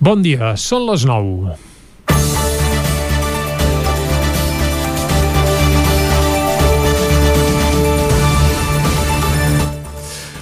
Bon 0.00 0.22
dia, 0.24 0.54
són 0.56 0.86
les 0.88 1.02
9. 1.04 1.58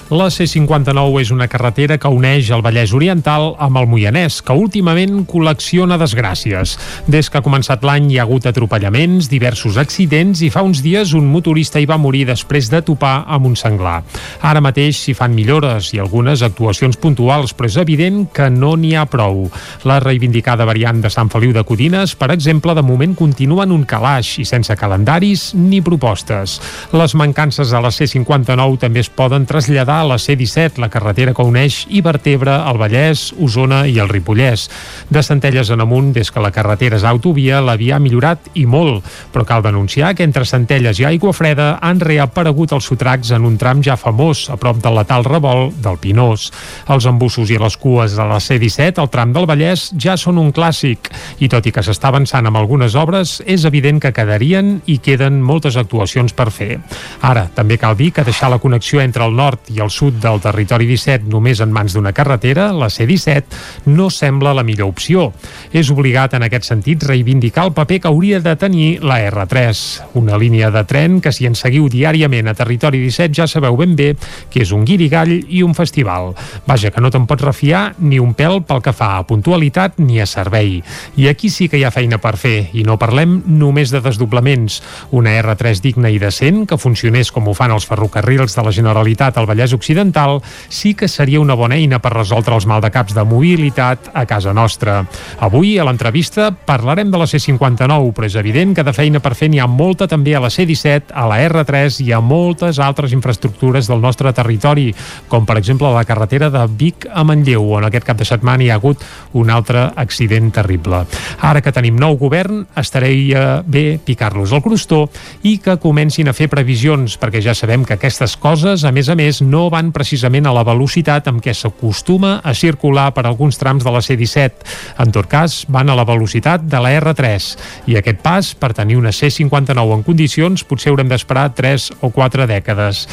La 0.09 0.25
C-59 0.33 1.19
és 1.21 1.29
una 1.29 1.45
carretera 1.45 1.99
que 2.01 2.09
uneix 2.09 2.47
el 2.49 2.63
Vallès 2.65 2.95
Oriental 2.97 3.51
amb 3.61 3.77
el 3.77 3.85
Moianès, 3.91 4.39
que 4.41 4.55
últimament 4.57 5.19
col·lecciona 5.29 5.99
desgràcies. 6.01 6.71
Des 7.05 7.27
que 7.29 7.37
ha 7.37 7.45
començat 7.45 7.85
l'any 7.85 8.07
hi 8.09 8.17
ha 8.17 8.23
hagut 8.25 8.47
atropellaments, 8.49 9.27
diversos 9.29 9.77
accidents 9.77 10.41
i 10.41 10.49
fa 10.49 10.63
uns 10.65 10.81
dies 10.81 11.13
un 11.13 11.27
motorista 11.29 11.77
hi 11.77 11.85
va 11.85 11.99
morir 12.01 12.23
després 12.25 12.71
de 12.73 12.79
topar 12.87 13.19
amb 13.29 13.51
un 13.51 13.53
senglar. 13.53 13.99
Ara 14.41 14.63
mateix 14.65 14.97
s'hi 14.97 15.13
fan 15.13 15.35
millores 15.37 15.91
i 15.93 16.01
algunes 16.01 16.41
actuacions 16.41 16.97
puntuals, 16.97 17.53
però 17.53 17.69
és 17.69 17.77
evident 17.77 18.25
que 18.33 18.49
no 18.49 18.73
n'hi 18.81 18.95
ha 18.97 19.05
prou. 19.05 19.45
La 19.85 19.99
reivindicada 20.01 20.65
variant 20.65 21.05
de 21.05 21.13
Sant 21.13 21.29
Feliu 21.29 21.53
de 21.53 21.61
Codines, 21.61 22.15
per 22.17 22.31
exemple, 22.33 22.73
de 22.73 22.81
moment 22.81 23.13
continua 23.13 23.69
en 23.69 23.77
un 23.77 23.85
calaix 23.85 24.39
i 24.41 24.49
sense 24.49 24.73
calendaris 24.73 25.51
ni 25.53 25.85
propostes. 25.85 26.57
Les 26.97 27.13
mancances 27.13 27.77
a 27.77 27.85
la 27.85 27.93
C-59 27.93 28.81
també 28.81 29.05
es 29.05 29.13
poden 29.13 29.45
traslladar 29.45 29.98
a 30.01 30.07
la 30.07 30.17
C-17, 30.17 30.79
la 30.79 30.89
carretera 30.89 31.33
que 31.35 31.43
uneix 31.45 31.83
i 31.89 32.01
vertebra 32.05 32.61
el 32.69 32.79
Vallès, 32.79 33.29
Osona 33.39 33.83
i 33.87 33.97
el 33.99 34.09
Ripollès. 34.09 34.67
De 35.09 35.23
Centelles 35.25 35.69
en 35.73 35.83
amunt, 35.83 36.11
des 36.15 36.31
que 36.31 36.43
la 36.43 36.51
carretera 36.55 36.97
és 36.99 37.05
autovia, 37.07 37.59
la 37.61 37.75
via 37.79 37.97
ha 37.97 38.03
millorat 38.03 38.49
i 38.59 38.65
molt, 38.65 39.05
però 39.33 39.45
cal 39.47 39.63
denunciar 39.65 40.13
que 40.15 40.25
entre 40.27 40.47
Centelles 40.47 40.99
i 40.99 41.07
Aigua 41.09 41.33
Freda 41.35 41.71
han 41.81 41.99
reaparegut 41.99 42.73
els 42.75 42.87
sotracs 42.89 43.33
en 43.35 43.45
un 43.47 43.57
tram 43.59 43.83
ja 43.85 43.97
famós, 43.99 44.47
a 44.49 44.57
prop 44.57 44.79
del 44.83 44.97
letal 44.99 45.27
revolt 45.27 45.77
del 45.83 45.99
Pinós. 46.01 46.49
Els 46.89 47.09
embussos 47.09 47.51
i 47.51 47.59
les 47.59 47.77
cues 47.77 48.15
de 48.17 48.25
la 48.29 48.39
C-17, 48.39 49.01
el 49.03 49.11
tram 49.13 49.33
del 49.35 49.47
Vallès, 49.49 49.89
ja 49.99 50.17
són 50.17 50.39
un 50.41 50.53
clàssic, 50.55 51.11
i 51.39 51.49
tot 51.51 51.67
i 51.67 51.75
que 51.75 51.83
s'està 51.85 52.09
avançant 52.13 52.47
amb 52.47 52.59
algunes 52.59 52.95
obres, 52.99 53.39
és 53.45 53.65
evident 53.67 54.01
que 54.01 54.13
quedarien 54.15 54.79
i 54.87 54.99
queden 55.03 55.41
moltes 55.43 55.77
actuacions 55.79 56.33
per 56.33 56.49
fer. 56.55 56.79
Ara, 57.21 57.47
també 57.55 57.77
cal 57.77 57.97
dir 57.99 58.11
que 58.15 58.25
deixar 58.25 58.49
la 58.51 58.59
connexió 58.59 59.01
entre 59.01 59.25
el 59.25 59.35
nord 59.35 59.69
i 59.73 59.81
el 59.83 59.88
al 59.89 59.91
sud 59.91 60.19
del 60.21 60.37
territori 60.37 60.85
17 60.85 61.25
només 61.33 61.57
en 61.63 61.71
mans 61.73 61.95
d'una 61.95 62.11
carretera, 62.13 62.67
la 62.77 62.91
C-17, 62.93 63.89
no 63.89 64.11
sembla 64.13 64.53
la 64.53 64.61
millor 64.61 64.91
opció. 64.91 65.31
És 65.73 65.89
obligat 65.89 66.35
en 66.37 66.45
aquest 66.45 66.67
sentit 66.69 67.01
reivindicar 67.09 67.65
el 67.65 67.73
paper 67.73 67.97
que 68.03 68.09
hauria 68.11 68.37
de 68.43 68.53
tenir 68.59 69.01
la 69.01 69.17
R3, 69.31 69.81
una 70.19 70.37
línia 70.37 70.69
de 70.69 70.83
tren 70.85 71.17
que 71.25 71.33
si 71.33 71.47
en 71.49 71.57
seguiu 71.57 71.87
diàriament 71.89 72.51
a 72.51 72.53
territori 72.53 73.01
17 73.01 73.33
ja 73.33 73.47
sabeu 73.49 73.79
ben 73.79 73.95
bé 73.97 74.11
que 74.53 74.61
és 74.61 74.73
un 74.75 74.85
guirigall 74.85 75.31
i 75.33 75.63
un 75.65 75.73
festival. 75.73 76.35
Vaja, 76.69 76.93
que 76.93 77.01
no 77.01 77.09
te'n 77.09 77.25
pots 77.25 77.47
refiar 77.47 77.95
ni 77.97 78.21
un 78.21 78.35
pèl 78.37 78.61
pel 78.69 78.83
que 78.85 78.93
fa 78.93 79.15
a 79.17 79.25
puntualitat 79.25 79.97
ni 79.97 80.21
a 80.21 80.29
servei. 80.29 80.83
I 81.17 81.31
aquí 81.33 81.49
sí 81.49 81.65
que 81.65 81.81
hi 81.81 81.87
ha 81.87 81.93
feina 81.95 82.21
per 82.21 82.35
fer, 82.37 82.69
i 82.77 82.85
no 82.85 82.99
parlem 83.01 83.39
només 83.47 83.89
de 83.89 84.03
desdoblaments. 84.05 84.83
Una 85.17 85.33
R3 85.41 85.81
digna 85.81 86.13
i 86.13 86.21
decent, 86.21 86.67
que 86.69 86.77
funcionés 86.77 87.33
com 87.33 87.49
ho 87.49 87.57
fan 87.57 87.73
els 87.73 87.89
ferrocarrils 87.89 88.53
de 88.53 88.69
la 88.69 88.75
Generalitat 88.75 89.39
al 89.39 89.49
Vallès 89.49 89.73
Occidental, 89.79 90.41
sí 90.67 90.93
que 90.93 91.07
seria 91.07 91.39
una 91.39 91.55
bona 91.55 91.77
eina 91.79 92.01
per 92.03 92.11
resoldre 92.13 92.57
els 92.57 92.67
maldecaps 92.67 93.15
de 93.15 93.23
mobilitat 93.23 94.11
a 94.13 94.25
casa 94.27 94.53
nostra. 94.53 94.99
Avui, 95.39 95.77
a 95.79 95.85
l'entrevista, 95.87 96.49
parlarem 96.51 97.11
de 97.11 97.21
la 97.21 97.27
C-59, 97.29 98.11
però 98.15 98.27
és 98.27 98.35
evident 98.39 98.75
que 98.75 98.83
de 98.83 98.93
feina 98.93 99.21
per 99.23 99.33
fer 99.39 99.49
n'hi 99.49 99.61
ha 99.63 99.67
molta 99.71 100.07
també 100.09 100.35
a 100.35 100.43
la 100.43 100.51
C-17, 100.51 101.13
a 101.15 101.25
la 101.31 101.39
R3 101.47 102.01
i 102.03 102.11
a 102.11 102.19
moltes 102.19 102.81
altres 102.83 103.15
infraestructures 103.15 103.87
del 103.87 104.03
nostre 104.03 104.33
territori, 104.35 104.89
com 105.31 105.47
per 105.47 105.57
exemple 105.61 105.89
la 105.93 106.03
carretera 106.05 106.51
de 106.51 106.65
Vic 106.79 107.07
a 107.07 107.23
Manlleu, 107.23 107.71
on 107.79 107.87
aquest 107.87 108.07
cap 108.07 108.19
de 108.19 108.27
setmana 108.27 108.65
hi 108.65 108.69
ha 108.73 108.79
hagut 108.79 109.03
un 109.39 109.49
altre 109.49 109.87
accident 109.95 110.51
terrible. 110.53 111.05
Ara 111.39 111.63
que 111.63 111.73
tenim 111.75 111.97
nou 111.99 112.17
govern, 112.19 112.65
estaria 112.77 113.61
bé 113.65 113.99
picar-los 114.03 114.53
al 114.53 114.63
crostó 114.65 115.05
i 115.47 115.57
que 115.63 115.79
comencin 115.79 116.27
a 116.27 116.35
fer 116.35 116.49
previsions, 116.51 117.15
perquè 117.21 117.41
ja 117.45 117.55
sabem 117.55 117.85
que 117.87 117.95
aquestes 117.95 118.35
coses, 118.37 118.83
a 118.83 118.91
més 118.91 119.09
a 119.09 119.15
més, 119.15 119.41
no 119.41 119.68
van 119.69 119.91
precisament 119.95 120.47
a 120.49 120.53
la 120.55 120.65
velocitat 120.67 121.27
amb 121.29 121.41
què 121.43 121.53
s'acostuma 121.55 122.39
a 122.43 122.53
circular 122.57 123.09
per 123.15 123.25
alguns 123.27 123.59
trams 123.61 123.85
de 123.85 123.93
la 123.93 124.01
C-17. 124.01 124.65
En 125.03 125.13
tot 125.15 125.29
cas, 125.29 125.63
van 125.69 125.89
a 125.89 125.95
la 125.97 126.05
velocitat 126.07 126.65
de 126.69 126.81
la 126.81 126.93
R3 126.99 127.49
i 127.89 127.97
aquest 127.99 128.21
pas, 128.23 128.53
per 128.55 128.73
tenir 128.77 128.97
una 128.99 129.13
C-59 129.15 129.97
en 129.97 130.03
condicions, 130.07 130.63
potser 130.67 130.93
haurem 130.93 131.09
d'esperar 131.11 131.49
3 131.57 131.89
o 132.01 132.11
4 132.13 132.47
dècades. 132.49 133.05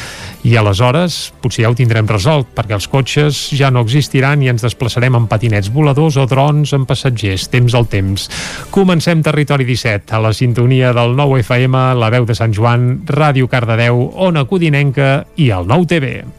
I 0.47 0.57
aleshores, 0.57 1.19
potser 1.41 1.65
ja 1.65 1.71
ho 1.71 1.77
tindrem 1.77 2.07
resolt, 2.09 2.49
perquè 2.55 2.77
els 2.77 2.87
cotxes 2.91 3.47
ja 3.57 3.71
no 3.73 3.83
existiran 3.85 4.43
i 4.43 4.51
ens 4.51 4.65
desplaçarem 4.65 5.15
en 5.17 5.27
patinets 5.29 5.71
voladors 5.73 6.17
o 6.17 6.27
drons 6.29 6.73
amb 6.77 6.87
passatgers, 6.89 7.47
temps 7.53 7.75
al 7.77 7.87
temps. 7.91 8.27
Comencem 8.71 9.23
Territori 9.25 9.65
17, 9.67 10.13
a 10.15 10.21
la 10.23 10.33
sintonia 10.33 10.93
del 10.95 11.15
9 11.17 11.41
FM, 11.43 11.83
la 11.99 12.11
veu 12.13 12.27
de 12.27 12.35
Sant 12.37 12.53
Joan, 12.55 13.03
Ràdio 13.07 13.49
Cardedeu, 13.51 14.07
Ona 14.27 14.45
Codinenca 14.47 15.25
i 15.35 15.51
el 15.51 15.67
9 15.67 15.89
TV. 15.89 16.13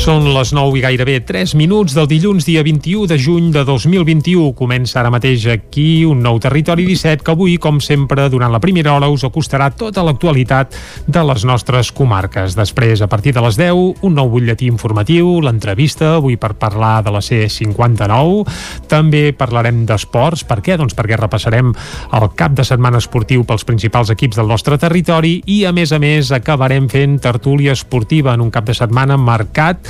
Són 0.00 0.24
les 0.32 0.48
9 0.56 0.78
i 0.78 0.80
gairebé 0.80 1.18
3 1.28 1.52
minuts 1.60 1.92
del 1.92 2.06
dilluns, 2.08 2.46
dia 2.48 2.62
21 2.64 3.04
de 3.10 3.18
juny 3.20 3.50
de 3.52 3.66
2021. 3.68 4.54
Comença 4.56 4.96
ara 5.02 5.10
mateix 5.12 5.42
aquí 5.52 6.06
un 6.08 6.22
nou 6.24 6.38
Territori 6.40 6.86
17 6.88 7.20
que 7.20 7.34
avui, 7.34 7.58
com 7.60 7.82
sempre, 7.84 8.24
durant 8.32 8.48
la 8.48 8.62
primera 8.64 8.94
hora 8.94 9.10
us 9.12 9.26
acostarà 9.28 9.66
tota 9.76 10.00
l'actualitat 10.06 10.72
de 11.04 11.24
les 11.28 11.44
nostres 11.44 11.90
comarques. 11.92 12.56
Després, 12.56 13.02
a 13.04 13.10
partir 13.12 13.34
de 13.36 13.42
les 13.44 13.58
10, 13.60 14.00
un 14.00 14.16
nou 14.16 14.30
butlletí 14.32 14.70
informatiu, 14.72 15.34
l'entrevista, 15.44 16.14
avui 16.16 16.38
per 16.40 16.54
parlar 16.56 17.02
de 17.04 17.12
la 17.12 17.20
C59. 17.20 18.46
També 18.88 19.22
parlarem 19.36 19.84
d'esports. 19.84 20.46
Per 20.48 20.62
què? 20.64 20.80
Doncs 20.80 20.96
perquè 20.96 21.20
repassarem 21.20 21.74
el 22.16 22.28
cap 22.40 22.56
de 22.56 22.64
setmana 22.64 23.04
esportiu 23.04 23.44
pels 23.44 23.68
principals 23.68 24.16
equips 24.16 24.40
del 24.40 24.48
nostre 24.48 24.80
territori 24.80 25.42
i, 25.44 25.60
a 25.68 25.76
més 25.76 25.92
a 25.92 26.00
més, 26.00 26.32
acabarem 26.32 26.88
fent 26.88 27.20
tertúlia 27.20 27.76
esportiva 27.76 28.32
en 28.32 28.48
un 28.48 28.50
cap 28.50 28.64
de 28.64 28.80
setmana 28.80 29.20
marcat 29.20 29.89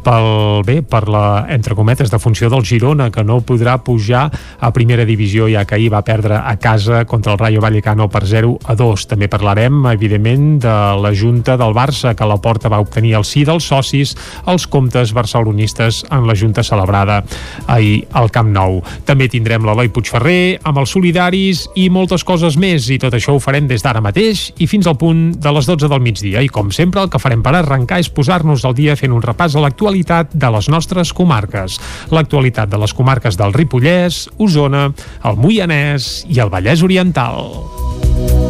pel 0.03 0.63
bé, 0.65 0.81
per 0.81 1.05
la, 1.09 1.45
entre 1.49 1.75
cometes, 1.77 2.09
de 2.11 2.19
funció 2.19 2.49
del 2.49 2.65
Girona, 2.65 3.09
que 3.13 3.23
no 3.23 3.39
podrà 3.45 3.77
pujar 3.85 4.25
a 4.59 4.71
primera 4.73 5.05
divisió, 5.05 5.47
ja 5.51 5.63
que 5.65 5.77
ahir 5.77 5.91
va 5.93 6.03
perdre 6.05 6.39
a 6.41 6.55
casa 6.61 7.05
contra 7.05 7.33
el 7.33 7.39
Rayo 7.39 7.61
Vallecano 7.61 8.09
per 8.09 8.23
0 8.27 8.57
a 8.65 8.75
2. 8.75 9.05
També 9.13 9.29
parlarem, 9.31 9.85
evidentment, 9.91 10.59
de 10.65 10.75
la 11.01 11.13
Junta 11.15 11.57
del 11.57 11.75
Barça, 11.77 12.15
que 12.17 12.27
la 12.27 12.39
porta 12.41 12.69
va 12.69 12.81
obtenir 12.81 13.13
el 13.19 13.25
sí 13.27 13.45
dels 13.45 13.67
socis 13.71 14.15
els 14.49 14.67
comptes 14.67 15.13
barcelonistes 15.13 16.03
en 16.09 16.27
la 16.27 16.35
Junta 16.35 16.63
celebrada 16.63 17.21
ahir 17.67 18.07
al 18.17 18.31
Camp 18.33 18.51
Nou. 18.51 18.81
També 19.05 19.29
tindrem 19.29 19.65
l'Eloi 19.65 19.91
Puigferrer 19.93 20.59
amb 20.63 20.81
els 20.81 20.95
solidaris 20.97 21.67
i 21.75 21.89
moltes 21.93 22.25
coses 22.27 22.57
més, 22.57 22.89
i 22.89 22.99
tot 23.01 23.13
això 23.17 23.35
ho 23.35 23.43
farem 23.43 23.69
des 23.69 23.85
d'ara 23.85 24.01
mateix 24.01 24.49
i 24.59 24.67
fins 24.67 24.89
al 24.89 24.97
punt 24.97 25.31
de 25.37 25.55
les 25.55 25.69
12 25.69 25.87
del 25.91 26.03
migdia. 26.03 26.41
I 26.41 26.49
com 26.49 26.73
sempre, 26.73 27.05
el 27.05 27.13
que 27.13 27.21
farem 27.21 27.45
per 27.45 27.55
arrencar 27.55 28.01
és 28.01 28.09
posar-nos 28.09 28.65
al 28.65 28.75
dia 28.77 28.97
fent 28.99 29.13
un 29.13 29.23
repàs 29.23 29.55
a 29.55 29.63
l'actualitat 29.63 29.90
l'actualitat 29.91 30.31
de 30.33 30.49
les 30.55 30.69
nostres 30.71 31.11
comarques. 31.13 31.75
L'actualitat 32.11 32.69
de 32.71 32.79
les 32.79 32.93
comarques 32.95 33.35
del 33.35 33.51
Ripollès, 33.53 34.29
Osona, 34.39 34.91
el 35.27 35.35
Moianès 35.35 36.23
i 36.31 36.39
el 36.39 36.53
Vallès 36.53 36.83
Oriental. 36.83 38.40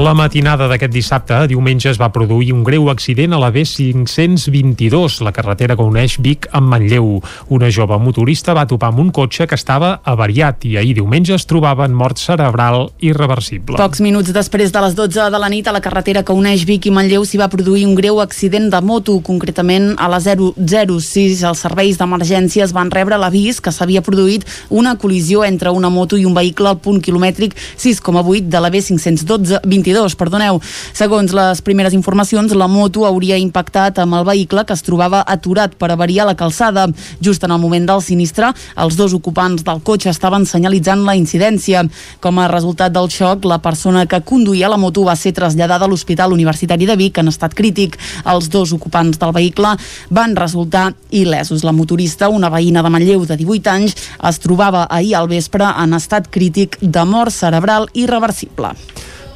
La 0.00 0.14
matinada 0.16 0.64
d'aquest 0.64 0.94
dissabte 0.94 1.34
a 1.36 1.46
diumenge 1.50 1.90
es 1.90 1.98
va 2.00 2.06
produir 2.08 2.54
un 2.54 2.62
greu 2.64 2.86
accident 2.88 3.34
a 3.36 3.38
la 3.42 3.50
B522, 3.52 5.18
la 5.20 5.32
carretera 5.36 5.74
que 5.76 5.84
uneix 5.84 6.14
Vic 6.24 6.46
amb 6.56 6.70
Manlleu. 6.72 7.18
Una 7.52 7.68
jove 7.68 7.98
motorista 8.00 8.54
va 8.56 8.64
topar 8.64 8.88
amb 8.94 9.02
un 9.02 9.10
cotxe 9.12 9.44
que 9.44 9.58
estava 9.60 9.90
avariat 10.08 10.64
i 10.64 10.78
ahir 10.80 10.94
diumenge 10.96 11.34
es 11.36 11.44
trobava 11.44 11.84
en 11.84 11.92
mort 11.92 12.16
cerebral 12.16 12.86
irreversible. 13.04 13.76
Pocs 13.76 14.00
minuts 14.00 14.32
després 14.32 14.72
de 14.72 14.84
les 14.86 14.96
12 14.96 15.26
de 15.34 15.40
la 15.42 15.50
nit 15.52 15.68
a 15.68 15.74
la 15.76 15.82
carretera 15.84 16.22
que 16.24 16.32
uneix 16.32 16.64
Vic 16.64 16.88
i 16.88 16.94
Manlleu 16.96 17.28
s'hi 17.28 17.42
va 17.42 17.50
produir 17.52 17.84
un 17.84 17.92
greu 17.98 18.22
accident 18.24 18.70
de 18.72 18.80
moto, 18.80 19.18
concretament 19.20 19.90
a 20.00 20.08
la 20.08 20.22
006. 20.24 21.44
Els 21.50 21.66
serveis 21.66 22.00
d'emergències 22.00 22.72
van 22.72 22.94
rebre 22.96 23.20
l'avís 23.20 23.60
que 23.60 23.68
s'havia 23.68 24.00
produït 24.00 24.48
una 24.70 24.96
col·lisió 24.96 25.44
entre 25.44 25.76
una 25.76 25.92
moto 25.92 26.16
i 26.16 26.24
un 26.24 26.40
vehicle 26.40 26.72
al 26.72 26.80
punt 26.80 27.04
quilomètric 27.04 27.52
6,8 27.76 28.48
de 28.48 28.64
la 28.64 28.72
B512 28.72 29.60
22, 29.90 30.14
perdoneu. 30.14 30.60
Segons 30.94 31.32
les 31.34 31.60
primeres 31.66 31.94
informacions, 31.96 32.54
la 32.54 32.68
moto 32.70 33.04
hauria 33.08 33.38
impactat 33.40 33.98
amb 33.98 34.18
el 34.20 34.26
vehicle 34.28 34.64
que 34.66 34.74
es 34.76 34.84
trobava 34.86 35.22
aturat 35.26 35.74
per 35.74 35.90
avariar 35.90 36.28
la 36.28 36.36
calçada. 36.38 36.86
Just 37.20 37.44
en 37.44 37.50
el 37.50 37.60
moment 37.60 37.86
del 37.88 38.02
sinistre, 38.02 38.52
els 38.76 38.96
dos 38.96 39.14
ocupants 39.16 39.64
del 39.66 39.82
cotxe 39.82 40.10
estaven 40.12 40.46
senyalitzant 40.46 41.04
la 41.06 41.16
incidència. 41.18 41.82
Com 42.22 42.38
a 42.38 42.48
resultat 42.50 42.94
del 42.94 43.10
xoc, 43.10 43.44
la 43.44 43.60
persona 43.62 44.06
que 44.06 44.22
conduïa 44.22 44.70
la 44.70 44.78
moto 44.80 45.04
va 45.08 45.16
ser 45.16 45.34
traslladada 45.36 45.86
a 45.86 45.90
l'Hospital 45.90 46.32
Universitari 46.36 46.86
de 46.86 46.96
Vic 46.96 47.18
en 47.18 47.32
estat 47.32 47.54
crític. 47.54 47.98
Els 48.24 48.50
dos 48.50 48.74
ocupants 48.76 49.18
del 49.18 49.34
vehicle 49.34 49.74
van 50.10 50.36
resultar 50.36 50.92
il·lesos. 51.10 51.64
La 51.66 51.74
motorista, 51.74 52.28
una 52.30 52.50
veïna 52.50 52.82
de 52.82 52.90
Manlleu 52.94 53.26
de 53.26 53.36
18 53.36 53.74
anys, 53.74 53.96
es 54.30 54.38
trobava 54.38 54.86
ahir 54.90 55.16
al 55.16 55.28
vespre 55.28 55.66
en 55.66 55.96
estat 55.98 56.30
crític 56.30 56.78
de 56.80 57.04
mort 57.04 57.34
cerebral 57.34 57.88
irreversible. 57.94 58.74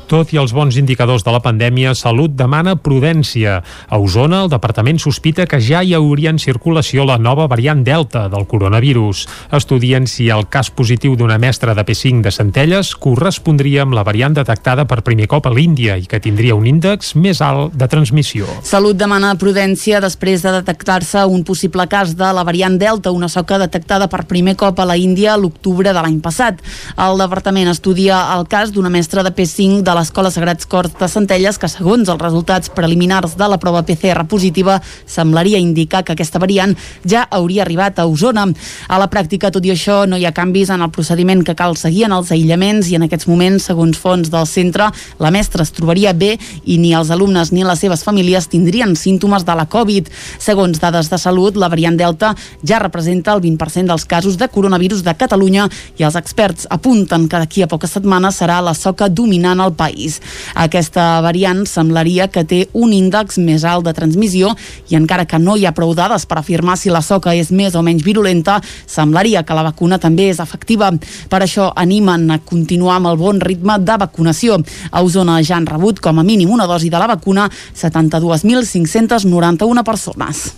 Tot 0.05 0.35
i 0.35 0.39
els 0.41 0.53
bons 0.53 0.77
indicadors 0.77 1.23
de 1.25 1.33
la 1.33 1.41
pandèmia, 1.41 1.95
Salut 1.97 2.35
demana 2.37 2.75
prudència. 2.77 3.63
A 3.89 3.97
Osona, 3.97 4.43
el 4.45 4.51
departament 4.53 4.99
sospita 5.01 5.47
que 5.49 5.57
ja 5.65 5.81
hi 5.81 5.95
hauria 5.97 6.29
en 6.35 6.41
circulació 6.43 7.07
la 7.09 7.17
nova 7.17 7.47
variant 7.49 7.81
Delta 7.87 8.27
del 8.29 8.45
coronavirus. 8.45 9.23
Estudien 9.57 10.05
si 10.07 10.29
el 10.29 10.45
cas 10.53 10.69
positiu 10.69 11.15
d'una 11.17 11.39
mestra 11.41 11.73
de 11.73 11.85
P5 11.89 12.21
de 12.27 12.33
Centelles 12.37 12.93
correspondria 13.01 13.87
amb 13.87 13.97
la 13.97 14.05
variant 14.05 14.37
detectada 14.37 14.85
per 14.85 15.01
primer 15.07 15.29
cop 15.31 15.49
a 15.49 15.55
l'Índia 15.55 15.97
i 15.97 16.05
que 16.05 16.21
tindria 16.21 16.59
un 16.59 16.69
índex 16.69 17.15
més 17.17 17.41
alt 17.41 17.73
de 17.73 17.89
transmissió. 17.89 18.45
Salut 18.63 19.01
demana 19.01 19.33
prudència 19.41 20.03
després 20.05 20.45
de 20.45 20.53
detectar-se 20.59 21.25
un 21.25 21.47
possible 21.49 21.89
cas 21.89 22.13
de 22.19 22.29
la 22.37 22.45
variant 22.45 22.77
Delta, 22.77 23.15
una 23.15 23.33
soca 23.33 23.59
detectada 23.63 24.11
per 24.13 24.27
primer 24.29 24.57
cop 24.61 24.85
a 24.85 24.89
la 24.89 24.99
Índia 25.01 25.39
l'octubre 25.41 25.97
de 25.97 26.05
l'any 26.05 26.21
passat. 26.21 26.61
El 27.01 27.25
departament 27.25 27.73
estudia 27.73 28.21
el 28.37 28.45
cas 28.53 28.75
d'una 28.75 28.93
mestra 28.93 29.25
de 29.25 29.33
P5 29.33 29.81
de 29.81 29.94
l'Escola 29.95 30.31
Sagrats 30.33 30.67
Cors 30.67 30.95
de 30.99 31.07
Centelles 31.09 31.59
que 31.61 31.69
segons 31.71 32.09
els 32.11 32.21
resultats 32.21 32.71
preliminars 32.75 33.37
de 33.39 33.47
la 33.49 33.59
prova 33.63 33.85
PCR 33.87 34.25
positiva 34.27 34.81
semblaria 35.07 35.61
indicar 35.63 36.03
que 36.03 36.15
aquesta 36.15 36.41
variant 36.43 36.75
ja 37.07 37.23
hauria 37.31 37.63
arribat 37.63 38.01
a 38.01 38.07
Osona. 38.11 38.47
A 38.89 38.99
la 38.99 39.09
pràctica, 39.13 39.53
tot 39.55 39.65
i 39.65 39.73
això, 39.75 40.03
no 40.11 40.19
hi 40.19 40.27
ha 40.27 40.35
canvis 40.35 40.73
en 40.75 40.83
el 40.83 40.91
procediment 40.91 41.45
que 41.47 41.55
cal 41.55 41.77
seguir 41.79 42.07
en 42.09 42.17
els 42.17 42.33
aïllaments 42.35 42.91
i 42.91 42.99
en 42.99 43.07
aquests 43.07 43.29
moments, 43.31 43.69
segons 43.71 44.01
fons 44.01 44.33
del 44.33 44.49
centre, 44.51 44.91
la 45.23 45.31
mestra 45.31 45.63
es 45.63 45.73
trobaria 45.77 46.13
bé 46.13 46.35
i 46.65 46.79
ni 46.83 46.95
els 46.97 47.13
alumnes 47.15 47.53
ni 47.55 47.63
les 47.63 47.79
seves 47.79 48.03
famílies 48.05 48.51
tindrien 48.51 48.97
símptomes 48.99 49.47
de 49.47 49.55
la 49.55 49.69
Covid. 49.71 50.11
Segons 50.43 50.83
dades 50.83 51.11
de 51.13 51.21
salut, 51.23 51.55
la 51.57 51.71
variant 51.71 51.97
Delta 51.97 52.35
ja 52.67 52.83
representa 52.83 53.37
el 53.37 53.45
20% 53.45 53.95
dels 53.95 54.09
casos 54.11 54.41
de 54.41 54.51
coronavirus 54.51 55.07
de 55.07 55.15
Catalunya 55.15 55.69
i 56.01 56.09
els 56.09 56.19
experts 56.19 56.67
apunten 56.71 57.29
que 57.29 57.39
d'aquí 57.39 57.63
a 57.63 57.71
poques 57.71 57.95
setmanes 57.95 58.43
serà 58.43 58.59
la 58.65 58.75
soca 58.75 59.09
dominant 59.09 59.63
al 59.63 59.73
país 59.73 59.84
país. 59.85 60.21
Aquesta 60.55 61.21
variant 61.25 61.65
semblaria 61.69 62.29
que 62.33 62.45
té 62.49 62.69
un 62.73 62.93
índex 62.97 63.39
més 63.39 63.65
alt 63.69 63.85
de 63.87 63.93
transmissió 63.97 64.55
i 64.91 64.97
encara 64.99 65.27
que 65.29 65.39
no 65.39 65.57
hi 65.57 65.67
ha 65.67 65.75
prou 65.77 65.95
dades 65.95 66.27
per 66.27 66.39
afirmar 66.41 66.77
si 66.81 66.91
la 66.93 67.03
soca 67.05 67.35
és 67.37 67.51
més 67.53 67.75
o 67.77 67.83
menys 67.85 68.03
virulenta, 68.07 68.61
semblaria 68.87 69.43
que 69.45 69.55
la 69.57 69.63
vacuna 69.69 69.99
també 70.01 70.31
és 70.33 70.41
efectiva. 70.43 70.91
Per 71.31 71.41
això 71.45 71.73
animen 71.77 72.31
a 72.31 72.39
continuar 72.45 72.97
amb 72.99 73.09
el 73.13 73.19
bon 73.21 73.41
ritme 73.41 73.79
de 73.81 73.97
vacunació. 74.01 74.59
A 74.91 75.03
Osona 75.05 75.43
ja 75.43 75.57
han 75.59 75.67
rebut 75.69 76.01
com 76.01 76.19
a 76.19 76.27
mínim 76.27 76.51
una 76.55 76.67
dosi 76.71 76.91
de 76.91 76.99
la 76.99 77.07
vacuna 77.11 77.51
72.591 77.51 79.85
persones. 79.85 80.55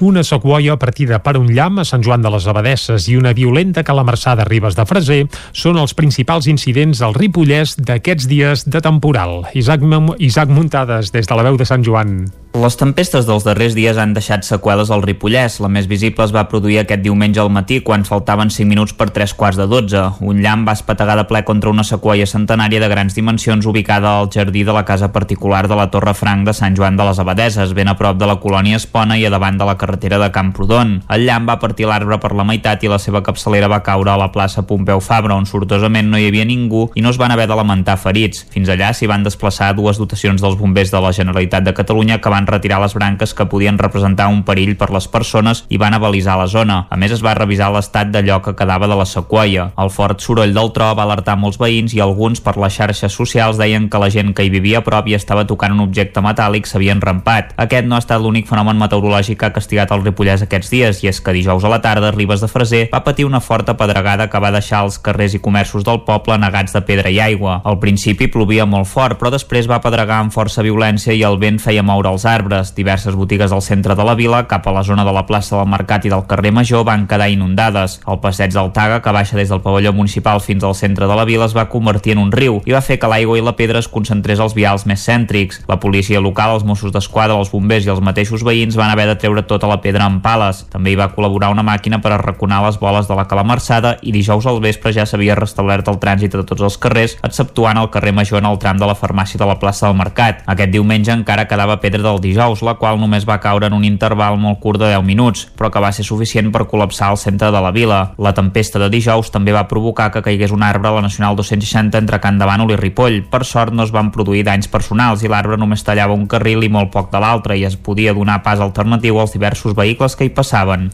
Una 0.00 0.22
sequoia 0.24 0.78
partida 0.80 1.18
per 1.20 1.34
un 1.36 1.50
llamp 1.52 1.82
a 1.82 1.84
Sant 1.84 2.00
Joan 2.00 2.22
de 2.24 2.30
les 2.32 2.46
Abadesses 2.48 3.04
i 3.12 3.18
una 3.20 3.34
violenta 3.36 3.84
calamarsada 3.84 4.46
a 4.46 4.48
Ribes 4.48 4.78
de 4.78 4.86
Freser 4.88 5.18
són 5.52 5.76
els 5.76 5.92
principals 5.92 6.48
incidents 6.48 7.04
al 7.04 7.12
Ripollès 7.12 7.76
d'aquests 7.76 8.30
dies 8.30 8.64
de 8.64 8.80
temporal. 8.80 9.42
Isaac, 9.52 9.84
Isaac 10.16 10.48
Muntades, 10.56 11.12
des 11.12 11.28
de 11.28 11.36
la 11.36 11.44
veu 11.44 11.60
de 11.60 11.68
Sant 11.68 11.84
Joan. 11.84 12.22
Les 12.50 12.74
tempestes 12.74 13.28
dels 13.28 13.44
darrers 13.46 13.76
dies 13.78 13.94
han 13.94 14.10
deixat 14.10 14.42
seqüeles 14.42 14.88
al 14.90 15.04
Ripollès. 15.04 15.60
La 15.62 15.68
més 15.70 15.86
visible 15.86 16.24
es 16.26 16.32
va 16.34 16.48
produir 16.50 16.80
aquest 16.80 17.04
diumenge 17.04 17.38
al 17.38 17.50
matí 17.54 17.76
quan 17.86 18.02
faltaven 18.02 18.50
5 18.50 18.66
minuts 18.66 18.94
per 18.98 19.06
3 19.14 19.36
quarts 19.38 19.60
de 19.60 19.68
12. 19.70 20.00
Un 20.26 20.40
llamp 20.42 20.66
va 20.66 20.74
espetegar 20.74 21.14
de 21.14 21.24
ple 21.30 21.44
contra 21.46 21.70
una 21.70 21.84
sequoia 21.86 22.26
centenària 22.26 22.80
de 22.82 22.88
grans 22.90 23.14
dimensions 23.14 23.68
ubicada 23.70 24.16
al 24.18 24.32
jardí 24.34 24.64
de 24.66 24.74
la 24.74 24.82
casa 24.84 25.12
particular 25.12 25.68
de 25.70 25.78
la 25.78 25.86
Torre 25.94 26.12
Franc 26.18 26.42
de 26.48 26.52
Sant 26.52 26.74
Joan 26.74 26.98
de 26.98 27.06
les 27.06 27.20
Abadeses, 27.22 27.72
ben 27.72 27.86
a 27.86 27.94
prop 27.96 28.18
de 28.18 28.26
la 28.26 28.40
colònia 28.42 28.82
Espona 28.82 29.14
i 29.16 29.24
a 29.24 29.30
davant 29.30 29.54
de 29.54 29.70
la 29.70 29.78
carretera 29.78 30.18
de 30.18 30.32
Camprodon. 30.34 31.04
El 31.08 31.28
llamp 31.30 31.46
va 31.48 31.60
partir 31.62 31.86
l'arbre 31.86 32.18
per 32.18 32.32
la 32.34 32.48
meitat 32.50 32.82
i 32.82 32.90
la 32.90 32.98
seva 32.98 33.22
capçalera 33.22 33.70
va 33.70 33.84
caure 33.86 34.10
a 34.10 34.18
la 34.18 34.32
plaça 34.34 34.66
Pompeu 34.66 34.98
Fabra, 34.98 35.38
on 35.38 35.46
sortosament 35.46 36.10
no 36.10 36.18
hi 36.18 36.26
havia 36.26 36.48
ningú 36.50 36.88
i 36.98 37.06
no 37.06 37.14
es 37.14 37.22
van 37.22 37.30
haver 37.30 37.46
de 37.46 37.54
lamentar 37.62 37.94
ferits. 37.94 38.42
Fins 38.50 38.74
allà 38.74 38.90
s'hi 38.90 39.06
van 39.06 39.22
desplaçar 39.22 39.70
dues 39.78 40.02
dotacions 40.02 40.42
dels 40.42 40.58
bombers 40.58 40.90
de 40.90 41.06
la 41.06 41.14
Generalitat 41.14 41.62
de 41.62 41.78
Catalunya 41.78 42.18
que 42.18 42.28
van 42.28 42.39
van 42.40 42.46
retirar 42.46 42.80
les 42.80 42.94
branques 42.94 43.34
que 43.34 43.46
podien 43.46 43.78
representar 43.78 44.28
un 44.32 44.42
perill 44.48 44.76
per 44.80 44.90
les 44.94 45.06
persones 45.08 45.64
i 45.68 45.78
van 45.78 45.94
avalisar 45.94 46.38
la 46.40 46.48
zona. 46.48 46.86
A 46.88 46.96
més, 46.96 47.12
es 47.12 47.22
va 47.24 47.34
revisar 47.36 47.70
l'estat 47.72 48.08
d'allò 48.08 48.40
que 48.40 48.56
quedava 48.56 48.88
de 48.88 48.96
la 48.96 49.04
sequoia. 49.04 49.70
El 49.80 49.92
fort 49.92 50.22
soroll 50.24 50.54
del 50.56 50.72
tro 50.72 50.88
va 50.96 51.04
alertar 51.04 51.36
molts 51.36 51.60
veïns 51.60 51.92
i 51.94 52.00
alguns 52.00 52.40
per 52.40 52.56
les 52.56 52.72
xarxes 52.72 53.12
socials 53.12 53.60
deien 53.60 53.90
que 53.90 54.00
la 54.00 54.08
gent 54.10 54.32
que 54.34 54.46
hi 54.46 54.52
vivia 54.52 54.80
a 54.80 54.86
prop 54.86 55.08
i 55.10 55.16
estava 55.18 55.44
tocant 55.46 55.74
un 55.76 55.84
objecte 55.84 56.22
metàl·lic 56.24 56.68
s'havien 56.70 57.02
rampat. 57.04 57.52
Aquest 57.60 57.88
no 57.88 57.98
ha 57.98 58.02
estat 58.02 58.22
l'únic 58.22 58.48
fenomen 58.48 58.80
meteorològic 58.80 59.40
que 59.40 59.50
ha 59.50 59.54
castigat 59.54 59.92
el 59.92 60.04
Ripollès 60.06 60.46
aquests 60.46 60.72
dies 60.72 61.02
i 61.04 61.10
és 61.12 61.20
que 61.20 61.36
dijous 61.36 61.64
a 61.64 61.72
la 61.72 61.80
tarda 61.84 62.12
Ribes 62.14 62.40
de 62.40 62.48
Freser 62.48 62.86
va 62.94 63.02
patir 63.04 63.28
una 63.28 63.42
forta 63.44 63.76
pedregada 63.76 64.30
que 64.30 64.40
va 64.40 64.52
deixar 64.54 64.84
els 64.86 64.98
carrers 64.98 65.36
i 65.36 65.42
comerços 65.44 65.84
del 65.84 66.02
poble 66.08 66.38
negats 66.40 66.72
de 66.72 66.84
pedra 66.86 67.12
i 67.12 67.20
aigua. 67.20 67.60
Al 67.64 67.80
principi 67.82 68.30
plovia 68.32 68.64
molt 68.66 68.88
fort, 68.88 69.18
però 69.20 69.32
després 69.34 69.68
va 69.68 69.82
pedregar 69.84 70.22
amb 70.22 70.32
força 70.32 70.64
violència 70.64 71.12
i 71.12 71.24
el 71.26 71.38
vent 71.40 71.60
feia 71.60 71.84
moure 71.84 72.12
els 72.14 72.24
arbres. 72.30 72.74
Diverses 72.76 73.16
botigues 73.18 73.50
del 73.50 73.62
centre 73.62 73.96
de 73.98 74.04
la 74.06 74.14
vila, 74.14 74.46
cap 74.48 74.66
a 74.66 74.72
la 74.72 74.84
zona 74.86 75.04
de 75.04 75.12
la 75.12 75.26
plaça 75.26 75.58
del 75.58 75.68
Mercat 75.68 76.06
i 76.06 76.12
del 76.12 76.24
carrer 76.30 76.52
Major, 76.54 76.84
van 76.86 77.08
quedar 77.10 77.28
inundades. 77.28 77.98
El 78.06 78.20
passeig 78.22 78.54
del 78.54 78.70
Taga, 78.72 79.00
que 79.02 79.12
baixa 79.12 79.36
des 79.36 79.50
del 79.50 79.62
pavelló 79.64 79.92
municipal 79.92 80.40
fins 80.40 80.64
al 80.64 80.76
centre 80.78 81.08
de 81.10 81.16
la 81.18 81.26
vila, 81.28 81.44
es 81.50 81.56
va 81.56 81.68
convertir 81.68 82.14
en 82.14 82.22
un 82.22 82.32
riu 82.32 82.60
i 82.66 82.72
va 82.76 82.80
fer 82.84 82.98
que 83.02 83.10
l'aigua 83.10 83.38
i 83.38 83.44
la 83.44 83.56
pedra 83.58 83.82
es 83.82 83.88
concentrés 83.90 84.40
als 84.40 84.54
vials 84.54 84.86
més 84.86 85.02
cèntrics. 85.04 85.62
La 85.68 85.80
policia 85.82 86.20
local, 86.20 86.54
els 86.54 86.64
Mossos 86.64 86.94
d'Esquadra, 86.94 87.36
els 87.36 87.50
bombers 87.50 87.86
i 87.86 87.92
els 87.92 88.02
mateixos 88.04 88.44
veïns 88.46 88.78
van 88.78 88.92
haver 88.92 89.08
de 89.10 89.16
treure 89.18 89.42
tota 89.42 89.68
la 89.70 89.80
pedra 89.82 90.06
amb 90.06 90.22
pales. 90.22 90.64
També 90.70 90.94
hi 90.94 90.98
va 91.00 91.10
col·laborar 91.14 91.50
una 91.50 91.66
màquina 91.66 92.00
per 92.00 92.14
arraconar 92.14 92.62
les 92.66 92.78
boles 92.80 93.08
de 93.08 93.18
la 93.18 93.26
calamarsada 93.28 93.96
i 94.02 94.14
dijous 94.14 94.46
al 94.46 94.60
vespre 94.62 94.94
ja 94.94 95.06
s'havia 95.06 95.38
restablert 95.38 95.88
el 95.90 95.98
trànsit 96.02 96.36
de 96.36 96.44
tots 96.46 96.62
els 96.62 96.78
carrers, 96.78 97.16
exceptuant 97.26 97.80
el 97.80 97.90
carrer 97.90 98.14
Major 98.16 98.40
en 98.40 98.50
el 98.50 98.58
tram 98.62 98.78
de 98.78 98.86
la 98.86 98.96
farmàcia 98.98 99.40
de 99.40 99.48
la 99.48 99.58
plaça 99.58 99.88
del 99.88 99.98
Mercat. 99.98 100.44
Aquest 100.46 100.72
diumenge 100.72 101.12
encara 101.12 101.48
quedava 101.50 101.80
pedra 101.82 102.04
del 102.06 102.19
dijous, 102.20 102.62
la 102.62 102.76
qual 102.78 103.00
només 103.00 103.26
va 103.28 103.40
caure 103.42 103.66
en 103.66 103.74
un 103.76 103.84
interval 103.84 104.38
molt 104.38 104.60
curt 104.62 104.80
de 104.82 104.90
10 104.92 105.04
minuts, 105.06 105.46
però 105.56 105.70
que 105.72 105.82
va 105.82 105.92
ser 105.92 106.04
suficient 106.06 106.52
per 106.52 106.66
col·lapsar 106.70 107.10
el 107.14 107.18
centre 107.20 107.50
de 107.50 107.62
la 107.64 107.72
vila. 107.74 108.00
La 108.18 108.34
tempesta 108.36 108.78
de 108.78 108.90
dijous 108.92 109.32
també 109.34 109.54
va 109.56 109.66
provocar 109.68 110.10
que 110.12 110.22
caigués 110.22 110.54
un 110.54 110.62
arbre 110.62 110.88
a 110.88 110.94
la 110.98 111.04
Nacional 111.06 111.36
260 111.36 111.98
entre 111.98 112.20
Can 112.20 112.38
Davant 112.38 112.68
i 112.70 112.76
Ripoll. 112.76 113.22
Per 113.30 113.42
sort 113.44 113.74
no 113.74 113.86
es 113.86 113.94
van 113.94 114.12
produir 114.14 114.44
danys 114.44 114.68
personals 114.68 115.24
i 115.24 115.30
l'arbre 115.32 115.58
només 115.58 115.84
tallava 115.84 116.14
un 116.14 116.28
carril 116.28 116.62
i 116.62 116.72
molt 116.72 116.92
poc 116.92 117.10
de 117.12 117.20
l'altre 117.22 117.56
i 117.56 117.64
es 117.64 117.76
podia 117.76 118.14
donar 118.14 118.42
pas 118.44 118.60
alternatiu 118.60 119.18
als 119.18 119.32
diversos 119.32 119.74
vehicles 119.74 120.16
que 120.16 120.28
hi 120.28 120.34
passaven. 120.36 120.90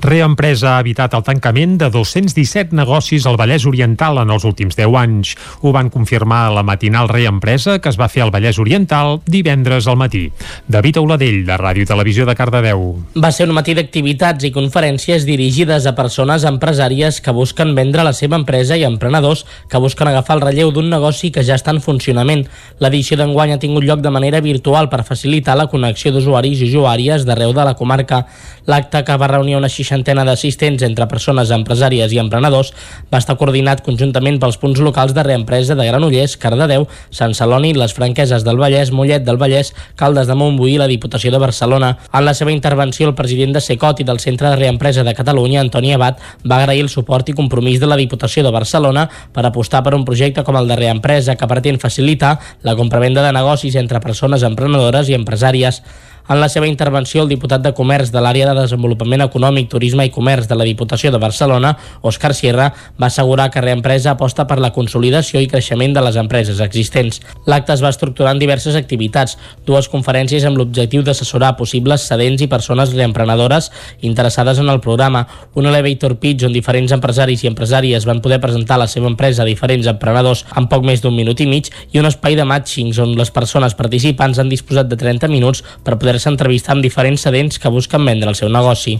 Reempresa 0.00 0.78
ha 0.78 0.80
evitat 0.80 1.12
el 1.12 1.20
tancament 1.26 1.74
de 1.76 1.90
217 1.92 2.72
negocis 2.72 3.26
al 3.28 3.36
Vallès 3.36 3.66
Oriental 3.68 4.16
en 4.22 4.30
els 4.32 4.46
últims 4.48 4.72
10 4.78 4.94
anys. 4.96 5.34
Ho 5.60 5.74
van 5.76 5.90
confirmar 5.92 6.46
a 6.46 6.54
la 6.56 6.62
matinal 6.64 7.10
Reempresa 7.10 7.74
que 7.84 7.90
es 7.92 7.98
va 8.00 8.08
fer 8.08 8.22
al 8.24 8.32
Vallès 8.32 8.56
Oriental 8.62 9.18
divendres 9.28 9.84
al 9.86 9.98
matí. 10.00 10.30
David 10.66 11.02
Auladell, 11.02 11.42
de 11.44 11.58
Ràdio 11.60 11.84
Televisió 11.84 12.24
de 12.24 12.34
Cardedeu. 12.38 12.86
Va 13.20 13.28
ser 13.28 13.50
un 13.50 13.52
matí 13.58 13.74
d'activitats 13.76 14.48
i 14.48 14.52
conferències 14.54 15.26
dirigides 15.28 15.84
a 15.84 15.92
persones 15.98 16.48
empresàries 16.48 17.20
que 17.20 17.36
busquen 17.36 17.74
vendre 17.76 18.06
la 18.06 18.14
seva 18.16 18.40
empresa 18.40 18.80
i 18.80 18.86
emprenedors 18.88 19.44
que 19.68 19.82
busquen 19.84 20.08
agafar 20.08 20.38
el 20.38 20.46
relleu 20.46 20.72
d'un 20.72 20.88
negoci 20.88 21.28
que 21.28 21.44
ja 21.44 21.60
està 21.60 21.76
en 21.76 21.82
funcionament. 21.84 22.46
L'edició 22.80 23.20
d'enguany 23.20 23.52
ha 23.52 23.60
tingut 23.60 23.84
lloc 23.84 24.00
de 24.00 24.16
manera 24.16 24.40
virtual 24.40 24.88
per 24.88 25.04
facilitar 25.04 25.58
la 25.60 25.68
connexió 25.68 26.08
d'usuaris 26.16 26.64
i 26.64 26.72
usuàries 26.72 27.28
d'arreu 27.28 27.52
de 27.52 27.68
la 27.68 27.76
comarca. 27.76 28.24
L'acte 28.64 29.04
que 29.04 29.20
va 29.20 29.28
reunir 29.28 29.60
una 29.60 29.68
seixantena 29.90 30.22
d'assistents 30.24 30.84
entre 30.86 31.08
persones 31.10 31.50
empresàries 31.50 32.12
i 32.14 32.20
emprenedors 32.22 32.70
va 33.10 33.18
estar 33.18 33.34
coordinat 33.40 33.82
conjuntament 33.82 34.38
pels 34.38 34.58
punts 34.62 34.78
locals 34.78 35.14
de 35.16 35.24
reempresa 35.26 35.74
de 35.74 35.86
Granollers, 35.88 36.36
Cardedeu, 36.38 36.86
Sant 37.10 37.34
Celoni, 37.34 37.72
les 37.74 37.94
Franqueses 37.96 38.44
del 38.46 38.60
Vallès, 38.60 38.92
Mollet 38.94 39.24
del 39.26 39.40
Vallès, 39.40 39.72
Caldes 39.98 40.30
de 40.30 40.36
Montbuí 40.38 40.76
i 40.76 40.78
la 40.78 40.86
Diputació 40.86 41.32
de 41.34 41.40
Barcelona. 41.42 41.96
En 42.14 42.24
la 42.24 42.34
seva 42.38 42.52
intervenció, 42.54 43.08
el 43.08 43.16
president 43.18 43.56
de 43.56 43.62
Secot 43.64 44.00
i 44.00 44.06
del 44.06 44.20
Centre 44.22 44.52
de 44.52 44.60
Reempresa 44.60 45.02
de 45.02 45.14
Catalunya, 45.14 45.60
Antoni 45.64 45.92
Abad, 45.94 46.20
va 46.46 46.60
agrair 46.60 46.84
el 46.84 46.92
suport 46.92 47.28
i 47.28 47.34
compromís 47.34 47.80
de 47.80 47.90
la 47.90 47.98
Diputació 47.98 48.44
de 48.46 48.54
Barcelona 48.54 49.08
per 49.34 49.44
apostar 49.46 49.82
per 49.82 49.96
un 49.98 50.06
projecte 50.06 50.44
com 50.46 50.58
el 50.60 50.70
de 50.70 50.78
reempresa 50.78 51.34
que 51.34 51.50
pretén 51.50 51.82
facilitar 51.82 52.36
la 52.62 52.76
compravenda 52.78 53.26
de 53.26 53.34
negocis 53.34 53.74
entre 53.74 54.00
persones 54.04 54.46
emprenedores 54.46 55.10
i 55.10 55.18
empresàries. 55.18 55.82
En 56.28 56.40
la 56.40 56.48
seva 56.48 56.68
intervenció, 56.68 57.22
el 57.22 57.28
diputat 57.28 57.62
de 57.64 57.72
Comerç 57.74 58.12
de 58.14 58.20
l'àrea 58.22 58.50
de 58.50 58.54
Desenvolupament 58.60 59.24
Econòmic, 59.24 59.68
Turisme 59.70 60.06
i 60.06 60.12
Comerç 60.14 60.46
de 60.50 60.58
la 60.58 60.66
Diputació 60.68 61.10
de 61.10 61.18
Barcelona, 61.18 61.72
Òscar 62.06 62.32
Sierra, 62.34 62.70
va 63.00 63.08
assegurar 63.08 63.50
que 63.50 63.62
Reempresa 63.64 64.12
aposta 64.12 64.46
per 64.46 64.60
la 64.60 64.72
consolidació 64.74 65.40
i 65.40 65.48
creixement 65.50 65.94
de 65.96 66.04
les 66.04 66.18
empreses 66.20 66.60
existents. 66.60 67.20
L'acte 67.46 67.74
es 67.74 67.82
va 67.82 67.90
estructurar 67.90 68.34
en 68.34 68.42
diverses 68.42 68.76
activitats, 68.78 69.36
dues 69.66 69.88
conferències 69.90 70.44
amb 70.46 70.60
l'objectiu 70.60 71.02
d'assessorar 71.06 71.56
possibles 71.58 72.06
cedents 72.06 72.42
i 72.42 72.50
persones 72.50 72.94
reemprenedores 72.94 73.70
interessades 74.00 74.58
en 74.58 74.68
el 74.68 74.80
programa, 74.80 75.26
un 75.54 75.66
elevator 75.66 76.16
pitch 76.20 76.44
on 76.46 76.54
diferents 76.54 76.92
empresaris 76.94 77.44
i 77.44 77.50
empresàries 77.50 78.06
van 78.06 78.22
poder 78.22 78.40
presentar 78.40 78.78
la 78.78 78.88
seva 78.90 79.10
empresa 79.10 79.42
a 79.42 79.48
diferents 79.48 79.88
emprenedors 79.90 80.44
en 80.56 80.68
poc 80.70 80.84
més 80.86 81.02
d'un 81.02 81.14
minut 81.16 81.40
i 81.40 81.48
mig 81.50 81.70
i 81.92 82.00
un 82.00 82.08
espai 82.08 82.36
de 82.38 82.46
matchings 82.46 82.98
on 83.02 83.16
les 83.18 83.30
persones 83.34 83.76
participants 83.78 84.38
han 84.38 84.50
disposat 84.52 84.90
de 84.90 84.98
30 85.00 85.30
minuts 85.32 85.64
per 85.84 85.98
poder 85.98 86.09
poder-se 86.10 86.30
entrevistar 86.32 86.74
amb 86.74 86.82
diferents 86.82 87.22
sedents 87.22 87.60
que 87.62 87.70
busquen 87.70 88.02
vendre 88.04 88.30
el 88.32 88.34
seu 88.34 88.48
negoci. 88.50 88.96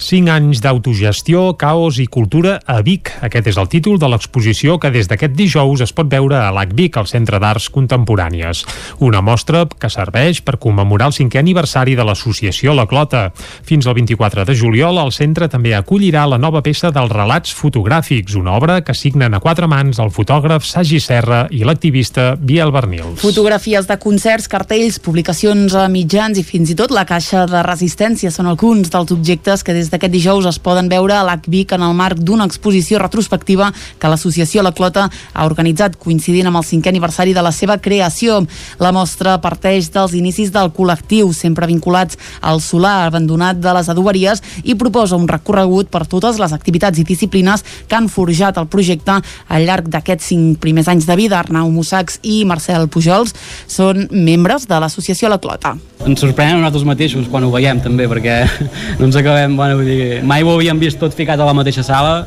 5 0.00 0.32
anys 0.32 0.62
d'autogestió, 0.64 1.58
caos 1.60 1.98
i 2.00 2.06
cultura 2.08 2.56
a 2.64 2.78
Vic. 2.80 3.10
Aquest 3.20 3.50
és 3.52 3.58
el 3.60 3.68
títol 3.68 3.98
de 4.00 4.08
l'exposició 4.08 4.78
que 4.80 4.88
des 4.90 5.10
d'aquest 5.10 5.34
dijous 5.36 5.82
es 5.84 5.92
pot 5.92 6.08
veure 6.08 6.38
a 6.40 6.48
l'AC 6.56 6.72
Vic, 6.74 6.96
al 6.96 7.08
Centre 7.10 7.36
d'Arts 7.38 7.68
Contemporànies. 7.74 8.64
Una 9.04 9.20
mostra 9.20 9.66
que 9.68 9.90
serveix 9.92 10.40
per 10.40 10.56
commemorar 10.62 11.10
el 11.10 11.16
cinquè 11.18 11.42
aniversari 11.42 11.98
de 11.98 12.06
l'associació 12.08 12.72
La 12.74 12.86
Clota. 12.88 13.26
Fins 13.36 13.86
al 13.86 13.98
24 13.98 14.46
de 14.48 14.56
juliol, 14.56 15.02
el 15.04 15.12
centre 15.12 15.50
també 15.52 15.74
acollirà 15.76 16.24
la 16.26 16.40
nova 16.40 16.64
peça 16.64 16.88
dels 16.94 17.12
relats 17.12 17.52
fotogràfics, 17.52 18.38
una 18.40 18.56
obra 18.56 18.80
que 18.80 18.96
signen 18.96 19.36
a 19.36 19.42
quatre 19.44 19.68
mans 19.68 20.00
el 20.00 20.10
fotògraf 20.16 20.64
Sagi 20.64 21.00
Serra 21.04 21.42
i 21.52 21.60
l'activista 21.68 22.32
Biel 22.40 22.72
Bernils. 22.72 23.20
Fotografies 23.20 23.86
de 23.90 23.98
concerts, 24.00 24.48
cartells, 24.48 24.96
publicacions 25.04 25.76
a 25.76 25.86
mitjans 25.92 26.40
i 26.40 26.46
fins 26.46 26.72
i 26.72 26.78
tot 26.78 26.94
la 26.96 27.04
caixa 27.04 27.44
de 27.50 27.62
resistència 27.66 28.32
són 28.32 28.48
alguns 28.48 28.88
dels 28.88 29.12
objectes 29.12 29.62
que 29.66 29.76
des 29.76 29.89
d'aquest 29.90 30.12
dijous 30.12 30.46
es 30.48 30.58
poden 30.62 30.88
veure 30.90 31.16
a 31.16 31.24
l'ACVIC 31.26 31.74
en 31.76 31.84
el 31.86 31.94
marc 31.98 32.18
d'una 32.18 32.46
exposició 32.48 32.98
retrospectiva 33.02 33.70
que 33.98 34.10
l'associació 34.10 34.62
La 34.62 34.72
Clota 34.72 35.08
ha 35.10 35.46
organitzat 35.46 35.98
coincidint 36.00 36.48
amb 36.50 36.60
el 36.60 36.66
cinquè 36.66 36.92
aniversari 36.92 37.34
de 37.36 37.42
la 37.42 37.52
seva 37.52 37.78
creació. 37.82 38.40
La 38.78 38.92
mostra 38.92 39.36
parteix 39.42 39.90
dels 39.94 40.14
inicis 40.18 40.52
del 40.54 40.72
col·lectiu, 40.76 41.32
sempre 41.34 41.68
vinculats 41.70 42.18
al 42.40 42.62
solar 42.64 43.06
abandonat 43.08 43.60
de 43.60 43.74
les 43.76 43.90
adoberies 43.92 44.42
i 44.64 44.76
proposa 44.78 45.18
un 45.18 45.28
recorregut 45.28 45.90
per 45.90 46.06
totes 46.06 46.38
les 46.40 46.54
activitats 46.56 46.98
i 46.98 47.06
disciplines 47.06 47.64
que 47.88 47.98
han 47.98 48.08
forjat 48.08 48.58
el 48.60 48.68
projecte 48.70 49.20
al 49.20 49.66
llarg 49.66 49.90
d'aquests 49.90 50.30
cinc 50.32 50.60
primers 50.62 50.88
anys 50.88 51.08
de 51.08 51.16
vida. 51.18 51.40
Arnau 51.40 51.70
Mussacs 51.72 52.20
i 52.22 52.42
Marcel 52.48 52.88
Pujols 52.92 53.34
són 53.70 54.06
membres 54.10 54.68
de 54.70 54.80
l'associació 54.80 55.30
La 55.32 55.40
Clota. 55.42 55.76
Ens 56.06 56.22
sorprenem 56.22 56.60
nosaltres 56.60 56.86
mateixos 56.88 57.28
quan 57.28 57.44
ho 57.44 57.50
veiem 57.52 57.80
també, 57.84 58.06
perquè 58.08 58.36
no 58.98 59.08
ens 59.08 59.18
acabem, 59.20 59.56
bueno, 59.58 59.79
vull 59.80 59.88
dir, 59.90 60.22
mai 60.26 60.44
ho 60.44 60.54
havíem 60.54 60.80
vist 60.80 61.00
tot 61.00 61.16
ficat 61.16 61.40
a 61.40 61.48
la 61.48 61.56
mateixa 61.56 61.84
sala 61.86 62.24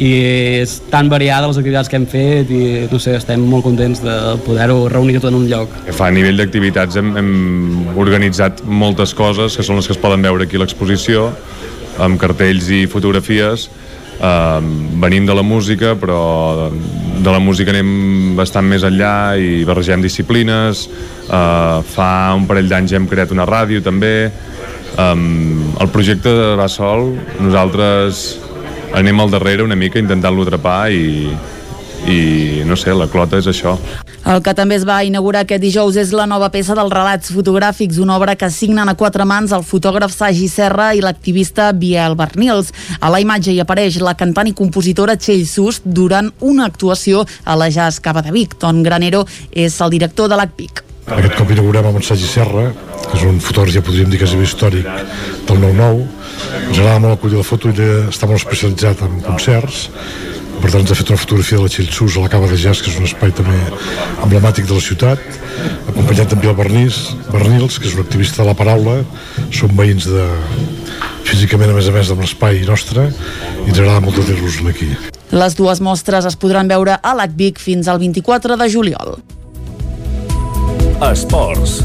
i 0.00 0.10
és 0.62 0.78
tan 0.90 1.10
variada 1.12 1.50
les 1.50 1.58
activitats 1.60 1.90
que 1.90 1.98
hem 1.98 2.06
fet 2.08 2.50
i 2.50 2.62
no 2.88 3.00
sé, 3.02 3.16
estem 3.18 3.42
molt 3.44 3.66
contents 3.66 4.00
de 4.04 4.16
poder-ho 4.46 4.86
reunir 4.88 5.18
tot 5.18 5.28
en 5.28 5.36
un 5.42 5.48
lloc. 5.50 5.74
Fa 5.92 6.08
a 6.08 6.14
nivell 6.14 6.40
d'activitats 6.40 6.96
hem, 7.00 7.12
hem 7.20 7.98
organitzat 8.00 8.64
moltes 8.64 9.12
coses 9.14 9.58
que 9.58 9.66
són 9.66 9.80
les 9.80 9.90
que 9.90 9.96
es 9.96 10.00
poden 10.00 10.24
veure 10.24 10.48
aquí 10.48 10.56
a 10.56 10.64
l'exposició 10.64 11.28
amb 12.00 12.20
cartells 12.20 12.70
i 12.72 12.86
fotografies. 12.88 13.68
Uh, 14.22 14.60
venim 15.02 15.26
de 15.26 15.34
la 15.34 15.42
música 15.42 15.96
però 15.98 16.70
de 16.70 17.30
la 17.32 17.40
música 17.42 17.72
anem 17.72 18.36
bastant 18.38 18.68
més 18.70 18.84
enllà 18.86 19.34
i 19.36 19.64
barregem 19.68 20.04
disciplines. 20.04 20.86
Uh, 21.26 21.82
fa 21.92 22.32
un 22.36 22.46
parell 22.48 22.70
d'anys 22.70 22.96
hem 22.96 23.10
creat 23.10 23.34
una 23.34 23.46
ràdio 23.48 23.82
també 23.84 24.30
um, 24.98 25.72
el 25.80 25.90
projecte 25.94 26.32
va 26.58 26.68
sol 26.68 27.12
nosaltres 27.40 28.24
anem 28.94 29.20
al 29.20 29.32
darrere 29.32 29.64
una 29.64 29.76
mica 29.76 30.00
intentant-lo 30.00 30.44
atrapar 30.44 30.90
i, 30.92 31.32
i 32.08 32.62
no 32.68 32.76
sé, 32.76 32.92
la 32.94 33.08
clota 33.08 33.38
és 33.40 33.48
això. 33.48 33.76
El 34.22 34.38
que 34.44 34.52
també 34.54 34.76
es 34.78 34.84
va 34.86 35.00
inaugurar 35.02 35.42
aquest 35.42 35.62
dijous 35.62 35.96
és 35.98 36.12
la 36.14 36.28
nova 36.30 36.46
peça 36.54 36.76
dels 36.78 36.92
relats 36.94 37.32
fotogràfics, 37.34 37.98
una 37.98 38.14
obra 38.14 38.36
que 38.38 38.50
signen 38.54 38.88
a 38.88 38.94
quatre 38.98 39.26
mans 39.26 39.54
el 39.56 39.64
fotògraf 39.66 40.14
Sagi 40.14 40.46
Serra 40.50 40.92
i 40.94 41.02
l'activista 41.02 41.72
Biel 41.74 42.14
Bernils. 42.18 42.70
A 43.00 43.10
la 43.10 43.18
imatge 43.22 43.50
hi 43.50 43.58
apareix 43.62 43.98
la 44.02 44.14
cantant 44.18 44.46
i 44.46 44.54
compositora 44.54 45.16
Txell 45.18 45.42
Sust 45.48 45.88
durant 45.88 46.30
una 46.40 46.68
actuació 46.70 47.24
a 47.44 47.58
la 47.58 47.70
Jazz 47.70 47.98
Cava 48.00 48.22
de 48.22 48.30
Vic. 48.34 48.54
Ton 48.62 48.84
Granero 48.86 49.24
és 49.50 49.80
el 49.80 49.98
director 49.98 50.30
de 50.30 50.38
l'ACPIC. 50.38 50.84
Aquest 51.10 51.34
cop 51.34 51.50
inaugurem 51.50 51.90
amb 51.90 51.98
en 51.98 52.06
Sagi 52.06 52.28
Serra, 52.30 52.68
que 53.12 53.20
és 53.20 53.28
un 53.28 53.38
fotògraf, 53.44 53.76
ja 53.76 53.84
podríem 53.84 54.10
dir 54.10 54.18
que 54.18 54.26
és 54.26 54.34
històric 54.40 54.88
del 54.88 55.62
9-9. 55.62 56.04
Ens 56.66 56.78
agrada 56.78 56.98
molt 57.04 57.18
acollir 57.18 57.38
la 57.38 57.46
foto 57.46 57.70
i 57.70 57.88
està 58.08 58.26
molt 58.26 58.40
especialitzat 58.40 59.04
en 59.06 59.20
concerts 59.24 59.88
per 60.62 60.70
tant 60.70 60.84
ens 60.84 60.92
ha 60.92 60.94
fet 60.94 61.08
una 61.10 61.18
fotografia 61.18 61.58
de 61.58 61.64
la 61.64 61.70
Xilxús 61.74 62.16
a 62.16 62.22
la 62.22 62.30
Cava 62.30 62.46
de 62.46 62.56
Jazz, 62.60 62.84
que 62.84 62.90
és 62.92 62.98
un 63.00 63.08
espai 63.08 63.32
també 63.34 63.56
emblemàtic 64.22 64.68
de 64.68 64.76
la 64.76 64.84
ciutat, 64.84 65.22
acompanyat 65.90 66.30
també 66.30 66.46
el 66.52 66.54
Bernís, 66.54 67.00
Bernils, 67.32 67.80
que 67.82 67.90
és 67.90 67.96
un 67.96 68.04
activista 68.04 68.44
de 68.44 68.48
la 68.52 68.54
paraula, 68.54 69.00
són 69.50 69.74
veïns 69.78 70.06
de, 70.06 70.28
físicament 71.26 71.72
a 71.72 71.76
més 71.76 71.88
a 71.88 71.96
més 71.96 72.12
amb 72.14 72.22
l'espai 72.22 72.62
nostre 72.68 73.08
i 73.08 73.72
ens 73.72 73.80
agrada 73.80 74.04
molt 74.04 74.20
tenir-los 74.20 74.60
aquí. 74.70 74.92
Les 75.32 75.56
dues 75.58 75.80
mostres 75.80 76.28
es 76.28 76.36
podran 76.36 76.70
veure 76.70 76.98
a 77.00 77.16
l'ACVIC 77.16 77.58
fins 77.62 77.88
al 77.88 77.98
24 78.02 78.60
de 78.60 78.70
juliol. 78.70 79.18
Esports. 81.02 81.80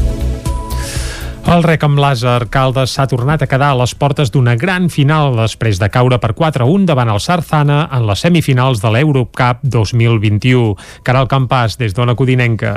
El 1.48 1.62
rec 1.64 1.80
amb 1.86 1.96
làser 1.96 2.50
Caldes 2.52 2.92
s'ha 2.92 3.06
tornat 3.08 3.40
a 3.40 3.46
quedar 3.48 3.70
a 3.72 3.76
les 3.80 3.94
portes 3.96 4.28
d'una 4.34 4.52
gran 4.60 4.90
final 4.92 5.32
després 5.38 5.80
de 5.80 5.88
caure 5.88 6.18
per 6.20 6.34
4-1 6.36 6.84
davant 6.90 7.08
el 7.08 7.22
Sarzana 7.24 7.78
en 7.88 8.04
les 8.10 8.20
semifinals 8.20 8.82
de 8.84 8.92
l'Eurocup 8.92 9.64
2021. 9.64 10.74
Caral 11.08 11.30
Campàs, 11.32 11.78
des 11.80 11.96
d'Ona 11.96 12.18
Codinenca. 12.20 12.74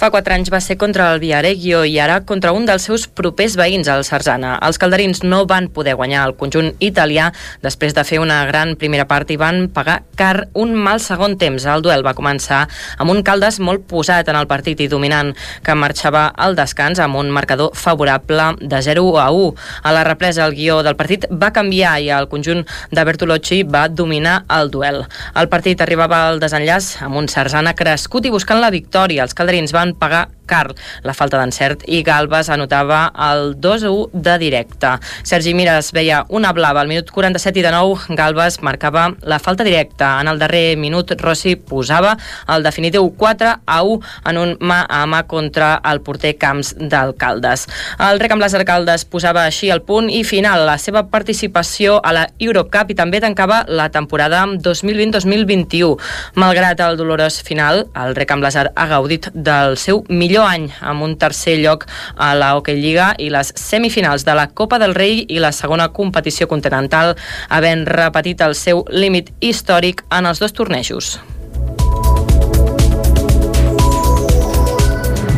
Fa 0.00 0.08
quatre 0.08 0.32
anys 0.32 0.48
va 0.48 0.62
ser 0.64 0.78
contra 0.80 1.10
el 1.12 1.18
Viareggio 1.20 1.82
i 1.84 1.98
ara 2.00 2.22
contra 2.24 2.54
un 2.56 2.64
dels 2.64 2.86
seus 2.88 3.02
propers 3.04 3.52
veïns, 3.60 3.88
el 3.92 4.00
Sarzana. 4.08 4.54
Els 4.64 4.78
calderins 4.80 5.18
no 5.20 5.42
van 5.44 5.66
poder 5.68 5.92
guanyar 5.98 6.22
el 6.24 6.32
conjunt 6.40 6.70
italià 6.80 7.26
després 7.60 7.92
de 7.92 8.00
fer 8.08 8.16
una 8.22 8.38
gran 8.48 8.72
primera 8.80 9.04
part 9.10 9.28
i 9.28 9.36
van 9.36 9.66
pagar 9.68 9.98
car 10.16 10.46
un 10.56 10.72
mal 10.72 11.02
segon 11.04 11.34
temps. 11.36 11.66
El 11.68 11.84
duel 11.84 12.00
va 12.06 12.14
començar 12.16 12.62
amb 12.96 13.12
un 13.12 13.20
Caldes 13.20 13.58
molt 13.60 13.84
posat 13.90 14.30
en 14.32 14.38
el 14.40 14.48
partit 14.48 14.80
i 14.80 14.86
dominant, 14.88 15.34
que 15.60 15.76
marxava 15.76 16.30
al 16.32 16.56
descans 16.56 16.96
amb 17.04 17.20
un 17.20 17.28
marcador 17.28 17.76
favorable 17.76 18.54
de 18.56 18.80
0 18.80 19.04
a 19.20 19.28
1. 19.36 19.52
A 19.84 19.92
la 19.92 20.06
represa, 20.08 20.46
el 20.46 20.56
guió 20.56 20.80
del 20.80 20.96
partit 20.96 21.28
va 21.28 21.52
canviar 21.52 21.98
i 22.00 22.08
el 22.08 22.30
conjunt 22.32 22.64
de 22.88 23.04
Bertolocci 23.04 23.60
va 23.68 23.84
dominar 23.92 24.46
el 24.48 24.72
duel. 24.72 25.02
El 25.36 25.52
partit 25.52 25.84
arribava 25.84 26.24
al 26.30 26.40
desenllaç 26.40 27.02
amb 27.04 27.20
un 27.20 27.28
Sarzana 27.28 27.76
crescut 27.76 28.24
i 28.24 28.32
buscant 28.32 28.64
la 28.64 28.72
victòria. 28.72 29.28
Els 29.28 29.36
calderins 29.36 29.76
van 29.76 29.89
van 29.90 29.98
pagar 29.98 30.28
car 30.50 30.74
la 31.06 31.14
falta 31.14 31.38
d'encert 31.38 31.86
i 31.86 32.02
Galbas 32.06 32.50
anotava 32.50 33.04
el 33.30 33.54
2-1 33.62 34.10
de 34.12 34.36
directe. 34.42 34.96
Sergi 35.22 35.54
Mires 35.54 35.92
veia 35.96 36.24
una 36.28 36.52
blava 36.56 36.82
al 36.82 36.90
minut 36.90 37.10
47 37.14 37.60
i 37.60 37.64
de 37.64 37.72
nou 37.74 37.94
Galbas 38.08 38.60
marcava 38.66 39.10
la 39.22 39.38
falta 39.38 39.64
directa. 39.66 40.16
En 40.20 40.28
el 40.30 40.40
darrer 40.42 40.76
minut 40.80 41.14
Rossi 41.20 41.54
posava 41.56 42.16
el 42.50 42.66
definitiu 42.66 43.10
4 43.16 43.54
a 43.64 43.80
1 43.82 44.00
en 44.30 44.40
un 44.40 44.56
mà 44.60 44.82
a 44.88 45.04
mà 45.06 45.22
contra 45.30 45.80
el 45.90 46.00
porter 46.02 46.36
Camps 46.38 46.74
d'Alcaldes. 46.80 47.66
El 48.10 48.20
rec 48.20 48.34
amb 48.34 48.42
les 48.42 48.54
Arcaldes 48.56 49.04
posava 49.04 49.44
així 49.46 49.70
el 49.70 49.82
punt 49.86 50.10
i 50.10 50.22
final 50.24 50.66
la 50.66 50.78
seva 50.78 51.04
participació 51.12 51.98
a 52.02 52.14
la 52.16 52.26
Eurocup 52.40 52.90
i 52.90 52.98
també 52.98 53.20
tancava 53.22 53.62
la 53.68 53.90
temporada 53.92 54.42
2020-2021. 54.46 55.96
Malgrat 56.40 56.80
el 56.84 56.98
dolorós 57.00 57.40
final, 57.46 57.84
el 57.94 58.16
rec 58.18 58.32
amb 58.34 58.46
les 58.46 58.56
ha 58.60 58.86
gaudit 58.90 59.30
del 59.34 59.76
seu 59.80 60.04
millor 60.08 60.39
any 60.46 60.68
amb 60.80 61.02
un 61.06 61.16
tercer 61.20 61.58
lloc 61.60 61.86
a 62.16 62.32
la 62.34 62.52
Hockey 62.56 62.80
Lliga 62.80 63.12
i 63.18 63.30
les 63.32 63.52
semifinals 63.56 64.26
de 64.28 64.36
la 64.36 64.48
Copa 64.54 64.78
del 64.82 64.94
Rei 64.94 65.24
i 65.28 65.40
la 65.42 65.52
segona 65.52 65.90
competició 65.96 66.48
continental 66.48 67.16
havent 67.48 67.86
repetit 67.88 68.40
el 68.46 68.54
seu 68.54 68.84
límit 68.90 69.32
històric 69.40 70.04
en 70.10 70.26
els 70.30 70.40
dos 70.42 70.56
tornejos. 70.56 71.18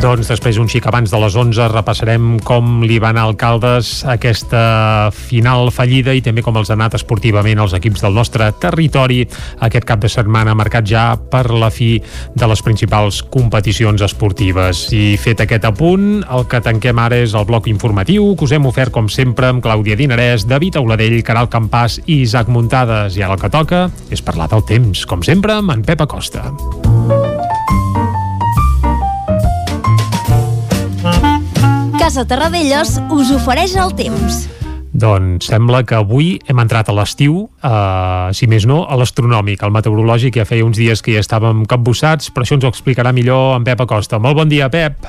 Doncs 0.03 0.27
després, 0.27 0.57
un 0.59 0.67
xic 0.67 0.83
abans 0.89 1.07
de 1.07 1.19
les 1.23 1.35
11, 1.39 1.63
repassarem 1.71 2.33
com 2.43 2.81
li 2.83 2.97
van 2.99 3.15
a 3.15 3.21
Alcaldes 3.23 4.01
aquesta 4.11 5.07
final 5.15 5.69
fallida 5.71 6.11
i 6.11 6.19
també 6.19 6.43
com 6.43 6.57
els 6.59 6.67
ha 6.67 6.75
anat 6.75 6.97
esportivament 6.97 7.61
els 7.63 7.71
equips 7.77 8.03
del 8.03 8.17
nostre 8.17 8.49
territori 8.59 9.21
aquest 9.63 9.87
cap 9.87 10.01
de 10.03 10.09
setmana 10.11 10.57
marcat 10.59 10.83
ja 10.91 11.05
per 11.15 11.45
la 11.55 11.69
fi 11.71 11.93
de 12.35 12.49
les 12.51 12.63
principals 12.65 13.21
competicions 13.31 14.03
esportives. 14.03 14.89
I 14.91 15.15
fet 15.15 15.45
aquest 15.45 15.69
apunt, 15.71 16.25
el 16.27 16.49
que 16.51 16.59
tanquem 16.65 16.99
ara 16.99 17.21
és 17.23 17.31
el 17.31 17.47
bloc 17.47 17.69
informatiu 17.71 18.33
que 18.35 18.43
us 18.43 18.55
hem 18.57 18.67
ofert 18.67 18.91
com 18.91 19.07
sempre 19.07 19.53
amb 19.53 19.63
Clàudia 19.63 19.95
Dinarès, 19.95 20.43
David 20.51 20.81
Auladell, 20.81 21.21
Caral 21.23 21.47
Campàs 21.47 22.01
i 22.03 22.25
Isaac 22.25 22.51
Muntades. 22.51 23.15
I 23.15 23.23
ara 23.23 23.37
el 23.37 23.45
que 23.45 23.53
toca 23.55 23.85
és 24.11 24.19
parlar 24.19 24.51
del 24.51 24.67
temps, 24.67 25.05
com 25.07 25.23
sempre, 25.23 25.55
amb 25.63 25.71
en 25.77 25.87
Pep 25.87 26.03
Acosta. 26.03 26.51
Casa 32.03 32.25
Terradellos 32.27 32.97
us 33.15 33.29
ofereix 33.31 33.77
el 33.79 33.93
temps. 33.95 34.41
Doncs 34.91 35.47
sembla 35.47 35.85
que 35.87 35.95
avui 35.95 36.33
hem 36.51 36.59
entrat 36.59 36.89
a 36.91 36.95
l'estiu, 36.97 37.45
eh, 37.63 38.33
si 38.35 38.49
més 38.51 38.65
no, 38.67 38.81
a 38.83 38.97
l'astronòmic, 38.99 39.63
al 39.63 39.71
meteorològic, 39.71 40.35
ja 40.35 40.43
feia 40.43 40.65
uns 40.67 40.75
dies 40.81 40.99
que 40.99 41.15
ja 41.15 41.21
estàvem 41.23 41.61
capbussats, 41.63 42.27
però 42.27 42.43
això 42.43 42.57
ens 42.57 42.67
ho 42.67 42.73
explicarà 42.73 43.15
millor 43.15 43.55
en 43.55 43.63
Pep 43.63 43.85
Acosta. 43.85 44.19
Molt 44.19 44.35
bon 44.35 44.51
dia, 44.51 44.67
Pep. 44.67 44.99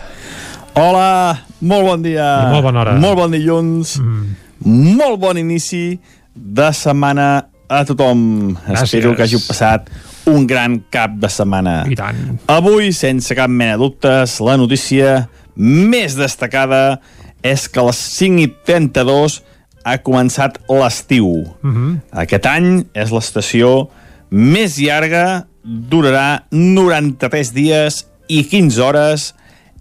Hola, 0.78 1.34
molt 1.66 1.90
bon 1.90 2.06
dia. 2.06 2.30
I 2.46 2.54
molt 2.54 2.68
bona 2.70 2.84
hora. 2.84 2.94
Molt 2.94 3.18
bon 3.24 3.34
dilluns. 3.34 3.98
Mm. 3.98 4.94
Molt 4.94 5.18
bon 5.18 5.42
inici 5.42 5.98
de 6.32 6.70
setmana 6.70 7.48
a 7.66 7.84
tothom. 7.90 8.54
Gràcies. 8.68 8.86
Espero 8.86 9.16
que 9.18 9.26
hàgiu 9.26 9.42
passat 9.42 9.90
un 10.30 10.46
gran 10.46 10.84
cap 10.94 11.18
de 11.18 11.26
setmana. 11.26 11.80
I 11.90 11.98
tant. 11.98 12.38
Avui, 12.46 12.92
sense 12.94 13.34
cap 13.34 13.50
mena 13.50 13.74
de 13.74 13.82
dubtes, 13.82 14.38
la 14.46 14.54
notícia 14.56 15.24
més 15.56 16.16
destacada 16.18 17.00
és 17.44 17.68
que 17.68 17.80
a 17.80 17.88
les 17.88 18.00
5 18.18 18.40
i 18.42 18.49
32 18.66 19.42
ha 19.84 19.99
començat 20.00 20.58
l'estiu. 20.68 21.28
Uh 21.28 21.70
-huh. 21.70 22.00
Aquest 22.11 22.46
any 22.46 22.87
és 22.94 23.11
l'estació 23.11 23.90
més 24.30 24.78
llarga, 24.78 25.46
durarà 25.62 26.44
93 26.50 27.52
dies 27.52 28.06
i 28.28 28.44
15 28.44 28.82
hores, 28.82 29.34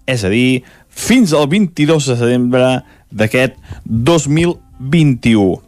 és 0.06 0.24
a 0.24 0.28
dir, 0.28 0.62
fins 0.88 1.32
al 1.32 1.48
22 1.48 2.06
de 2.06 2.16
setembre 2.16 2.84
d'aquest 3.10 3.56
2021. 3.84 5.60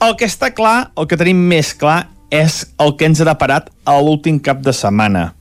El 0.00 0.16
que 0.16 0.26
està 0.26 0.50
clar, 0.54 0.90
el 0.98 1.06
que 1.06 1.16
tenim 1.16 1.36
més 1.48 1.74
clar, 1.74 2.08
és 2.30 2.64
el 2.82 2.96
que 2.98 3.06
ens 3.06 3.20
ha 3.20 3.28
deparat 3.28 3.70
a 3.86 4.00
l'últim 4.00 4.40
cap 4.42 4.60
de 4.64 4.72
setmana. 4.72 5.34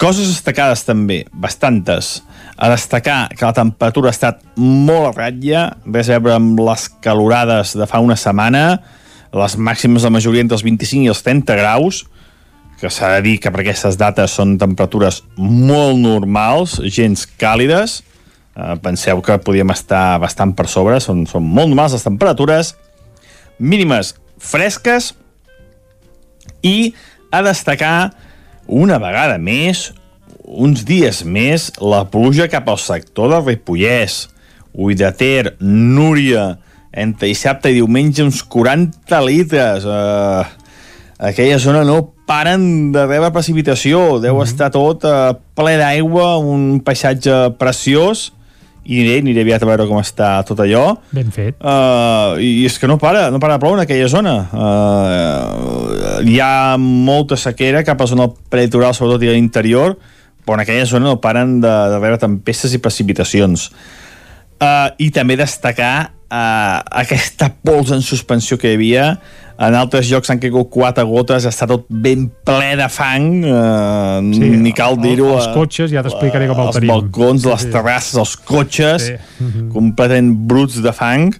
Coses 0.00 0.26
destacades 0.26 0.82
també, 0.82 1.22
bastantes. 1.30 2.18
A 2.58 2.68
destacar 2.72 3.28
que 3.30 3.46
la 3.46 3.54
temperatura 3.54 4.10
ha 4.10 4.14
estat 4.14 4.40
molt 4.58 5.12
a 5.12 5.12
ratlla, 5.14 5.68
res 5.86 6.10
a 6.10 6.18
veure 6.18 6.34
amb 6.40 6.58
les 6.66 6.88
calorades 7.04 7.76
de 7.78 7.86
fa 7.90 8.00
una 8.02 8.16
setmana, 8.18 8.80
les 9.34 9.54
màximes 9.58 10.02
de 10.02 10.10
majoria 10.14 10.42
entre 10.42 10.58
els 10.58 10.66
25 10.66 11.06
i 11.06 11.12
els 11.12 11.22
30 11.26 11.58
graus, 11.58 12.02
que 12.80 12.90
s'ha 12.90 13.12
de 13.16 13.22
dir 13.26 13.36
que 13.42 13.52
per 13.54 13.62
aquestes 13.62 13.98
dates 13.98 14.34
són 14.34 14.56
temperatures 14.58 15.22
molt 15.38 15.98
normals, 16.02 16.80
gens 16.90 17.24
càlides, 17.38 18.00
uh, 18.58 18.74
penseu 18.82 19.22
que 19.22 19.38
podíem 19.46 19.70
estar 19.74 20.18
bastant 20.22 20.56
per 20.58 20.66
sobre, 20.70 20.98
són, 21.02 21.22
són 21.30 21.46
molt 21.46 21.70
normals 21.70 21.94
les 21.94 22.06
temperatures, 22.06 22.74
mínimes 23.58 24.16
fresques, 24.42 25.12
i 26.64 26.94
a 27.30 27.42
destacar 27.44 28.12
una 28.66 28.98
vegada 28.98 29.38
més, 29.38 29.92
uns 30.44 30.84
dies 30.86 31.22
més, 31.24 31.70
la 31.80 32.04
pluja 32.10 32.48
cap 32.52 32.68
al 32.68 32.80
sector 32.80 33.30
del 33.32 33.44
Ripollès. 33.46 34.28
Ull 34.74 34.96
de 34.98 35.10
Ter, 35.14 35.54
Núria, 35.60 36.56
entre 36.90 37.30
dissabte 37.30 37.70
i 37.70 37.78
diumenge 37.78 38.24
uns 38.24 38.42
40 38.50 39.20
litres. 39.22 39.86
Uh, 39.86 40.42
aquella 41.18 41.60
zona 41.62 41.84
no 41.86 42.00
paren 42.26 42.92
de 42.94 43.04
rebre 43.06 43.30
precipitació. 43.34 44.18
Deu 44.18 44.34
mm 44.34 44.40
-hmm. 44.40 44.44
estar 44.44 44.70
tot 44.70 45.04
uh, 45.04 45.34
ple 45.54 45.76
d'aigua, 45.78 46.38
un 46.38 46.80
paisatge 46.80 47.54
preciós 47.58 48.32
i 48.84 49.00
aniré, 49.00 49.18
aniré 49.22 49.44
aviat 49.44 49.64
a 49.64 49.68
veure 49.68 49.86
com 49.88 49.98
està 50.00 50.30
tot 50.48 50.60
allò. 50.60 50.84
Ben 51.14 51.30
fet. 51.32 51.56
Uh, 51.60 52.36
I 52.40 52.66
és 52.68 52.76
que 52.80 52.88
no 52.90 52.98
para, 53.00 53.26
no 53.32 53.40
para 53.40 53.56
de 53.56 53.62
ploure 53.62 53.80
en 53.80 53.84
aquella 53.86 54.08
zona. 54.12 54.34
Uh, 54.52 56.20
hi 56.28 56.38
ha 56.44 56.76
molta 56.80 57.38
sequera 57.40 57.84
cap 57.86 58.00
a 58.00 58.06
la 58.06 58.12
zona 58.12 58.28
prelitoral, 58.52 58.96
sobretot 58.96 59.24
i 59.24 59.32
a 59.32 59.36
l'interior, 59.36 59.96
però 60.44 60.58
en 60.58 60.64
aquella 60.66 60.88
zona 60.88 61.08
no 61.08 61.20
paren 61.24 61.56
de, 61.64 61.72
de 61.92 62.00
rebre 62.00 62.20
tempestes 62.20 62.76
i 62.76 62.82
precipitacions. 62.84 63.70
Uh, 64.60 64.92
I 65.00 65.08
també 65.14 65.38
destacar 65.40 66.12
uh, 66.30 66.80
aquesta 67.04 67.50
pols 67.64 67.90
en 67.94 68.02
suspensió 68.04 68.58
que 68.60 68.70
hi 68.72 68.78
havia. 68.78 69.06
En 69.54 69.76
altres 69.78 70.08
llocs 70.10 70.32
han 70.32 70.40
caigut 70.42 70.66
quatre 70.74 71.04
gotes, 71.06 71.44
està 71.46 71.68
tot 71.70 71.84
ben 71.88 72.24
ple 72.46 72.72
de 72.80 72.88
fang, 72.90 73.28
uh, 73.46 74.18
sí, 74.34 74.48
ni 74.64 74.72
cal 74.74 74.96
dir-ho. 74.98 75.28
Els 75.36 75.52
cotxes, 75.54 75.92
ja 75.94 76.02
t'explicaré 76.02 76.48
com 76.50 76.58
el 76.58 76.72
els 76.72 76.78
tenim. 76.80 76.90
Els 76.90 77.04
balcons, 77.04 77.42
Sí, 77.44 77.48
les 77.52 77.62
sí. 77.62 77.70
terrasses, 77.70 78.16
els 78.18 78.34
cotxes, 78.36 79.06
Sí. 79.06 79.14
Mhm. 79.44 79.68
completament 79.72 80.34
bruts 80.50 80.82
de 80.82 80.92
fang, 80.92 81.30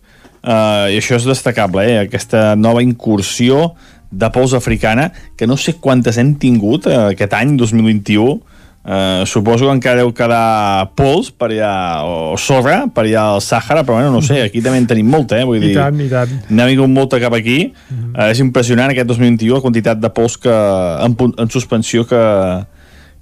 uh, 0.44 0.86
i 0.92 0.98
això 1.00 1.16
és 1.16 1.24
destacable, 1.26 1.82
eh? 1.90 1.98
aquesta 2.06 2.54
nova 2.54 2.82
incursió 2.82 3.74
de 4.12 4.30
pols 4.30 4.54
africana, 4.54 5.12
que 5.36 5.46
no 5.48 5.56
sé 5.56 5.74
quantes 5.80 6.16
hem 6.16 6.36
tingut 6.36 6.86
uh, 6.86 7.08
aquest 7.10 7.32
any, 7.34 7.56
2021, 7.58 8.40
Uh, 8.84 9.24
suposo 9.24 9.64
que 9.64 9.72
encara 9.72 10.02
deu 10.02 10.10
quedar 10.12 10.90
pols 10.92 11.30
per 11.32 11.46
allà, 11.48 12.04
o 12.04 12.34
sorra 12.36 12.82
per 12.92 13.06
allà 13.06 13.22
al 13.32 13.40
Sàhara, 13.40 13.80
però 13.80 13.94
bueno, 13.96 14.10
no 14.12 14.20
sé, 14.20 14.42
aquí 14.44 14.60
també 14.60 14.82
en 14.82 14.88
tenim 14.90 15.08
molta, 15.08 15.38
eh? 15.40 15.46
Vull 15.48 15.56
I 15.56 15.70
dir, 15.70 15.76
tant, 15.78 16.02
i 16.04 16.08
tant. 16.10 16.34
n'ha 16.52 16.66
vingut 16.68 16.92
molta 16.92 17.16
cap 17.22 17.32
aquí. 17.32 17.70
Uh, 17.88 18.26
és 18.28 18.42
impressionant 18.44 18.92
aquest 18.92 19.08
2021 19.08 19.56
la 19.56 19.62
quantitat 19.64 20.02
de 20.02 20.10
pols 20.12 20.36
que, 20.42 20.52
en, 20.52 21.14
en 21.16 21.52
suspensió 21.54 22.04
que, 22.10 22.20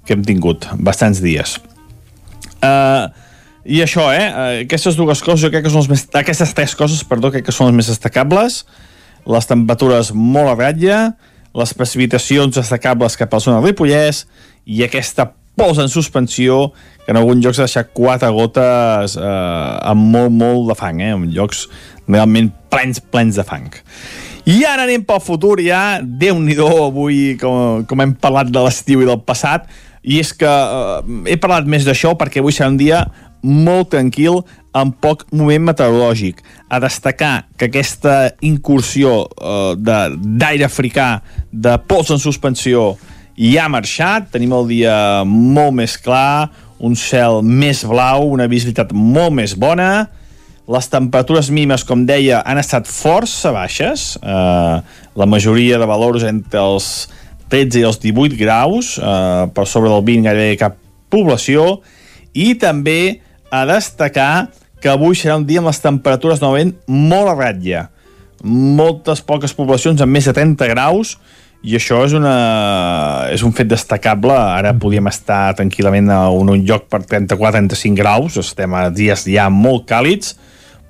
que 0.03 0.17
hem 0.17 0.25
tingut, 0.27 0.67
bastants 0.83 1.21
dies. 1.23 1.55
Uh, 2.59 3.07
I 3.63 3.79
això, 3.85 4.09
eh? 4.11 4.25
Aquestes 4.65 4.97
dues 4.99 5.21
coses, 5.23 5.45
jo 5.45 5.51
crec 5.53 5.63
que 5.63 5.71
són 5.71 5.85
les 5.85 5.93
més... 5.93 6.03
Aquestes 6.19 6.51
tres 6.57 6.73
coses, 6.75 7.05
perdó, 7.07 7.31
crec 7.31 7.47
que 7.47 7.55
són 7.55 7.69
les 7.69 7.77
més 7.77 7.91
destacables. 7.93 8.65
Les 9.31 9.47
temperatures 9.47 10.11
molt 10.11 10.51
a 10.51 10.57
ratlla, 10.59 10.99
les 11.55 11.71
precipitacions 11.77 12.59
destacables 12.59 13.15
cap 13.15 13.31
a 13.31 13.39
la 13.39 13.45
zona 13.45 13.61
del 13.61 13.71
Ripollès 13.71 14.25
i 14.67 14.83
aquesta 14.83 15.29
pols 15.59 15.79
en 15.81 15.89
suspensió 15.91 16.71
que 17.03 17.11
en 17.11 17.19
alguns 17.19 17.43
llocs 17.43 17.59
ha 17.59 17.67
deixat 17.67 17.91
quatre 17.95 18.29
gotes 18.33 19.17
eh, 19.19 19.89
amb 19.91 20.07
molt, 20.15 20.31
molt 20.33 20.71
de 20.71 20.77
fang, 20.79 21.01
eh? 21.03 21.13
en 21.15 21.27
llocs 21.35 21.67
realment 22.07 22.51
plens, 22.71 23.01
plens 23.03 23.39
de 23.39 23.45
fang. 23.47 23.69
I 24.49 24.63
ara 24.67 24.83
anem 24.87 25.03
pel 25.07 25.21
futur, 25.23 25.57
ja, 25.63 25.99
déu 26.03 26.39
nhi 26.43 26.57
avui, 26.59 27.37
com, 27.39 27.83
com 27.87 28.03
hem 28.03 28.15
parlat 28.19 28.51
de 28.51 28.63
l'estiu 28.63 29.03
i 29.03 29.07
del 29.07 29.21
passat, 29.23 29.69
i 30.03 30.19
és 30.19 30.33
que 30.35 30.49
eh, 30.49 31.13
he 31.31 31.37
parlat 31.39 31.67
més 31.69 31.87
d'això 31.87 32.15
perquè 32.19 32.43
avui 32.43 32.55
serà 32.55 32.71
un 32.71 32.79
dia 32.79 33.05
molt 33.43 33.91
tranquil, 33.91 34.41
amb 34.73 34.95
poc 34.97 35.27
moment 35.35 35.67
meteorològic. 35.69 36.39
A 36.71 36.79
destacar 36.81 37.45
que 37.59 37.67
aquesta 37.69 38.33
incursió 38.41 39.23
eh, 39.37 39.73
d'aire 39.77 40.65
africà, 40.65 41.21
de 41.51 41.77
pols 41.87 42.11
en 42.15 42.21
suspensió, 42.23 42.93
ja 43.37 43.65
ha 43.65 43.71
marxat, 43.71 44.29
tenim 44.33 44.53
el 44.53 44.67
dia 44.69 44.95
molt 45.25 45.73
més 45.77 45.97
clar, 46.01 46.51
un 46.83 46.97
cel 46.99 47.41
més 47.45 47.83
blau, 47.87 48.27
una 48.33 48.49
visibilitat 48.51 48.91
molt 48.93 49.33
més 49.37 49.55
bona, 49.59 50.09
les 50.67 50.87
temperatures 50.87 51.49
mínimes, 51.51 51.83
com 51.83 52.05
deia, 52.07 52.39
han 52.47 52.59
estat 52.61 52.87
força 52.87 53.51
baixes, 53.55 54.13
eh, 54.21 54.77
la 55.15 55.27
majoria 55.27 55.79
de 55.79 55.87
valors 55.89 56.23
entre 56.27 56.61
els 56.61 57.09
13 57.51 57.81
i 57.81 57.87
els 57.87 57.99
18 57.99 58.39
graus, 58.39 58.97
eh, 58.97 59.47
per 59.53 59.67
sobre 59.67 59.91
del 59.91 60.03
20 60.07 60.29
gairebé 60.29 60.57
cap 60.57 60.77
població, 61.11 61.81
i 62.33 62.53
també 62.55 63.21
a 63.51 63.65
destacar 63.69 64.49
que 64.81 64.89
avui 64.91 65.15
serà 65.15 65.37
un 65.39 65.45
dia 65.47 65.61
amb 65.61 65.69
les 65.69 65.79
temperatures 65.79 66.41
novament 66.41 66.73
molt 66.87 67.31
a 67.31 67.35
ratlla. 67.37 67.89
Moltes 68.43 69.21
poques 69.23 69.53
poblacions 69.55 70.01
amb 70.03 70.11
més 70.11 70.25
de 70.27 70.33
30 70.35 70.67
graus, 70.73 71.17
i 71.63 71.77
això 71.77 72.01
és, 72.03 72.11
una, 72.15 72.33
és 73.31 73.43
un 73.47 73.53
fet 73.55 73.69
destacable. 73.71 74.35
Ara 74.35 74.73
podíem 74.75 75.07
estar 75.07 75.55
tranquil·lament 75.55 76.11
a 76.11 76.25
un, 76.35 76.51
un 76.51 76.65
lloc 76.67 76.89
per 76.91 77.01
34-35 77.07 77.95
graus, 77.99 78.37
estem 78.41 78.75
a 78.75 78.89
dies 78.91 79.23
ja 79.31 79.47
molt 79.47 79.87
càlids, 79.87 80.35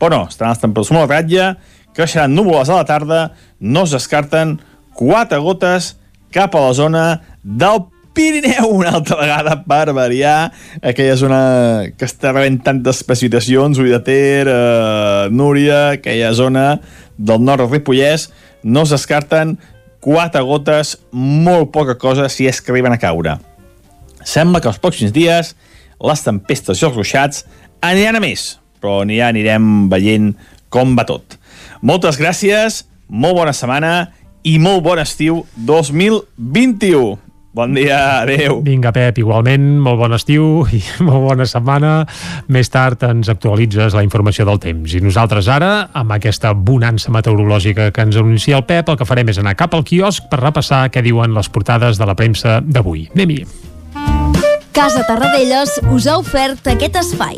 però 0.01 0.17
no, 0.17 0.21
estan 0.33 0.49
les 0.49 0.61
temperatures 0.63 0.97
molt 0.97 1.13
ratlla, 1.13 1.53
creixeran 1.93 2.33
núvoles 2.33 2.73
a 2.73 2.81
la 2.81 2.87
tarda, 2.89 3.23
no 3.61 3.85
es 3.85 3.93
descarten 3.93 4.57
quatre 4.97 5.37
gotes 5.45 5.93
cap 6.33 6.55
a 6.57 6.63
la 6.65 6.73
zona 6.73 7.03
del 7.43 7.85
Pirineu. 8.13 8.69
Una 8.69 8.95
altra 8.97 9.17
vegada 9.21 9.55
per 9.65 9.93
variar 9.93 10.51
aquella 10.81 11.17
zona 11.17 11.41
que 11.97 12.09
està 12.09 12.33
rebent 12.33 12.59
tantes 12.65 13.01
precipitacions, 13.05 13.81
Ull 13.81 13.93
de 13.93 14.01
Ter, 14.05 14.47
eh, 14.49 15.29
Núria, 15.33 15.99
aquella 15.99 16.33
zona 16.37 16.79
del 17.17 17.41
nord 17.45 17.65
del 17.65 17.71
Ripollès, 17.71 18.31
no 18.63 18.85
es 18.85 18.93
descarten 18.93 19.57
quatre 20.03 20.43
gotes, 20.43 20.97
molt 21.11 21.71
poca 21.71 21.95
cosa 21.99 22.27
si 22.29 22.47
és 22.49 22.59
que 22.61 22.73
arriben 22.73 22.93
a 22.93 22.99
caure. 22.99 23.37
Sembla 24.23 24.59
que 24.61 24.69
els 24.71 24.79
pròxims 24.83 25.13
dies 25.15 25.53
les 26.03 26.23
tempestes 26.25 26.81
i 26.81 26.87
els 26.87 26.97
ruixats 26.97 27.45
aniran 27.83 28.19
a 28.19 28.23
més, 28.23 28.57
però 28.83 29.01
ja 29.07 29.29
anirem 29.31 29.87
veient 29.91 30.33
com 30.73 30.97
va 30.97 31.07
tot. 31.07 31.37
Moltes 31.81 32.19
gràcies, 32.19 32.83
molt 33.07 33.37
bona 33.39 33.53
setmana 33.55 33.93
i 34.43 34.57
molt 34.59 34.83
bon 34.83 34.99
estiu 34.99 35.43
2021. 35.55 37.15
Bon 37.53 37.69
dia, 37.69 38.23
adeu. 38.23 38.63
Vinga, 38.65 38.89
Pep, 38.89 39.19
igualment, 39.21 39.75
molt 39.85 39.99
bon 40.01 40.15
estiu 40.17 40.63
i 40.73 40.79
molt 41.05 41.21
bona 41.27 41.45
setmana. 41.45 41.91
Més 42.49 42.71
tard 42.73 43.05
ens 43.05 43.29
actualitzes 43.29 43.93
la 43.93 44.01
informació 44.01 44.47
del 44.49 44.57
temps. 44.63 44.95
I 44.97 45.03
nosaltres 45.05 45.45
ara, 45.53 45.91
amb 45.93 46.15
aquesta 46.17 46.55
bonança 46.57 47.13
meteorològica 47.13 47.91
que 47.93 48.07
ens 48.09 48.17
anuncia 48.17 48.57
el 48.57 48.65
Pep, 48.65 48.89
el 48.89 48.97
que 48.97 49.05
farem 49.05 49.29
és 49.29 49.37
anar 49.37 49.53
cap 49.59 49.77
al 49.77 49.85
quiosc 49.85 50.25
per 50.31 50.41
repassar 50.41 50.87
què 50.89 51.05
diuen 51.05 51.37
les 51.37 51.51
portades 51.53 52.01
de 52.01 52.09
la 52.09 52.17
premsa 52.17 52.57
d'avui. 52.65 53.05
Anem-hi. 53.13 53.43
Casa 54.73 55.05
Tarradellas 55.05 55.77
us 55.93 56.09
ha 56.09 56.17
ofert 56.17 56.73
aquest 56.73 56.97
espai. 57.05 57.37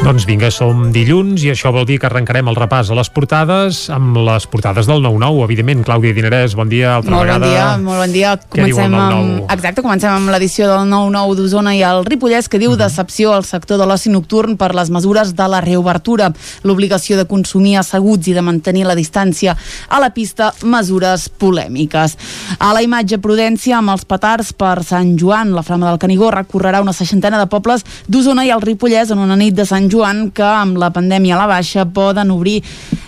Doncs 0.00 0.24
vinga, 0.26 0.48
som 0.50 0.88
dilluns 0.94 1.42
i 1.44 1.50
això 1.52 1.68
vol 1.74 1.84
dir 1.86 1.98
que 2.00 2.06
arrencarem 2.08 2.48
el 2.50 2.56
repàs 2.56 2.88
a 2.90 2.94
les 2.96 3.10
portades 3.12 3.82
amb 3.92 4.16
les 4.24 4.46
portades 4.50 4.86
del 4.88 5.02
9-9, 5.04 5.42
evidentment. 5.44 5.82
Clàudia 5.86 6.14
Dinarès, 6.16 6.54
bon 6.56 6.70
dia, 6.72 6.94
altra 6.96 7.12
molt 7.12 7.28
vegada. 7.28 7.44
bon 7.44 7.52
dia, 7.52 7.66
molt 7.84 8.00
bon 8.00 8.12
dia. 8.14 8.30
Diu 8.40 8.48
Comencem 8.48 8.94
9-9? 8.94 9.18
amb, 9.44 9.52
exacte, 9.52 9.82
comencem 9.84 10.10
amb 10.14 10.32
l'edició 10.32 10.66
del 10.70 10.88
9-9 10.90 11.36
d'Osona 11.36 11.74
i 11.76 11.82
el 11.86 12.02
Ripollès 12.08 12.48
que 12.48 12.56
Mhm. 12.58 12.62
diu 12.64 12.76
decepció 12.80 13.34
al 13.34 13.44
sector 13.44 13.76
de 13.78 13.86
l'oci 13.86 14.08
nocturn 14.10 14.56
per 14.56 14.74
les 14.74 14.88
mesures 14.90 15.34
de 15.36 15.48
la 15.48 15.60
reobertura, 15.60 16.32
l'obligació 16.64 17.16
de 17.18 17.26
consumir 17.26 17.76
asseguts 17.76 18.26
i 18.26 18.32
de 18.32 18.40
mantenir 18.42 18.86
la 18.86 18.94
distància 18.96 19.54
a 19.88 20.00
la 20.00 20.10
pista, 20.10 20.52
mesures 20.64 21.28
polèmiques. 21.28 22.16
A 22.58 22.72
la 22.72 22.82
imatge 22.82 23.18
Prudència 23.18 23.76
amb 23.76 23.90
els 23.90 24.06
petards 24.06 24.54
per 24.54 24.82
Sant 24.82 25.16
Joan, 25.18 25.52
la 25.54 25.62
Flama 25.62 25.90
del 25.90 25.98
Canigó 25.98 26.30
recorrerà 26.32 26.80
una 26.80 26.94
seixantena 26.94 27.38
de 27.38 27.46
pobles 27.46 27.84
d'Osona 28.08 28.46
i 28.46 28.50
el 28.50 28.62
Ripollès 28.62 29.10
en 29.10 29.18
una 29.18 29.36
nit 29.36 29.54
de 29.54 29.66
Sant 29.66 29.89
Joan 29.90 30.28
que 30.34 30.46
amb 30.46 30.78
la 30.80 30.92
pandèmia 30.94 31.36
a 31.36 31.42
la 31.42 31.50
baixa 31.50 31.86
poden 31.90 32.30
obrir 32.30 32.60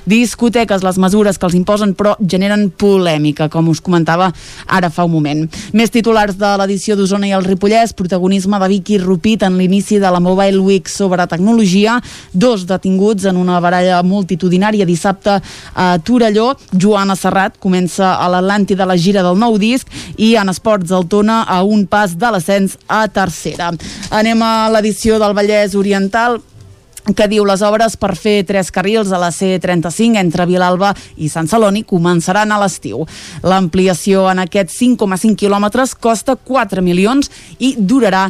discoteques, 0.06 0.82
les 0.82 0.98
mesures 0.98 1.38
que 1.38 1.46
els 1.46 1.54
imposen 1.54 1.94
però 1.94 2.14
generen 2.18 2.68
polèmica, 2.78 3.48
com 3.52 3.68
us 3.70 3.80
comentava 3.80 4.30
ara 4.66 4.90
fa 4.90 5.06
un 5.06 5.12
moment. 5.14 5.44
Més 5.72 5.92
titulars 5.94 6.36
de 6.38 6.50
l'edició 6.58 6.96
d'Osona 6.98 7.28
i 7.28 7.34
el 7.36 7.46
Ripollès, 7.46 7.94
protagonisme 7.94 8.58
de 8.58 8.70
Vicky 8.72 8.98
Rupit 9.02 9.46
en 9.46 9.58
l'inici 9.60 10.00
de 10.02 10.10
la 10.10 10.20
Mobile 10.20 10.58
Week 10.58 10.90
sobre 10.90 11.26
tecnologia, 11.30 12.00
dos 12.32 12.66
detinguts 12.66 13.28
en 13.30 13.38
una 13.38 13.60
baralla 13.62 14.02
multitudinària 14.02 14.86
dissabte 14.88 15.38
a 15.74 15.88
Torelló, 16.02 16.52
Joana 16.72 17.16
Serrat 17.16 17.58
comença 17.62 18.16
a 18.18 18.28
l'Atlanti 18.32 18.76
de 18.78 18.86
la 18.88 18.98
gira 18.98 19.22
del 19.22 19.38
nou 19.38 19.58
disc 19.58 19.88
i 20.18 20.34
en 20.40 20.50
esports 20.50 20.90
el 20.90 21.06
Tona 21.06 21.42
a 21.46 21.62
un 21.62 21.86
pas 21.86 22.16
de 22.18 22.30
l'ascens 22.32 22.78
a 22.88 23.06
tercera. 23.08 23.70
Anem 24.10 24.42
a 24.42 24.68
l'edició 24.72 25.18
del 25.22 25.36
Vallès 25.36 25.76
Oriental, 25.78 26.40
que 27.10 27.26
diu 27.26 27.44
les 27.46 27.62
obres 27.66 27.96
per 27.98 28.14
fer 28.14 28.42
tres 28.46 28.70
carrils 28.70 29.10
a 29.10 29.18
la 29.18 29.32
C35 29.34 30.20
entre 30.20 30.46
Vilalba 30.46 30.92
i 31.18 31.28
Sant 31.32 31.48
Celoni 31.50 31.82
començaran 31.88 32.52
a 32.54 32.60
l'estiu. 32.62 33.02
L'ampliació 33.42 34.28
en 34.30 34.44
aquests 34.44 34.78
5,5 34.78 35.34
quilòmetres 35.42 35.96
costa 35.98 36.36
4 36.38 36.84
milions 36.84 37.30
i 37.58 37.74
durarà 37.78 38.28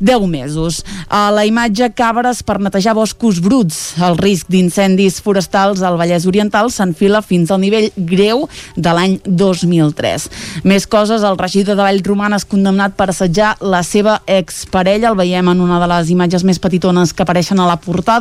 10 0.00 0.26
mesos. 0.26 0.80
A 1.06 1.28
la 1.30 1.44
imatge 1.46 1.90
cabres 1.94 2.40
per 2.42 2.58
netejar 2.64 2.96
boscos 2.96 3.38
bruts. 3.44 3.94
El 4.02 4.16
risc 4.18 4.48
d'incendis 4.50 5.20
forestals 5.22 5.84
al 5.84 5.98
Vallès 6.00 6.24
Oriental 6.26 6.72
s'enfila 6.72 7.20
fins 7.22 7.52
al 7.52 7.60
nivell 7.62 7.90
greu 7.94 8.48
de 8.74 8.96
l'any 8.96 9.18
2003. 9.24 10.26
Més 10.64 10.88
coses, 10.90 11.22
el 11.22 11.38
regidor 11.38 11.76
de 11.76 11.84
Vallromanes 11.84 12.48
condemnat 12.48 12.96
per 12.96 13.10
assetjar 13.12 13.54
la 13.60 13.84
seva 13.86 14.18
exparella. 14.26 15.12
El 15.12 15.20
veiem 15.20 15.52
en 15.52 15.62
una 15.62 15.78
de 15.78 15.92
les 15.92 16.10
imatges 16.10 16.44
més 16.44 16.58
petitones 16.58 17.12
que 17.12 17.22
apareixen 17.22 17.60
a 17.60 17.68
la 17.68 17.78
portada 17.78 18.13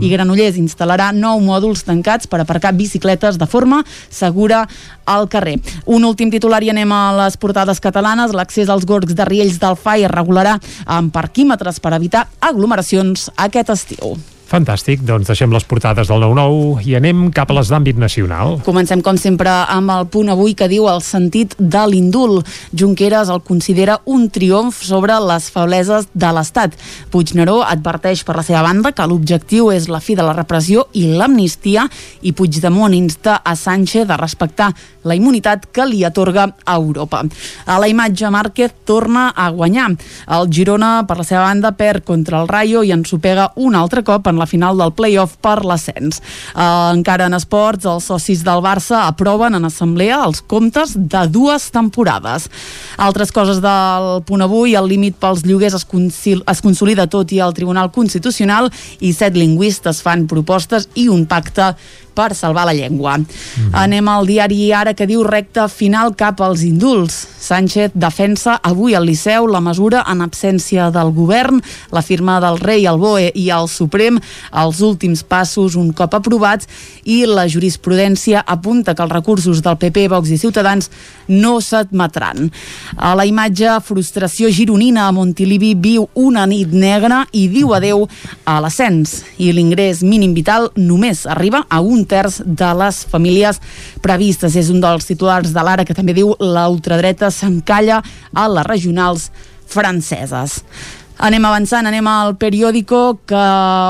i 0.00 0.10
Granollers 0.12 0.58
instal·larà 0.60 1.10
nou 1.16 1.40
mòduls 1.44 1.84
tancats 1.86 2.28
per 2.30 2.42
aparcar 2.42 2.74
bicicletes 2.76 3.38
de 3.40 3.46
forma 3.46 3.82
segura 4.10 4.66
al 5.04 5.28
carrer. 5.28 5.58
Un 5.86 6.04
últim 6.04 6.30
titular 6.30 6.62
i 6.62 6.70
anem 6.70 6.92
a 6.92 7.04
les 7.24 7.36
portades 7.36 7.80
catalanes. 7.82 8.34
L'accés 8.36 8.70
als 8.70 8.86
gorgs 8.86 9.14
de 9.14 9.26
Riells 9.28 9.58
del 9.62 9.76
FAI 9.76 10.06
es 10.06 10.14
regularà 10.14 10.58
amb 10.86 11.12
parquímetres 11.14 11.80
per 11.80 11.96
evitar 11.98 12.28
aglomeracions 12.40 13.30
aquest 13.36 13.74
estiu. 13.74 14.16
Fantàstic, 14.52 15.00
doncs 15.08 15.30
deixem 15.30 15.48
les 15.48 15.64
portades 15.64 16.10
del 16.10 16.20
9-9 16.20 16.82
i 16.84 16.92
anem 16.98 17.22
cap 17.32 17.48
a 17.48 17.54
les 17.56 17.70
d'àmbit 17.72 17.96
nacional. 17.96 18.58
Comencem, 18.66 19.00
com 19.00 19.16
sempre, 19.16 19.48
amb 19.48 19.88
el 19.94 20.04
punt 20.12 20.28
avui 20.28 20.52
que 20.52 20.66
diu 20.68 20.90
el 20.92 21.00
sentit 21.00 21.54
de 21.56 21.86
l'indult. 21.88 22.44
Junqueras 22.76 23.30
el 23.32 23.40
considera 23.46 23.96
un 24.04 24.26
triomf 24.28 24.82
sobre 24.84 25.16
les 25.24 25.46
febleses 25.54 26.10
de 26.12 26.32
l'Estat. 26.36 26.76
Puigneró 27.08 27.62
adverteix 27.64 28.26
per 28.28 28.36
la 28.36 28.44
seva 28.44 28.60
banda 28.66 28.92
que 28.92 29.06
l'objectiu 29.08 29.70
és 29.72 29.86
la 29.88 30.02
fi 30.04 30.18
de 30.20 30.26
la 30.26 30.36
repressió 30.36 30.84
i 30.92 31.06
l'amnistia 31.16 31.86
i 32.20 32.34
Puigdemont 32.36 32.92
insta 32.92 33.38
a 33.40 33.56
Sánchez 33.56 34.12
a 34.12 34.20
respectar 34.20 34.68
la 35.08 35.16
immunitat 35.16 35.64
que 35.72 35.88
li 35.88 36.04
atorga 36.04 36.50
a 36.66 36.76
Europa. 36.76 37.22
A 37.64 37.80
la 37.80 37.88
imatge, 37.88 38.28
Márquez 38.28 38.76
torna 38.84 39.30
a 39.30 39.48
guanyar. 39.48 39.88
El 40.28 40.52
Girona, 40.52 40.92
per 41.08 41.16
la 41.22 41.26
seva 41.26 41.48
banda, 41.48 41.72
perd 41.72 42.04
contra 42.04 42.42
el 42.42 42.52
Rayo 42.52 42.84
i 42.84 42.92
ensopega 42.92 43.48
un 43.56 43.80
altre 43.80 44.04
cop 44.04 44.28
en 44.28 44.41
la 44.42 44.48
final 44.50 44.78
del 44.78 44.92
play-off 44.96 45.38
per 45.42 45.60
l'ascens. 45.64 46.20
Uh, 46.52 46.92
encara 46.92 47.28
en 47.30 47.38
esports, 47.38 47.86
els 47.88 48.08
socis 48.10 48.42
del 48.46 48.62
Barça 48.64 49.06
aproven 49.06 49.58
en 49.58 49.68
assemblea 49.68 50.20
els 50.26 50.42
comptes 50.42 50.96
de 50.96 51.24
dues 51.32 51.70
temporades. 51.74 52.48
Altres 53.00 53.32
coses 53.34 53.62
del 53.62 54.22
punt 54.28 54.44
avui, 54.44 54.76
el 54.78 54.90
límit 54.90 55.18
pels 55.22 55.46
lloguers 55.46 55.78
es, 55.78 55.86
es 55.86 56.62
consolida 56.64 57.08
tot 57.10 57.32
i 57.32 57.40
al 57.40 57.54
Tribunal 57.56 57.92
Constitucional 57.94 58.70
i 59.00 59.12
set 59.16 59.38
lingüistes 59.38 60.02
fan 60.02 60.26
propostes 60.30 60.88
i 60.98 61.08
un 61.12 61.26
pacte 61.30 61.72
per 62.14 62.34
salvar 62.34 62.66
la 62.66 62.74
llengua. 62.74 63.18
Mm 63.18 63.24
-hmm. 63.26 63.70
Anem 63.72 64.08
al 64.08 64.26
diari 64.26 64.72
Ara 64.72 64.94
que 64.94 65.06
diu 65.06 65.22
recta 65.22 65.68
final 65.68 66.14
cap 66.14 66.40
als 66.40 66.62
indults. 66.62 67.28
Sánchez 67.40 67.90
defensa 67.94 68.60
avui 68.62 68.94
al 68.94 69.04
Liceu 69.04 69.46
la 69.46 69.60
mesura 69.60 70.04
en 70.06 70.20
absència 70.20 70.90
del 70.90 71.12
govern, 71.12 71.60
la 71.90 72.02
firma 72.02 72.40
del 72.40 72.58
rei, 72.58 72.86
el 72.86 72.98
BOE 72.98 73.32
i 73.34 73.50
el 73.50 73.68
Suprem, 73.68 74.20
els 74.52 74.80
últims 74.80 75.22
passos 75.22 75.74
un 75.74 75.92
cop 75.92 76.14
aprovats 76.14 76.68
i 77.04 77.24
la 77.26 77.48
jurisprudència 77.48 78.44
apunta 78.46 78.94
que 78.94 79.02
els 79.02 79.12
recursos 79.12 79.62
del 79.62 79.76
PP, 79.76 80.08
Vox 80.08 80.30
i 80.30 80.38
Ciutadans 80.38 80.90
no 81.28 81.60
s'admetran. 81.60 82.50
A 82.96 83.14
la 83.18 83.26
imatge, 83.26 83.68
frustració 83.84 84.50
gironina 84.50 85.08
a 85.08 85.12
Montilivi 85.12 85.74
viu 85.74 86.08
una 86.14 86.46
nit 86.46 86.72
negra 86.72 87.24
i 87.32 87.48
diu 87.48 87.74
adeu 87.74 88.06
a 88.44 88.58
l'ascens 88.62 89.22
i 89.38 89.52
l'ingrés 89.52 90.02
mínim 90.06 90.34
vital 90.34 90.70
només 90.76 91.24
arriba 91.26 91.64
a 91.68 91.80
un 91.80 92.01
terç 92.08 92.40
de 92.44 92.72
les 92.78 93.02
famílies 93.10 93.60
previstes. 94.04 94.56
És 94.56 94.70
un 94.72 94.80
dels 94.82 95.06
titulars 95.08 95.52
de 95.54 95.64
l'Ara 95.64 95.86
que 95.88 95.96
també 95.96 96.14
diu 96.16 96.34
la 96.40 96.68
ultradreta 96.72 97.30
s'encalla 97.30 98.02
a 98.32 98.48
les 98.48 98.68
regionals 98.68 99.30
franceses. 99.72 100.60
Anem 101.22 101.44
avançant, 101.46 101.86
anem 101.86 102.06
al 102.10 102.32
periòdico 102.34 103.20
que 103.30 103.40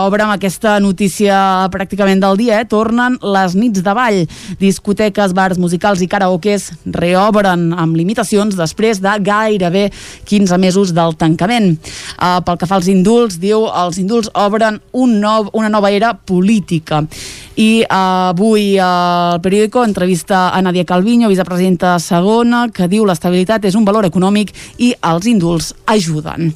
obre 0.05 0.21
amb 0.21 0.35
aquesta 0.35 0.75
notícia 0.85 1.65
pràcticament 1.73 2.21
del 2.21 2.37
dia. 2.37 2.59
Eh? 2.61 2.67
Tornen 2.69 3.15
les 3.25 3.55
nits 3.57 3.81
de 3.81 3.95
ball. 3.97 4.19
Discoteques, 4.61 5.33
bars 5.33 5.57
musicals 5.57 6.03
i 6.05 6.11
karaokes 6.13 6.67
reobren 6.93 7.71
amb 7.73 7.97
limitacions 7.97 8.59
després 8.59 9.01
de 9.01 9.15
gairebé 9.25 9.87
15 10.29 10.59
mesos 10.61 10.93
del 10.93 11.17
tancament. 11.17 11.79
Uh, 12.19 12.43
pel 12.45 12.61
que 12.61 12.69
fa 12.69 12.77
als 12.77 12.91
indults, 12.93 13.41
diu 13.41 13.65
els 13.65 13.97
indults 14.03 14.29
obren 14.37 14.83
un 14.93 15.17
nou, 15.25 15.49
una 15.57 15.73
nova 15.73 15.89
era 15.89 16.13
política. 16.13 17.01
I 17.57 17.81
uh, 17.81 18.29
avui 18.35 18.77
uh, 18.77 18.85
el 19.39 19.41
periòdico 19.41 19.87
entrevista 19.89 20.51
a 20.53 20.61
Nadia 20.61 20.85
Calviño, 20.85 21.33
vicepresidenta 21.33 21.97
segona, 21.97 22.67
que 22.69 22.93
diu 22.93 23.09
l'estabilitat 23.09 23.65
és 23.73 23.81
un 23.81 23.89
valor 23.89 24.05
econòmic 24.09 24.53
i 24.85 24.93
els 25.01 25.33
indults 25.33 25.73
ajuden. 25.89 26.53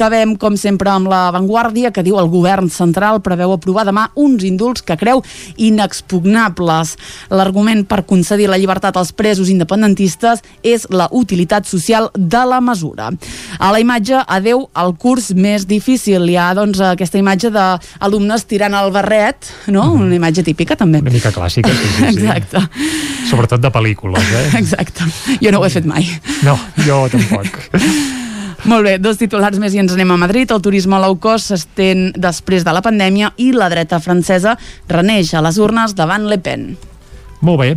Acabem, 0.00 0.30
com 0.40 0.54
sempre, 0.56 0.88
amb 0.88 1.10
la 1.12 1.26
Vanguardia, 1.28 1.90
que 1.92 2.00
diu 2.00 2.16
el 2.16 2.30
govern 2.32 2.70
central 2.72 3.18
preveu 3.20 3.50
aprovar 3.52 3.82
demà 3.84 4.06
uns 4.16 4.46
indults 4.48 4.80
que 4.80 4.94
creu 4.96 5.18
inexpugnables. 5.60 6.94
L'argument 7.28 7.82
per 7.84 8.06
concedir 8.08 8.46
la 8.48 8.56
llibertat 8.56 8.96
als 8.96 9.10
presos 9.12 9.50
independentistes 9.52 10.40
és 10.64 10.86
la 10.88 11.10
utilitat 11.12 11.68
social 11.68 12.08
de 12.16 12.40
la 12.48 12.62
mesura. 12.64 13.10
A 13.58 13.68
la 13.74 13.82
imatge, 13.84 14.22
adeu 14.24 14.62
al 14.72 14.94
curs 14.96 15.34
més 15.36 15.66
difícil. 15.68 16.24
Hi 16.32 16.38
ha 16.40 16.46
doncs, 16.56 16.80
aquesta 16.80 17.20
imatge 17.20 17.50
d'alumnes 17.52 18.46
tirant 18.48 18.78
el 18.80 18.88
barret, 18.94 19.50
no? 19.68 19.84
Una 19.98 20.16
imatge 20.16 20.46
típica, 20.48 20.78
també. 20.80 21.02
Una 21.04 21.12
mica 21.12 21.34
clàssica, 21.36 21.74
sí, 21.76 21.90
sí, 21.90 21.92
sí. 21.98 22.08
Exacte. 22.14 22.64
Sobretot 23.28 23.60
de 23.60 23.74
pel·lícules, 23.76 24.32
eh? 24.32 24.48
Exacte. 24.62 25.12
Jo 25.44 25.52
no 25.52 25.60
ho 25.60 25.68
he 25.68 25.74
fet 25.76 25.84
mai. 25.84 26.08
No, 26.40 26.56
jo 26.88 27.02
tampoc. 27.12 27.60
Molt 28.68 28.84
bé, 28.84 28.98
dos 29.00 29.16
titulars 29.16 29.56
més 29.56 29.72
i 29.72 29.80
ens 29.80 29.94
anem 29.94 30.10
a 30.12 30.18
Madrid. 30.20 30.50
El 30.52 30.60
turisme 30.60 30.98
low 31.00 31.16
cost 31.16 31.48
s'estén 31.48 32.10
després 32.12 32.66
de 32.66 32.74
la 32.76 32.84
pandèmia 32.84 33.32
i 33.40 33.50
la 33.56 33.70
dreta 33.72 34.02
francesa 34.04 34.58
reneix 34.90 35.32
a 35.32 35.40
les 35.46 35.56
urnes 35.56 35.96
davant 35.96 36.28
Le 36.28 36.36
Pen. 36.44 36.74
Molt 37.40 37.60
bé. 37.62 37.68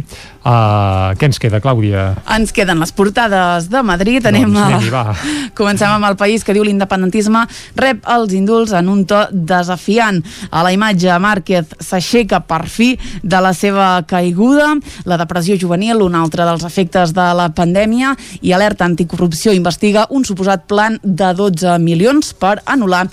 Uh, 0.44 1.14
què 1.16 1.30
ens 1.30 1.40
queda, 1.40 1.62
Clàudia? 1.64 2.10
Ens 2.36 2.52
queden 2.52 2.82
les 2.84 2.92
portades 2.92 3.70
de 3.72 3.80
Madrid. 3.88 4.26
Anem 4.28 4.50
Doncs 4.52 4.60
a... 4.60 4.66
anem-hi, 4.68 4.90
va. 4.92 5.04
Comencem 5.60 5.88
amb 5.88 6.10
el 6.10 6.18
país 6.20 6.44
que 6.44 6.56
diu 6.56 6.66
l'independentisme 6.68 7.46
rep 7.80 8.04
els 8.12 8.36
indults 8.36 8.74
en 8.76 8.92
un 8.92 9.06
to 9.08 9.22
desafiant. 9.32 10.20
A 10.52 10.66
la 10.68 10.74
imatge, 10.76 11.16
Márquez 11.24 11.72
s'aixeca 11.80 12.42
per 12.44 12.66
fi 12.68 12.92
de 13.24 13.40
la 13.44 13.54
seva 13.56 13.88
caiguda, 14.10 14.74
la 15.08 15.20
depressió 15.22 15.56
juvenil, 15.60 16.04
un 16.04 16.20
altre 16.20 16.44
dels 16.50 16.68
efectes 16.68 17.16
de 17.16 17.30
la 17.40 17.48
pandèmia, 17.56 18.12
i 18.44 18.52
Alerta 18.52 18.84
Anticorrupció 18.90 19.56
investiga 19.56 20.10
un 20.12 20.28
suposat 20.28 20.68
plan 20.68 21.00
de 21.04 21.32
12 21.40 21.80
milions 21.80 22.36
per 22.36 22.58
anul·lar 22.68 23.08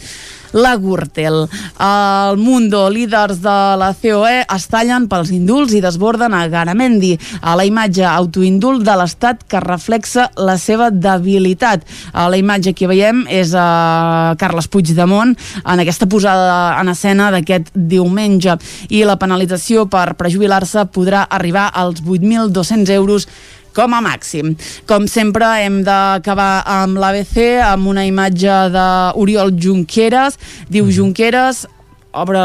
la 0.52 0.76
Gürtel. 0.76 1.46
El 1.78 2.36
Mundo, 2.36 2.88
líders 2.90 3.40
de 3.42 3.56
la 3.80 3.90
COE, 3.94 4.42
es 4.42 4.66
tallen 4.70 5.06
pels 5.10 5.30
indults 5.34 5.74
i 5.76 5.82
desborden 5.82 6.34
a 6.34 6.46
Garamendi. 6.48 7.12
A 7.40 7.56
la 7.58 7.66
imatge 7.68 8.04
autoindult 8.06 8.84
de 8.86 8.96
l'Estat 8.98 9.44
que 9.48 9.62
reflexa 9.62 10.30
la 10.36 10.56
seva 10.58 10.90
debilitat. 10.90 11.86
A 12.12 12.28
la 12.30 12.40
imatge 12.40 12.74
que 12.74 12.88
veiem 12.90 13.24
és 13.30 13.54
a 13.54 14.34
Carles 14.40 14.68
Puigdemont 14.68 15.36
en 15.60 15.84
aquesta 15.84 16.08
posada 16.10 16.80
en 16.80 16.90
escena 16.92 17.30
d'aquest 17.34 17.72
diumenge. 17.74 18.56
I 18.90 19.04
la 19.04 19.18
penalització 19.20 19.86
per 19.90 20.14
prejubilar-se 20.18 20.86
podrà 20.94 21.26
arribar 21.30 21.70
als 21.74 22.02
8.200 22.02 22.90
euros 22.96 23.28
com 23.76 23.96
a 23.96 24.02
màxim. 24.04 24.54
Com 24.88 25.08
sempre 25.10 25.48
hem 25.64 25.80
d'acabar 25.86 26.62
amb 26.68 27.00
l'ABC 27.00 27.60
amb 27.64 27.90
una 27.90 28.06
imatge 28.08 28.62
d'Oriol 28.74 29.54
Junqueras. 29.58 30.38
Diu 30.70 30.90
Junqueras 30.94 31.66
obre, 32.12 32.40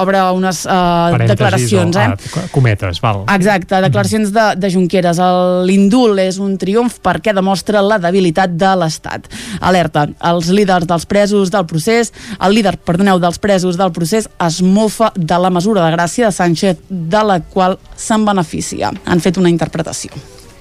obre 0.00 0.20
unes 0.34 0.64
uh, 0.66 1.14
declaracions, 1.26 1.96
o, 1.96 2.00
eh? 2.00 2.14
ah, 2.14 2.46
cometes, 2.52 3.00
val. 3.02 3.22
Exacte, 3.34 3.78
declaracions 3.84 4.32
de, 4.34 4.46
de 4.58 4.70
Junqueras. 4.74 5.20
L'indult 5.68 6.22
és 6.24 6.38
un 6.42 6.56
triomf 6.60 6.98
perquè 7.04 7.34
demostra 7.36 7.82
la 7.84 8.00
debilitat 8.02 8.56
de 8.58 8.74
l'Estat. 8.80 9.28
Alerta, 9.64 10.06
els 10.30 10.50
líders 10.54 10.88
dels 10.90 11.06
presos 11.10 11.52
del 11.54 11.66
procés, 11.70 12.12
el 12.40 12.56
líder, 12.58 12.76
perdoneu, 12.84 13.20
dels 13.22 13.40
presos 13.42 13.78
del 13.80 13.92
procés 13.94 14.28
es 14.28 14.62
mofa 14.62 15.12
de 15.16 15.40
la 15.40 15.52
mesura 15.54 15.84
de 15.86 15.94
gràcia 15.94 16.30
de 16.30 16.34
Sánchez 16.34 16.86
de 16.88 17.26
la 17.26 17.40
qual 17.40 17.78
se'n 17.96 18.26
beneficia. 18.26 18.92
Han 19.06 19.22
fet 19.22 19.38
una 19.40 19.52
interpretació. 19.52 20.12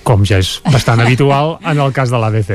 Com 0.03 0.25
ja 0.27 0.41
és 0.43 0.57
bastant 0.67 0.99
habitual 0.99 1.57
en 1.63 1.79
el 1.79 1.93
cas 1.95 2.11
de 2.11 2.19
l'ABC. 2.19 2.51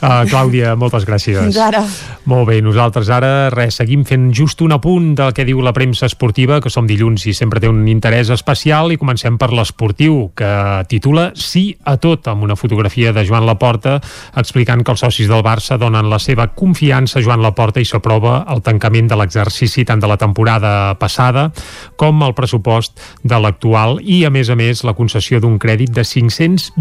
Uh, 0.00 0.24
Clàudia, 0.30 0.74
moltes 0.80 1.04
gràcies. 1.08 1.38
Fins 1.42 1.58
ara. 1.60 1.82
Molt 2.26 2.48
bé, 2.48 2.58
nosaltres 2.64 3.10
ara 3.12 3.48
res, 3.52 3.76
seguim 3.78 4.02
fent 4.08 4.30
just 4.34 4.62
un 4.64 4.74
apunt 4.74 5.12
del 5.18 5.34
que 5.36 5.44
diu 5.46 5.60
la 5.62 5.74
premsa 5.76 6.08
esportiva, 6.08 6.58
que 6.64 6.72
som 6.72 6.88
dilluns 6.88 7.26
i 7.28 7.34
sempre 7.36 7.60
té 7.62 7.68
un 7.70 7.84
interès 7.90 8.32
especial, 8.34 8.90
i 8.90 8.98
comencem 8.98 9.36
per 9.38 9.52
l'esportiu, 9.54 10.30
que 10.34 10.50
titula 10.90 11.28
Sí 11.36 11.68
a 11.84 11.96
tot, 12.00 12.26
amb 12.32 12.42
una 12.42 12.56
fotografia 12.56 13.12
de 13.12 13.24
Joan 13.28 13.46
Laporta 13.46 13.98
explicant 14.36 14.82
que 14.82 14.94
els 14.94 15.04
socis 15.04 15.28
del 15.30 15.44
Barça 15.46 15.78
donen 15.78 16.08
la 16.10 16.18
seva 16.22 16.48
confiança 16.54 17.20
a 17.20 17.24
Joan 17.24 17.44
Laporta 17.44 17.80
i 17.82 17.86
s'aprova 17.88 18.40
el 18.52 18.62
tancament 18.66 19.10
de 19.10 19.18
l'exercici 19.20 19.84
tant 19.86 20.00
de 20.02 20.10
la 20.10 20.18
temporada 20.20 20.96
passada 20.98 21.50
com 22.00 22.24
el 22.26 22.34
pressupost 22.34 23.00
de 23.22 23.38
l'actual 23.40 24.00
i, 24.02 24.24
a 24.24 24.32
més 24.34 24.50
a 24.50 24.56
més, 24.58 24.82
la 24.86 24.96
concessió 24.98 25.40
d'un 25.42 25.60
crèdit 25.62 25.92
de 25.94 26.04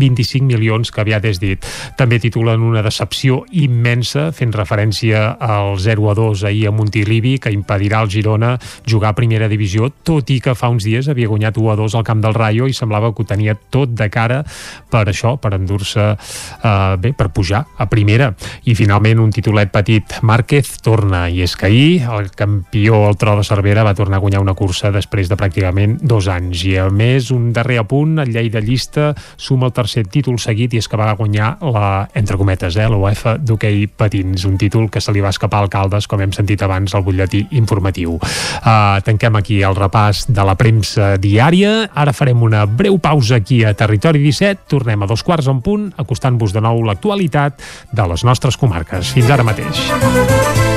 525 0.06 0.46
milions 0.46 0.92
que 0.92 1.02
aviat 1.02 1.26
és 1.30 1.40
dit. 1.42 1.66
També 1.98 2.20
titulen 2.22 2.64
una 2.66 2.84
decepció 2.86 3.44
immensa, 3.52 4.30
fent 4.36 4.54
referència 4.56 5.28
al 5.40 5.80
0 5.82 6.10
a 6.12 6.16
2 6.18 6.46
ahir 6.50 6.68
a 6.70 6.74
Montilivi, 6.76 7.38
que 7.40 7.54
impedirà 7.54 8.02
al 8.04 8.12
Girona 8.12 8.56
jugar 8.88 9.14
a 9.14 9.18
primera 9.18 9.50
divisió, 9.52 9.90
tot 10.04 10.30
i 10.34 10.40
que 10.44 10.56
fa 10.56 10.70
uns 10.74 10.86
dies 10.86 11.10
havia 11.10 11.30
guanyat 11.32 11.58
1 11.62 11.72
a 11.72 11.78
2 11.80 11.98
al 11.98 12.06
camp 12.08 12.22
del 12.24 12.36
Rayo 12.38 12.68
i 12.68 12.76
semblava 12.76 13.14
que 13.14 13.24
ho 13.24 13.28
tenia 13.28 13.56
tot 13.56 13.94
de 13.96 14.10
cara 14.14 14.44
per 14.92 15.06
això, 15.10 15.36
per 15.42 15.54
endur-se 15.58 16.06
eh, 16.12 16.96
bé, 17.02 17.14
per 17.18 17.32
pujar 17.34 17.66
a 17.78 17.88
primera. 17.90 18.32
I 18.66 18.76
finalment 18.78 19.22
un 19.24 19.32
titulet 19.34 19.72
petit, 19.74 20.20
Márquez 20.26 20.76
torna, 20.86 21.26
i 21.30 21.42
és 21.46 21.56
que 21.56 21.70
ahir 21.70 22.06
el 22.12 22.32
campió, 22.36 23.06
el 23.10 23.18
Tro 23.22 23.38
de 23.40 23.48
Cervera, 23.48 23.86
va 23.88 23.96
tornar 23.98 24.20
a 24.20 24.24
guanyar 24.24 24.44
una 24.44 24.56
cursa 24.58 24.92
després 24.94 25.32
de 25.32 25.38
pràcticament 25.40 25.98
dos 26.02 26.28
anys. 26.32 26.66
I 26.68 26.78
a 26.84 26.90
més, 26.92 27.32
un 27.36 27.52
darrer 27.56 27.80
apunt, 27.82 28.18
el 28.24 28.34
llei 28.36 28.52
de 28.52 28.62
llista 28.62 29.14
suma 29.38 29.70
el 29.70 29.76
tercer 29.76 29.95
títol 30.04 30.38
seguit 30.42 30.74
i 30.76 30.82
és 30.82 30.88
que 30.92 31.00
va 31.00 31.14
guanyar 31.16 31.56
la, 31.64 32.08
entre 32.18 32.38
cometes, 32.38 32.76
eh, 32.76 32.88
la 32.90 33.00
UEFA 33.00 33.38
d'hoquei 33.40 33.86
patins, 33.88 34.46
un 34.46 34.58
títol 34.62 34.90
que 34.92 35.02
se 35.02 35.14
li 35.16 35.24
va 35.24 35.32
escapar 35.34 35.64
al 35.64 35.72
Caldes, 35.72 36.08
com 36.12 36.22
hem 36.22 36.34
sentit 36.36 36.62
abans 36.66 36.96
al 36.96 37.06
butlletí 37.06 37.46
informatiu. 37.58 38.18
Uh, 38.20 39.00
tanquem 39.06 39.40
aquí 39.40 39.62
el 39.64 39.78
repàs 39.78 40.26
de 40.28 40.46
la 40.46 40.58
premsa 40.60 41.16
diària. 41.22 41.90
Ara 41.94 42.14
farem 42.16 42.44
una 42.44 42.66
breu 42.66 43.00
pausa 43.00 43.40
aquí 43.40 43.64
a 43.64 43.74
Territori 43.78 44.20
17. 44.24 44.68
Tornem 44.72 45.04
a 45.04 45.10
dos 45.10 45.24
quarts 45.24 45.48
en 45.52 45.62
punt, 45.66 45.92
acostant-vos 46.02 46.56
de 46.56 46.64
nou 46.66 46.84
l'actualitat 46.86 47.62
de 47.92 48.10
les 48.12 48.28
nostres 48.28 48.58
comarques. 48.58 49.16
Fins 49.16 49.32
ara 49.32 49.48
mateix. 49.48 50.75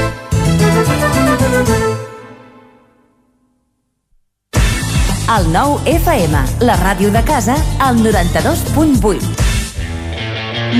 El 5.28 5.50
nou 5.52 5.74
FM, 5.84 6.38
la 6.64 6.72
ràdio 6.80 7.10
de 7.12 7.20
casa, 7.20 7.52
al 7.84 7.98
92.8. 8.00 9.18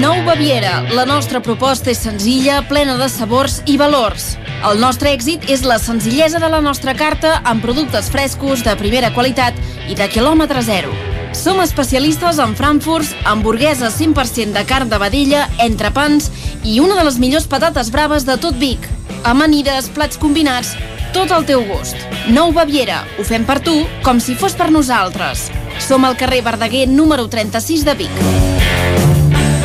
Nou 0.01 0.23
Baviera. 0.25 0.87
La 0.97 1.05
nostra 1.05 1.43
proposta 1.45 1.93
és 1.93 2.01
senzilla, 2.01 2.63
plena 2.71 2.95
de 2.97 3.11
sabors 3.13 3.59
i 3.69 3.77
valors. 3.77 4.39
El 4.71 4.81
nostre 4.81 5.13
èxit 5.13 5.45
és 5.53 5.67
la 5.69 5.77
senzillesa 5.77 6.41
de 6.41 6.49
la 6.49 6.63
nostra 6.65 6.97
carta 6.97 7.43
amb 7.45 7.61
productes 7.61 8.09
frescos, 8.09 8.65
de 8.65 8.73
primera 8.81 9.13
qualitat 9.13 9.53
i 9.85 9.95
de 10.01 10.09
quilòmetre 10.09 10.65
zero. 10.65 10.97
Som 11.37 11.61
especialistes 11.61 12.41
en 12.41 12.57
frankfurts, 12.57 13.13
hamburgueses 13.29 14.01
100% 14.01 14.57
de 14.57 14.65
carn 14.65 14.89
de 14.89 14.97
vedella, 14.97 15.45
entrepans 15.61 16.33
i 16.65 16.81
una 16.81 16.97
de 16.97 17.05
les 17.05 17.21
millors 17.21 17.45
patates 17.53 17.93
braves 17.93 18.25
de 18.25 18.41
tot 18.41 18.57
Vic. 18.57 18.89
Amanides, 19.25 19.89
plats 19.95 20.19
combinats, 20.21 20.75
tot 21.13 21.33
al 21.35 21.47
teu 21.49 21.65
gust. 21.67 21.97
Nou 22.31 22.53
Baviera. 22.53 23.01
Ho 23.19 23.25
fem 23.27 23.47
per 23.49 23.59
tu 23.65 23.75
com 24.05 24.21
si 24.21 24.37
fos 24.39 24.55
per 24.59 24.71
nosaltres. 24.75 25.49
Som 25.83 26.05
al 26.05 26.19
carrer 26.19 26.43
Verdaguer 26.47 26.87
número 26.89 27.29
36 27.29 27.85
de 27.87 27.95
Vic. 27.99 28.21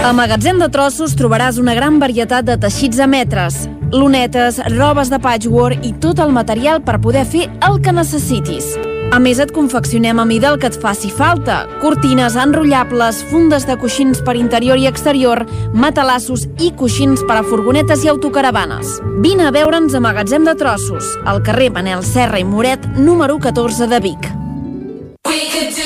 A 0.03 0.11
Magatzem 0.15 0.59
de 0.59 0.67
Trossos 0.71 1.13
trobaràs 1.15 1.59
una 1.61 1.75
gran 1.77 1.99
varietat 2.01 2.47
de 2.47 2.57
teixits 2.59 2.99
a 2.99 3.07
metres, 3.07 3.61
lunetes, 3.91 4.59
robes 4.75 5.11
de 5.13 5.19
patchwork 5.23 5.85
i 5.87 5.93
tot 6.03 6.19
el 6.19 6.33
material 6.35 6.83
per 6.83 6.99
poder 6.99 7.23
fer 7.23 7.47
el 7.63 7.79
que 7.79 7.95
necessitis. 7.95 8.73
A 9.13 9.19
més, 9.21 9.37
et 9.37 9.51
confeccionem 9.53 10.17
a 10.17 10.23
mida 10.25 10.49
el 10.49 10.55
que 10.57 10.65
et 10.71 10.77
faci 10.81 11.11
falta. 11.13 11.59
Cortines 11.83 12.33
enrotllables, 12.33 13.19
fundes 13.29 13.67
de 13.69 13.75
coixins 13.77 14.23
per 14.25 14.33
interior 14.39 14.79
i 14.81 14.87
exterior, 14.89 15.43
matalassos 15.69 16.47
i 16.57 16.71
coixins 16.79 17.21
per 17.29 17.35
a 17.37 17.43
furgonetes 17.45 18.07
i 18.07 18.09
autocaravanes. 18.09 18.95
Vine 19.21 19.45
a 19.45 19.51
veure'ns 19.53 19.93
a 19.93 20.01
Magatzem 20.01 20.49
de 20.49 20.55
Trossos, 20.57 21.11
al 21.29 21.43
carrer 21.45 21.69
Manel 21.75 22.01
Serra 22.01 22.41
i 22.41 22.47
Moret, 22.47 22.87
número 22.97 23.37
14 23.37 23.85
de 23.85 24.01
Vic. 24.01 24.31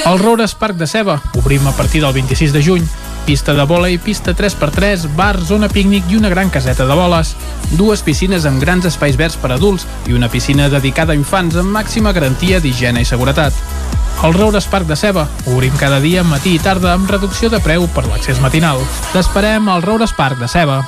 El 0.08 0.24
Roures 0.24 0.56
Parc 0.56 0.80
de 0.80 0.88
Ceba. 0.88 1.20
Obrim 1.36 1.68
a 1.68 1.76
partir 1.76 2.06
del 2.08 2.16
26 2.16 2.56
de 2.56 2.64
juny. 2.64 2.88
Pista 3.28 3.52
de 3.52 3.66
vòlei, 3.68 3.98
pista 4.00 4.32
3x3, 4.32 5.10
bar, 5.18 5.36
zona 5.44 5.68
pícnic 5.68 6.06
i 6.08 6.16
una 6.16 6.30
gran 6.32 6.48
caseta 6.48 6.86
de 6.88 6.96
boles. 6.96 7.34
Dues 7.76 8.00
piscines 8.00 8.46
amb 8.48 8.62
grans 8.64 8.88
espais 8.88 9.18
verds 9.20 9.36
per 9.36 9.52
adults 9.52 9.84
i 10.08 10.16
una 10.16 10.30
piscina 10.32 10.70
dedicada 10.72 11.12
a 11.12 11.20
infants 11.20 11.58
amb 11.60 11.76
màxima 11.76 12.14
garantia 12.16 12.62
d'higiene 12.64 13.04
i 13.04 13.10
seguretat. 13.10 13.52
El 14.24 14.32
Roures 14.32 14.72
Parc 14.72 14.88
de 14.88 14.96
Ceba. 14.96 15.28
Obrim 15.52 15.76
cada 15.76 16.00
dia, 16.00 16.24
matí 16.24 16.56
i 16.56 16.64
tarda, 16.64 16.94
amb 16.96 17.12
reducció 17.12 17.52
de 17.52 17.60
preu 17.60 17.90
per 17.92 18.08
l'accés 18.08 18.40
matinal. 18.40 18.80
T'esperem 19.12 19.68
al 19.68 19.84
Roures 19.84 20.16
Parc 20.16 20.40
de 20.40 20.48
Ceba. 20.48 20.80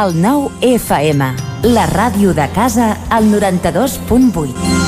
El 0.00 0.16
nou 0.24 0.48
FM, 0.64 1.34
la 1.68 1.84
ràdio 1.92 2.32
de 2.32 2.48
casa, 2.56 2.94
al 3.12 3.28
92.8. 3.28 4.87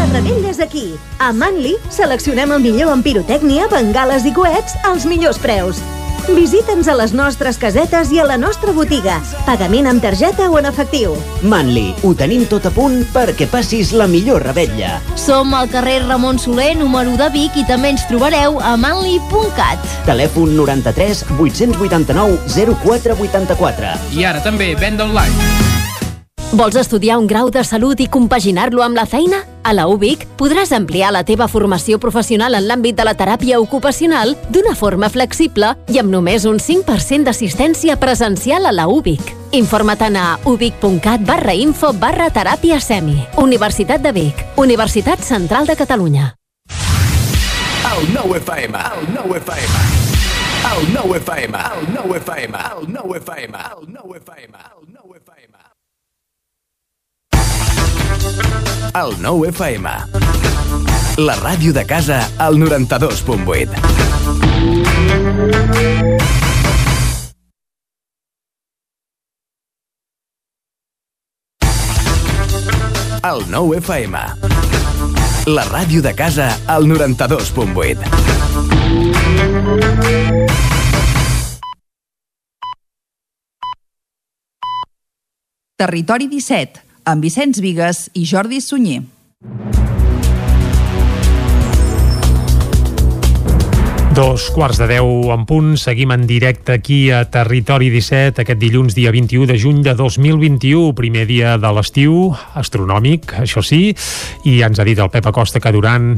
Les 0.00 0.12
rebelles 0.14 0.60
aquí. 0.60 0.94
A 1.18 1.28
Manli 1.36 1.74
seleccionem 1.92 2.54
el 2.54 2.62
millor 2.64 2.94
en 2.94 3.02
pirotècnia, 3.04 3.66
bengales 3.68 4.24
i 4.24 4.32
coets 4.32 4.72
als 4.88 5.04
millors 5.04 5.36
preus. 5.42 5.82
Visita'ns 6.30 6.88
a 6.88 6.94
les 6.96 7.12
nostres 7.12 7.58
casetes 7.60 8.08
i 8.14 8.20
a 8.22 8.24
la 8.24 8.38
nostra 8.40 8.72
botiga. 8.72 9.18
Pagament 9.44 9.90
amb 9.90 10.00
targeta 10.00 10.48
o 10.48 10.56
en 10.56 10.70
efectiu. 10.70 11.18
Manli, 11.42 11.90
ho 12.00 12.14
tenim 12.16 12.46
tot 12.48 12.70
a 12.70 12.72
punt 12.72 13.02
perquè 13.12 13.48
passis 13.50 13.92
la 13.92 14.08
millor 14.08 14.46
rebetlla. 14.48 14.96
Som 15.20 15.52
al 15.52 15.68
carrer 15.68 15.98
Ramon 16.06 16.40
Soler, 16.40 16.72
número 16.80 17.18
de 17.20 17.28
Vic, 17.36 17.60
i 17.60 17.68
també 17.68 17.92
ens 17.92 18.08
trobareu 18.08 18.56
a 18.56 18.76
manli.cat. 18.80 19.84
Telèfon 20.08 20.56
93 20.56 21.26
889 21.36 22.40
0484. 22.88 23.98
I 24.16 24.30
ara 24.32 24.40
també 24.40 24.72
venda 24.80 25.04
online. 25.04 25.59
Vols 26.50 26.74
estudiar 26.74 27.16
un 27.20 27.28
grau 27.30 27.46
de 27.54 27.62
salut 27.62 28.00
i 28.02 28.08
compaginar-lo 28.10 28.82
amb 28.82 28.96
la 28.98 29.04
feina? 29.06 29.44
A 29.62 29.70
la 29.70 29.84
UBIC 29.86 30.24
podràs 30.40 30.72
ampliar 30.74 31.12
la 31.14 31.22
teva 31.22 31.46
formació 31.46 32.00
professional 32.02 32.56
en 32.58 32.64
l'àmbit 32.66 32.96
de 32.98 33.04
la 33.06 33.12
teràpia 33.14 33.60
ocupacional 33.62 34.34
d'una 34.50 34.74
forma 34.74 35.06
flexible 35.14 35.68
i 35.94 36.00
amb 36.02 36.10
només 36.10 36.48
un 36.50 36.58
5% 36.58 37.28
d'assistència 37.28 37.94
presencial 38.02 38.66
a 38.66 38.74
la 38.74 38.88
UBIC. 38.90 39.30
Informa't 39.54 40.18
a 40.18 40.26
ubic.cat 40.42 41.22
barra 41.22 41.54
info 41.54 41.92
barra 41.92 42.26
teràpia 42.34 42.80
semi. 42.82 43.20
Universitat 43.38 44.02
de 44.02 44.10
Vic. 44.10 44.44
Universitat 44.58 45.22
Central 45.22 45.70
de 45.70 45.78
Catalunya. 45.78 46.34
El 47.94 48.10
nou 48.10 48.34
FM, 48.34 48.74
el 48.74 49.08
nou 49.14 49.38
FM. 49.38 49.86
El 50.70 50.92
nou 50.98 51.14
FM, 51.14 51.62
el 51.78 51.88
nou 51.94 52.18
FM, 52.18 52.66
el 52.74 52.92
nou 52.98 53.14
FM, 53.22 53.66
el 53.70 53.88
nou 53.94 54.18
FM. 54.18 54.79
El 59.00 59.14
nou 59.22 59.44
FM. 59.48 59.88
La 61.22 61.36
ràdio 61.38 61.72
de 61.72 61.84
casa 61.86 62.18
al 62.38 62.56
92.8. 62.58 63.70
El 73.30 73.42
nou 73.52 73.74
FM. 73.76 74.16
La 75.52 75.64
ràdio 75.68 76.00
de 76.02 76.14
casa 76.16 76.46
al 76.66 76.86
92.8. 76.88 78.00
Territori 85.80 86.26
17, 86.28 86.89
amb 87.04 87.24
Vicenç 87.24 87.60
Vigues 87.64 88.08
i 88.14 88.26
Jordi 88.28 88.60
Sunyer. 88.60 89.02
Dos 94.10 94.48
quarts 94.50 94.80
de 94.82 94.88
deu 94.90 95.30
en 95.30 95.44
punt, 95.46 95.76
seguim 95.78 96.10
en 96.10 96.26
directe 96.26 96.74
aquí 96.74 96.98
a 97.14 97.22
Territori 97.30 97.92
17, 97.94 98.42
aquest 98.42 98.58
dilluns 98.58 98.96
dia 98.98 99.12
21 99.14 99.46
de 99.46 99.56
juny 99.56 99.84
de 99.86 99.94
2021, 99.94 100.90
primer 100.98 101.24
dia 101.30 101.54
de 101.62 101.70
l'estiu, 101.72 102.34
astronòmic, 102.58 103.36
això 103.46 103.62
sí, 103.62 103.94
i 104.50 104.58
ens 104.66 104.82
ha 104.82 104.88
dit 104.88 104.98
el 104.98 105.12
Pep 105.14 105.30
Acosta 105.30 105.62
que 105.62 105.72
durant 105.72 106.16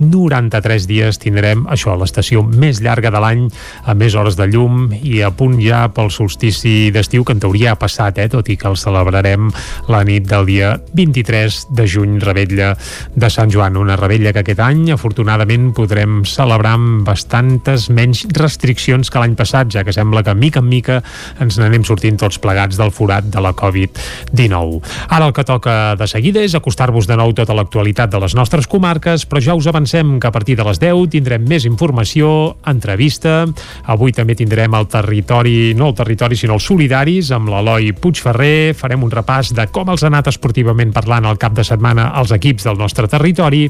93 0.00 0.86
dies 0.88 1.18
tindrem 1.20 1.66
això, 1.70 1.94
l'estació 1.98 2.42
més 2.42 2.80
llarga 2.82 3.12
de 3.12 3.20
l'any, 3.20 3.44
amb 3.84 4.00
més 4.00 4.16
hores 4.16 4.36
de 4.38 4.46
llum 4.48 4.88
i 4.96 5.20
a 5.22 5.30
punt 5.36 5.58
ja 5.60 5.84
pel 5.92 6.10
solstici 6.12 6.90
d'estiu, 6.94 7.24
que 7.24 7.36
en 7.36 7.42
teoria 7.42 7.74
ha 7.74 7.78
passat, 7.80 8.18
eh, 8.18 8.28
tot 8.32 8.48
i 8.48 8.56
que 8.56 8.68
el 8.68 8.78
celebrarem 8.80 9.50
la 9.92 10.02
nit 10.08 10.26
del 10.28 10.46
dia 10.48 10.72
23 10.96 11.60
de 11.76 11.86
juny, 11.86 12.18
rebetlla 12.24 12.72
de 13.14 13.30
Sant 13.30 13.52
Joan. 13.52 13.76
Una 13.76 13.98
rebetlla 14.00 14.32
que 14.32 14.42
aquest 14.44 14.62
any, 14.64 14.90
afortunadament, 14.94 15.70
podrem 15.76 16.22
celebrar 16.24 16.74
amb 16.78 17.04
bastantes 17.06 17.88
menys 17.90 18.24
restriccions 18.36 19.10
que 19.10 19.20
l'any 19.20 19.36
passat, 19.36 19.70
ja 19.70 19.84
que 19.84 19.92
sembla 19.92 20.24
que 20.24 20.34
mica 20.34 20.60
en 20.64 20.68
mica 20.68 21.00
ens 21.40 21.60
n'anem 21.60 21.84
sortint 21.84 22.18
tots 22.20 22.40
plegats 22.40 22.80
del 22.80 22.92
forat 22.94 23.28
de 23.28 23.40
la 23.40 23.52
Covid-19. 23.52 24.80
Ara 25.08 25.28
el 25.28 25.36
que 25.36 25.44
toca 25.44 25.94
de 26.00 26.08
seguida 26.08 26.42
és 26.42 26.56
acostar-vos 26.56 27.06
de 27.06 27.16
nou 27.20 27.34
tota 27.36 27.54
l'actualitat 27.54 28.10
de 28.10 28.20
les 28.22 28.34
nostres 28.34 28.66
comarques, 28.70 29.26
però 29.28 29.42
ja 29.44 29.54
us 29.54 29.68
avancem 29.70 29.89
que 29.90 30.28
a 30.28 30.30
partir 30.30 30.56
de 30.56 30.64
les 30.66 30.78
10 30.78 31.08
tindrem 31.10 31.42
més 31.48 31.66
informació, 31.66 32.56
entrevista. 32.70 33.44
Avui 33.90 34.14
també 34.14 34.36
tindrem 34.38 34.74
el 34.78 34.86
territori, 34.90 35.72
no 35.74 35.90
el 35.90 35.96
territori, 35.98 36.38
sinó 36.38 36.58
els 36.58 36.66
solidaris, 36.70 37.32
amb 37.34 37.50
l'Eloi 37.50 37.92
Puigferrer. 37.98 38.72
Farem 38.78 39.02
un 39.02 39.10
repàs 39.10 39.52
de 39.56 39.66
com 39.74 39.90
els 39.90 40.04
ha 40.04 40.10
anat 40.10 40.30
esportivament 40.30 40.94
parlant 40.94 41.26
al 41.26 41.40
cap 41.40 41.56
de 41.56 41.64
setmana 41.66 42.10
els 42.20 42.32
equips 42.36 42.68
del 42.68 42.78
nostre 42.78 43.08
territori. 43.10 43.64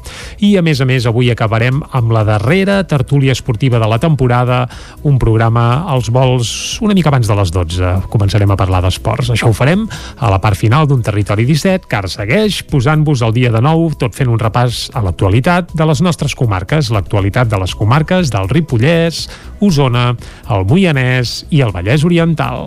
I, 0.45 0.57
a 0.61 0.63
més 0.63 0.81
a 0.81 0.89
més, 0.89 1.09
avui 1.09 1.31
acabarem 1.33 1.81
amb 1.97 2.13
la 2.13 2.25
darrera 2.29 2.83
tertúlia 2.85 3.33
esportiva 3.33 3.81
de 3.81 3.89
la 3.89 4.01
temporada, 4.03 4.67
un 5.03 5.19
programa 5.19 5.87
als 5.89 6.11
vols 6.13 6.79
una 6.81 6.95
mica 6.95 7.09
abans 7.11 7.29
de 7.29 7.37
les 7.37 7.51
12. 7.53 7.93
Començarem 8.13 8.51
a 8.51 8.59
parlar 8.59 8.83
d'esports. 8.85 9.33
Això 9.35 9.51
ho 9.51 9.57
farem 9.57 9.87
a 10.19 10.31
la 10.33 10.41
part 10.43 10.59
final 10.59 10.89
d'un 10.89 11.03
territori 11.05 11.47
17, 11.49 11.89
que 11.89 11.99
ara 11.99 12.11
segueix 12.11 12.63
posant-vos 12.71 13.23
el 13.27 13.35
dia 13.37 13.53
de 13.53 13.63
nou, 13.65 13.89
tot 14.01 14.17
fent 14.17 14.31
un 14.31 14.41
repàs 14.41 14.89
a 14.95 15.03
l'actualitat 15.05 15.75
de 15.77 15.89
les 15.89 16.03
nostres 16.11 16.35
comarques, 16.35 16.91
l'actualitat 16.91 17.51
de 17.51 17.61
les 17.63 17.75
comarques 17.79 18.33
del 18.35 18.51
Ripollès, 18.51 19.29
Osona, 19.63 20.09
el 20.51 20.67
Moianès 20.67 21.45
i 21.55 21.63
el 21.63 21.71
Vallès 21.77 22.07
Oriental. 22.09 22.67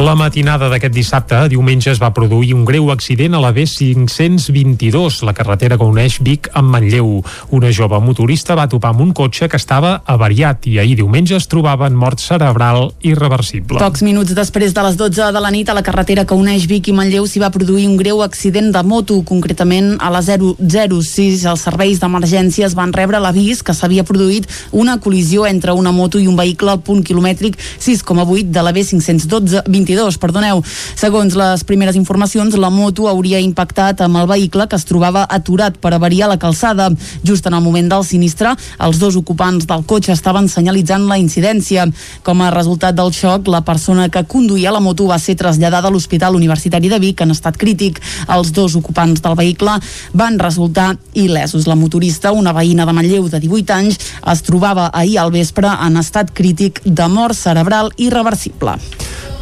La 0.00 0.14
matinada 0.16 0.70
d'aquest 0.72 0.94
dissabte, 0.96 1.38
diumenge, 1.52 1.90
es 1.92 1.98
va 2.00 2.08
produir 2.16 2.54
un 2.56 2.62
greu 2.64 2.86
accident 2.88 3.34
a 3.36 3.40
la 3.42 3.50
B522, 3.52 5.18
la 5.28 5.34
carretera 5.36 5.76
que 5.76 5.84
uneix 5.84 6.14
Vic 6.24 6.46
amb 6.56 6.72
Manlleu. 6.72 7.18
Una 7.52 7.68
jove 7.68 7.98
motorista 8.00 8.54
va 8.56 8.64
topar 8.72 8.94
amb 8.94 9.02
un 9.04 9.10
cotxe 9.12 9.44
que 9.52 9.60
estava 9.60 9.98
avariat 10.08 10.64
i 10.70 10.78
ahir 10.80 10.94
diumenge 11.02 11.36
es 11.36 11.44
trobava 11.52 11.84
en 11.90 11.98
mort 12.00 12.22
cerebral 12.24 12.94
irreversible. 13.04 13.76
Pocs 13.76 14.00
minuts 14.06 14.32
després 14.38 14.72
de 14.72 14.84
les 14.86 14.96
12 14.96 15.26
de 15.36 15.42
la 15.44 15.50
nit 15.52 15.68
a 15.68 15.76
la 15.76 15.84
carretera 15.84 16.24
que 16.24 16.38
uneix 16.38 16.64
Vic 16.70 16.88
i 16.88 16.96
Manlleu 16.96 17.28
s'hi 17.28 17.44
va 17.44 17.52
produir 17.52 17.84
un 17.90 17.98
greu 18.00 18.24
accident 18.24 18.72
de 18.72 18.82
moto, 18.82 19.20
concretament 19.28 19.98
a 20.00 20.08
la 20.08 20.24
006. 20.24 21.44
Els 21.44 21.66
serveis 21.68 22.00
d'emergències 22.00 22.78
van 22.78 22.96
rebre 22.96 23.20
l'avís 23.20 23.60
que 23.60 23.76
s'havia 23.76 24.06
produït 24.08 24.48
una 24.72 24.96
col·lisió 24.96 25.44
entre 25.44 25.76
una 25.76 25.92
moto 25.92 26.16
i 26.16 26.24
un 26.32 26.40
vehicle 26.40 26.72
al 26.72 26.80
punt 26.88 27.04
quilomètric 27.04 27.60
6,8 27.60 28.48
de 28.48 28.64
la 28.64 28.72
B512 28.72 29.66
22, 29.90 30.18
perdoneu. 30.22 30.62
Segons 30.94 31.34
les 31.34 31.64
primeres 31.66 31.96
informacions, 31.98 32.54
la 32.60 32.70
moto 32.70 33.08
hauria 33.10 33.40
impactat 33.42 34.04
amb 34.04 34.20
el 34.20 34.28
vehicle 34.30 34.66
que 34.70 34.78
es 34.78 34.86
trobava 34.86 35.24
aturat 35.28 35.76
per 35.82 35.92
avariar 35.94 36.30
la 36.30 36.38
calçada. 36.38 36.90
Just 37.26 37.46
en 37.46 37.56
el 37.58 37.64
moment 37.64 37.90
del 37.90 38.04
sinistre, 38.06 38.54
els 38.78 39.00
dos 39.02 39.16
ocupants 39.18 39.66
del 39.66 39.84
cotxe 39.84 40.14
estaven 40.14 40.48
senyalitzant 40.48 41.08
la 41.10 41.18
incidència. 41.18 41.88
Com 42.26 42.42
a 42.42 42.52
resultat 42.54 42.94
del 42.94 43.12
xoc, 43.16 43.48
la 43.50 43.62
persona 43.66 44.08
que 44.08 44.24
conduïa 44.24 44.72
la 44.72 44.82
moto 44.84 45.08
va 45.10 45.18
ser 45.18 45.36
traslladada 45.40 45.88
a 45.88 45.92
l'Hospital 45.92 46.36
Universitari 46.38 46.88
de 46.88 47.00
Vic 47.02 47.24
en 47.24 47.34
estat 47.34 47.58
crític. 47.58 48.00
Els 48.28 48.52
dos 48.54 48.76
ocupants 48.78 49.22
del 49.22 49.38
vehicle 49.38 49.78
van 50.14 50.38
resultar 50.38 50.94
il·lesos. 51.14 51.66
La 51.66 51.78
motorista, 51.78 52.32
una 52.32 52.54
veïna 52.54 52.86
de 52.86 52.94
Manlleu 52.94 53.28
de 53.28 53.40
18 53.42 53.74
anys, 53.74 53.98
es 54.30 54.42
trobava 54.46 54.90
ahir 54.94 55.18
al 55.18 55.34
vespre 55.34 55.70
en 55.70 55.98
estat 56.00 56.30
crític 56.34 56.82
de 56.84 57.08
mort 57.08 57.34
cerebral 57.34 57.90
irreversible. 57.96 58.78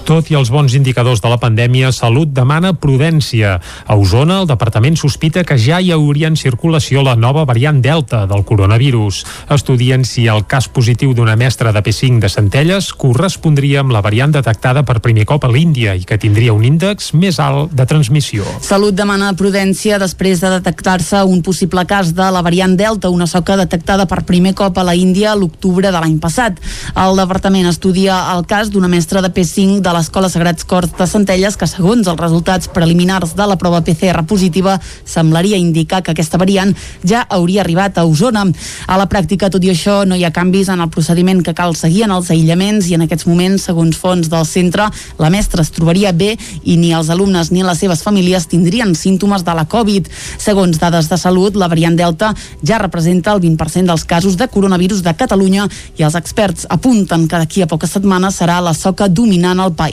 Tot 0.08 0.30
i 0.32 0.36
els 0.38 0.48
bons 0.48 0.72
indicadors 0.72 1.20
de 1.20 1.28
la 1.28 1.36
pandèmia, 1.36 1.90
Salut 1.92 2.30
demana 2.32 2.70
prudència. 2.72 3.58
A 3.84 3.96
Osona, 4.00 4.38
el 4.40 4.46
departament 4.48 4.94
sospita 4.96 5.42
que 5.44 5.58
ja 5.60 5.82
hi 5.84 5.90
hauria 5.92 6.30
en 6.30 6.38
circulació 6.40 7.02
la 7.04 7.12
nova 7.12 7.42
variant 7.44 7.82
Delta 7.84 8.22
del 8.30 8.40
coronavirus. 8.48 9.18
Estudien 9.52 10.06
si 10.08 10.24
el 10.24 10.46
cas 10.48 10.64
positiu 10.72 11.12
d'una 11.12 11.34
mestra 11.36 11.74
de 11.76 11.82
P5 11.84 12.22
de 12.22 12.30
Centelles 12.32 12.88
correspondria 12.96 13.82
amb 13.82 13.92
la 13.92 14.00
variant 14.00 14.32
detectada 14.32 14.80
per 14.88 15.02
primer 15.04 15.26
cop 15.28 15.44
a 15.44 15.50
l'Índia 15.52 15.92
i 15.92 16.08
que 16.08 16.16
tindria 16.16 16.56
un 16.56 16.64
índex 16.64 17.12
més 17.12 17.36
alt 17.36 17.76
de 17.76 17.84
transmissió. 17.84 18.48
Salut 18.64 18.96
demana 18.96 19.34
prudència 19.36 20.00
després 20.00 20.40
de 20.40 20.54
detectar-se 20.56 21.20
un 21.28 21.44
possible 21.44 21.84
cas 21.84 22.14
de 22.16 22.30
la 22.32 22.40
variant 22.40 22.78
Delta, 22.80 23.12
una 23.12 23.28
soca 23.28 23.60
detectada 23.60 24.08
per 24.08 24.24
primer 24.24 24.54
cop 24.56 24.80
a 24.80 24.88
la 24.88 24.96
Índia 24.96 25.36
l'octubre 25.36 25.92
de 25.92 26.00
l'any 26.00 26.16
passat. 26.16 26.56
El 26.96 27.20
departament 27.20 27.68
estudia 27.68 28.24
el 28.32 28.48
cas 28.48 28.72
d'una 28.72 28.88
mestra 28.88 29.20
de 29.20 29.28
P5 29.36 29.84
de 29.84 29.97
l'Escola 29.98 30.28
Sagrats 30.30 30.62
Cors 30.68 30.92
de 30.94 31.06
Centelles 31.10 31.56
que 31.58 31.66
segons 31.66 32.06
els 32.06 32.20
resultats 32.20 32.68
preliminars 32.70 33.32
de 33.34 33.46
la 33.50 33.56
prova 33.58 33.80
PCR 33.82 34.22
positiva 34.30 34.76
semblaria 35.02 35.58
indicar 35.58 36.04
que 36.04 36.12
aquesta 36.12 36.38
variant 36.38 36.70
ja 37.02 37.24
hauria 37.34 37.64
arribat 37.64 37.98
a 37.98 38.04
Osona. 38.06 38.44
A 38.86 38.98
la 39.00 39.08
pràctica, 39.10 39.50
tot 39.50 39.64
i 39.66 39.72
això, 39.72 40.04
no 40.06 40.14
hi 40.14 40.22
ha 40.22 40.30
canvis 40.34 40.70
en 40.70 40.84
el 40.84 40.92
procediment 40.94 41.42
que 41.42 41.56
cal 41.58 41.74
seguir 41.74 42.04
en 42.06 42.14
els 42.14 42.30
aïllaments 42.30 42.86
i 42.86 42.94
en 42.94 43.06
aquests 43.08 43.26
moments, 43.26 43.66
segons 43.66 43.98
fons 43.98 44.30
del 44.30 44.46
centre, 44.46 44.86
la 45.18 45.32
mestra 45.34 45.64
es 45.66 45.72
trobaria 45.74 46.12
bé 46.12 46.36
i 46.62 46.78
ni 46.78 46.92
els 46.94 47.10
alumnes 47.10 47.50
ni 47.50 47.66
les 47.66 47.82
seves 47.82 48.04
famílies 48.06 48.46
tindrien 48.46 48.94
símptomes 48.94 49.42
de 49.42 49.56
la 49.58 49.66
Covid. 49.66 50.06
Segons 50.38 50.78
dades 50.78 51.10
de 51.10 51.18
salut, 51.18 51.58
la 51.58 51.70
variant 51.72 51.98
Delta 51.98 52.30
ja 52.62 52.78
representa 52.78 53.34
el 53.34 53.42
20% 53.42 53.90
dels 53.90 54.06
casos 54.06 54.38
de 54.38 54.46
coronavirus 54.46 55.02
de 55.02 55.16
Catalunya 55.18 55.66
i 55.98 56.06
els 56.06 56.14
experts 56.14 56.68
apunten 56.70 57.26
que 57.26 57.42
d'aquí 57.42 57.66
a 57.66 57.70
poques 57.70 57.98
setmanes 57.98 58.38
serà 58.38 58.60
la 58.62 58.76
soca 58.76 59.08
dominant 59.08 59.58
al 59.58 59.74
país. 59.74 59.87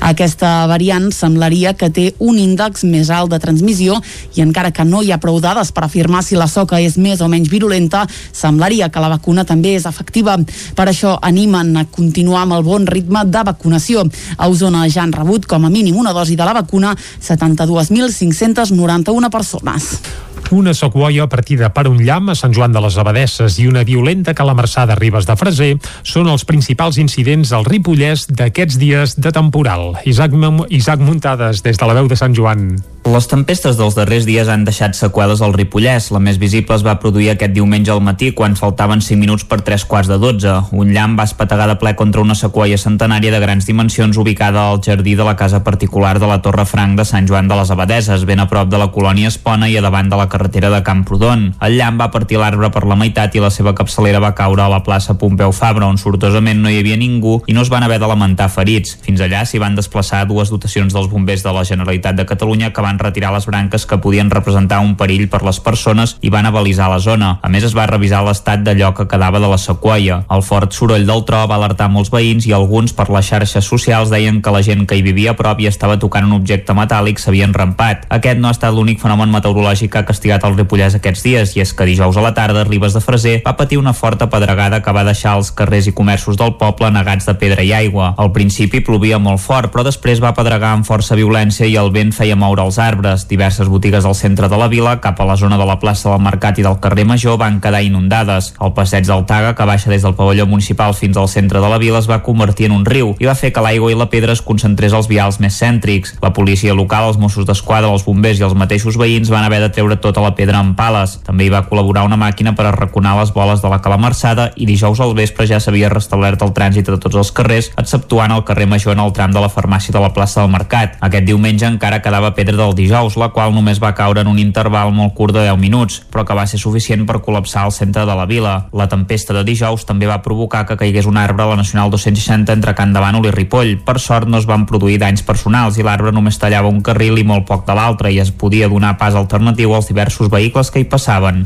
Aquesta 0.00 0.66
variant 0.70 1.10
semblaria 1.12 1.74
que 1.74 1.90
té 1.90 2.14
un 2.18 2.38
índex 2.38 2.84
més 2.88 3.10
alt 3.10 3.30
de 3.32 3.38
transmissió 3.42 4.00
i 4.34 4.42
encara 4.44 4.72
que 4.74 4.84
no 4.84 5.02
hi 5.02 5.12
ha 5.12 5.20
prou 5.22 5.40
dades 5.40 5.72
per 5.74 5.84
afirmar 5.86 6.22
si 6.24 6.36
la 6.36 6.48
soca 6.50 6.80
és 6.80 6.96
més 6.98 7.20
o 7.20 7.28
menys 7.28 7.50
virulenta, 7.52 8.06
semblaria 8.32 8.88
que 8.90 9.00
la 9.02 9.08
vacuna 9.12 9.44
també 9.44 9.74
és 9.78 9.86
efectiva. 9.86 10.38
Per 10.74 10.88
això 10.88 11.18
animen 11.22 11.76
a 11.76 11.84
continuar 11.90 12.42
amb 12.44 12.52
el 12.58 12.62
bon 12.66 12.86
ritme 12.86 13.24
de 13.24 13.42
vacunació. 13.46 14.04
A 14.36 14.48
Osona 14.48 14.88
ja 14.88 15.02
han 15.04 15.12
rebut 15.12 15.46
com 15.46 15.64
a 15.64 15.70
mínim 15.70 15.96
una 15.96 16.12
dosi 16.12 16.36
de 16.36 16.44
la 16.44 16.54
vacuna 16.54 16.96
72.591 17.20 19.30
persones. 19.30 20.00
Una 20.50 20.74
sequoia 20.74 21.26
partida 21.26 21.70
per 21.72 21.86
un 21.88 22.02
llamp 22.04 22.28
a 22.30 22.34
Sant 22.36 22.52
Joan 22.54 22.74
de 22.74 22.82
les 22.84 22.98
Abadesses 23.00 23.56
i 23.62 23.66
una 23.66 23.84
violenta 23.84 24.34
calamarsada 24.36 24.92
a 24.92 24.98
Ribes 25.00 25.26
de 25.26 25.36
Freser 25.40 25.70
són 26.02 26.28
els 26.28 26.44
principals 26.44 27.00
incidents 27.00 27.54
al 27.56 27.64
Ripollès 27.64 28.28
d'aquests 28.28 28.78
dies 28.78 29.16
de 29.16 29.32
temporal. 29.32 29.94
Isaac, 30.04 30.36
Isaac 30.68 31.00
Muntades, 31.00 31.64
des 31.64 31.80
de 31.80 31.88
la 31.88 31.96
veu 31.96 32.12
de 32.12 32.20
Sant 32.20 32.36
Joan. 32.36 32.93
Les 33.04 33.26
tempestes 33.28 33.76
dels 33.76 33.92
darrers 33.92 34.24
dies 34.24 34.48
han 34.48 34.62
deixat 34.64 34.96
seqüeles 34.96 35.42
al 35.44 35.52
Ripollès. 35.52 36.06
La 36.14 36.20
més 36.24 36.38
visible 36.40 36.72
es 36.72 36.82
va 36.86 36.94
produir 37.02 37.26
aquest 37.34 37.52
diumenge 37.52 37.90
al 37.92 38.00
matí 38.00 38.30
quan 38.32 38.54
faltaven 38.56 39.02
5 39.04 39.20
minuts 39.20 39.44
per 39.44 39.58
3 39.60 39.82
quarts 39.90 40.08
de 40.08 40.16
12. 40.22 40.54
Un 40.72 40.92
llamp 40.96 41.18
va 41.20 41.26
espetegar 41.28 41.66
de 41.68 41.74
ple 41.76 41.92
contra 42.00 42.22
una 42.24 42.34
sequoia 42.34 42.78
centenària 42.80 43.30
de 43.34 43.40
grans 43.42 43.68
dimensions 43.68 44.16
ubicada 44.16 44.62
al 44.70 44.80
jardí 44.80 45.12
de 45.18 45.26
la 45.28 45.34
casa 45.36 45.60
particular 45.66 46.14
de 46.18 46.30
la 46.30 46.38
Torre 46.40 46.64
Franc 46.64 46.96
de 46.96 47.04
Sant 47.04 47.28
Joan 47.28 47.46
de 47.46 47.58
les 47.58 47.70
Abadeses, 47.74 48.24
ben 48.24 48.40
a 48.40 48.48
prop 48.48 48.72
de 48.72 48.80
la 48.80 48.88
colònia 48.88 49.28
Espona 49.28 49.68
i 49.68 49.76
a 49.76 49.84
davant 49.84 50.08
de 50.08 50.16
la 50.16 50.30
carretera 50.32 50.72
de 50.72 50.80
Camprodon. 50.82 51.44
El 51.60 51.76
llamp 51.76 52.00
va 52.00 52.08
partir 52.10 52.40
l'arbre 52.40 52.72
per 52.72 52.86
la 52.88 52.96
meitat 52.96 53.36
i 53.36 53.44
la 53.44 53.52
seva 53.52 53.76
capçalera 53.76 54.24
va 54.24 54.32
caure 54.32 54.64
a 54.64 54.70
la 54.72 54.80
plaça 54.80 55.18
Pompeu 55.20 55.52
Fabra, 55.52 55.92
on 55.92 56.00
sortosament 56.00 56.64
no 56.64 56.72
hi 56.72 56.80
havia 56.80 56.96
ningú 56.96 57.42
i 57.44 57.52
no 57.52 57.68
es 57.68 57.68
van 57.68 57.84
haver 57.84 58.00
de 58.00 58.08
lamentar 58.08 58.48
ferits. 58.48 58.96
Fins 59.04 59.20
allà 59.20 59.44
s'hi 59.44 59.60
van 59.60 59.76
desplaçar 59.76 60.24
dues 60.24 60.48
dotacions 60.48 60.96
dels 60.96 61.12
bombers 61.12 61.44
de 61.44 61.52
la 61.52 61.68
Generalitat 61.68 62.16
de 62.16 62.28
Catalunya 62.32 62.72
que 62.72 62.80
van 62.80 62.93
van 62.94 62.98
retirar 62.98 63.32
les 63.34 63.46
branques 63.46 63.86
que 63.86 63.98
podien 63.98 64.30
representar 64.30 64.80
un 64.80 64.94
perill 64.96 65.26
per 65.28 65.42
les 65.42 65.58
persones 65.60 66.16
i 66.22 66.30
van 66.30 66.46
avalisar 66.46 66.88
la 66.90 67.00
zona. 67.02 67.38
A 67.42 67.48
més, 67.50 67.64
es 67.66 67.74
va 67.74 67.88
revisar 67.90 68.22
l'estat 68.24 68.62
d'allò 68.62 68.92
que 68.94 69.08
quedava 69.10 69.40
de 69.42 69.50
la 69.50 69.58
sequoia. 69.58 70.22
El 70.30 70.42
fort 70.46 70.72
soroll 70.72 71.06
del 71.06 71.24
tro 71.26 71.42
va 71.50 71.58
alertar 71.58 71.90
molts 71.90 72.12
veïns 72.14 72.46
i 72.46 72.54
alguns 72.54 72.94
per 72.94 73.08
les 73.10 73.26
xarxes 73.26 73.66
socials 73.66 74.12
deien 74.12 74.40
que 74.42 74.52
la 74.54 74.62
gent 74.62 74.86
que 74.86 74.96
hi 74.96 75.02
vivia 75.02 75.32
a 75.34 75.38
prop 75.38 75.60
i 75.60 75.66
estava 75.66 75.98
tocant 75.98 76.28
un 76.28 76.36
objecte 76.38 76.76
metàl·lic 76.76 77.18
s'havien 77.18 77.54
rampat. 77.54 78.06
Aquest 78.14 78.38
no 78.38 78.48
ha 78.48 78.54
estat 78.54 78.74
l'únic 78.74 79.02
fenomen 79.02 79.32
meteorològic 79.34 79.92
que 79.92 80.02
ha 80.02 80.06
castigat 80.06 80.44
el 80.46 80.56
Ripollès 80.58 80.98
aquests 80.98 81.24
dies 81.26 81.56
i 81.56 81.64
és 81.64 81.74
que 81.74 81.88
dijous 81.88 82.16
a 82.16 82.24
la 82.24 82.34
tarda 82.36 82.64
Ribes 82.68 82.94
de 82.94 83.02
Freser 83.02 83.40
va 83.46 83.56
patir 83.58 83.80
una 83.80 83.94
forta 83.96 84.30
pedregada 84.30 84.82
que 84.82 84.94
va 84.94 85.06
deixar 85.06 85.36
els 85.40 85.50
carrers 85.50 85.88
i 85.90 85.96
comerços 85.96 86.38
del 86.38 86.54
poble 86.60 86.90
negats 86.94 87.26
de 87.26 87.34
pedra 87.40 87.64
i 87.66 87.72
aigua. 87.74 88.12
Al 88.18 88.30
principi 88.32 88.84
plovia 88.84 89.18
molt 89.18 89.42
fort, 89.42 89.72
però 89.72 89.84
després 89.86 90.22
va 90.22 90.34
pedregar 90.36 90.74
amb 90.76 90.86
força 90.86 91.18
violència 91.18 91.66
i 91.66 91.76
el 91.80 91.90
vent 91.94 92.12
feia 92.14 92.36
moure 92.38 92.62
els 92.62 92.78
arbres. 92.84 93.26
Diverses 93.28 93.68
botigues 93.72 94.04
del 94.04 94.14
centre 94.14 94.48
de 94.48 94.58
la 94.60 94.68
vila, 94.68 95.00
cap 95.00 95.20
a 95.20 95.26
la 95.26 95.36
zona 95.40 95.58
de 95.58 95.66
la 95.66 95.78
plaça 95.80 96.10
del 96.12 96.22
Mercat 96.22 96.60
i 96.60 96.66
del 96.66 96.78
carrer 96.84 97.06
Major, 97.08 97.38
van 97.40 97.60
quedar 97.64 97.82
inundades. 97.82 98.52
El 98.60 98.74
passeig 98.76 99.08
del 99.08 99.24
Taga, 99.26 99.54
que 99.56 99.66
baixa 99.66 99.90
des 99.90 100.04
del 100.04 100.14
pavelló 100.14 100.46
municipal 100.46 100.94
fins 100.94 101.16
al 101.16 101.28
centre 101.32 101.60
de 101.60 101.68
la 101.72 101.78
vila, 101.78 101.98
es 101.98 102.10
va 102.10 102.22
convertir 102.22 102.68
en 102.68 102.76
un 102.76 102.84
riu 102.84 103.14
i 103.18 103.28
va 103.28 103.34
fer 103.38 103.52
que 103.54 103.64
l'aigua 103.64 103.90
i 103.92 103.98
la 103.98 104.10
pedra 104.12 104.34
es 104.36 104.42
concentrés 104.44 104.92
als 104.92 105.08
vials 105.08 105.40
més 105.40 105.56
cèntrics. 105.58 106.16
La 106.22 106.32
policia 106.36 106.74
local, 106.74 107.08
els 107.08 107.18
Mossos 107.18 107.46
d'Esquadra, 107.48 107.90
els 107.90 108.04
bombers 108.04 108.40
i 108.40 108.46
els 108.46 108.56
mateixos 108.58 108.98
veïns 109.00 109.32
van 109.32 109.46
haver 109.46 109.62
de 109.64 109.70
treure 109.72 109.96
tota 109.96 110.22
la 110.24 110.34
pedra 110.36 110.60
amb 110.60 110.76
pales. 110.76 111.18
També 111.24 111.46
hi 111.46 111.52
va 111.54 111.64
col·laborar 111.68 112.04
una 112.04 112.20
màquina 112.20 112.54
per 112.54 112.68
arraconar 112.68 113.16
les 113.18 113.32
boles 113.34 113.62
de 113.62 113.70
la 113.72 113.80
calamarsada 113.82 114.50
i 114.56 114.68
dijous 114.68 115.00
al 115.00 115.14
vespre 115.16 115.48
ja 115.48 115.60
s'havia 115.60 115.92
restablert 115.92 116.42
el 116.42 116.52
trànsit 116.56 116.90
de 116.90 116.98
tots 117.00 117.16
els 117.16 117.32
carrers, 117.32 117.70
exceptuant 117.80 118.34
el 118.34 118.44
carrer 118.44 118.68
Major 118.70 118.94
en 118.94 119.04
el 119.04 119.12
tram 119.16 119.32
de 119.32 119.40
la 119.40 119.50
farmàcia 119.52 119.94
de 119.94 120.02
la 120.02 120.12
plaça 120.12 120.42
del 120.42 120.52
Mercat. 120.52 120.98
Aquest 121.00 121.26
diumenge 121.28 121.66
encara 121.66 122.02
quedava 122.02 122.34
pedra 122.36 122.56
del 122.60 122.73
dijous, 122.74 123.16
la 123.20 123.30
qual 123.34 123.54
només 123.54 123.80
va 123.82 123.94
caure 123.94 124.22
en 124.24 124.28
un 124.30 124.38
interval 124.38 124.92
molt 124.94 125.14
curt 125.14 125.34
de 125.36 125.44
10 125.46 125.58
minuts, 125.60 126.00
però 126.10 126.24
que 126.26 126.36
va 126.36 126.46
ser 126.50 126.60
suficient 126.60 127.06
per 127.08 127.20
col·lapsar 127.24 127.64
el 127.68 127.72
centre 127.72 128.04
de 128.06 128.14
la 128.14 128.26
vila. 128.26 128.54
La 128.72 128.88
tempesta 128.90 129.34
de 129.36 129.44
dijous 129.46 129.86
també 129.88 130.08
va 130.10 130.20
provocar 130.22 130.64
que 130.66 130.76
caigués 130.80 131.06
un 131.06 131.16
arbre 131.16 131.44
a 131.44 131.48
la 131.52 131.58
Nacional 131.60 131.90
260 131.90 132.52
entre 132.52 132.74
Can 132.74 132.92
de 132.92 133.02
Bànol 133.02 133.28
i 133.30 133.32
Ripoll. 133.34 133.76
Per 133.86 133.96
sort 134.02 134.28
no 134.28 134.38
es 134.38 134.48
van 134.50 134.66
produir 134.66 134.98
danys 135.02 135.24
personals 135.26 135.78
i 135.78 135.86
l'arbre 135.86 136.12
només 136.12 136.38
tallava 136.38 136.68
un 136.68 136.82
carril 136.82 137.18
i 137.18 137.26
molt 137.26 137.46
poc 137.48 137.66
de 137.66 137.76
l'altre 137.76 138.12
i 138.12 138.20
es 138.22 138.30
podia 138.30 138.68
donar 138.68 138.96
pas 138.98 139.14
alternatiu 139.14 139.74
als 139.74 139.88
diversos 139.88 140.30
vehicles 140.30 140.70
que 140.70 140.82
hi 140.82 140.88
passaven. 140.90 141.44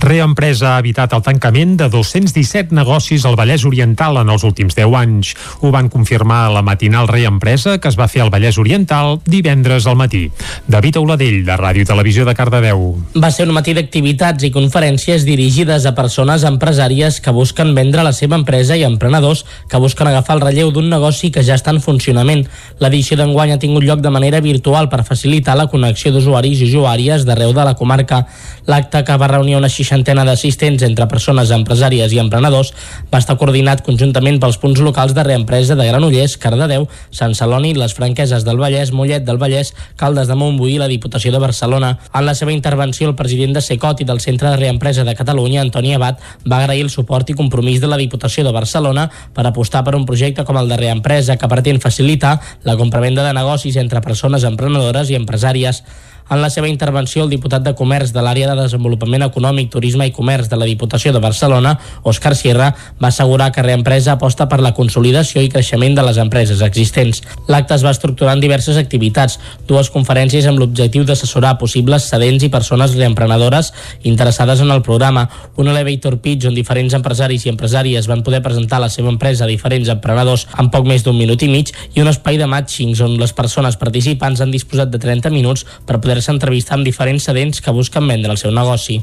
Reempresa 0.00 0.74
ha 0.76 0.82
evitat 0.84 1.12
el 1.16 1.24
tancament 1.26 1.76
de 1.80 1.88
217 1.92 2.74
negocis 2.76 3.24
al 3.26 3.36
Vallès 3.38 3.64
Oriental 3.68 4.20
en 4.20 4.30
els 4.30 4.44
últims 4.46 4.76
10 4.78 4.94
anys. 5.00 5.34
Ho 5.60 5.72
van 5.74 5.88
confirmar 5.88 6.44
a 6.46 6.52
la 6.54 6.62
matinal 6.62 7.08
Reempresa 7.08 7.78
que 7.78 7.90
es 7.90 7.98
va 7.98 8.08
fer 8.08 8.22
al 8.22 8.30
Vallès 8.34 8.58
Oriental 8.58 9.18
divendres 9.26 9.86
al 9.86 9.98
matí. 9.98 10.28
David 10.66 10.96
Auladell, 10.98 11.44
de 11.46 11.56
Ràdio 11.56 11.86
Televisió 11.86 12.24
de 12.26 12.34
Cardedeu. 12.34 12.96
Va 13.16 13.30
ser 13.30 13.46
un 13.46 13.54
matí 13.56 13.74
d'activitats 13.76 14.44
i 14.44 14.50
conferències 14.54 15.24
dirigides 15.28 15.86
a 15.86 15.94
persones 15.96 16.44
empresàries 16.48 17.20
que 17.22 17.34
busquen 17.34 17.74
vendre 17.76 18.02
la 18.04 18.12
seva 18.12 18.36
empresa 18.36 18.76
i 18.76 18.84
emprenedors 18.86 19.44
que 19.68 19.80
busquen 19.80 20.10
agafar 20.10 20.36
el 20.36 20.42
relleu 20.42 20.72
d'un 20.72 20.88
negoci 20.90 21.30
que 21.30 21.44
ja 21.46 21.56
està 21.58 21.72
en 21.74 21.80
funcionament. 21.84 22.46
L'edició 22.80 23.16
d'enguany 23.20 23.52
ha 23.54 23.60
tingut 23.62 23.84
lloc 23.84 24.02
de 24.04 24.12
manera 24.14 24.40
virtual 24.40 24.88
per 24.88 25.04
facilitar 25.04 25.56
la 25.56 25.68
connexió 25.68 26.12
d'usuaris 26.12 26.62
i 26.62 26.68
usuàries 26.70 27.24
d'arreu 27.28 27.52
de 27.52 27.64
la 27.68 27.76
comarca. 27.78 28.24
L'acte 28.66 29.04
que 29.04 29.18
va 29.20 29.30
reunir 29.30 29.56
una 29.56 29.70
seixantena 29.72 30.24
d'assistents 30.24 30.82
entre 30.82 31.08
persones 31.08 31.52
empresàries 31.54 32.12
i 32.12 32.22
emprenedors 32.22 32.74
va 33.12 33.20
estar 33.22 33.38
coordinat 33.38 33.84
conjuntament 33.86 34.40
pels 34.40 34.58
punts 34.58 34.80
locals 34.80 35.14
de 35.14 35.24
reempresa 35.24 35.76
de 35.76 35.86
Granollers, 35.88 36.36
Cardedeu, 36.40 36.88
Sant 37.10 37.34
Celoni, 37.34 37.74
les 37.74 37.94
Franqueses 37.94 38.44
del 38.44 38.60
Vallès, 38.60 38.92
Mollet 38.92 39.24
del 39.24 39.40
Vallès, 39.40 39.74
Caldes 39.96 40.28
de 40.28 40.36
Montbui 40.48 40.74
i 40.74 40.80
la 40.80 40.88
Diputació 40.88 41.32
de 41.34 41.40
Barcelona. 41.42 41.92
En 42.14 42.24
la 42.26 42.34
seva 42.34 42.54
intervenció, 42.54 43.08
el 43.08 43.16
president 43.16 43.54
de 43.54 43.62
Secot 43.64 44.00
i 44.00 44.08
del 44.08 44.22
Centre 44.24 44.50
de 44.50 44.56
Reempresa 44.56 45.04
de 45.04 45.14
Catalunya, 45.14 45.60
Antoni 45.60 45.94
Abad, 45.94 46.18
va 46.48 46.62
agrair 46.62 46.86
el 46.86 46.90
suport 46.90 47.28
i 47.28 47.36
compromís 47.36 47.82
de 47.82 47.90
la 47.90 48.00
Diputació 48.00 48.44
de 48.46 48.54
Barcelona 48.56 49.08
per 49.34 49.46
apostar 49.46 49.84
per 49.84 49.96
un 49.98 50.06
projecte 50.08 50.46
com 50.48 50.56
el 50.56 50.68
de 50.68 50.80
reempresa 50.80 51.36
que 51.36 51.50
pretén 51.52 51.82
facilitar 51.84 52.38
la 52.64 52.76
compravenda 52.80 53.26
de 53.26 53.34
negocis 53.36 53.76
entre 53.76 54.00
persones 54.00 54.44
emprenedores 54.48 55.10
i 55.10 55.18
empresàries. 55.18 55.84
En 56.30 56.42
la 56.42 56.50
seva 56.50 56.68
intervenció, 56.68 57.24
el 57.24 57.30
diputat 57.32 57.62
de 57.64 57.72
Comerç 57.74 58.12
de 58.12 58.20
l'àrea 58.24 58.50
de 58.50 58.56
Desenvolupament 58.60 59.24
Econòmic, 59.24 59.70
Turisme 59.72 60.06
i 60.08 60.12
Comerç 60.12 60.50
de 60.50 60.58
la 60.60 60.66
Diputació 60.68 61.12
de 61.14 61.22
Barcelona, 61.24 61.74
Òscar 62.04 62.34
Sierra, 62.36 62.74
va 63.00 63.08
assegurar 63.08 63.50
que 63.52 63.64
Reempresa 63.64 64.12
aposta 64.16 64.48
per 64.48 64.60
la 64.60 64.74
consolidació 64.76 65.40
i 65.40 65.48
creixement 65.48 65.96
de 65.96 66.04
les 66.04 66.20
empreses 66.20 66.60
existents. 66.66 67.22
L'acte 67.48 67.74
es 67.78 67.84
va 67.86 67.94
estructurar 67.96 68.34
en 68.36 68.42
diverses 68.44 68.76
activitats, 68.76 69.38
dues 69.68 69.88
conferències 69.94 70.46
amb 70.50 70.60
l'objectiu 70.60 71.06
d'assessorar 71.08 71.56
possibles 71.58 72.10
cedents 72.12 72.44
i 72.44 72.52
persones 72.52 72.96
reemprenedores 72.98 73.72
interessades 74.02 74.60
en 74.60 74.70
el 74.70 74.82
programa, 74.82 75.28
un 75.56 75.68
elevator 75.68 76.18
pitch 76.20 76.48
on 76.48 76.56
diferents 76.56 76.94
empresaris 76.98 77.46
i 77.46 77.52
empresàries 77.52 78.08
van 78.10 78.22
poder 78.26 78.42
presentar 78.44 78.82
la 78.82 78.90
seva 78.92 79.08
empresa 79.12 79.46
a 79.46 79.50
diferents 79.50 79.88
emprenedors 79.88 80.46
en 80.58 80.68
poc 80.72 80.86
més 80.88 81.04
d'un 81.06 81.16
minut 81.16 81.42
i 81.42 81.48
mig 81.48 81.72
i 81.94 82.02
un 82.04 82.12
espai 82.12 82.36
de 82.38 82.46
matchings 82.50 83.00
on 83.04 83.16
les 83.20 83.32
persones 83.32 83.80
participants 83.80 84.42
han 84.44 84.52
disposat 84.52 84.92
de 84.92 85.00
30 85.00 85.32
minuts 85.32 85.64
per 85.86 86.00
poder-se 86.18 86.34
entrevistar 86.34 86.74
amb 86.74 86.86
diferents 86.86 87.28
cedents 87.28 87.60
que 87.62 87.70
busquen 87.70 88.08
vendre 88.10 88.32
el 88.34 88.38
seu 88.40 88.50
negoci. 88.50 88.98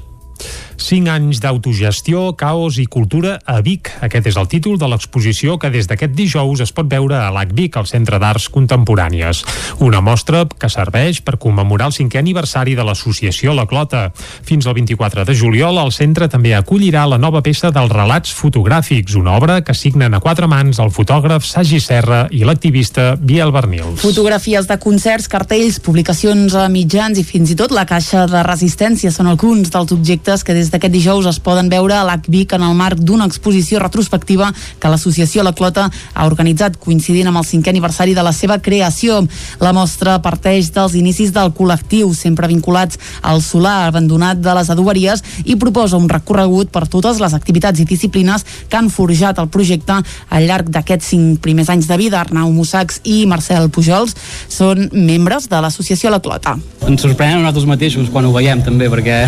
5 0.77 1.09
anys 1.11 1.39
d'autogestió, 1.43 2.33
caos 2.37 2.77
i 2.81 2.85
cultura 2.85 3.39
a 3.45 3.59
Vic. 3.65 3.91
Aquest 4.05 4.27
és 4.31 4.37
el 4.39 4.49
títol 4.51 4.77
de 4.81 4.89
l'exposició 4.91 5.57
que 5.59 5.71
des 5.73 5.87
d'aquest 5.87 6.15
dijous 6.15 6.61
es 6.63 6.73
pot 6.75 6.89
veure 6.91 7.17
a 7.17 7.31
l'ACVIC, 7.33 7.77
al 7.77 7.87
Centre 7.89 8.19
d'Arts 8.21 8.49
Contemporànies. 8.53 9.43
Una 9.83 10.01
mostra 10.01 10.45
que 10.45 10.69
serveix 10.69 11.21
per 11.25 11.37
commemorar 11.41 11.89
el 11.91 11.95
cinquè 11.95 12.19
aniversari 12.21 12.75
de 12.75 12.85
l'associació 12.85 13.55
La 13.55 13.67
Clota. 13.69 14.09
Fins 14.45 14.67
al 14.67 14.75
24 14.77 15.25
de 15.25 15.35
juliol, 15.35 15.79
el 15.81 15.93
centre 15.95 16.29
també 16.31 16.55
acollirà 16.55 17.05
la 17.09 17.19
nova 17.21 17.41
peça 17.45 17.71
dels 17.75 17.91
relats 17.91 18.33
fotogràfics, 18.35 19.15
una 19.19 19.35
obra 19.37 19.61
que 19.65 19.73
signen 19.73 20.13
a 20.13 20.21
quatre 20.23 20.47
mans 20.51 20.79
el 20.83 20.91
fotògraf 20.93 21.45
Sagi 21.47 21.79
Serra 21.79 22.25
i 22.31 22.43
l'activista 22.45 23.15
Biel 23.15 23.51
Bernils. 23.55 24.01
Fotografies 24.01 24.67
de 24.67 24.77
concerts, 24.81 25.29
cartells, 25.31 25.79
publicacions 25.83 26.55
a 26.55 26.67
mitjans 26.71 27.19
i 27.21 27.25
fins 27.27 27.51
i 27.53 27.59
tot 27.59 27.73
la 27.75 27.85
caixa 27.89 28.25
de 28.29 28.43
resistència 28.45 29.11
són 29.13 29.29
alguns 29.31 29.71
dels 29.73 29.93
objectes 29.95 30.43
que 30.43 30.55
des 30.57 30.64
d'aquest 30.71 30.93
dijous 30.93 31.27
es 31.29 31.39
poden 31.39 31.69
veure 31.69 31.95
a 31.97 32.03
l'ACVIC 32.07 32.55
en 32.57 32.65
el 32.67 32.75
marc 32.77 32.99
d'una 32.99 33.27
exposició 33.29 33.79
retrospectiva 33.79 34.51
que 34.79 34.91
l'associació 34.91 35.43
La 35.43 35.53
Clota 35.53 35.89
ha 36.13 36.25
organitzat 36.27 36.77
coincidint 36.81 37.29
amb 37.29 37.41
el 37.41 37.47
cinquè 37.47 37.73
aniversari 37.73 38.15
de 38.15 38.23
la 38.25 38.33
seva 38.35 38.59
creació. 38.59 39.21
La 39.61 39.73
mostra 39.75 40.17
parteix 40.23 40.71
dels 40.75 40.95
inicis 40.95 41.33
del 41.35 41.53
col·lectiu, 41.55 42.13
sempre 42.15 42.49
vinculats 42.51 42.99
al 43.21 43.41
solar 43.41 43.87
abandonat 43.89 44.41
de 44.41 44.55
les 44.57 44.69
adoberies 44.73 45.23
i 45.45 45.57
proposa 45.59 45.97
un 45.97 46.09
recorregut 46.09 46.71
per 46.73 46.85
totes 46.91 47.19
les 47.23 47.33
activitats 47.37 47.79
i 47.79 47.87
disciplines 47.89 48.45
que 48.69 48.77
han 48.77 48.89
forjat 48.89 49.39
el 49.41 49.51
projecte 49.53 49.99
al 50.29 50.47
llarg 50.47 50.69
d'aquests 50.69 51.11
cinc 51.15 51.41
primers 51.43 51.69
anys 51.73 51.89
de 51.89 51.97
vida. 51.99 52.21
Arnau 52.21 52.51
Mussacs 52.51 53.01
i 53.03 53.23
Marcel 53.29 53.69
Pujols 53.69 54.15
són 54.49 54.89
membres 54.93 55.49
de 55.51 55.61
l'associació 55.61 56.11
La 56.13 56.21
Clota. 56.23 56.55
Ens 56.85 57.01
sorprenem 57.01 57.39
a 57.39 57.43
nosaltres 57.43 57.67
mateixos 57.69 58.09
quan 58.13 58.27
ho 58.27 58.33
veiem 58.35 58.61
també, 58.65 58.89
perquè 58.91 59.25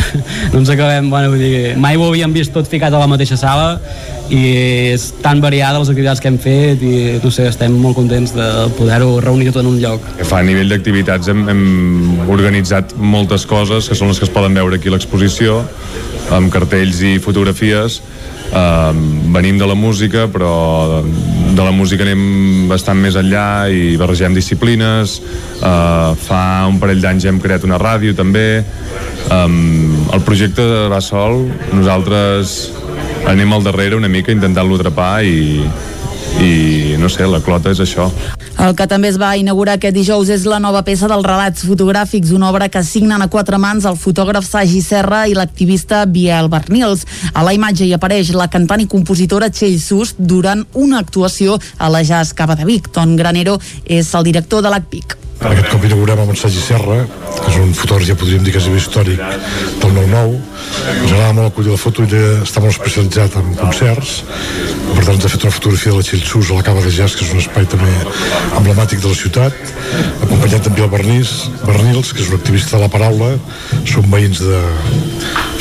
no 0.54 0.62
ens 0.62 0.72
acabem, 0.74 1.10
bueno, 1.10 1.27
vull 1.32 1.42
dir, 1.42 1.76
mai 1.80 1.98
ho 1.98 2.08
havíem 2.10 2.34
vist 2.36 2.54
tot 2.56 2.68
ficat 2.70 2.94
a 2.94 3.02
la 3.02 3.08
mateixa 3.10 3.38
sala 3.40 3.78
i 4.34 4.42
és 4.94 5.08
tan 5.24 5.42
variada 5.44 5.80
les 5.80 5.92
activitats 5.92 6.22
que 6.24 6.32
hem 6.32 6.40
fet 6.42 6.84
i 6.84 7.20
no 7.24 7.32
sé, 7.34 7.48
estem 7.52 7.76
molt 7.80 7.98
contents 8.00 8.34
de 8.36 8.48
poder-ho 8.78 9.18
reunir 9.24 9.52
tot 9.52 9.62
en 9.64 9.72
un 9.72 9.80
lloc. 9.82 10.04
A 10.28 10.44
nivell 10.44 10.72
d'activitats 10.74 11.32
hem, 11.32 11.46
hem 11.52 12.30
organitzat 12.34 12.96
moltes 12.98 13.48
coses 13.50 13.88
que 13.88 13.98
són 13.98 14.12
les 14.12 14.20
que 14.20 14.28
es 14.28 14.34
poden 14.34 14.58
veure 14.58 14.80
aquí 14.80 14.92
a 14.92 14.96
l'exposició 14.98 15.62
amb 16.36 16.52
cartells 16.52 17.02
i 17.08 17.18
fotografies 17.24 18.02
Uh, 18.48 18.94
venim 19.34 19.58
de 19.60 19.68
la 19.68 19.76
música, 19.76 20.28
però 20.32 21.04
de 21.58 21.64
la 21.64 21.74
música 21.76 22.06
anem 22.06 22.68
bastant 22.70 23.00
més 23.02 23.18
enllà 23.20 23.68
i 23.74 23.98
barregem 24.00 24.36
disciplines. 24.36 25.18
Uh, 25.58 26.16
fa 26.28 26.42
un 26.70 26.80
parell 26.80 27.02
d'anys 27.04 27.28
hem 27.28 27.42
creat 27.44 27.68
una 27.68 27.80
ràdio 27.82 28.16
també. 28.16 28.64
Um, 29.34 30.08
el 30.16 30.24
projecte 30.24 30.64
va 30.92 31.02
sol, 31.04 31.48
nosaltres 31.74 32.58
anem 33.28 33.52
al 33.54 33.66
darrere 33.66 33.98
una 34.00 34.08
mica 34.08 34.32
intentant-lo 34.32 34.78
atrapar 34.80 35.26
i, 35.28 35.66
i 36.40 36.52
no 36.98 37.10
sé, 37.10 37.26
la 37.30 37.40
clota 37.44 37.72
és 37.74 37.82
això. 37.84 38.08
El 38.64 38.74
que 38.78 38.88
també 38.90 39.12
es 39.12 39.20
va 39.22 39.36
inaugurar 39.38 39.78
aquest 39.78 39.96
dijous 39.96 40.32
és 40.34 40.46
la 40.50 40.60
nova 40.64 40.82
peça 40.88 41.10
dels 41.10 41.26
relats 41.26 41.66
fotogràfics, 41.68 42.34
una 42.36 42.50
obra 42.50 42.70
que 42.74 42.84
signen 42.84 43.22
a 43.22 43.30
quatre 43.32 43.60
mans 43.62 43.86
el 43.86 44.00
fotògraf 44.00 44.48
Sagi 44.48 44.82
Serra 44.82 45.26
i 45.28 45.36
l'activista 45.38 46.06
Biel 46.06 46.50
Bernils. 46.50 47.06
A 47.34 47.46
la 47.46 47.54
imatge 47.58 47.86
hi 47.86 47.94
apareix 47.98 48.34
la 48.36 48.50
cantant 48.50 48.82
i 48.82 48.90
compositora 48.90 49.52
Txell 49.54 49.80
Sust 49.82 50.18
durant 50.18 50.66
una 50.74 51.04
actuació 51.06 51.60
a 51.78 51.92
la 51.94 52.04
Jazz 52.04 52.34
Cava 52.34 52.58
de 52.58 52.66
Vic. 52.66 52.92
Ton 52.94 53.16
Granero 53.20 53.60
és 53.86 54.14
el 54.16 54.30
director 54.32 54.66
de 54.66 54.74
l'ACPIC. 54.74 55.27
Aquest 55.38 55.68
cop 55.70 55.84
inaugurem 55.86 56.20
amb 56.24 56.32
en 56.34 56.38
Sergi 56.40 56.62
Serra, 56.64 56.98
que 57.38 57.52
és 57.52 57.58
un 57.62 57.74
fotògraf, 57.78 58.08
ja 58.10 58.16
podríem 58.18 58.46
dir 58.46 58.54
que 58.56 58.62
és 58.62 58.68
històric 58.74 59.20
del 59.22 59.92
9-9. 59.94 60.40
Ens 60.94 61.12
agrada 61.12 61.36
molt 61.38 61.52
acollir 61.52 61.76
la 61.76 61.82
foto 61.82 62.06
i 62.06 62.22
està 62.42 62.64
molt 62.64 62.74
especialitzat 62.74 63.38
en 63.38 63.54
concerts. 63.60 64.16
Per 64.96 65.04
tant, 65.04 65.14
ens 65.14 65.28
ha 65.28 65.32
fet 65.36 65.46
una 65.46 65.54
fotografia 65.54 65.94
de 65.94 66.00
la 66.00 66.08
Xilxús 66.08 66.50
a 66.50 66.58
la 66.58 66.66
Cava 66.66 66.82
de 66.82 66.96
Jazz, 66.96 67.20
que 67.20 67.28
és 67.28 67.36
un 67.36 67.44
espai 67.44 67.70
també 67.70 67.94
emblemàtic 68.58 69.04
de 69.04 69.14
la 69.14 69.20
ciutat, 69.22 69.62
acompanyat 70.26 70.66
també 70.66 70.86
el 70.88 70.92
Bernís, 70.96 71.36
Bernils, 71.68 72.12
que 72.14 72.26
és 72.26 72.34
un 72.34 72.42
activista 72.42 72.78
de 72.78 72.84
la 72.88 72.92
paraula. 72.98 73.36
Som 73.86 74.10
veïns 74.10 74.42
de, 74.42 74.66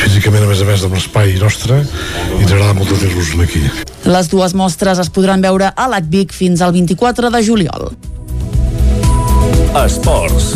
físicament, 0.00 0.48
a 0.48 0.50
més 0.50 0.64
a 0.64 0.72
més, 0.72 0.82
de 0.82 0.92
l'espai 0.92 1.36
nostre, 1.42 1.82
i 1.84 2.42
ens 2.42 2.52
agrada 2.52 2.74
molt 2.80 2.96
tenir-los 2.96 3.36
aquí. 3.44 3.64
Les 4.08 4.28
dues 4.32 4.56
mostres 4.56 5.00
es 5.02 5.12
podran 5.12 5.44
veure 5.44 5.72
a 5.74 5.88
l'ACVIC 5.90 6.32
fins 6.32 6.62
al 6.62 6.72
24 6.72 7.34
de 7.34 7.42
juliol. 7.44 7.90
Esports. 9.76 10.54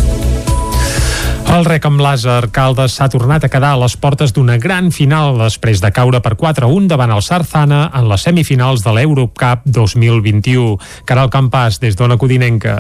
El 1.51 1.67
rec 1.67 1.85
amb 1.85 2.01
làser 2.01 2.47
Caldes 2.55 2.95
s'ha 2.97 3.09
tornat 3.13 3.45
a 3.45 3.51
quedar 3.53 3.75
a 3.75 3.81
les 3.83 3.97
portes 4.01 4.33
d'una 4.33 4.57
gran 4.63 4.89
final 4.95 5.37
després 5.37 5.83
de 5.83 5.91
caure 5.93 6.23
per 6.25 6.37
4-1 6.41 6.87
davant 6.89 7.13
el 7.13 7.21
Sarzana 7.27 7.83
en 7.93 8.09
les 8.09 8.25
semifinals 8.25 8.85
de 8.87 8.95
l'Eurocup 8.97 9.67
2021. 9.67 10.79
Caral 11.05 11.29
Campàs, 11.29 11.83
des 11.83 11.99
d'Ona 11.99 12.17
Codinenca. 12.17 12.79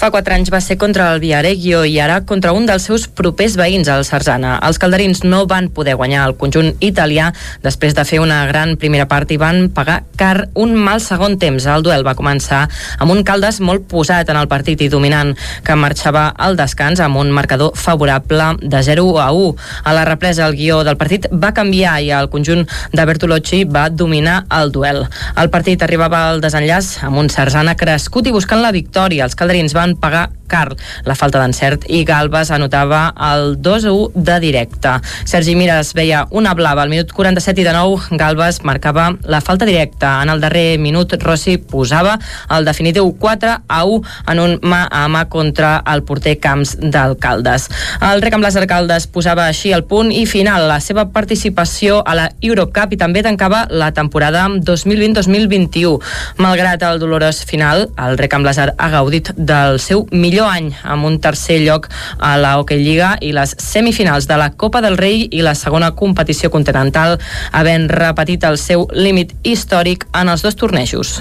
Fa 0.00 0.08
quatre 0.08 0.32
anys 0.32 0.48
va 0.48 0.62
ser 0.64 0.78
contra 0.80 1.10
el 1.12 1.18
Viareggio 1.20 1.82
i 1.84 1.98
ara 2.00 2.22
contra 2.24 2.54
un 2.56 2.64
dels 2.64 2.86
seus 2.88 3.02
propers 3.04 3.52
veïns, 3.60 3.88
el 3.92 4.06
Sarzana. 4.08 4.54
Els 4.64 4.78
calderins 4.80 5.18
no 5.26 5.42
van 5.44 5.66
poder 5.76 5.92
guanyar 6.00 6.22
el 6.24 6.38
conjunt 6.40 6.70
italià 6.80 7.26
després 7.60 7.92
de 7.92 8.06
fer 8.08 8.22
una 8.24 8.38
gran 8.48 8.78
primera 8.80 9.04
part 9.10 9.28
i 9.28 9.36
van 9.36 9.66
pagar 9.76 9.98
car 10.16 10.46
un 10.56 10.72
mal 10.72 11.02
segon 11.04 11.36
temps. 11.42 11.66
El 11.68 11.84
duel 11.84 12.06
va 12.06 12.14
començar 12.16 12.62
amb 12.96 13.12
un 13.12 13.20
Caldes 13.28 13.58
molt 13.60 13.84
posat 13.92 14.32
en 14.32 14.38
el 14.40 14.48
partit 14.48 14.80
i 14.80 14.88
dominant, 14.88 15.34
que 15.68 15.76
marxava 15.76 16.30
al 16.32 16.56
descans 16.56 17.04
amb 17.04 17.20
un 17.20 17.28
marcador 17.36 17.76
favorable 17.76 18.54
de 18.62 18.82
0 18.88 19.04
a 19.20 19.28
1. 19.36 19.52
A 19.84 19.94
la 19.98 20.06
represa, 20.08 20.48
el 20.48 20.56
guió 20.56 20.80
del 20.80 20.96
partit 20.96 21.28
va 21.28 21.52
canviar 21.52 21.98
i 22.00 22.08
el 22.22 22.30
conjunt 22.32 22.64
de 22.96 23.04
Bertolocci 23.12 23.66
va 23.68 23.90
dominar 23.90 24.46
el 24.62 24.72
duel. 24.72 25.04
El 25.36 25.52
partit 25.52 25.84
arribava 25.84 26.24
al 26.30 26.40
desenllaç 26.40 27.02
amb 27.04 27.20
un 27.20 27.28
Sarzana 27.28 27.76
crescut 27.76 28.32
i 28.32 28.36
buscant 28.40 28.64
la 28.64 28.72
victòria. 28.72 29.28
Els 29.28 29.36
calderins 29.36 29.76
van 29.76 29.89
pagar 29.96 30.32
car 30.50 30.74
la 31.06 31.16
falta 31.18 31.40
d'encert 31.40 31.86
i 31.88 32.02
Galbas 32.08 32.50
anotava 32.54 33.06
el 33.30 33.56
2 33.62 33.86
a 33.86 33.92
1 33.94 34.24
de 34.26 34.38
directe. 34.42 34.96
Sergi 35.24 35.54
Mires 35.56 35.94
veia 35.94 36.26
una 36.30 36.54
blava 36.58 36.82
al 36.82 36.92
minut 36.92 37.12
47 37.14 37.62
i 37.62 37.66
de 37.66 37.74
nou 37.76 37.96
Galbas 38.10 38.60
marcava 38.66 39.10
la 39.22 39.40
falta 39.40 39.68
directa. 39.68 40.18
En 40.24 40.32
el 40.32 40.42
darrer 40.42 40.78
minut 40.82 41.14
Rossi 41.22 41.56
posava 41.58 42.18
el 42.50 42.66
definitiu 42.68 43.12
4 43.18 43.56
a 43.68 43.80
1 43.84 44.02
en 44.32 44.40
un 44.42 44.58
mà 44.62 44.82
a 44.90 45.06
mà 45.08 45.26
contra 45.28 45.82
el 45.92 46.02
porter 46.02 46.38
Camps 46.40 46.76
d'Alcaldes. 46.80 47.68
El 48.10 48.22
rec 48.22 48.34
amb 48.34 48.46
les 48.46 48.56
Alcaldes 48.56 49.06
posava 49.12 49.46
així 49.46 49.72
el 49.76 49.84
punt 49.84 50.10
i 50.12 50.24
final 50.26 50.66
la 50.68 50.80
seva 50.80 51.06
participació 51.12 52.00
a 52.06 52.16
la 52.16 52.28
Eurocup 52.42 52.94
i 52.94 53.00
també 53.00 53.22
tancava 53.26 53.66
la 53.70 53.90
temporada 53.96 54.46
2020-2021. 54.48 55.98
Malgrat 56.40 56.82
el 56.88 57.00
dolorós 57.02 57.42
final, 57.46 57.88
el 57.98 58.18
rec 58.20 58.34
amb 58.34 58.48
l'Azar 58.48 58.70
ha 58.76 58.90
gaudit 58.92 59.32
del 59.36 59.78
seu 59.82 60.06
millor 60.10 60.39
any 60.48 60.70
amb 60.84 61.06
un 61.08 61.18
tercer 61.20 61.60
lloc 61.64 61.88
a 62.18 62.36
la 62.40 62.56
Hockey 62.58 62.80
Lliga 62.82 63.16
i 63.20 63.32
les 63.36 63.56
semifinals 63.58 64.28
de 64.30 64.38
la 64.40 64.52
Copa 64.52 64.80
del 64.84 64.98
Rei 65.00 65.26
i 65.30 65.42
la 65.42 65.56
segona 65.58 65.92
competició 65.96 66.50
continental 66.50 67.18
havent 67.52 67.88
repetit 67.90 68.44
el 68.44 68.58
seu 68.58 68.88
límit 68.92 69.34
històric 69.42 70.08
en 70.14 70.28
els 70.28 70.46
dos 70.46 70.56
tornejos. 70.56 71.20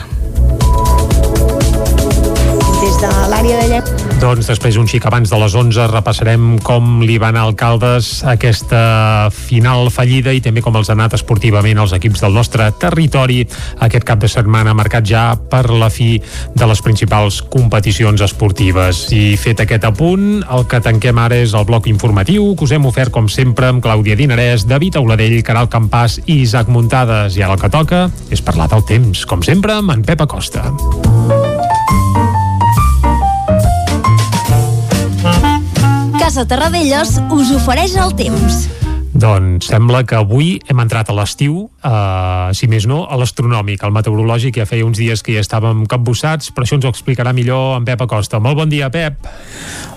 L'àrea 3.40 3.60
de 3.62 3.68
Llep 3.72 3.90
Doncs 4.20 4.50
després, 4.50 4.76
un 4.76 4.88
xic 4.92 5.06
abans 5.08 5.32
de 5.32 5.38
les 5.40 5.54
11, 5.56 5.86
repassarem 5.94 6.58
com 6.60 6.98
li 7.08 7.14
van 7.24 7.38
a 7.40 7.46
Alcaldes 7.48 8.10
aquesta 8.28 9.30
final 9.32 9.88
fallida 9.96 10.34
i 10.36 10.42
també 10.44 10.60
com 10.60 10.76
els 10.76 10.90
ha 10.92 10.96
anat 10.98 11.16
esportivament 11.16 11.80
els 11.80 11.94
equips 11.96 12.26
del 12.26 12.36
nostre 12.36 12.68
territori 12.84 13.46
aquest 13.88 14.04
cap 14.04 14.20
de 14.20 14.28
setmana 14.28 14.76
marcat 14.76 15.08
ja 15.08 15.24
per 15.40 15.70
la 15.72 15.88
fi 15.88 16.18
de 16.52 16.68
les 16.68 16.84
principals 16.84 17.40
competicions 17.48 18.20
esportives. 18.28 19.06
I 19.16 19.40
fet 19.40 19.64
aquest 19.64 19.88
apunt, 19.88 20.42
el 20.44 20.68
que 20.68 20.84
tanquem 20.84 21.24
ara 21.24 21.40
és 21.40 21.56
el 21.56 21.64
bloc 21.70 21.88
informatiu 21.88 22.52
que 22.60 22.68
us 22.68 22.76
hem 22.76 22.92
ofert 22.92 23.16
com 23.16 23.32
sempre 23.32 23.72
amb 23.72 23.80
Clàudia 23.86 24.20
Dinarès, 24.20 24.68
David 24.68 25.00
Auladell, 25.00 25.40
Caral 25.48 25.72
Campàs 25.72 26.20
i 26.26 26.42
Isaac 26.42 26.68
Muntades. 26.68 27.40
I 27.40 27.48
ara 27.48 27.56
el 27.56 27.64
que 27.64 27.72
toca 27.72 28.10
és 28.36 28.44
parlar 28.44 28.68
del 28.76 28.84
temps, 28.84 29.24
com 29.24 29.48
sempre, 29.48 29.80
amb 29.80 29.96
en 29.96 30.04
Pep 30.04 30.28
Acosta. 30.28 30.68
Casa 36.30 36.44
Terradellos 36.46 37.16
us 37.34 37.50
ofereix 37.58 37.96
el 37.98 38.12
temps. 38.14 38.68
Doncs 39.18 39.66
sembla 39.72 40.04
que 40.06 40.14
avui 40.14 40.60
hem 40.70 40.78
entrat 40.84 41.10
a 41.10 41.16
l'estiu, 41.18 41.64
eh, 41.82 42.52
si 42.54 42.70
més 42.70 42.86
no, 42.86 43.00
a 43.10 43.18
l'astronòmic, 43.18 43.82
al 43.82 43.96
meteorològic, 43.96 44.60
ja 44.62 44.68
feia 44.70 44.86
uns 44.86 45.02
dies 45.02 45.26
que 45.26 45.34
ja 45.34 45.42
estàvem 45.42 45.88
capbussats, 45.90 46.52
però 46.54 46.68
això 46.68 46.78
ens 46.78 46.86
ho 46.86 46.92
explicarà 46.94 47.34
millor 47.34 47.80
en 47.80 47.90
Pep 47.90 48.06
Acosta. 48.06 48.38
Molt 48.38 48.62
bon 48.62 48.70
dia, 48.70 48.92
Pep. 48.94 49.26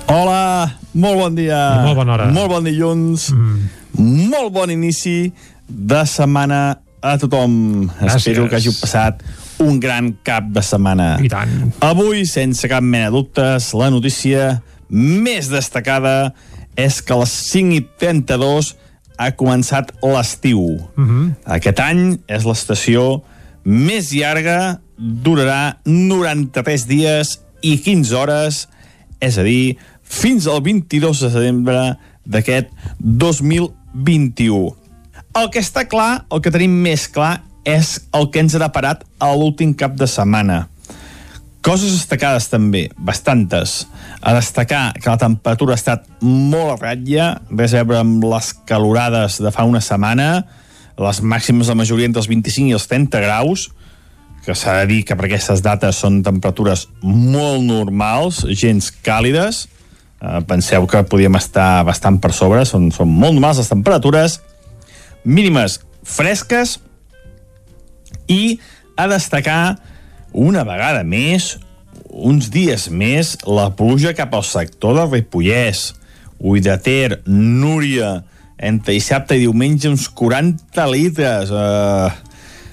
Hola, 0.06 0.72
molt 0.94 1.20
bon 1.20 1.36
dia. 1.36 1.60
I 1.76 1.84
molt 1.84 2.00
bona 2.00 2.16
hora. 2.16 2.30
Molt 2.32 2.48
bon 2.48 2.64
dilluns. 2.64 3.28
Mm. 3.36 4.24
Molt 4.32 4.56
bon 4.56 4.72
inici 4.72 5.34
de 5.68 6.02
setmana 6.08 6.64
a 7.02 7.16
tothom. 7.20 7.90
Gràcies. 8.00 8.16
Espero 8.16 8.48
que 8.48 8.56
hàgiu 8.56 8.72
passat 8.80 9.20
un 9.60 9.76
gran 9.84 10.14
cap 10.24 10.48
de 10.48 10.64
setmana. 10.64 11.18
I 11.20 11.28
tant. 11.28 11.74
Avui, 11.84 12.24
sense 12.24 12.72
cap 12.72 12.80
mena 12.80 13.10
de 13.10 13.18
dubtes, 13.20 13.74
la 13.76 13.92
notícia 13.92 14.62
més 14.92 15.48
destacada 15.48 16.34
és 16.76 17.00
que 17.02 17.14
a 17.16 17.20
les 17.22 17.32
5 17.50 17.76
i 17.76 17.82
32 18.00 18.74
ha 19.18 19.30
començat 19.36 19.92
l'estiu. 20.02 20.78
Mm 20.96 21.08
-hmm. 21.08 21.34
Aquest 21.44 21.80
any 21.80 22.18
és 22.28 22.44
l'estació 22.44 23.22
més 23.64 24.12
llarga, 24.12 24.80
durarà 24.96 25.78
93 25.84 26.86
dies 26.86 27.40
i 27.62 27.78
15 27.78 28.14
hores, 28.14 28.68
és 29.20 29.38
a 29.38 29.42
dir, 29.42 29.78
fins 30.02 30.46
al 30.46 30.60
22 30.62 31.20
de 31.20 31.30
setembre 31.30 31.98
d'aquest 32.24 32.68
2021. 32.98 34.74
El 35.34 35.48
que 35.50 35.60
està 35.60 35.86
clar, 35.88 36.26
el 36.30 36.42
que 36.42 36.50
tenim 36.50 36.74
més 36.82 37.06
clar, 37.08 37.42
és 37.64 38.00
el 38.12 38.28
que 38.30 38.42
ens 38.42 38.54
ha 38.54 38.58
deparat 38.58 39.04
a 39.22 39.30
l'últim 39.34 39.72
cap 39.78 39.94
de 39.94 40.06
setmana. 40.10 40.66
Coses 41.62 41.92
destacades 41.94 42.48
també, 42.50 42.88
bastantes. 42.98 43.84
A 44.18 44.32
destacar 44.34 44.96
que 44.96 45.06
la 45.06 45.18
temperatura 45.20 45.76
ha 45.76 45.78
estat 45.78 46.08
molt 46.20 46.72
a 46.72 46.78
ratlla, 46.80 47.28
res 47.54 47.74
a 47.74 47.84
veure 47.84 48.00
amb 48.02 48.24
les 48.26 48.48
calorades 48.66 49.38
de 49.38 49.52
fa 49.54 49.62
una 49.68 49.80
setmana, 49.80 50.42
les 50.98 51.20
màximes 51.22 51.70
la 51.70 51.76
majoria 51.78 52.08
entre 52.10 52.18
els 52.18 52.28
25 52.30 52.72
i 52.72 52.74
els 52.74 52.88
30 52.90 53.22
graus, 53.22 53.68
que 54.42 54.56
s'ha 54.58 54.80
de 54.80 54.88
dir 54.90 55.04
que 55.06 55.14
per 55.14 55.28
aquestes 55.28 55.62
dates 55.62 56.00
són 56.02 56.18
temperatures 56.26 56.88
molt 57.06 57.62
normals, 57.62 58.42
gens 58.58 58.90
càlides, 59.06 59.68
eh, 60.18 60.40
penseu 60.50 60.88
que 60.90 61.04
podíem 61.06 61.38
estar 61.38 61.84
bastant 61.86 62.18
per 62.18 62.32
sobre, 62.34 62.64
són, 62.66 62.90
són 62.90 63.06
molt 63.06 63.38
normals 63.38 63.62
les 63.62 63.70
temperatures, 63.70 64.40
mínimes 65.22 65.78
fresques, 66.02 66.80
i 68.26 68.58
a 68.98 69.06
destacar 69.06 69.91
una 70.32 70.64
vegada 70.64 71.02
més, 71.04 71.58
uns 72.12 72.50
dies 72.52 72.88
més, 72.90 73.36
la 73.46 73.70
pluja 73.76 74.14
cap 74.16 74.34
al 74.34 74.44
sector 74.44 74.96
del 74.98 75.10
Ripollès. 75.12 75.92
Ull 76.42 76.60
de 76.64 76.74
Ter, 76.82 77.20
Núria, 77.26 78.22
entre 78.58 78.96
dissabte 78.96 79.36
i 79.38 79.44
diumenge 79.44 79.90
uns 79.90 80.08
40 80.10 80.86
litres. 80.90 81.52
Uh, 81.54 82.10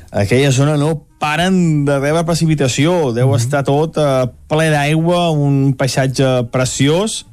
aquella 0.10 0.52
zona 0.56 0.78
no 0.80 0.96
paren 1.22 1.86
de 1.86 2.00
rebre 2.00 2.26
precipitació. 2.26 3.12
Deu 3.14 3.28
mm 3.28 3.32
-hmm. 3.32 3.38
estar 3.38 3.64
tot 3.64 3.98
uh, 3.98 4.28
ple 4.48 4.70
d'aigua, 4.70 5.30
un 5.32 5.74
paisatge 5.74 6.50
preciós 6.52 7.26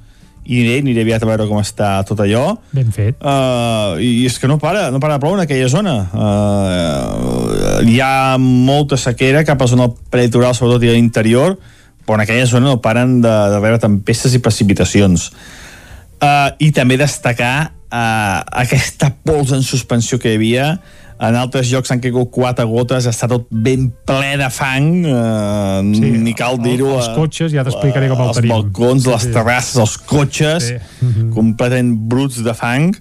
i 0.46 0.60
aniré, 0.62 0.78
aniré 0.80 1.02
aviat 1.02 1.24
a 1.24 1.28
veure 1.28 1.46
com 1.50 1.58
està 1.60 1.90
tot 2.06 2.20
allò. 2.22 2.56
Ben 2.74 2.92
fet. 2.94 3.18
Uh, 3.20 3.98
I 4.02 4.26
és 4.28 4.38
que 4.38 4.48
no 4.50 4.60
para, 4.62 4.88
no 4.94 5.00
para 5.02 5.16
de 5.16 5.22
ploure 5.24 5.40
en 5.40 5.44
aquella 5.46 5.68
zona. 5.72 5.96
Uh, 6.14 7.82
hi 7.86 7.98
ha 8.02 8.36
molta 8.40 8.98
sequera 9.00 9.44
cap 9.46 9.62
a 9.62 9.70
zona 9.70 9.88
prelitoral, 10.12 10.54
sobretot 10.54 10.86
i 10.86 10.92
a 10.92 10.96
l'interior, 10.96 11.56
però 12.06 12.20
en 12.20 12.26
aquella 12.26 12.46
zona 12.46 12.70
no 12.70 12.82
paren 12.82 13.18
de, 13.24 13.32
de 13.52 13.58
rebre 13.58 13.82
tempestes 13.82 14.36
i 14.38 14.42
precipitacions. 14.42 15.30
Uh, 16.22 16.54
I 16.62 16.70
també 16.72 16.96
destacar 17.00 17.56
uh, 17.66 18.38
aquesta 18.62 19.10
pols 19.26 19.52
en 19.56 19.66
suspensió 19.66 20.20
que 20.22 20.32
hi 20.32 20.38
havia 20.38 20.70
en 21.18 21.34
altres 21.38 21.70
llocs 21.72 21.90
han 21.94 22.00
caigut 22.04 22.30
quatre 22.30 22.66
gotes, 22.68 23.06
està 23.08 23.28
tot 23.30 23.46
ben 23.50 23.86
ple 24.08 24.34
de 24.36 24.48
fang, 24.52 24.88
eh, 25.08 25.94
sí, 25.96 26.10
ni 26.26 26.34
cal 26.36 26.58
dir-ho. 26.60 26.96
Els 26.98 27.08
cotxes, 27.16 27.52
ja 27.56 27.64
t'explicaré 27.64 28.10
com 28.12 28.20
el 28.26 28.34
tenim. 28.36 28.50
Els 28.52 28.64
balcons, 28.66 29.06
les 29.06 29.22
Sí. 29.22 29.32
terrasses, 29.32 29.76
els 29.80 29.96
cotxes, 29.98 30.62
Sí. 30.64 30.74
sí. 31.00 31.28
completament 31.38 31.94
bruts 32.08 32.42
de 32.44 32.54
fang, 32.54 32.94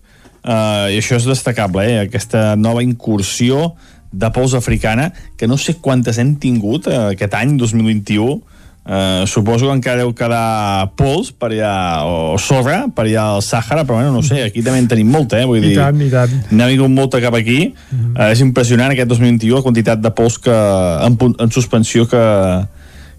eh, 0.43 0.95
i 0.95 0.99
això 1.01 1.17
és 1.19 1.25
destacable, 1.25 1.83
eh? 1.83 1.99
aquesta 2.07 2.55
nova 2.55 2.83
incursió 2.83 3.73
de 4.11 4.29
pols 4.31 4.53
africana, 4.53 5.11
que 5.35 5.47
no 5.47 5.57
sé 5.57 5.75
quantes 5.75 6.17
hem 6.17 6.35
tingut 6.39 6.87
eh, 6.87 7.11
aquest 7.11 7.33
any, 7.33 7.57
2021, 7.57 8.41
Uh, 8.85 9.25
suposo 9.25 9.65
que 9.65 9.73
encara 9.73 10.03
deu 10.03 10.11
quedar 10.13 10.91
pols 10.93 11.31
per 11.33 11.47
allà, 11.49 12.05
o 12.05 12.35
sorra 12.37 12.83
per 12.93 13.07
allà 13.07 13.23
al 13.33 13.41
Sàhara, 13.41 13.81
però 13.81 13.95
bueno, 13.97 14.11
no 14.13 14.21
sé, 14.21 14.43
aquí 14.45 14.61
també 14.61 14.77
en 14.83 14.89
tenim 14.91 15.09
molta, 15.09 15.39
eh? 15.41 15.47
Vull 15.49 15.57
I 15.57 15.71
dir, 15.71 15.77
tant, 15.79 16.03
i 16.05 16.09
tant. 16.11 16.35
n'ha 16.53 16.67
vingut 16.69 16.93
molta 16.93 17.17
cap 17.23 17.33
aquí. 17.33 17.73
Mm 17.73 17.97
-hmm. 17.97 18.11
uh, 18.13 18.29
és 18.29 18.43
impressionant 18.45 18.93
aquest 18.93 19.09
2021 19.09 19.55
la 19.55 19.63
quantitat 19.65 20.01
de 20.01 20.11
pols 20.11 20.37
que, 20.37 20.53
en, 20.53 21.17
en 21.17 21.51
suspensió 21.51 22.05
que, 22.05 22.21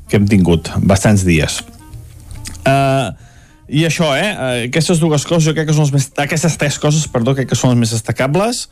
que 0.09 0.17
hem 0.17 0.29
tingut, 0.29 0.71
bastants 0.79 1.25
dies. 1.25 1.65
Uh, 2.63 3.11
I 3.67 3.87
això, 3.87 4.15
eh? 4.15 4.67
Aquestes 4.69 5.01
dues 5.01 5.27
coses, 5.27 5.49
jo 5.49 5.55
crec 5.55 5.67
que 5.67 5.75
són 5.75 5.83
les 5.83 5.93
més... 5.93 6.13
Aquestes 6.17 6.57
tres 6.57 6.79
coses, 6.79 7.09
perdó, 7.09 7.35
crec 7.35 7.49
que 7.49 7.57
són 7.57 7.71
les 7.71 7.79
més 7.79 7.91
destacables. 7.91 8.69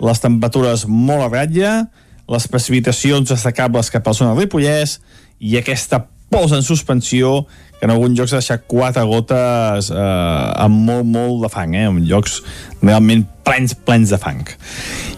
Les 0.00 0.20
temperatures 0.20 0.84
molt 0.86 1.22
a 1.22 1.28
ratlla, 1.32 1.88
les 2.28 2.48
precipitacions 2.48 3.28
destacables 3.28 3.90
cap 3.90 4.06
a 4.06 4.10
la 4.10 4.14
zona 4.14 4.34
del 4.34 4.44
Ripollès 4.44 5.00
i 5.40 5.56
aquesta 5.56 6.04
pols 6.32 6.52
en 6.56 6.64
suspensió 6.66 7.44
que 7.78 7.84
en 7.84 7.92
alguns 7.92 8.16
llocs 8.16 8.32
ha 8.32 8.40
deixat 8.40 8.64
quatre 8.68 9.04
gotes 9.04 9.90
eh, 9.92 10.62
amb 10.64 10.78
molt, 10.88 11.04
molt 11.04 11.42
de 11.44 11.50
fang, 11.52 11.74
eh? 11.76 11.86
en 11.90 12.00
llocs 12.08 12.38
realment 12.80 13.26
plens, 13.44 13.76
plens 13.76 14.12
de 14.12 14.18
fang. 14.20 14.40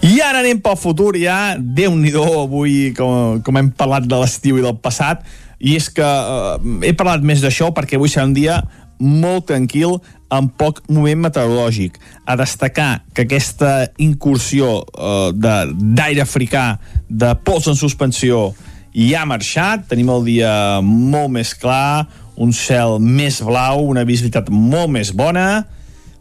I 0.03 0.19
ara 0.25 0.43
anem 0.43 0.61
pel 0.63 0.79
futur, 0.81 1.15
ja, 1.21 1.55
déu 1.59 1.95
nhi 1.97 2.13
avui, 2.19 2.93
com, 2.99 3.39
com 3.47 3.61
hem 3.61 3.71
parlat 3.71 4.09
de 4.11 4.19
l'estiu 4.19 4.59
i 4.59 4.65
del 4.65 4.77
passat, 4.83 5.23
i 5.59 5.77
és 5.79 5.89
que 5.91 6.05
eh, 6.05 6.91
he 6.91 6.95
parlat 6.99 7.23
més 7.23 7.43
d'això 7.45 7.71
perquè 7.75 7.99
avui 7.99 8.11
serà 8.11 8.27
un 8.27 8.35
dia 8.37 8.63
molt 8.99 9.47
tranquil, 9.53 10.01
amb 10.35 10.51
poc 10.61 10.83
moment 10.93 11.23
meteorològic. 11.29 11.97
A 12.29 12.37
destacar 12.37 13.05
que 13.15 13.25
aquesta 13.25 13.89
incursió 14.03 14.81
eh, 14.83 15.31
d'aire 15.35 16.25
africà, 16.25 16.73
de 17.09 17.33
pols 17.47 17.71
en 17.71 17.79
suspensió, 17.79 18.51
ja 18.95 19.23
ha 19.23 19.29
marxat, 19.29 19.87
tenim 19.91 20.11
el 20.13 20.25
dia 20.27 20.53
molt 20.85 21.33
més 21.35 21.55
clar, 21.59 22.07
un 22.39 22.53
cel 22.55 22.99
més 23.03 23.41
blau, 23.43 23.83
una 23.91 24.07
visibilitat 24.07 24.49
molt 24.51 24.93
més 24.95 25.11
bona, 25.17 25.67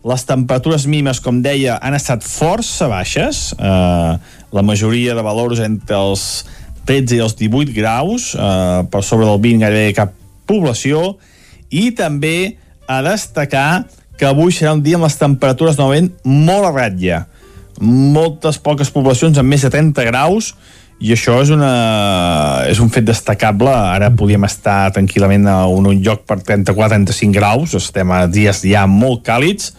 les 0.07 0.23
temperatures 0.27 0.85
mínimes, 0.87 1.19
com 1.23 1.41
deia, 1.43 1.77
han 1.83 1.97
estat 1.97 2.23
força 2.25 2.87
baixes, 2.89 3.51
eh, 3.57 4.13
la 4.55 4.63
majoria 4.63 5.15
de 5.17 5.25
valors 5.25 5.59
entre 5.63 5.97
els 5.99 6.45
13 6.87 7.17
i 7.17 7.23
els 7.25 7.35
18 7.35 7.75
graus, 7.75 8.31
eh, 8.35 8.83
per 8.89 9.03
sobre 9.03 9.27
del 9.27 9.41
20 9.43 9.65
gairebé 9.65 9.93
cap 9.97 10.13
població, 10.47 11.17
i 11.69 11.91
també 11.91 12.57
a 12.87 13.01
destacar 13.03 13.85
que 14.17 14.25
avui 14.25 14.53
serà 14.55 14.73
un 14.73 14.81
dia 14.81 14.95
amb 14.97 15.05
les 15.05 15.19
temperatures 15.19 15.77
novament 15.77 16.09
molt 16.23 16.69
a 16.69 16.73
ratlla. 16.73 17.25
Moltes 17.79 18.57
poques 18.57 18.89
poblacions 18.89 19.37
amb 19.37 19.51
més 19.51 19.61
de 19.61 19.69
30 19.69 20.07
graus, 20.07 20.55
i 20.97 21.11
això 21.13 21.35
és, 21.43 21.51
una, 21.53 21.71
és 22.69 22.79
un 22.81 22.89
fet 22.93 23.05
destacable. 23.05 23.69
Ara 23.69 24.09
podíem 24.17 24.47
estar 24.47 24.79
tranquil·lament 24.95 25.45
a 25.51 25.59
un, 25.69 25.89
un 25.91 26.01
lloc 26.03 26.23
per 26.29 26.39
34-35 26.41 27.35
graus, 27.35 27.75
estem 27.77 28.13
a 28.13 28.25
dies 28.31 28.63
ja 28.65 28.87
molt 28.89 29.21
càlids, 29.27 29.73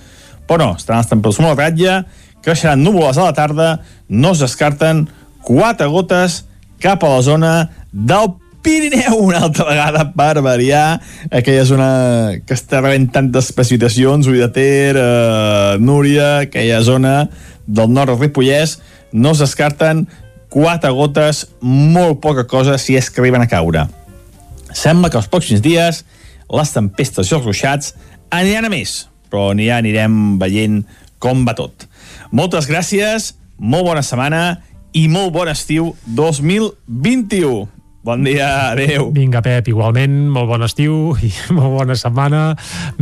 però 0.48 0.62
no, 0.62 0.74
estaran 0.78 1.02
les 1.02 1.10
temperatures 1.10 1.44
molt 1.44 1.58
ratlla, 1.58 2.02
creixeran 2.44 2.84
núvoles 2.84 3.18
a 3.18 3.26
la 3.28 3.34
tarda, 3.36 3.70
no 4.08 4.30
es 4.32 4.44
descarten 4.44 5.08
quatre 5.44 5.88
gotes 5.90 6.44
cap 6.82 7.02
a 7.02 7.10
la 7.16 7.24
zona 7.26 7.54
del 7.90 8.30
Pirineu. 8.62 9.18
Una 9.28 9.42
altra 9.48 9.66
vegada 9.68 10.06
per 10.14 10.42
variar 10.44 11.00
aquella 11.30 11.66
zona 11.66 11.90
que 12.46 12.54
està 12.54 12.82
rebent 12.84 13.10
tantes 13.14 13.50
precipitacions, 13.56 14.30
Ull 14.30 14.38
de 14.38 14.50
Ter, 14.54 14.94
eh, 14.94 15.76
Núria, 15.82 16.46
aquella 16.46 16.80
zona 16.86 17.16
del 17.66 17.90
nord 17.90 18.14
del 18.14 18.22
Ripollès, 18.22 18.78
no 19.12 19.34
es 19.34 19.42
descarten 19.42 20.06
quatre 20.52 20.90
gotes, 20.94 21.46
molt 21.60 22.20
poca 22.24 22.46
cosa 22.48 22.78
si 22.80 22.96
és 22.98 23.10
que 23.10 23.22
arriben 23.22 23.44
a 23.44 23.48
caure. 23.50 23.86
Sembla 24.74 25.10
que 25.10 25.20
els 25.20 25.28
pròxims 25.30 25.64
dies 25.64 26.02
les 26.48 26.72
tempestes 26.72 27.28
i 27.28 27.36
els 27.36 27.44
ruixats 27.44 27.94
aniran 28.34 28.68
a 28.68 28.72
més, 28.72 29.06
però 29.28 29.50
ja 29.56 29.78
anirem 29.78 30.38
veient 30.40 30.82
com 31.20 31.44
va 31.46 31.56
tot. 31.58 31.88
Moltes 32.30 32.68
gràcies, 32.68 33.32
molt 33.58 33.88
bona 33.88 34.04
setmana 34.04 34.60
i 34.96 35.08
molt 35.08 35.32
bon 35.34 35.48
estiu 35.50 35.94
2021. 36.06 37.77
Bon 38.02 38.22
dia, 38.22 38.70
adeu. 38.70 39.08
Vinga, 39.12 39.42
Pep, 39.42 39.68
igualment, 39.68 40.28
molt 40.30 40.48
bon 40.48 40.62
estiu 40.64 41.16
i 41.18 41.32
molt 41.56 41.74
bona 41.74 41.96
setmana. 41.98 42.42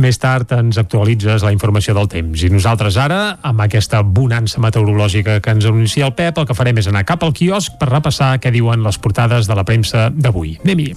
Més 0.01 0.17
tard 0.21 0.51
ens 0.57 0.79
actualitzes 0.81 1.45
la 1.45 1.53
informació 1.53 1.95
del 1.97 2.09
temps. 2.11 2.43
I 2.43 2.49
nosaltres 2.51 2.97
ara, 2.99 3.37
amb 3.45 3.61
aquesta 3.63 4.01
bonança 4.01 4.61
meteorològica 4.63 5.39
que 5.43 5.53
ens 5.53 5.69
anuncia 5.69 6.09
el 6.09 6.15
Pep, 6.17 6.41
el 6.41 6.49
que 6.49 6.57
farem 6.57 6.81
és 6.81 6.89
anar 6.89 7.05
cap 7.07 7.23
al 7.23 7.35
quiosc 7.37 7.77
per 7.79 7.91
repassar 7.93 8.35
què 8.41 8.51
diuen 8.51 8.83
les 8.83 8.97
portades 8.97 9.47
de 9.47 9.57
la 9.57 9.65
premsa 9.67 10.09
d'avui. 10.09 10.57
Anem-hi. 10.65 10.91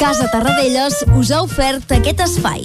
Casa 0.00 0.26
Tarradellas 0.32 1.04
us 1.14 1.30
ha 1.30 1.44
ofert 1.44 1.92
aquest 1.94 2.24
espai. 2.24 2.64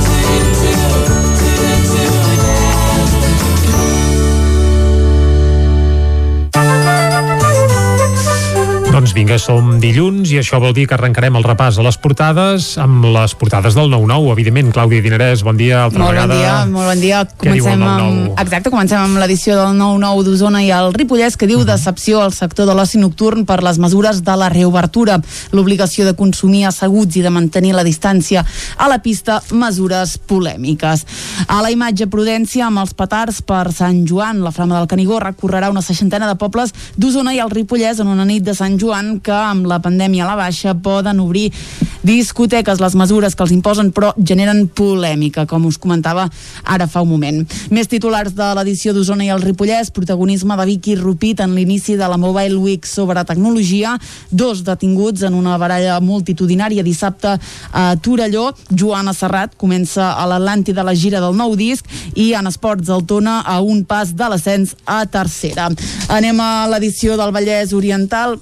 Doncs 8.91 9.13
vinga, 9.15 9.37
som 9.39 9.77
dilluns 9.79 10.33
i 10.33 10.37
això 10.41 10.57
vol 10.59 10.73
dir 10.75 10.83
que 10.83 10.97
arrencarem 10.97 11.37
el 11.39 11.45
repàs 11.45 11.77
a 11.79 11.83
les 11.85 11.95
portades 11.95 12.73
amb 12.81 13.05
les 13.13 13.31
portades 13.39 13.71
del 13.77 13.87
9-9, 13.87 14.33
evidentment. 14.33 14.71
Clàudia 14.75 14.99
Dinarès, 15.05 15.45
bon 15.47 15.55
dia, 15.55 15.85
altra 15.85 16.01
Molt 16.03 16.11
vegada. 16.11 16.27
bon 16.27 16.41
dia, 16.41 16.55
molt 16.73 16.89
bon 16.89 16.99
dia. 16.99 17.21
Comencem 17.39 17.79
9-9? 17.79 17.87
amb, 17.87 18.41
exacte, 18.43 18.69
comencem 18.69 18.99
amb 18.99 19.17
l'edició 19.21 19.55
del 19.55 19.77
9-9 19.79 20.25
d'Osona 20.27 20.63
i 20.65 20.73
el 20.75 20.91
Ripollès 20.93 21.37
que 21.39 21.47
diu 21.47 21.63
decepció 21.63 22.19
al 22.21 22.33
sector 22.35 22.67
de 22.67 22.75
l'oci 22.75 22.99
nocturn 22.99 23.45
per 23.47 23.61
les 23.63 23.79
mesures 23.79 24.19
de 24.27 24.35
la 24.35 24.49
reobertura, 24.51 25.21
l'obligació 25.55 26.03
de 26.05 26.13
consumir 26.13 26.65
asseguts 26.67 27.15
i 27.15 27.23
de 27.23 27.31
mantenir 27.31 27.71
la 27.73 27.87
distància 27.87 28.43
a 28.77 28.89
la 28.91 28.99
pista, 28.99 29.39
mesures 29.53 30.17
polèmiques. 30.19 31.05
A 31.47 31.61
la 31.63 31.71
imatge 31.71 32.09
Prudència 32.11 32.67
amb 32.67 32.83
els 32.83 32.93
petards 32.93 33.39
per 33.41 33.71
Sant 33.71 34.03
Joan, 34.05 34.43
la 34.43 34.51
Flama 34.51 34.77
del 34.81 34.91
Canigó 34.91 35.23
recorrerà 35.23 35.71
una 35.71 35.81
seixantena 35.81 36.27
de 36.27 36.35
pobles 36.35 36.75
d'Osona 36.97 37.33
i 37.33 37.39
el 37.39 37.49
Ripollès 37.49 38.03
en 38.03 38.11
una 38.11 38.27
nit 38.27 38.43
de 38.43 38.53
Sant 38.53 38.77
Joan 38.81 38.89
que 39.23 39.31
amb 39.31 39.67
la 39.69 39.79
pandèmia 39.79 40.25
a 40.25 40.33
la 40.33 40.35
baixa 40.35 40.73
poden 40.75 41.19
obrir 41.23 41.51
discoteques, 42.03 42.79
les 42.81 42.95
mesures 42.97 43.35
que 43.35 43.43
els 43.45 43.53
imposen 43.53 43.91
però 43.93 44.11
generen 44.17 44.65
polèmica, 44.67 45.45
com 45.45 45.67
us 45.69 45.77
comentava 45.77 46.27
ara 46.65 46.87
fa 46.89 47.03
un 47.05 47.11
moment. 47.11 47.41
Més 47.69 47.89
titulars 47.89 48.33
de 48.35 48.47
l'edició 48.57 48.93
d'Osona 48.93 49.25
i 49.27 49.31
el 49.33 49.43
Ripollès, 49.43 49.91
protagonisme 49.93 50.57
de 50.57 50.65
Vicky 50.69 50.95
Rupit 50.99 51.43
en 51.45 51.55
l'inici 51.55 51.95
de 51.99 52.09
la 52.09 52.17
Mobile 52.17 52.57
Week 52.57 52.87
sobre 52.89 53.23
tecnologia, 53.25 53.95
dos 54.31 54.63
detinguts 54.65 55.23
en 55.27 55.37
una 55.37 55.57
baralla 55.61 55.99
multitudinària 56.01 56.83
dissabte 56.83 57.37
a 57.71 57.85
Torelló, 58.01 58.49
Joana 58.73 59.13
Serrat 59.13 59.55
comença 59.57 60.13
a 60.17 60.27
l'Atlàntida 60.29 60.85
la 60.85 60.97
gira 60.97 61.21
del 61.21 61.37
nou 61.37 61.55
disc 61.55 61.85
i 62.15 62.31
en 62.37 62.49
esports 62.49 62.89
el 62.89 63.05
Tona 63.05 63.41
a 63.45 63.59
un 63.61 63.85
pas 63.85 64.15
de 64.17 64.29
l'ascens 64.29 64.75
a 64.85 65.03
tercera. 65.05 65.69
Anem 66.09 66.39
a 66.41 66.67
l'edició 66.71 67.17
del 67.19 67.33
Vallès 67.35 67.75
Oriental 67.77 68.39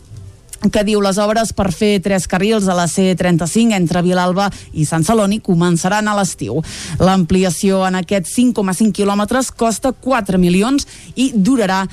que 0.68 0.84
diu 0.84 1.00
les 1.00 1.18
obres 1.22 1.54
per 1.56 1.70
fer 1.72 1.94
tres 2.04 2.28
carrils 2.28 2.68
a 2.68 2.76
la 2.76 2.88
C35 2.92 3.78
entre 3.78 4.04
Vilalba 4.04 4.50
i 4.76 4.84
Sant 4.88 5.06
Celoni 5.08 5.40
començaran 5.44 6.08
a 6.08 6.16
l'estiu. 6.18 6.60
L'ampliació 7.00 7.86
en 7.88 8.02
aquests 8.02 8.36
5,5 8.36 8.92
quilòmetres 9.00 9.54
costa 9.56 9.94
4 9.96 10.40
milions 10.42 10.86
i 11.16 11.32
durarà 11.36 11.86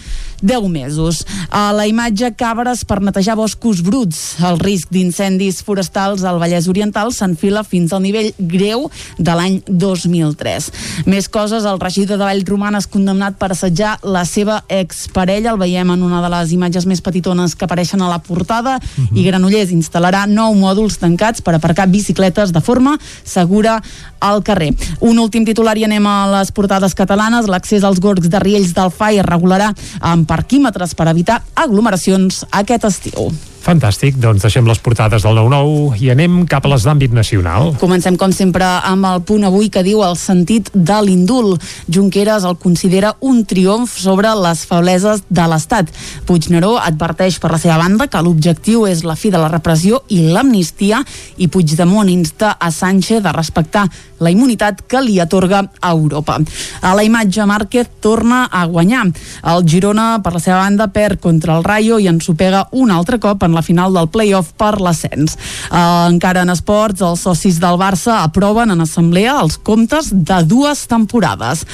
10 0.42 0.66
mesos. 0.68 1.22
A 1.48 1.70
la 1.72 1.86
imatge, 1.88 2.32
cabres 2.36 2.82
per 2.84 2.98
netejar 3.00 3.36
boscos 3.38 3.80
bruts. 3.86 4.36
El 4.44 4.58
risc 4.60 4.90
d'incendis 4.92 5.62
forestals 5.64 6.26
al 6.26 6.40
Vallès 6.42 6.66
Oriental 6.68 7.14
s'enfila 7.14 7.62
fins 7.64 7.94
al 7.94 8.02
nivell 8.04 8.32
greu 8.36 8.88
de 9.16 9.38
l'any 9.38 9.60
2003. 9.68 10.70
Més 11.06 11.30
coses, 11.30 11.64
el 11.64 11.80
regidor 11.80 12.18
de 12.18 12.26
Vallroman 12.26 12.76
és 12.76 12.90
condemnat 12.90 13.38
per 13.38 13.52
assetjar 13.54 13.96
la 14.02 14.26
seva 14.28 14.62
exparella. 14.68 15.54
El 15.54 15.62
veiem 15.62 15.94
en 15.94 16.02
una 16.02 16.20
de 16.24 16.32
les 16.34 16.52
imatges 16.58 16.86
més 16.90 17.00
petitones 17.00 17.54
que 17.54 17.64
apareixen 17.64 18.02
a 18.02 18.10
la 18.10 18.20
portada 18.20 18.55
uh 18.64 18.78
-huh. 18.80 19.18
i 19.18 19.24
Granollers 19.24 19.70
instal·larà 19.70 20.26
nou 20.26 20.54
mòduls 20.54 20.98
tancats 20.98 21.40
per 21.40 21.54
aparcar 21.54 21.86
bicicletes 21.88 22.52
de 22.52 22.60
forma 22.60 22.98
segura 23.24 23.82
al 24.20 24.42
carrer. 24.42 24.74
Un 25.00 25.18
últim 25.18 25.44
titular 25.44 25.76
i 25.78 25.84
anem 25.84 26.06
a 26.06 26.38
les 26.38 26.52
portades 26.52 26.94
catalanes. 26.94 27.46
L'accés 27.46 27.84
als 27.84 28.00
gorgs 28.00 28.28
de 28.28 28.38
Riells 28.38 28.72
del 28.74 28.90
FAI 28.90 29.18
es 29.18 29.24
regularà 29.24 29.74
amb 30.00 30.26
parquímetres 30.26 30.94
per 30.94 31.08
evitar 31.08 31.42
aglomeracions 31.54 32.46
aquest 32.50 32.84
estiu. 32.84 33.32
Fantàstic, 33.66 34.14
doncs 34.22 34.44
deixem 34.44 34.62
les 34.68 34.78
portades 34.78 35.24
del 35.26 35.34
9-9 35.40 35.96
i 35.98 36.12
anem 36.12 36.44
cap 36.46 36.62
a 36.62 36.70
les 36.70 36.84
d'àmbit 36.86 37.10
nacional. 37.10 37.72
Comencem, 37.80 38.14
com 38.14 38.30
sempre, 38.30 38.62
amb 38.62 39.08
el 39.08 39.24
punt 39.26 39.42
avui 39.48 39.72
que 39.74 39.82
diu 39.82 40.04
el 40.06 40.14
sentit 40.20 40.68
de 40.70 40.98
l'indult. 41.02 41.64
Junqueras 41.90 42.46
el 42.46 42.54
considera 42.62 43.16
un 43.26 43.40
triomf 43.42 43.96
sobre 43.98 44.30
les 44.38 44.62
febleses 44.70 45.24
de 45.26 45.46
l'Estat. 45.50 45.90
Puigneró 46.28 46.76
adverteix 46.78 47.40
per 47.42 47.50
la 47.50 47.58
seva 47.58 47.80
banda 47.80 48.06
que 48.06 48.22
l'objectiu 48.22 48.84
és 48.86 49.02
la 49.02 49.18
fi 49.18 49.32
de 49.34 49.40
la 49.42 49.50
repressió 49.50 50.04
i 50.14 50.20
l'amnistia 50.30 51.02
i 51.42 51.50
Puigdemont 51.50 52.12
insta 52.12 52.52
a 52.60 52.70
Sánchez 52.70 53.26
a 53.26 53.34
respectar 53.34 53.88
la 54.22 54.30
immunitat 54.30 54.84
que 54.86 55.02
li 55.02 55.18
atorga 55.18 55.64
a 55.80 55.90
Europa. 55.90 56.38
A 56.86 56.94
la 56.94 57.02
imatge, 57.02 57.42
Márquez 57.50 57.90
torna 58.00 58.44
a 58.46 58.64
guanyar. 58.70 59.08
El 59.42 59.66
Girona, 59.66 60.22
per 60.22 60.36
la 60.38 60.44
seva 60.46 60.62
banda, 60.62 60.86
perd 60.94 61.18
contra 61.20 61.58
el 61.58 61.66
Rayo 61.66 61.98
i 61.98 62.06
ensopega 62.06 62.68
un 62.70 62.94
altre 62.94 63.18
cop 63.18 63.42
en 63.42 63.55
la 63.56 63.64
final 63.64 63.96
del 63.96 64.08
play-off 64.12 64.52
per 64.58 64.76
l'ascens. 64.80 65.36
Uh, 65.70 66.06
encara 66.10 66.44
en 66.44 66.52
esports, 66.52 67.02
els 67.04 67.24
socis 67.26 67.60
del 67.62 67.78
Barça 67.80 68.20
aproven 68.22 68.74
en 68.74 68.84
assemblea 68.84 69.38
els 69.40 69.58
comptes 69.58 70.12
de 70.12 70.40
dues 70.46 70.86
temporades. 70.90 71.64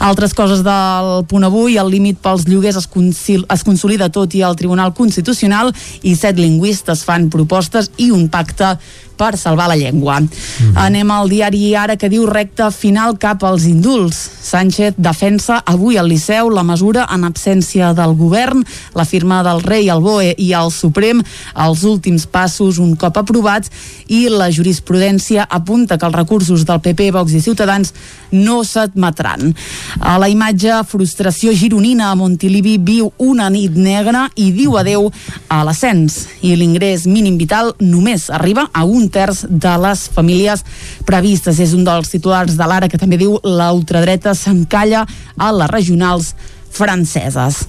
Altres 0.00 0.34
coses 0.38 0.64
del 0.66 1.12
punt 1.30 1.46
avui, 1.48 1.78
el 1.80 1.90
límit 1.92 2.20
pels 2.22 2.46
lloguers 2.48 2.78
es, 2.80 2.88
es 2.88 3.66
consolida 3.66 4.10
tot 4.12 4.34
i 4.38 4.42
el 4.46 4.58
Tribunal 4.58 4.94
Constitucional 4.96 5.72
i 6.02 6.16
set 6.18 6.38
lingüistes 6.40 7.04
fan 7.06 7.28
propostes 7.32 7.90
i 7.98 8.10
un 8.14 8.28
pacte 8.32 8.76
per 9.22 9.38
salvar 9.38 9.68
la 9.70 9.78
llengua. 9.78 10.20
Mm 10.20 10.28
-hmm. 10.28 10.76
Anem 10.86 11.10
al 11.10 11.28
diari 11.28 11.74
Ara 11.76 11.96
que 11.96 12.08
diu 12.08 12.26
recta 12.26 12.70
final 12.70 13.18
cap 13.18 13.42
als 13.44 13.64
indults. 13.64 14.30
Sánchez 14.42 14.94
defensa 14.96 15.62
avui 15.64 15.96
al 15.96 16.08
Liceu 16.08 16.50
la 16.50 16.62
mesura 16.62 17.06
en 17.14 17.24
absència 17.24 17.94
del 17.94 18.16
govern, 18.16 18.64
la 18.94 19.04
firma 19.04 19.42
del 19.42 19.62
rei, 19.62 19.88
el 19.88 20.00
BOE 20.00 20.34
i 20.36 20.52
el 20.52 20.70
Suprem, 20.70 21.22
els 21.54 21.82
últims 21.84 22.26
passos 22.26 22.78
un 22.78 22.96
cop 22.96 23.16
aprovats 23.16 23.70
i 24.08 24.28
la 24.28 24.50
jurisprudència 24.50 25.46
apunta 25.48 25.98
que 25.98 26.06
els 26.06 26.14
recursos 26.14 26.64
del 26.64 26.80
PP, 26.80 27.10
Vox 27.12 27.32
i 27.32 27.40
Ciutadans 27.40 27.94
no 28.32 28.64
s'admetran. 28.64 29.54
A 30.00 30.18
la 30.18 30.28
imatge, 30.28 30.72
frustració 30.88 31.52
gironina 31.52 32.10
a 32.10 32.14
Montilivi 32.14 32.78
viu 32.78 33.12
una 33.18 33.48
nit 33.50 33.76
negra 33.76 34.28
i 34.34 34.50
diu 34.52 34.76
adeu 34.76 35.10
a 35.48 35.62
l'ascens 35.64 36.26
i 36.42 36.56
l'ingrés 36.56 37.06
mínim 37.06 37.36
vital 37.38 37.74
només 37.78 38.28
arriba 38.30 38.68
a 38.72 38.84
un 38.84 39.08
terç 39.12 39.44
de 39.48 39.74
les 39.84 40.06
famílies 40.14 40.64
previstes. 41.08 41.60
És 41.60 41.76
un 41.76 41.84
dels 41.86 42.10
titulars 42.12 42.56
de 42.58 42.68
l'Ara 42.68 42.88
que 42.88 43.00
també 43.00 43.20
diu 43.20 43.38
la 43.44 43.70
ultradreta 43.76 44.34
s'encalla 44.34 45.06
a 45.36 45.52
les 45.52 45.70
regionals 45.72 46.32
franceses. 46.72 47.66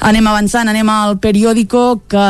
Anem 0.00 0.24
avançant, 0.30 0.64
anem 0.64 0.88
al 0.88 1.18
periòdico 1.20 2.00
que 2.08 2.20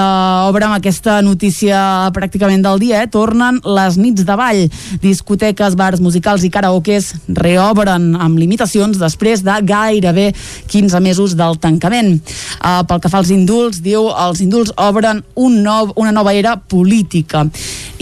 obre 0.50 0.66
amb 0.66 0.74
aquesta 0.74 1.20
notícia 1.22 1.78
pràcticament 2.10 2.64
del 2.64 2.80
dia, 2.82 3.04
eh? 3.04 3.06
tornen 3.06 3.60
les 3.62 3.94
nits 3.94 4.24
de 4.26 4.34
ball. 4.34 4.64
Discoteques, 4.98 5.76
bars 5.78 6.02
musicals 6.02 6.42
i 6.42 6.50
karaokes 6.50 7.12
reobren 7.38 8.16
amb 8.18 8.40
limitacions 8.42 8.98
després 8.98 9.44
de 9.46 9.54
gairebé 9.62 10.32
15 10.66 10.98
mesos 11.04 11.36
del 11.38 11.60
tancament. 11.62 12.16
Uh, 12.58 12.82
pel 12.90 13.04
que 13.04 13.12
fa 13.12 13.20
als 13.22 13.30
indults, 13.30 13.78
diu 13.86 14.08
els 14.10 14.42
indults 14.42 14.74
obren 14.74 15.22
un 15.38 15.60
nou, 15.62 15.92
una 15.94 16.10
nova 16.10 16.34
era 16.34 16.56
política. 16.58 17.44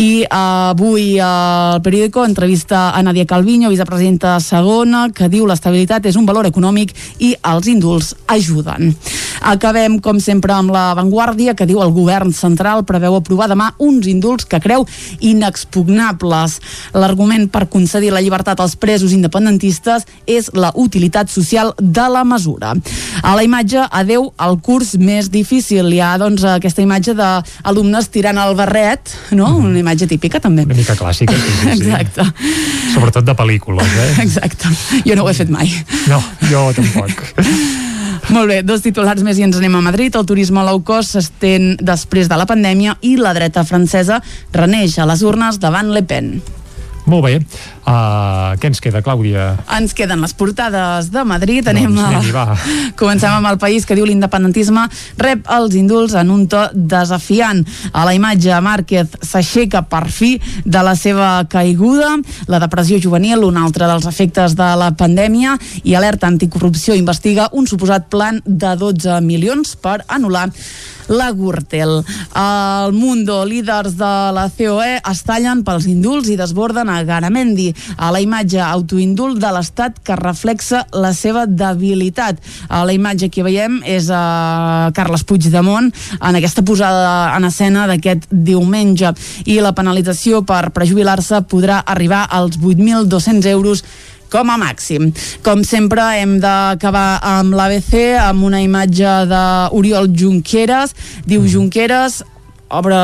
I 0.00 0.24
uh, 0.24 0.72
avui 0.72 1.18
uh, 1.20 1.76
el 1.76 1.84
periòdico 1.84 2.24
entrevista 2.24 2.86
a 2.96 3.04
Nadia 3.04 3.28
Calviño, 3.28 3.68
vicepresidenta 3.68 4.38
segona, 4.40 5.10
que 5.12 5.28
diu 5.28 5.44
l'estabilitat 5.44 6.08
és 6.08 6.16
un 6.16 6.24
valor 6.24 6.48
econòmic 6.48 6.96
i 7.20 7.34
els 7.52 7.68
indults 7.68 8.14
ajuden. 8.32 8.94
Acabem, 9.58 9.96
com 9.98 10.20
sempre, 10.22 10.52
amb 10.54 10.70
la 10.70 10.92
Vanguardia, 10.94 11.50
que 11.58 11.66
diu 11.66 11.80
el 11.82 11.90
govern 11.90 12.30
central 12.30 12.84
preveu 12.86 13.16
aprovar 13.18 13.48
demà 13.50 13.72
uns 13.82 14.06
indults 14.06 14.46
que 14.46 14.60
creu 14.62 14.84
inexpugnables. 15.18 16.60
L'argument 16.94 17.48
per 17.50 17.64
concedir 17.66 18.12
la 18.14 18.22
llibertat 18.22 18.62
als 18.62 18.76
presos 18.78 19.10
independentistes 19.16 20.06
és 20.30 20.52
la 20.54 20.70
utilitat 20.78 21.32
social 21.32 21.72
de 21.78 22.04
la 22.06 22.22
mesura. 22.22 22.76
A 23.18 23.34
la 23.34 23.42
imatge, 23.42 23.82
adeu 23.90 24.28
al 24.38 24.60
curs 24.62 24.94
més 24.94 25.32
difícil. 25.34 25.90
Hi 25.90 26.04
ha, 26.06 26.12
doncs, 26.22 26.46
aquesta 26.46 26.86
imatge 26.86 27.16
d'alumnes 27.18 28.12
tirant 28.14 28.38
el 28.38 28.54
barret, 28.54 29.10
no? 29.32 29.56
Mhm. 29.56 29.72
Una 29.72 29.82
imatge 29.82 30.06
típica, 30.06 30.38
també. 30.38 30.68
Una 30.70 30.78
mica 30.78 30.94
clàssica, 30.94 31.34
sí. 31.34 31.74
Exacte. 31.74 32.30
Sobretot 32.94 33.26
de 33.26 33.34
pel·lícules, 33.34 33.98
eh? 34.06 34.22
Exacte. 34.22 34.70
Jo 35.02 35.18
no 35.18 35.26
ho 35.26 35.34
he 35.34 35.34
fet 35.34 35.50
mai. 35.50 35.66
No, 36.06 36.22
jo 36.46 36.68
tampoc. 36.78 37.26
Molt 38.28 38.50
bé, 38.50 38.58
dos 38.60 38.82
titulars 38.84 39.22
més 39.24 39.38
i 39.40 39.44
ens 39.46 39.56
anem 39.56 39.78
a 39.78 39.80
Madrid. 39.80 40.12
El 40.18 40.26
turisme 40.28 40.60
low 40.66 40.82
cost 40.84 41.14
s'estén 41.14 41.78
després 41.80 42.28
de 42.28 42.36
la 42.36 42.44
pandèmia 42.48 42.98
i 43.00 43.14
la 43.16 43.32
dreta 43.32 43.64
francesa 43.64 44.20
reneix 44.52 44.98
a 45.00 45.06
les 45.08 45.24
urnes 45.24 45.56
davant 45.62 45.88
Le 45.94 46.02
Pen. 46.04 46.34
Molt 47.08 47.24
bé. 47.24 47.38
Uh, 47.88 48.52
què 48.60 48.68
ens 48.68 48.82
queda, 48.84 49.00
Clàudia? 49.00 49.54
Ens 49.72 49.94
queden 49.96 50.20
les 50.20 50.34
portades 50.36 51.06
de 51.08 51.22
Madrid. 51.24 51.64
Anem 51.70 51.94
Doncs 51.96 52.34
a... 52.36 52.56
Comencem 53.00 53.32
amb 53.32 53.48
el 53.48 53.56
país 53.62 53.86
que 53.88 53.96
diu 53.96 54.04
l'independentisme 54.04 54.82
rep 55.16 55.48
els 55.56 55.76
indults 55.78 56.12
en 56.20 56.28
un 56.34 56.44
to 56.52 56.66
desafiant. 56.74 57.62
A 57.96 58.04
la 58.04 58.12
imatge, 58.18 58.52
Márquez 58.60 59.16
s'aixeca 59.24 59.86
per 59.88 60.04
fi 60.12 60.34
de 60.68 60.84
la 60.84 60.92
seva 61.00 61.30
caiguda. 61.48 62.18
La 62.52 62.60
depressió 62.60 63.00
juvenil, 63.00 63.46
un 63.48 63.56
altre 63.56 63.88
dels 63.88 64.04
efectes 64.10 64.58
de 64.58 64.68
la 64.82 64.92
pandèmia, 64.92 65.56
i 65.88 65.96
alerta 65.96 66.28
anticorrupció 66.28 66.98
investiga 66.98 67.48
un 67.56 67.70
suposat 67.70 68.12
plan 68.12 68.42
de 68.44 68.76
12 68.76 69.22
milions 69.24 69.78
per 69.80 70.02
anul·lar 70.12 70.50
la 71.08 71.32
Gürtel. 71.32 72.04
El 72.36 72.92
Mundo, 72.92 73.44
líders 73.44 73.96
de 73.96 74.12
la 74.36 74.48
COE, 74.52 74.98
es 75.00 75.22
tallen 75.26 75.64
pels 75.66 75.88
indults 75.88 76.28
i 76.28 76.36
desborden 76.38 76.92
a 76.92 77.00
Garamendi. 77.08 77.72
A 77.96 78.10
la 78.14 78.20
imatge, 78.24 78.60
autoindult 78.62 79.40
de 79.42 79.52
l'Estat 79.54 80.00
que 80.04 80.16
reflexa 80.18 80.84
la 80.92 81.12
seva 81.16 81.46
debilitat. 81.46 82.40
A 82.68 82.84
la 82.88 82.94
imatge 82.96 83.30
que 83.32 83.44
veiem 83.46 83.80
és 83.86 84.10
a 84.10 84.90
Carles 84.96 85.24
Puigdemont 85.28 85.90
en 86.18 86.38
aquesta 86.38 86.64
posada 86.66 87.34
en 87.36 87.48
escena 87.48 87.86
d'aquest 87.90 88.28
diumenge. 88.30 89.14
I 89.46 89.60
la 89.64 89.74
penalització 89.76 90.42
per 90.46 90.68
prejubilar-se 90.76 91.42
podrà 91.48 91.82
arribar 91.86 92.26
als 92.30 92.58
8.200 92.58 93.46
euros 93.52 93.84
com 94.28 94.50
a 94.50 94.58
màxim. 94.60 95.10
Com 95.44 95.64
sempre 95.64 96.04
hem 96.20 96.38
d'acabar 96.42 97.18
amb 97.24 97.56
l'ABC 97.56 98.18
amb 98.20 98.44
una 98.48 98.60
imatge 98.64 99.14
d'Oriol 99.30 100.10
Junqueras. 100.12 100.94
Diu 101.28 101.46
Junqueras 101.48 102.22
obre, 102.70 102.96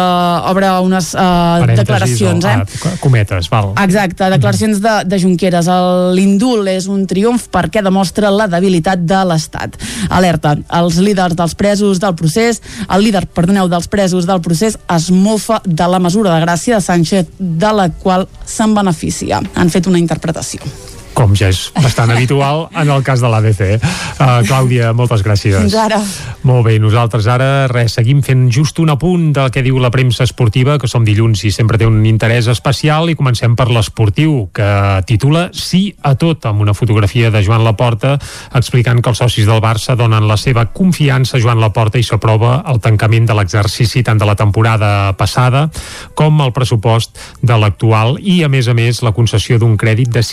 obre 0.51 0.71
unes 0.85 1.13
uh, 1.15 1.65
declaracions, 1.77 2.45
o- 2.45 2.49
eh? 2.49 2.63
Ah, 2.91 2.95
cometes, 3.01 3.49
val. 3.51 3.73
Exacte, 3.83 4.29
declaracions 4.31 4.81
de, 4.85 4.95
de 5.09 5.19
Junqueras. 5.23 5.69
L'indult 6.17 6.69
és 6.73 6.87
un 6.91 7.05
triomf 7.11 7.49
perquè 7.53 7.83
demostra 7.85 8.31
la 8.31 8.47
debilitat 8.51 9.05
de 9.09 9.21
l'Estat. 9.31 9.77
Alerta, 10.11 10.55
els 10.81 10.99
líders 11.03 11.37
dels 11.39 11.55
presos 11.59 12.01
del 12.03 12.15
procés, 12.19 12.61
el 12.89 13.05
líder, 13.07 13.27
perdoneu, 13.27 13.69
dels 13.73 13.89
presos 13.89 14.27
del 14.29 14.41
procés 14.45 14.79
es 14.97 15.11
mofa 15.11 15.61
de 15.65 15.89
la 15.89 15.99
mesura 15.99 16.35
de 16.37 16.43
gràcia 16.45 16.77
de 16.79 16.85
Sánchez 16.85 17.27
de 17.39 17.73
la 17.73 17.89
qual 17.91 18.29
se'n 18.45 18.75
beneficia. 18.77 19.41
Han 19.55 19.71
fet 19.71 19.87
una 19.91 19.99
interpretació. 19.99 20.61
Com 21.15 21.35
ja 21.39 21.49
és 21.53 21.69
bastant 21.79 22.11
habitual 22.13 22.67
en 22.75 22.91
el 22.91 23.05
cas 23.07 23.23
de 23.23 23.31
l'ABC. 23.31 23.63
Uh, 24.19 24.43
Clàudia, 24.49 24.93
moltes 24.97 25.23
gràcies. 25.25 25.57
Fins 25.63 25.77
ara. 25.79 26.01
Molt 26.45 26.67
bé, 26.67 26.77
nosaltres 26.83 27.29
ara 27.31 27.67
res, 27.71 27.95
seguim 27.97 28.21
fent 28.27 28.49
just 28.53 28.79
un 28.83 28.93
apunt 28.93 29.31
del 29.37 29.51
que 29.55 29.63
diu 29.65 29.79
la 29.83 29.93
premsa 29.95 30.27
esportiva, 30.27 30.77
que 30.83 30.91
som 30.91 31.07
dilluns 31.07 31.45
i 31.47 31.53
sempre 31.55 31.79
té 31.81 31.87
un 31.89 32.03
interès 32.09 32.51
especial, 32.53 33.09
i 33.11 33.17
comencem 33.19 33.55
per 33.57 33.71
l'esportiu, 33.71 34.49
que 34.55 34.69
titula 35.09 35.49
Sí 35.55 35.95
a 36.03 36.15
tot, 36.19 36.45
amb 36.51 36.61
una 36.65 36.75
fotografia 36.75 37.31
de 37.31 37.43
Joan 37.45 37.65
Laporta 37.65 38.17
explicant 38.55 39.01
que 39.01 39.13
els 39.13 39.23
socis 39.23 39.47
del 39.49 39.63
Barça 39.63 39.97
donen 39.97 40.27
la 40.29 40.37
seva 40.41 40.67
confiança 40.75 41.39
a 41.39 41.43
Joan 41.43 41.63
Laporta 41.63 42.01
i 42.01 42.07
s'aprova 42.07 42.59
el 42.71 42.81
tancament 42.85 43.29
de 43.29 43.37
l'exercici 43.39 44.03
tant 44.05 44.19
de 44.19 44.29
la 44.29 44.37
temporada 44.39 45.15
passada 45.19 45.69
com 46.19 46.43
el 46.45 46.53
pressupost 46.57 47.19
de 47.43 47.59
l'actual 47.61 48.19
i, 48.21 48.43
a 48.45 48.51
més 48.51 48.69
a 48.69 48.75
més, 48.77 49.03
la 49.07 49.15
concessió 49.17 49.59
d'un 49.63 49.79
crèdit 49.81 50.11
de 50.13 50.25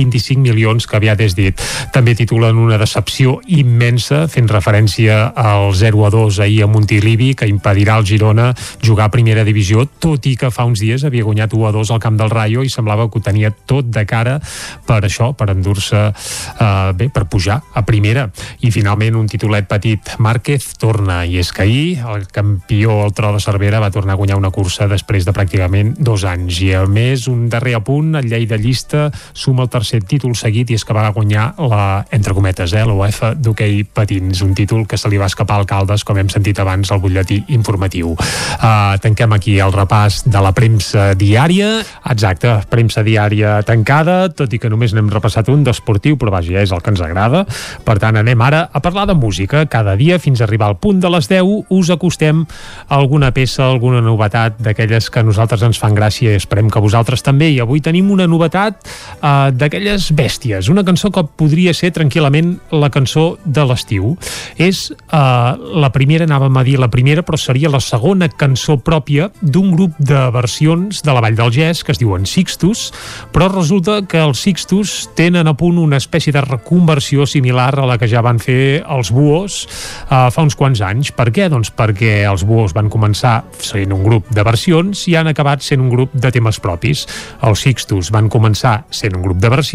525 0.00 0.40
milions 0.40 0.86
que 0.86 0.96
aviat 0.96 1.20
és 1.24 1.36
dit. 1.36 1.64
També 1.94 2.14
titulen 2.18 2.58
una 2.60 2.78
decepció 2.80 3.38
immensa, 3.50 4.26
fent 4.30 4.48
referència 4.50 5.30
al 5.36 5.74
0 5.76 6.04
a 6.06 6.10
2 6.14 6.40
ahir 6.44 6.62
a 6.64 6.70
Montilivi, 6.70 7.34
que 7.34 7.48
impedirà 7.50 7.98
al 7.98 8.06
Girona 8.08 8.50
jugar 8.84 9.08
a 9.08 9.14
primera 9.14 9.44
divisió, 9.44 9.86
tot 10.00 10.26
i 10.26 10.36
que 10.40 10.52
fa 10.54 10.66
uns 10.68 10.80
dies 10.82 11.04
havia 11.04 11.26
guanyat 11.26 11.54
1 11.56 11.68
a 11.68 11.72
2 11.76 11.92
al 11.94 12.02
camp 12.02 12.18
del 12.20 12.32
Rayo 12.32 12.64
i 12.64 12.72
semblava 12.72 13.08
que 13.10 13.20
ho 13.20 13.24
tenia 13.24 13.50
tot 13.50 13.90
de 13.90 14.04
cara 14.08 14.38
per 14.86 15.00
això, 15.04 15.32
per 15.36 15.50
endur-se 15.52 16.00
eh, 16.10 16.92
bé, 16.96 17.10
per 17.12 17.26
pujar 17.30 17.60
a 17.74 17.84
primera. 17.86 18.28
I 18.64 18.72
finalment 18.74 19.18
un 19.18 19.28
titulet 19.30 19.68
petit, 19.70 20.14
Márquez 20.18 20.72
torna, 20.80 21.22
i 21.26 21.38
és 21.40 21.52
que 21.52 21.64
ahir 21.66 22.00
el 22.14 22.26
campió 22.30 23.00
el 23.04 23.14
Tro 23.16 23.32
de 23.34 23.42
Cervera 23.42 23.80
va 23.82 23.90
tornar 23.90 24.14
a 24.14 24.20
guanyar 24.20 24.38
una 24.38 24.52
cursa 24.54 24.88
després 24.90 25.26
de 25.26 25.34
pràcticament 25.36 25.94
dos 25.98 26.24
anys. 26.28 26.60
I 26.62 26.74
a 26.78 26.84
més, 26.86 27.26
un 27.30 27.48
darrer 27.50 27.76
apunt, 27.78 28.14
el 28.18 28.30
llei 28.30 28.46
de 28.46 28.58
llista 28.60 29.08
suma 29.32 29.66
el 29.66 29.72
tercer 29.72 29.89
títol 30.06 30.36
seguit 30.38 30.70
i 30.70 30.76
és 30.78 30.84
que 30.86 30.94
va 30.94 31.08
guanyar 31.14 31.54
la, 31.58 32.04
entre 32.14 32.34
cometes, 32.36 32.72
eh, 32.72 32.84
l'UEFA 32.86 33.32
d'hoquei 33.34 33.82
patins, 33.84 34.42
un 34.46 34.54
títol 34.54 34.86
que 34.86 34.98
se 34.98 35.10
li 35.10 35.18
va 35.18 35.26
escapar 35.26 35.58
al 35.58 35.66
Caldes, 35.66 36.04
com 36.06 36.18
hem 36.20 36.30
sentit 36.30 36.58
abans 36.62 36.90
al 36.92 37.00
butlletí 37.02 37.40
informatiu. 37.56 38.12
Uh, 38.14 38.96
tanquem 39.02 39.32
aquí 39.34 39.58
el 39.60 39.72
repàs 39.74 40.22
de 40.28 40.42
la 40.42 40.52
premsa 40.56 41.10
diària. 41.18 41.80
Exacte, 42.12 42.52
premsa 42.70 43.02
diària 43.06 43.58
tancada, 43.66 44.28
tot 44.36 44.52
i 44.52 44.60
que 44.60 44.70
només 44.70 44.94
n'hem 44.94 45.10
repassat 45.10 45.48
un 45.50 45.64
d'esportiu, 45.66 46.18
però 46.20 46.34
vaja, 46.36 46.60
és 46.62 46.70
el 46.70 46.82
que 46.84 46.92
ens 46.94 47.02
agrada. 47.04 47.44
Per 47.84 47.96
tant, 48.02 48.20
anem 48.20 48.40
ara 48.46 48.66
a 48.72 48.82
parlar 48.84 49.06
de 49.10 49.16
música. 49.18 49.64
Cada 49.70 49.96
dia, 49.96 50.20
fins 50.22 50.40
a 50.40 50.46
arribar 50.46 50.70
al 50.70 50.78
punt 50.78 51.00
de 51.00 51.10
les 51.10 51.28
10, 51.30 51.66
us 51.68 51.90
acostem 51.90 52.44
alguna 52.88 53.32
peça, 53.34 53.64
alguna 53.66 54.02
novetat 54.04 54.60
d'aquelles 54.60 55.10
que 55.10 55.20
a 55.20 55.26
nosaltres 55.26 55.64
ens 55.66 55.80
fan 55.80 55.96
gràcia 55.96 56.34
i 56.34 56.40
esperem 56.40 56.70
que 56.70 56.82
vosaltres 56.82 57.24
també. 57.26 57.50
I 57.54 57.60
avui 57.64 57.80
tenim 57.80 58.10
una 58.12 58.28
novetat 58.30 58.84
uh, 59.20 59.48
d'aquelles 59.50 59.79
bèsties, 60.12 60.68
una 60.68 60.84
cançó 60.84 61.08
que 61.14 61.22
podria 61.24 61.72
ser 61.74 61.92
tranquil·lament 61.96 62.56
la 62.76 62.90
cançó 62.92 63.38
de 63.44 63.62
l'estiu. 63.64 64.12
És 64.60 64.90
uh, 64.90 65.56
la 65.80 65.90
primera, 65.94 66.26
anàvem 66.28 66.58
a 66.60 66.64
dir 66.66 66.76
la 66.80 66.90
primera, 66.92 67.24
però 67.24 67.38
seria 67.40 67.70
la 67.72 67.80
segona 67.80 68.28
cançó 68.28 68.76
pròpia 68.84 69.30
d'un 69.40 69.70
grup 69.72 69.96
de 69.98 70.20
versions 70.34 71.00
de 71.06 71.14
la 71.14 71.22
Vall 71.24 71.38
del 71.38 71.52
Gès 71.54 71.80
que 71.84 71.94
es 71.94 72.00
diuen 72.00 72.26
Sixtus, 72.28 72.90
però 73.32 73.48
resulta 73.52 74.00
que 74.04 74.20
els 74.20 74.42
Sixtus 74.44 75.08
tenen 75.16 75.48
a 75.48 75.56
punt 75.56 75.78
una 75.80 76.00
espècie 76.00 76.34
de 76.34 76.44
reconversió 76.44 77.26
similar 77.26 77.72
a 77.80 77.88
la 77.88 77.98
que 77.98 78.08
ja 78.10 78.22
van 78.22 78.40
fer 78.42 78.82
els 78.84 79.12
Buos 79.14 79.62
uh, 79.64 80.28
fa 80.28 80.44
uns 80.44 80.58
quants 80.58 80.82
anys. 80.84 81.14
Per 81.16 81.30
què? 81.32 81.48
Doncs 81.52 81.72
perquè 81.72 82.20
els 82.28 82.44
Buos 82.44 82.76
van 82.76 82.92
començar 82.92 83.40
sent 83.58 83.96
un 83.96 84.04
grup 84.04 84.28
de 84.34 84.44
versions 84.44 85.06
i 85.08 85.16
han 85.16 85.32
acabat 85.32 85.64
sent 85.64 85.80
un 85.80 85.90
grup 85.92 86.12
de 86.12 86.34
temes 86.34 86.60
propis. 86.60 87.06
Els 87.46 87.64
Sixtus 87.64 88.12
van 88.12 88.28
començar 88.28 88.82
sent 88.90 89.16
un 89.16 89.24
grup 89.24 89.40
de 89.40 89.48
versions 89.48 89.69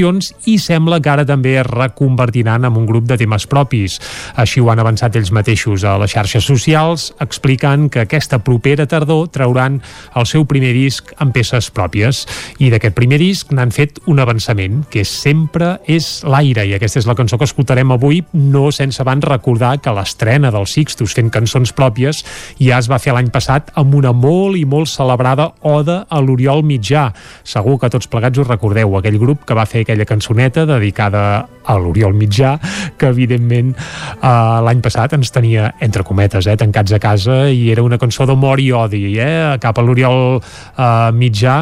i 0.46 0.58
sembla 0.60 1.00
que 1.00 1.10
ara 1.10 1.24
també 1.26 1.56
es 1.60 1.66
reconvertiran 1.68 2.66
en 2.68 2.76
un 2.76 2.86
grup 2.86 3.06
de 3.08 3.18
temes 3.18 3.46
propis. 3.48 4.00
Així 4.36 4.60
ho 4.60 4.70
han 4.72 4.80
avançat 4.80 5.16
ells 5.16 5.32
mateixos 5.32 5.86
a 5.88 5.96
les 6.02 6.12
xarxes 6.12 6.44
socials, 6.44 7.14
explicant 7.24 7.88
que 7.90 8.04
aquesta 8.04 8.42
propera 8.44 8.86
tardor 8.86 9.30
trauran 9.32 9.80
el 10.16 10.28
seu 10.28 10.46
primer 10.46 10.74
disc 10.76 11.14
amb 11.18 11.32
peces 11.34 11.70
pròpies. 11.72 12.26
I 12.60 12.70
d'aquest 12.74 12.96
primer 12.98 13.22
disc 13.22 13.54
n'han 13.56 13.72
fet 13.72 14.02
un 14.12 14.20
avançament, 14.20 14.84
que 14.92 15.06
sempre 15.08 15.80
és 15.88 16.26
l'aire, 16.28 16.66
i 16.68 16.76
aquesta 16.76 17.00
és 17.00 17.08
la 17.08 17.16
cançó 17.16 17.40
que 17.40 17.48
escoltarem 17.48 17.96
avui, 17.96 18.24
no 18.34 18.68
sense 18.76 19.00
abans 19.02 19.24
recordar 19.24 19.78
que 19.80 19.94
l'estrena 19.96 20.52
dels 20.52 20.76
Sixtus 20.76 21.16
fent 21.16 21.32
cançons 21.32 21.72
pròpies 21.76 22.24
ja 22.60 22.82
es 22.82 22.92
va 22.92 23.00
fer 23.00 23.16
l'any 23.16 23.32
passat 23.32 23.72
amb 23.80 23.96
una 23.96 24.12
molt 24.12 24.60
i 24.60 24.66
molt 24.68 24.92
celebrada 24.92 25.54
oda 25.64 26.04
a 26.10 26.20
l'Oriol 26.20 26.66
Mitjà. 26.68 27.08
Segur 27.48 27.80
que 27.80 27.90
tots 27.94 28.10
plegats 28.12 28.42
us 28.42 28.50
recordeu, 28.50 28.98
aquell 28.98 29.20
grup 29.22 29.46
que 29.48 29.56
va 29.56 29.68
fer 29.70 29.85
aquella 29.86 30.08
cançoneta 30.10 30.66
dedicada 30.66 31.46
a 31.66 31.78
l'Oriol 31.82 32.14
Mitjà, 32.14 32.56
que 33.00 33.10
evidentment 33.10 33.74
eh, 33.74 34.28
l'any 34.66 34.82
passat 34.86 35.16
ens 35.18 35.32
tenia, 35.34 35.72
entre 35.86 36.06
cometes, 36.06 36.46
eh, 36.48 36.58
tancats 36.60 36.94
a 36.94 37.02
casa 37.02 37.38
i 37.50 37.70
era 37.74 37.86
una 37.86 38.00
cançó 38.02 38.28
d'amor 38.28 38.62
i 38.62 38.70
odi, 38.76 39.04
eh? 39.22 39.56
cap 39.62 39.80
a 39.80 39.86
l'Oriol 39.86 40.38
eh, 40.38 41.12
Mitjà 41.16 41.56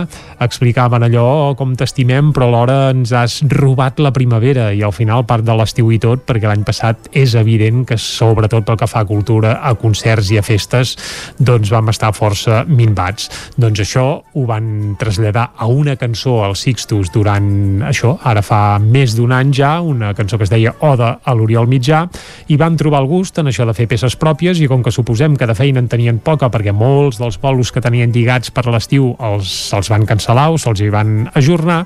explicaven 0.43 1.05
allò 1.07 1.53
com 1.59 1.75
t'estimem 1.79 2.33
però 2.35 2.49
alhora 2.49 2.77
ens 2.91 3.13
has 3.15 3.39
robat 3.53 4.01
la 4.03 4.11
primavera 4.15 4.71
i 4.75 4.83
al 4.83 4.93
final 4.95 5.23
part 5.29 5.45
de 5.45 5.55
l'estiu 5.55 5.91
i 5.93 5.99
tot 6.03 6.25
perquè 6.27 6.49
l'any 6.49 6.65
passat 6.67 7.09
és 7.15 7.37
evident 7.39 7.85
que 7.87 7.97
sobretot 7.99 8.65
pel 8.67 8.79
que 8.79 8.89
fa 8.89 9.03
a 9.03 9.07
cultura, 9.07 9.55
a 9.63 9.73
concerts 9.79 10.33
i 10.33 10.39
a 10.41 10.43
festes 10.43 10.95
doncs 11.39 11.71
vam 11.71 11.91
estar 11.93 12.11
força 12.15 12.63
minvats 12.67 13.29
doncs 13.55 13.83
això 13.85 14.05
ho 14.33 14.45
van 14.49 14.97
traslladar 14.99 15.51
a 15.55 15.69
una 15.71 15.95
cançó 15.99 16.41
als 16.43 16.65
Sixtus 16.67 17.11
durant 17.13 17.83
això, 17.87 18.02
ara 18.21 18.43
fa 18.45 18.79
més 18.79 19.15
d'un 19.17 19.31
any 19.35 19.53
ja 19.55 19.73
una 19.81 20.13
cançó 20.17 20.37
que 20.37 20.47
es 20.47 20.51
deia 20.51 20.75
Oda 20.83 21.17
a 21.23 21.35
l'Oriol 21.35 21.69
Mitjà 21.71 22.03
i 22.51 22.57
van 22.59 22.77
trobar 22.77 23.03
el 23.03 23.09
gust 23.11 23.39
en 23.39 23.51
això 23.51 23.67
de 23.69 23.75
fer 23.77 23.87
peces 23.91 24.17
pròpies 24.19 24.61
i 24.61 24.67
com 24.71 24.83
que 24.83 24.91
suposem 24.91 25.37
que 25.39 25.47
de 25.49 25.55
feina 25.57 25.81
en 25.83 25.89
tenien 25.91 26.19
poca 26.23 26.49
perquè 26.53 26.73
molts 26.75 27.19
dels 27.21 27.39
bolos 27.41 27.71
que 27.71 27.81
tenien 27.81 28.11
lligats 28.13 28.51
per 28.51 28.65
l'estiu 28.67 29.13
els, 29.19 29.53
els 29.73 29.91
van 29.93 30.07
cancel·lar 30.09 30.49
o 30.53 30.59
se'ls 30.61 30.83
hi 30.83 30.91
van 30.93 31.29
ajornar 31.33 31.83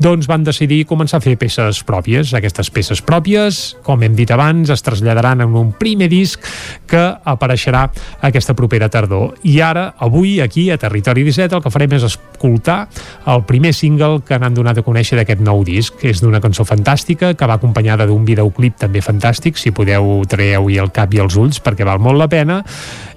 doncs 0.00 0.28
van 0.30 0.44
decidir 0.46 0.84
començar 0.88 1.18
a 1.20 1.24
fer 1.24 1.36
peces 1.40 1.82
pròpies. 1.84 2.32
Aquestes 2.36 2.70
peces 2.72 3.02
pròpies, 3.04 3.60
com 3.84 4.00
hem 4.02 4.14
dit 4.16 4.30
abans, 4.30 4.70
es 4.70 4.84
traslladaran 4.86 5.42
en 5.44 5.56
un 5.58 5.72
primer 5.76 6.08
disc 6.12 6.44
que 6.88 7.02
apareixerà 7.24 7.88
aquesta 8.26 8.54
propera 8.56 8.88
tardor. 8.88 9.34
I 9.42 9.58
ara, 9.64 9.90
avui, 9.98 10.38
aquí, 10.40 10.70
a 10.70 10.78
Territori 10.78 11.24
17, 11.26 11.58
el 11.58 11.64
que 11.64 11.72
farem 11.74 11.98
és 11.98 12.06
escoltar 12.06 12.78
el 13.30 13.44
primer 13.48 13.74
single 13.76 14.22
que 14.26 14.38
n'han 14.38 14.54
donat 14.54 14.80
a 14.80 14.86
conèixer 14.86 15.18
d'aquest 15.18 15.42
nou 15.42 15.49
disc. 15.66 16.04
És 16.06 16.22
d'una 16.22 16.40
cançó 16.40 16.64
fantàstica 16.68 17.34
que 17.34 17.48
va 17.50 17.58
acompanyada 17.58 18.06
d'un 18.08 18.24
videoclip 18.24 18.78
també 18.80 19.02
fantàstic, 19.04 19.58
si 19.58 19.74
podeu 19.74 20.22
traieu-hi 20.30 20.78
el 20.80 20.92
cap 20.94 21.14
i 21.14 21.22
els 21.22 21.36
ulls 21.40 21.60
perquè 21.62 21.86
val 21.88 22.02
molt 22.02 22.20
la 22.20 22.30
pena 22.30 22.62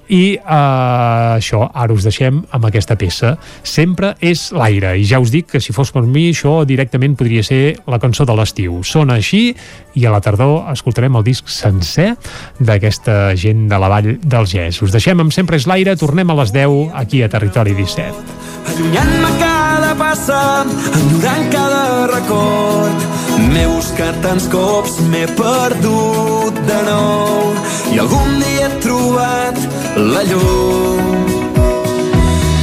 i 0.08 0.36
uh, 0.36 1.36
això, 1.38 1.64
ara 1.72 1.94
us 1.94 2.04
deixem 2.04 2.42
amb 2.52 2.68
aquesta 2.68 2.96
peça. 3.00 3.34
Sempre 3.62 4.14
és 4.20 4.50
l'aire, 4.54 4.94
i 4.98 5.04
ja 5.08 5.20
us 5.22 5.32
dic 5.32 5.52
que 5.54 5.62
si 5.62 5.74
fos 5.76 5.92
per 5.94 6.04
mi 6.04 6.28
això 6.32 6.60
directament 6.68 7.16
podria 7.16 7.44
ser 7.46 7.78
la 7.90 8.00
cançó 8.02 8.26
de 8.28 8.36
l'estiu, 8.36 8.82
sona 8.84 9.18
així 9.20 9.54
i 9.94 10.06
a 10.06 10.12
la 10.12 10.20
tardor 10.24 10.70
escoltarem 10.72 11.16
el 11.16 11.24
disc 11.26 11.48
sencer 11.48 12.12
d'aquesta 12.58 13.34
gent 13.38 13.68
de 13.70 13.78
la 13.80 13.90
Vall 13.92 14.14
del 14.20 14.50
Gès. 14.50 14.82
Us 14.82 14.94
deixem 14.94 15.20
amb 15.20 15.32
sempre 15.32 15.60
és 15.60 15.68
l'aire, 15.70 15.96
tornem 15.96 16.30
a 16.30 16.38
les 16.42 16.52
10 16.52 16.94
aquí 17.00 17.22
a 17.22 17.30
Territori 17.32 17.74
17 17.78 18.44
Allunyant-me 18.64 19.30
cada 19.38 19.92
passa, 19.98 20.64
enyorant 20.98 21.50
cada 21.52 22.06
record. 22.10 23.04
M'he 23.50 23.66
buscat 23.68 24.16
tants 24.24 24.46
cops, 24.50 24.98
m'he 25.10 25.26
perdut 25.38 26.58
de 26.68 26.80
nou. 26.88 27.52
I 27.92 28.00
algun 28.02 28.38
dia 28.40 28.53
trobat 28.94 29.58
la 29.96 30.22
llum. 30.30 31.26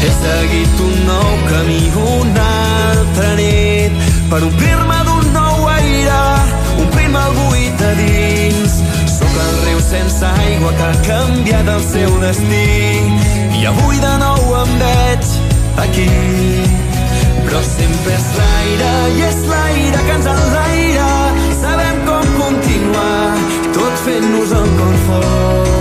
He 0.02 0.10
seguit 0.24 0.80
un 0.88 0.96
nou 1.08 1.32
camí 1.50 1.82
una 2.16 2.48
altra 2.92 3.34
nit 3.40 3.98
per 4.32 4.42
omplir-me 4.48 5.00
d'un 5.08 5.28
nou 5.36 5.68
aire, 5.76 6.20
omplir-me 6.84 7.24
el 7.28 7.36
buit 7.40 7.84
a 7.88 7.92
dins. 8.00 8.78
Sóc 9.18 9.40
el 9.48 9.58
riu 9.66 9.82
sense 9.90 10.32
aigua 10.46 10.72
que 10.80 10.88
ha 10.90 11.02
canviat 11.10 11.74
el 11.76 11.84
seu 11.90 12.16
destí 12.24 12.68
i 13.60 13.66
avui 13.74 14.00
de 14.06 14.14
nou 14.24 14.56
em 14.62 14.72
veig 14.82 15.34
aquí 15.84 16.08
però 17.42 17.60
sempre 17.68 18.16
és 18.16 18.28
l'aire 18.38 18.92
i 19.18 19.24
és 19.28 19.40
l'aire 19.52 20.04
que 20.08 20.16
ens 20.16 20.30
enlaira 20.34 21.12
sabem 21.60 22.02
com 22.08 22.34
continuar 22.40 23.36
tot 23.76 24.04
fent-nos 24.08 24.58
el 24.62 24.74
cor 24.80 25.00
fort 25.10 25.72
res 25.72 25.81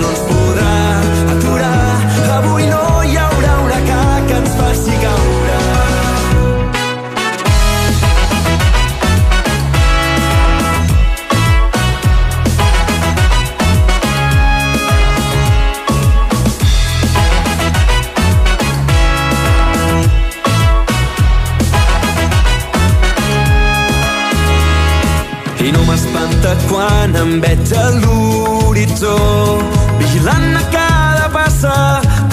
no 0.00 0.14
ens 0.14 0.24
podrà 0.30 0.72
aturar. 1.34 1.76
Avui 2.38 2.70
no 2.72 2.82
hi 3.04 3.20
haurà 3.26 3.60
huracà 3.66 4.00
que 4.30 4.40
ens 4.42 4.56
faci 4.62 4.98
caure 5.04 5.39
M'espanta 26.40 26.68
quan 26.72 27.16
em 27.20 27.40
veig 27.42 27.72
a 27.76 27.82
l'horitzó 28.00 29.16
vigilant 29.98 30.56
a 30.56 30.62
cada 30.72 31.26
passa 31.34 31.72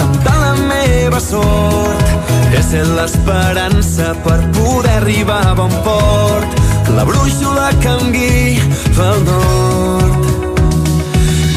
temptant 0.00 0.40
la 0.40 0.54
meva 0.70 1.20
sort. 1.20 2.14
He 2.48 2.62
set 2.64 2.88
l'esperança 2.96 4.14
per 4.24 4.38
poder 4.56 4.94
arribar 5.02 5.42
a 5.50 5.54
bon 5.58 5.74
port. 5.84 6.56
La 6.96 7.04
brúixola 7.04 7.68
que 7.82 7.92
em 7.98 8.08
guia 8.14 8.64
al 9.10 9.20
nord. 9.28 10.24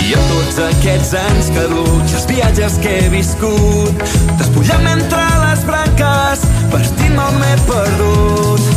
I 0.03 0.11
a 0.19 0.25
tots 0.33 0.59
aquests 0.67 1.13
anys 1.21 1.53
caduts 1.55 2.17
els 2.19 2.27
viatges 2.33 2.77
que 2.83 2.97
he 2.97 3.09
viscut 3.15 4.03
despullant 4.41 4.91
entre 4.97 5.23
les 5.45 5.63
branques 5.71 6.43
vestint-me 6.75 7.29
on 7.29 7.39
m'he 7.39 7.55
perdut 7.71 8.70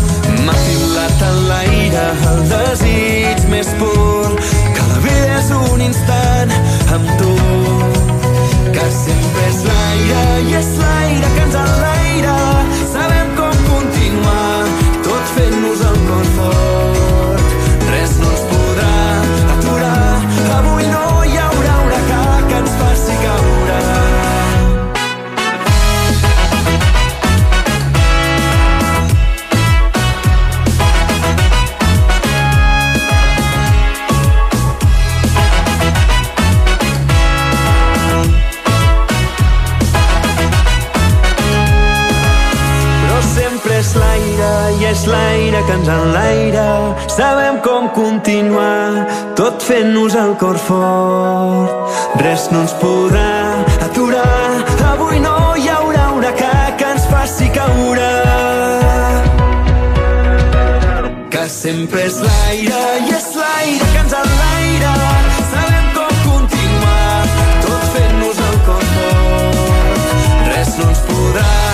l'aire 1.95 2.23
el 2.31 2.41
desig 2.51 3.45
més 3.51 3.69
pur 3.79 4.31
que 4.75 4.87
la 4.91 4.99
vida 5.05 5.37
és 5.39 5.51
un 5.71 5.81
instant 5.81 6.55
amb 6.97 7.13
tu. 7.21 7.35
Que 8.75 8.87
sempre 8.99 9.45
és 9.51 9.61
l'aire 9.69 10.25
i 10.49 10.57
és 10.63 10.71
l'aire 10.81 11.31
que 11.37 11.45
ens 11.47 11.59
enlaira 11.63 12.39
sabem 12.95 13.24
és 44.95 45.07
l'aire 45.11 45.61
que 45.67 45.75
ens 45.75 45.89
enlaira. 45.89 46.69
Sabem 47.11 47.59
com 47.67 47.89
continuar 47.97 49.07
tot 49.39 49.63
fent-nos 49.69 50.15
el 50.15 50.35
cor 50.43 50.59
fort. 50.69 51.97
Res 52.23 52.47
no 52.53 52.63
ens 52.65 52.75
podrà 52.83 53.31
aturar. 53.87 54.63
Avui 54.93 55.19
no 55.25 55.35
hi 55.59 55.67
haurà 55.75 56.07
huracà 56.15 56.55
que 56.79 56.93
ens 56.95 57.09
faci 57.11 57.51
caure. 57.59 58.13
Que 61.35 61.45
sempre 61.51 62.07
és 62.09 62.21
l'aire 62.23 62.83
i 63.09 63.15
és 63.19 63.31
l'aire 63.41 63.93
que 63.93 64.03
ens 64.07 64.19
enlaira. 64.23 64.97
Sabem 65.53 65.93
com 65.99 66.25
continuar 66.31 67.39
tot 67.67 67.93
fent-nos 67.97 68.43
cor 68.71 68.91
fort. 68.97 69.63
Res 70.53 70.77
no 70.79 70.93
ens 70.93 71.07
podrà 71.11 71.74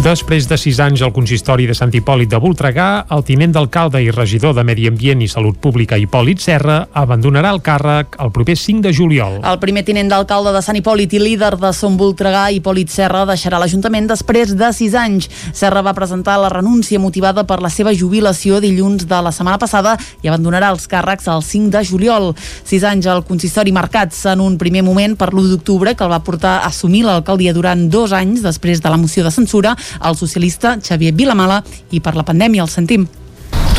Després 0.00 0.46
de 0.48 0.56
sis 0.56 0.78
anys 0.80 1.02
al 1.04 1.10
consistori 1.12 1.66
de 1.68 1.74
Sant 1.76 1.90
Hipòlit 1.92 2.30
de 2.32 2.38
Voltregà, 2.40 3.04
el 3.12 3.20
tinent 3.28 3.52
d'alcalde 3.52 4.00
i 4.00 4.08
regidor 4.14 4.54
de 4.56 4.62
Medi 4.64 4.86
Ambient 4.88 5.20
i 5.20 5.26
Salut 5.28 5.58
Pública 5.60 5.98
Hipòlit 6.00 6.40
Serra 6.40 6.86
abandonarà 6.96 7.50
el 7.52 7.58
càrrec 7.60 8.16
el 8.24 8.30
proper 8.32 8.54
5 8.56 8.80
de 8.86 8.94
juliol. 8.96 9.36
El 9.44 9.58
primer 9.60 9.82
tinent 9.84 10.08
d'alcalde 10.08 10.54
de 10.54 10.62
Sant 10.64 10.78
Hipòlit 10.80 11.12
i 11.12 11.20
líder 11.20 11.50
de 11.60 11.72
Som 11.76 11.98
Voltregà, 12.00 12.46
Hipòlit 12.48 12.88
Serra, 12.88 13.26
deixarà 13.28 13.60
l'Ajuntament 13.60 14.08
després 14.08 14.54
de 14.56 14.70
sis 14.72 14.96
anys. 14.96 15.28
Serra 15.52 15.82
va 15.84 15.92
presentar 15.92 16.38
la 16.40 16.48
renúncia 16.48 16.96
motivada 16.96 17.44
per 17.44 17.60
la 17.60 17.68
seva 17.68 17.92
jubilació 17.92 18.62
dilluns 18.64 19.04
de 19.04 19.20
la 19.20 19.34
setmana 19.36 19.60
passada 19.60 19.98
i 20.24 20.32
abandonarà 20.32 20.72
els 20.72 20.88
càrrecs 20.88 21.28
el 21.28 21.44
5 21.44 21.74
de 21.76 21.84
juliol. 21.90 22.30
Sis 22.64 22.88
anys 22.88 23.04
al 23.04 23.20
consistori 23.28 23.76
marcats 23.76 24.24
en 24.32 24.40
un 24.40 24.56
primer 24.56 24.80
moment 24.80 25.18
per 25.20 25.28
l'1 25.34 25.52
d'octubre 25.52 25.92
que 25.92 26.08
el 26.08 26.14
va 26.16 26.24
portar 26.24 26.56
a 26.62 26.72
assumir 26.72 27.04
l'alcaldia 27.04 27.52
durant 27.52 27.84
dos 27.92 28.16
anys 28.16 28.40
després 28.48 28.80
de 28.80 28.88
la 28.88 28.96
moció 28.96 29.28
de 29.28 29.36
censura 29.36 29.76
el 29.98 30.18
socialista 30.18 30.76
Xavier 30.80 31.14
Vilamala 31.16 31.62
i 31.90 32.00
per 32.00 32.16
la 32.16 32.26
pandèmia 32.26 32.66
el 32.66 32.72
sentim 32.72 33.08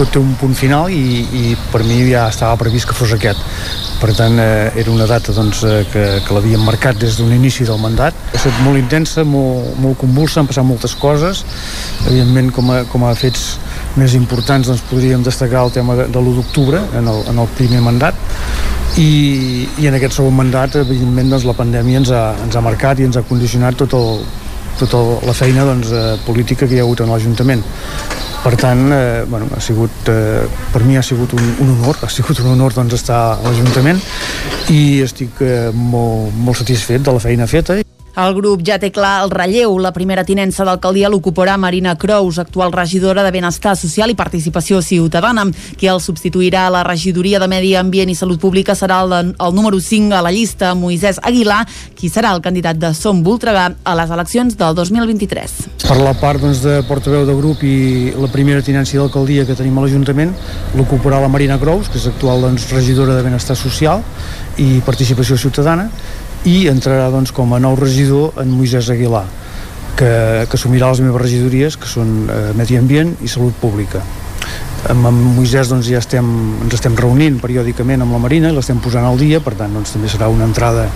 tot 0.02 0.10
té 0.16 0.20
un 0.22 0.34
punt 0.40 0.56
final 0.58 0.90
i, 0.90 1.22
i 1.22 1.42
per 1.70 1.84
mi 1.86 2.00
ja 2.08 2.26
estava 2.32 2.58
previst 2.58 2.88
que 2.90 2.96
fos 2.98 3.12
aquest. 3.14 3.38
Per 4.02 4.10
tant, 4.18 4.40
eh, 4.42 4.72
era 4.82 4.90
una 4.90 5.06
data 5.06 5.34
doncs, 5.36 5.62
eh, 5.68 5.84
que, 5.92 6.06
que 6.26 6.34
l'havíem 6.34 6.64
marcat 6.66 6.98
des 6.98 7.20
d'un 7.20 7.30
inici 7.36 7.68
del 7.68 7.78
mandat. 7.82 8.18
Ha 8.32 8.40
estat 8.40 8.64
molt 8.66 8.82
intensa, 8.82 9.26
molt, 9.28 9.76
molt 9.84 10.00
convulsa, 10.02 10.40
han 10.42 10.50
passat 10.50 10.66
moltes 10.66 10.96
coses. 10.98 11.44
Evidentment, 12.08 12.50
com 12.56 12.74
a, 12.74 12.82
com 12.90 13.06
a 13.06 13.14
fets 13.20 13.46
més 14.00 14.16
importants 14.18 14.72
doncs, 14.72 14.82
podríem 14.90 15.22
destacar 15.26 15.68
el 15.68 15.74
tema 15.76 15.98
de, 16.00 16.08
de 16.10 16.22
l'1 16.22 16.38
d'octubre 16.40 16.82
en, 16.98 17.08
el, 17.12 17.24
en 17.30 17.42
el 17.44 17.50
primer 17.58 17.82
mandat 17.84 18.18
i, 19.00 19.68
i 19.84 19.88
en 19.90 19.98
aquest 19.98 20.18
segon 20.18 20.36
mandat 20.36 20.78
evidentment 20.80 21.34
doncs, 21.34 21.46
la 21.48 21.56
pandèmia 21.58 22.00
ens 22.00 22.12
ha, 22.16 22.22
ens 22.46 22.56
ha 22.56 22.64
marcat 22.64 23.00
i 23.00 23.08
ens 23.10 23.20
ha 23.20 23.26
condicionat 23.28 23.76
tot 23.84 23.98
el, 24.00 24.24
tota 24.80 25.02
la 25.28 25.36
feina 25.38 25.66
doncs, 25.68 25.92
eh, 25.92 26.18
política 26.26 26.68
que 26.68 26.76
hi 26.76 26.82
ha 26.82 26.88
hagut 26.88 27.04
en 27.04 27.12
l'Ajuntament. 27.14 27.64
Per 28.42 28.56
tant, 28.58 28.88
eh, 28.92 29.24
bueno, 29.30 29.48
ha 29.56 29.62
sigut, 29.62 30.10
eh, 30.10 30.48
per 30.74 30.82
mi 30.84 30.98
ha 30.98 31.04
sigut 31.06 31.34
un, 31.38 31.56
un 31.60 31.76
honor, 31.76 31.98
ha 32.02 32.10
sigut 32.10 32.40
un 32.40 32.54
honor 32.56 32.74
doncs, 32.74 32.98
estar 32.98 33.22
a 33.36 33.40
l'Ajuntament 33.44 34.02
i 34.74 35.02
estic 35.06 35.42
eh, 35.46 35.70
molt, 35.74 36.34
molt 36.34 36.58
satisfet 36.64 37.06
de 37.06 37.14
la 37.14 37.22
feina 37.22 37.48
feta. 37.48 37.78
El 38.12 38.34
grup 38.36 38.60
ja 38.68 38.76
té 38.80 38.90
clar 38.92 39.22
el 39.24 39.32
relleu. 39.32 39.78
La 39.80 39.94
primera 39.96 40.26
tinença 40.28 40.66
d'alcaldia 40.68 41.10
l'ocuparà 41.10 41.56
Marina 41.58 41.94
Crous, 41.96 42.40
actual 42.42 42.74
regidora 42.76 43.24
de 43.24 43.32
Benestar 43.32 43.78
Social 43.80 44.12
i 44.12 44.18
Participació 44.20 44.82
Ciutadana. 44.84 45.46
Qui 45.80 45.88
el 45.88 46.02
substituirà 46.04 46.66
a 46.68 46.74
la 46.76 46.84
regidoria 46.84 47.40
de 47.40 47.48
Medi 47.48 47.72
Ambient 47.80 48.12
i 48.12 48.18
Salut 48.20 48.42
Pública 48.42 48.76
serà 48.76 49.00
el, 49.06 49.32
el 49.32 49.56
número 49.56 49.80
5 49.80 50.18
a 50.18 50.22
la 50.26 50.34
llista, 50.36 50.74
Moisès 50.76 51.22
Aguilar, 51.24 51.64
qui 51.96 52.12
serà 52.12 52.34
el 52.36 52.44
candidat 52.44 52.82
de 52.82 52.92
Som 52.98 53.24
Voltregà 53.24 53.70
a 53.84 53.96
les 53.96 54.12
eleccions 54.12 54.60
del 54.60 54.76
2023. 54.76 55.56
Per 55.88 55.98
la 56.02 56.14
part 56.20 56.44
doncs, 56.44 56.66
de 56.66 56.82
portaveu 56.88 57.24
de 57.28 57.36
grup 57.38 57.64
i 57.64 58.12
la 58.18 58.28
primera 58.32 58.64
tinència 58.66 59.00
d'alcaldia 59.00 59.48
que 59.48 59.56
tenim 59.56 59.80
a 59.80 59.86
l'Ajuntament 59.86 60.36
l'ocuparà 60.76 61.24
la 61.24 61.32
Marina 61.32 61.60
Crous, 61.62 61.88
que 61.88 62.00
és 62.02 62.12
actual 62.12 62.44
doncs, 62.44 62.68
regidora 62.76 63.16
de 63.16 63.24
Benestar 63.24 63.56
Social 63.56 64.04
i 64.60 64.82
Participació 64.86 65.38
Ciutadana, 65.40 65.88
i 66.50 66.66
entrarà 66.72 67.12
doncs, 67.14 67.32
com 67.36 67.54
a 67.54 67.60
nou 67.62 67.78
regidor 67.78 68.42
en 68.42 68.50
Moisès 68.56 68.90
Aguilar 68.90 69.28
que, 69.98 70.10
que 70.50 70.58
assumirà 70.58 70.90
les 70.90 71.04
meves 71.06 71.22
regidories 71.22 71.78
que 71.78 71.90
són 71.90 72.26
eh, 72.26 72.42
Medi 72.58 72.80
Ambient 72.80 73.14
i 73.22 73.30
Salut 73.30 73.54
Pública 73.62 74.02
amb 74.90 75.06
en 75.06 75.18
Moisès 75.36 75.70
doncs, 75.70 75.86
ja 75.92 76.00
estem, 76.02 76.26
ens 76.66 76.74
estem 76.74 76.96
reunint 76.98 77.38
periòdicament 77.42 78.02
amb 78.02 78.16
la 78.16 78.22
Marina 78.24 78.50
i 78.50 78.56
l'estem 78.56 78.80
posant 78.82 79.06
al 79.06 79.20
dia, 79.20 79.38
per 79.44 79.54
tant 79.60 79.76
doncs, 79.78 79.94
també 79.94 80.10
serà 80.10 80.32
una 80.34 80.48
entrada 80.50 80.88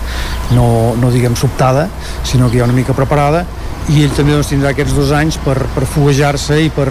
no, 0.56 0.66
no 0.98 1.12
diguem 1.14 1.36
sobtada 1.38 1.86
sinó 2.26 2.50
que 2.50 2.58
ja 2.58 2.66
una 2.66 2.74
mica 2.76 2.96
preparada 2.96 3.44
i 3.94 4.02
ell 4.02 4.16
també 4.16 4.34
doncs, 4.34 4.50
tindrà 4.50 4.74
aquests 4.74 4.96
dos 4.96 5.12
anys 5.14 5.38
per, 5.44 5.60
per 5.76 5.86
foguejar-se 5.86 6.58
i 6.64 6.72
per, 6.74 6.88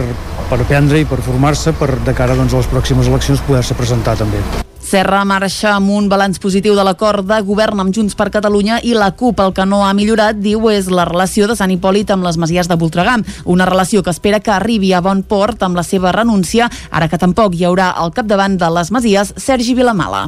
per 0.48 0.62
aprendre 0.62 1.04
i 1.04 1.10
per 1.10 1.20
formar-se 1.26 1.76
per 1.76 1.98
de 2.08 2.16
cara 2.16 2.40
doncs, 2.40 2.56
a 2.56 2.64
les 2.64 2.72
pròximes 2.72 3.12
eleccions 3.12 3.44
poder-se 3.44 3.76
presentar 3.76 4.16
també. 4.22 4.40
Serra 4.86 5.24
marxa 5.26 5.72
amb 5.74 5.90
un 5.90 6.06
balanç 6.12 6.38
positiu 6.38 6.76
de 6.78 6.84
l'acord 6.86 7.26
de 7.26 7.40
govern 7.42 7.80
amb 7.82 7.94
Junts 7.96 8.14
per 8.14 8.28
Catalunya 8.30 8.78
i 8.86 8.94
la 8.94 9.10
CUP. 9.18 9.40
El 9.42 9.54
que 9.58 9.66
no 9.66 9.80
ha 9.82 9.96
millorat, 9.98 10.38
diu, 10.38 10.68
és 10.70 10.92
la 10.94 11.08
relació 11.10 11.48
de 11.50 11.56
Sant 11.58 11.74
Hipòlit 11.74 12.12
amb 12.14 12.28
les 12.28 12.38
Masies 12.38 12.70
de 12.70 12.78
Voltregà. 12.78 13.16
Una 13.50 13.66
relació 13.66 14.04
que 14.06 14.14
espera 14.14 14.40
que 14.46 14.54
arribi 14.54 14.92
a 14.94 15.02
bon 15.02 15.24
port 15.26 15.64
amb 15.66 15.80
la 15.80 15.84
seva 15.84 16.12
renúncia, 16.14 16.70
ara 16.92 17.10
que 17.10 17.18
tampoc 17.18 17.56
hi 17.58 17.66
haurà 17.66 17.96
al 17.98 18.14
capdavant 18.14 18.60
de 18.62 18.70
les 18.78 18.92
Masies 18.94 19.34
Sergi 19.42 19.74
Vilamala. 19.74 20.28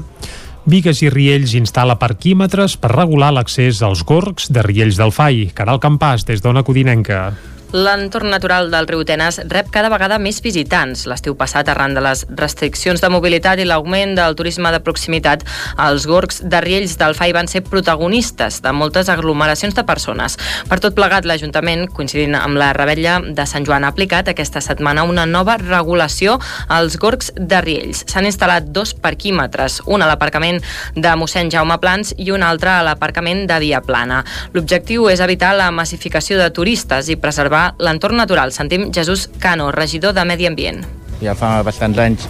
Vigues 0.65 1.03
i 1.05 1.11
Riells 1.13 1.53
instal·la 1.55 1.99
parquímetres 2.01 2.79
per 2.81 2.95
regular 2.95 3.29
l'accés 3.37 3.83
als 3.85 4.01
gorgs 4.03 4.49
de 4.49 4.65
Riells 4.65 4.97
del 4.97 5.13
Fai. 5.13 5.51
Caral 5.53 5.77
Campàs, 5.79 6.25
des 6.25 6.41
d'Ona 6.41 6.65
Codinenca. 6.65 7.29
L'entorn 7.73 8.29
natural 8.31 8.69
del 8.71 8.85
riu 8.87 9.01
Tenes 9.03 9.41
rep 9.51 9.67
cada 9.73 9.89
vegada 9.91 10.15
més 10.23 10.37
visitants. 10.39 11.01
L'estiu 11.11 11.33
passat, 11.35 11.67
arran 11.67 11.91
de 11.97 11.99
les 11.99 12.21
restriccions 12.39 13.01
de 13.03 13.09
mobilitat 13.11 13.59
i 13.59 13.65
l'augment 13.67 14.13
del 14.15 14.37
turisme 14.39 14.71
de 14.71 14.79
proximitat, 14.79 15.43
els 15.83 16.05
gorgs 16.07 16.39
de 16.47 16.61
Riells 16.63 16.95
del 17.01 17.15
FAI 17.17 17.33
van 17.35 17.51
ser 17.51 17.65
protagonistes 17.67 18.61
de 18.63 18.71
moltes 18.71 19.11
aglomeracions 19.11 19.75
de 19.75 19.83
persones. 19.83 20.37
Per 20.69 20.77
tot 20.79 20.95
plegat, 20.95 21.27
l'Ajuntament, 21.27 21.89
coincidint 21.91 22.37
amb 22.39 22.55
la 22.55 22.69
rebella 22.77 23.17
de 23.19 23.47
Sant 23.49 23.67
Joan, 23.67 23.83
ha 23.83 23.91
aplicat 23.91 24.31
aquesta 24.31 24.63
setmana 24.63 25.03
una 25.03 25.27
nova 25.27 25.57
regulació 25.59 26.37
als 26.71 26.95
gorgs 26.95 27.33
de 27.35 27.59
Riells. 27.67 28.05
S'han 28.07 28.29
instal·lat 28.31 28.71
dos 28.71 28.95
parquímetres, 28.95 29.81
un 29.91 30.05
a 30.05 30.07
l'aparcament 30.07 30.63
de 30.95 31.15
mossèn 31.19 31.51
Jaume 31.51 31.81
Plans 31.83 32.15
i 32.15 32.31
un 32.31 32.47
altre 32.47 32.77
a 32.77 32.87
l'aparcament 32.87 33.43
de 33.51 33.59
Via 33.59 33.83
Plana. 33.83 34.23
L'objectiu 34.55 35.11
és 35.11 35.19
evitar 35.19 35.51
la 35.59 35.67
massificació 35.75 36.39
de 36.39 36.47
turistes 36.55 37.11
i 37.11 37.19
preservar 37.19 37.56
l'entorn 37.81 38.19
natural. 38.19 38.53
Sentim 38.55 38.89
Jesús 38.95 39.27
Cano, 39.41 39.71
regidor 39.75 40.15
de 40.17 40.25
Medi 40.25 40.49
Ambient. 40.49 40.83
Ja 41.21 41.33
fa 41.37 41.57
bastants 41.65 41.97
anys 42.01 42.27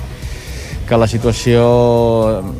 que 0.88 0.97
la 0.99 1.07
situació 1.11 1.63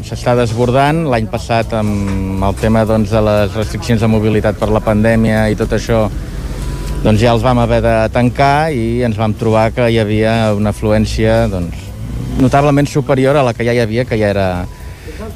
s'està 0.06 0.36
desbordant. 0.36 1.06
L'any 1.12 1.30
passat, 1.32 1.72
amb 1.80 2.44
el 2.44 2.58
tema 2.60 2.84
doncs, 2.88 3.14
de 3.14 3.22
les 3.24 3.54
restriccions 3.56 4.04
de 4.04 4.10
mobilitat 4.12 4.60
per 4.60 4.70
la 4.74 4.84
pandèmia 4.84 5.48
i 5.52 5.56
tot 5.60 5.78
això, 5.78 6.06
doncs 7.06 7.22
ja 7.22 7.32
els 7.36 7.46
vam 7.46 7.62
haver 7.64 7.80
de 7.86 7.96
tancar 8.14 8.70
i 8.76 9.04
ens 9.08 9.18
vam 9.20 9.36
trobar 9.38 9.70
que 9.76 9.88
hi 9.88 10.00
havia 10.02 10.54
una 10.58 10.74
afluència 10.76 11.46
doncs, 11.52 11.86
notablement 12.42 12.90
superior 12.90 13.38
a 13.38 13.46
la 13.48 13.54
que 13.56 13.66
ja 13.66 13.74
hi 13.74 13.82
havia, 13.84 14.06
que 14.06 14.20
ja 14.20 14.34
era, 14.34 14.48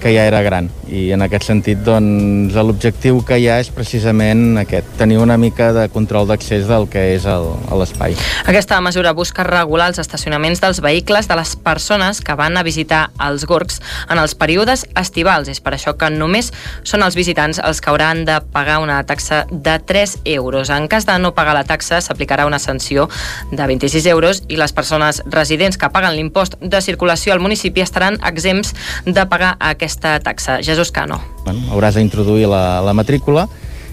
que 0.02 0.12
ja 0.16 0.26
era 0.26 0.42
gran. 0.42 0.68
I 0.90 1.12
en 1.16 1.22
aquest 1.24 1.46
sentit, 1.48 1.80
doncs, 1.86 2.58
l'objectiu 2.58 3.22
que 3.24 3.38
hi 3.40 3.46
ha 3.48 3.60
és 3.62 3.70
precisament 3.72 4.58
aquest, 4.60 4.90
tenir 5.00 5.20
una 5.22 5.38
mica 5.40 5.70
de 5.72 5.86
control 5.94 6.28
d'accés 6.28 6.66
del 6.68 6.88
que 6.92 7.04
és 7.14 7.24
l'espai. 7.24 8.18
Aquesta 8.50 8.82
mesura 8.84 9.14
busca 9.16 9.46
regular 9.48 9.92
els 9.92 10.02
estacionaments 10.02 10.60
dels 10.60 10.82
vehicles 10.84 11.30
de 11.30 11.38
les 11.38 11.54
persones 11.56 12.20
que 12.26 12.36
van 12.36 12.58
a 12.58 12.66
visitar 12.68 13.04
els 13.22 13.46
gorgs 13.46 13.80
en 14.10 14.20
els 14.20 14.36
períodes 14.36 14.88
estivals. 15.00 15.48
És 15.54 15.62
per 15.62 15.76
això 15.78 15.94
que 15.96 16.10
només 16.12 16.52
són 16.84 17.06
els 17.06 17.16
visitants 17.16 17.62
els 17.62 17.80
que 17.80 17.94
hauran 17.94 18.26
de 18.26 18.42
pagar 18.52 18.80
una 18.82 19.00
taxa 19.08 19.46
de 19.52 19.78
3 19.80 20.18
euros. 20.26 20.74
En 20.74 20.90
cas 20.92 21.06
de 21.06 21.20
no 21.22 21.36
pagar 21.38 21.54
la 21.56 21.64
taxa, 21.64 22.02
s'aplicarà 22.02 22.50
una 22.50 22.60
sanció 22.60 23.08
de 23.52 23.64
26 23.70 24.10
euros 24.12 24.44
i 24.50 24.58
les 24.58 24.74
persones 24.74 25.22
residents 25.30 25.78
que 25.78 25.94
paguen 25.94 26.18
l'impost 26.18 26.58
de 26.60 26.82
circulació 26.82 27.34
al 27.34 27.44
municipi 27.44 27.86
estaran 27.86 28.18
exempts 28.26 28.74
de 29.06 29.26
pagar 29.30 29.56
aquesta 29.60 29.91
taxa. 30.00 30.62
Jesús 30.64 30.92
Cano. 30.92 31.20
Bueno, 31.44 31.66
hauràs 31.74 31.98
d'introduir 32.00 32.48
la, 32.48 32.82
la 32.86 32.94
matrícula 32.94 33.48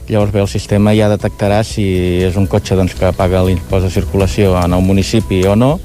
llavors 0.09 0.33
bé, 0.33 0.41
el 0.41 0.49
sistema 0.49 0.95
ja 0.97 1.11
detectarà 1.13 1.61
si 1.67 1.85
és 2.25 2.37
un 2.41 2.49
cotxe 2.49 2.77
doncs, 2.79 2.95
que 2.97 3.13
paga 3.17 3.45
l'impost 3.45 3.89
de 3.89 3.93
circulació 3.93 4.55
en 4.57 4.73
el 4.73 4.85
municipi 4.85 5.43
o 5.47 5.55
no 5.57 5.77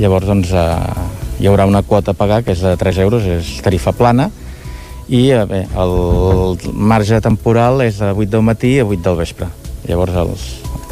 llavors 0.00 0.28
doncs, 0.28 0.52
eh, 0.52 1.40
hi 1.40 1.48
haurà 1.48 1.66
una 1.68 1.82
quota 1.82 2.14
a 2.14 2.16
pagar 2.16 2.42
que 2.44 2.54
és 2.56 2.62
de 2.64 2.76
3 2.80 3.02
euros, 3.04 3.26
és 3.28 3.58
tarifa 3.64 3.92
plana 3.92 4.30
i 5.08 5.26
eh, 5.34 5.44
bé, 5.44 5.66
el 5.76 6.56
marge 6.72 7.20
temporal 7.20 7.84
és 7.84 8.00
de 8.00 8.12
8 8.14 8.30
del 8.32 8.46
matí 8.46 8.78
a 8.80 8.86
8 8.88 9.04
del 9.04 9.20
vespre 9.20 9.50
llavors 9.88 10.16
els, 10.24 10.46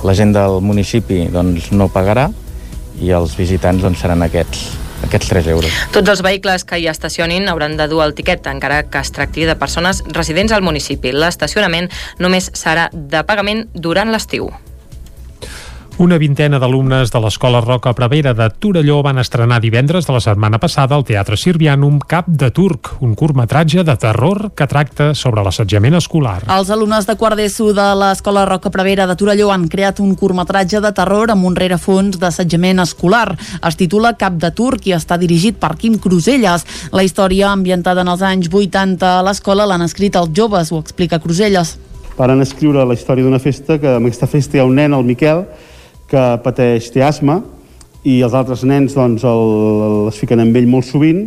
la 0.04 0.16
gent 0.16 0.34
del 0.36 0.60
municipi 0.60 1.24
doncs, 1.32 1.72
no 1.72 1.88
pagarà 1.92 2.28
i 3.00 3.14
els 3.14 3.36
visitants 3.38 3.84
doncs, 3.84 4.02
seran 4.02 4.26
aquests 4.26 4.87
aquests 5.06 5.32
3 5.32 5.50
euros. 5.54 5.82
Tots 5.94 6.08
els 6.14 6.22
vehicles 6.24 6.64
que 6.68 6.78
hi 6.78 6.88
estacionin 6.90 7.48
hauran 7.48 7.76
de 7.78 7.88
dur 7.88 8.02
el 8.04 8.14
tiquet, 8.18 8.46
encara 8.50 8.84
que 8.90 9.02
es 9.02 9.12
tracti 9.12 9.46
de 9.48 9.56
persones 9.56 10.02
residents 10.12 10.52
al 10.52 10.66
municipi. 10.66 11.12
L'estacionament 11.12 11.90
només 12.18 12.50
serà 12.54 12.88
de 12.92 13.24
pagament 13.24 13.66
durant 13.74 14.12
l'estiu. 14.12 14.50
Una 15.98 16.14
vintena 16.14 16.60
d'alumnes 16.62 17.10
de 17.10 17.18
l'Escola 17.18 17.58
Roca 17.58 17.90
Prevera 17.90 18.30
de 18.30 18.46
Torelló 18.62 19.00
van 19.02 19.18
estrenar 19.18 19.56
divendres 19.58 20.06
de 20.06 20.12
la 20.14 20.20
setmana 20.22 20.60
passada 20.62 20.94
al 20.94 21.02
Teatre 21.02 21.34
Sirvianum 21.34 21.96
Cap 21.98 22.28
de 22.30 22.52
Turc, 22.54 22.92
un 23.02 23.16
curtmetratge 23.18 23.82
de 23.82 23.96
terror 23.98 24.52
que 24.54 24.68
tracta 24.70 25.08
sobre 25.18 25.42
l'assetjament 25.42 25.96
escolar. 25.98 26.44
Els 26.54 26.68
alumnes 26.70 27.08
de 27.08 27.16
quart 27.18 27.34
d'ESO 27.34 27.72
de 27.74 27.86
l'Escola 27.98 28.44
Roca 28.46 28.70
Prevera 28.70 29.08
de 29.10 29.16
Torelló 29.18 29.48
han 29.50 29.64
creat 29.66 29.98
un 29.98 30.12
curtmetratge 30.14 30.78
de 30.84 30.92
terror 30.94 31.32
amb 31.34 31.48
un 31.48 31.56
rerefons 31.58 32.20
d'assetjament 32.22 32.78
escolar. 32.84 33.34
Es 33.58 33.74
titula 33.80 34.12
Cap 34.20 34.36
de 34.38 34.52
Turc 34.54 34.86
i 34.86 34.94
està 34.94 35.18
dirigit 35.18 35.58
per 35.58 35.74
Quim 35.80 35.96
Cruselles. 35.98 36.62
La 36.94 37.02
història, 37.02 37.48
ambientada 37.50 38.04
en 38.06 38.12
els 38.12 38.22
anys 38.22 38.46
80 38.54 39.16
a 39.16 39.24
l'escola, 39.26 39.66
l'han 39.66 39.82
escrit 39.82 40.14
els 40.14 40.30
joves, 40.30 40.70
ho 40.70 40.78
explica 40.78 41.18
Cruselles. 41.18 41.74
Varen 42.14 42.46
escriure 42.46 42.86
la 42.86 42.94
història 42.94 43.26
d'una 43.26 43.42
festa, 43.42 43.80
que 43.82 43.96
en 43.96 44.06
aquesta 44.06 44.30
festa 44.30 44.54
hi 44.54 44.62
ha 44.62 44.68
un 44.70 44.78
nen, 44.78 44.94
el 44.94 45.02
Miquel, 45.02 45.42
que 46.08 46.24
pateix 46.44 46.88
té 46.94 47.02
asma 47.04 47.42
i 48.08 48.20
els 48.24 48.34
altres 48.36 48.64
nens 48.64 48.94
doncs, 48.96 49.24
el, 49.28 50.08
es 50.08 50.18
fiquen 50.20 50.40
amb 50.40 50.56
ell 50.56 50.68
molt 50.70 50.88
sovint. 50.88 51.26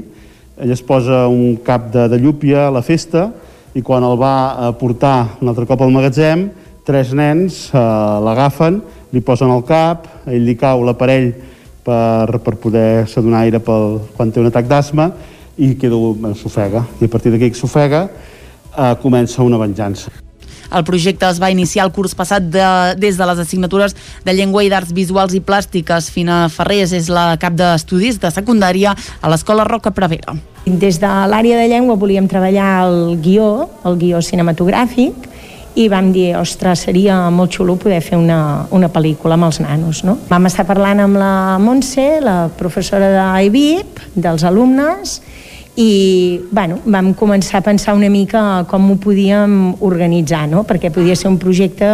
Ell 0.62 0.74
es 0.74 0.82
posa 0.86 1.28
un 1.30 1.58
cap 1.66 1.92
de, 1.94 2.08
de 2.10 2.20
llúpia 2.22 2.68
a 2.68 2.74
la 2.74 2.84
festa 2.86 3.30
i 3.78 3.84
quan 3.86 4.04
el 4.04 4.18
va 4.20 4.36
a 4.68 4.72
portar 4.78 5.38
un 5.42 5.52
altre 5.52 5.68
cop 5.70 5.82
al 5.82 5.94
magatzem, 5.94 6.50
tres 6.86 7.14
nens 7.16 7.68
eh, 7.72 7.84
l'agafen, 8.26 8.82
li 9.14 9.22
posen 9.24 9.52
el 9.54 9.64
cap, 9.68 10.08
ell 10.28 10.44
li 10.48 10.58
cau 10.60 10.84
l'aparell 10.88 11.32
per, 11.86 12.42
per 12.44 12.58
poder-se 12.62 13.24
donar 13.24 13.46
aire 13.46 13.62
pel, 13.64 14.02
quan 14.18 14.34
té 14.34 14.42
un 14.42 14.50
atac 14.50 14.68
d'asma 14.70 15.12
i 15.62 15.76
queda 15.80 16.34
s'ofega. 16.38 16.84
I 17.00 17.08
a 17.08 17.12
partir 17.12 17.34
d'aquí 17.34 17.52
que 17.52 17.62
s'ofega 17.62 18.08
eh, 18.08 18.94
comença 19.04 19.46
una 19.46 19.62
venjança. 19.62 20.12
El 20.72 20.86
projecte 20.88 21.28
es 21.30 21.42
va 21.42 21.52
iniciar 21.52 21.86
el 21.86 21.94
curs 21.96 22.16
passat 22.16 22.48
de, 22.54 22.68
des 23.00 23.18
de 23.20 23.28
les 23.28 23.42
assignatures 23.44 23.96
de 24.26 24.36
Llengua 24.36 24.64
i 24.64 24.70
d'Arts 24.72 24.94
Visuals 24.96 25.36
i 25.36 25.42
Plàstiques. 25.44 26.12
Fina 26.14 26.46
Ferrés 26.50 26.94
és 26.96 27.10
la 27.12 27.36
cap 27.42 27.58
d'estudis 27.60 28.22
de 28.22 28.32
secundària 28.32 28.96
a 28.96 29.32
l'Escola 29.32 29.68
Roca 29.68 29.92
Prevera. 29.96 30.38
Des 30.66 31.02
de 31.02 31.10
l'àrea 31.32 31.58
de 31.58 31.68
llengua 31.68 31.98
volíem 31.98 32.30
treballar 32.30 32.86
el 32.86 33.18
guió, 33.22 33.68
el 33.86 33.98
guió 34.00 34.22
cinematogràfic, 34.22 35.28
i 35.76 35.88
vam 35.88 36.12
dir, 36.12 36.34
ostres, 36.36 36.84
seria 36.88 37.16
molt 37.32 37.54
xulo 37.56 37.78
poder 37.80 38.02
fer 38.04 38.18
una, 38.20 38.68
una 38.76 38.90
pel·lícula 38.92 39.38
amb 39.38 39.48
els 39.48 39.62
nanos, 39.64 40.04
no? 40.04 40.18
Vam 40.28 40.50
estar 40.50 40.66
parlant 40.68 41.00
amb 41.00 41.20
la 41.20 41.58
Montse, 41.64 42.20
la 42.24 42.50
professora 42.60 43.08
d'IBIP, 43.16 44.02
dels 44.20 44.44
alumnes, 44.48 45.22
i 45.80 46.42
bueno, 46.52 46.80
vam 46.86 47.14
començar 47.16 47.62
a 47.62 47.64
pensar 47.64 47.94
una 47.96 48.10
mica 48.12 48.66
com 48.68 48.90
ho 48.92 48.98
podíem 49.00 49.76
organitzar, 49.80 50.44
no? 50.52 50.66
perquè 50.68 50.92
podia 50.92 51.16
ser 51.16 51.30
un 51.32 51.40
projecte 51.40 51.94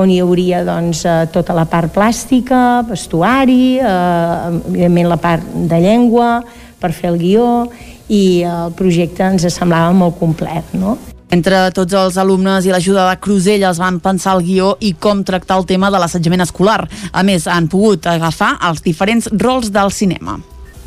on 0.00 0.08
hi 0.08 0.20
hauria 0.22 0.62
doncs, 0.64 1.04
eh, 1.04 1.26
tota 1.32 1.56
la 1.56 1.66
part 1.68 1.92
plàstica, 1.92 2.80
vestuari, 2.88 3.76
eh, 3.78 4.56
evidentment 4.70 5.12
la 5.12 5.20
part 5.20 5.44
de 5.44 5.82
llengua 5.82 6.38
per 6.80 6.92
fer 6.96 7.12
el 7.12 7.20
guió 7.20 7.68
i 8.08 8.42
el 8.48 8.72
projecte 8.72 9.26
ens 9.26 9.44
semblava 9.52 9.92
molt 9.92 10.16
complet. 10.18 10.72
No? 10.72 10.96
Entre 11.28 11.66
tots 11.76 11.92
els 11.92 12.16
alumnes 12.16 12.64
i 12.64 12.72
l'ajuda 12.72 13.10
de 13.10 13.18
Cruselles 13.20 13.78
van 13.82 14.00
pensar 14.00 14.38
el 14.38 14.46
guió 14.46 14.76
i 14.80 14.94
com 14.96 15.20
tractar 15.20 15.58
el 15.60 15.66
tema 15.68 15.90
de 15.92 16.00
l'assetjament 16.00 16.46
escolar. 16.46 16.86
A 17.12 17.22
més, 17.22 17.44
han 17.44 17.68
pogut 17.68 18.08
agafar 18.08 18.54
els 18.70 18.80
diferents 18.80 19.28
rols 19.36 19.68
del 19.74 19.92
cinema 19.92 20.38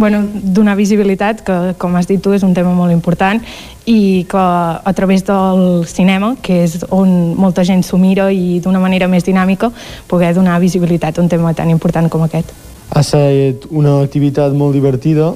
bueno, 0.01 0.25
donar 0.33 0.73
visibilitat, 0.75 1.43
que 1.45 1.75
com 1.77 1.93
has 1.95 2.07
dit 2.09 2.19
tu 2.19 2.33
és 2.33 2.41
un 2.41 2.55
tema 2.57 2.73
molt 2.73 2.89
important, 2.91 3.37
i 3.85 4.25
que 4.25 4.41
a 4.41 4.93
través 4.97 5.23
del 5.27 5.85
cinema, 5.85 6.33
que 6.41 6.63
és 6.65 6.79
on 6.89 7.37
molta 7.37 7.61
gent 7.63 7.85
s'ho 7.85 8.01
mira 8.01 8.31
i 8.33 8.57
d'una 8.65 8.81
manera 8.81 9.07
més 9.07 9.23
dinàmica, 9.23 9.69
poder 10.09 10.33
donar 10.33 10.57
visibilitat 10.59 11.19
a 11.19 11.21
un 11.21 11.29
tema 11.29 11.53
tan 11.53 11.69
important 11.69 12.09
com 12.09 12.25
aquest. 12.25 12.49
Ha 12.89 13.05
estat 13.05 13.69
una 13.69 14.01
activitat 14.01 14.57
molt 14.57 14.73
divertida, 14.73 15.31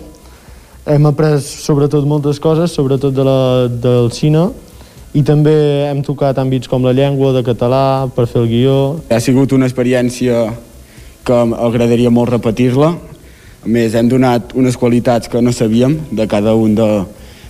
hem 0.85 1.05
après 1.13 1.37
sobretot 1.45 2.09
moltes 2.09 2.41
coses, 2.41 2.73
sobretot 2.73 3.13
de 3.13 3.23
la, 3.23 3.39
del 3.69 4.09
cine, 4.17 4.49
i 5.13 5.21
també 5.23 5.53
hem 5.91 6.01
tocat 6.03 6.41
àmbits 6.41 6.67
com 6.67 6.83
la 6.83 6.91
llengua, 6.91 7.37
de 7.37 7.45
català, 7.45 8.09
per 8.11 8.25
fer 8.27 8.41
el 8.41 8.49
guió. 8.49 8.77
Ha 9.13 9.21
sigut 9.21 9.53
una 9.53 9.69
experiència 9.69 10.49
que 11.25 11.43
agradaria 11.55 12.09
molt 12.09 12.33
repetir-la, 12.33 12.95
a 13.65 13.69
més, 13.69 13.95
hem 13.97 14.09
donat 14.09 14.53
unes 14.53 14.77
qualitats 14.77 15.29
que 15.31 15.41
no 15.41 15.53
sabíem 15.53 15.97
de 16.13 16.27
cada 16.29 16.53
un 16.53 16.75
de, 16.77 16.89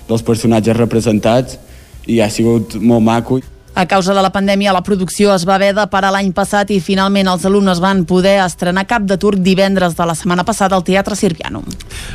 dels 0.07 0.23
personatges 0.23 0.77
representats 0.77 1.59
i 2.07 2.21
ha 2.23 2.29
sigut 2.31 2.77
molt 2.79 3.03
maco. 3.03 3.41
A 3.75 3.83
causa 3.91 4.13
de 4.15 4.21
la 4.23 4.31
pandèmia, 4.31 4.71
la 4.71 4.85
producció 4.87 5.33
es 5.35 5.43
va 5.43 5.57
haver 5.57 5.73
de 5.75 5.83
parar 5.91 6.13
l'any 6.15 6.29
passat 6.31 6.69
i 6.71 6.79
finalment 6.79 7.27
els 7.27 7.43
alumnes 7.43 7.81
van 7.83 8.05
poder 8.07 8.37
estrenar 8.45 8.85
Cap 8.87 9.03
de 9.03 9.17
Turc 9.19 9.43
divendres 9.43 9.97
de 9.97 10.07
la 10.07 10.15
setmana 10.15 10.45
passada 10.47 10.79
al 10.79 10.85
Teatre 10.87 11.17
Sirviano. 11.19 11.65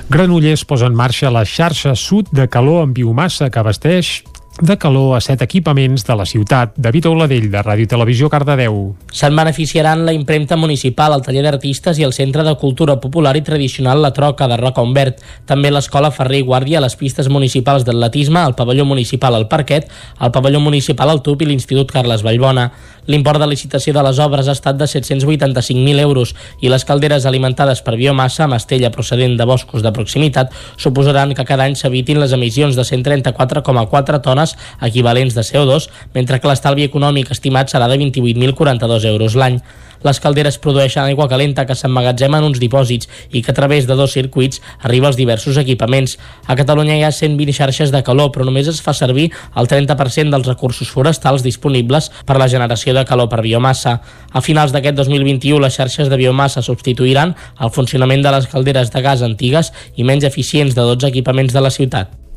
Granollers 0.08 0.64
posa 0.64 0.88
en 0.88 0.96
marxa 0.96 1.28
la 1.28 1.44
xarxa 1.44 1.92
sud 1.92 2.32
de 2.32 2.48
calor 2.48 2.86
amb 2.86 2.96
biomassa 2.96 3.50
que 3.52 3.60
abasteix 3.60 4.22
de 4.60 4.76
calor 4.78 5.16
a 5.16 5.20
set 5.20 5.42
equipaments 5.42 6.04
de 6.04 6.14
la 6.16 6.26
ciutat. 6.26 6.74
David 6.76 7.06
Oladell, 7.08 7.48
de 7.50 7.62
Ràdio 7.64 7.88
Televisió, 7.88 8.28
Cardedeu. 8.28 8.94
Se'n 9.12 9.36
beneficiaran 9.36 10.04
la 10.06 10.12
impremta 10.12 10.56
municipal, 10.60 11.14
el 11.16 11.24
taller 11.24 11.42
d'artistes 11.46 11.98
i 11.98 12.04
el 12.04 12.12
Centre 12.12 12.44
de 12.44 12.54
Cultura 12.60 12.98
Popular 13.00 13.34
i 13.38 13.42
Tradicional 13.46 14.02
La 14.02 14.12
Troca 14.12 14.48
de 14.48 14.58
Roca 14.60 14.84
Umbert. 14.84 15.24
També 15.48 15.72
l'Escola 15.72 16.12
Ferrer 16.12 16.42
i 16.42 16.46
Guàrdia, 16.46 16.84
les 16.84 16.96
pistes 16.96 17.28
municipals 17.28 17.84
d'atletisme, 17.88 18.44
el 18.44 18.54
pavelló 18.54 18.84
municipal 18.84 19.34
al 19.34 19.48
Parquet, 19.48 19.88
el 20.20 20.30
pavelló 20.30 20.60
municipal 20.60 21.10
al 21.10 21.22
Tup 21.22 21.42
i 21.42 21.50
l'Institut 21.50 21.92
Carles 21.92 22.24
Vallbona. 22.26 22.70
L'import 23.10 23.40
de 23.40 23.46
licitació 23.48 23.94
de 23.96 24.02
les 24.04 24.18
obres 24.22 24.46
ha 24.46 24.54
estat 24.54 24.76
de 24.78 24.86
785.000 24.86 26.00
euros 26.02 26.34
i 26.60 26.68
les 26.70 26.84
calderes 26.84 27.24
alimentades 27.26 27.80
per 27.82 27.96
biomassa 27.98 28.44
amb 28.44 28.54
estella 28.58 28.92
procedent 28.94 29.38
de 29.38 29.46
boscos 29.48 29.82
de 29.82 29.92
proximitat 29.96 30.52
suposaran 30.76 31.34
que 31.34 31.46
cada 31.48 31.64
any 31.64 31.74
s'evitin 31.80 32.20
les 32.20 32.34
emissions 32.36 32.76
de 32.76 32.84
134,4 32.86 34.20
tones 34.50 34.56
equivalents 34.80 35.34
de 35.34 35.42
CO2, 35.42 35.88
mentre 36.14 36.40
que 36.40 36.48
l'estalvi 36.48 36.84
econòmic 36.88 37.30
estimat 37.30 37.70
serà 37.70 37.88
de 37.88 37.98
28.042 37.98 39.06
euros 39.06 39.36
l'any. 39.36 39.60
Les 40.00 40.16
calderes 40.16 40.56
produeixen 40.56 41.04
aigua 41.04 41.28
calenta 41.28 41.66
que 41.68 41.74
s'emmagatzema 41.76 42.38
en 42.40 42.46
uns 42.46 42.60
dipòsits 42.60 43.08
i 43.36 43.42
que 43.44 43.50
a 43.52 43.54
través 43.54 43.84
de 43.86 43.94
dos 43.98 44.14
circuits 44.16 44.62
arriba 44.80 45.08
als 45.08 45.18
diversos 45.18 45.58
equipaments. 45.60 46.16
A 46.46 46.56
Catalunya 46.56 46.96
hi 46.96 47.02
ha 47.04 47.12
120 47.12 47.52
xarxes 47.52 47.92
de 47.92 48.00
calor, 48.02 48.30
però 48.32 48.46
només 48.48 48.66
es 48.66 48.80
fa 48.80 48.94
servir 48.96 49.28
el 49.54 49.68
30% 49.68 50.32
dels 50.32 50.48
recursos 50.48 50.88
forestals 50.88 51.44
disponibles 51.44 52.08
per 52.24 52.38
a 52.38 52.40
la 52.40 52.48
generació 52.48 52.94
de 52.96 53.04
calor 53.04 53.28
per 53.28 53.42
biomassa. 53.44 54.00
A 54.32 54.40
finals 54.40 54.72
d'aquest 54.72 54.96
2021, 54.96 55.60
les 55.60 55.76
xarxes 55.76 56.08
de 56.08 56.16
biomassa 56.16 56.64
substituiran 56.64 57.36
el 57.60 57.70
funcionament 57.70 58.24
de 58.24 58.32
les 58.32 58.48
calderes 58.48 58.88
de 58.90 59.04
gas 59.04 59.20
antigues 59.20 59.74
i 59.96 60.08
menys 60.08 60.24
eficients 60.24 60.72
de 60.72 60.80
12 60.80 61.12
equipaments 61.12 61.52
de 61.52 61.60
la 61.60 61.76
ciutat. 61.76 62.29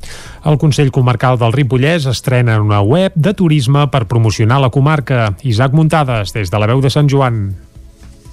El 0.43 0.57
Consell 0.59 0.91
Comarcal 0.91 1.37
del 1.39 1.53
Ripollès 1.55 2.07
estrena 2.11 2.59
una 2.61 2.81
web 2.81 3.13
de 3.15 3.33
turisme 3.33 3.85
per 3.91 4.05
promocionar 4.11 4.59
la 4.61 4.71
comarca. 4.71 5.33
Isaac 5.43 5.71
Muntades, 5.73 6.33
des 6.35 6.51
de 6.51 6.59
la 6.59 6.67
veu 6.67 6.81
de 6.83 6.91
Sant 6.91 7.11
Joan. 7.11 7.45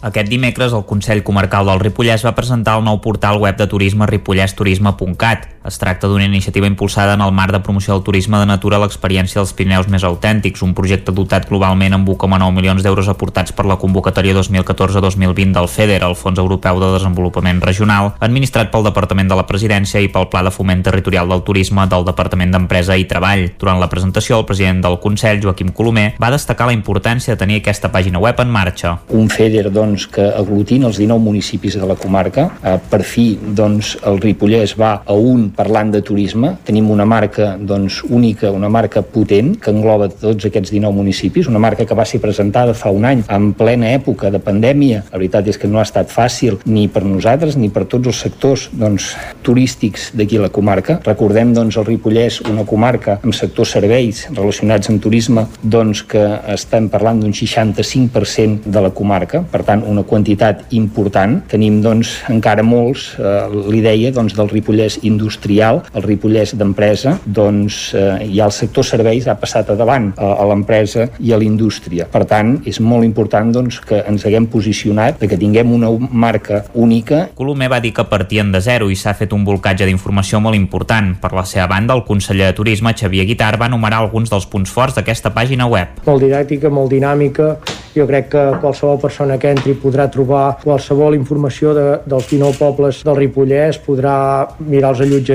Aquest 0.01 0.31
dimecres 0.33 0.73
el 0.73 0.87
Consell 0.89 1.21
Comarcal 1.23 1.69
del 1.69 1.81
Ripollès 1.83 2.25
va 2.25 2.33
presentar 2.33 2.79
el 2.81 2.87
nou 2.87 3.03
portal 3.05 3.37
web 3.43 3.59
de 3.59 3.67
turisme 3.69 4.09
ripollèsturisme.cat. 4.09 5.45
Es 5.63 5.77
tracta 5.77 6.09
d'una 6.09 6.25
iniciativa 6.25 6.67
impulsada 6.67 7.13
en 7.13 7.21
el 7.21 7.33
marc 7.37 7.53
de 7.53 7.61
promoció 7.61 7.93
del 7.93 8.03
turisme 8.03 8.39
de 8.41 8.47
natura 8.49 8.79
a 8.79 8.81
l'experiència 8.81 9.37
dels 9.37 9.53
Pirineus 9.53 9.91
més 9.93 10.05
autèntics, 10.09 10.63
un 10.65 10.73
projecte 10.73 11.13
dotat 11.13 11.51
globalment 11.51 11.99
amb 11.99 12.09
1,9 12.09 12.55
milions 12.57 12.81
d'euros 12.81 13.11
aportats 13.13 13.53
per 13.53 13.67
la 13.69 13.77
convocatòria 13.77 14.33
2014-2020 14.39 15.53
del 15.53 15.69
FEDER, 15.69 15.99
el 16.07 16.17
Fons 16.17 16.41
Europeu 16.41 16.81
de 16.81 16.89
Desenvolupament 16.95 17.61
Regional, 17.61 18.15
administrat 18.25 18.71
pel 18.73 18.87
Departament 18.89 19.29
de 19.29 19.37
la 19.37 19.45
Presidència 19.45 20.01
i 20.01 20.09
pel 20.09 20.31
Pla 20.33 20.43
de 20.47 20.55
Foment 20.55 20.81
Territorial 20.87 21.29
del 21.29 21.45
Turisme 21.45 21.85
del 21.93 22.09
Departament 22.09 22.57
d'Empresa 22.57 22.97
i 22.97 23.05
Treball. 23.05 23.51
Durant 23.61 23.85
la 23.85 23.91
presentació, 23.93 24.41
el 24.41 24.49
president 24.49 24.81
del 24.87 24.97
Consell, 25.05 25.43
Joaquim 25.45 25.75
Colomer, 25.77 26.15
va 26.17 26.33
destacar 26.33 26.71
la 26.71 26.77
importància 26.79 27.37
de 27.37 27.43
tenir 27.45 27.61
aquesta 27.61 27.93
pàgina 27.93 28.19
web 28.19 28.41
en 28.41 28.49
marxa. 28.49 28.97
Un 29.13 29.29
FEDER, 29.29 29.69
doncs, 29.69 30.09
que 30.09 30.25
aglutina 30.25 30.89
els 30.89 30.97
19 30.97 31.21
municipis 31.21 31.77
de 31.77 31.85
la 31.85 32.01
comarca. 32.01 32.49
Per 32.89 33.05
fi, 33.05 33.35
doncs, 33.37 33.99
el 34.09 34.25
Ripollès 34.25 34.79
va 34.81 34.97
a 35.05 35.21
un 35.21 35.50
parlant 35.57 35.93
de 35.93 36.03
turisme. 36.03 36.55
Tenim 36.67 36.91
una 36.91 37.07
marca 37.09 37.57
doncs, 37.57 38.03
única, 38.09 38.51
una 38.53 38.69
marca 38.69 39.03
potent, 39.03 39.55
que 39.61 39.73
engloba 39.75 40.11
tots 40.13 40.49
aquests 40.49 40.73
19 40.73 40.97
municipis, 40.97 41.49
una 41.51 41.63
marca 41.63 41.87
que 41.87 41.97
va 41.97 42.07
ser 42.09 42.21
presentada 42.23 42.75
fa 42.75 42.93
un 42.95 43.07
any 43.09 43.25
en 43.29 43.53
plena 43.59 43.91
època 43.95 44.31
de 44.31 44.41
pandèmia. 44.43 45.05
La 45.11 45.19
veritat 45.19 45.49
és 45.51 45.59
que 45.59 45.69
no 45.69 45.81
ha 45.81 45.87
estat 45.87 46.11
fàcil 46.13 46.61
ni 46.67 46.87
per 46.89 47.05
nosaltres 47.05 47.57
ni 47.61 47.71
per 47.73 47.87
tots 47.91 48.11
els 48.13 48.23
sectors 48.25 48.69
doncs, 48.73 49.13
turístics 49.47 50.11
d'aquí 50.17 50.39
a 50.39 50.47
la 50.47 50.53
comarca. 50.55 51.01
Recordem 51.07 51.55
doncs, 51.57 51.79
el 51.81 51.89
Ripollès, 51.89 52.41
una 52.51 52.67
comarca 52.69 53.19
amb 53.21 53.37
sectors 53.37 53.75
serveis 53.77 54.27
relacionats 54.31 54.91
amb 54.91 55.03
turisme, 55.03 55.47
doncs, 55.63 56.05
que 56.11 56.23
estem 56.55 56.89
parlant 56.93 57.21
d'un 57.23 57.35
65% 57.37 58.71
de 58.71 58.85
la 58.85 58.93
comarca, 58.95 59.43
per 59.43 59.63
tant, 59.67 59.85
una 59.87 60.05
quantitat 60.07 60.67
important. 60.77 61.41
Tenim, 61.51 61.81
doncs, 61.85 62.17
encara 62.31 62.65
molts, 62.67 63.15
eh, 63.19 63.47
li 63.71 63.83
deia, 63.85 64.13
doncs, 64.15 64.37
del 64.39 64.51
Ripollès 64.53 65.01
industrial, 65.03 65.40
el 65.49 66.03
Ripollès 66.05 66.55
d'empresa, 66.59 67.19
doncs, 67.25 67.95
eh, 67.95 68.29
ja 68.35 68.47
el 68.47 68.53
sector 68.53 68.85
serveis 68.85 69.27
ha 69.29 69.37
passat 69.41 69.71
a 69.71 69.77
davant 69.79 70.13
a, 70.17 70.35
a 70.43 70.47
l'empresa 70.49 71.09
i 71.19 71.33
a 71.33 71.39
la 71.39 71.45
indústria. 71.45 72.07
Per 72.11 72.25
tant, 72.29 72.59
és 72.67 72.81
molt 72.81 73.05
important 73.05 73.53
doncs, 73.53 73.81
que 73.81 74.03
ens 74.07 74.27
haguem 74.27 74.47
posicionat, 74.47 75.19
de 75.21 75.29
que 75.29 75.39
tinguem 75.41 75.73
una 75.73 75.91
marca 76.11 76.65
única. 76.75 77.29
Colomer 77.35 77.71
va 77.71 77.81
dir 77.81 77.93
que 77.97 78.05
partien 78.05 78.53
de 78.53 78.61
zero 78.61 78.91
i 78.91 78.97
s'ha 78.97 79.15
fet 79.15 79.33
un 79.33 79.45
volcatge 79.45 79.87
d'informació 79.89 80.41
molt 80.41 80.59
important. 80.59 81.15
Per 81.21 81.33
la 81.37 81.45
seva 81.45 81.67
banda, 81.71 81.95
el 81.95 82.05
conseller 82.05 82.51
de 82.51 82.57
Turisme, 82.57 82.95
Xavier 82.97 83.27
Guitar, 83.27 83.57
va 83.61 83.71
enumerar 83.71 84.03
alguns 84.05 84.31
dels 84.31 84.47
punts 84.47 84.71
forts 84.71 84.99
d'aquesta 84.99 85.35
pàgina 85.35 85.69
web. 85.71 86.01
Molt 86.07 86.25
didàctica, 86.25 86.71
molt 86.71 86.91
dinàmica, 86.93 87.55
jo 87.95 88.07
crec 88.07 88.29
que 88.31 88.43
qualsevol 88.63 89.01
persona 89.03 89.39
que 89.41 89.51
entri 89.51 89.75
podrà 89.75 90.07
trobar 90.13 90.61
qualsevol 90.63 91.17
informació 91.17 91.75
de, 91.75 91.87
dels 92.07 92.29
19 92.31 92.59
pobles 92.61 93.03
del 93.07 93.19
Ripollès, 93.19 93.81
podrà 93.83 94.15
mirar 94.63 94.93
els 94.95 95.03
allotjaments, 95.07 95.30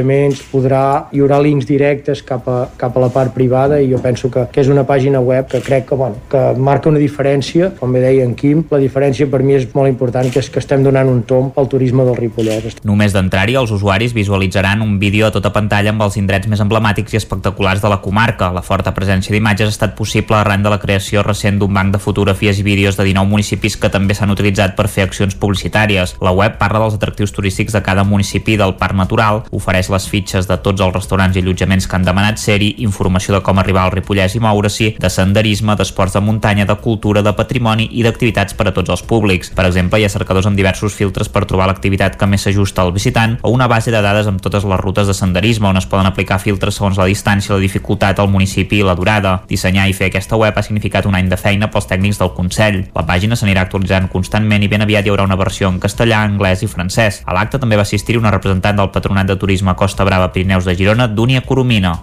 podrà, 0.52 1.10
hi 1.14 1.22
haurà 1.22 1.40
links 1.42 1.68
directes 1.68 2.22
cap 2.26 2.48
a, 2.48 2.68
cap 2.78 2.96
a 2.98 3.04
la 3.06 3.10
part 3.14 3.34
privada 3.34 3.80
i 3.80 3.90
jo 3.92 4.00
penso 4.04 4.30
que, 4.32 4.48
que 4.52 4.62
és 4.62 4.70
una 4.72 4.86
pàgina 4.88 5.22
web 5.22 5.48
que 5.48 5.62
crec 5.62 5.88
que, 5.90 5.96
bueno, 5.96 6.18
que 6.30 6.42
marca 6.58 6.90
una 6.90 7.00
diferència, 7.00 7.72
com 7.80 7.94
bé 7.94 8.02
deia 8.02 8.26
en 8.26 8.36
Quim, 8.36 8.64
la 8.72 8.80
diferència 8.82 9.30
per 9.32 9.42
mi 9.44 9.56
és 9.56 9.68
molt 9.76 9.90
important, 9.90 10.30
que 10.32 10.42
és 10.42 10.50
que 10.50 10.60
estem 10.60 10.84
donant 10.84 11.08
un 11.10 11.24
tomb 11.24 11.58
al 11.60 11.70
turisme 11.72 12.06
del 12.06 12.18
Ripollès. 12.18 12.80
Només 12.84 13.14
d'entrar-hi, 13.16 13.56
els 13.60 13.72
usuaris 13.72 14.14
visualitzaran 14.16 14.82
un 14.82 14.98
vídeo 15.00 15.28
a 15.28 15.34
tota 15.36 15.52
pantalla 15.56 15.94
amb 15.94 16.04
els 16.06 16.18
indrets 16.20 16.50
més 16.52 16.62
emblemàtics 16.64 17.14
i 17.14 17.20
espectaculars 17.22 17.84
de 17.84 17.92
la 17.92 18.02
comarca. 18.04 18.52
La 18.56 18.64
forta 18.66 18.94
presència 18.96 19.34
d'imatges 19.34 19.70
ha 19.70 19.76
estat 19.76 19.96
possible 19.98 20.38
arran 20.40 20.64
de 20.66 20.72
la 20.74 20.80
creació 20.82 21.24
recent 21.24 21.60
d'un 21.60 21.74
banc 21.74 21.94
de 21.96 22.02
fotografies 22.02 22.60
i 22.60 22.66
vídeos 22.68 22.98
de 22.98 23.08
19 23.08 23.30
municipis 23.30 23.78
que 23.78 23.92
també 23.92 24.16
s'han 24.18 24.34
utilitzat 24.34 24.76
per 24.78 24.88
fer 24.92 25.08
accions 25.08 25.36
publicitàries. 25.40 26.16
La 26.22 26.34
web 26.36 26.58
parla 26.60 26.84
dels 26.84 26.98
atractius 26.98 27.34
turístics 27.36 27.76
de 27.76 27.84
cada 27.86 28.04
municipi 28.04 28.58
del 28.58 28.76
Parc 28.80 28.96
Natural, 28.98 29.44
ofereix 29.52 29.85
les 29.94 30.08
fitxes 30.10 30.48
de 30.50 30.58
tots 30.64 30.82
els 30.82 30.94
restaurants 30.96 31.36
i 31.36 31.44
allotjaments 31.44 31.88
que 31.88 31.98
han 31.98 32.08
demanat 32.08 32.42
ser-hi, 32.42 32.74
informació 32.86 33.36
de 33.36 33.42
com 33.46 33.60
arribar 33.60 33.86
al 33.86 33.94
Ripollès 33.96 34.36
i 34.36 34.42
moure-s'hi, 34.44 34.92
de 35.02 35.10
senderisme, 35.12 35.76
d'esports 35.76 36.16
de 36.16 36.22
muntanya, 36.22 36.66
de 36.66 36.76
cultura, 36.82 37.24
de 37.26 37.34
patrimoni 37.36 37.90
i 37.92 38.04
d'activitats 38.06 38.56
per 38.58 38.70
a 38.70 38.74
tots 38.76 38.94
els 38.94 39.04
públics. 39.04 39.52
Per 39.56 39.68
exemple, 39.68 40.00
hi 40.00 40.08
ha 40.08 40.14
cercadors 40.14 40.50
amb 40.50 40.58
diversos 40.60 40.96
filtres 40.98 41.30
per 41.30 41.46
trobar 41.46 41.70
l'activitat 41.70 42.18
que 42.20 42.30
més 42.30 42.46
s'ajusta 42.46 42.84
al 42.84 42.94
visitant 42.96 43.38
o 43.42 43.52
una 43.54 43.68
base 43.72 43.92
de 43.92 44.02
dades 44.02 44.28
amb 44.28 44.42
totes 44.42 44.66
les 44.66 44.80
rutes 44.82 45.08
de 45.08 45.14
senderisme 45.18 45.70
on 45.70 45.78
es 45.78 45.88
poden 45.90 46.10
aplicar 46.10 46.40
filtres 46.42 46.78
segons 46.80 46.98
la 47.00 47.08
distància, 47.10 47.54
la 47.56 47.62
dificultat, 47.62 48.20
el 48.20 48.32
municipi 48.32 48.80
i 48.80 48.88
la 48.88 48.96
durada. 48.98 49.38
Dissenyar 49.50 49.88
i 49.90 49.96
fer 49.98 50.10
aquesta 50.10 50.40
web 50.40 50.58
ha 50.58 50.64
significat 50.66 51.06
un 51.06 51.16
any 51.18 51.30
de 51.32 51.40
feina 51.40 51.70
pels 51.72 51.90
tècnics 51.90 52.20
del 52.22 52.34
Consell. 52.38 52.82
La 52.96 53.06
pàgina 53.08 53.38
s'anirà 53.38 53.66
actualitzant 53.66 54.10
constantment 54.12 54.64
i 54.64 54.72
ben 54.72 54.86
aviat 54.86 55.06
hi 55.06 55.14
haurà 55.14 55.28
una 55.28 55.40
versió 55.40 55.70
en 55.70 55.80
castellà, 55.84 56.24
anglès 56.26 56.64
i 56.66 56.72
francès. 56.72 57.22
A 57.26 57.36
l'acte 57.38 57.60
també 57.62 57.78
va 57.80 57.86
assistir 57.88 58.18
una 58.18 58.34
representant 58.34 58.80
del 58.80 58.92
Patronat 58.96 59.30
de 59.30 59.38
Turisme 59.40 59.75
Costa 59.76 60.04
Brava 60.04 60.32
Pirineus 60.32 60.66
de 60.66 60.76
Girona, 60.76 61.08
Dúnia 61.08 61.42
Coromina. 61.42 62.00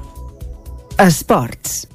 Esports. 0.98 1.91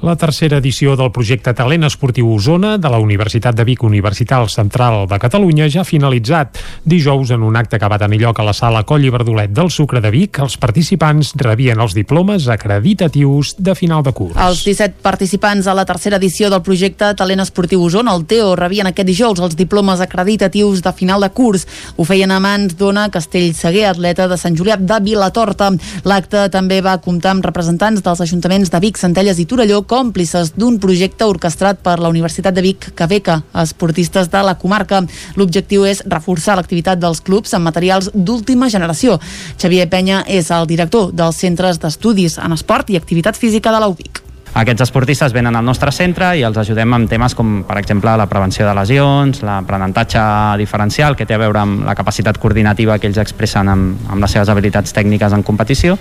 La 0.00 0.14
tercera 0.16 0.56
edició 0.56 0.94
del 0.96 1.10
projecte 1.12 1.52
Talent 1.52 1.82
Esportiu 1.84 2.30
Osona 2.32 2.78
de 2.80 2.88
la 2.88 2.96
Universitat 3.04 3.52
de 3.52 3.66
Vic 3.68 3.82
Universitat 3.84 4.48
Central 4.48 5.02
de 5.04 5.18
Catalunya 5.20 5.66
ja 5.68 5.82
ha 5.82 5.84
finalitzat. 5.84 6.56
Dijous, 6.88 7.28
en 7.36 7.42
un 7.44 7.58
acte 7.60 7.76
que 7.76 7.88
va 7.92 7.98
tenir 8.00 8.22
lloc 8.22 8.40
a 8.40 8.46
la 8.46 8.54
sala 8.56 8.80
Coll 8.88 9.04
i 9.04 9.10
Verdolet 9.12 9.52
del 9.52 9.68
Sucre 9.68 10.00
de 10.00 10.08
Vic, 10.08 10.38
els 10.40 10.56
participants 10.56 11.34
rebien 11.36 11.82
els 11.84 11.92
diplomes 11.92 12.46
acreditatius 12.48 13.52
de 13.58 13.74
final 13.76 14.00
de 14.06 14.14
curs. 14.16 14.38
Els 14.40 14.62
17 14.64 15.02
participants 15.04 15.68
a 15.68 15.74
la 15.76 15.84
tercera 15.84 16.16
edició 16.16 16.48
del 16.48 16.64
projecte 16.64 17.12
Talent 17.20 17.44
Esportiu 17.44 17.84
Osona, 17.84 18.16
el 18.16 18.24
TEO, 18.24 18.56
rebien 18.56 18.88
aquest 18.88 19.10
dijous 19.10 19.44
els 19.44 19.58
diplomes 19.58 20.00
acreditatius 20.00 20.80
de 20.80 20.94
final 20.96 21.20
de 21.20 21.28
curs. 21.28 21.66
Ho 21.98 22.08
feien 22.08 22.32
a 22.32 22.40
mans 22.40 22.72
d'Ona 22.80 23.10
Castellseguer, 23.12 23.84
atleta 23.90 24.30
de 24.32 24.40
Sant 24.40 24.56
Julià 24.56 24.80
de 24.80 25.02
Vilatorta. 25.04 25.68
L'acte 26.08 26.48
també 26.48 26.80
va 26.80 26.96
comptar 27.04 27.36
amb 27.36 27.44
representants 27.44 28.00
dels 28.00 28.24
ajuntaments 28.24 28.72
de 28.72 28.80
Vic, 28.80 28.96
Centelles 28.96 29.36
i 29.36 29.44
Torelló, 29.44 29.84
còmplices 29.90 30.54
d'un 30.54 30.78
projecte 30.82 31.26
orquestrat 31.26 31.82
per 31.82 31.98
la 31.98 32.12
Universitat 32.12 32.54
de 32.54 32.64
Vic 32.64 32.90
que 32.94 33.10
beca 33.10 33.40
esportistes 33.64 34.30
de 34.30 34.44
la 34.46 34.56
comarca. 34.60 35.02
L'objectiu 35.36 35.86
és 35.90 36.04
reforçar 36.06 36.56
l'activitat 36.58 37.02
dels 37.02 37.22
clubs 37.26 37.54
amb 37.56 37.66
materials 37.66 38.12
d'última 38.14 38.70
generació. 38.70 39.18
Xavier 39.58 39.90
Penya 39.90 40.24
és 40.28 40.50
el 40.54 40.70
director 40.70 41.10
dels 41.12 41.42
centres 41.42 41.82
d'estudis 41.82 42.38
en 42.38 42.54
esport 42.54 42.90
i 42.90 43.00
activitat 43.00 43.38
física 43.38 43.74
de 43.74 43.82
la 43.82 43.90
UBIC. 43.90 44.29
Aquests 44.58 44.82
esportistes 44.82 45.32
venen 45.32 45.54
al 45.54 45.64
nostre 45.64 45.92
centre 45.94 46.32
i 46.34 46.42
els 46.42 46.56
ajudem 46.58 46.96
amb 46.96 47.08
temes 47.10 47.36
com, 47.38 47.60
per 47.68 47.76
exemple, 47.78 48.10
la 48.18 48.26
prevenció 48.26 48.66
de 48.66 48.74
lesions, 48.74 49.44
l'aprenentatge 49.46 50.22
diferencial, 50.58 51.14
que 51.16 51.26
té 51.26 51.36
a 51.36 51.40
veure 51.40 51.62
amb 51.62 51.84
la 51.86 51.94
capacitat 51.94 52.38
coordinativa 52.42 52.98
que 52.98 53.06
ells 53.06 53.20
expressen 53.22 53.70
amb, 53.70 54.02
amb 54.10 54.24
les 54.24 54.34
seves 54.34 54.50
habilitats 54.50 54.96
tècniques 54.96 55.36
en 55.36 55.44
competició, 55.46 55.96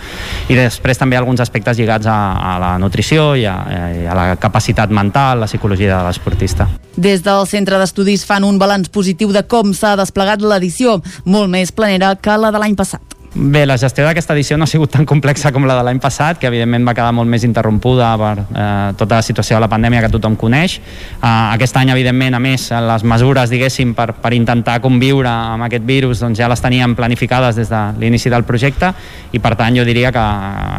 i 0.49 0.57
després 0.57 0.97
també 0.97 1.19
alguns 1.19 1.43
aspectes 1.45 1.77
lligats 1.77 2.09
a, 2.09 2.17
a 2.55 2.55
la 2.61 2.71
nutrició 2.81 3.35
i 3.37 3.45
a, 3.45 3.55
i 4.01 4.09
a 4.09 4.17
la 4.17 4.25
capacitat 4.41 4.89
mental, 4.89 5.45
la 5.45 5.51
psicologia 5.51 5.99
de 5.99 6.09
l'esportista. 6.09 6.67
Des 6.97 7.21
del 7.23 7.45
Centre 7.47 7.77
d'Estudis 7.77 8.25
fan 8.25 8.47
un 8.47 8.57
balanç 8.59 8.89
positiu 8.89 9.29
de 9.35 9.45
com 9.45 9.75
s'ha 9.77 9.93
desplegat 9.99 10.41
l'edició, 10.41 10.99
molt 11.25 11.53
més 11.53 11.71
planera 11.71 12.15
que 12.17 12.41
la 12.41 12.51
de 12.51 12.65
l'any 12.65 12.75
passat. 12.79 13.18
Bé, 13.31 13.61
la 13.67 13.77
gestió 13.77 14.01
d'aquesta 14.07 14.33
edició 14.33 14.55
no 14.57 14.65
ha 14.65 14.69
sigut 14.69 14.89
tan 14.89 15.05
complexa 15.05 15.51
com 15.53 15.67
la 15.69 15.75
de 15.77 15.83
l'any 15.85 15.99
passat, 16.01 16.39
que 16.41 16.47
evidentment 16.49 16.87
va 16.87 16.95
quedar 16.97 17.11
molt 17.13 17.29
més 17.29 17.43
interrompuda 17.45 18.07
per 18.17 18.31
eh, 18.41 18.63
tota 18.97 19.19
la 19.19 19.25
situació 19.25 19.57
de 19.57 19.61
la 19.61 19.69
pandèmia 19.69 20.01
que 20.01 20.09
tothom 20.15 20.33
coneix. 20.39 20.79
Eh, 20.79 21.27
aquest 21.27 21.77
any, 21.77 21.91
evidentment, 21.93 22.33
a 22.33 22.39
més, 22.41 22.65
les 22.73 23.05
mesures, 23.05 23.53
diguéssim, 23.53 23.93
per, 23.93 24.15
per 24.17 24.33
intentar 24.33 24.79
conviure 24.81 25.29
amb 25.29 25.67
aquest 25.67 25.85
virus 25.85 26.23
doncs 26.25 26.41
ja 26.41 26.49
les 26.49 26.63
teníem 26.63 26.95
planificades 26.97 27.59
des 27.61 27.69
de 27.69 27.83
l'inici 28.01 28.33
del 28.33 28.47
projecte 28.49 28.89
i, 29.31 29.37
per 29.37 29.53
tant, 29.59 29.77
jo 29.77 29.85
diria 29.85 30.09
que 30.15 30.25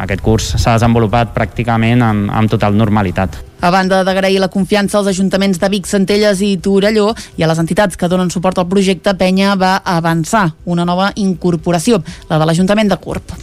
aquest 0.03 0.25
curs 0.25 0.51
s'ha 0.57 0.75
desenvolupat 0.75 1.31
pràcticament 1.37 2.03
amb, 2.03 2.27
amb 2.35 2.51
total 2.51 2.75
normalitat. 2.75 3.50
A 3.61 3.69
banda 3.69 4.01
d'agrair 4.03 4.39
la 4.41 4.49
confiança 4.49 4.97
als 4.97 5.11
ajuntaments 5.11 5.59
de 5.61 5.69
Vic, 5.69 5.85
Centelles 5.85 6.41
i 6.41 6.55
Torelló 6.57 7.11
i 7.37 7.45
a 7.45 7.49
les 7.51 7.61
entitats 7.61 7.95
que 7.97 8.09
donen 8.09 8.33
suport 8.33 8.57
al 8.57 8.65
projecte, 8.67 9.13
Penya 9.13 9.53
va 9.53 9.75
avançar 9.85 10.47
una 10.65 10.85
nova 10.85 11.11
incorporació, 11.15 12.01
la 12.29 12.41
de 12.41 12.49
l'Ajuntament 12.49 12.89
de 12.89 12.97
Corp. 12.97 13.37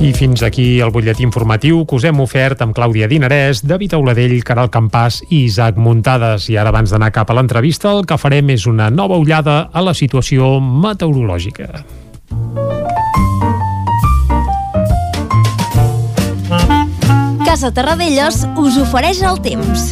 I 0.00 0.14
fins 0.16 0.40
aquí 0.46 0.78
el 0.80 0.92
butlletí 0.94 1.26
informatiu 1.26 1.82
que 1.84 1.98
us 1.98 2.06
hem 2.08 2.22
ofert 2.22 2.62
amb 2.64 2.72
Clàudia 2.72 3.08
Dinarès, 3.10 3.60
David 3.66 3.98
Auladell, 3.98 4.38
Caral 4.46 4.70
Campàs 4.72 5.18
i 5.28 5.42
Isaac 5.50 5.76
Muntades. 5.76 6.46
I 6.48 6.56
ara, 6.56 6.70
abans 6.70 6.94
d'anar 6.94 7.10
cap 7.12 7.28
a 7.28 7.36
l'entrevista, 7.36 7.90
el 7.92 8.06
que 8.08 8.16
farem 8.16 8.54
és 8.54 8.64
una 8.70 8.88
nova 8.94 9.18
ullada 9.20 9.66
a 9.74 9.82
la 9.84 9.92
situació 9.92 10.54
meteorològica. 10.62 11.82
Casa 17.60 17.74
Terradellos 17.76 18.36
us 18.56 18.78
ofereix 18.80 19.18
el 19.28 19.36
temps. 19.44 19.82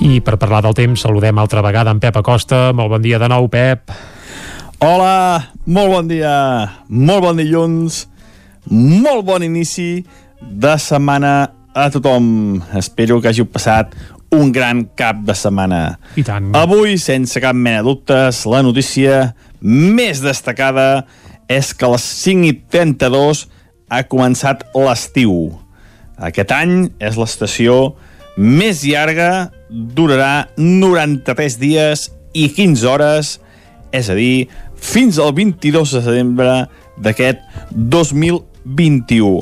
I 0.00 0.14
per 0.24 0.38
parlar 0.40 0.62
del 0.64 0.72
temps 0.78 1.02
saludem 1.04 1.36
altra 1.36 1.60
vegada 1.60 1.92
en 1.92 2.00
Pep 2.00 2.16
Acosta. 2.16 2.70
Molt 2.72 2.88
bon 2.88 3.04
dia 3.04 3.18
de 3.20 3.28
nou, 3.28 3.50
Pep. 3.52 3.92
Hola, 4.80 5.50
molt 5.68 5.92
bon 5.92 6.08
dia, 6.08 6.32
molt 6.88 7.26
bon 7.26 7.36
dilluns, 7.36 8.00
molt 8.72 9.28
bon 9.28 9.44
inici 9.44 10.06
de 10.40 10.72
setmana 10.80 11.52
a 11.76 11.86
tothom. 11.92 12.62
Espero 12.80 13.20
que 13.20 13.28
hàgiu 13.28 13.52
passat 13.52 13.92
un 14.32 14.48
gran 14.48 14.86
cap 14.96 15.20
de 15.20 15.36
setmana. 15.36 15.98
I 16.16 16.24
tant. 16.24 16.48
Avui, 16.56 16.96
sense 16.96 17.44
cap 17.44 17.52
mena 17.52 17.84
de 17.84 17.90
dubtes, 17.92 18.46
la 18.48 18.64
notícia 18.64 19.34
més 19.60 20.24
destacada 20.24 21.02
és 21.44 21.74
que 21.76 21.84
a 21.84 21.98
les 21.98 22.12
5 22.24 22.54
i 22.54 22.60
32 22.72 23.50
ha 23.92 24.06
començat 24.08 24.70
l'estiu. 24.72 25.60
Aquest 26.20 26.52
any 26.52 26.74
és 27.00 27.16
l'estació 27.16 27.94
més 28.36 28.84
llarga, 28.86 29.50
durarà 29.70 30.48
93 30.56 31.56
dies 31.60 32.08
i 32.36 32.48
15 32.52 32.88
hores, 32.88 33.36
és 33.92 34.10
a 34.10 34.16
dir, 34.16 34.48
fins 34.76 35.18
al 35.18 35.32
22 35.36 35.96
de 35.96 36.02
setembre 36.04 36.56
d'aquest 37.00 37.42
2021. 37.74 39.40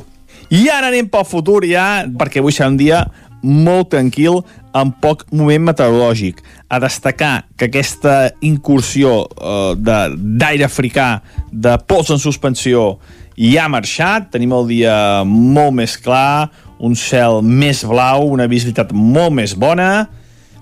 I 0.54 0.68
ara 0.72 0.88
anem 0.88 1.08
pel 1.12 1.26
futur 1.28 1.60
ja, 1.68 2.06
perquè 2.08 2.40
avui 2.40 2.54
serà 2.56 2.70
un 2.72 2.78
dia 2.80 3.02
molt 3.42 3.92
tranquil, 3.92 4.40
amb 4.74 4.96
poc 5.02 5.24
moment 5.34 5.68
meteorològic. 5.68 6.40
A 6.70 6.78
destacar 6.82 7.48
que 7.56 7.68
aquesta 7.68 8.32
incursió 8.44 9.20
eh, 9.26 9.74
d'aire 9.78 10.66
africà, 10.66 11.20
de 11.52 11.76
pols 11.88 12.12
en 12.14 12.22
suspensió, 12.22 12.98
ja 13.38 13.66
ha 13.66 13.70
marxat, 13.70 14.32
tenim 14.34 14.52
el 14.56 14.66
dia 14.66 14.94
molt 15.24 15.76
més 15.78 15.94
clar, 16.02 16.50
un 16.82 16.94
cel 16.98 17.40
més 17.42 17.84
blau, 17.86 18.26
una 18.34 18.48
visibilitat 18.50 18.90
molt 18.94 19.34
més 19.38 19.54
bona, 19.58 20.08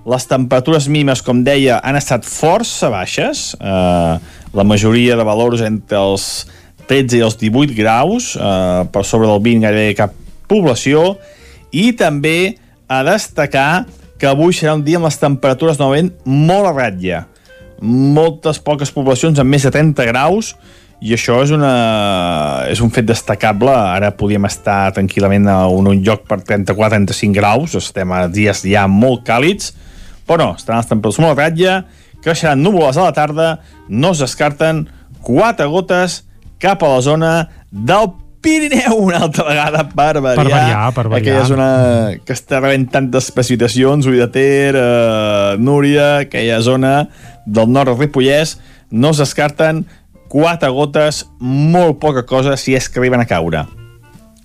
les 0.06 0.28
temperatures 0.28 0.86
mínimes, 0.86 1.22
com 1.24 1.40
deia, 1.44 1.80
han 1.82 1.96
estat 1.98 2.26
força 2.28 2.90
baixes, 2.92 3.56
eh, 3.58 4.14
la 4.54 4.64
majoria 4.64 5.16
de 5.18 5.24
valors 5.26 5.64
entre 5.66 5.98
els 5.98 6.46
13 6.86 7.18
i 7.18 7.24
els 7.26 7.38
18 7.40 7.74
graus, 7.74 8.36
eh, 8.36 8.84
per 8.92 9.04
sobre 9.04 9.26
del 9.26 9.42
20 9.42 9.66
gairebé 9.66 9.96
cap 9.98 10.14
població, 10.46 11.16
i 11.72 11.90
també 11.92 12.56
a 12.86 13.02
destacar 13.02 13.86
que 14.20 14.28
avui 14.28 14.54
serà 14.54 14.76
un 14.76 14.84
dia 14.84 15.00
amb 15.00 15.08
les 15.08 15.18
temperatures 15.18 15.80
novament 15.80 16.12
molt 16.24 16.70
a 16.70 16.76
ratlla. 16.76 17.26
Moltes 17.82 18.60
poques 18.62 18.92
poblacions 18.94 19.40
amb 19.42 19.50
més 19.50 19.66
de 19.66 19.72
30 19.74 20.06
graus, 20.08 20.54
i 21.00 21.12
això 21.12 21.42
és, 21.44 21.52
una, 21.52 21.72
és 22.72 22.80
un 22.80 22.90
fet 22.92 23.06
destacable. 23.08 23.72
Ara 23.72 24.12
podíem 24.16 24.48
estar 24.48 24.94
tranquil·lament 24.96 25.48
a 25.52 25.58
un, 25.68 25.90
un 25.92 26.02
lloc 26.04 26.24
per 26.28 26.40
34-35 26.40 27.36
graus, 27.36 27.76
estem 27.76 28.14
a 28.16 28.26
dies 28.32 28.64
ja 28.64 28.86
molt 28.88 29.26
càlids, 29.28 29.74
però 30.26 30.40
no, 30.42 30.50
estaran 30.56 30.82
les 30.82 30.90
temperatures 30.90 31.22
molt 31.22 31.36
a 31.36 31.44
ratlla, 31.44 31.80
creixeran 32.24 32.62
núvoles 32.64 32.96
a 32.98 33.10
la 33.10 33.16
tarda, 33.16 33.50
no 33.88 34.14
es 34.16 34.22
descarten 34.24 34.86
quatre 35.26 35.68
gotes 35.70 36.22
cap 36.62 36.82
a 36.82 36.94
la 36.96 37.02
zona 37.04 37.32
del 37.70 38.14
Pirineu 38.46 39.00
una 39.02 39.24
altra 39.26 39.42
vegada 39.42 39.80
per 39.90 40.20
variar. 40.22 40.36
Per 40.36 40.44
variar, 40.46 40.92
per 40.94 41.04
variar. 41.08 41.18
Aquella 41.18 41.46
zona 41.48 41.68
que 42.22 42.34
està 42.36 42.60
rebent 42.60 42.84
tantes 42.92 43.32
precipitacions, 43.34 44.06
Ull 44.06 44.20
de 44.20 44.28
Ter, 44.30 44.76
eh, 44.78 45.56
Núria, 45.58 46.28
aquella 46.28 46.60
zona 46.62 46.92
del 47.44 47.72
nord 47.74 47.90
del 47.90 47.98
Ripollès, 48.04 48.56
no 48.90 49.10
es 49.10 49.22
descarten 49.24 49.82
quatre 50.28 50.70
gotes, 50.74 51.24
molt 51.40 52.00
poca 52.02 52.24
cosa 52.26 52.56
si 52.60 52.74
és 52.76 52.88
que 52.88 53.00
arriben 53.00 53.22
a 53.22 53.28
caure. 53.28 53.64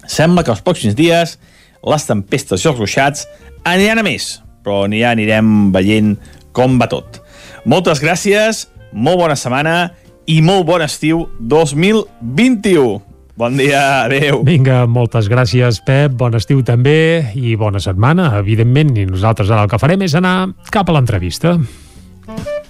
Sembla 0.08 0.44
que 0.44 0.54
els 0.54 0.64
pròxims 0.66 0.98
dies 0.98 1.38
les 1.82 2.08
tempestes 2.08 2.64
i 2.64 2.70
els 2.70 2.80
ruixats 2.80 3.26
aniran 3.68 4.02
a 4.02 4.06
més, 4.06 4.40
però 4.66 4.86
ja 4.92 5.14
anirem 5.16 5.72
veient 5.74 6.16
com 6.54 6.78
va 6.82 6.90
tot. 6.92 7.22
Moltes 7.66 8.02
gràcies, 8.02 8.68
molt 8.92 9.22
bona 9.22 9.38
setmana 9.38 9.92
i 10.30 10.42
molt 10.46 10.68
bon 10.68 10.84
estiu 10.86 11.26
2021. 11.40 13.02
Bon 13.42 13.56
dia, 13.58 14.04
adeu. 14.06 14.44
Vinga, 14.46 14.84
moltes 14.86 15.30
gràcies, 15.32 15.80
Pep. 15.86 16.14
Bon 16.20 16.36
estiu 16.38 16.60
també 16.68 17.32
i 17.40 17.56
bona 17.58 17.80
setmana, 17.82 18.28
evidentment. 18.38 18.92
I 19.00 19.08
nosaltres 19.10 19.50
ara 19.50 19.66
el 19.66 19.72
que 19.72 19.80
farem 19.82 20.04
és 20.06 20.14
anar 20.20 20.52
cap 20.70 20.92
a 20.92 20.98
l'entrevista. 20.98 21.56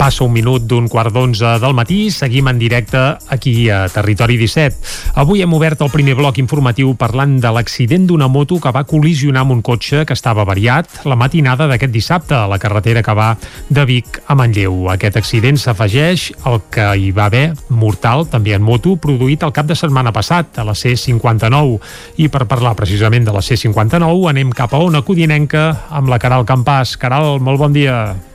Passa 0.00 0.24
un 0.24 0.32
minut 0.32 0.64
d'un 0.64 0.86
quart 0.88 1.12
d'onze 1.12 1.58
del 1.60 1.74
matí, 1.76 2.06
seguim 2.08 2.46
en 2.48 2.56
directe 2.56 2.96
aquí 3.28 3.68
a 3.68 3.82
Territori 3.92 4.38
17. 4.40 4.78
Avui 5.20 5.42
hem 5.44 5.52
obert 5.52 5.82
el 5.84 5.90
primer 5.92 6.14
bloc 6.16 6.38
informatiu 6.40 6.94
parlant 6.96 7.34
de 7.36 7.50
l'accident 7.52 8.06
d'una 8.08 8.30
moto 8.32 8.56
que 8.56 8.72
va 8.72 8.86
col·lisionar 8.88 9.42
amb 9.44 9.52
un 9.58 9.60
cotxe 9.60 10.06
que 10.08 10.16
estava 10.16 10.46
variat 10.48 11.02
la 11.04 11.18
matinada 11.20 11.66
d'aquest 11.68 11.92
dissabte 11.92 12.32
a 12.32 12.46
la 12.48 12.56
carretera 12.56 13.02
que 13.04 13.12
va 13.12 13.34
de 13.68 13.84
Vic 13.84 14.22
a 14.24 14.38
Manlleu. 14.40 14.88
Aquest 14.94 15.20
accident 15.20 15.60
s'afegeix 15.60 16.30
al 16.48 16.62
que 16.72 16.88
hi 16.96 17.12
va 17.12 17.28
haver 17.28 17.52
mortal, 17.68 18.24
també 18.24 18.56
en 18.56 18.64
moto, 18.64 18.96
produït 18.96 19.44
el 19.44 19.52
cap 19.52 19.68
de 19.68 19.76
setmana 19.76 20.16
passat 20.16 20.64
a 20.64 20.64
la 20.64 20.72
C59. 20.72 21.76
I 22.24 22.32
per 22.32 22.48
parlar 22.48 22.72
precisament 22.72 23.28
de 23.28 23.36
la 23.36 23.44
C59 23.44 24.32
anem 24.32 24.56
cap 24.56 24.72
a 24.72 24.80
Ona 24.80 25.04
Codinenca 25.04 25.68
amb 25.92 26.08
la 26.08 26.16
Caral 26.16 26.48
Campàs. 26.48 26.96
Caral, 26.96 27.36
molt 27.44 27.60
bon 27.60 27.76
dia. 27.76 28.29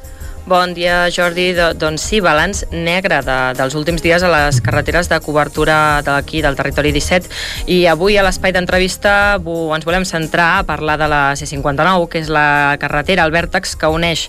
Bon 0.46 0.76
dia, 0.76 1.10
Jordi. 1.10 1.56
Do, 1.58 1.72
doncs 1.74 2.04
sí, 2.06 2.20
balanç 2.22 2.60
negre 2.70 3.18
de, 3.26 3.36
dels 3.58 3.74
últims 3.74 4.04
dies 4.06 4.22
a 4.22 4.28
les 4.30 4.60
carreteres 4.62 5.08
de 5.10 5.18
cobertura 5.26 6.04
d'aquí, 6.06 6.44
del 6.46 6.54
territori 6.54 6.92
17. 6.94 7.32
I 7.74 7.80
avui 7.90 8.14
a 8.14 8.22
l'espai 8.22 8.54
d'entrevista 8.54 9.40
ens 9.42 9.88
volem 9.90 10.06
centrar 10.06 10.60
a 10.60 10.66
parlar 10.68 11.00
de 11.02 11.08
la 11.10 11.22
C59, 11.34 12.06
que 12.14 12.22
és 12.22 12.30
la 12.30 12.78
carretera, 12.78 13.26
el 13.26 13.34
vèrtex 13.34 13.74
que 13.74 13.90
uneix 13.90 14.28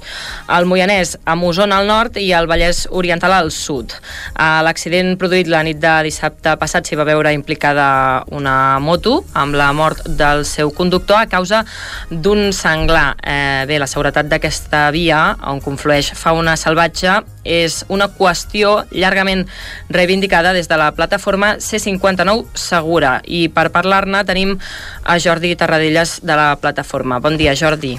el 0.57 0.65
Moianès 0.65 1.19
amb 1.29 1.45
Osona 1.51 1.83
al 1.83 1.91
nord 1.91 2.17
i 2.17 2.31
el 2.33 2.49
Vallès 2.49 2.87
Oriental 2.89 3.37
al 3.37 3.53
sud. 3.53 3.93
L'accident 4.41 5.19
produït 5.21 5.53
la 5.53 5.61
nit 5.69 5.77
de 5.85 5.99
dissabte 6.09 6.57
passat 6.57 6.89
s'hi 6.89 6.97
va 6.97 7.05
veure 7.05 7.35
implicada 7.37 8.25
una 8.33 8.79
moto 8.81 9.19
amb 9.37 9.53
la 9.53 9.69
mort 9.77 10.01
del 10.09 10.47
seu 10.49 10.73
conductor 10.73 11.21
a 11.21 11.29
causa 11.29 11.61
d'un 12.09 12.57
senglar. 12.57 13.19
Eh, 13.21 13.69
bé, 13.69 13.77
la 13.77 13.91
seguretat 13.91 14.33
d'aquesta 14.33 14.87
via, 14.97 15.21
on 15.45 15.61
conflueix 15.61 16.06
protegeix 16.07 16.15
fauna 16.15 16.57
salvatge 16.57 17.25
és 17.45 17.85
una 17.89 18.09
qüestió 18.09 18.85
llargament 18.91 19.47
reivindicada 19.89 20.53
des 20.53 20.69
de 20.69 20.77
la 20.77 20.93
plataforma 20.93 21.57
C59 21.59 22.47
Segura. 22.55 23.21
I 23.25 23.49
per 23.49 23.71
parlar-ne 23.71 24.25
tenim 24.25 24.59
a 25.05 25.19
Jordi 25.19 25.57
Tarradellas 25.57 26.21
de 26.23 26.37
la 26.37 26.57
plataforma. 26.61 27.21
Bon 27.21 27.37
dia, 27.37 27.55
Jordi. 27.55 27.99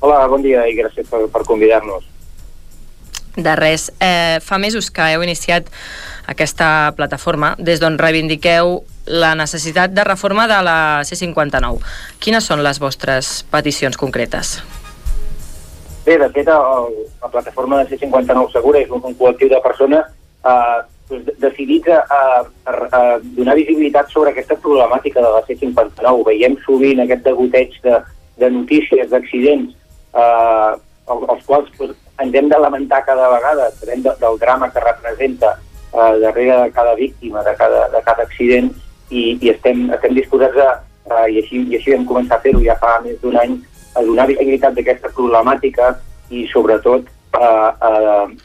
Hola, 0.00 0.26
bon 0.26 0.42
dia 0.42 0.66
i 0.66 0.74
gràcies 0.74 1.06
per, 1.08 1.28
per 1.30 1.44
convidar-nos. 1.44 2.04
De 3.36 3.54
res. 3.56 3.90
Eh, 4.00 4.40
fa 4.42 4.58
mesos 4.58 4.90
que 4.90 5.12
heu 5.14 5.22
iniciat 5.22 5.68
aquesta 6.26 6.92
plataforma, 6.96 7.54
des 7.58 7.80
d'on 7.80 7.98
reivindiqueu 7.98 8.82
la 9.06 9.34
necessitat 9.34 9.90
de 9.90 10.04
reforma 10.04 10.46
de 10.46 10.60
la 10.62 11.02
C59. 11.02 11.80
Quines 12.20 12.44
són 12.44 12.62
les 12.62 12.78
vostres 12.78 13.42
peticions 13.50 13.96
concretes? 13.96 14.60
Bé, 16.04 16.18
de 16.18 16.28
fet, 16.34 16.48
el, 16.48 16.94
la 17.22 17.28
plataforma 17.28 17.78
de 17.84 17.96
C59 17.96 18.50
Segura 18.50 18.80
és 18.82 18.90
un, 18.90 19.04
un 19.06 19.14
col·lectiu 19.14 19.50
de 19.52 19.60
persones 19.62 20.08
eh, 20.42 20.80
doncs, 21.10 21.28
decidits 21.38 21.92
a, 21.94 22.00
a, 22.10 22.72
a 22.98 23.02
donar 23.36 23.54
visibilitat 23.54 24.10
sobre 24.10 24.32
aquesta 24.32 24.58
problemàtica 24.64 25.22
de 25.22 25.30
la 25.30 25.44
C59. 25.46 26.24
Veiem 26.26 26.58
sovint 26.66 27.04
aquest 27.04 27.22
degoteig 27.28 27.78
de, 27.86 28.00
de 28.42 28.50
notícies, 28.50 29.10
d'accidents, 29.14 29.76
eh, 30.18 30.72
els, 31.14 31.46
quals 31.46 31.70
doncs, 31.78 31.98
ens 32.22 32.38
hem 32.38 32.50
de 32.50 32.58
lamentar 32.58 33.04
cada 33.06 33.30
vegada, 33.36 33.70
sabem 33.78 34.02
de, 34.02 34.18
del 34.18 34.42
drama 34.42 34.72
que 34.74 34.82
representa 34.82 35.54
eh, 35.54 36.14
darrere 36.18 36.64
de 36.64 36.70
cada 36.74 36.96
víctima, 36.98 37.46
de 37.46 37.54
cada, 37.62 37.86
de 37.94 38.02
cada 38.02 38.26
accident, 38.26 38.72
i, 39.10 39.36
i 39.38 39.54
estem, 39.54 39.86
estem 39.94 40.18
disposats 40.18 40.58
a, 40.58 40.72
eh, 41.06 41.26
i, 41.30 41.44
així, 41.44 41.62
i 41.62 41.78
així 41.78 41.94
vam 41.94 42.10
començar 42.10 42.40
a 42.40 42.42
fer-ho 42.42 42.62
ja 42.66 42.74
fa 42.82 42.98
més 43.06 43.22
d'un 43.22 43.38
any, 43.38 43.60
a 43.94 44.04
donar 44.06 44.28
visibilitat 44.30 44.76
d'aquesta 44.76 45.12
problemàtica 45.16 45.92
i 46.32 46.46
sobretot 46.52 47.08
a, 47.32 47.48
a, 47.80 47.92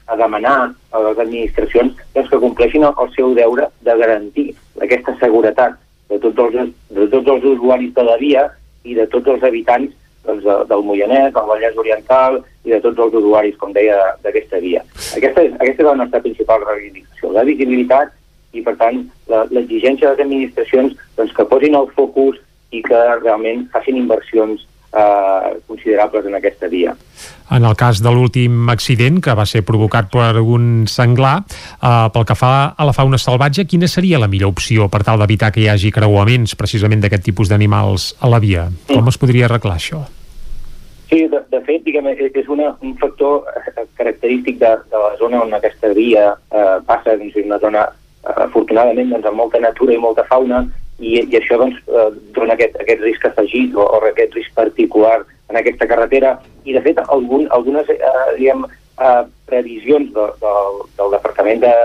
a 0.07 0.15
demanar 0.15 0.57
a 0.91 1.03
les 1.03 1.19
administracions 1.19 1.95
doncs, 2.15 2.29
que 2.29 2.39
compleixin 2.39 2.87
el, 2.87 2.95
el 3.03 3.13
seu 3.15 3.33
deure 3.35 3.67
de 3.83 3.95
garantir 4.01 4.47
aquesta 4.83 5.15
seguretat 5.21 5.77
de 6.09 6.19
tots 6.23 6.39
els, 6.43 6.75
de 6.95 7.07
tots 7.11 7.31
els 7.35 7.47
usuaris 7.55 7.93
de 7.95 8.03
la 8.07 8.17
via 8.21 8.45
i 8.87 8.95
de 8.95 9.07
tots 9.11 9.27
els 9.33 9.43
habitants 9.43 9.95
doncs, 10.27 10.43
de, 10.43 10.55
del 10.69 10.85
Moianès, 10.87 11.33
del 11.35 11.49
Vallès 11.49 11.79
Oriental 11.79 12.39
i 12.67 12.75
de 12.75 12.79
tots 12.83 12.99
els 12.99 13.17
usuaris, 13.19 13.57
com 13.59 13.73
deia, 13.75 13.97
d'aquesta 14.23 14.61
via. 14.63 14.83
Aquesta 15.15 15.43
és, 15.43 15.53
aquesta 15.59 15.83
és 15.83 15.89
la 15.89 15.97
nostra 16.03 16.23
principal 16.23 16.63
reivindicació, 16.67 17.31
la 17.35 17.45
visibilitat 17.47 18.15
i, 18.55 18.63
per 18.63 18.75
tant, 18.79 19.03
l'exigència 19.27 20.07
de 20.07 20.15
les 20.15 20.25
administracions 20.25 20.95
doncs, 21.19 21.35
que 21.35 21.47
posin 21.51 21.75
el 21.79 21.91
focus 21.95 22.39
i 22.75 22.81
que 22.83 23.03
realment 23.21 23.67
facin 23.71 23.99
inversions 23.99 24.65
eh, 24.97 25.57
considerables 25.67 26.25
en 26.25 26.35
aquesta 26.35 26.67
via. 26.67 26.95
En 27.51 27.63
el 27.63 27.75
cas 27.79 28.01
de 28.03 28.11
l'últim 28.11 28.67
accident, 28.69 29.21
que 29.23 29.35
va 29.37 29.45
ser 29.47 29.63
provocat 29.65 30.09
per 30.11 30.41
un 30.41 30.85
senglar, 30.91 31.37
eh, 31.47 32.09
pel 32.13 32.27
que 32.27 32.35
fa 32.35 32.53
a 32.75 32.87
la 32.87 32.95
fauna 32.97 33.19
salvatge, 33.21 33.67
quina 33.69 33.87
seria 33.87 34.19
la 34.19 34.27
millor 34.27 34.51
opció 34.55 34.89
per 34.89 35.03
tal 35.07 35.19
d'evitar 35.21 35.53
que 35.55 35.63
hi 35.63 35.69
hagi 35.71 35.93
creuaments 35.95 36.57
precisament 36.59 37.03
d'aquest 37.03 37.23
tipus 37.29 37.49
d'animals 37.49 38.15
a 38.19 38.29
la 38.29 38.39
via? 38.43 38.67
Com 38.91 39.07
es 39.07 39.17
podria 39.17 39.47
arreglar 39.47 39.77
això? 39.77 40.03
Sí, 41.09 41.21
de, 41.31 41.39
de 41.51 41.61
fet, 41.63 41.85
diguem, 41.85 42.09
és 42.11 42.49
una, 42.51 42.73
un 42.83 42.97
factor 42.99 43.45
eh, 43.55 43.85
característic 43.95 44.59
de, 44.59 44.73
de 44.91 44.99
la 44.99 45.13
zona 45.21 45.39
on 45.45 45.55
aquesta 45.55 45.93
via 45.95 46.33
eh, 46.51 46.81
passa, 46.87 47.15
doncs, 47.15 47.37
una 47.45 47.59
zona, 47.63 47.85
eh, 48.25 48.35
afortunadament, 48.49 49.13
doncs, 49.13 49.29
amb 49.29 49.39
molta 49.39 49.61
natura 49.63 49.95
i 49.95 50.01
molta 50.03 50.27
fauna, 50.27 50.65
i, 50.99 51.17
i 51.21 51.37
això 51.37 51.59
doncs, 51.61 51.77
eh, 51.87 52.09
dona 52.35 52.55
aquest, 52.57 52.77
aquest 52.81 53.03
risc 53.05 53.25
afegit 53.29 53.75
o, 53.77 53.85
o 53.85 54.01
aquest 54.09 54.35
risc 54.37 54.53
particular 54.57 55.21
en 55.49 55.59
aquesta 55.59 55.87
carretera. 55.89 56.37
I, 56.65 56.73
de 56.75 56.81
fet, 56.85 56.99
algun, 57.07 57.47
algunes 57.55 57.89
eh, 57.93 58.01
diguem, 58.37 58.65
eh, 58.99 59.23
previsions 59.49 60.11
de, 60.13 60.27
de, 60.41 60.55
del 60.97 61.13
Departament 61.15 61.61
de, 61.63 61.75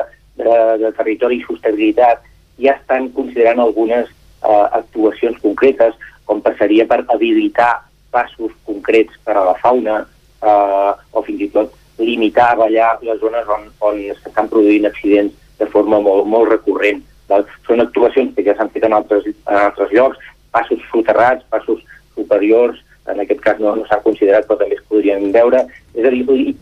de, 0.41 0.57
de 0.83 0.93
Territori 0.97 1.41
i 1.41 1.47
Sostenibilitat 1.47 2.25
ja 2.63 2.77
estan 2.77 3.11
considerant 3.17 3.61
algunes 3.61 4.09
eh, 4.09 4.67
actuacions 4.79 5.39
concretes, 5.45 5.95
com 6.25 6.41
passaria 6.41 6.87
per 6.89 7.03
habilitar 7.13 7.83
passos 8.13 8.53
concrets 8.67 9.17
per 9.25 9.37
a 9.37 9.47
la 9.51 9.55
fauna 9.61 10.03
eh, 10.03 10.91
o 11.13 11.23
fins 11.27 11.47
i 11.47 11.49
tot 11.53 11.73
limitar 12.03 12.53
allà 12.57 12.95
les 13.05 13.21
zones 13.21 13.49
on, 13.53 13.69
on 13.85 14.01
s'estan 14.23 14.49
produint 14.51 14.89
accidents 14.89 15.35
de 15.61 15.69
forma 15.71 16.01
molt, 16.03 16.27
molt 16.27 16.51
recurrent. 16.51 17.03
Val? 17.33 17.49
Són 17.67 17.83
actuacions 17.85 18.35
que 18.37 18.45
ja 18.47 18.55
s'han 18.59 18.71
fet 18.75 18.87
en 18.89 18.97
altres, 18.97 19.27
en 19.33 19.59
altres 19.59 19.93
llocs, 19.97 20.21
passos 20.53 20.81
soterrats, 20.93 21.45
passos 21.51 21.81
superiors, 22.15 22.79
en 23.11 23.21
aquest 23.21 23.41
cas 23.43 23.59
no, 23.59 23.75
no 23.77 23.87
s'ha 23.89 23.99
considerat 24.05 24.47
però 24.47 24.61
també 24.61 24.77
es 24.79 24.85
podrien 24.91 25.33
veure, 25.35 25.65
és 25.97 26.07
a 26.07 26.13
dir, 26.13 26.55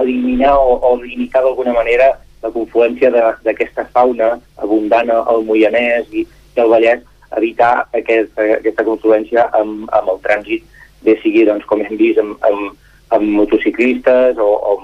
eliminar 0.00 0.56
o, 0.58 0.74
o 0.82 0.96
limitar 1.02 1.44
d'alguna 1.44 1.74
manera 1.76 2.10
la 2.42 2.50
confluència 2.50 3.10
d'aquesta 3.44 3.86
fauna 3.94 4.32
abundant 4.64 5.12
al 5.14 5.44
Moianès 5.46 6.08
i, 6.10 6.24
i 6.24 6.62
al 6.62 6.72
Vallès 6.72 7.04
evitar 7.36 7.86
aquest, 7.94 8.32
aquesta 8.40 8.86
confluència 8.86 9.46
amb, 9.56 9.86
amb 9.94 10.14
el 10.14 10.22
trànsit, 10.24 10.64
bé 11.06 11.16
sigui, 11.22 11.44
doncs, 11.48 11.66
com 11.68 11.84
hem 11.84 12.00
vist, 12.00 12.18
amb, 12.22 12.40
amb, 12.48 12.72
amb 13.14 13.36
motociclistes 13.36 14.40
o, 14.40 14.48
o, 14.48 14.74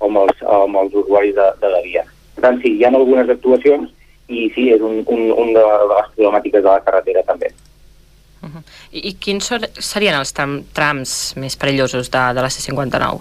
o, 0.00 0.08
amb, 0.08 0.24
els, 0.24 0.42
o 0.42 0.64
amb 0.64 0.80
els 0.82 0.96
usuaris 1.04 1.36
de, 1.36 1.50
de 1.62 1.70
la 1.70 1.82
via. 1.86 2.02
Per 2.34 2.46
tant, 2.48 2.58
sí, 2.64 2.74
hi 2.74 2.84
ha 2.84 2.90
algunes 2.90 3.30
actuacions 3.30 3.92
i 4.28 4.48
sí, 4.54 4.70
és 4.72 4.80
un, 4.80 5.02
un, 5.06 5.30
un 5.32 5.52
de 5.52 5.64
les 5.90 6.10
problemàtiques 6.16 6.62
de 6.62 6.70
la 6.70 6.80
carretera 6.84 7.22
també. 7.22 7.52
Uh 8.42 8.48
-huh. 8.48 8.62
I, 8.92 9.08
I 9.08 9.12
quins 9.14 9.52
serien 9.78 10.14
els 10.14 10.32
tram, 10.32 10.62
trams 10.72 11.34
més 11.36 11.56
perillosos 11.56 12.10
de, 12.10 12.22
de 12.34 12.40
la 12.40 12.50
C-59? 12.50 13.20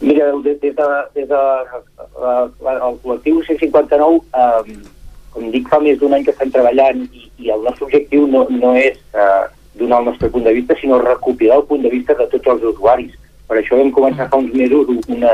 Mira, 0.00 0.32
des 0.42 0.60
de, 0.60 0.70
des 1.14 1.28
de 1.28 1.34
la, 1.34 2.50
la, 2.60 2.72
el 2.88 2.98
col·lectiu 3.02 3.42
C-59 3.46 4.20
eh, 4.34 4.88
com 5.34 5.50
dic, 5.50 5.68
fa 5.68 5.80
més 5.82 5.98
d'un 5.98 6.14
any 6.14 6.24
que 6.24 6.30
estem 6.30 6.50
treballant 6.54 7.02
i, 7.10 7.28
i 7.38 7.50
el 7.50 7.62
nostre 7.66 7.88
objectiu 7.88 8.26
no, 8.30 8.46
no 8.50 8.74
és 8.78 8.98
eh, 9.18 9.44
donar 9.74 10.00
el 10.00 10.04
nostre 10.04 10.30
punt 10.30 10.44
de 10.44 10.54
vista, 10.54 10.76
sinó 10.80 11.00
recopilar 11.02 11.58
el 11.58 11.66
punt 11.70 11.82
de 11.82 11.90
vista 11.90 12.14
de 12.14 12.26
tots 12.30 12.46
els 12.46 12.62
usuaris. 12.62 13.12
Per 13.48 13.58
això 13.58 13.78
vam 13.80 13.90
començar 13.92 14.28
fa 14.30 14.40
uns 14.40 14.54
mesos 14.54 14.92
una, 15.08 15.32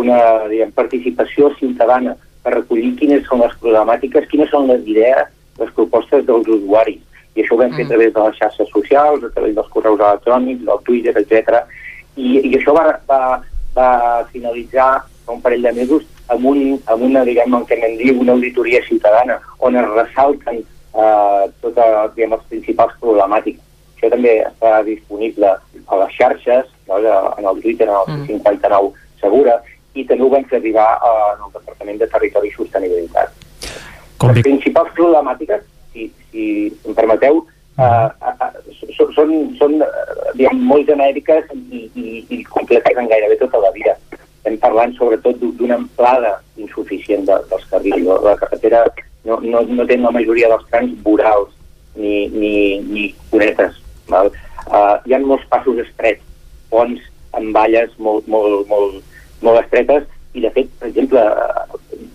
una 0.00 0.18
diguem, 0.48 0.72
participació 0.72 1.52
ciutadana 1.58 2.16
per 2.42 2.56
recollir 2.56 2.94
quines 2.98 3.24
són 3.28 3.42
les 3.44 3.54
problemàtiques, 3.62 4.28
quines 4.30 4.50
són 4.50 4.68
les 4.70 4.84
idees, 4.88 5.30
les 5.60 5.72
propostes 5.76 6.26
dels 6.26 6.48
usuaris. 6.48 7.00
I 7.34 7.42
això 7.42 7.56
ho 7.56 7.60
vam 7.62 7.72
fer 7.72 7.84
a 7.84 7.86
mm. 7.86 7.92
través 7.92 8.12
de 8.12 8.24
les 8.26 8.38
xarxes 8.40 8.72
socials, 8.74 9.24
a 9.24 9.30
través 9.32 9.54
dels 9.56 9.70
correus 9.72 10.00
electrònics, 10.00 10.64
del 10.68 10.82
Twitter, 10.88 11.14
etc. 11.16 11.62
I, 12.16 12.42
I 12.42 12.52
això 12.58 12.74
va, 12.76 12.84
va, 13.08 13.20
va 13.76 13.90
finalitzar 14.32 14.90
un 15.32 15.40
parell 15.40 15.64
de 15.64 15.72
mesos 15.76 16.04
amb, 16.32 16.44
un, 16.50 16.60
amb 16.92 17.06
una, 17.08 17.24
diguem, 17.24 17.54
el 17.56 17.66
que 17.68 17.78
n'en 17.78 17.96
diu, 18.00 18.18
una 18.20 18.34
auditoria 18.36 18.82
ciutadana, 18.84 19.38
on 19.64 19.78
es 19.78 19.88
ressalten 19.94 20.60
eh, 20.60 21.44
totes 21.64 22.16
diguem, 22.16 22.34
les 22.36 22.48
principals 22.50 22.98
problemàtiques. 23.00 23.62
Això 23.96 24.10
també 24.12 24.34
està 24.42 24.80
disponible 24.84 25.54
a 25.54 26.00
les 26.02 26.16
xarxes, 26.18 26.68
no, 26.88 26.98
en 26.98 27.46
el 27.46 27.62
Twitter, 27.62 27.88
en 27.88 27.96
el 28.00 28.18
mm. 28.18 28.28
59 28.42 28.92
Segura, 29.22 29.60
i 29.94 30.04
també 30.08 30.24
ho 30.24 30.30
vam 30.32 30.44
fer 30.50 30.60
arribar 30.60 30.88
eh, 30.96 31.30
al 31.32 31.50
Departament 31.54 31.98
de 32.00 32.08
Territori 32.12 32.50
i 32.50 32.56
Sostenibilitat. 32.56 33.34
Com 34.18 34.32
les 34.32 34.44
principals 34.46 34.92
problemàtiques, 34.96 35.66
si, 35.92 36.08
si 36.30 36.46
em 36.86 36.96
permeteu, 36.96 37.42
eh, 37.76 38.08
uh, 38.30 38.50
són, 39.16 39.34
són 39.58 39.78
diguem, 40.38 40.62
molt 40.72 40.88
genèriques 40.88 41.52
i, 41.56 41.88
i, 41.92 42.24
i 42.30 42.42
completes 42.48 42.98
en 43.00 43.10
gairebé 43.10 43.40
tota 43.40 43.60
la 43.64 43.72
vida 43.76 43.96
estem 44.42 44.58
parlant 44.58 44.90
sobretot 44.98 45.38
d'una 45.38 45.76
amplada 45.78 46.32
insuficient 46.58 47.22
de, 47.28 47.36
dels 47.46 47.66
carrils. 47.70 48.08
La 48.24 48.34
carretera 48.40 48.82
no, 49.24 49.38
no, 49.38 49.62
no 49.62 49.86
té 49.86 49.96
la 49.96 50.10
majoria 50.10 50.48
dels 50.50 50.66
trams 50.72 50.96
vorals 51.04 51.52
ni, 51.94 52.26
ni, 52.34 52.80
ni 52.82 53.04
cunetes. 53.30 53.78
Val? 54.10 54.32
Uh, 54.66 54.98
hi 55.06 55.14
ha 55.14 55.22
molts 55.22 55.46
passos 55.46 55.78
estrets, 55.84 56.26
ponts 56.74 57.06
amb 57.38 57.54
valles 57.54 57.94
molt, 58.02 58.26
molt, 58.26 58.66
molt, 58.66 58.98
molt 59.46 59.62
estretes 59.62 60.08
i, 60.32 60.40
de 60.40 60.50
fet, 60.54 60.70
per 60.80 60.88
exemple, 60.88 61.22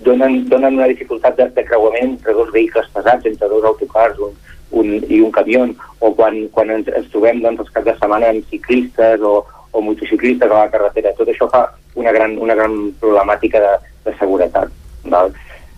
donen, 0.06 0.40
donen 0.50 0.80
una 0.80 0.90
dificultat 0.90 1.38
de, 1.38 1.50
de 1.56 1.66
creuament 1.68 2.16
entre 2.16 2.34
dos 2.34 2.52
vehicles 2.54 2.88
pesats, 2.94 3.26
entre 3.30 3.50
dos 3.52 3.66
autocars 3.68 4.18
un, 4.24 4.34
un, 4.72 4.94
i 5.08 5.22
un 5.22 5.32
camió, 5.32 5.66
o 6.00 6.14
quan, 6.18 6.40
quan 6.56 6.72
ens, 6.74 6.90
ens 6.96 7.12
trobem 7.14 7.44
doncs, 7.44 7.66
els 7.66 7.74
caps 7.76 7.90
de 7.90 7.96
setmana 8.00 8.32
amb 8.34 8.50
ciclistes 8.52 9.22
o, 9.22 9.40
o 9.72 9.84
motociclistes 9.84 10.50
a 10.50 10.64
la 10.66 10.72
carretera. 10.74 11.14
Tot 11.18 11.30
això 11.32 11.50
fa 11.52 11.68
una 11.98 12.14
gran, 12.16 12.38
una 12.42 12.56
gran 12.58 12.78
problemàtica 13.02 13.62
de, 13.64 13.74
de 14.08 14.16
seguretat. 14.20 14.74
Val? 15.08 15.34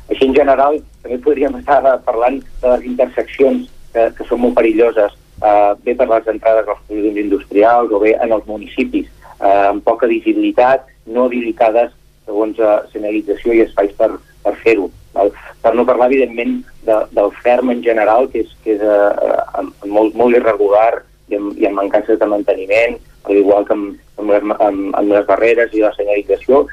Així, 0.09 0.25
en 0.25 0.35
general, 0.35 0.79
també 1.03 1.19
podríem 1.23 1.59
estar 1.59 1.81
parlant 2.05 2.39
de 2.61 2.71
les 2.73 2.87
interseccions 2.93 3.67
que, 3.93 4.09
que 4.17 4.25
són 4.29 4.41
molt 4.43 4.57
perilloses, 4.57 5.13
eh, 5.43 5.71
bé 5.85 5.95
per 5.97 6.09
les 6.09 6.27
entrades 6.33 6.67
als 6.67 6.81
polígons 6.87 7.23
industrials 7.25 7.93
o 7.93 8.01
bé 8.01 8.15
en 8.17 8.33
els 8.35 8.47
municipis, 8.49 9.09
eh, 9.39 9.67
amb 9.69 9.83
poca 9.85 10.09
visibilitat, 10.09 10.87
no 11.09 11.25
habilitades 11.27 11.93
segons 12.29 12.59
eh, 12.61 12.77
senyalització 12.93 13.55
i 13.55 13.63
espais 13.65 13.93
per, 13.99 14.11
per 14.45 14.55
fer-ho. 14.63 14.89
Per 15.13 15.71
no 15.75 15.85
parlar, 15.87 16.07
evidentment, 16.07 16.59
de, 16.87 16.97
del 17.17 17.31
ferm 17.43 17.73
en 17.73 17.81
general, 17.83 18.29
que 18.31 18.43
és, 18.45 18.51
que 18.63 18.77
és 18.77 18.83
eh, 18.85 19.63
molt, 19.89 20.15
molt 20.19 20.37
irregular 20.37 21.01
i 21.29 21.39
amb, 21.39 21.55
i 21.59 21.67
amb 21.69 21.81
mancances 21.81 22.19
de 22.21 22.29
manteniment, 22.29 22.99
al 23.25 23.41
igual 23.41 23.65
que 23.67 23.75
amb, 23.75 23.97
amb, 24.21 24.31
les, 24.31 24.45
amb, 24.67 24.85
amb 25.01 25.15
les 25.15 25.25
barreres 25.27 25.73
i 25.75 25.83
la 25.83 25.91
senyalització. 25.97 26.63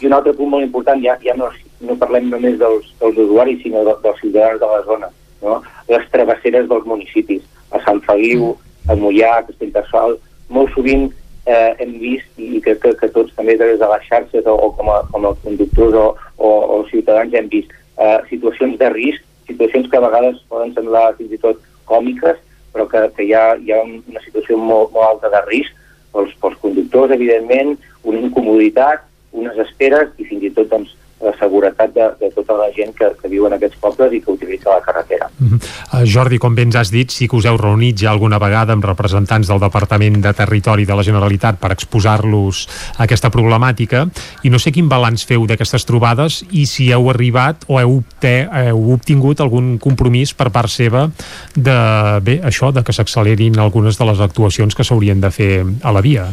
I 0.00 0.08
un 0.08 0.16
altre 0.16 0.34
punt 0.36 0.52
molt 0.52 0.66
important, 0.66 1.00
ja, 1.04 1.16
ja 1.24 1.36
no, 1.36 1.50
no 1.84 1.96
parlem 2.00 2.30
només 2.32 2.58
dels, 2.60 2.92
dels 3.00 3.18
usuaris, 3.26 3.62
sinó 3.64 3.84
de, 3.88 3.96
dels 4.04 4.20
ciutadans 4.22 4.60
de 4.62 4.70
la 4.70 4.82
zona, 4.86 5.10
no? 5.42 5.60
les 5.90 6.06
travesseres 6.12 6.68
dels 6.70 6.86
municipis, 6.88 7.42
a 7.72 7.80
Sant 7.84 8.00
Feliu, 8.06 8.54
a 8.88 8.96
Mollà, 8.98 9.34
a 9.38 9.44
Castellterçol, 9.48 10.16
molt 10.50 10.72
sovint 10.74 11.10
eh, 11.50 11.74
hem 11.82 11.96
vist 12.02 12.38
i 12.38 12.60
crec 12.64 12.80
que, 12.84 12.92
que 13.00 13.08
tots 13.14 13.34
també 13.36 13.56
des 13.58 13.78
de 13.80 13.88
les 13.92 14.06
xarxes 14.06 14.46
o, 14.46 14.54
o 14.54 14.70
com, 14.76 14.90
a, 14.92 15.00
com 15.10 15.26
a 15.26 15.34
conductors 15.42 15.96
o, 15.98 16.06
o, 16.38 16.50
o 16.76 16.78
ciutadans 16.92 17.34
hem 17.34 17.50
vist 17.52 17.72
eh, 17.72 18.18
situacions 18.30 18.78
de 18.80 18.92
risc, 18.94 19.26
situacions 19.50 19.90
que 19.90 19.98
a 19.98 20.04
vegades 20.06 20.40
poden 20.52 20.72
semblar 20.76 21.10
fins 21.18 21.34
i 21.34 21.40
tot 21.42 21.60
còmiques, 21.90 22.38
però 22.70 22.86
que, 22.90 23.02
que 23.16 23.26
hi, 23.26 23.34
ha, 23.34 23.44
hi 23.58 23.74
ha 23.74 23.82
una 23.82 24.22
situació 24.24 24.58
molt, 24.60 24.94
molt 24.94 25.06
alta 25.08 25.32
de 25.34 25.42
risc 25.48 25.74
pels, 26.14 26.34
pels 26.42 26.58
conductors, 26.62 27.14
evidentment, 27.16 27.76
una 28.06 28.22
incomoditat, 28.22 29.02
unes 29.36 29.58
esperes 29.66 30.14
i 30.18 30.26
fins 30.26 30.46
i 30.46 30.52
tot 30.54 30.70
doncs, 30.70 30.94
la 31.20 31.32
seguretat 31.38 31.92
de, 31.94 32.06
de 32.20 32.30
tota 32.32 32.56
la 32.56 32.70
gent 32.72 32.94
que, 32.96 33.10
que 33.20 33.28
viu 33.28 33.44
en 33.46 33.52
aquests 33.56 33.76
pobles 33.82 34.12
i 34.16 34.20
que 34.24 34.32
utilitza 34.32 34.70
la 34.72 34.80
carretera. 34.80 35.28
Mm 35.38 35.48
-hmm. 35.48 36.06
Jordi, 36.06 36.38
com 36.38 36.54
bé 36.54 36.62
ens 36.62 36.76
has 36.76 36.90
dit, 36.90 37.10
sí 37.10 37.28
que 37.28 37.36
us 37.36 37.44
heu 37.44 37.56
reunit 37.56 37.98
ja 38.00 38.10
alguna 38.10 38.38
vegada 38.38 38.72
amb 38.72 38.84
representants 38.84 39.48
del 39.48 39.60
Departament 39.60 40.22
de 40.22 40.32
Territori 40.32 40.84
de 40.84 40.94
la 40.94 41.02
Generalitat 41.02 41.58
per 41.58 41.72
exposar-los 41.72 42.68
a 42.96 43.04
aquesta 43.04 43.30
problemàtica 43.30 44.08
i 44.42 44.50
no 44.50 44.58
sé 44.58 44.72
quin 44.72 44.88
balanç 44.88 45.26
feu 45.26 45.46
d'aquestes 45.46 45.84
trobades 45.84 46.44
i 46.50 46.66
si 46.66 46.90
heu 46.92 47.10
arribat 47.10 47.64
o 47.68 47.80
heu, 47.80 48.02
te, 48.18 48.48
heu 48.52 48.92
obtingut 48.92 49.40
algun 49.40 49.78
compromís 49.78 50.34
per 50.34 50.50
part 50.50 50.68
seva 50.68 51.10
de, 51.54 52.20
bé, 52.22 52.40
això, 52.42 52.72
de 52.72 52.82
que 52.82 52.92
s'accelerin 52.92 53.58
algunes 53.58 53.98
de 53.98 54.04
les 54.04 54.20
actuacions 54.20 54.74
que 54.74 54.84
s'haurien 54.84 55.20
de 55.20 55.30
fer 55.30 55.66
a 55.82 55.92
la 55.92 56.00
via. 56.00 56.30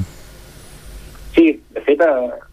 Sí, 1.35 1.59
de 1.73 1.81
fet, 1.81 2.01
eh, 2.01 2.46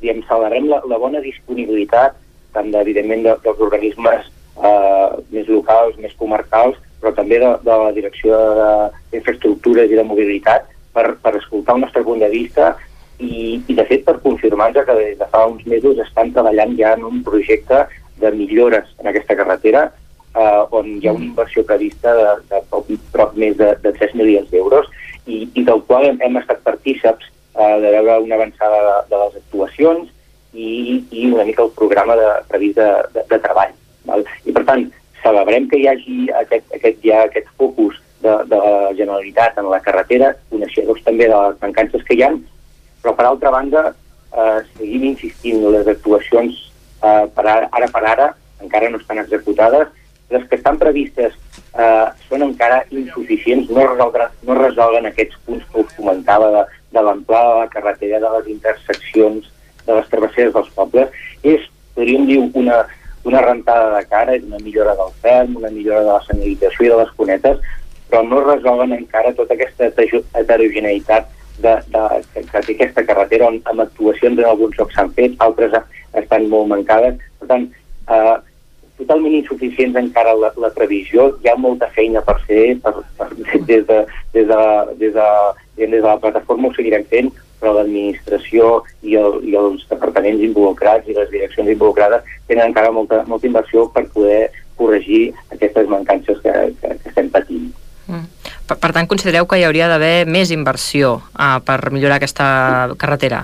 diguem, 0.00 0.24
celebrem 0.28 0.68
la, 0.70 0.82
la 0.88 0.98
bona 1.00 1.22
disponibilitat 1.24 2.16
tant 2.54 2.74
evidentment 2.74 3.24
de, 3.26 3.36
dels 3.44 3.62
organismes 3.64 4.28
eh, 4.62 5.08
més 5.34 5.48
locals, 5.50 5.98
més 6.02 6.14
comarcals, 6.18 6.78
però 7.00 7.12
també 7.14 7.38
de, 7.42 7.52
de 7.64 7.78
la 7.84 7.92
Direcció 7.94 8.38
d'Infraestructures 9.12 9.92
i 9.92 9.98
de 9.98 10.06
Mobilitat 10.06 10.66
per, 10.94 11.12
per 11.22 11.36
escoltar 11.38 11.76
el 11.76 11.84
nostre 11.86 12.02
punt 12.06 12.22
de 12.22 12.30
vista 12.32 12.72
i, 13.18 13.60
i 13.66 13.74
de 13.74 13.84
fet 13.86 14.04
per 14.06 14.18
confirmar-nos 14.24 14.86
que 14.86 14.98
des 14.98 15.16
de 15.20 15.28
fa 15.30 15.44
uns 15.50 15.64
mesos 15.70 15.98
estan 16.02 16.32
treballant 16.34 16.74
ja 16.78 16.94
en 16.96 17.06
un 17.06 17.22
projecte 17.26 17.84
de 18.18 18.30
millores 18.34 18.90
en 18.98 19.10
aquesta 19.10 19.36
carretera 19.38 19.88
eh, 20.34 20.62
on 20.74 20.96
hi 20.98 21.08
ha 21.08 21.14
una 21.14 21.28
inversió 21.30 21.64
prevista 21.66 22.14
de, 22.18 22.28
de 22.50 22.62
prop, 22.70 22.90
prop 23.14 23.34
més 23.38 23.56
de, 23.58 23.72
de 23.82 23.94
3 23.98 24.14
milions 24.18 24.50
d'euros 24.50 24.90
i, 25.26 25.44
i 25.54 25.64
del 25.66 25.82
qual 25.86 26.08
hem, 26.08 26.18
hem 26.24 26.38
estat 26.40 26.62
partíceps 26.66 27.30
eh, 27.58 27.74
de 27.82 27.90
veure 27.96 28.20
una 28.24 28.38
avançada 28.38 28.80
de, 28.86 28.94
de 29.10 29.20
les 29.24 29.36
actuacions 29.42 30.08
i, 30.54 31.04
i 31.10 31.26
una 31.30 31.44
mica 31.44 31.64
el 31.66 31.74
programa 31.76 32.16
de, 32.16 32.28
previst 32.48 32.78
de, 32.78 32.88
de, 33.14 33.24
de 33.30 33.40
treball. 33.44 33.74
Val? 34.08 34.24
I 34.46 34.54
per 34.56 34.64
tant, 34.68 34.86
celebrem 35.22 35.68
que 35.68 35.80
hi 35.80 35.88
hagi 35.90 36.18
aquest, 36.42 36.68
aquest, 36.78 37.00
ja 37.04 37.24
aquest 37.26 37.50
focus 37.60 37.98
de, 38.22 38.34
de 38.50 38.58
la 38.62 38.92
Generalitat 38.98 39.58
en 39.60 39.70
la 39.70 39.82
carretera, 39.84 40.32
coneixedors 40.52 41.04
també 41.06 41.28
de 41.28 41.34
les 41.36 41.60
mancances 41.62 42.04
que 42.06 42.16
hi 42.16 42.24
ha, 42.26 42.32
però 43.02 43.14
per 43.18 43.26
altra 43.28 43.52
banda 43.54 43.84
eh, 43.92 44.58
seguim 44.76 45.10
insistint 45.12 45.62
les 45.74 45.90
actuacions 45.90 46.56
eh, 47.02 47.24
per 47.34 47.44
ara, 47.46 47.68
ara 47.72 47.90
per 47.94 48.04
ara 48.06 48.32
encara 48.62 48.90
no 48.90 48.98
estan 48.98 49.20
executades 49.22 49.86
les 50.30 50.44
que 50.48 50.58
estan 50.58 50.76
previstes 50.80 51.36
eh, 51.78 52.06
són 52.28 52.44
encara 52.44 52.82
insuficients, 52.90 53.70
no, 53.70 53.86
resoldran, 53.86 54.34
no 54.44 54.56
resolen 54.58 55.08
aquests 55.08 55.38
punts 55.46 55.64
que 55.72 55.84
us 55.84 55.94
comentava 55.96 56.50
de, 56.56 56.64
de 56.92 57.02
l'amplada 57.04 57.54
de 57.54 57.64
la 57.64 57.72
carretera, 57.72 58.20
de 58.20 58.30
les 58.36 58.52
interseccions, 58.54 59.50
de 59.86 59.96
les 59.96 60.08
travesseres 60.12 60.54
dels 60.54 60.70
pobles. 60.76 61.18
És, 61.42 61.66
podríem 61.96 62.26
dir, 62.28 62.38
una, 62.54 62.82
una 63.28 63.42
rentada 63.44 63.90
de 63.96 64.04
cara, 64.08 64.36
és 64.36 64.46
una 64.46 64.60
millora 64.64 64.94
del 64.98 65.12
ferm, 65.22 65.56
una 65.60 65.72
millora 65.74 66.04
de 66.04 66.12
la 66.12 66.22
senyalització 66.26 66.86
i 66.86 66.92
de 66.94 67.00
les 67.02 67.14
cunetes, 67.18 67.60
però 68.08 68.22
no 68.24 68.40
resolen 68.44 68.94
encara 68.96 69.34
tota 69.36 69.56
aquesta 69.56 69.90
heterogeneïtat 69.90 71.28
de, 71.58 71.74
de, 71.92 72.02
que, 72.32 72.44
que 72.48 72.62
té 72.64 72.76
aquesta 72.76 73.04
carretera 73.04 73.48
on 73.50 73.58
amb 73.68 73.84
actuacions 73.84 74.38
en 74.38 74.46
alguns 74.48 74.78
llocs 74.78 74.96
s'han 74.96 75.10
fet, 75.16 75.34
altres 75.44 75.74
estan 76.16 76.46
molt 76.52 76.70
mancades. 76.72 77.18
Per 77.40 77.48
tant, 77.50 77.66
eh, 78.14 78.36
totalment 78.98 79.36
insuficients 79.38 79.98
encara 80.00 80.34
la, 80.38 80.52
la 80.58 80.70
previsió, 80.74 81.28
hi 81.42 81.50
ha 81.50 81.56
molta 81.60 81.90
feina 81.94 82.22
per 82.26 82.38
fer 82.46 82.62
per, 82.82 82.94
per, 83.18 83.28
des, 83.36 83.84
de, 83.86 84.00
des, 84.34 84.46
de, 84.48 84.62
des, 85.02 85.12
de, 85.14 85.28
des 85.86 86.02
de 86.02 86.06
la 86.06 86.18
plataforma 86.18 86.68
ho 86.68 86.74
seguirem 86.74 87.04
fent, 87.10 87.30
però 87.58 87.74
l'administració 87.74 88.70
i, 89.02 89.16
el, 89.18 89.40
i 89.46 89.56
els 89.58 89.84
departaments 89.90 90.42
involucrats 90.44 91.08
i 91.08 91.16
les 91.16 91.30
direccions 91.32 91.70
involucrades 91.70 92.26
tenen 92.46 92.70
encara 92.70 92.92
molta, 92.94 93.24
molta 93.26 93.48
inversió 93.50 93.88
per 93.94 94.06
poder 94.14 94.48
corregir 94.78 95.32
aquestes 95.52 95.88
mancances 95.90 96.38
que, 96.42 96.54
que, 96.80 96.94
que 97.02 97.10
estem 97.10 97.30
patint. 97.34 97.70
Mm. 98.06 98.26
Per, 98.68 98.76
per 98.78 98.92
tant, 98.94 99.08
considereu 99.10 99.48
que 99.48 99.58
hi 99.58 99.66
hauria 99.66 99.88
d'haver 99.90 100.26
més 100.30 100.52
inversió 100.54 101.16
uh, 101.18 101.58
per 101.64 101.80
millorar 101.90 102.20
aquesta 102.20 102.48
carretera? 103.00 103.42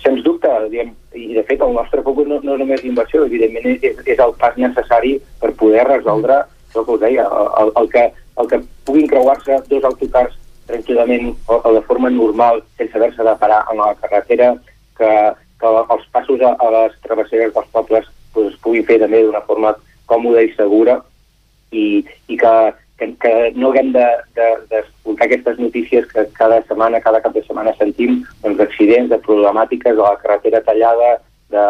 Sens 0.00 0.24
dubte, 0.24 0.48
diguem, 0.70 0.94
i 1.12 1.34
de 1.36 1.44
fet 1.44 1.60
el 1.60 1.76
nostre 1.76 2.00
focus 2.06 2.28
no, 2.30 2.40
no 2.40 2.56
és 2.56 2.62
només 2.62 2.86
inversió, 2.88 3.26
evidentment 3.28 3.68
és, 3.76 4.00
és 4.08 4.22
el 4.22 4.32
pas 4.40 4.56
necessari 4.56 5.18
per 5.42 5.52
poder 5.60 5.84
resoldre 5.88 6.40
el 6.70 6.84
que 6.86 6.92
us 6.94 7.00
deia, 7.02 7.26
el, 7.60 7.72
el, 7.76 7.88
que, 7.90 8.04
el 8.38 8.48
que 8.48 8.60
puguin 8.86 9.08
creuar-se 9.10 9.58
dos 9.68 9.84
autocars 9.84 10.36
tranquil·lament 10.70 11.30
o, 11.48 11.58
o 11.58 11.74
de 11.76 11.84
forma 11.88 12.10
normal 12.14 12.62
sense 12.78 12.96
haver-se 12.96 13.26
de 13.26 13.36
parar 13.42 13.64
en 13.72 13.82
la 13.82 13.92
carretera, 14.00 14.54
que, 14.98 15.12
que 15.60 15.76
els 15.80 16.08
passos 16.14 16.40
a, 16.40 16.54
a 16.58 16.70
les 16.76 16.98
travesseres 17.06 17.54
dels 17.54 17.72
pobles 17.74 18.08
pues, 18.34 18.52
es 18.52 18.60
puguin 18.64 18.86
fer 18.88 19.00
també 19.02 19.22
d'una 19.24 19.42
forma 19.48 19.74
còmoda 20.10 20.42
i 20.44 20.52
segura 20.56 20.98
i, 21.72 22.02
i 22.28 22.36
que, 22.40 22.54
que, 22.98 23.10
que 23.22 23.32
no 23.56 23.70
haguem 23.70 23.92
d'escoltar 23.94 24.60
de, 24.70 24.84
de, 25.14 25.24
aquestes 25.26 25.58
notícies 25.58 26.06
que 26.12 26.26
cada 26.38 26.60
setmana, 26.66 27.00
cada 27.00 27.22
cap 27.24 27.34
de 27.34 27.42
setmana 27.46 27.74
sentim 27.78 28.20
doncs, 28.42 28.58
d'accidents, 28.58 29.10
de 29.12 29.18
problemàtiques, 29.26 29.96
de 29.96 30.02
la 30.02 30.16
carretera 30.22 30.62
tallada, 30.66 31.16
de 31.50 31.66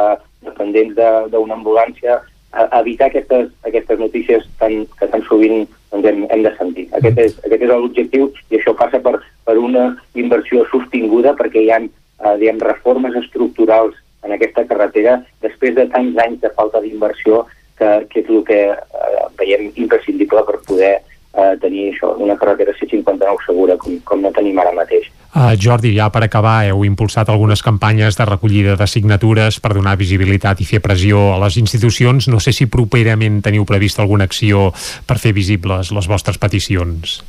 dependents 0.47 0.97
d'una 1.33 1.59
ambulància, 1.59 2.21
a, 2.53 2.67
evitar 2.81 3.11
aquestes, 3.11 3.53
aquestes 3.69 4.01
notícies 4.01 4.49
tan, 4.59 4.85
que 4.99 5.09
tan 5.13 5.25
sovint 5.29 5.69
doncs, 5.91 6.07
hem, 6.07 6.27
hem 6.31 6.45
de 6.47 6.53
sentir. 6.57 6.87
Aquest 6.97 7.19
és, 7.19 7.39
aquest 7.45 7.65
és 7.67 7.71
l'objectiu 7.71 8.31
i 8.51 8.59
això 8.59 8.75
passa 8.79 9.01
per, 9.03 9.19
per 9.47 9.57
una 9.59 9.91
inversió 10.15 10.65
sostinguda 10.71 11.35
perquè 11.39 11.65
hi 11.65 11.71
ha 11.75 11.81
eh, 11.83 12.37
diguem, 12.41 12.63
reformes 12.65 13.17
estructurals 13.23 13.97
en 14.25 14.35
aquesta 14.37 14.67
carretera 14.69 15.21
després 15.43 15.75
de 15.77 15.87
tants 15.93 16.19
anys 16.25 16.41
de 16.43 16.53
falta 16.57 16.83
d'inversió 16.85 17.45
que, 17.79 17.93
que 18.11 18.21
és 18.23 18.29
el 18.29 18.43
que 18.49 18.61
eh, 18.75 19.29
veiem 19.41 19.71
imprescindible 19.75 20.45
per 20.47 20.61
poder 20.69 20.99
eh, 21.35 21.55
tenir 21.63 21.91
això, 21.93 22.15
una 22.19 22.37
carretera 22.37 22.75
C59 22.79 23.47
segura 23.47 23.77
com, 23.81 23.97
com 24.05 24.23
no 24.23 24.33
tenim 24.35 24.59
ara 24.59 24.75
mateix. 24.77 25.09
Uh, 25.31 25.55
Jordi, 25.55 25.93
ja 25.95 26.09
per 26.11 26.25
acabar, 26.27 26.65
heu 26.67 26.83
impulsat 26.83 27.29
algunes 27.31 27.63
campanyes 27.63 28.17
de 28.19 28.25
recollida 28.27 28.75
de 28.75 28.87
signatures 28.91 29.61
per 29.63 29.77
donar 29.77 29.95
visibilitat 29.99 30.59
i 30.59 30.67
fer 30.67 30.81
pressió 30.83 31.29
a 31.37 31.39
les 31.45 31.61
institucions. 31.61 32.27
No 32.27 32.41
sé 32.43 32.51
si 32.57 32.67
properament 32.67 33.39
teniu 33.47 33.67
previst 33.69 34.03
alguna 34.03 34.27
acció 34.27 34.73
per 35.07 35.21
fer 35.23 35.31
visibles 35.37 35.93
les 35.95 36.09
vostres 36.11 36.41
peticions. 36.43 37.21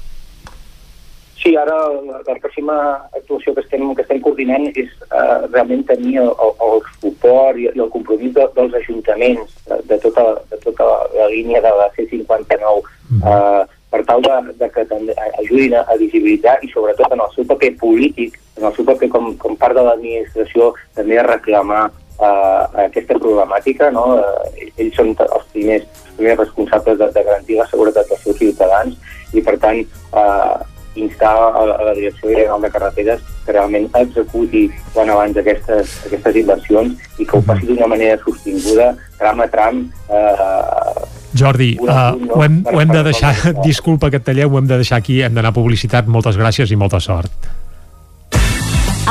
Sí, 1.41 1.55
ara 1.57 1.73
la, 2.05 2.19
pròxima 2.37 2.75
actuació 3.17 3.53
que 3.53 3.63
estem, 3.65 3.83
que 3.97 4.03
estem 4.03 4.19
coordinant 4.21 4.67
és 4.77 4.89
uh, 5.09 5.47
realment 5.49 5.81
tenir 5.89 6.19
el, 6.21 6.29
el, 6.29 6.51
el 6.67 6.83
suport 6.99 7.57
i, 7.57 7.65
i 7.69 7.81
el 7.81 7.89
compromís 7.93 8.33
de, 8.35 8.45
dels 8.57 8.75
ajuntaments 8.81 9.55
de, 9.69 9.79
de, 9.89 9.97
tota, 10.03 10.25
de 10.51 10.59
tota 10.65 10.89
la 11.15 11.29
línia 11.33 11.63
de 11.65 11.71
la 11.79 11.87
C59 11.97 12.61
mm. 12.61 13.23
uh, 13.25 13.65
per 13.91 14.03
tal 14.07 14.23
de, 14.23 14.37
de 14.59 14.69
que 14.71 14.85
també 14.87 15.15
ajudin 15.43 15.75
a, 15.75 15.83
a 15.91 15.97
visibilitzar 15.99 16.57
i 16.63 16.71
sobretot 16.71 17.11
en 17.11 17.23
el 17.25 17.33
seu 17.35 17.47
paper 17.49 17.73
polític, 17.81 18.39
en 18.57 18.69
el 18.69 18.75
seu 18.77 18.87
paper 18.87 19.11
com, 19.11 19.33
com 19.41 19.57
part 19.59 19.75
de 19.75 19.83
l'administració, 19.85 20.71
també 20.95 21.19
a 21.19 21.27
reclamar 21.27 21.83
uh, 21.91 22.63
aquesta 22.87 23.19
problemàtica. 23.19 23.91
No? 23.91 24.07
Uh, 24.17 24.67
ells 24.77 24.95
són 24.95 25.13
els 25.27 25.47
primers, 25.53 25.87
els 26.07 26.17
primers 26.17 26.43
responsables 26.45 26.99
de, 27.03 27.11
de 27.17 27.25
garantir 27.29 27.59
la 27.59 27.69
seguretat 27.71 28.07
dels 28.09 28.23
seus 28.23 28.39
ciutadans 28.39 29.15
i, 29.35 29.43
per 29.43 29.57
tant, 29.59 29.83
uh, 30.15 30.61
instar 30.95 31.35
a, 31.35 31.51
a 31.63 31.83
la 31.83 31.93
Direcció 31.93 32.29
General 32.29 32.61
de 32.61 32.71
Carreteres 32.71 33.21
que 33.45 33.53
realment 33.55 33.87
executi 33.95 34.65
quan 34.93 35.09
abans 35.09 35.37
aquestes, 35.39 35.93
aquestes 36.07 36.39
inversions 36.43 37.19
i 37.19 37.25
que 37.25 37.37
ho 37.37 37.43
faci 37.47 37.69
d'una 37.69 37.87
manera 37.91 38.19
sostinguda, 38.23 38.91
tram 39.19 39.39
a 39.39 39.47
tram, 39.51 39.85
eh, 40.11 41.20
Jordi, 41.33 41.77
uh, 41.79 42.11
ho, 42.35 42.43
hem, 42.43 42.61
ho 42.67 42.81
hem 42.81 42.91
de 42.91 43.03
deixar, 43.07 43.33
disculpa 43.67 44.11
que 44.11 44.19
et 44.21 44.27
talleu, 44.27 44.51
ho 44.51 44.59
hem 44.59 44.69
de 44.69 44.81
deixar 44.83 45.01
aquí, 45.01 45.21
hem 45.23 45.35
d'anar 45.37 45.53
a 45.53 45.57
publicitat, 45.57 46.07
moltes 46.11 46.39
gràcies 46.39 46.71
i 46.71 46.79
molta 46.79 46.99
sort. 46.99 47.51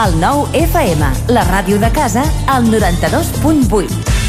El 0.00 0.16
nou 0.20 0.46
FM, 0.54 1.10
la 1.34 1.44
ràdio 1.48 1.80
de 1.82 1.90
casa, 1.92 2.24
al 2.48 2.70
92.8. 2.70 4.19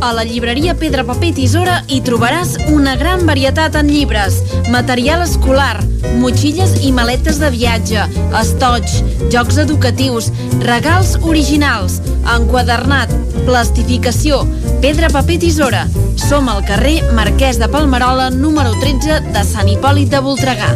A 0.00 0.14
la 0.14 0.24
llibreria 0.24 0.72
Pedra 0.74 1.02
Paper 1.04 1.34
Tisora 1.36 1.74
hi 1.92 1.98
trobaràs 2.00 2.54
una 2.72 2.94
gran 2.96 3.26
varietat 3.28 3.74
en 3.76 3.90
llibres, 3.92 4.38
material 4.72 5.20
escolar, 5.26 5.82
motxilles 6.22 6.72
i 6.88 6.92
maletes 6.96 7.36
de 7.42 7.50
viatge, 7.52 8.06
estoig, 8.40 8.88
jocs 9.34 9.60
educatius, 9.60 10.30
regals 10.64 11.18
originals, 11.20 12.00
enquadernat, 12.32 13.12
plastificació, 13.44 14.40
Pedra 14.80 15.12
Paper 15.12 15.36
Tisora. 15.44 15.84
Som 16.16 16.48
al 16.48 16.64
carrer 16.64 17.02
Marquès 17.12 17.60
de 17.60 17.68
Palmerola, 17.68 18.30
número 18.32 18.72
13 18.80 19.20
de 19.36 19.44
Sant 19.44 19.68
Hipòlit 19.68 20.08
de 20.08 20.24
Voltregà. 20.24 20.72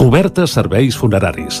Cobertes 0.00 0.56
serveis 0.56 0.96
funeraris. 0.96 1.60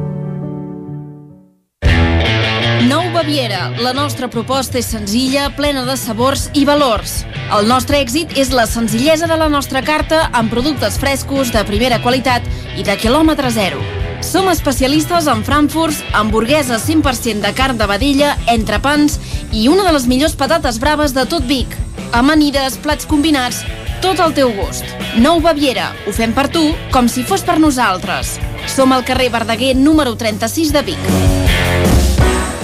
Baviera. 3.21 3.69
La 3.77 3.91
nostra 3.93 4.25
proposta 4.33 4.79
és 4.79 4.87
senzilla, 4.89 5.51
plena 5.53 5.83
de 5.85 5.93
sabors 5.93 6.47
i 6.57 6.63
valors. 6.65 7.19
El 7.53 7.67
nostre 7.69 7.99
èxit 8.01 8.31
és 8.33 8.49
la 8.49 8.63
senzillesa 8.65 9.27
de 9.29 9.37
la 9.37 9.45
nostra 9.45 9.83
carta 9.85 10.23
amb 10.33 10.49
productes 10.49 10.97
frescos, 10.97 11.51
de 11.53 11.61
primera 11.67 11.99
qualitat 12.01 12.47
i 12.73 12.81
de 12.87 12.95
quilòmetre 12.97 13.51
zero. 13.53 13.77
Som 14.25 14.49
especialistes 14.49 15.29
en 15.29 15.45
frankfurts, 15.45 16.01
hamburgueses 16.17 16.81
100% 16.89 17.45
de 17.45 17.53
carn 17.53 17.77
de 17.77 17.85
vedella, 17.93 18.33
entrepans 18.49 19.19
i 19.53 19.67
una 19.69 19.85
de 19.85 19.93
les 19.99 20.09
millors 20.09 20.33
patates 20.33 20.81
braves 20.81 21.13
de 21.13 21.27
tot 21.29 21.45
Vic. 21.45 21.77
Amanides, 22.17 22.81
plats 22.81 23.05
combinats, 23.05 23.61
tot 24.01 24.17
al 24.17 24.33
teu 24.33 24.49
gust. 24.57 24.97
Nou 25.21 25.45
Baviera. 25.45 25.91
Ho 26.07 26.17
fem 26.17 26.33
per 26.33 26.49
tu, 26.49 26.71
com 26.89 27.05
si 27.05 27.21
fos 27.21 27.45
per 27.45 27.61
nosaltres. 27.61 28.39
Som 28.65 28.97
al 28.97 29.05
carrer 29.05 29.29
Verdaguer 29.29 29.75
número 29.77 30.17
36 30.17 30.73
de 30.73 30.87
Vic. 30.89 32.00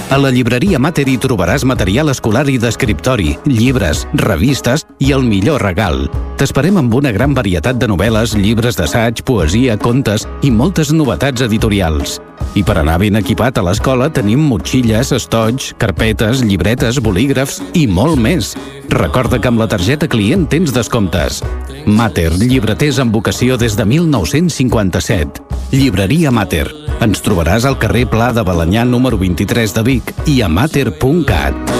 A 0.08 0.16
la 0.16 0.30
llibreria 0.32 0.78
Mater 0.80 1.04
hi 1.12 1.18
trobaràs 1.20 1.66
material 1.68 2.08
escolar 2.08 2.46
i 2.48 2.54
d'escriptori, 2.56 3.34
llibres, 3.44 4.06
revistes 4.22 4.86
i 5.04 5.12
el 5.12 5.26
millor 5.26 5.60
regal. 5.60 6.06
T'esperem 6.40 6.80
amb 6.80 6.96
una 6.96 7.12
gran 7.12 7.36
varietat 7.36 7.76
de 7.76 7.90
novel·les, 7.92 8.32
llibres 8.40 8.80
d'assaig, 8.80 9.20
poesia, 9.28 9.76
contes 9.76 10.24
i 10.40 10.54
moltes 10.54 10.94
novetats 10.96 11.44
editorials. 11.44 12.16
I 12.56 12.62
per 12.64 12.78
anar 12.80 12.98
ben 13.02 13.18
equipat 13.20 13.58
a 13.58 13.64
l'escola 13.66 14.08
tenim 14.14 14.40
motxilles, 14.48 15.12
estoig, 15.16 15.72
carpetes, 15.80 16.42
llibretes, 16.46 17.00
bolígrafs 17.04 17.60
i 17.78 17.86
molt 17.86 18.18
més. 18.20 18.54
Recorda 18.88 19.40
que 19.40 19.50
amb 19.50 19.60
la 19.60 19.68
targeta 19.68 20.08
client 20.08 20.46
tens 20.48 20.72
descomptes. 20.74 21.42
Mater, 21.86 22.32
llibreters 22.40 22.98
amb 23.02 23.14
vocació 23.14 23.58
des 23.60 23.76
de 23.76 23.84
1957. 23.84 25.44
Llibreria 25.72 26.32
Mater. 26.32 26.66
Ens 27.04 27.22
trobaràs 27.22 27.68
al 27.68 27.78
carrer 27.78 28.06
Pla 28.10 28.32
de 28.34 28.42
Balanyà 28.42 28.84
número 28.88 29.18
23 29.20 29.76
de 29.76 29.84
Vic 29.86 30.14
i 30.26 30.40
a 30.42 30.48
mater.cat. 30.48 31.76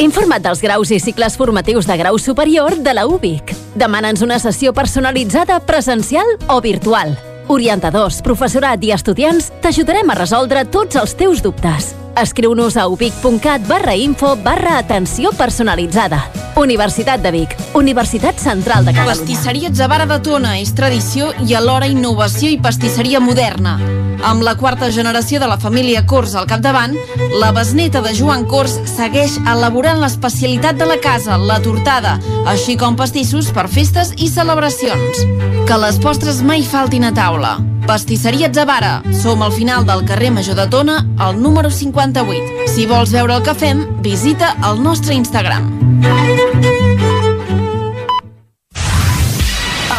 Informa't 0.00 0.46
dels 0.46 0.62
graus 0.64 0.88
i 0.94 1.00
cicles 1.02 1.36
formatius 1.36 1.84
de 1.84 1.96
grau 2.00 2.16
superior 2.18 2.78
de 2.80 2.94
la 2.96 3.04
UBIC. 3.04 3.52
Demana'ns 3.76 4.24
una 4.24 4.38
sessió 4.40 4.72
personalitzada 4.72 5.60
presencial 5.68 6.38
o 6.48 6.62
virtual. 6.64 7.18
Orientadors, 7.50 8.20
professorat 8.22 8.84
i 8.86 8.92
estudiants 8.94 9.48
t'ajudarem 9.64 10.12
a 10.12 10.14
resoldre 10.20 10.62
tots 10.70 11.00
els 11.00 11.16
teus 11.18 11.42
dubtes. 11.42 11.90
Escriu-nos 12.20 12.76
a 12.76 12.86
ubic.cat 12.86 13.66
barra 13.66 13.94
info 13.96 14.36
barra 14.36 14.76
atenció 14.76 15.30
personalitzada. 15.32 16.26
Universitat 16.56 17.22
de 17.22 17.30
Vic, 17.32 17.54
Universitat 17.72 18.36
Central 18.36 18.84
de 18.84 18.92
Catalunya. 18.92 19.14
Pastisseria 19.14 19.70
Zavara 19.72 20.04
de 20.04 20.18
Tona 20.20 20.58
és 20.60 20.74
tradició 20.76 21.30
i 21.48 21.56
alhora 21.56 21.88
innovació 21.88 22.50
i 22.52 22.58
pastisseria 22.60 23.22
moderna. 23.24 23.78
Amb 24.20 24.44
la 24.44 24.52
quarta 24.60 24.90
generació 24.92 25.40
de 25.40 25.48
la 25.48 25.56
família 25.56 26.04
Cors 26.04 26.34
al 26.36 26.44
capdavant, 26.50 26.92
la 27.40 27.54
besneta 27.56 28.04
de 28.04 28.12
Joan 28.12 28.44
Cors 28.44 28.76
segueix 28.84 29.38
elaborant 29.48 30.02
l'especialitat 30.04 30.76
de 30.76 30.90
la 30.92 31.00
casa, 31.00 31.40
la 31.40 31.56
tortada, 31.64 32.18
així 32.44 32.76
com 32.76 33.00
pastissos 33.00 33.48
per 33.56 33.64
festes 33.72 34.12
i 34.18 34.28
celebracions. 34.28 35.24
Que 35.64 35.80
les 35.80 35.96
postres 36.02 36.44
mai 36.44 36.68
faltin 36.68 37.08
a 37.08 37.14
taula. 37.16 37.56
Pastisseria 37.86 38.50
Zavara. 38.52 39.00
Som 39.22 39.42
al 39.42 39.50
final 39.50 39.86
del 39.86 40.04
carrer 40.06 40.30
Major 40.30 40.54
de 40.54 40.66
Tona, 40.70 41.00
al 41.18 41.40
número 41.40 41.70
58. 42.12 42.68
Si 42.74 42.86
vols 42.86 43.12
veure 43.14 43.36
el 43.38 43.44
que 43.46 43.54
fem, 43.54 43.84
visita 44.02 44.54
el 44.68 44.82
nostre 44.82 45.14
Instagram. 45.14 45.70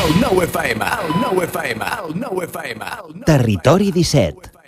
El 0.02 0.16
nou 0.20 0.42
FM, 0.44 0.88
el 1.06 1.14
nou 1.22 1.44
FM, 1.46 1.92
el 2.04 2.16
nou 2.20 2.42
FM. 2.48 2.90
Territori 3.28 3.92
17. 3.96 4.61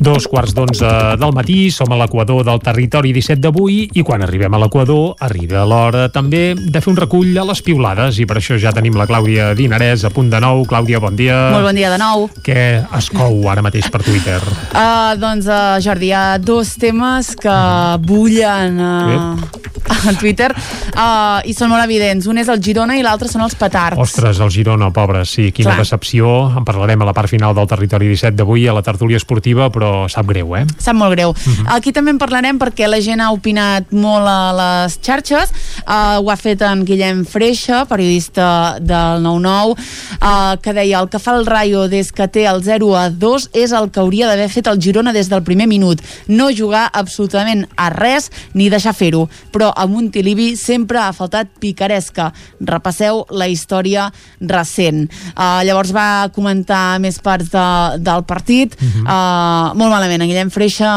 Dos 0.00 0.24
quarts 0.32 0.54
d'onze 0.56 0.88
del 1.20 1.32
matí, 1.36 1.68
som 1.68 1.90
a 1.92 1.96
l'equador 2.00 2.40
del 2.46 2.62
territori 2.64 3.12
17 3.12 3.42
d'avui 3.44 3.82
i 3.92 4.04
quan 4.06 4.24
arribem 4.24 4.54
a 4.56 4.60
l'equador 4.62 5.20
arriba 5.26 5.66
l'hora 5.68 6.06
també 6.08 6.54
de 6.56 6.80
fer 6.80 6.94
un 6.94 6.96
recull 6.96 7.36
a 7.36 7.44
les 7.44 7.60
piulades 7.66 8.16
i 8.16 8.24
per 8.24 8.38
això 8.40 8.56
ja 8.56 8.72
tenim 8.72 8.96
la 8.96 9.04
Clàudia 9.10 9.50
Dinarès 9.58 10.06
a 10.08 10.12
punt 10.14 10.32
de 10.32 10.40
nou. 10.40 10.64
Clàudia, 10.64 11.02
bon 11.04 11.20
dia. 11.20 11.36
Molt 11.52 11.68
bon 11.68 11.76
dia 11.76 11.92
de 11.92 12.00
nou. 12.00 12.30
Què 12.46 12.64
es 12.96 13.10
cou 13.12 13.44
ara 13.52 13.60
mateix 13.60 13.90
per 13.92 14.00
Twitter? 14.06 14.40
Uh, 14.72 15.12
doncs, 15.20 15.50
uh, 15.52 15.76
Jordi, 15.84 16.08
hi 16.08 16.16
ha 16.16 16.38
dos 16.40 16.72
temes 16.80 17.34
que 17.36 17.60
bullen 18.08 18.80
uh, 18.80 19.60
a 20.10 20.14
Twitter 20.18 20.50
uh, 20.52 21.40
i 21.44 21.54
són 21.56 21.70
molt 21.72 21.84
evidents. 21.84 22.26
Un 22.30 22.40
és 22.40 22.50
el 22.52 22.62
Girona 22.62 22.96
i 22.98 23.04
l'altre 23.04 23.28
són 23.30 23.44
els 23.44 23.56
petards. 23.58 23.98
Ostres, 24.00 24.40
el 24.40 24.52
Girona, 24.54 24.90
pobre, 24.94 25.24
sí, 25.28 25.50
quina 25.52 25.74
Clar. 25.74 25.84
decepció. 25.84 26.30
En 26.56 26.66
parlarem 26.66 27.02
a 27.02 27.08
la 27.08 27.14
part 27.16 27.30
final 27.30 27.54
del 27.56 27.68
territori 27.70 28.10
17 28.10 28.36
d'avui 28.38 28.66
a 28.68 28.74
la 28.76 28.82
tertúlia 28.86 29.20
esportiva, 29.20 29.70
però 29.72 30.08
sap 30.10 30.28
greu, 30.30 30.54
eh? 30.56 30.64
Sap 30.78 30.96
molt 30.96 31.14
greu. 31.14 31.30
Uh 31.30 31.36
-huh. 31.36 31.76
Aquí 31.76 31.92
també 31.92 32.10
en 32.10 32.18
parlarem 32.18 32.58
perquè 32.58 32.88
la 32.88 33.00
gent 33.00 33.20
ha 33.20 33.30
opinat 33.32 33.90
molt 33.92 34.26
a 34.26 34.52
les 34.60 34.98
xarxes. 35.02 35.52
Uh, 35.86 36.20
ho 36.22 36.30
ha 36.30 36.36
fet 36.36 36.62
en 36.62 36.84
Guillem 36.84 37.24
Freixa, 37.24 37.84
periodista 37.86 38.78
del 38.80 39.22
9-9, 39.22 39.76
uh, 40.20 40.56
que 40.60 40.72
deia 40.72 41.00
el 41.00 41.08
que 41.08 41.18
fa 41.18 41.36
el 41.36 41.46
Rayo 41.46 41.88
des 41.88 42.12
que 42.12 42.28
té 42.28 42.46
el 42.46 42.62
0 42.62 42.96
a 42.96 43.10
2 43.10 43.50
és 43.52 43.72
el 43.72 43.90
que 43.90 44.00
hauria 44.00 44.28
d'haver 44.28 44.48
fet 44.48 44.66
el 44.66 44.80
Girona 44.80 45.12
des 45.12 45.28
del 45.28 45.42
primer 45.42 45.66
minut. 45.66 46.00
No 46.26 46.50
jugar 46.50 46.90
absolutament 46.92 47.66
a 47.76 47.90
res 47.90 48.30
ni 48.54 48.68
deixar 48.70 48.94
fer-ho. 48.94 49.28
Però 49.52 49.72
a 49.80 49.86
Montilivi 49.88 50.52
sempre 50.60 51.00
ha 51.00 51.10
faltat 51.16 51.48
picaresca. 51.60 52.30
Repasseu 52.60 53.24
la 53.32 53.48
història 53.48 54.10
recent. 54.40 55.06
Uh, 55.32 55.62
llavors 55.66 55.92
va 55.96 56.28
comentar 56.34 56.98
més 57.00 57.18
parts 57.24 57.48
de, 57.52 57.66
del 58.04 58.24
partit. 58.28 58.76
Uh 58.76 58.86
-huh. 58.86 59.02
uh, 59.04 59.78
molt 59.78 59.90
malament, 59.90 60.20
en 60.22 60.28
Guillem 60.28 60.50
Freixa 60.50 60.90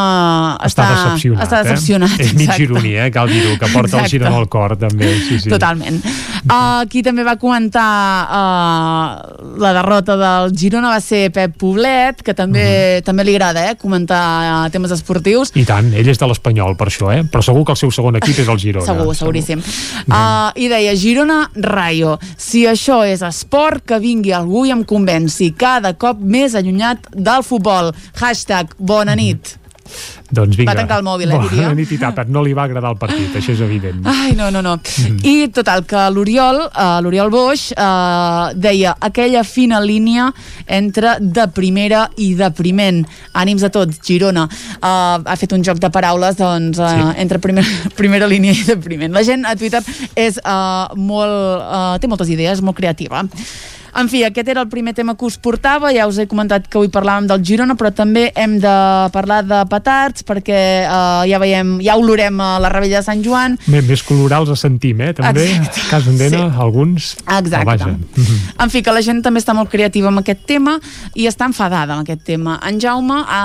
Està, 0.68 0.84
decepcionat, 0.91 1.43
està 1.45 1.64
decepcionat, 1.64 2.19
eh? 2.19 2.26
És 2.26 2.34
mig 2.34 2.51
gironí, 2.57 2.93
eh? 2.95 3.10
Cal 3.11 3.27
dir-ho, 3.30 3.57
que 3.57 3.68
porta 3.72 3.97
el 3.97 4.03
Exacte. 4.03 4.10
Girona 4.10 4.38
al 4.38 4.47
cor, 4.49 4.76
també. 4.77 5.14
Sí, 5.27 5.39
sí. 5.39 5.49
Totalment. 5.49 6.01
Uh, 6.43 6.84
qui 6.89 7.01
també 7.03 7.23
va 7.23 7.38
comentar 7.38 8.27
uh, 8.27 9.57
la 9.60 9.73
derrota 9.73 10.15
del 10.18 10.55
Girona 10.57 10.89
va 10.89 10.99
ser 10.99 11.31
Pep 11.31 11.55
Poblet, 11.57 12.22
que 12.22 12.34
també, 12.34 12.64
Mhm. 12.97 13.03
també 13.05 13.23
li 13.23 13.35
agrada 13.35 13.69
eh, 13.69 13.76
comentar 13.76 14.65
uh, 14.65 14.69
temes 14.72 14.91
esportius. 14.91 15.51
I 15.55 15.64
tant, 15.65 15.93
ell 15.93 16.07
és 16.10 16.18
de 16.19 16.27
l'Espanyol 16.27 16.76
per 16.76 16.88
això, 16.88 17.11
eh? 17.14 17.23
Però 17.23 17.41
segur 17.41 17.64
que 17.65 17.72
el 17.72 17.77
seu 17.77 17.91
segon 17.91 18.15
equip 18.15 18.39
és 18.39 18.47
el 18.47 18.57
Girona. 18.57 18.73
Segur, 18.82 19.14
seguríssim. 19.16 19.62
Uh, 20.08 20.50
I 20.58 20.70
deia, 20.72 20.95
Girona, 20.98 21.52
Rayo. 21.56 22.18
Si 22.38 22.66
això 22.70 23.04
és 23.06 23.22
esport, 23.22 23.84
que 23.86 24.00
vingui 24.02 24.34
algú 24.34 24.66
i 24.66 24.74
em 24.74 24.84
convenci. 24.88 25.52
Cada 25.58 25.94
cop 25.94 26.20
més 26.20 26.56
allunyat 26.56 27.12
del 27.14 27.45
futbol. 27.45 27.94
Hashtag, 28.22 28.74
bona 28.80 29.16
nit. 29.20 29.58
Doncs 30.34 30.57
vinga. 30.57 30.72
Va 30.72 30.80
tancar 30.80 30.97
el 31.01 31.05
mòbil, 31.05 31.30
eh, 31.31 31.39
diria. 31.45 31.68
Bona 31.68 31.77
nit 31.77 31.91
i 31.93 31.97
tapa't. 32.01 32.30
No 32.34 32.41
li 32.45 32.53
va 32.57 32.64
agradar 32.65 32.89
el 32.93 32.97
partit, 32.97 33.35
això 33.38 33.53
és 33.53 33.61
evident. 33.61 34.01
Ai, 34.14 34.31
no, 34.39 34.49
no, 34.51 34.64
no. 34.65 34.76
Mhm. 34.77 35.19
I 35.30 35.47
total, 35.53 35.84
que 35.85 36.07
l'Oriol, 36.15 36.64
uh, 36.69 36.99
l'Oriol 37.05 37.30
Boix, 37.34 37.68
uh, 37.77 38.49
deia 38.57 38.95
aquella 38.99 39.43
fina 39.45 39.81
línia 39.84 40.31
entre 40.65 41.18
de 41.22 41.45
primera 41.53 42.07
i 42.18 42.34
depriment. 42.39 43.03
Ànims 43.34 43.64
a 43.68 43.69
tots, 43.73 43.99
Girona. 44.03 44.47
Uh, 44.81 45.22
ha 45.23 45.35
fet 45.38 45.53
un 45.53 45.64
joc 45.64 45.77
de 45.84 45.91
paraules, 45.93 46.38
doncs, 46.39 46.80
uh, 46.81 46.89
Sí. 46.93 47.14
entre 47.22 47.39
primera, 47.39 47.68
primera 47.99 48.27
línia 48.27 48.51
i 48.57 48.64
depriment. 48.68 49.14
La 49.14 49.23
gent 49.23 49.45
a 49.45 49.55
Twitter 49.55 49.84
és 50.15 50.39
uh, 50.43 50.89
molt... 50.95 51.61
Uh, 51.64 51.99
té 52.01 52.10
moltes 52.10 52.30
idees, 52.34 52.61
molt 52.61 52.77
creativa. 52.77 53.23
En 53.95 54.07
fi, 54.10 54.24
aquest 54.26 54.48
era 54.49 54.61
el 54.61 54.70
primer 54.70 54.94
tema 54.98 55.14
que 55.15 55.26
us 55.26 55.38
portava, 55.38 55.91
ja 55.94 56.07
us 56.10 56.18
he 56.18 56.26
comentat 56.28 56.65
que 56.68 56.80
avui 56.80 56.90
parlàvem 56.90 57.28
del 57.30 57.44
Girona, 57.45 57.76
però 57.78 57.91
també 57.94 58.32
hem 58.36 58.56
de 58.64 58.72
parlar 59.14 59.44
de 59.45 59.60
petards, 59.70 60.24
perquè 60.26 60.57
uh, 60.88 61.22
ja 61.30 61.38
veiem, 61.40 61.76
ja 61.86 61.95
olorem 61.99 62.40
a 62.41 62.57
la 62.64 62.72
Rebella 62.74 63.02
de 63.02 63.06
Sant 63.06 63.22
Joan. 63.26 63.60
Bé, 63.68 63.84
més 63.86 64.02
colorals 64.03 64.49
a 64.49 64.56
sentim, 64.57 65.02
eh, 65.06 65.11
també, 65.14 65.45
Exacte. 65.45 65.84
cas 65.91 66.06
d'endena, 66.10 66.41
Sí. 66.49 66.60
alguns... 66.65 67.11
Exacte. 67.28 67.65
Vaja. 67.65 67.91
En 68.64 68.70
fi, 68.74 68.82
que 68.82 68.91
la 68.95 69.02
gent 69.06 69.22
també 69.22 69.40
està 69.44 69.53
molt 69.53 69.70
creativa 69.70 70.10
amb 70.10 70.24
aquest 70.24 70.41
tema 70.49 70.80
i 71.14 71.28
està 71.30 71.45
enfadada 71.45 71.94
amb 71.94 72.02
aquest 72.07 72.24
tema. 72.26 72.57
En 72.65 72.80
Jaume 72.82 73.22
ha, 73.28 73.44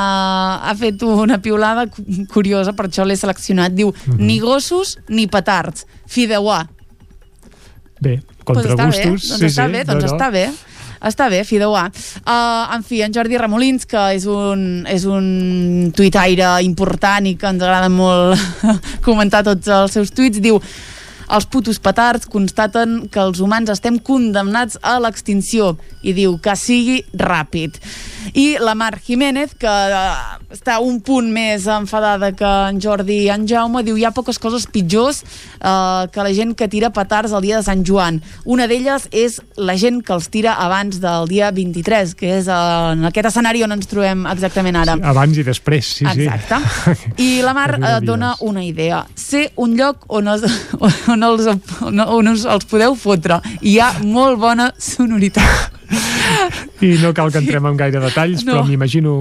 ha 0.71 0.75
fet 0.81 1.03
una 1.03 1.39
piulada 1.45 1.87
cu- 1.93 2.05
curiosa, 2.33 2.73
per 2.73 2.89
això 2.89 3.05
l'he 3.05 3.17
seleccionat. 3.21 3.73
Diu, 3.77 3.93
ni 4.17 4.39
gossos 4.41 4.97
ni 5.09 5.27
petards, 5.29 5.85
fideuà. 6.09 6.65
Bé, 8.01 8.19
contra 8.45 8.65
pues 8.65 8.75
està 8.75 8.89
gustos. 8.89 9.29
Bé, 9.29 9.39
doncs 9.39 9.47
està 9.53 9.69
bé, 9.69 9.85
doncs 9.89 10.11
està 10.13 10.31
bé. 10.35 10.49
Està 10.99 11.29
bé, 11.31 11.45
fideuà. 11.47 11.85
Uh, 12.25 12.75
en 12.75 12.83
fi, 12.83 13.03
en 13.07 13.15
Jordi 13.15 13.39
Ramolins, 13.39 13.87
que 13.87 14.01
és 14.17 14.27
un, 14.27 14.85
és 14.91 15.05
un 15.07 15.93
tuitaire 15.95 16.57
important 16.67 17.29
i 17.31 17.37
que 17.39 17.53
ens 17.53 17.63
agrada 17.63 17.91
molt 17.93 18.39
comentar 19.07 19.45
tots 19.47 19.71
els 19.71 19.95
seus 19.95 20.11
tuits, 20.11 20.43
diu 20.43 20.59
els 21.29 21.47
putos 21.51 21.81
petards 21.83 22.29
constaten 22.31 23.07
que 23.13 23.21
els 23.23 23.41
humans 23.45 23.71
estem 23.73 23.99
condemnats 23.99 24.79
a 24.83 24.99
l'extinció 25.03 25.75
i 26.03 26.15
diu 26.17 26.39
que 26.43 26.55
sigui 26.57 27.03
ràpid. 27.13 27.79
I 28.35 28.59
la 28.61 28.75
Mar 28.79 28.99
Jiménez, 29.01 29.55
que 29.59 29.69
uh, 29.69 30.39
està 30.53 30.79
un 30.85 31.01
punt 31.05 31.31
més 31.33 31.67
enfadada 31.71 32.31
que 32.37 32.49
en 32.69 32.81
Jordi 32.83 33.23
i 33.25 33.31
en 33.33 33.47
Jaume, 33.49 33.83
diu 33.87 33.97
hi 33.99 34.05
ha 34.09 34.13
poques 34.15 34.41
coses 34.43 34.67
pitjors 34.71 35.23
uh, 35.23 36.09
que 36.13 36.25
la 36.25 36.33
gent 36.37 36.55
que 36.59 36.69
tira 36.69 36.91
petards 36.95 37.33
el 37.33 37.45
dia 37.45 37.61
de 37.61 37.67
Sant 37.67 37.85
Joan. 37.87 38.21
Una 38.45 38.69
d'elles 38.71 39.09
és 39.13 39.39
la 39.57 39.79
gent 39.81 40.03
que 40.05 40.15
els 40.17 40.29
tira 40.33 40.57
abans 40.61 41.01
del 41.03 41.29
dia 41.31 41.51
23, 41.55 42.15
que 42.19 42.35
és 42.41 42.51
uh, 42.51 42.93
en 42.95 43.09
aquest 43.09 43.31
escenari 43.33 43.65
on 43.65 43.77
ens 43.77 43.89
trobem 43.91 44.27
exactament 44.31 44.79
ara. 44.83 44.99
Abans 45.09 45.39
i 45.39 45.47
després, 45.47 45.95
sí, 46.01 46.09
Exacte. 46.09 46.61
sí. 46.85 47.13
I 47.29 47.31
la 47.45 47.55
Mar 47.57 47.71
eh, 47.79 47.95
dona 48.05 48.35
una 48.41 48.65
idea. 48.65 49.05
Ser 49.19 49.49
un 49.57 49.77
lloc 49.79 50.05
on, 50.09 50.29
es, 50.35 50.45
on, 51.13 51.18
els, 51.27 51.47
on, 51.83 52.01
on 52.01 52.29
us, 52.33 52.45
els 52.49 52.65
podeu 52.71 52.95
fotre. 52.99 53.41
Hi 53.63 53.79
ha 53.81 53.93
molt 54.05 54.39
bona 54.43 54.71
sonoritat. 54.79 55.75
I 56.85 56.95
no 57.03 57.15
cal 57.17 57.33
que 57.33 57.41
entrem 57.41 57.67
en 57.67 57.77
gaire 57.81 58.01
detalls, 58.05 58.45
No. 58.45 58.53
però 58.59 58.67
m'imagino... 58.69 59.15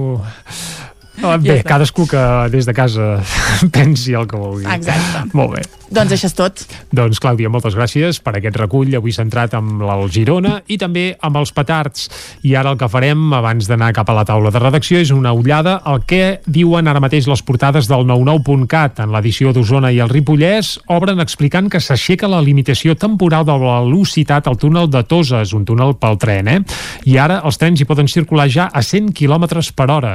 Ah, 1.22 1.36
Bé, 1.36 1.58
està. 1.60 1.68
cadascú 1.74 2.06
que 2.06 2.20
des 2.52 2.66
de 2.66 2.74
casa 2.74 3.18
pensi 3.74 4.14
el 4.14 4.26
que 4.30 4.36
vulgui. 4.38 4.66
Exacte. 4.70 5.24
Molt 5.36 5.56
bé. 5.56 5.62
doncs 5.90 6.12
això 6.12 6.28
és 6.28 6.34
tot. 6.36 6.60
Doncs, 6.92 7.18
Clàudia, 7.20 7.48
moltes 7.48 7.74
gràcies 7.74 8.18
per 8.20 8.34
aquest 8.36 8.56
recull, 8.60 8.92
avui 8.98 9.12
centrat 9.16 9.54
amb 9.56 9.82
el 9.82 10.02
Girona 10.12 10.58
i 10.68 10.76
també 10.78 11.16
amb 11.24 11.38
els 11.40 11.52
petards. 11.56 12.08
I 12.44 12.54
ara 12.60 12.74
el 12.74 12.78
que 12.78 12.88
farem, 12.92 13.32
abans 13.32 13.66
d'anar 13.70 13.92
cap 13.96 14.10
a 14.12 14.16
la 14.18 14.24
taula 14.28 14.52
de 14.52 14.60
redacció, 14.60 15.00
és 15.00 15.10
una 15.10 15.32
ullada 15.32 15.78
al 15.88 16.02
que 16.04 16.40
diuen 16.46 16.86
ara 16.88 17.00
mateix 17.00 17.26
les 17.26 17.42
portades 17.42 17.88
del 17.88 18.04
99.cat. 18.06 19.00
En 19.00 19.12
l'edició 19.16 19.54
d'Osona 19.56 19.90
i 19.94 19.98
el 20.04 20.12
Ripollès 20.12 20.74
obren 20.92 21.20
explicant 21.24 21.70
que 21.72 21.80
s'aixeca 21.80 22.28
la 22.28 22.42
limitació 22.44 22.94
temporal 22.94 23.46
de 23.48 23.56
velocitat 23.58 24.46
al 24.46 24.58
túnel 24.60 24.90
de 24.92 25.02
Toses, 25.08 25.54
un 25.56 25.64
túnel 25.64 25.96
pel 25.96 26.18
tren, 26.20 26.48
eh? 26.52 26.60
I 27.08 27.16
ara 27.18 27.40
els 27.48 27.56
trens 27.58 27.80
hi 27.80 27.88
poden 27.88 28.08
circular 28.12 28.48
ja 28.52 28.68
a 28.68 28.82
100 28.84 29.14
km 29.16 29.48
per 29.74 29.88
hora. 29.90 30.14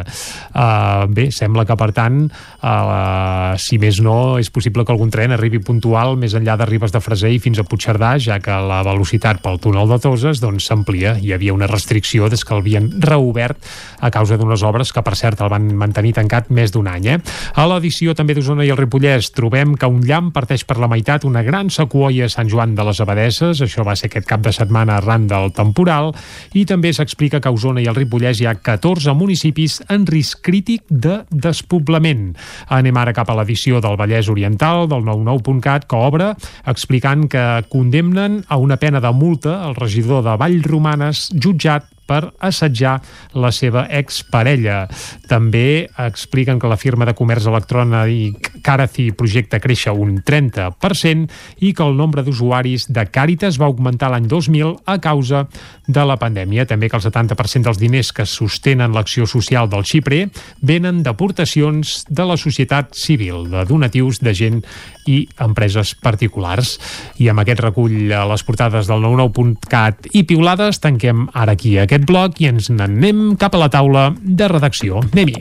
Uh, 0.53 0.93
bé, 1.10 1.30
sembla 1.32 1.65
que, 1.70 1.78
per 1.80 1.91
tant, 1.95 2.26
uh, 2.28 3.53
si 3.61 3.80
més 3.82 3.99
no, 4.03 4.38
és 4.41 4.49
possible 4.53 4.86
que 4.86 4.94
algun 4.94 5.11
tren 5.14 5.36
arribi 5.36 5.61
puntual 5.64 6.18
més 6.20 6.36
enllà 6.38 6.57
de 6.60 6.68
Ribes 6.70 6.94
de 6.94 7.02
Freser 7.03 7.32
i 7.34 7.41
fins 7.44 7.61
a 7.61 7.68
Puigcerdà, 7.68 8.15
ja 8.22 8.40
que 8.44 8.57
la 8.68 8.82
velocitat 8.86 9.41
pel 9.44 9.60
túnel 9.64 9.90
de 9.91 9.99
Toses 10.03 10.41
doncs, 10.44 10.68
s'amplia. 10.70 11.15
Hi 11.22 11.34
havia 11.36 11.56
una 11.56 11.70
restricció 11.70 12.30
des 12.32 12.44
que 12.44 12.56
el 12.56 12.64
havien 12.64 12.90
reobert 13.03 13.60
a 13.99 14.11
causa 14.11 14.38
d'unes 14.40 14.64
obres 14.64 14.94
que, 14.94 15.03
per 15.03 15.15
cert, 15.20 15.41
el 15.44 15.52
van 15.52 15.70
mantenir 15.78 16.15
tancat 16.18 16.49
més 16.53 16.74
d'un 16.74 16.88
any. 16.90 17.10
Eh? 17.14 17.18
A 17.60 17.68
l'edició 17.70 18.15
també 18.18 18.36
d'Osona 18.38 18.65
i 18.65 18.72
el 18.74 18.80
Ripollès 18.80 19.32
trobem 19.36 19.76
que 19.80 19.90
un 19.90 20.02
llamp 20.07 20.32
parteix 20.36 20.65
per 20.68 20.80
la 20.82 20.90
meitat 20.91 21.28
una 21.28 21.44
gran 21.44 21.70
sequoia 21.74 22.28
a 22.28 22.32
Sant 22.32 22.49
Joan 22.52 22.76
de 22.78 22.86
les 22.88 23.02
Abadesses, 23.03 23.61
això 23.64 23.86
va 23.86 23.98
ser 23.99 24.10
aquest 24.11 24.28
cap 24.30 24.44
de 24.44 24.53
setmana 24.56 24.98
arran 24.98 25.28
del 25.28 25.52
temporal, 25.56 26.14
i 26.53 26.65
també 26.70 26.94
s'explica 26.94 27.41
que 27.41 27.52
a 27.52 27.56
Osona 27.56 27.84
i 27.84 27.90
el 27.91 27.98
Ripollès 27.98 28.41
hi 28.41 28.48
ha 28.49 28.56
14 28.56 29.15
municipis 29.18 29.82
en 29.94 30.07
risc 30.07 30.44
crític 30.45 30.82
de 30.89 31.22
despoblament. 31.30 32.34
Anem 32.73 32.97
ara 32.99 33.14
cap 33.15 33.30
a 33.30 33.38
l'edició 33.39 33.81
del 33.84 33.97
Vallès 33.99 34.30
Oriental, 34.31 34.88
del 34.91 35.05
99.cat, 35.07 35.88
que 35.89 35.99
obre 35.99 36.34
explicant 36.69 37.27
que 37.31 37.45
condemnen 37.69 38.43
a 38.47 38.57
una 38.57 38.77
pena 38.77 39.01
de 39.03 39.11
multa 39.14 39.61
el 39.68 39.76
regidor 39.80 40.23
de 40.26 40.38
Vallromanes 40.39 41.30
jutjat 41.34 41.89
per 42.07 42.34
assetjar 42.43 42.97
la 43.39 43.51
seva 43.55 43.85
exparella. 43.89 44.88
També 45.30 45.89
expliquen 46.05 46.59
que 46.59 46.71
la 46.71 46.80
firma 46.80 47.07
de 47.07 47.15
comerç 47.17 47.47
electrònic 47.49 48.51
Carathi 48.63 49.09
projecta 49.17 49.59
créixer 49.63 49.93
un 49.93 50.19
30% 50.23 51.63
i 51.63 51.73
que 51.75 51.84
el 51.84 51.97
nombre 51.99 52.23
d'usuaris 52.23 52.88
de 52.93 53.05
Càritas 53.11 53.59
va 53.59 53.67
augmentar 53.69 54.11
l'any 54.11 54.27
2000 54.31 54.75
a 54.85 54.97
causa 55.03 55.45
de 55.88 56.05
la 56.07 56.17
pandèmia. 56.19 56.67
També 56.69 56.89
que 56.89 56.97
el 56.99 57.03
70% 57.03 57.67
dels 57.67 57.81
diners 57.81 58.13
que 58.15 58.25
sostenen 58.30 58.95
l'acció 58.95 59.27
social 59.30 59.69
del 59.69 59.85
Xipre 59.88 60.25
venen 60.61 61.03
d'aportacions 61.03 62.03
de 62.09 62.27
la 62.27 62.38
societat 62.39 62.95
civil, 62.95 63.49
de 63.51 63.65
donatius 63.67 64.21
de 64.23 64.34
gent 64.34 64.61
i 65.07 65.27
empreses 65.43 65.93
particulars. 65.99 66.77
I 67.19 67.30
amb 67.31 67.43
aquest 67.43 67.61
recull 67.63 68.11
a 68.15 68.23
les 68.30 68.43
portades 68.47 68.88
del 68.88 69.03
99.cat 69.03 70.07
i 70.13 70.23
piulades 70.27 70.80
tanquem 70.84 71.27
ara 71.34 71.57
aquí 71.57 71.75
aquest 71.77 71.93
bloc 72.02 72.41
i 72.41 72.49
ens 72.49 72.70
n'anem 72.74 73.36
cap 73.38 73.53
a 73.53 73.61
la 73.61 73.70
taula 73.70 74.10
de 74.18 74.48
redacció. 74.49 75.03
Anem-hi. 75.14 75.38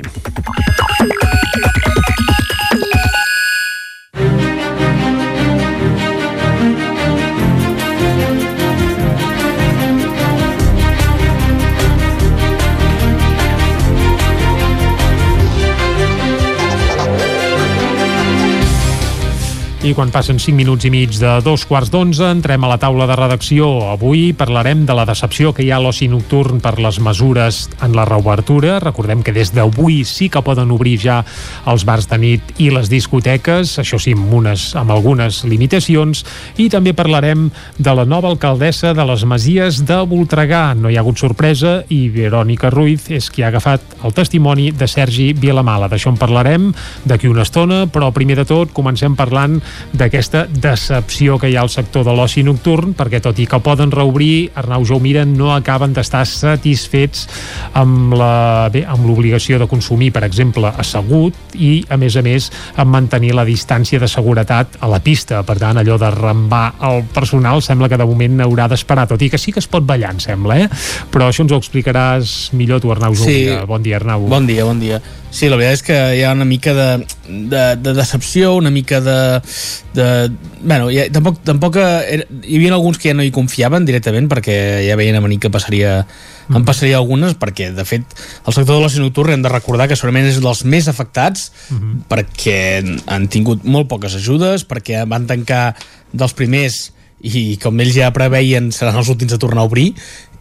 I 19.83 19.97
quan 19.99 20.13
passen 20.15 20.39
5 20.39 20.55
minuts 20.55 20.87
i 20.87 20.91
mig 20.95 21.17
de 21.19 21.31
dos 21.43 21.65
quarts 21.67 21.89
d'onze, 21.91 22.23
entrem 22.31 22.63
a 22.63 22.69
la 22.71 22.77
taula 22.79 23.03
de 23.11 23.17
redacció. 23.19 23.67
Avui 23.91 24.29
parlarem 24.31 24.85
de 24.87 24.95
la 24.95 25.03
decepció 25.03 25.51
que 25.51 25.65
hi 25.67 25.73
ha 25.73 25.81
a 25.81 25.83
l'oci 25.83 26.07
nocturn 26.07 26.61
per 26.63 26.77
les 26.79 27.01
mesures 27.03 27.65
en 27.83 27.97
la 27.99 28.05
reobertura. 28.07 28.77
Recordem 28.79 29.25
que 29.27 29.35
des 29.35 29.51
d'avui 29.51 30.05
sí 30.07 30.29
que 30.31 30.43
poden 30.47 30.71
obrir 30.71 31.01
ja 31.03 31.17
els 31.67 31.83
bars 31.83 32.07
de 32.07 32.19
nit 32.23 32.53
i 32.63 32.69
les 32.71 32.87
discoteques, 32.93 33.73
això 33.83 33.99
sí, 33.99 34.15
amb, 34.15 34.31
unes, 34.39 34.69
amb 34.79 34.95
algunes 34.95 35.41
limitacions. 35.51 36.23
I 36.63 36.69
també 36.71 36.95
parlarem 36.95 37.49
de 37.75 37.97
la 37.99 38.07
nova 38.07 38.31
alcaldessa 38.31 38.95
de 38.95 39.09
les 39.11 39.27
Masies 39.27 39.83
de 39.83 39.99
Voltregà. 40.07 40.77
No 40.79 40.95
hi 40.95 41.01
ha 41.01 41.03
hagut 41.03 41.19
sorpresa 41.19 41.81
i 41.91 42.07
Verònica 42.07 42.71
Ruiz 42.71 43.11
és 43.11 43.33
qui 43.35 43.43
ha 43.43 43.51
agafat 43.51 43.99
el 44.07 44.15
testimoni 44.15 44.71
de 44.71 44.87
Sergi 44.87 45.33
Vilamala. 45.35 45.91
D'això 45.91 46.15
en 46.15 46.23
parlarem 46.23 46.71
d'aquí 47.03 47.27
una 47.27 47.43
estona, 47.43 47.89
però 47.91 48.15
primer 48.15 48.39
de 48.45 48.47
tot 48.47 48.71
comencem 48.71 49.19
parlant 49.19 49.59
d'aquesta 49.93 50.47
decepció 50.49 51.39
que 51.39 51.51
hi 51.51 51.57
ha 51.57 51.63
al 51.65 51.71
sector 51.73 52.05
de 52.07 52.15
l'oci 52.17 52.43
nocturn, 52.47 52.95
perquè 52.99 53.21
tot 53.23 53.39
i 53.43 53.47
que 53.47 53.61
poden 53.63 53.93
reobrir, 53.93 54.51
Arnau 54.59 54.85
Jaumira 54.89 55.25
no 55.29 55.53
acaben 55.55 55.95
d'estar 55.95 56.25
satisfets 56.29 57.27
amb 57.79 58.15
la 58.19 58.69
bé, 58.73 58.85
amb 58.89 59.07
l'obligació 59.09 59.59
de 59.61 59.69
consumir, 59.71 60.13
per 60.13 60.25
exemple, 60.27 60.71
assegut 60.71 61.57
i, 61.57 61.85
a 61.89 61.99
més 62.01 62.17
a 62.17 62.25
més, 62.25 62.51
amb 62.77 62.93
mantenir 62.95 63.35
la 63.37 63.47
distància 63.49 64.01
de 64.03 64.09
seguretat 64.11 64.79
a 64.81 64.91
la 64.91 65.01
pista. 65.05 65.43
Per 65.47 65.59
tant, 65.61 65.81
allò 65.81 65.99
de 66.01 66.11
rambar 66.15 66.65
el 66.89 67.05
personal 67.15 67.63
sembla 67.63 67.89
que 67.89 68.01
de 68.01 68.09
moment 68.09 68.45
haurà 68.47 68.69
d'esperar, 68.73 69.09
tot 69.11 69.23
i 69.23 69.31
que 69.33 69.41
sí 69.41 69.53
que 69.53 69.63
es 69.63 69.71
pot 69.71 69.87
ballar, 69.87 70.15
em 70.17 70.23
sembla, 70.23 70.59
eh? 70.65 70.69
Però 71.13 71.29
això 71.29 71.47
ens 71.47 71.53
ho 71.53 71.61
explicaràs 71.61 72.53
millor 72.59 72.83
tu, 72.83 72.93
Arnau 72.93 73.17
Jaumira. 73.17 73.61
Sí. 73.63 73.67
Bon 73.69 73.83
dia, 73.83 73.99
Arnau. 74.01 74.29
Bon 74.31 74.47
dia, 74.47 74.65
bon 74.69 74.81
dia. 74.81 75.03
Sí, 75.33 75.49
la 75.49 75.57
veritat 75.57 75.79
és 75.79 75.83
que 75.87 75.99
hi 76.19 76.25
ha 76.29 76.35
una 76.37 76.45
mica 76.45 76.75
de, 76.77 76.89
de, 77.25 77.63
de 77.81 77.95
decepció, 77.97 78.53
una 78.59 78.71
mica 78.71 79.01
de... 79.01 79.17
de 79.95 80.31
bueno, 80.63 80.91
ja, 80.91 81.09
tampoc, 81.13 81.41
tampoc 81.45 81.77
era, 81.77 82.25
hi 82.43 82.57
havia 82.57 82.73
alguns 82.75 82.99
que 82.99 83.11
ja 83.11 83.17
no 83.17 83.25
hi 83.27 83.33
confiaven 83.35 83.87
directament 83.89 84.29
perquè 84.31 84.57
ja 84.87 84.97
veien 84.97 85.19
a 85.19 85.23
venir 85.25 85.41
que 85.43 85.51
passaria 85.53 86.03
mm. 86.03 86.57
en 86.57 86.67
passaria 86.69 87.01
algunes 87.01 87.37
perquè 87.39 87.73
de 87.77 87.85
fet 87.89 88.17
el 88.47 88.57
sector 88.57 88.77
de 88.77 88.81
l'oci 88.81 89.03
nocturn 89.03 89.35
hem 89.35 89.45
de 89.45 89.53
recordar 89.53 89.89
que 89.91 89.99
segurament 89.99 90.31
és 90.31 90.41
dels 90.43 90.65
més 90.65 90.89
afectats 90.89 91.51
mm 91.69 91.79
-hmm. 91.79 92.03
perquè 92.09 92.59
han 93.07 93.29
tingut 93.29 93.65
molt 93.65 93.89
poques 93.89 94.15
ajudes 94.15 94.67
perquè 94.69 95.07
van 95.09 95.27
tancar 95.27 95.75
dels 96.13 96.33
primers 96.33 96.93
i 97.23 97.59
com 97.63 97.79
ells 97.81 97.95
ja 97.95 98.11
preveien 98.13 98.73
seran 98.73 98.97
els 98.97 99.09
últims 99.09 99.33
a 99.33 99.39
tornar 99.39 99.63
a 99.63 99.71
obrir 99.71 99.95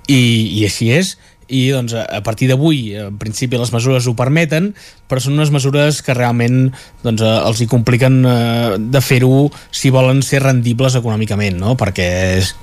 i, 0.08 0.60
i 0.60 0.66
així 0.66 0.92
és 0.92 1.18
i 1.52 1.66
doncs, 1.76 1.94
a 2.00 2.22
partir 2.24 2.48
d'avui 2.52 2.96
en 2.96 3.20
principi 3.22 3.60
les 3.60 3.74
mesures 3.76 4.08
ho 4.08 4.16
permeten 4.18 4.72
però 5.12 5.20
són 5.20 5.36
unes 5.36 5.52
mesures 5.52 6.02
que 6.06 6.16
realment 6.16 6.72
doncs, 7.04 7.22
eh, 7.22 7.38
els 7.46 7.62
hi 7.62 7.70
compliquen 7.72 8.22
eh, 8.26 8.76
de 8.80 9.02
fer-ho 9.04 9.48
si 9.70 9.92
volen 9.94 10.24
ser 10.24 10.44
rendibles 10.46 10.96
econòmicament 11.00 11.60
no? 11.60 11.76
perquè 11.80 12.10
és, 12.40 12.54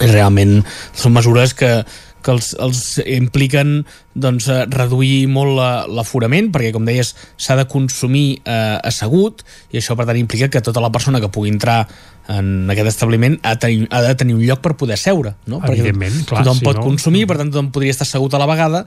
realment 0.00 0.62
són 0.96 1.12
mesures 1.12 1.52
que, 1.54 1.70
que 2.24 2.30
els, 2.32 2.52
els 2.62 2.80
impliquen 3.04 3.82
doncs, 4.14 4.46
reduir 4.72 5.26
molt 5.28 5.56
la- 5.56 5.84
l'aforament, 5.88 6.50
perquè, 6.54 6.70
com 6.72 6.86
deies, 6.88 7.14
s'ha 7.40 7.56
de 7.58 7.66
consumir 7.68 8.40
eh, 8.44 8.78
assegut, 8.88 9.42
i 9.72 9.80
això, 9.80 9.96
per 9.98 10.06
tant, 10.08 10.18
implica 10.20 10.48
que 10.52 10.62
tota 10.64 10.80
la 10.84 10.92
persona 10.94 11.20
que 11.20 11.30
pugui 11.32 11.52
entrar 11.52 11.82
en 12.30 12.70
aquest 12.70 12.86
establiment 12.92 13.34
ha, 13.42 13.56
tenir, 13.58 13.88
ha 13.90 14.02
de 14.04 14.14
tenir 14.14 14.36
un 14.36 14.44
lloc 14.46 14.60
per 14.62 14.76
poder 14.78 14.96
seure, 15.00 15.34
no? 15.50 15.58
Evidentment, 15.66 16.14
perquè 16.20 16.28
clar, 16.30 16.44
tothom 16.44 16.60
si 16.60 16.66
pot 16.68 16.78
no- 16.78 16.84
consumir, 16.86 17.24
per 17.26 17.36
tant, 17.40 17.50
tothom 17.50 17.72
podria 17.74 17.90
estar 17.94 18.06
assegut 18.06 18.34
a 18.34 18.40
la 18.42 18.46
vegada, 18.46 18.84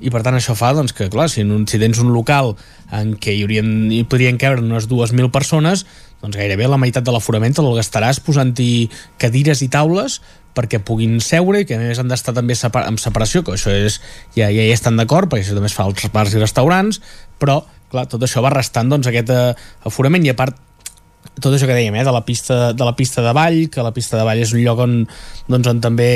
i 0.00 0.12
per 0.14 0.22
tant 0.24 0.38
això 0.38 0.56
fa 0.56 0.72
doncs, 0.72 0.94
que, 0.96 1.10
clar, 1.12 1.28
si, 1.28 1.44
un, 1.44 1.66
si 1.68 1.78
tens 1.78 2.00
un 2.00 2.12
local 2.14 2.54
en 2.94 3.14
què 3.20 3.34
hi, 3.36 3.42
haurien, 3.44 3.70
hi 3.92 4.04
podrien 4.08 4.38
cabre 4.40 4.64
unes 4.64 4.88
2.000 4.88 5.30
persones, 5.34 5.84
doncs 6.22 6.38
gairebé 6.40 6.66
la 6.66 6.80
meitat 6.80 7.04
de 7.04 7.12
l'aforament 7.14 7.54
el 7.60 7.74
gastaràs 7.76 8.20
posant-hi 8.24 8.88
cadires 9.20 9.60
i 9.62 9.68
taules 9.70 10.20
perquè 10.56 10.80
puguin 10.82 11.20
seure 11.22 11.60
i 11.62 11.66
que 11.68 11.76
a 11.76 11.78
més 11.78 12.00
han 12.00 12.08
d'estar 12.10 12.32
també 12.34 12.56
separ 12.58 12.86
amb 12.88 12.98
separació, 12.98 13.44
que 13.46 13.52
això 13.54 13.70
és, 13.70 14.00
ja, 14.34 14.48
ja 14.48 14.64
hi 14.64 14.72
estan 14.74 14.96
d'acord, 14.98 15.28
perquè 15.30 15.44
això 15.44 15.54
també 15.54 15.70
es 15.70 15.76
fa 15.76 15.84
als 15.86 16.08
bars 16.10 16.34
i 16.34 16.40
restaurants, 16.40 16.98
però 17.38 17.60
clar, 17.92 18.08
tot 18.10 18.24
això 18.26 18.42
va 18.42 18.50
restant 18.50 18.90
doncs, 18.90 19.06
aquest 19.06 19.30
eh, 19.30 19.52
aforament 19.86 20.26
i 20.26 20.32
a 20.32 20.38
part 20.38 20.56
tot 21.40 21.52
això 21.54 21.66
que 21.68 21.76
dèiem, 21.76 21.94
eh, 21.94 22.04
de 22.04 22.12
la 22.14 22.24
pista 22.26 22.72
de 22.72 22.84
la 22.84 22.94
pista 22.96 23.22
de 23.22 23.32
ball, 23.36 23.68
que 23.70 23.82
la 23.82 23.92
pista 23.92 24.16
de 24.18 24.24
ball 24.24 24.38
és 24.42 24.52
un 24.56 24.62
lloc 24.64 24.78
on, 24.86 24.96
doncs, 25.48 25.68
on 25.70 25.80
també 25.84 26.10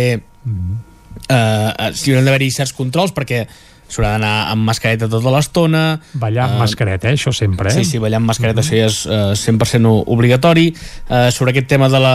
eh, 1.28 1.90
s'hi 1.94 2.12
hauran 2.12 2.26
d'haver-hi 2.26 2.50
certs 2.54 2.72
controls 2.76 3.12
perquè 3.16 3.44
s'haurà 3.92 4.14
d'anar 4.14 4.34
amb 4.54 4.64
mascareta 4.64 5.08
tota 5.12 5.30
l'estona 5.34 5.82
Ballar 6.16 6.46
amb 6.48 6.62
mascareta, 6.62 7.10
eh? 7.10 7.16
això 7.18 7.32
sempre, 7.36 7.68
eh? 7.68 7.74
Sí, 7.76 7.84
sí, 7.84 7.98
ballar 8.00 8.22
amb 8.22 8.30
mascareta, 8.30 8.62
això 8.64 8.78
ja 8.78 8.86
és 8.88 9.02
eh, 9.04 9.34
100% 9.36 9.84
o- 9.90 10.04
obligatori. 10.14 10.70
Eh, 11.10 11.28
sobre 11.30 11.52
aquest 11.52 11.68
tema 11.68 11.90
de 11.92 12.00
la, 12.00 12.14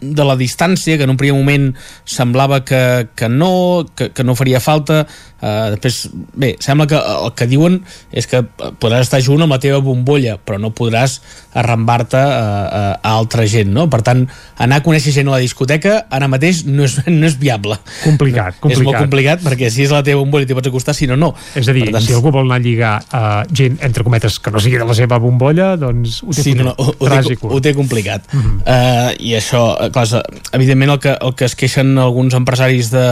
de 0.00 0.24
la 0.24 0.36
distància, 0.36 0.96
que 0.96 1.06
en 1.06 1.10
un 1.10 1.18
primer 1.20 1.36
moment 1.38 1.72
semblava 2.04 2.64
que, 2.64 3.08
que 3.18 3.28
no, 3.28 3.86
que, 3.96 4.10
que 4.14 4.24
no 4.24 4.36
faria 4.38 4.60
falta, 4.60 5.06
eh, 5.40 5.70
després, 5.74 6.08
bé, 6.38 6.54
sembla 6.62 6.86
que 6.90 6.98
el 6.98 7.32
que 7.38 7.48
diuen 7.50 7.80
és 8.12 8.28
que 8.30 8.42
podràs 8.80 9.06
estar 9.06 9.20
junt 9.24 9.42
amb 9.44 9.54
la 9.54 9.60
teva 9.62 9.80
bombolla, 9.84 10.36
però 10.38 10.58
no 10.62 10.70
podràs 10.76 11.18
arrambar-te 11.58 12.18
a, 12.18 12.28
a, 12.28 12.82
a 12.96 13.14
altra 13.14 13.46
gent, 13.50 13.70
no? 13.74 13.88
Per 13.90 14.00
tant, 14.06 14.24
anar 14.62 14.80
a 14.80 14.84
conèixer 14.84 15.14
gent 15.16 15.30
a 15.30 15.36
la 15.36 15.42
discoteca 15.42 16.04
ara 16.14 16.28
mateix 16.30 16.64
no 16.68 16.86
és, 16.86 16.98
no 17.06 17.26
és 17.28 17.38
viable. 17.40 17.78
Complicat, 18.04 18.58
És 18.58 18.62
molt 18.62 18.98
complicat. 18.98 19.02
complicat, 19.04 19.44
perquè 19.46 19.70
si 19.72 19.84
és 19.86 19.94
la 19.94 20.02
teva 20.06 20.22
bombolla 20.22 20.48
t'hi 20.48 20.56
pots 20.58 20.70
acostar, 20.70 20.94
si 20.96 21.08
no, 21.10 21.18
no. 21.18 21.32
És 21.58 21.68
a 21.68 21.76
dir, 21.76 21.86
Per 21.88 21.96
tant, 21.98 22.06
si 22.06 22.14
algú 22.16 22.32
vol 22.34 22.46
anar 22.46 22.60
a 22.60 22.64
lligar 22.64 22.94
a 23.14 23.22
gent, 23.50 23.78
entre 23.86 24.06
cometes, 24.06 24.38
que 24.42 24.52
no 24.54 24.62
sigui 24.62 24.80
de 24.80 24.88
la 24.88 24.96
seva 24.98 25.20
bombolla, 25.22 25.72
doncs 25.80 26.22
ho 26.24 26.34
té 26.34 26.44
sí, 26.44 26.54
no, 26.58 26.70
no, 26.70 26.76
ho, 26.78 26.94
ho, 26.94 27.10
té, 27.10 27.38
ho 27.42 27.60
té 27.64 27.74
complicat 27.76 28.26
uh 28.32 28.38
-huh. 28.38 28.56
uh, 28.62 29.10
i 29.18 29.34
això, 29.38 29.62
eh, 29.80 29.87
clar, 29.94 30.22
evidentment 30.56 30.94
el 30.94 31.00
que, 31.02 31.14
el 31.14 31.34
que 31.38 31.46
es 31.48 31.56
queixen 31.58 31.96
alguns 32.00 32.36
empresaris 32.38 32.90
de, 32.92 33.06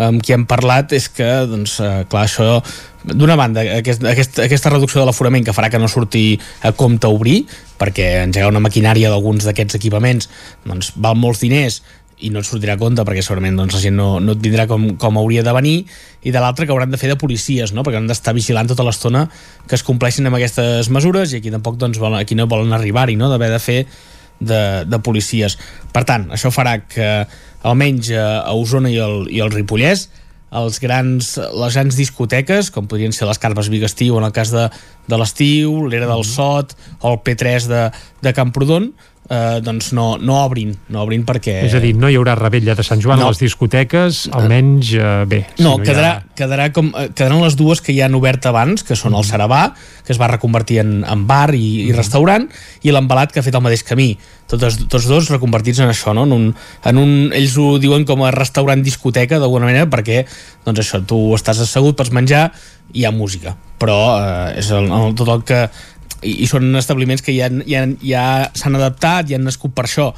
amb 0.00 0.22
qui 0.24 0.34
hem 0.36 0.46
parlat 0.50 0.94
és 0.96 1.08
que 1.12 1.28
doncs, 1.50 1.78
uh, 1.82 2.02
clar, 2.10 2.26
això 2.26 2.60
d'una 3.04 3.36
banda, 3.40 3.62
aquest, 3.78 4.04
aquest, 4.04 4.42
aquesta 4.44 4.72
reducció 4.72 5.00
de 5.00 5.06
l'aforament 5.08 5.46
que 5.46 5.54
farà 5.56 5.70
que 5.72 5.80
no 5.80 5.88
surti 5.88 6.34
a 6.66 6.74
compte 6.76 7.08
obrir 7.08 7.42
perquè 7.80 8.10
engegar 8.26 8.50
una 8.52 8.60
maquinària 8.60 9.08
d'alguns 9.08 9.46
d'aquests 9.48 9.78
equipaments 9.78 10.28
doncs, 10.66 10.92
val 11.00 11.16
molts 11.16 11.40
diners 11.40 11.80
i 12.20 12.28
no 12.28 12.42
et 12.42 12.48
sortirà 12.48 12.74
a 12.76 12.80
compte 12.80 13.04
perquè 13.06 13.22
segurament 13.24 13.56
doncs, 13.56 13.74
la 13.76 13.82
gent 13.82 13.96
no, 13.96 14.08
no 14.20 14.36
et 14.36 14.42
tindrà 14.44 14.66
com, 14.68 14.90
com 15.00 15.18
hauria 15.20 15.44
de 15.46 15.54
venir 15.56 15.76
i 16.20 16.32
de 16.34 16.42
l'altra 16.42 16.66
que 16.66 16.74
hauran 16.74 16.92
de 16.92 17.00
fer 17.00 17.08
de 17.08 17.16
policies 17.20 17.72
no? 17.72 17.84
perquè 17.86 18.00
han 18.00 18.10
d'estar 18.10 18.34
vigilant 18.36 18.68
tota 18.68 18.84
l'estona 18.86 19.26
que 19.66 19.78
es 19.78 19.84
compleixin 19.86 20.28
amb 20.28 20.36
aquestes 20.36 20.90
mesures 20.92 21.32
i 21.32 21.40
aquí 21.40 21.52
tampoc 21.54 21.80
doncs, 21.80 22.00
volen, 22.02 22.20
aquí 22.20 22.36
no 22.36 22.48
volen 22.50 22.76
arribar-hi 22.76 23.16
no? 23.16 23.30
d'haver 23.32 23.52
de 23.54 23.62
fer 23.64 23.80
de, 24.40 24.62
de 24.88 24.98
policies. 25.04 25.58
Per 25.92 26.04
tant, 26.08 26.28
això 26.34 26.52
farà 26.54 26.78
que 26.82 27.10
almenys 27.62 28.10
a, 28.16 28.26
a 28.48 28.56
Osona 28.56 28.90
i 28.92 28.98
el, 29.00 29.22
i 29.30 29.44
el 29.44 29.52
Ripollès 29.52 30.08
els 30.50 30.80
grans, 30.82 31.36
les 31.38 31.76
grans 31.78 31.96
discoteques, 31.96 32.72
com 32.74 32.88
podrien 32.90 33.14
ser 33.14 33.28
les 33.28 33.38
Carpes 33.38 33.70
Bigastiu 33.70 34.18
en 34.18 34.26
el 34.26 34.34
cas 34.34 34.50
de, 34.50 34.66
de 35.06 35.18
l'Estiu, 35.18 35.86
l'Era 35.86 36.08
del 36.10 36.24
Sot 36.26 36.74
o 37.00 37.12
el 37.12 37.20
P3 37.22 37.68
de, 37.70 37.84
de 38.26 38.32
Camprodon, 38.34 38.90
eh, 39.30 39.60
doncs 39.62 39.92
no, 39.94 40.16
no 40.18 40.40
obrin, 40.44 40.72
no 40.90 41.04
obrin 41.04 41.22
perquè... 41.24 41.60
És 41.68 41.74
a 41.78 41.80
dir, 41.82 41.92
no 41.94 42.08
hi 42.10 42.16
haurà 42.18 42.34
rebella 42.34 42.74
de 42.74 42.82
Sant 42.86 42.98
Joan 43.02 43.20
No. 43.22 43.28
a 43.28 43.30
les 43.30 43.38
discoteques, 43.38 44.24
almenys, 44.34 44.90
eh, 44.98 45.24
bé. 45.30 45.38
si 45.54 45.62
No, 45.62 45.76
hi 45.78 45.86
quedarà, 45.86 46.10
ha- 46.18 46.34
quedarà 46.36 46.66
com, 46.74 46.90
eh, 46.98 47.08
quedaran 47.14 47.40
les 47.44 47.54
dues 47.56 47.80
que 47.80 47.92
hi 47.94 48.00
han 48.02 48.14
obert 48.18 48.44
abans, 48.50 48.82
que 48.82 48.96
són 48.98 49.14
el 49.14 49.22
Sarabà, 49.28 49.72
que 50.04 50.12
es 50.12 50.18
va 50.20 50.26
reconvertir 50.32 50.80
en, 50.82 51.04
en 51.06 51.26
bar 51.30 51.54
i, 51.54 51.86
i 51.86 51.92
restaurant, 51.94 52.48
i 52.82 52.90
l'Embalat, 52.90 53.30
que 53.32 53.38
ha 53.40 53.46
fet 53.46 53.54
el 53.54 53.62
mateix 53.62 53.84
camí. 53.86 54.10
Tots, 54.50 54.80
tots 54.90 55.06
dos 55.06 55.28
reconvertits 55.30 55.78
en 55.84 55.92
això, 55.92 56.10
no? 56.16 56.24
En 56.26 56.32
un, 56.34 56.48
en 56.90 56.98
un, 56.98 57.12
ells 57.32 57.54
ho 57.62 57.76
diuen 57.78 58.02
com 58.08 58.24
a 58.26 58.32
restaurant-discoteca, 58.34 59.38
d'alguna 59.38 59.68
manera, 59.70 59.86
perquè 59.86 60.24
doncs 60.66 60.82
això, 60.82 61.00
tu 61.06 61.20
estàs 61.38 61.60
assegut, 61.62 61.94
pots 62.00 62.10
menjar 62.10 62.48
i 62.92 63.00
hi 63.02 63.06
ha 63.06 63.12
música. 63.14 63.54
Però 63.78 63.96
eh, 64.18 64.58
és 64.58 64.72
el, 64.74 64.90
el, 64.90 65.14
tot 65.14 65.28
el 65.36 65.44
que... 65.46 65.62
I, 66.22 66.42
i 66.44 66.48
són 66.50 66.74
establiments 66.78 67.24
que 67.24 67.34
ja, 67.36 67.50
ja, 67.68 67.86
ja 68.04 68.24
s'han 68.56 68.76
adaptat, 68.78 69.30
ja 69.30 69.38
han 69.38 69.46
nascut 69.48 69.74
per 69.76 69.86
això, 69.88 70.10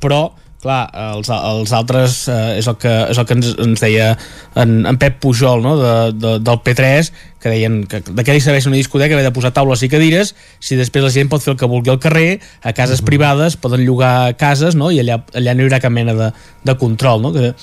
però 0.00 0.28
clar, 0.60 0.80
els, 1.16 1.30
els 1.32 1.72
altres 1.72 2.16
eh, 2.28 2.58
és, 2.60 2.68
el 2.68 2.76
que, 2.80 2.92
és 3.10 3.18
el 3.18 3.26
que 3.26 3.36
ens, 3.36 3.50
ens 3.64 3.82
deia 3.82 4.12
en, 4.60 4.84
en 4.88 4.98
Pep 5.00 5.18
Pujol 5.22 5.62
no? 5.64 5.74
de, 5.80 5.94
de, 6.16 6.34
del 6.44 6.60
P3 6.66 7.10
que 7.40 7.52
deien 7.52 7.80
que 7.88 8.02
de 8.04 8.24
què 8.26 8.36
li 8.36 8.42
serveix 8.44 8.68
una 8.68 8.76
discoteca 8.76 9.16
haver 9.16 9.24
de 9.24 9.32
posar 9.34 9.54
taules 9.56 9.82
i 9.84 9.90
cadires 9.92 10.34
si 10.60 10.78
després 10.78 11.04
la 11.06 11.12
gent 11.14 11.30
pot 11.32 11.44
fer 11.44 11.54
el 11.54 11.60
que 11.60 11.68
vulgui 11.70 11.92
al 11.92 12.00
carrer 12.02 12.40
a 12.62 12.74
cases 12.76 13.00
privades, 13.06 13.56
poden 13.56 13.84
llogar 13.86 14.36
cases 14.40 14.76
no? 14.76 14.92
i 14.92 15.00
allà, 15.02 15.22
allà 15.32 15.56
no 15.56 15.64
hi 15.64 15.68
haurà 15.68 15.80
cap 15.82 15.94
mena 15.96 16.16
de, 16.16 16.32
de 16.68 16.76
control 16.80 17.24
no? 17.24 17.32
que 17.36 17.54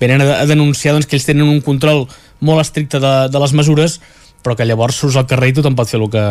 venen 0.00 0.22
a, 0.22 0.42
a 0.42 0.50
denunciar 0.50 0.94
doncs, 0.94 1.10
que 1.10 1.18
ells 1.18 1.26
tenen 1.26 1.50
un 1.50 1.62
control 1.64 2.06
molt 2.44 2.62
estricte 2.62 3.02
de, 3.02 3.14
de 3.34 3.42
les 3.42 3.56
mesures 3.56 3.98
però 4.44 4.54
que 4.54 4.68
llavors 4.68 5.00
surts 5.00 5.16
al 5.18 5.26
carrer 5.26 5.50
i 5.50 5.58
tothom 5.58 5.74
pot 5.74 5.90
fer 5.90 5.98
el 5.98 6.10
que, 6.12 6.24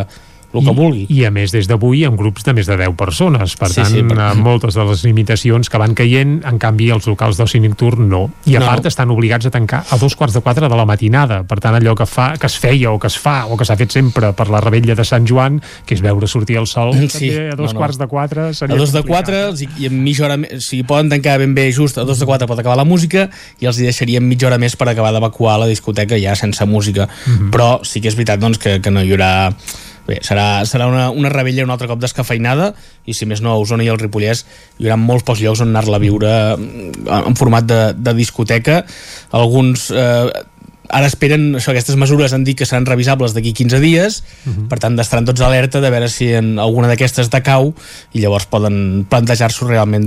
el 0.54 0.64
que 0.66 0.72
vulgui 0.74 1.06
I 1.10 1.26
a 1.26 1.32
més, 1.32 1.52
des 1.52 1.68
d'avui, 1.68 2.04
en 2.06 2.16
grups 2.16 2.44
de 2.44 2.54
més 2.54 2.68
de 2.68 2.78
10 2.78 2.96
persones. 2.96 3.56
Per 3.58 3.70
Sí, 3.70 3.76
tant, 3.82 3.88
sí, 3.88 4.04
per- 4.04 4.18
eh, 4.20 4.34
moltes 4.36 4.74
de 4.76 4.84
les 4.86 5.04
limitacions 5.04 5.70
que 5.70 5.78
van 5.78 5.94
caient, 5.94 6.44
en 6.46 6.58
canvi, 6.60 6.90
els 6.92 7.08
locals 7.08 7.38
d'oci 7.38 7.60
nocturn 7.60 8.08
no. 8.10 8.30
I 8.46 8.56
a 8.56 8.60
No. 8.60 8.66
part, 8.68 8.86
estan 8.86 9.10
obligats 9.12 9.46
a 9.46 9.52
tancar 9.52 9.84
a 9.90 9.98
dos 9.98 10.16
quarts 10.16 10.34
de 10.34 10.42
quatre 10.42 10.70
de 10.70 10.76
la 10.76 10.86
matinada. 10.86 11.44
Per 11.44 11.60
tant, 11.60 11.76
allò 11.76 11.96
que, 11.96 12.06
fa, 12.06 12.38
que 12.38 12.48
es 12.48 12.58
feia 12.60 12.92
o 12.92 13.00
que 13.00 13.08
es 13.08 13.18
fa 13.18 13.46
o 13.48 13.58
que 13.58 13.66
s'ha 13.66 13.76
fet 13.78 13.92
sempre 13.92 14.34
per 14.34 14.50
la 14.50 14.62
rebella 14.62 14.96
de 14.96 15.04
Sant 15.04 15.26
Joan, 15.28 15.62
que 15.86 15.96
és 15.96 16.02
veure 16.02 16.28
sortir 16.28 16.58
el 16.58 16.68
sol, 16.68 16.94
Sí, 17.10 17.30
també 17.30 17.50
a 17.52 17.56
dos 17.56 17.74
no, 17.74 17.74
no. 17.74 17.80
quarts 17.80 17.98
de 17.98 18.08
quatre 18.08 18.54
seria 18.54 18.76
a 18.76 18.78
dos 18.78 18.92
de 18.92 19.02
complicat. 19.02 19.26
quatre 19.26 19.68
i 19.80 19.86
en 19.88 20.04
mitja 20.04 20.26
hora 20.26 20.36
o 20.36 20.60
sigui, 20.60 20.84
poden 20.84 21.10
tancar 21.10 21.40
ben 21.40 21.54
bé 21.56 21.72
just 21.72 21.98
a 21.98 22.04
dos 22.04 22.20
de 22.20 22.26
quatre 22.26 22.48
pot 22.48 22.60
acabar 22.60 22.78
la 22.78 22.86
música 22.86 23.30
i 23.60 23.66
els 23.66 23.80
hi 23.80 23.84
deixarien 23.84 24.28
mitja 24.28 24.48
hora 24.48 24.58
més 24.58 24.76
per 24.76 24.88
acabar 24.90 25.12
d'evacuar 25.14 25.60
la 25.60 25.68
discoteca 25.68 26.18
ja 26.20 26.36
sense 26.36 26.66
música 26.66 27.08
Mhm. 27.28 27.52
però 27.52 27.84
sí 27.84 28.02
que 28.02 28.08
és 28.10 28.16
veritat 28.16 28.40
doncs, 28.40 28.58
que, 28.58 28.80
que 28.82 28.92
no 28.92 29.02
hi 29.04 29.12
haurà 29.12 29.54
bé, 30.08 30.20
serà, 30.26 30.64
serà 30.68 30.88
una, 30.92 31.10
una 31.12 31.32
rebella 31.32 31.66
un 31.66 31.74
altre 31.74 31.88
cop 31.88 32.02
descafeinada 32.02 32.74
i 33.06 33.16
si 33.16 33.28
més 33.30 33.44
no 33.44 33.54
a 33.54 33.60
Osona 33.62 33.86
i 33.86 33.92
al 33.92 34.02
Ripollès 34.02 34.46
hi 34.78 34.88
haurà 34.88 34.98
molts 35.00 35.28
pocs 35.28 35.44
llocs 35.44 35.64
on 35.64 35.74
anar-la 35.74 36.00
a 36.00 36.04
viure 36.04 36.34
mm, 36.58 37.06
en 37.24 37.38
format 37.40 37.68
de, 37.68 37.82
de 37.96 38.16
discoteca. 38.18 38.82
Alguns 39.38 39.90
eh, 39.92 40.44
ara 40.94 41.08
esperen 41.08 41.54
això, 41.58 41.72
aquestes 41.72 41.98
mesures 42.00 42.34
han 42.36 42.44
dit 42.46 42.58
que 42.60 42.68
seran 42.68 42.86
revisables 42.90 43.34
d'aquí 43.36 43.54
15 43.56 43.80
dies. 43.84 44.22
Mhm. 44.46 44.68
per 44.70 44.80
tant 44.80 45.00
estaran 45.00 45.26
tots 45.26 45.42
alerta 45.42 45.82
de 45.82 45.90
veure 45.90 46.10
si 46.10 46.32
en 46.34 46.60
alguna 46.60 46.88
d'aquestes 46.88 47.30
decau 47.30 47.74
i 48.14 48.20
llavors 48.20 48.46
poden 48.46 49.06
plantejar-s'ho 49.10 49.68
realment 49.68 50.06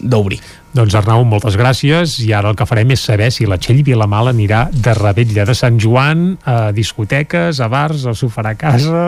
d'obrir 0.00 0.40
Doncs 0.76 0.92
Arnau, 0.98 1.22
moltes 1.24 1.56
gràcies 1.56 2.18
i 2.20 2.28
ara 2.36 2.50
el 2.52 2.56
que 2.58 2.66
farem 2.68 2.90
és 2.92 3.00
saber 3.00 3.30
si 3.32 3.46
la 3.48 3.56
Txell 3.56 3.80
Vilamala 3.86 4.34
anirà 4.34 4.66
de 4.68 4.92
rebella 4.98 5.46
de 5.48 5.54
Sant 5.56 5.78
Joan 5.80 6.34
a 6.44 6.70
discoteques, 6.76 7.60
a 7.64 7.68
bars, 7.72 8.04
o 8.04 8.12
s'ho 8.12 8.28
farà 8.32 8.52
a 8.52 8.58
casa 8.58 9.04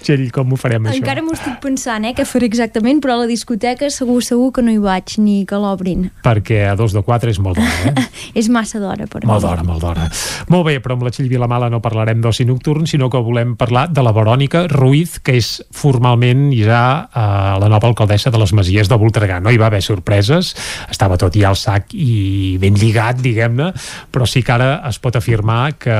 Txell, 0.00 0.30
com 0.32 0.54
ho 0.54 0.58
farem 0.60 0.88
això? 0.88 1.02
Encara 1.02 1.22
m'ho 1.24 1.34
estic 1.36 1.58
pensant, 1.62 2.06
eh, 2.08 2.14
què 2.16 2.24
faré 2.28 2.48
exactament, 2.48 3.02
però 3.04 3.18
a 3.18 3.22
la 3.22 3.28
discoteca 3.28 3.90
segur, 3.92 4.22
segur 4.24 4.50
que 4.56 4.64
no 4.64 4.72
hi 4.72 4.80
vaig 4.80 5.16
ni 5.20 5.36
que 5.48 5.58
l'obrin. 5.60 6.08
Perquè 6.24 6.62
a 6.70 6.74
dos 6.78 6.96
de 6.96 7.04
quatre 7.04 7.32
és 7.32 7.40
molt 7.42 7.60
d'hora, 7.60 7.92
eh? 7.92 8.06
És 8.40 8.48
massa 8.52 8.80
d'hora 8.80 9.06
per 9.10 9.22
Molt 9.28 9.44
d'hora, 9.44 9.62
molt 9.66 9.84
d'hora. 9.84 10.08
Molt 10.52 10.66
bé, 10.66 10.78
però 10.82 10.96
amb 10.96 11.04
la 11.06 11.12
Txell 11.12 11.28
Vilamala 11.28 11.68
no 11.72 11.82
parlarem 11.84 12.20
d'oci 12.24 12.46
nocturn, 12.48 12.88
sinó 12.88 13.10
que 13.12 13.20
volem 13.20 13.54
parlar 13.60 13.86
de 13.92 14.02
la 14.04 14.12
Verònica 14.16 14.64
Ruiz, 14.72 15.18
que 15.20 15.36
és 15.36 15.52
formalment 15.74 16.48
ja 16.56 16.82
eh, 17.06 17.28
la 17.60 17.70
nova 17.70 17.92
alcaldessa 17.92 18.32
de 18.34 18.40
les 18.40 18.56
Masies 18.56 18.90
de 18.90 18.98
Voltregà. 19.00 19.40
No 19.44 19.52
hi 19.52 19.60
va 19.60 19.68
haver 19.68 19.82
sorpreses, 19.84 20.54
estava 20.94 21.18
tot 21.20 21.34
ja 21.36 21.50
al 21.50 21.58
sac 21.58 21.92
i 21.94 22.56
ben 22.62 22.78
lligat, 22.78 23.20
diguem-ne, 23.22 23.70
però 24.14 24.28
sí 24.30 24.44
que 24.46 24.54
ara 24.54 24.70
es 24.88 25.00
pot 25.02 25.16
afirmar 25.18 25.74
que 25.82 25.94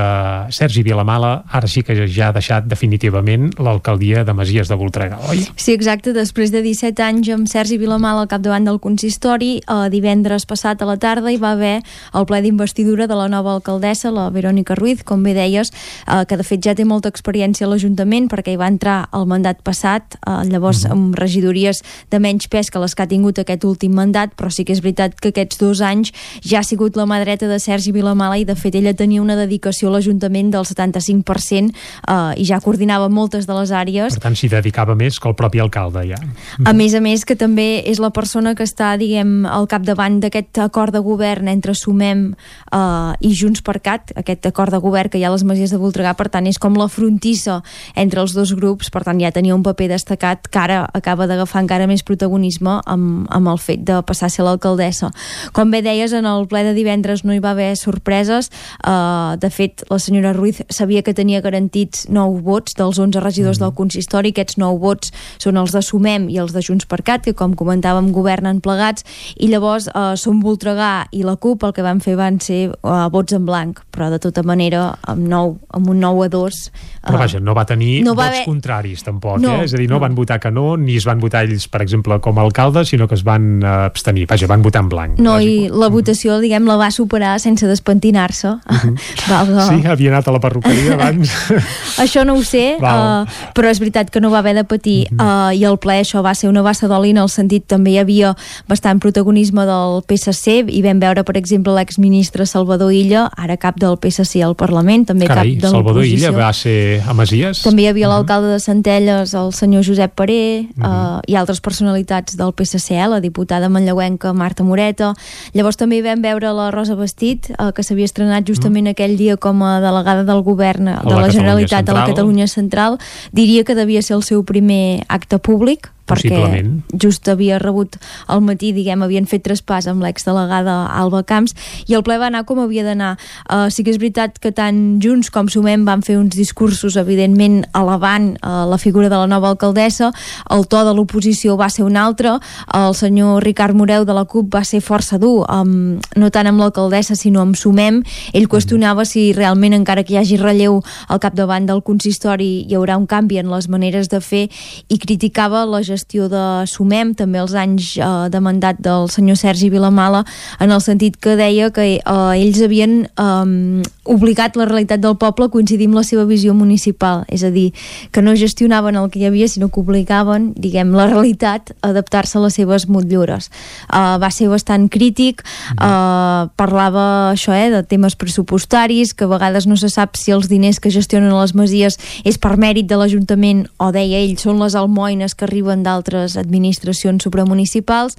Sergi 0.55 0.83
Vilamala 0.85 1.35
ara 1.51 1.67
sí 1.67 1.83
que 1.85 2.07
ja 2.07 2.29
ha 2.29 2.35
deixat 2.35 2.67
definitivament 2.69 3.51
l'alcaldia 3.59 4.23
de 4.25 4.33
Masies 4.35 4.71
de 4.71 4.77
Voltregà, 4.79 5.19
oi? 5.29 5.43
Sí, 5.55 5.73
exacte. 5.75 6.13
Després 6.15 6.51
de 6.53 6.61
17 6.65 7.03
anys 7.03 7.29
amb 7.35 7.49
Sergi 7.51 7.77
Vilamal 7.81 8.21
al 8.21 8.29
capdavant 8.31 8.67
del 8.67 8.79
consistori, 8.83 9.57
eh, 9.59 9.77
divendres 9.93 10.47
passat 10.47 10.81
a 10.81 10.89
la 10.89 10.97
tarda 11.01 11.31
hi 11.31 11.39
va 11.41 11.53
haver 11.55 11.81
el 12.15 12.27
ple 12.29 12.41
d'investidura 12.45 13.07
de 13.07 13.17
la 13.17 13.27
nova 13.31 13.53
alcaldessa, 13.55 14.11
la 14.15 14.29
Verònica 14.33 14.77
Ruiz, 14.77 15.03
com 15.03 15.23
bé 15.23 15.35
deies, 15.37 15.71
eh, 16.07 16.23
que 16.27 16.37
de 16.37 16.47
fet 16.47 16.63
ja 16.63 16.75
té 16.75 16.85
molta 16.85 17.09
experiència 17.11 17.67
a 17.67 17.71
l'Ajuntament 17.71 18.29
perquè 18.31 18.55
hi 18.55 18.61
va 18.61 18.69
entrar 18.71 18.97
el 19.13 19.27
mandat 19.29 19.61
passat, 19.65 20.17
eh, 20.21 20.41
llavors 20.49 20.85
uh 20.85 20.89
-huh. 20.89 20.91
amb 20.93 21.15
regidories 21.19 21.83
de 22.11 22.19
menys 22.19 22.47
pes 22.47 22.71
que 22.71 22.79
les 22.79 22.95
que 22.95 23.03
ha 23.03 23.07
tingut 23.07 23.39
aquest 23.39 23.63
últim 23.63 23.93
mandat, 23.93 24.35
però 24.35 24.49
sí 24.49 24.65
que 24.65 24.73
és 24.73 24.81
veritat 24.85 25.17
que 25.19 25.33
aquests 25.33 25.59
dos 25.61 25.81
anys 25.85 26.13
ja 26.45 26.61
ha 26.61 26.67
sigut 26.67 26.97
la 26.97 27.07
mà 27.09 27.19
dreta 27.23 27.49
de 27.49 27.59
Sergi 27.59 27.93
Vilamala 27.95 28.37
i 28.39 28.45
de 28.47 28.55
fet 28.57 28.77
ella 28.77 28.93
tenia 28.95 29.23
una 29.23 29.37
dedicació 29.39 29.89
a 29.89 29.95
l'Ajuntament 29.95 30.51
del 30.53 30.65
75% 30.67 31.73
eh, 31.73 32.41
i 32.41 32.45
ja 32.47 32.61
coordinava 32.63 33.09
moltes 33.09 33.47
de 33.49 33.57
les 33.57 33.73
àrees. 33.75 34.15
Per 34.15 34.23
tant, 34.27 34.37
s'hi 34.37 34.49
dedicava 34.51 34.95
més 34.95 35.19
que 35.19 35.29
el 35.29 35.37
propi 35.37 35.61
alcalde, 35.63 36.05
ja. 36.09 36.19
A 36.65 36.73
més 36.77 36.95
a 36.95 37.01
més, 37.03 37.25
que 37.25 37.37
també 37.39 37.81
és 37.85 37.99
la 38.03 38.11
persona 38.15 38.55
que 38.55 38.65
està, 38.67 38.93
diguem, 39.01 39.45
al 39.49 39.67
capdavant 39.71 40.19
d'aquest 40.23 40.61
acord 40.63 40.95
de 40.95 41.01
govern 41.03 41.49
entre 41.51 41.75
Sumem 41.75 42.27
eh, 42.31 43.27
i 43.27 43.33
Junts 43.35 43.63
per 43.65 43.79
Cat, 43.83 44.13
aquest 44.15 44.45
acord 44.49 44.73
de 44.75 44.81
govern 44.83 45.11
que 45.11 45.19
hi 45.19 45.25
ha 45.25 45.31
a 45.31 45.35
les 45.35 45.45
Masies 45.47 45.73
de 45.73 45.81
Voltregà, 45.81 46.15
per 46.17 46.29
tant, 46.33 46.47
és 46.47 46.59
com 46.61 46.77
la 46.77 46.89
frontissa 46.91 47.61
entre 47.95 48.21
els 48.23 48.35
dos 48.37 48.53
grups, 48.57 48.91
per 48.93 49.03
tant, 49.07 49.19
ja 49.21 49.33
tenia 49.35 49.55
un 49.55 49.63
paper 49.65 49.89
destacat 49.91 50.49
que 50.49 50.61
ara 50.61 50.83
acaba 50.93 51.27
d'agafar 51.29 51.63
encara 51.65 51.89
més 51.89 52.03
protagonisme 52.05 52.79
amb, 52.85 53.25
amb 53.33 53.51
el 53.51 53.61
fet 53.61 53.85
de 53.87 54.01
passar 54.05 54.29
a 54.29 54.33
ser 54.33 54.45
l'alcaldessa. 54.75 55.11
Com 55.53 55.71
bé 55.71 55.81
deies, 55.81 56.13
en 56.13 56.25
el 56.25 56.47
ple 56.47 56.63
de 56.63 56.73
divendres 56.75 57.23
no 57.25 57.33
hi 57.33 57.39
va 57.39 57.51
haver 57.51 57.75
sorpreses. 57.77 58.49
Uh, 58.83 59.35
de 59.39 59.49
fet, 59.49 59.83
la 59.89 59.99
senyora 59.99 60.33
Ruiz 60.33 60.61
sabia 60.69 61.01
que 61.01 61.13
tenia 61.13 61.41
garantits 61.41 62.07
9 62.09 62.41
vots 62.43 62.75
dels 62.75 62.99
11 62.99 63.19
regidors 63.23 63.59
mm. 63.59 63.63
del 63.63 63.73
consistori. 63.73 64.33
Aquests 64.35 64.57
9 64.57 64.79
vots 64.79 65.13
són 65.39 65.57
els 65.57 65.71
de 65.71 65.81
Sumem 65.81 66.29
i 66.29 66.39
els 66.39 66.53
de 66.53 66.61
Junts 66.61 66.85
per 66.85 67.01
Cat, 67.03 67.23
que 67.25 67.33
com 67.33 67.55
comentàvem 67.55 68.11
governen 68.11 68.61
plegats, 68.61 69.05
i 69.37 69.49
llavors 69.51 69.87
uh, 69.93 70.15
Som 70.19 70.41
Voltregà 70.43 71.07
i 71.11 71.23
la 71.23 71.35
CUP 71.35 71.63
el 71.65 71.75
que 71.75 71.85
van 71.85 72.01
fer 72.03 72.17
van 72.19 72.39
ser 72.43 72.69
uh, 72.71 73.07
vots 73.11 73.35
en 73.35 73.45
blanc, 73.47 73.81
però 73.91 74.09
de 74.11 74.19
tota 74.19 74.43
manera 74.43 74.95
amb, 75.07 75.27
9, 75.27 75.57
amb 75.79 75.95
un 75.95 76.03
9 76.03 76.27
a 76.27 76.35
2... 76.35 76.63
Però 77.05 77.19
vaja, 77.21 77.39
no 77.39 77.53
va 77.53 77.65
tenir 77.69 77.99
no 78.05 78.15
va 78.15 78.25
vots 78.25 78.39
haver... 78.39 78.45
contraris 78.47 79.03
tampoc, 79.05 79.39
no, 79.43 79.59
eh? 79.59 79.65
és 79.67 79.75
a 79.75 79.79
dir, 79.79 79.87
no, 79.89 79.95
no 79.95 80.01
van 80.03 80.15
votar 80.17 80.39
que 80.41 80.51
no, 80.51 80.75
ni 80.77 80.97
es 80.97 81.05
van 81.05 81.21
votar 81.21 81.43
ells, 81.45 81.67
per 81.71 81.81
exemple, 81.85 82.17
com 82.23 82.39
a 82.39 82.45
alcalde, 82.45 82.85
sinó 82.85 83.07
que 83.07 83.15
es 83.17 83.23
van 83.25 83.63
uh, 83.63 83.85
abstenir, 83.85 84.25
vaja, 84.29 84.49
van 84.49 84.63
votar 84.65 84.83
en 84.85 84.89
blanc. 84.89 85.19
No, 85.21 85.37
i 85.41 85.69
la 85.69 85.89
votació, 85.93 86.39
diguem, 86.43 86.65
la 86.69 86.77
va 86.81 86.89
superar 86.93 87.35
sense 87.43 87.67
despentinar-se. 87.69 88.55
Uh 88.55 88.81
-huh. 88.81 88.95
Valga... 89.29 89.67
Sí, 89.69 89.85
havia 89.85 90.11
anat 90.11 90.27
a 90.27 90.35
la 90.35 90.39
perruqueria 90.39 90.95
abans. 90.95 91.31
això 92.03 92.25
no 92.25 92.35
ho 92.35 92.43
sé, 92.43 92.77
uh, 92.81 93.25
però 93.53 93.69
és 93.69 93.79
veritat 93.79 94.09
que 94.09 94.21
no 94.21 94.31
va 94.31 94.39
haver 94.39 94.55
de 94.55 94.63
patir 94.63 95.07
uh 95.11 95.17
-huh. 95.17 95.49
uh, 95.49 95.55
i 95.55 95.63
el 95.63 95.77
ple 95.77 96.01
això 96.01 96.23
va 96.23 96.33
ser 96.35 96.49
una 96.49 96.61
bassa 96.61 96.87
d'oli 96.87 97.11
en 97.11 97.17
el 97.17 97.29
sentit 97.29 97.65
també 97.67 97.91
hi 97.91 97.97
havia 97.99 98.35
bastant 98.67 98.99
protagonisme 98.99 99.65
del 99.65 100.01
PSC 100.07 100.65
i 100.67 100.81
vam 100.81 100.99
veure, 100.99 101.23
per 101.23 101.37
exemple, 101.37 101.73
l'exministre 101.73 102.45
Salvador 102.45 102.91
Illa, 102.93 103.29
ara 103.35 103.57
cap 103.57 103.79
del 103.79 103.97
PSC 103.97 104.41
al 104.41 104.55
Parlament, 104.55 105.05
també 105.05 105.27
Carai, 105.27 105.55
cap 105.55 105.61
de 105.61 105.69
Salvador 105.69 106.05
Illa 106.05 106.31
va 106.31 106.51
ser 106.53 106.94
a 107.01 107.13
Masies? 107.13 107.61
També 107.63 107.83
hi 107.83 107.87
havia 107.87 108.07
-huh. 108.07 108.13
l'alcalde 108.13 108.47
de 108.47 108.59
Centelles, 108.59 109.33
el 109.33 109.53
senyor 109.53 109.83
Josep 109.83 110.13
Paré, 110.15 110.67
uh 110.77 110.83
-huh. 110.83 111.17
uh, 111.17 111.21
i 111.27 111.35
altres 111.35 111.61
personalitats 111.61 112.37
del 112.37 112.53
PSC, 112.53 112.91
eh, 112.91 113.07
la 113.07 113.19
diputada 113.19 113.69
manlleuenca 113.69 114.33
Marta 114.33 114.63
Moreta. 114.63 115.13
Llavors 115.53 115.77
també 115.77 115.97
hi 115.97 116.01
vam 116.01 116.21
veure 116.21 116.53
la 116.53 116.71
Rosa 116.71 116.95
Vestit, 116.95 117.49
eh, 117.49 117.71
que 117.73 117.83
s'havia 117.83 118.05
estrenat 118.05 118.47
justament 118.47 118.87
uh 118.87 118.89
-huh. 118.89 118.91
aquell 118.91 119.17
dia 119.17 119.37
com 119.37 119.63
a 119.63 119.81
delegada 119.81 120.23
del 120.23 120.41
govern 120.41 120.85
de 120.85 120.91
la, 120.91 121.21
la 121.21 121.29
Generalitat 121.29 121.85
de 121.85 121.93
la 121.93 122.05
Catalunya 122.05 122.47
Central. 122.47 122.97
Diria 123.31 123.63
que 123.63 123.75
devia 123.75 124.01
ser 124.01 124.15
el 124.15 124.23
seu 124.23 124.43
primer 124.43 125.03
acte 125.07 125.39
públic, 125.39 125.94
perquè 126.05 126.61
just 127.01 127.27
havia 127.29 127.57
rebut 127.61 127.97
al 128.31 128.41
matí, 128.45 128.71
diguem, 128.75 129.01
havien 129.05 129.25
fet 129.29 129.43
traspàs 129.45 129.87
amb 129.89 130.03
l'exdelegada 130.05 130.75
Alba 130.93 131.23
Camps 131.25 131.55
i 131.89 131.95
el 131.97 132.03
ple 132.05 132.17
va 132.21 132.29
anar 132.29 132.43
com 132.45 132.61
havia 132.61 132.85
d'anar. 132.85 133.15
Uh, 133.49 133.67
sí 133.73 133.83
que 133.83 133.93
és 133.93 133.99
veritat 134.01 134.37
que 134.41 134.51
tant 134.55 134.99
Junts 135.01 135.31
com 135.33 135.49
Sumem 135.49 135.85
van 135.87 136.03
fer 136.05 136.17
uns 136.19 136.35
discursos 136.37 136.97
evidentment 137.01 137.63
elevant 137.77 138.33
uh, 138.37 138.65
la 138.69 138.77
figura 138.81 139.09
de 139.09 139.17
la 139.17 139.29
nova 139.29 139.49
alcaldessa, 139.53 140.11
el 140.53 140.67
to 140.69 140.83
de 140.85 140.93
l'oposició 140.93 141.57
va 141.57 141.69
ser 141.73 141.85
un 141.85 141.97
altre, 141.97 142.37
el 142.75 142.95
senyor 142.97 143.43
Ricard 143.43 143.77
Moreu 143.77 144.05
de 144.05 144.13
la 144.13 144.25
CUP 144.29 144.53
va 144.53 144.63
ser 144.65 144.81
força 144.85 145.17
dur, 145.21 145.45
um, 145.49 145.97
no 146.15 146.31
tant 146.33 146.49
amb 146.49 146.61
l'alcaldessa 146.61 147.17
sinó 147.17 147.41
amb 147.41 147.57
Sumem, 147.57 148.01
ell 148.33 148.49
qüestionava 148.51 149.05
si 149.09 149.31
realment 149.33 149.73
encara 149.77 150.05
que 150.05 150.15
hi 150.15 150.21
hagi 150.21 150.37
relleu 150.41 150.81
al 151.09 151.21
capdavant 151.23 151.65
del 151.65 151.81
consistori 151.85 152.65
hi 152.69 152.77
haurà 152.77 152.97
un 152.99 153.09
canvi 153.09 153.41
en 153.41 153.49
les 153.49 153.69
maneres 153.71 154.09
de 154.11 154.21
fer 154.21 154.45
i 154.89 154.99
criticava 155.01 155.65
la 155.65 155.81
gestió 155.81 155.94
gestió 155.95 156.29
de 156.31 156.43
Sumem, 156.69 157.15
també 157.17 157.41
els 157.41 157.55
anys 157.57 157.95
eh, 157.97 158.11
de 158.31 158.41
mandat 158.43 158.79
del 158.83 159.09
senyor 159.13 159.39
Sergi 159.41 159.71
Vilamala, 159.73 160.25
en 160.59 160.75
el 160.75 160.83
sentit 160.83 161.17
que 161.17 161.35
deia 161.39 161.71
que 161.73 161.87
eh, 161.97 162.31
ells 162.37 162.61
havien 162.65 163.05
eh, 163.07 163.93
obligat 164.05 164.55
la 164.55 164.65
realitat 164.69 165.01
del 165.01 165.17
poble 165.17 165.47
a 165.49 165.51
coincidir 165.53 165.87
amb 165.89 165.97
la 165.99 166.03
seva 166.05 166.25
visió 166.29 166.53
municipal, 166.53 167.23
és 167.27 167.43
a 167.43 167.51
dir, 167.51 167.71
que 168.13 168.21
no 168.21 168.35
gestionaven 168.37 168.95
el 168.99 169.09
que 169.09 169.19
hi 169.19 169.25
havia, 169.29 169.47
sinó 169.49 169.69
que 169.73 169.81
obligaven, 169.81 170.51
diguem, 170.55 170.93
la 170.95 171.07
realitat 171.09 171.73
a 171.81 171.89
adaptar-se 171.89 172.37
a 172.37 172.43
les 172.45 172.57
seves 172.57 172.87
motllures. 172.87 173.49
Uh, 173.89 174.15
va 174.21 174.29
ser 174.31 174.47
bastant 174.51 174.87
crític, 174.93 175.41
uh, 175.75 176.45
parlava 176.55 177.05
això, 177.31 177.55
eh, 177.57 177.71
de 177.73 177.81
temes 177.83 178.15
pressupostaris, 178.15 179.15
que 179.17 179.25
a 179.25 179.31
vegades 179.31 179.65
no 179.67 179.77
se 179.77 179.89
sap 179.89 180.15
si 180.15 180.31
els 180.35 180.49
diners 180.51 180.79
que 180.79 180.93
gestionen 180.93 181.33
les 181.33 181.55
masies 181.57 181.97
és 182.23 182.37
per 182.37 182.55
mèrit 182.61 182.87
de 182.87 182.99
l'Ajuntament, 182.99 183.65
o 183.81 183.91
deia 183.95 184.21
ell, 184.21 184.37
són 184.37 184.61
les 184.61 184.77
almoines 184.77 185.33
que 185.35 185.47
arriben 185.49 185.83
d'altres 185.83 186.37
administracions 186.37 187.25
supramunicipals. 187.25 188.17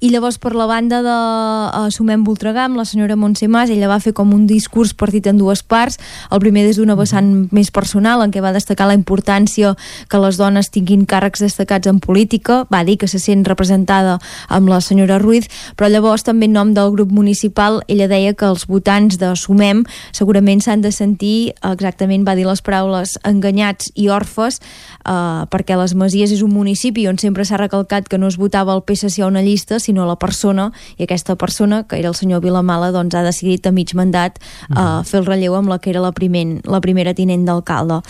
I 0.00 0.10
llavors 0.10 0.40
per 0.40 0.54
la 0.56 0.66
banda 0.66 1.02
de 1.04 1.12
uh, 1.12 1.86
Sumem 1.92 2.24
Voltregà 2.24 2.66
amb 2.66 2.80
la 2.80 2.86
senyora 2.88 3.16
Montse 3.16 3.48
Mas 3.48 3.70
ella 3.70 3.90
va 3.90 4.00
fer 4.00 4.14
com 4.16 4.32
un 4.34 4.46
discurs 4.48 4.94
partit 4.96 5.25
en 5.30 5.38
dues 5.38 5.62
parts. 5.62 5.98
El 6.30 6.40
primer 6.40 6.66
des 6.66 6.78
d'una 6.80 6.96
vessant 6.98 7.48
més 7.52 7.70
personal 7.70 8.22
en 8.24 8.32
què 8.34 8.42
va 8.44 8.54
destacar 8.56 8.88
la 8.88 8.96
importància 8.98 9.74
que 10.08 10.20
les 10.22 10.38
dones 10.40 10.70
tinguin 10.70 11.06
càrrecs 11.06 11.42
destacats 11.44 11.86
en 11.90 12.00
política. 12.00 12.64
Va 12.72 12.84
dir 12.84 12.98
que 12.98 13.08
se 13.08 13.18
sent 13.18 13.44
representada 13.46 14.18
amb 14.48 14.68
la 14.68 14.80
senyora 14.80 15.18
Ruiz 15.18 15.48
però 15.76 15.90
llavors 15.90 16.24
també 16.26 16.46
en 16.46 16.56
nom 16.56 16.72
del 16.74 16.92
grup 16.94 17.12
municipal 17.12 17.82
ella 17.88 18.08
deia 18.08 18.34
que 18.34 18.46
els 18.46 18.66
votants 18.70 19.18
de 19.20 19.32
Sumem 19.36 19.84
segurament 20.12 20.62
s'han 20.62 20.84
de 20.84 20.92
sentir 20.92 21.52
exactament 21.60 22.26
va 22.26 22.36
dir 22.38 22.46
les 22.46 22.62
paraules 22.62 23.16
enganyats 23.26 23.90
i 23.94 24.08
orfes 24.12 24.60
eh, 24.60 25.46
perquè 25.52 25.78
les 25.78 25.94
Masies 25.98 26.32
és 26.34 26.42
un 26.44 26.52
municipi 26.54 27.06
on 27.10 27.18
sempre 27.20 27.44
s'ha 27.46 27.60
recalcat 27.60 28.08
que 28.08 28.18
no 28.18 28.30
es 28.30 28.38
votava 28.40 28.74
el 28.74 28.82
PSC 28.86 29.22
a 29.22 29.30
una 29.30 29.42
llista, 29.42 29.80
sinó 29.80 30.04
a 30.04 30.10
la 30.10 30.18
persona, 30.20 30.70
i 30.96 31.06
aquesta 31.06 31.36
persona, 31.36 31.84
que 31.88 31.98
era 31.98 32.10
el 32.10 32.18
senyor 32.18 32.42
Vilamala, 32.44 32.92
doncs 32.94 33.14
ha 33.14 33.24
decidit 33.26 33.66
a 33.66 33.72
mig 33.72 33.94
mandat 33.96 34.38
uh, 34.70 34.76
uh, 34.76 35.02
fer 35.16 35.22
el 35.22 35.28
relleu 35.28 35.56
amb 35.56 35.70
la 35.72 35.78
que 35.80 35.90
era 35.90 36.02
la, 36.04 36.12
primer, 36.12 36.60
la 36.68 36.80
primera 36.84 37.14
tinent 37.16 37.46
d'alcalde. 37.46 38.00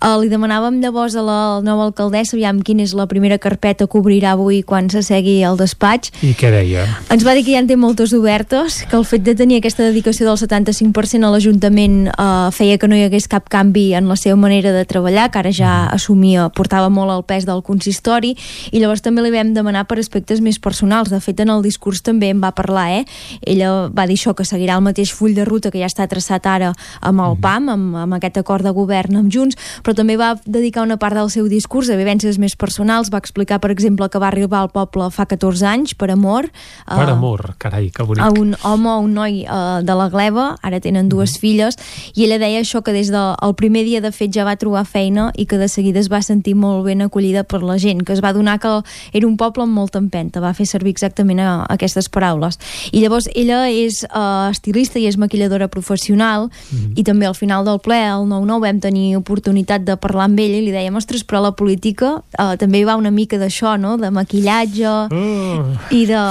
Uh, 0.00 0.16
li 0.20 0.28
demanàvem 0.30 0.80
llavors 0.82 1.16
a 1.16 1.24
la 1.24 1.40
nova 1.64 1.88
alcaldessa 1.88 2.36
aviam 2.36 2.60
quina 2.64 2.84
és 2.84 2.94
la 2.96 3.06
primera 3.08 3.38
carpeta 3.40 3.86
que 3.88 3.98
obrirà 3.98 4.34
avui 4.34 4.62
quan 4.66 4.90
s'assegui 4.92 5.40
al 5.46 5.58
despatx. 5.60 6.12
I 6.26 6.34
què 6.38 6.52
deia? 6.52 6.86
Ens 7.12 7.24
va 7.26 7.34
dir 7.36 7.44
que 7.46 7.54
ja 7.54 7.62
en 7.62 7.68
té 7.70 7.78
moltes 7.80 8.12
obertes, 8.16 8.82
que 8.88 8.98
el 8.98 9.06
fet 9.08 9.24
de 9.24 9.34
tenir 9.38 9.60
aquesta 9.60 9.86
dedicació 9.86 10.28
del 10.28 10.38
75% 10.40 11.26
a 11.26 11.32
l'Ajuntament 11.32 12.10
uh, 12.12 12.50
feia 12.54 12.78
que 12.80 12.90
no 12.90 12.98
hi 12.98 13.06
hagués 13.06 13.28
cap 13.30 13.48
canvi 13.52 13.90
en 13.96 14.10
la 14.10 14.18
seva 14.20 14.36
manera 14.40 14.74
de 14.74 14.84
treballar, 14.88 15.30
que 15.30 15.40
ara 15.40 15.54
ja 15.54 15.74
assumia, 15.90 16.48
portava 16.54 16.90
molt 16.92 17.14
el 17.14 17.24
pes 17.28 17.46
del 17.48 17.64
consistori 17.66 18.34
i 18.70 18.80
llavors 18.80 19.04
també 19.04 19.24
li 19.24 19.32
vam 19.34 19.54
demanar 19.56 19.86
per 19.88 20.00
aspectes 20.00 20.42
més 20.44 20.60
personals. 20.60 21.10
De 21.10 21.20
fet, 21.22 21.40
en 21.40 21.52
el 21.52 21.64
discurs 21.64 22.02
també 22.04 22.30
en 22.34 22.42
va 22.42 22.52
parlar, 22.56 22.88
eh? 23.00 23.04
Ella 23.46 23.88
va 23.88 24.06
dir 24.08 24.18
això, 24.18 24.34
que 24.36 24.46
seguirà 24.46 24.76
el 24.78 24.84
mateix 24.84 25.12
full 25.16 25.34
de 25.36 25.46
ruta 25.48 25.72
que 25.72 25.80
ja 25.80 25.88
està 25.88 26.06
traçat 26.10 26.46
ara 26.54 26.72
amb 27.00 27.20
el 27.24 27.36
PAM, 27.40 27.68
amb, 27.72 27.96
amb 28.04 28.18
aquest 28.18 28.40
acord 28.40 28.66
de 28.66 28.72
govern 28.76 29.16
amb 29.20 29.32
Junts, 29.32 29.58
però 29.84 29.94
també 29.96 30.16
va 30.20 30.34
dedicar 30.44 30.84
una 30.86 30.98
part 31.00 31.16
del 31.18 31.30
seu 31.30 31.48
discurs 31.48 31.90
a 31.90 31.98
vivències 31.98 32.38
més 32.38 32.56
personals. 32.56 33.10
Va 33.12 33.20
explicar, 33.22 33.60
per 33.60 33.70
exemple, 33.74 34.08
que 34.10 34.20
va 34.22 34.28
arribar 34.28 34.64
al 34.64 34.70
poble 34.74 35.10
fa 35.14 35.26
14 35.26 35.66
anys 35.66 35.94
per 35.94 36.10
amor. 36.10 36.50
Per 36.86 37.06
uh, 37.06 37.14
amor, 37.14 37.54
carai, 37.58 37.90
que 37.94 38.06
bonic. 38.06 38.24
A 38.24 38.30
un 38.30 38.56
home 38.62 38.90
o 38.90 38.98
un 39.04 39.14
noi 39.14 39.44
uh, 39.44 39.80
de 39.84 39.96
la 39.96 40.08
gleba, 40.12 40.54
ara 40.62 40.80
tenen 40.80 41.08
dues 41.08 41.30
mm 41.30 41.34
-hmm. 41.34 41.40
filles, 41.40 41.76
i 42.14 42.24
ella 42.24 42.38
deia 42.38 42.60
això 42.60 42.82
que 42.82 42.92
des 42.92 43.10
del 43.10 43.34
de, 43.40 43.54
primer 43.54 43.84
dia 43.84 44.00
de 44.00 44.12
fet 44.12 44.32
ja 44.32 44.44
va 44.44 44.56
trobar 44.56 44.84
feina 44.84 45.30
i 45.36 45.46
que 45.46 45.58
de 45.58 45.68
seguida 45.68 46.00
es 46.00 46.08
va 46.10 46.22
sentir 46.22 46.54
molt 46.54 46.84
ben 46.86 47.02
acollida 47.02 47.44
per 47.44 47.62
la 47.62 47.78
gent, 47.78 48.04
que 48.04 48.12
es 48.12 48.22
va 48.22 48.32
donar 48.32 48.58
que 48.58 48.82
era 49.12 49.26
un 49.26 49.36
poble 49.36 49.62
amb 49.62 49.74
molta 49.74 49.98
empenta, 49.98 50.40
va 50.40 50.54
fer 50.54 50.66
servir 50.66 50.90
exactament 50.90 51.40
a, 51.40 51.50
a 51.64 51.74
aquestes 51.74 52.08
paraules. 52.08 52.58
I 52.92 53.02
llavors 53.02 53.28
ella 53.34 53.68
és 53.68 54.02
uh, 54.08 54.48
estilista 54.50 54.98
i 54.98 55.06
és 55.06 55.18
maquilladora 55.20 55.68
professional 55.68 56.39
mm 56.48 56.78
-hmm. 56.78 56.92
i 56.96 57.02
també 57.04 57.26
al 57.26 57.34
final 57.34 57.64
del 57.64 57.78
ple, 57.78 58.00
al 58.06 58.26
9-9, 58.26 58.60
vam 58.60 58.80
tenir 58.80 59.16
oportunitat 59.16 59.84
de 59.84 59.96
parlar 59.96 60.24
amb 60.24 60.38
ella 60.38 60.56
i 60.56 60.64
li 60.64 60.72
dèiem, 60.72 60.96
ostres, 60.96 61.24
però 61.24 61.40
la 61.42 61.52
política 61.52 62.22
uh, 62.38 62.56
també 62.58 62.84
va 62.84 62.96
una 62.96 63.10
mica 63.10 63.36
d'això, 63.36 63.76
no?, 63.78 63.96
de 63.96 64.10
maquillatge 64.10 64.88
oh. 65.10 65.64
i 65.90 66.06
de... 66.06 66.22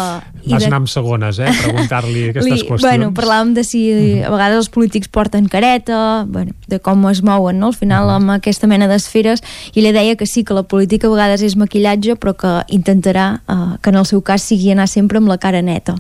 Vas 0.46 0.62
de- 0.64 0.68
anar 0.68 0.78
amb 0.82 0.90
segones, 0.90 1.40
eh? 1.40 1.50
Preguntar-li 1.64 2.24
aquestes 2.32 2.52
Li, 2.52 2.62
qüestions. 2.62 2.82
bueno, 2.82 3.12
parlàvem 3.14 3.54
de 3.58 3.64
si 3.68 3.82
a 4.24 4.32
vegades 4.32 4.58
els 4.64 4.70
polítics 4.70 5.10
porten 5.12 5.48
careta, 5.52 6.26
bueno, 6.28 6.54
de 6.68 6.80
com 6.80 7.08
es 7.10 7.24
mouen, 7.24 7.60
no? 7.60 7.68
Al 7.74 7.78
final, 7.78 8.10
amb 8.10 8.32
aquesta 8.38 8.68
mena 8.68 8.88
d'esferes, 8.88 9.44
i 9.74 9.82
li 9.82 9.92
deia 9.96 10.16
que 10.16 10.26
sí, 10.26 10.44
que 10.44 10.54
la 10.58 10.64
política 10.64 11.08
a 11.08 11.14
vegades 11.14 11.44
és 11.46 11.58
maquillatge, 11.60 12.16
però 12.16 12.36
que 12.38 12.54
intentarà 12.76 13.42
uh, 13.48 13.78
que 13.82 13.90
en 13.90 14.00
el 14.00 14.06
seu 14.06 14.22
cas 14.22 14.44
sigui 14.44 14.72
anar 14.72 14.88
sempre 14.88 15.18
amb 15.18 15.28
la 15.28 15.38
cara 15.38 15.62
neta. 15.62 15.98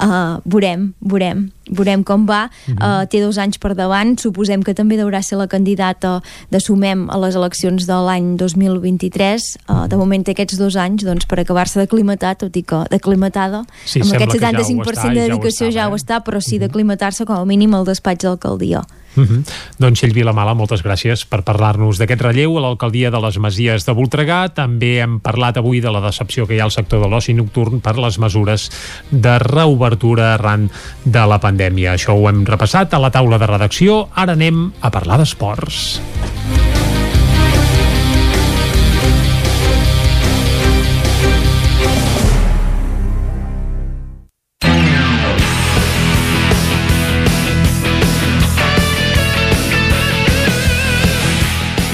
Uh, 0.00 0.40
veurem, 0.44 0.92
veurem 1.00 1.50
veurem 1.70 2.02
com 2.06 2.26
va, 2.28 2.46
uh, 2.76 3.04
té 3.10 3.20
dos 3.22 3.38
anys 3.42 3.58
per 3.58 3.72
davant 3.74 4.14
suposem 4.20 4.62
que 4.62 4.74
també 4.76 4.98
deurà 4.98 5.22
ser 5.24 5.38
la 5.40 5.48
candidata 5.50 6.20
de 6.52 6.60
Sumem 6.62 7.06
a 7.10 7.18
les 7.18 7.34
eleccions 7.38 7.88
de 7.88 7.98
l'any 8.06 8.36
2023 8.38 9.46
uh, 9.68 9.86
de 9.90 9.98
moment 9.98 10.22
té 10.24 10.36
aquests 10.36 10.58
dos 10.60 10.76
anys 10.78 11.04
doncs, 11.06 11.26
per 11.26 11.40
acabar-se 11.42 11.80
d'aclimatar, 11.80 12.36
tot 12.38 12.56
i 12.56 12.62
que 12.62 12.84
d'aclimatada 12.92 13.64
Sí, 13.84 14.00
amb 14.00 14.14
aquest 14.14 14.32
que 14.32 14.40
ja 14.40 14.50
ho 14.50 14.62
75% 14.62 14.92
està, 14.92 15.08
de 15.08 15.14
ja 15.14 15.24
ho 15.26 15.28
dedicació 15.28 15.66
ja 15.66 15.72
estava, 15.72 15.90
ho 15.90 15.96
eh? 15.96 16.02
està, 16.02 16.20
però 16.26 16.40
sí 16.40 16.60
d'aclimatar-se 16.62 17.26
com 17.26 17.42
a 17.42 17.48
mínim 17.48 17.74
al 17.74 17.84
despatx 17.88 18.24
d'alcaldia. 18.24 18.84
Uh 19.16 19.24
-huh. 19.24 19.44
Doncs 19.78 19.98
Txell 19.98 20.12
Vilamala, 20.12 20.54
moltes 20.54 20.84
gràcies 20.84 21.24
per 21.24 21.42
parlar-nos 21.42 21.98
d'aquest 21.98 22.20
relleu 22.20 22.58
a 22.58 22.60
l'alcaldia 22.60 23.10
de 23.10 23.20
les 23.20 23.38
Masies 23.38 23.86
de 23.86 23.92
Voltregà. 23.92 24.52
També 24.52 25.00
hem 25.00 25.20
parlat 25.20 25.56
avui 25.56 25.80
de 25.80 25.90
la 25.90 26.00
decepció 26.00 26.46
que 26.46 26.54
hi 26.54 26.60
ha 26.60 26.64
al 26.64 26.70
sector 26.70 27.00
de 27.00 27.08
l'oci 27.08 27.32
nocturn 27.32 27.80
per 27.80 27.98
les 27.98 28.18
mesures 28.18 28.70
de 29.10 29.38
reobertura 29.38 30.34
arran 30.34 30.70
de 31.04 31.26
la 31.26 31.40
pandèmia. 31.40 31.94
Això 31.94 32.12
ho 32.12 32.28
hem 32.28 32.44
repassat 32.44 32.92
a 32.94 32.98
la 32.98 33.10
taula 33.10 33.38
de 33.38 33.46
redacció. 33.46 34.08
Ara 34.14 34.32
anem 34.32 34.72
a 34.80 34.90
parlar 34.90 35.18
d'esports. 35.18 36.00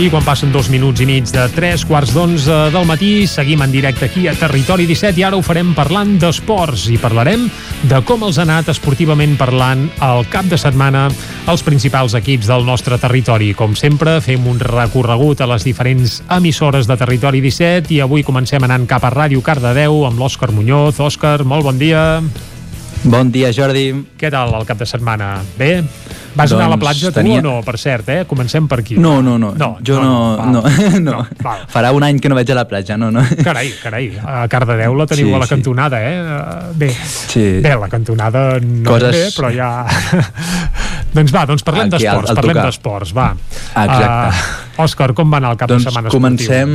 I 0.02 0.08
quan 0.10 0.24
passen 0.26 0.50
dos 0.50 0.66
minuts 0.66 0.98
i 0.98 1.06
mig 1.06 1.28
de 1.30 1.44
tres 1.54 1.84
quarts 1.86 2.10
d'onze 2.10 2.56
del 2.74 2.86
matí, 2.88 3.22
seguim 3.30 3.60
en 3.62 3.70
directe 3.70 4.08
aquí 4.08 4.24
a 4.26 4.34
Territori 4.34 4.82
17 4.88 5.20
i 5.20 5.22
ara 5.22 5.38
ho 5.38 5.44
farem 5.46 5.70
parlant 5.76 6.16
d'esports 6.18 6.88
i 6.90 6.98
parlarem 6.98 7.44
de 7.86 8.00
com 8.02 8.24
els 8.26 8.40
ha 8.40 8.42
anat 8.42 8.72
esportivament 8.72 9.36
parlant 9.38 9.84
el 10.02 10.26
cap 10.32 10.50
de 10.50 10.58
setmana 10.58 11.04
els 11.46 11.62
principals 11.62 12.16
equips 12.18 12.50
del 12.50 12.66
nostre 12.66 12.98
territori. 12.98 13.52
Com 13.54 13.76
sempre, 13.78 14.16
fem 14.24 14.42
un 14.50 14.58
recorregut 14.58 15.38
a 15.38 15.50
les 15.54 15.62
diferents 15.62 16.18
emissores 16.34 16.90
de 16.90 16.98
Territori 16.98 17.38
17 17.44 17.94
i 17.94 18.02
avui 18.02 18.26
comencem 18.26 18.66
anant 18.66 18.88
cap 18.90 19.06
a 19.06 19.14
Ràdio 19.14 19.44
Cardedeu 19.46 20.02
amb 20.08 20.18
l'Òscar 20.18 20.50
Muñoz. 20.50 20.98
Òscar, 20.98 21.44
molt 21.46 21.70
bon 21.70 21.78
dia. 21.78 22.02
Bon 23.02 23.32
dia, 23.34 23.50
Jordi. 23.50 23.88
Què 24.18 24.28
tal 24.30 24.52
el 24.54 24.64
cap 24.68 24.78
de 24.78 24.86
setmana? 24.86 25.40
Bé? 25.58 25.80
Vas 26.36 26.48
doncs 26.48 26.52
anar 26.54 26.68
a 26.68 26.70
la 26.70 26.76
Doncs 26.76 26.84
platja 26.84 27.08
tu 27.10 27.16
tenia- 27.18 27.40
o 27.40 27.42
no, 27.42 27.54
per 27.66 27.74
cert, 27.76 28.08
eh? 28.08 28.20
Comencem 28.30 28.68
per 28.70 28.78
aquí. 28.80 28.94
No, 28.96 29.16
no, 29.20 29.34
no. 29.42 29.50
No, 29.58 29.72
jo 29.84 29.98
no, 30.00 30.36
no, 30.46 30.62
val. 30.62 31.02
no. 31.08 31.16
val. 31.42 31.64
Farà 31.68 31.90
un 31.92 32.06
any 32.06 32.20
que 32.22 32.30
no 32.30 32.38
vaig 32.38 32.48
a 32.54 32.56
la 32.60 32.64
platja, 32.70 32.96
no, 32.96 33.10
no. 33.10 33.24
Carai, 33.42 33.72
carai, 33.82 34.06
a 34.22 34.46
Cardedeu 34.48 34.94
la 34.94 35.06
teniu 35.10 35.26
Sí, 35.28 35.34
a 35.34 35.42
la 35.42 35.48
sí. 35.50 35.54
cantonada, 35.56 36.00
eh? 36.00 36.14
Uh, 36.22 36.78
Bé, 36.78 36.92
Sí. 36.94 37.44
bé, 37.60 37.74
la 37.74 37.88
cantonada 37.90 38.60
no 38.62 38.94
Coses- 38.94 39.12
bé, 39.18 39.26
però 39.36 39.50
ja... 39.52 39.72
doncs 41.16 41.34
va, 41.34 41.44
doncs 41.50 41.66
parlem 41.66 41.90
d'esports, 41.92 42.32
parlem 42.38 42.62
d'esports, 42.62 43.12
va. 43.18 43.32
Exacte. 43.74 44.06
Uh, 44.78 44.82
Òscar, 44.86 45.10
com 45.12 45.28
va 45.28 45.42
anar 45.42 45.50
el 45.52 45.60
cap 45.60 45.68
doncs 45.74 45.84
de 45.84 45.90
setmana 45.90 46.08
comencem... 46.14 46.70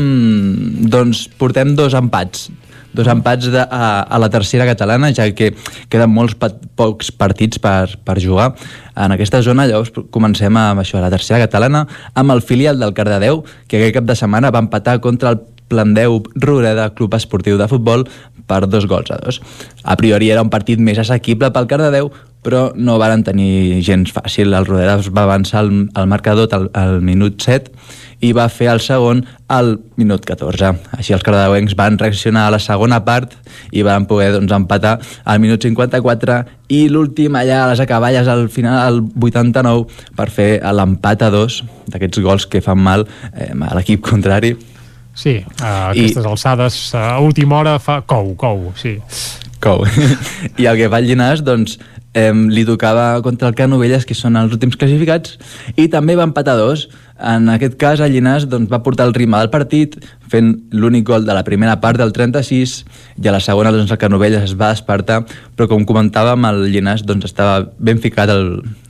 Doncs 0.92 1.30
portem 1.40 1.72
dos 1.80 1.96
empats 1.98 2.50
dos 2.98 3.08
empats 3.12 3.52
de, 3.54 3.62
a, 3.62 4.02
a 4.02 4.20
la 4.20 4.30
tercera 4.34 4.66
catalana, 4.66 5.12
ja 5.14 5.30
que 5.38 5.52
queden 5.88 6.14
molts 6.14 6.36
pa 6.40 6.50
pocs 6.78 7.12
partits 7.14 7.62
per, 7.62 7.98
per 8.06 8.18
jugar 8.22 8.52
en 8.98 9.14
aquesta 9.14 9.44
zona. 9.46 9.68
Llavors 9.70 9.94
comencem 10.14 10.58
amb 10.58 10.82
això, 10.82 10.98
a 11.00 11.06
la 11.06 11.14
tercera 11.14 11.44
catalana, 11.46 11.86
amb 12.18 12.34
el 12.34 12.42
filial 12.42 12.82
del 12.82 12.96
Cardedeu, 12.98 13.44
que 13.70 13.80
aquest 13.80 14.00
cap 14.00 14.10
de 14.10 14.18
setmana 14.18 14.52
va 14.54 14.66
empatar 14.66 15.00
contra 15.06 15.36
el 15.36 15.46
Plandeu 15.68 16.22
Roreda 16.36 16.90
Club 16.96 17.14
Esportiu 17.18 17.58
de 17.60 17.68
Futbol 17.68 18.08
per 18.48 18.64
dos 18.72 18.88
gols 18.88 19.12
a 19.12 19.20
dos. 19.20 19.42
A 19.84 19.98
priori 20.00 20.32
era 20.32 20.42
un 20.42 20.50
partit 20.50 20.80
més 20.80 21.00
assequible 21.02 21.52
pel 21.54 21.68
Cardedeu, 21.68 22.10
però 22.48 22.70
no 22.76 22.96
varen 23.02 23.26
tenir 23.28 23.82
gens 23.84 24.14
fàcil. 24.16 24.54
El 24.56 24.66
Rodera 24.66 24.98
va 25.12 25.26
avançar 25.28 25.66
al, 25.66 25.72
al 25.94 26.08
marcador 26.08 26.48
al, 26.56 26.70
al 26.74 27.02
minut 27.04 27.44
7 27.44 27.74
i 28.22 28.32
va 28.34 28.48
fer 28.50 28.70
el 28.72 28.82
segon 28.82 29.24
al 29.54 29.76
minut 30.00 30.26
14. 30.26 30.72
Així 30.98 31.14
els 31.16 31.24
cardedeuencs 31.26 31.76
van 31.78 31.98
reaccionar 32.02 32.48
a 32.48 32.54
la 32.56 32.60
segona 32.62 33.00
part 33.06 33.36
i 33.72 33.84
van 33.86 34.08
poder 34.10 34.32
doncs, 34.36 34.54
empatar 34.54 34.98
al 35.24 35.42
minut 35.44 35.64
54 35.64 36.40
i 36.74 36.88
l'últim 36.92 37.38
allà 37.38 37.64
a 37.64 37.68
les 37.72 37.82
acaballes 37.84 38.28
al 38.28 38.48
final, 38.54 38.80
al 38.82 39.04
89, 39.22 39.86
per 40.18 40.30
fer 40.34 40.50
l'empat 40.62 41.28
a 41.28 41.32
dos 41.34 41.62
d'aquests 41.88 42.24
gols 42.26 42.48
que 42.50 42.64
fan 42.66 42.82
mal 42.82 43.08
eh, 43.34 43.54
a 43.54 43.76
l'equip 43.78 44.04
contrari. 44.06 44.56
Sí, 45.18 45.40
a 45.62 45.90
aquestes 45.92 46.26
I... 46.26 46.30
alçades, 46.30 46.80
a 46.98 47.18
última 47.24 47.62
hora 47.62 47.78
fa 47.82 48.02
cou, 48.06 48.36
cou, 48.38 48.72
sí. 48.78 48.98
Cou. 49.64 49.86
I 50.62 50.68
el 50.70 50.78
que 50.78 50.90
fa 50.92 51.00
el 51.02 51.08
Llinàs, 51.10 51.42
doncs, 51.46 51.80
eh, 52.18 52.34
li 52.34 52.66
tocava 52.66 53.22
contra 53.22 53.52
el 53.52 53.56
Canovelles, 53.56 54.06
que 54.08 54.18
són 54.18 54.40
els 54.40 54.56
últims 54.56 54.78
classificats, 54.80 55.38
i 55.78 55.88
també 55.94 56.18
va 56.18 56.26
empatar 56.28 56.58
dos. 56.58 56.88
En 57.18 57.50
aquest 57.50 57.78
cas, 57.82 58.02
el 58.02 58.14
Llinàs 58.14 58.48
doncs, 58.50 58.70
va 58.72 58.82
portar 58.86 59.08
el 59.10 59.16
ritme 59.18 59.40
del 59.42 59.52
partit, 59.54 59.98
fent 60.32 60.54
l'únic 60.74 61.06
gol 61.08 61.26
de 61.26 61.34
la 61.38 61.46
primera 61.48 61.78
part 61.82 62.02
del 62.02 62.14
36, 62.14 62.80
i 63.22 63.30
a 63.30 63.36
la 63.36 63.44
segona 63.44 63.74
doncs, 63.74 63.94
el 63.94 64.02
Canovelles 64.02 64.50
es 64.50 64.58
va 64.58 64.74
despertar, 64.74 65.24
però 65.56 65.70
com 65.72 65.86
comentàvem, 65.86 66.50
el 66.50 66.68
Llinàs 66.74 67.06
doncs, 67.06 67.30
estava 67.30 67.64
ben 67.78 68.02
ficat 68.02 68.34
al, 68.34 68.48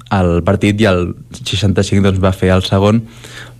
al 0.09 0.41
partit 0.47 0.79
i 0.81 0.87
al 0.89 1.11
65 1.39 2.03
doncs, 2.03 2.23
va 2.23 2.35
fer 2.35 2.53
el 2.55 2.65
segon, 2.67 3.03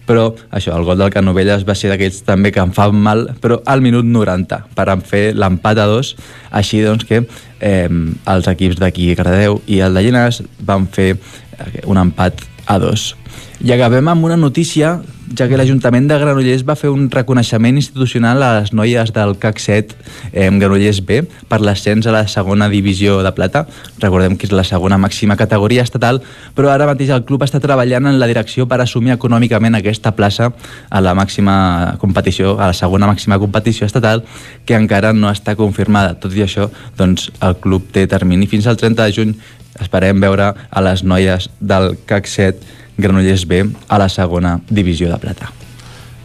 però 0.08 0.30
això, 0.50 0.74
el 0.78 0.86
gol 0.88 0.98
del 1.02 1.12
Canovelles 1.14 1.66
va 1.68 1.76
ser 1.76 1.92
d'aquells 1.92 2.22
també 2.26 2.54
que 2.56 2.64
em 2.64 2.72
fan 2.76 2.96
mal, 2.96 3.26
però 3.44 3.60
al 3.68 3.84
minut 3.84 4.08
90 4.08 4.62
per 4.78 4.88
fer 5.06 5.26
l'empat 5.36 5.84
a 5.84 5.88
dos. 5.90 6.16
Així 6.50 6.82
doncs 6.86 7.06
que 7.06 7.26
eh, 7.60 7.90
els 7.90 8.48
equips 8.48 8.80
d'aquí 8.80 9.12
Cardedeu 9.20 9.62
i 9.68 9.82
el 9.84 9.94
de 9.94 10.06
Llinars 10.06 10.42
van 10.64 10.88
fer 10.88 11.12
eh, 11.14 11.84
un 11.86 12.00
empat 12.00 12.42
a 12.68 12.80
dos. 12.80 13.12
I 13.60 13.74
acabem 13.76 14.08
amb 14.08 14.26
una 14.26 14.38
notícia 14.40 14.98
ja 15.36 15.48
que 15.48 15.58
l'Ajuntament 15.60 16.08
de 16.08 16.18
Granollers 16.20 16.64
va 16.68 16.76
fer 16.80 16.90
un 16.94 17.08
reconeixement 17.12 17.76
institucional 17.76 18.44
a 18.44 18.52
les 18.60 18.72
noies 18.76 19.12
del 19.14 19.36
CAC 19.42 19.60
7 19.60 19.96
eh, 20.32 20.48
Granollers 20.48 21.02
B 21.04 21.24
per 21.50 21.60
l'ascens 21.62 22.08
a 22.08 22.14
la 22.16 22.24
segona 22.32 22.70
divisió 22.72 23.20
de 23.26 23.32
plata. 23.36 23.66
Recordem 24.00 24.38
que 24.38 24.48
és 24.48 24.56
la 24.56 24.64
segona 24.68 25.00
màxima 25.02 25.36
categoria 25.36 25.84
estatal, 25.84 26.22
però 26.56 26.72
ara 26.72 26.88
mateix 26.88 27.12
el 27.16 27.26
club 27.28 27.44
està 27.44 27.60
treballant 27.64 28.08
en 28.08 28.22
la 28.22 28.30
direcció 28.30 28.68
per 28.70 28.80
assumir 28.82 29.16
econòmicament 29.18 29.76
aquesta 29.76 30.16
plaça 30.16 30.52
a 30.90 31.04
la 31.04 31.16
màxima 31.18 31.98
competició, 32.00 32.56
a 32.60 32.72
la 32.72 32.78
segona 32.78 33.10
màxima 33.10 33.40
competició 33.40 33.86
estatal, 33.86 34.24
que 34.66 34.80
encara 34.80 35.14
no 35.14 35.32
està 35.32 35.58
confirmada. 35.60 36.16
Tot 36.16 36.36
i 36.38 36.46
això, 36.46 36.72
doncs, 36.98 37.32
el 37.42 37.60
club 37.60 37.92
té 37.92 38.08
termini 38.08 38.48
fins 38.48 38.68
al 38.68 38.80
30 38.80 39.04
de 39.04 39.20
juny. 39.20 39.38
Esperem 39.78 40.18
veure 40.24 40.54
a 40.58 40.82
les 40.82 41.04
noies 41.04 41.52
del 41.60 41.98
CAC 42.08 42.26
7 42.32 42.78
Granollers 42.98 43.46
B 43.48 43.64
a 43.88 43.98
la 44.02 44.10
segona 44.10 44.60
divisió 44.70 45.10
de 45.12 45.18
plata. 45.22 45.52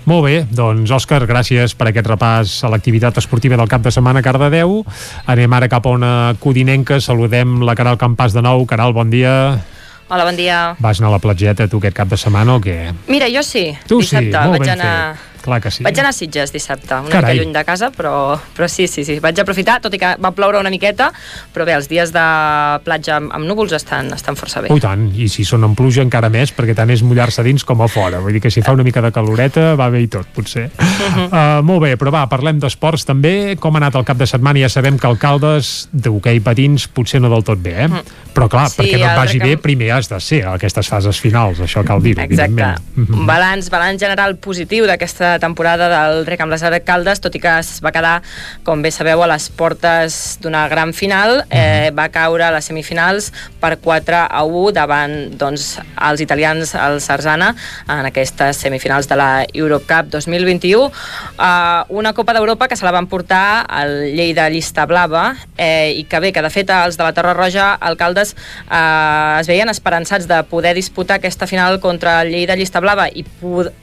Molt 0.05 0.25
bé, 0.27 0.41
doncs 0.51 0.91
Òscar, 0.91 1.21
gràcies 1.31 1.77
per 1.79 1.87
aquest 1.93 2.09
repàs 2.11 2.57
a 2.67 2.71
l'activitat 2.73 3.21
esportiva 3.23 3.55
del 3.61 3.69
cap 3.71 3.85
de 3.85 3.93
setmana 3.95 4.19
a 4.19 4.27
Cardedeu. 4.27 4.81
Anem 5.31 5.53
ara 5.55 5.69
cap 5.71 5.87
a 5.87 5.93
una 5.95 6.13
codinenca, 6.43 6.99
saludem 7.01 7.61
la 7.63 7.77
Caral 7.79 8.01
Campàs 8.01 8.35
de 8.35 8.43
nou. 8.43 8.65
Caral, 8.67 8.93
bon 8.97 9.11
dia. 9.15 9.61
Hola, 10.11 10.25
bon 10.27 10.37
dia. 10.37 10.75
Vas 10.83 10.99
anar 10.99 11.13
a 11.13 11.15
la 11.15 11.21
platgeta 11.23 11.69
tu 11.71 11.79
aquest 11.79 11.95
cap 11.97 12.11
de 12.11 12.19
setmana 12.19 12.57
o 12.59 12.61
què? 12.61 12.91
Mira, 13.09 13.31
jo 13.33 13.45
sí, 13.47 13.69
Tu 13.87 14.03
sí, 14.03 14.17
dissabte. 14.19 14.49
molt 14.49 14.59
vaig 14.59 14.67
ben 14.67 14.81
anar... 14.81 14.97
fet. 15.15 15.29
Clar 15.43 15.61
que 15.61 15.71
sí. 15.75 15.83
Vaig 15.83 15.99
anar 15.99 16.11
a 16.11 16.13
Sitges 16.17 16.53
dissabte, 16.55 16.95
una 16.95 17.11
Carai. 17.11 17.35
mica 17.35 17.43
lluny 17.45 17.53
de 17.53 17.65
casa, 17.67 17.91
però, 17.91 18.39
però 18.57 18.69
sí, 18.71 18.87
sí, 18.87 19.05
sí, 19.05 19.19
vaig 19.19 19.39
aprofitar, 19.43 19.81
tot 19.83 19.93
i 19.95 19.99
que 19.99 20.13
va 20.23 20.31
ploure 20.31 20.61
una 20.61 20.71
miqueta, 20.71 21.11
però 21.53 21.65
bé, 21.67 21.75
els 21.75 21.89
dies 21.91 22.13
de 22.15 22.23
platja 22.85 23.17
amb, 23.19 23.33
amb 23.35 23.47
núvols 23.49 23.73
estan, 23.77 24.13
estan 24.15 24.37
força 24.39 24.63
bé. 24.63 24.71
Oh, 24.71 24.79
tant, 24.83 25.09
i 25.19 25.27
si 25.29 25.45
són 25.45 25.65
en 25.67 25.75
pluja 25.79 26.03
encara 26.05 26.29
més, 26.33 26.53
perquè 26.55 26.75
tant 26.79 26.91
és 26.95 27.03
mullar-se 27.03 27.43
dins 27.43 27.65
com 27.67 27.83
a 27.83 27.89
fora. 27.91 28.21
Vull 28.23 28.33
dir 28.39 28.41
que 28.45 28.51
si 28.55 28.63
fa 28.63 28.73
una 28.77 28.85
mica 28.87 29.03
de 29.03 29.11
caloreta 29.13 29.75
va 29.79 29.89
bé 29.91 30.03
i 30.03 30.09
tot, 30.09 30.27
potser. 30.35 30.71
Mhm. 30.79 31.29
Uh, 31.43 31.63
molt 31.65 31.81
bé, 31.83 31.95
però 31.99 32.11
va, 32.13 32.27
parlem 32.29 32.59
d'esports 32.61 33.05
també. 33.09 33.57
Com 33.61 33.75
ha 33.77 33.81
anat 33.81 33.95
el 33.99 34.05
cap 34.05 34.19
de 34.21 34.27
setmana? 34.29 34.61
Ja 34.63 34.69
sabem 34.69 34.99
que 35.01 35.09
el 35.09 35.17
Caldes 35.19 35.89
d'hoquei 35.93 36.41
patins 36.45 36.87
potser 36.93 37.21
no 37.23 37.31
del 37.33 37.43
tot 37.47 37.59
bé, 37.63 37.87
eh? 37.87 37.89
Però 38.35 38.49
clar, 38.53 38.69
Sí, 38.71 38.79
perquè 38.81 38.99
no 39.01 39.07
et 39.11 39.17
vagi 39.19 39.39
bé, 39.41 39.53
recam- 39.55 39.63
primer 39.63 39.91
has 39.97 40.09
de 40.11 40.21
ser 40.21 40.43
a 40.45 40.55
aquestes 40.59 40.89
fases 40.89 41.19
finals, 41.21 41.59
això 41.65 41.83
cal 41.85 42.03
dir-ho, 42.05 42.21
Exacte. 42.23 42.53
evidentment. 42.53 42.81
Mhm. 42.97 43.27
Balanç, 43.27 43.71
balanç 43.73 44.01
general 44.01 44.37
positiu 44.37 44.87
d'aquesta 44.87 45.32
temporada 45.39 45.89
del 45.93 46.27
Rec 46.27 46.41
amb 46.41 46.53
les 46.53 46.65
Caldes, 46.85 47.21
tot 47.21 47.35
i 47.35 47.41
que 47.41 47.53
es 47.61 47.81
va 47.85 47.93
quedar, 47.93 48.23
com 48.65 48.83
bé 48.83 48.91
sabeu, 48.91 49.23
a 49.23 49.29
les 49.31 49.49
portes 49.51 50.39
d'una 50.43 50.67
gran 50.69 50.93
final, 50.93 51.45
eh, 51.51 51.91
va 51.95 52.09
caure 52.09 52.45
a 52.45 52.51
les 52.53 52.65
semifinals 52.65 53.33
per 53.61 53.79
4 53.79 54.27
a 54.29 54.43
1 54.45 54.73
davant 54.73 55.15
doncs, 55.39 55.79
els 56.01 56.21
italians, 56.21 56.75
el 56.75 57.01
Sarzana, 57.01 57.55
en 57.89 58.07
aquestes 58.07 58.57
semifinals 58.57 59.09
de 59.09 59.17
la 59.17 59.47
Europe 59.53 59.87
Cup 59.87 60.11
2021. 60.11 60.83
Uh, 60.83 61.85
una 61.89 62.13
Copa 62.13 62.33
d'Europa 62.33 62.69
que 62.69 62.77
se 62.77 62.85
la 62.85 62.93
van 62.93 63.07
portar 63.07 63.65
al 63.69 64.13
Lleida 64.17 64.49
Llista 64.51 64.87
Blava 64.87 65.35
eh, 65.57 65.95
i 65.97 66.05
que 66.05 66.21
bé, 66.21 66.33
que 66.33 66.43
de 66.43 66.51
fet 66.53 66.71
els 66.73 66.99
de 66.99 67.05
la 67.05 67.13
Torre 67.17 67.35
Roja, 67.37 67.73
alcaldes, 67.75 68.35
eh, 68.69 69.41
es 69.41 69.51
veien 69.51 69.71
esperançats 69.73 70.29
de 70.29 70.43
poder 70.51 70.75
disputar 70.79 71.19
aquesta 71.19 71.47
final 71.47 71.81
contra 71.81 72.21
el 72.23 72.33
Lleida 72.35 72.57
Llista 72.57 72.81
Blava 72.81 73.09
i 73.09 73.25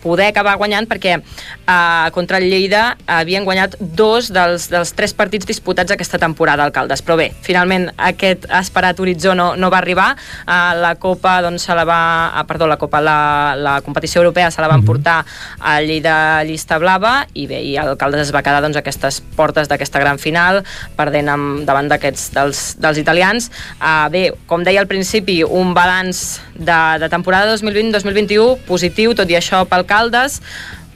poder 0.04 0.30
acabar 0.30 0.58
guanyant 0.60 0.88
perquè 0.90 1.20
eh, 1.68 2.10
contra 2.12 2.38
el 2.38 2.50
Lleida 2.50 2.98
havien 3.08 3.46
guanyat 3.46 3.76
dos 3.80 4.32
dels, 4.34 4.70
dels 4.72 4.94
tres 4.98 5.14
partits 5.14 5.48
disputats 5.50 5.92
aquesta 5.94 6.20
temporada, 6.22 6.66
alcaldes. 6.66 7.04
Però 7.06 7.18
bé, 7.20 7.30
finalment 7.46 7.90
aquest 7.98 8.48
esperat 8.60 9.00
horitzó 9.00 9.36
no, 9.38 9.52
no 9.60 9.70
va 9.72 9.80
arribar. 9.82 10.12
Uh, 10.46 10.74
la 10.80 10.94
Copa, 11.00 11.40
doncs, 11.46 11.68
se 11.68 11.76
la 11.78 11.86
va... 11.88 12.02
Uh, 12.34 12.46
perdó, 12.50 12.68
la 12.68 12.78
Copa, 12.82 13.02
la, 13.04 13.20
la 13.58 13.76
competició 13.86 14.24
europea 14.24 14.50
se 14.52 14.62
la 14.62 14.68
van 14.68 14.80
mm 14.80 14.84
-hmm. 14.84 14.88
portar 14.88 15.26
a 15.60 15.82
Lleida 15.82 16.44
Llista 16.44 16.78
Blava 16.78 17.28
i 17.34 17.48
bé, 17.48 17.62
i 17.62 17.74
l'alcalde 17.76 18.22
es 18.22 18.34
va 18.34 18.42
quedar 18.42 18.62
doncs, 18.62 18.76
a 18.76 18.80
aquestes 18.80 19.22
portes 19.36 19.68
d'aquesta 19.68 20.00
gran 20.00 20.20
final, 20.20 20.64
perdent 20.96 21.30
amb, 21.30 21.66
davant 21.66 21.88
d'aquests 21.88 22.32
dels, 22.34 22.76
dels 22.80 22.98
italians. 22.98 23.52
Uh, 23.80 24.10
bé, 24.10 24.34
com 24.48 24.64
deia 24.64 24.80
al 24.82 24.88
principi, 24.88 25.44
un 25.44 25.74
balanç 25.74 26.40
de, 26.56 27.00
de 27.00 27.10
temporada 27.10 27.56
2020-2021 27.56 28.58
positiu, 28.68 29.14
tot 29.16 29.30
i 29.30 29.36
això 29.36 29.66
pel 29.66 29.86
Caldes, 29.86 30.42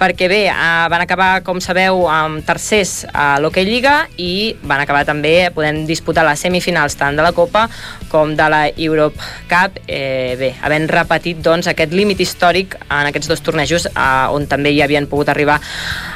perquè 0.03 0.27
bé, 0.27 0.41
eh, 0.51 0.87
van 0.91 1.01
acabar, 1.01 1.43
com 1.47 1.61
sabeu, 1.63 2.03
amb 2.11 2.43
tercers 2.43 3.05
a 3.13 3.37
l'Hockey 3.39 3.63
Lliga 3.63 4.09
i 4.19 4.51
van 4.67 4.83
acabar 4.83 5.05
també 5.07 5.47
podent 5.55 5.85
disputar 5.87 6.25
les 6.27 6.43
semifinals 6.43 6.97
tant 6.99 7.15
de 7.15 7.23
la 7.23 7.31
Copa 7.31 7.69
com 8.11 8.35
de 8.35 8.49
la 8.51 8.65
Europe 8.75 9.15
Cup, 9.47 9.79
eh, 9.87 10.35
bé, 10.39 10.51
havent 10.61 10.89
repetit 10.91 11.39
doncs, 11.39 11.71
aquest 11.71 11.95
límit 11.95 12.19
històric 12.19 12.75
en 12.83 13.07
aquests 13.07 13.31
dos 13.31 13.43
tornejos 13.45 13.87
eh, 13.93 14.35
on 14.35 14.49
també 14.51 14.75
hi 14.75 14.83
havien 14.83 15.07
pogut 15.07 15.31
arribar 15.31 15.61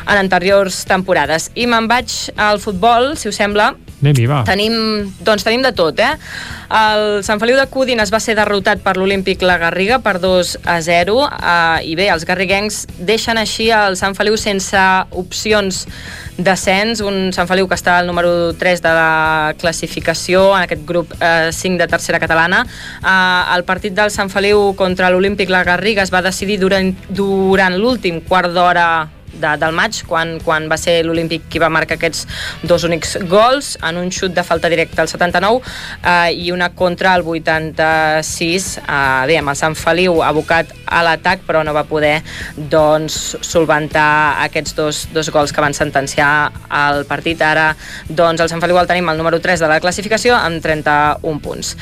en 0.07 0.17
anteriors 0.17 0.83
temporades. 0.85 1.51
I 1.55 1.67
me'n 1.67 1.87
vaig 1.87 2.11
al 2.35 2.59
futbol, 2.59 3.15
si 3.15 3.31
us 3.31 3.39
sembla, 3.39 3.71
Anem-hi, 3.97 4.27
va. 4.29 4.43
Tenim, 4.45 4.73
doncs 5.25 5.41
tenim 5.45 5.63
de 5.65 5.71
tot, 5.73 5.97
eh? 5.97 6.11
El 6.77 7.23
Sant 7.25 7.39
Feliu 7.41 7.57
de 7.57 7.65
Cúdines 7.71 8.11
va 8.13 8.19
ser 8.21 8.35
derrotat 8.37 8.83
per 8.85 8.93
l'Olímpic 8.97 9.41
La 9.41 9.55
Garriga 9.57 9.97
per 10.05 10.17
2 10.21 10.51
a 10.69 10.77
0 10.85 11.15
eh, 11.25 11.87
i 11.89 11.95
bé, 11.97 12.09
els 12.13 12.27
garriguencs 12.29 12.83
deixen 13.07 13.41
així 13.41 13.71
el 13.85 13.97
Sant 13.99 14.15
Feliu 14.17 14.37
sense 14.39 14.81
opcions 15.17 15.83
descens, 16.37 17.01
un 17.01 17.31
Sant 17.35 17.49
Feliu 17.49 17.67
que 17.69 17.77
està 17.77 17.97
al 17.99 18.09
número 18.09 18.53
3 18.57 18.81
de 18.83 18.93
la 18.97 19.53
classificació 19.59 20.51
en 20.55 20.65
aquest 20.65 20.85
grup 20.87 21.13
eh, 21.19 21.49
5 21.53 21.81
de 21.81 21.89
tercera 21.91 22.21
catalana. 22.23 22.63
Eh, 23.01 23.57
el 23.57 23.65
partit 23.67 23.97
del 23.97 24.13
Sant 24.13 24.31
Feliu 24.33 24.73
contra 24.77 25.11
l'Olímpic 25.13 25.51
La 25.53 25.65
Garriga 25.67 26.05
es 26.05 26.13
va 26.13 26.23
decidir 26.25 26.59
durant, 26.61 26.93
durant 27.09 27.77
l'últim 27.77 28.21
quart 28.25 28.53
d'hora 28.53 28.87
de, 29.41 29.53
del 29.61 29.75
maig, 29.75 30.01
quan, 30.07 30.37
quan 30.43 30.67
va 30.71 30.77
ser 30.79 30.99
l'Olímpic 31.05 31.47
qui 31.51 31.61
va 31.61 31.69
marcar 31.73 31.97
aquests 31.97 32.25
dos 32.67 32.85
únics 32.87 33.15
gols, 33.29 33.75
en 33.85 33.99
un 34.01 34.11
xut 34.13 34.35
de 34.35 34.43
falta 34.45 34.69
directa 34.71 35.03
al 35.03 35.11
79 35.11 35.61
eh, 36.03 36.33
i 36.33 36.51
una 36.51 36.71
contra 36.75 37.13
al 37.13 37.25
86. 37.25 38.67
Eh, 38.81 38.99
bé, 39.29 39.37
amb 39.39 39.53
el 39.53 39.59
Sant 39.59 39.77
Feliu 39.77 40.21
abocat 40.25 40.73
a 40.85 41.01
l'atac, 41.05 41.43
però 41.47 41.63
no 41.65 41.73
va 41.75 41.85
poder 41.87 42.21
doncs, 42.57 43.37
solventar 43.45 44.43
aquests 44.45 44.75
dos, 44.77 45.03
dos 45.13 45.31
gols 45.33 45.53
que 45.53 45.63
van 45.63 45.75
sentenciar 45.77 46.29
el 46.87 47.05
partit. 47.09 47.41
Ara 47.43 47.69
doncs, 48.07 48.41
el 48.43 48.51
Sant 48.51 48.63
Feliu 48.63 48.79
el 48.79 48.89
tenim 48.89 49.09
al 49.09 49.19
número 49.19 49.41
3 49.43 49.63
de 49.63 49.71
la 49.71 49.79
classificació 49.83 50.35
amb 50.37 50.61
31 50.63 51.43
punts. 51.43 51.75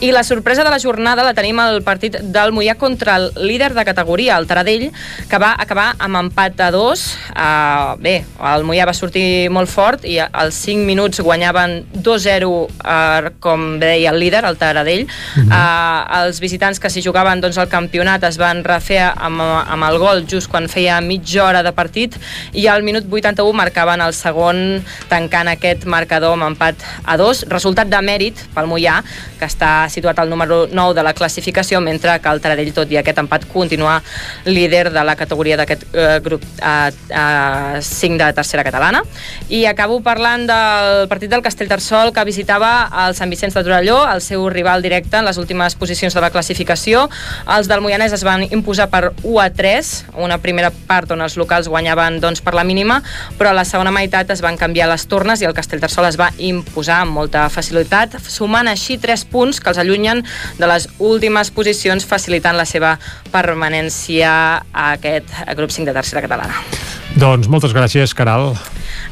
I 0.00 0.12
la 0.14 0.24
sorpresa 0.24 0.64
de 0.64 0.70
la 0.72 0.80
jornada 0.82 1.26
la 1.26 1.34
tenim 1.34 1.60
al 1.62 1.82
partit 1.86 2.18
del 2.22 2.54
Mollà 2.54 2.76
contra 2.78 3.16
el 3.18 3.30
líder 3.36 3.72
de 3.74 3.84
categoria, 3.84 4.38
el 4.38 4.48
Taradell, 4.50 4.90
que 5.28 5.42
va 5.42 5.54
acabar 5.58 5.92
amb 5.98 6.20
empat 6.24 6.60
a 6.60 6.70
2 6.74 7.01
Uh, 7.32 7.94
bé, 8.02 8.14
el 8.52 8.64
Mollà 8.68 8.84
va 8.88 8.94
sortir 8.96 9.48
molt 9.52 9.70
fort 9.72 10.04
i 10.04 10.18
als 10.22 10.58
5 10.66 10.84
minuts 10.86 11.22
guanyaven 11.24 11.78
2-0, 11.94 12.48
uh, 12.48 13.30
com 13.42 13.78
deia 13.80 14.12
el 14.12 14.20
líder, 14.20 14.44
el 14.44 14.58
Taradell. 14.60 15.06
Uh 15.06 15.42
-huh. 15.42 15.48
uh, 15.48 16.22
els 16.22 16.40
visitants 16.40 16.80
que 16.80 16.90
s'hi 16.90 17.02
jugaven 17.02 17.40
doncs, 17.40 17.56
el 17.56 17.68
campionat 17.68 18.22
es 18.24 18.36
van 18.36 18.62
refer 18.64 19.00
amb, 19.16 19.40
amb 19.40 19.84
el 19.84 19.98
gol 19.98 20.24
just 20.28 20.50
quan 20.50 20.68
feia 20.68 21.00
mitja 21.00 21.44
hora 21.44 21.62
de 21.62 21.72
partit 21.72 22.16
i 22.52 22.66
al 22.66 22.82
minut 22.82 23.04
81 23.10 23.52
marcaven 23.52 24.00
el 24.00 24.12
segon 24.12 24.84
tancant 25.08 25.48
aquest 25.48 25.84
marcador 25.84 26.32
amb 26.32 26.44
empat 26.44 26.74
a 27.04 27.16
2. 27.16 27.44
Resultat 27.48 27.88
de 27.88 28.00
mèrit 28.04 28.36
pel 28.54 28.66
Mollà, 28.66 29.02
que 29.38 29.46
està 29.46 29.88
situat 29.88 30.18
al 30.18 30.30
número 30.30 30.68
9 30.70 30.94
de 30.94 31.02
la 31.02 31.14
classificació, 31.14 31.80
mentre 31.80 32.18
que 32.20 32.28
el 32.28 32.40
Taradell, 32.40 32.72
tot 32.72 32.90
i 32.92 32.98
aquest 33.00 33.18
empat, 33.18 33.46
continua 33.52 34.02
líder 34.44 34.90
de 34.92 35.04
la 35.04 35.16
categoria 35.16 35.56
d'aquest 35.56 35.84
uh, 35.92 36.18
grup 36.22 36.44
uh, 36.60 36.91
eh, 37.08 37.80
5 37.80 38.24
de 38.24 38.32
tercera 38.32 38.64
catalana. 38.64 39.02
I 39.48 39.64
acabo 39.66 40.00
parlant 40.02 40.46
del 40.48 41.08
partit 41.08 41.30
del 41.30 41.42
Castellterçol 41.42 42.12
que 42.12 42.24
visitava 42.24 42.88
el 43.06 43.16
Sant 43.18 43.30
Vicenç 43.32 43.54
de 43.54 43.64
Torelló, 43.64 44.02
el 44.08 44.22
seu 44.24 44.48
rival 44.50 44.82
directe 44.82 45.18
en 45.18 45.26
les 45.28 45.38
últimes 45.38 45.76
posicions 45.76 46.14
de 46.14 46.22
la 46.24 46.30
classificació. 46.30 47.08
Els 47.56 47.68
del 47.70 47.82
Moianès 47.84 48.14
es 48.16 48.24
van 48.24 48.44
imposar 48.50 48.88
per 48.92 49.12
1 49.22 49.40
a 49.40 49.48
3, 49.50 49.92
una 50.24 50.38
primera 50.42 50.70
part 50.70 51.10
on 51.12 51.22
els 51.24 51.36
locals 51.40 51.68
guanyaven 51.68 52.20
doncs, 52.22 52.42
per 52.42 52.54
la 52.54 52.64
mínima, 52.64 53.00
però 53.38 53.52
a 53.52 53.56
la 53.56 53.66
segona 53.68 53.92
meitat 53.94 54.30
es 54.34 54.42
van 54.44 54.58
canviar 54.60 54.88
les 54.90 55.06
tornes 55.10 55.42
i 55.42 55.48
el 55.48 55.56
Castellterçol 55.56 56.08
es 56.08 56.18
va 56.20 56.30
imposar 56.38 57.02
amb 57.02 57.16
molta 57.16 57.48
facilitat, 57.52 58.18
sumant 58.28 58.68
així 58.70 58.98
3 59.02 59.26
punts 59.32 59.60
que 59.60 59.72
els 59.72 59.80
allunyen 59.82 60.24
de 60.58 60.70
les 60.70 60.88
últimes 60.98 61.50
posicions, 61.54 62.06
facilitant 62.06 62.56
la 62.58 62.68
seva 62.68 62.96
permanència 63.32 64.32
a 64.72 64.92
aquest 64.92 65.30
grup 65.56 65.70
5 65.70 65.90
de 65.90 66.00
tercera 66.00 66.24
catalana. 66.24 66.81
Doncs 67.18 67.48
moltes 67.52 67.74
gràcies, 67.76 68.14
Caral. 68.16 68.52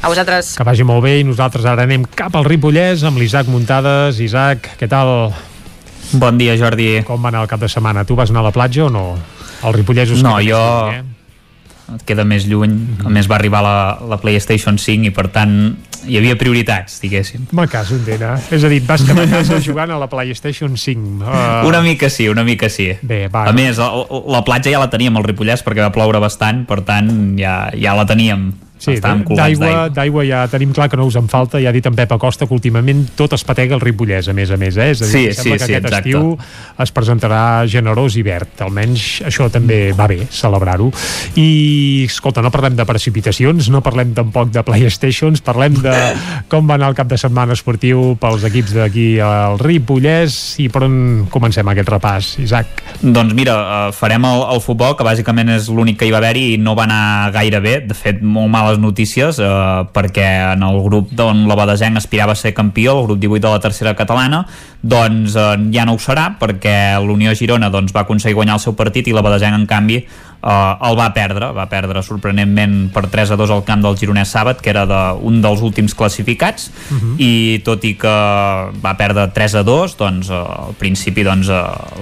A 0.01 0.09
vosaltres. 0.09 0.55
Que 0.57 0.65
vagi 0.65 0.83
molt 0.87 1.03
bé 1.05 1.19
i 1.19 1.23
nosaltres 1.27 1.65
ara 1.69 1.85
anem 1.85 2.03
cap 2.05 2.35
al 2.35 2.47
Ripollès 2.47 3.05
amb 3.07 3.21
l'Isaac 3.21 3.49
Muntades. 3.51 4.19
Isaac, 4.19 4.73
què 4.79 4.89
tal? 4.89 5.31
Bon 6.11 6.37
dia, 6.37 6.57
Jordi. 6.59 7.03
Com 7.07 7.21
va 7.21 7.29
anar 7.29 7.45
el 7.45 7.51
cap 7.51 7.61
de 7.61 7.69
setmana? 7.71 8.03
Tu 8.03 8.17
vas 8.17 8.33
anar 8.33 8.41
a 8.41 8.49
la 8.49 8.55
platja 8.55 8.87
o 8.87 8.91
no? 8.91 9.05
El 9.63 9.77
Ripollès 9.77 10.11
us 10.11 10.23
No, 10.25 10.39
jo... 10.41 10.57
Lluny, 10.57 10.97
eh? 10.99 11.95
et 11.95 12.03
queda 12.07 12.25
més 12.27 12.47
lluny. 12.47 12.71
Mm 12.71 12.97
-hmm. 12.97 13.07
A 13.07 13.09
més, 13.09 13.29
va 13.29 13.35
arribar 13.35 13.61
la, 13.61 13.99
la 14.09 14.17
PlayStation 14.17 14.77
5 14.77 15.05
i, 15.07 15.11
per 15.11 15.27
tant, 15.27 15.77
hi 16.07 16.17
havia 16.19 16.37
prioritats, 16.39 16.99
diguéssim. 17.03 17.47
Me 17.57 17.67
caso 17.71 17.97
en 17.97 18.07
eh? 18.11 18.31
És 18.55 18.63
a 18.63 18.71
dir, 18.71 18.81
vas 18.87 19.03
quedar 19.05 19.27
a 19.27 19.31
casa 19.31 19.59
jugant 19.63 19.91
a 19.91 19.99
la 20.01 20.09
PlayStation 20.09 20.77
5. 20.77 21.21
Uh... 21.21 21.67
Una 21.67 21.81
mica 21.81 22.09
sí, 22.09 22.27
una 22.29 22.43
mica 22.43 22.69
sí. 22.69 22.91
Bé, 23.01 23.27
va. 23.27 23.45
A 23.49 23.53
més, 23.55 23.77
la, 23.81 23.91
la 24.37 24.43
platja 24.47 24.73
ja 24.73 24.81
la 24.81 24.89
teníem 24.91 25.17
al 25.17 25.27
Ripollès 25.27 25.65
perquè 25.65 25.83
va 25.83 25.93
ploure 25.93 26.21
bastant, 26.23 26.65
per 26.69 26.81
tant, 26.87 27.11
ja, 27.39 27.69
ja 27.77 27.95
la 27.97 28.07
teníem 28.09 28.51
Sí, 28.81 28.97
d'aigua 28.97 29.89
d'aigua 29.93 30.23
ja 30.25 30.41
tenim 30.49 30.71
clar 30.73 30.87
que 30.89 30.97
no 30.97 31.05
us 31.05 31.17
en 31.19 31.27
falta, 31.29 31.59
ja 31.61 31.69
ha 31.69 31.75
dit 31.75 31.85
en 31.85 31.95
Pep 31.97 32.15
Acosta 32.15 32.47
que 32.49 32.55
últimament 32.55 33.03
tot 33.17 33.35
es 33.37 33.43
patega 33.45 33.75
el 33.77 33.83
Ripollès, 33.83 34.31
a 34.31 34.33
més 34.33 34.49
a 34.49 34.57
més, 34.57 34.77
eh? 34.77 34.89
És 34.95 35.03
a 35.03 35.09
dir, 35.09 35.11
sí, 35.11 35.35
sembla 35.37 35.43
sí, 35.43 35.59
que 35.59 35.67
sí, 35.67 35.75
aquest 35.75 35.85
exacte. 35.85 36.09
estiu 36.09 36.31
es 36.81 36.93
presentarà 36.95 37.41
generós 37.69 38.17
i 38.17 38.23
verd, 38.25 38.55
almenys 38.65 39.05
això 39.29 39.51
també 39.53 39.79
va 39.97 40.07
bé, 40.09 40.23
celebrar-ho. 40.33 40.89
I, 41.37 42.07
escolta, 42.07 42.41
no 42.41 42.49
parlem 42.53 42.79
de 42.79 42.87
precipitacions, 42.89 43.69
no 43.73 43.83
parlem 43.85 44.15
tampoc 44.17 44.49
de 44.55 44.63
Playstations, 44.65 45.43
parlem 45.45 45.77
de 45.83 45.93
com 46.51 46.65
va 46.69 46.79
anar 46.79 46.91
el 46.91 46.97
cap 46.97 47.11
de 47.11 47.19
setmana 47.21 47.53
esportiu 47.57 48.15
pels 48.21 48.47
equips 48.49 48.73
d'aquí 48.79 49.07
al 49.21 49.59
Ripollès 49.61 50.39
i 50.63 50.67
per 50.73 50.85
on 50.87 50.97
comencem 51.29 51.69
aquest 51.69 51.93
repàs, 51.93 52.33
Isaac? 52.41 52.81
Doncs 53.01 53.37
mira, 53.37 53.59
eh, 53.61 53.93
farem 53.93 54.25
el, 54.25 54.45
el 54.55 54.65
futbol, 54.65 54.97
que 54.97 55.05
bàsicament 55.05 55.53
és 55.53 55.69
l'únic 55.69 56.01
que 56.01 56.09
hi 56.09 56.13
va 56.13 56.21
haver 56.23 56.33
i 56.39 56.47
no 56.57 56.73
va 56.77 56.87
anar 56.89 57.31
gaire 57.37 57.61
bé, 57.61 57.77
de 57.85 57.97
fet, 57.97 58.21
molt 58.25 58.49
males 58.71 58.79
notícies 58.79 59.39
eh, 59.39 59.45
perquè 59.91 60.53
en 60.53 60.63
el 60.63 60.79
grup 60.83 61.11
d'on 61.11 61.47
la 61.47 61.55
Badesenc 61.55 61.97
aspirava 61.97 62.33
a 62.33 62.35
ser 62.35 62.53
campió, 62.53 62.99
el 62.99 63.07
grup 63.07 63.19
18 63.19 63.47
de 63.47 63.51
la 63.51 63.59
tercera 63.59 63.95
catalana, 63.95 64.45
doncs 64.81 65.35
eh, 65.35 65.57
ja 65.73 65.85
no 65.85 65.95
ho 65.95 65.99
serà 65.99 66.37
perquè 66.39 66.99
l'Unió 67.03 67.33
Girona 67.35 67.69
doncs, 67.69 67.93
va 67.93 68.05
aconseguir 68.05 68.35
guanyar 68.35 68.55
el 68.55 68.63
seu 68.63 68.75
partit 68.75 69.07
i 69.07 69.13
la 69.13 69.21
Badesenc 69.21 69.55
en 69.55 69.67
canvi 69.67 70.05
el 70.41 70.95
va 70.97 71.13
perdre, 71.13 71.51
va 71.53 71.67
perdre 71.69 72.01
sorprenentment 72.01 72.89
per 72.93 73.05
3 73.13 73.31
a 73.31 73.37
2 73.37 73.51
al 73.53 73.63
camp 73.63 73.83
del 73.83 73.97
Gironès 73.97 74.33
Sàbat, 74.33 74.61
que 74.61 74.71
era 74.73 74.87
de, 74.89 75.01
un 75.21 75.41
dels 75.41 75.61
últims 75.61 75.93
classificats 75.93 76.71
Uh 76.91 76.97
-huh. 76.97 77.15
i 77.19 77.61
tot 77.63 77.83
i 77.83 77.95
que 77.95 78.07
va 78.07 78.97
perdre 78.97 79.27
3 79.27 79.55
a 79.55 79.63
2 79.63 79.97
doncs 79.97 80.29
eh, 80.29 80.33
al 80.33 80.73
principi 80.77 81.23
doncs, 81.23 81.47
eh, 81.49 81.53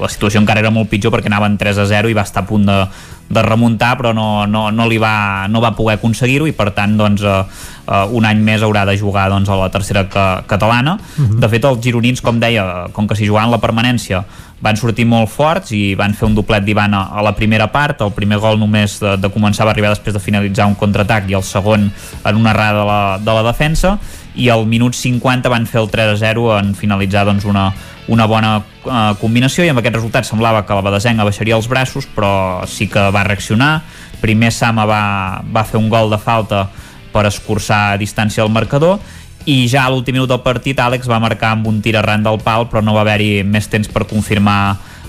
la 0.02 0.10
situació 0.10 0.40
encara 0.40 0.60
era 0.60 0.72
molt 0.72 0.90
pitjor 0.90 1.11
perquè 1.11 1.28
anaven 1.28 1.57
3 1.57 1.78
a 1.78 1.86
0 1.86 2.10
i 2.10 2.14
va 2.14 2.22
estar 2.22 2.44
a 2.44 2.48
punt 2.48 2.66
de, 2.66 2.88
de 3.30 3.41
remuntar 3.41 3.98
però 3.98 4.14
no, 4.14 4.48
no, 4.48 4.72
no, 4.72 4.88
li 4.88 4.98
va, 4.98 5.48
no 5.48 5.61
va 5.61 5.76
poder 5.76 5.98
aconseguir-ho 5.98 6.48
i 6.48 6.52
per 6.52 6.72
tant 6.72 6.98
doncs, 6.98 7.22
eh, 7.22 7.44
eh, 7.88 8.06
un 8.11 8.26
any 8.26 8.41
més 8.41 8.61
haurà 8.61 8.86
de 8.86 8.98
jugar 8.98 9.30
doncs, 9.30 9.49
a 9.49 9.56
la 9.56 9.70
tercera 9.70 10.07
ca 10.10 10.44
catalana 10.48 10.94
uh 10.94 11.24
-huh. 11.24 11.40
de 11.40 11.49
fet 11.49 11.66
els 11.66 11.80
gironins 11.80 12.22
com 12.22 12.40
deia, 12.40 12.88
com 12.91 13.07
que 13.07 13.16
s'hi 13.16 13.28
jugaven 13.28 13.52
la 13.52 13.61
permanència 13.61 14.24
van 14.61 14.77
sortir 14.77 15.06
molt 15.07 15.31
forts 15.31 15.72
i 15.76 15.95
van 15.99 16.14
fer 16.15 16.27
un 16.27 16.36
doblet 16.36 16.65
d'Ivan 16.65 16.94
a, 16.95 17.03
a 17.15 17.23
la 17.23 17.34
primera 17.36 17.69
part. 17.72 18.02
El 18.03 18.11
primer 18.15 18.40
gol 18.44 18.60
només 18.60 18.98
de, 18.99 19.15
de 19.19 19.31
començar 19.31 19.68
va 19.68 19.73
arribar 19.73 19.94
després 19.94 20.15
de 20.15 20.23
finalitzar 20.23 20.68
un 20.68 20.76
contraatac 20.80 21.30
i 21.30 21.38
el 21.38 21.45
segon 21.48 21.88
en 21.90 22.40
una 22.40 22.52
errada 22.52 22.81
de 22.81 22.88
la, 22.90 23.02
de 23.23 23.38
la 23.38 23.45
defensa. 23.48 23.98
I 24.36 24.49
al 24.52 24.65
minut 24.69 24.95
50 24.95 25.52
van 25.52 25.68
fer 25.68 25.81
el 25.81 25.90
3-0 25.91 26.49
en 26.57 26.73
finalitzar 26.76 27.26
doncs, 27.27 27.48
una, 27.48 27.69
una 28.11 28.27
bona 28.27 28.57
uh, 28.60 29.15
combinació. 29.22 29.64
I 29.64 29.72
amb 29.72 29.81
aquest 29.81 29.99
resultat 29.99 30.27
semblava 30.27 30.65
que 30.68 30.76
la 30.76 30.84
Badesenga 30.86 31.27
baixaria 31.27 31.57
els 31.57 31.72
braços 31.72 32.07
però 32.15 32.68
sí 32.68 32.90
que 32.91 33.10
va 33.15 33.23
reaccionar. 33.27 33.80
Primer 34.19 34.52
Sama 34.52 34.84
va, 34.88 35.03
va 35.48 35.64
fer 35.64 35.80
un 35.80 35.88
gol 35.91 36.11
de 36.11 36.19
falta 36.19 36.68
per 37.10 37.23
escurçar 37.26 37.94
a 37.94 37.98
distància 37.98 38.44
del 38.44 38.53
marcador 38.53 38.99
i 39.45 39.64
ja 39.72 39.86
a 39.86 39.90
l'últim 39.91 40.18
minut 40.18 40.30
del 40.30 40.41
partit 40.44 40.80
Àlex 40.80 41.07
va 41.10 41.20
marcar 41.24 41.53
amb 41.56 41.68
un 41.70 41.80
tir 41.82 41.95
arran 41.98 42.24
del 42.24 42.40
pal 42.44 42.68
però 42.70 42.84
no 42.84 42.95
va 42.98 43.06
haver-hi 43.06 43.44
més 43.48 43.70
temps 43.72 43.88
per 43.88 44.07
confirmar 44.10 44.60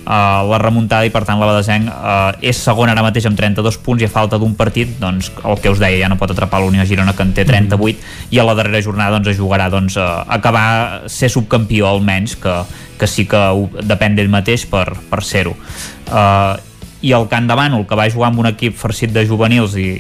uh, 0.05 0.47
la 0.51 0.59
remuntada 0.63 1.07
i 1.07 1.13
per 1.13 1.25
tant 1.27 1.41
la 1.41 1.49
Badesenc 1.49 1.91
uh, 1.91 2.31
és 2.43 2.59
segon 2.59 2.93
ara 2.93 3.03
mateix 3.05 3.27
amb 3.29 3.39
32 3.39 3.81
punts 3.85 4.05
i 4.05 4.09
a 4.09 4.13
falta 4.13 4.39
d'un 4.39 4.55
partit 4.59 4.97
doncs 5.01 5.33
el 5.43 5.61
que 5.61 5.73
us 5.73 5.83
deia 5.83 6.05
ja 6.05 6.13
no 6.13 6.19
pot 6.21 6.33
atrapar 6.33 6.63
l'Unió 6.63 6.87
Girona 6.89 7.15
que 7.17 7.27
en 7.27 7.35
té 7.37 7.45
38 7.49 8.31
i 8.31 8.41
a 8.41 8.47
la 8.47 8.57
darrera 8.59 8.83
jornada 8.85 9.19
doncs 9.19 9.35
es 9.35 9.41
jugarà 9.41 9.71
doncs, 9.73 9.99
uh, 9.99 10.23
acabar 10.29 11.11
ser 11.11 11.31
subcampió 11.33 11.89
almenys 11.91 12.37
que, 12.41 12.57
que 13.01 13.11
sí 13.11 13.27
que 13.29 13.39
ho, 13.39 13.69
depèn 13.83 14.17
d'ell 14.17 14.33
mateix 14.33 14.67
per, 14.71 14.87
per 15.11 15.25
ser-ho. 15.27 15.57
Uh, 16.11 16.57
i 17.01 17.15
el 17.17 17.27
Can 17.33 17.47
de 17.49 17.57
Bànol 17.57 17.87
que 17.89 17.97
va 17.97 18.11
jugar 18.13 18.29
amb 18.29 18.43
un 18.43 18.51
equip 18.51 18.77
farcit 18.77 19.13
de 19.15 19.25
juvenils 19.29 19.77
i 19.81 19.95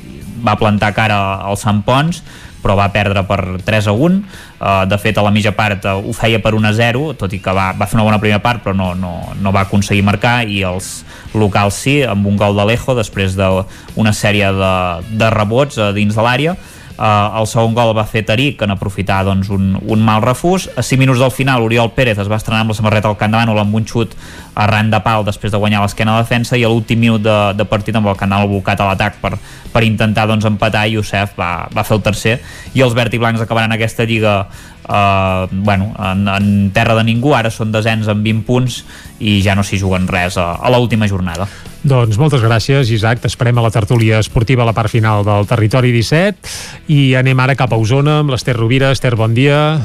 va 0.45 0.57
plantar 0.61 0.93
cara 0.97 1.19
al 1.45 1.57
Sant 1.61 1.83
Pons 1.85 2.23
però 2.63 2.77
va 2.79 2.89
perdre 2.93 3.25
per 3.29 3.41
3 3.65 3.91
a 3.91 3.95
1 3.95 4.19
uh, 4.21 4.85
de 4.89 4.99
fet 5.01 5.19
a 5.19 5.25
la 5.25 5.33
mitja 5.35 5.53
part 5.57 5.87
uh, 5.89 5.97
ho 5.99 6.15
feia 6.17 6.41
per 6.43 6.55
1 6.59 6.69
a 6.69 6.73
0 6.77 7.15
tot 7.21 7.33
i 7.33 7.41
que 7.43 7.55
va, 7.57 7.71
va 7.77 7.89
fer 7.89 7.99
una 7.99 8.07
bona 8.07 8.21
primera 8.23 8.43
part 8.45 8.65
però 8.65 8.77
no, 8.77 8.93
no, 8.95 9.15
no 9.41 9.55
va 9.55 9.65
aconseguir 9.67 10.05
marcar 10.07 10.43
i 10.49 10.63
els 10.67 11.01
locals 11.35 11.81
sí, 11.85 12.01
amb 12.03 12.27
un 12.27 12.37
gol 12.41 12.57
d'Alejo 12.59 12.97
després 12.99 13.39
d'una 13.39 14.13
sèrie 14.17 14.53
de, 14.57 14.75
de 15.17 15.33
rebots 15.33 15.81
uh, 15.81 15.91
dins 15.97 16.17
de 16.17 16.27
l'àrea 16.27 16.57
el 17.01 17.47
segon 17.49 17.73
gol 17.73 17.95
va 17.97 18.05
fer 18.05 18.21
Tariq 18.29 18.61
en 18.67 18.75
aprofitar 18.75 19.23
doncs, 19.25 19.49
un, 19.55 19.73
un 19.81 20.03
mal 20.05 20.21
refús. 20.21 20.69
A 20.77 20.83
5 20.85 21.01
minuts 21.01 21.21
del 21.23 21.33
final 21.33 21.65
Oriol 21.65 21.93
Pérez 21.97 22.19
es 22.21 22.29
va 22.29 22.37
estrenar 22.37 22.61
amb 22.65 22.75
la 22.75 22.77
samarreta 22.77 23.09
al 23.09 23.17
de 23.17 23.31
Bànol 23.31 23.61
amb 23.63 23.75
un 23.75 23.87
xut 23.89 24.13
arran 24.61 24.91
de 24.91 25.01
pal 25.01 25.25
després 25.25 25.53
de 25.53 25.59
guanyar 25.59 25.81
l'esquena 25.81 26.17
de 26.17 26.27
defensa 26.27 26.59
i 26.59 26.65
a 26.65 26.69
l'últim 26.69 27.01
minut 27.01 27.23
de, 27.25 27.39
de 27.57 27.65
partit 27.65 27.97
amb 27.97 28.11
el 28.11 28.19
Bànol 28.21 28.51
volcat 28.51 28.81
a 28.81 28.91
l'atac 28.91 29.17
per, 29.23 29.33
per 29.73 29.85
intentar 29.87 30.27
doncs, 30.29 30.45
empatar 30.45 30.87
i 30.89 30.99
Youssef 30.99 31.33
va, 31.41 31.69
va 31.73 31.87
fer 31.87 31.97
el 31.97 32.05
tercer. 32.05 32.37
I 32.75 32.85
els 32.85 32.95
verd 32.95 33.17
i 33.17 33.23
blancs 33.23 33.41
acabaran 33.41 33.73
aquesta 33.73 34.05
lliga 34.05 34.37
uh, 34.45 35.49
bueno, 35.51 35.95
en, 35.97 36.29
en 36.29 36.71
terra 36.77 36.99
de 37.01 37.09
ningú. 37.09 37.33
Ara 37.33 37.49
són 37.49 37.73
desens 37.73 38.13
amb 38.13 38.27
20 38.27 38.45
punts 38.45 38.83
i 39.21 39.41
ja 39.41 39.57
no 39.57 39.65
s'hi 39.65 39.81
juguen 39.81 40.09
res 40.11 40.37
a, 40.37 40.53
a 40.61 40.77
l'última 40.77 41.09
jornada 41.09 41.49
doncs 41.83 42.19
moltes 42.21 42.43
gràcies, 42.45 42.91
Isaac. 42.93 43.23
T'esperem 43.23 43.57
a 43.59 43.65
la 43.65 43.73
tertúlia 43.73 44.21
esportiva 44.21 44.65
a 44.65 44.69
la 44.69 44.75
part 44.77 44.93
final 44.93 45.25
del 45.25 45.49
Territori 45.49 45.93
17 45.95 46.93
i 46.93 47.15
anem 47.17 47.41
ara 47.41 47.57
cap 47.57 47.73
a 47.73 47.79
Osona 47.81 48.21
amb 48.21 48.35
l'Ester 48.35 48.57
Rovira. 48.57 48.93
Ester, 48.93 49.15
bon 49.17 49.35
dia. 49.37 49.81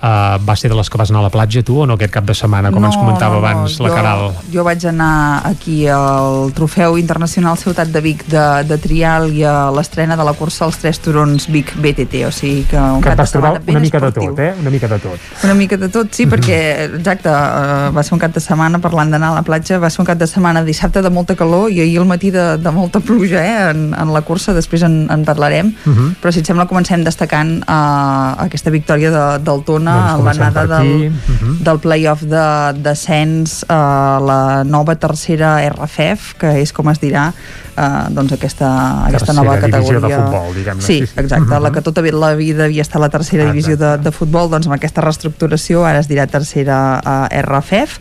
Uh, 0.00 0.40
va 0.48 0.54
ser 0.56 0.70
de 0.72 0.76
les 0.78 0.88
que 0.88 0.96
vas 0.96 1.10
anar 1.10 1.20
a 1.20 1.26
la 1.26 1.28
platja 1.28 1.60
tu 1.60 1.74
o 1.82 1.86
no 1.86 1.98
aquest 1.98 2.12
cap 2.14 2.24
de 2.24 2.32
setmana, 2.32 2.70
com 2.72 2.80
no, 2.80 2.88
ens 2.88 2.96
comentava 2.96 3.34
no, 3.36 3.42
no. 3.42 3.46
abans 3.46 3.74
la 3.84 3.88
jo, 3.90 3.94
Caral? 3.94 4.22
Jo 4.48 4.62
vaig 4.64 4.86
anar 4.88 5.42
aquí 5.44 5.82
al 5.92 6.54
Trofeu 6.56 6.96
Internacional 6.96 7.58
Ciutat 7.60 7.90
de 7.92 8.00
Vic 8.00 8.24
de, 8.32 8.44
de 8.64 8.78
Trial 8.80 9.28
i 9.36 9.44
a 9.44 9.68
l'estrena 9.76 10.16
de 10.16 10.24
la 10.24 10.32
cursa 10.32 10.64
als 10.64 10.78
Tres 10.80 11.02
Turons 11.04 11.44
Vic 11.52 11.74
BTT, 11.76 12.22
o 12.24 12.30
sigui 12.32 12.62
que 12.70 12.80
un 12.80 13.02
que 13.04 13.10
cap 13.10 13.18
de 13.18 13.20
vas 13.20 13.34
trobar 13.34 13.50
setmana 13.58 13.66
ben 13.66 13.76
una 13.76 13.82
mica 13.84 14.00
esportiu. 14.00 14.22
de 14.22 14.30
tot, 14.30 14.40
eh? 14.40 14.54
Una 14.62 14.72
mica 14.72 14.88
de 14.88 14.98
tot. 15.04 15.28
Una 15.44 15.58
mica 15.60 15.76
de 15.76 15.90
tot, 15.92 16.14
sí, 16.16 16.26
perquè, 16.32 16.60
exacte, 16.96 17.28
uh, 17.28 17.92
va 17.92 18.06
ser 18.08 18.16
un 18.16 18.24
cap 18.24 18.32
de 18.32 18.40
setmana, 18.40 18.80
parlant 18.80 19.12
d'anar 19.12 19.34
a 19.34 19.38
la 19.42 19.44
platja, 19.44 19.78
va 19.84 19.92
ser 19.92 20.00
un 20.00 20.08
cap 20.08 20.16
de 20.16 20.30
setmana 20.32 20.64
dissabte 20.64 21.04
de 21.04 21.12
molta 21.12 21.36
calor 21.36 21.68
i 21.68 21.82
ahir 21.84 22.00
al 22.00 22.08
matí 22.08 22.32
de, 22.32 22.56
de 22.56 22.72
molta 22.72 23.04
pluja, 23.04 23.44
eh, 23.44 23.70
en, 23.74 23.90
en 23.92 24.16
la 24.16 24.24
cursa, 24.24 24.56
després 24.56 24.88
en, 24.88 25.02
en 25.12 25.28
parlarem, 25.28 25.74
Uh 25.80 25.92
-huh. 25.92 26.14
però 26.22 26.30
si 26.32 26.40
et 26.40 26.46
sembla 26.46 26.66
comencem 26.66 27.04
destacant 27.04 27.62
uh, 27.68 28.34
aquesta 28.44 28.70
victòria 28.70 29.10
de, 29.10 29.38
del 29.44 29.62
Tona 29.64 29.89
Doncs 29.90 30.10
en 30.10 30.16
comencem 30.16 30.42
l'anada 30.44 30.78
del, 30.78 30.90
Uh 31.10 31.12
-huh. 31.12 31.58
del 31.64 31.78
play-off 31.78 32.22
de 32.22 32.72
descens 32.82 33.64
a 33.68 34.20
la 34.22 34.64
nova 34.64 34.94
tercera 34.96 35.58
RFF, 35.68 36.34
que 36.38 36.60
és 36.60 36.72
com 36.72 36.88
es 36.90 37.00
dirà 37.00 37.32
eh, 37.76 38.06
doncs 38.10 38.32
aquesta, 38.32 39.06
aquesta 39.06 39.32
Tercera 39.32 39.42
nova 39.42 39.58
categoria. 39.58 40.00
de 40.00 40.14
futbol, 40.22 40.54
diguem-ne, 40.54 40.82
Sí, 40.82 40.98
exacte, 41.16 41.40
Mhm. 41.54 41.62
la 41.62 41.70
que 41.72 41.80
tota 41.82 42.02
la 42.02 42.34
vida 42.34 42.64
havia 42.64 42.82
estat 42.82 43.00
la 43.00 43.08
tercera 43.08 43.44
divisió 43.44 43.76
de, 43.76 43.96
de 43.98 44.10
futbol, 44.12 44.50
doncs 44.50 44.66
amb 44.66 44.74
aquesta 44.74 45.00
reestructuració 45.00 45.84
ara 45.86 46.00
es 46.00 46.08
dirà 46.08 46.26
tercera 46.26 47.00
eh, 47.30 47.42
RFF 47.42 48.00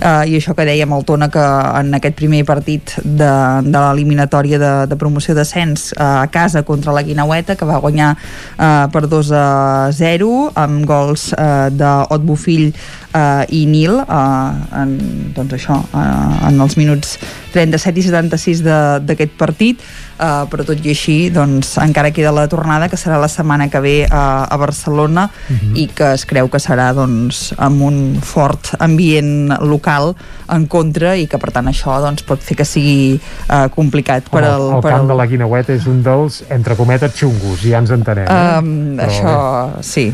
eh, 0.00 0.28
i 0.28 0.36
això 0.36 0.54
que 0.54 0.64
dèiem 0.64 0.92
el 0.92 1.04
Tona 1.04 1.28
que 1.28 1.40
en 1.80 1.94
aquest 1.94 2.14
primer 2.14 2.44
partit 2.44 2.92
de, 3.02 3.62
de 3.64 3.78
l'eliminatòria 3.78 4.58
de, 4.58 4.86
de 4.86 4.96
promoció 4.96 5.34
d'ascens 5.34 5.92
eh, 5.92 6.02
a 6.02 6.26
casa 6.28 6.62
contra 6.62 6.92
la 6.92 7.02
Guinaueta 7.02 7.56
que 7.56 7.64
va 7.64 7.78
guanyar 7.78 8.16
eh, 8.58 8.86
per 8.92 9.08
2 9.08 9.30
a 9.32 9.88
0 9.92 10.52
amb 10.54 10.84
gols 10.86 11.25
eh, 11.32 11.68
d'Ot 11.72 12.22
Bofill 12.26 12.68
eh, 12.70 13.44
i 13.50 13.64
Nil 13.70 13.98
eh, 14.02 14.80
en, 14.82 14.96
doncs 15.36 15.56
això 15.58 15.80
eh, 15.92 16.48
en 16.50 16.60
els 16.60 16.76
minuts 16.80 17.16
37 17.54 17.98
i 18.02 18.06
76 18.10 18.62
de- 18.66 19.00
d'aquest 19.08 19.36
partit 19.40 19.80
eh, 20.18 20.44
però 20.50 20.64
tot 20.66 20.84
i 20.84 20.92
així 20.94 21.16
doncs 21.30 21.76
encara 21.82 22.10
queda 22.14 22.32
la 22.32 22.46
tornada 22.48 22.88
que 22.88 22.96
serà 23.00 23.18
la 23.20 23.28
setmana 23.28 23.68
que 23.70 23.80
ve 23.80 23.96
a, 24.10 24.44
a 24.44 24.56
Barcelona 24.56 25.28
Mhm. 25.48 25.76
i 25.76 25.86
que 25.88 26.12
es 26.14 26.24
creu 26.26 26.48
que 26.50 26.58
serà 26.58 26.92
doncs 26.94 27.54
amb 27.58 27.82
un 27.82 27.98
fort 28.22 28.74
ambient 28.80 29.52
local 29.60 30.14
en 30.52 30.66
contra 30.66 31.16
i 31.16 31.26
que 31.26 31.38
per 31.38 31.50
tant 31.52 31.66
això 31.66 31.98
doncs 32.02 32.22
pot 32.26 32.40
fer 32.40 32.56
que 32.56 32.64
sigui 32.64 33.16
eh, 33.18 33.68
complicat 33.74 34.28
per 34.30 34.44
al, 34.44 34.68
el 34.76 34.82
per 34.82 34.92
camp 34.92 35.02
al, 35.02 35.08
de 35.08 35.18
la 35.18 35.26
Guinaueta 35.26 35.72
és 35.74 35.86
un 35.90 36.02
dels, 36.02 36.42
entre 36.50 36.76
cometes, 36.76 37.14
xungos, 37.18 37.60
ja 37.62 37.78
ens 37.82 37.90
entenem. 37.94 38.26
Eh? 38.26 38.58
Um, 38.58 38.96
Però 38.96 39.06
això, 39.08 39.34
sí, 39.82 40.06
Sí, 40.06 40.12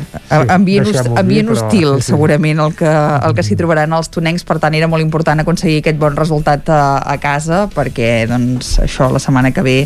ambient, 0.49 0.87
host, 0.87 1.09
ambient 1.19 1.49
dir, 1.49 1.55
però 1.55 1.67
hostil, 1.67 1.89
sí, 1.97 2.03
sí. 2.07 2.13
segurament, 2.13 2.61
el 2.65 2.75
que, 2.79 2.89
el 2.89 3.35
que 3.37 3.45
s'hi 3.45 3.57
trobaran 3.59 3.93
els 3.93 4.09
tonencs, 4.13 4.45
per 4.49 4.59
tant 4.63 4.75
era 4.79 4.89
molt 4.89 5.05
important 5.05 5.43
aconseguir 5.43 5.81
aquest 5.83 5.99
bon 6.01 6.17
resultat 6.17 6.71
a, 6.73 6.83
a 7.05 7.17
casa, 7.21 7.67
perquè 7.75 8.27
doncs, 8.31 8.79
això 8.87 9.11
la 9.13 9.21
setmana 9.23 9.53
que 9.53 9.65
ve 9.67 9.77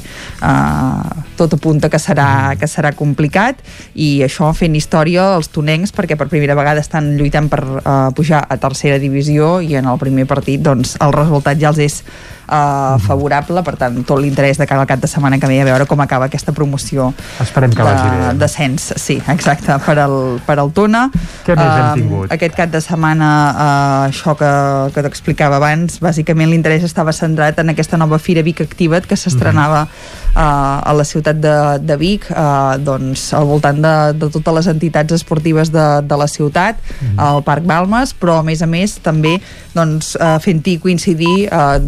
uh, 0.42 1.24
tot 1.38 1.56
apunta 1.56 1.90
que 1.92 2.00
serà, 2.02 2.54
que 2.58 2.68
serà 2.70 2.92
complicat, 2.96 3.60
i 3.94 4.22
això 4.26 4.52
fent 4.56 4.76
història 4.78 5.32
els 5.36 5.50
tonencs, 5.54 5.94
perquè 5.96 6.18
per 6.18 6.28
primera 6.32 6.56
vegada 6.58 6.84
estan 6.84 7.14
lluitant 7.18 7.50
per 7.52 7.62
uh, 7.64 7.82
pujar 8.16 8.44
a 8.48 8.60
tercera 8.60 9.00
divisió, 9.02 9.58
i 9.60 9.76
en 9.78 9.88
el 9.90 10.00
primer 10.02 10.26
partit 10.30 10.62
doncs, 10.62 10.96
el 11.04 11.14
resultat 11.16 11.60
ja 11.60 11.72
els 11.74 11.82
és 11.82 12.00
uh, 12.48 12.96
favorable, 13.02 13.62
per 13.66 13.76
tant 13.80 13.98
tot 14.06 14.20
l'interès 14.22 14.58
de 14.58 14.66
cara 14.66 14.82
al 14.84 14.88
cap 14.88 15.00
de 15.02 15.10
setmana 15.10 15.38
que 15.38 15.48
ve 15.50 15.60
a 15.60 15.66
veure 15.68 15.86
com 15.86 16.00
acaba 16.00 16.26
aquesta 16.26 16.52
promoció 16.52 17.12
Esperem 17.42 17.72
que 17.74 17.82
vagi 17.82 18.08
bé. 18.08 18.16
de, 18.32 18.38
descens, 18.40 18.92
sí, 18.96 19.18
exacte, 19.28 19.76
per 19.84 19.98
al, 20.02 20.40
per 20.46 20.58
al 20.58 20.72
Tona. 20.72 21.06
Què 21.46 21.56
més 21.56 21.66
hem 21.66 21.86
Um, 21.86 22.00
tingut? 22.00 22.32
Aquest 22.32 22.56
cap 22.58 22.70
de 22.72 22.80
setmana, 22.82 23.28
uh, 23.52 24.08
això 24.08 24.34
que, 24.38 24.50
que 24.94 25.02
t'explicava 25.06 25.60
abans, 25.60 26.00
bàsicament 26.02 26.50
l'interès 26.50 26.84
estava 26.86 27.12
centrat 27.14 27.58
en 27.62 27.70
aquesta 27.72 27.96
nova 28.00 28.18
Fira 28.18 28.42
Vic 28.42 28.60
Activa't 28.64 29.06
que 29.06 29.16
s'estrenava 29.16 29.86
uh, 29.86 30.36
a 30.36 30.92
la 30.96 31.04
ciutat 31.04 31.38
de, 31.40 31.54
de 31.80 31.96
Vic, 32.00 32.26
uh, 32.30 32.76
doncs 32.82 33.28
al 33.36 33.46
voltant 33.48 33.78
de, 33.80 33.94
de 34.18 34.30
totes 34.34 34.58
les 34.58 34.70
entitats 34.74 35.12
esportives 35.16 35.70
de, 35.72 35.86
de 36.02 36.16
la 36.18 36.26
ciutat, 36.28 36.80
al 37.16 37.42
Parc 37.46 37.64
Balmes, 37.68 38.12
però 38.18 38.40
a 38.40 38.44
més 38.46 38.62
a 38.62 38.68
més 38.68 38.98
també 39.02 39.36
doncs, 39.74 40.14
uh, 40.20 40.36
fent-hi 40.42 40.78
coincidir 40.82 41.48
uh, 41.48 41.78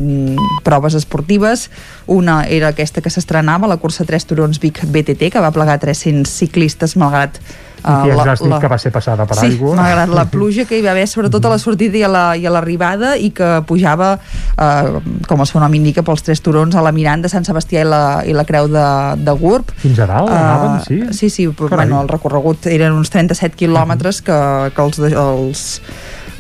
proves 0.64 0.94
esportives. 0.94 1.70
Una 2.06 2.42
era 2.44 2.68
aquesta 2.74 3.00
que 3.00 3.10
s'estrenava, 3.10 3.68
la 3.70 3.76
cursa 3.78 4.04
3 4.04 4.26
turons 4.26 4.60
Vic 4.60 4.82
BTT, 4.84 5.30
que 5.32 5.40
va 5.40 5.50
plegar 5.54 5.78
300 5.80 6.28
ciclistes 6.28 6.96
malgrat 6.96 7.38
I 7.78 7.86
uh, 7.86 8.08
ja 8.10 8.32
has 8.32 8.40
dit 8.42 8.54
que 8.58 8.68
va 8.68 8.76
ser 8.82 8.90
passada 8.90 9.22
per 9.24 9.36
sí, 9.38 9.52
aigua. 9.52 9.76
malgrat 9.78 10.10
la 10.10 10.24
pluja 10.32 10.64
que 10.66 10.80
hi 10.80 10.82
va 10.82 10.90
haver 10.90 11.06
sobretot 11.06 11.44
a 11.46 11.52
la 11.52 11.58
sortida 11.62 11.94
i 11.96 12.02
a 12.02 12.08
la- 12.10 12.34
i 12.36 12.42
l'arribada 12.50 13.12
i 13.16 13.30
que 13.30 13.62
pujava, 13.68 14.16
eh, 14.58 14.98
com 15.28 15.40
el 15.40 15.46
seu 15.46 15.60
nom 15.62 15.74
indica, 15.78 16.02
pels 16.02 16.24
tres 16.26 16.42
turons 16.42 16.74
a 16.74 16.82
la 16.82 16.90
Miranda, 16.92 17.30
Sant 17.30 17.46
Sebastià 17.46 17.84
i 17.84 17.88
la, 17.88 18.02
i 18.26 18.34
la 18.34 18.44
Creu 18.48 18.66
de, 18.72 18.84
de 19.22 19.36
Gurb. 19.38 19.70
Fins 19.78 20.00
a 20.02 20.08
dalt 20.10 20.28
anaven, 20.34 20.80
sí? 20.88 21.00
Sí, 21.20 21.30
sí, 21.30 21.46
però, 21.54 21.70
bueno, 21.76 22.02
el 22.02 22.10
recorregut 22.10 22.66
eren 22.66 22.98
uns 22.98 23.14
37 23.14 23.54
quilòmetres 23.56 24.22
que, 24.26 24.38
que 24.74 24.82
els, 24.82 24.98
els 25.14 25.64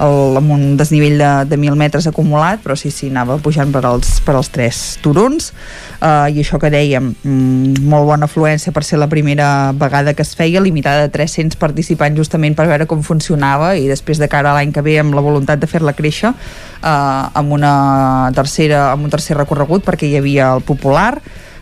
el, 0.04 0.36
amb 0.38 0.52
un 0.54 0.64
desnivell 0.78 1.18
de, 1.18 1.30
de 1.50 1.58
1.000 1.58 1.78
metres 1.78 2.06
acumulat, 2.10 2.62
però 2.62 2.76
sí, 2.78 2.90
sí, 2.94 3.10
anava 3.10 3.38
pujant 3.42 3.72
per 3.74 3.82
als, 3.88 4.18
per 4.24 4.36
als 4.38 4.50
tres 4.54 4.80
turons 5.04 5.50
uh, 6.00 6.28
i 6.30 6.42
això 6.42 6.60
que 6.62 6.70
dèiem, 6.72 7.10
mm, 7.22 7.82
molt 7.90 8.08
bona 8.10 8.28
afluència 8.30 8.72
per 8.74 8.84
ser 8.86 9.00
la 9.02 9.10
primera 9.10 9.72
vegada 9.78 10.14
que 10.14 10.22
es 10.26 10.34
feia, 10.38 10.62
limitada 10.62 11.06
de 11.06 11.12
300 11.14 11.58
participants 11.58 12.18
justament 12.18 12.56
per 12.58 12.68
veure 12.70 12.86
com 12.90 13.02
funcionava 13.06 13.74
i 13.76 13.88
després 13.90 14.22
de 14.22 14.30
cara 14.30 14.52
a 14.52 14.58
l'any 14.58 14.72
que 14.74 14.84
ve 14.86 14.98
amb 15.02 15.16
la 15.18 15.24
voluntat 15.24 15.60
de 15.60 15.70
fer-la 15.70 15.96
créixer 15.98 16.30
uh, 16.30 17.28
amb, 17.34 17.52
una 17.58 18.30
tercera, 18.36 18.92
amb 18.92 19.08
un 19.08 19.14
tercer 19.14 19.38
recorregut 19.38 19.86
perquè 19.86 20.08
hi 20.08 20.18
havia 20.22 20.54
el 20.54 20.64
popular 20.66 21.12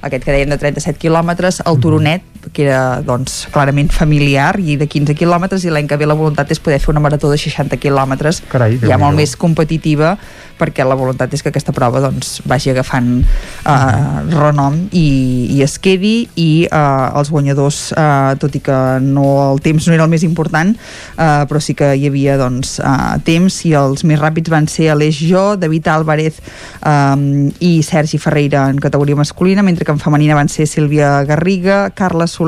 aquest 0.06 0.26
que 0.26 0.34
dèiem 0.34 0.52
de 0.52 0.58
37 0.60 1.00
quilòmetres, 1.02 1.62
el 1.66 1.80
Turonet, 1.82 2.24
que 2.56 2.64
era 2.64 3.02
doncs, 3.04 3.42
clarament 3.52 3.92
familiar 3.92 4.54
i 4.56 4.78
de 4.80 4.88
15 4.88 5.16
quilòmetres 5.18 5.66
i 5.66 5.72
l'any 5.72 5.88
que 5.90 5.98
ve 6.00 6.08
la 6.08 6.16
voluntat 6.16 6.50
és 6.54 6.62
poder 6.62 6.80
fer 6.80 6.94
una 6.94 7.04
marató 7.04 7.28
de 7.28 7.36
60 7.40 7.76
quilòmetres. 7.82 8.40
Carai, 8.48 8.80
ja 8.80 8.96
molt 9.00 9.18
més 9.20 9.36
competitiva 9.36 10.16
perquè 10.56 10.84
la 10.88 10.96
voluntat 10.96 11.32
és 11.36 11.42
que 11.44 11.50
aquesta 11.52 11.74
prova 11.76 12.00
doncs, 12.00 12.40
vagi 12.48 12.72
agafant 12.72 13.10
uh, 13.20 14.22
renom 14.32 14.78
i, 14.96 15.06
i 15.52 15.60
es 15.64 15.76
quedi 15.82 16.14
i 16.40 16.48
uh, 16.70 17.12
els 17.18 17.30
guanyadors 17.32 17.90
uh, 17.92 18.32
tot 18.40 18.56
i 18.56 18.62
que 18.64 18.78
no, 19.04 19.26
el 19.50 19.60
temps 19.64 19.86
no 19.86 19.96
era 19.96 20.06
el 20.06 20.12
més 20.12 20.24
important 20.24 20.72
uh, 20.72 21.44
però 21.48 21.60
sí 21.60 21.76
que 21.76 21.92
hi 21.96 22.08
havia 22.08 22.38
doncs, 22.40 22.78
uh, 22.80 23.18
temps 23.26 23.60
i 23.68 23.74
els 23.76 24.06
més 24.08 24.20
ràpids 24.22 24.52
van 24.52 24.68
ser 24.72 24.88
Aleix 24.94 25.20
Jo, 25.28 25.44
David 25.60 25.90
Álvarez 25.92 26.40
um, 26.80 27.50
i 27.60 27.74
Sergi 27.84 28.20
Ferreira 28.22 28.66
en 28.72 28.80
categoria 28.80 29.18
masculina 29.18 29.64
mentre 29.66 29.84
que 29.84 29.92
en 29.92 30.00
femenina 30.00 30.38
van 30.38 30.48
ser 30.52 30.68
Sílvia 30.70 31.20
Garriga, 31.28 31.90
Carla 31.92 32.26
Soler 32.30 32.45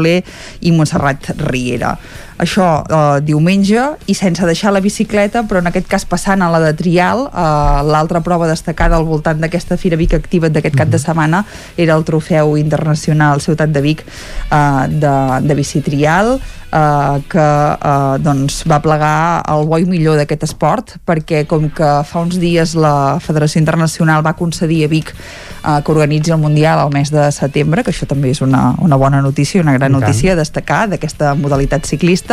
i 0.61 0.71
Montserrat 0.71 1.33
Riera. 1.51 1.99
Això 2.39 2.67
eh, 2.87 3.21
diumenge 3.27 3.83
i 4.07 4.15
sense 4.15 4.47
deixar 4.47 4.73
la 4.75 4.83
bicicleta, 4.85 5.43
però 5.49 5.63
en 5.63 5.71
aquest 5.71 5.89
cas 5.91 6.07
passant 6.07 6.43
a 6.43 6.51
la 6.53 6.61
de 6.63 6.73
trial, 6.79 7.27
eh, 7.29 7.83
l'altra 7.89 8.23
prova 8.23 8.47
destacada 8.51 8.97
al 8.97 9.09
voltant 9.09 9.43
d'aquesta 9.43 9.77
Fira 9.77 9.99
Vic 9.99 10.15
Activa 10.15 10.51
d'aquest 10.53 10.79
cap 10.79 10.93
de 10.93 11.01
setmana 11.03 11.45
era 11.77 11.97
el 11.99 12.07
trofeu 12.07 12.57
internacional 12.61 13.43
Ciutat 13.43 13.75
de 13.75 13.83
Vic 13.83 14.05
eh, 14.07 14.87
de, 14.89 15.17
de 15.49 15.59
bicitrial, 15.59 16.39
eh, 16.73 17.23
que 17.29 17.49
eh, 17.91 18.19
doncs, 18.23 18.63
va 18.69 18.81
plegar 18.85 19.43
el 19.49 19.67
bo 19.69 19.79
i 19.81 19.87
millor 19.89 20.19
d'aquest 20.21 20.47
esport 20.49 20.97
perquè 21.09 21.45
com 21.49 21.69
que 21.75 21.91
fa 22.07 22.25
uns 22.25 22.39
dies 22.41 22.75
la 22.79 23.19
Federació 23.23 23.61
Internacional 23.63 24.25
va 24.27 24.37
concedir 24.39 24.85
a 24.85 24.91
Vic 24.93 25.15
eh, 25.15 25.79
que 25.85 25.93
organitzi 25.93 26.33
el 26.35 26.43
Mundial 26.43 26.79
al 26.79 26.93
mes 26.95 27.11
de 27.15 27.31
setembre, 27.33 27.85
que 27.85 27.93
això 27.95 28.09
també 28.09 28.33
és 28.35 28.43
una, 28.45 28.75
una 28.85 28.97
bona 29.01 29.23
notícia, 29.25 29.63
una 29.63 29.77
gran 29.79 29.93
notícia 29.93 30.33
a 30.33 30.39
destacar 30.39 30.87
d'aquesta 30.93 31.35
modalitat 31.39 31.87
ciclista, 31.89 32.28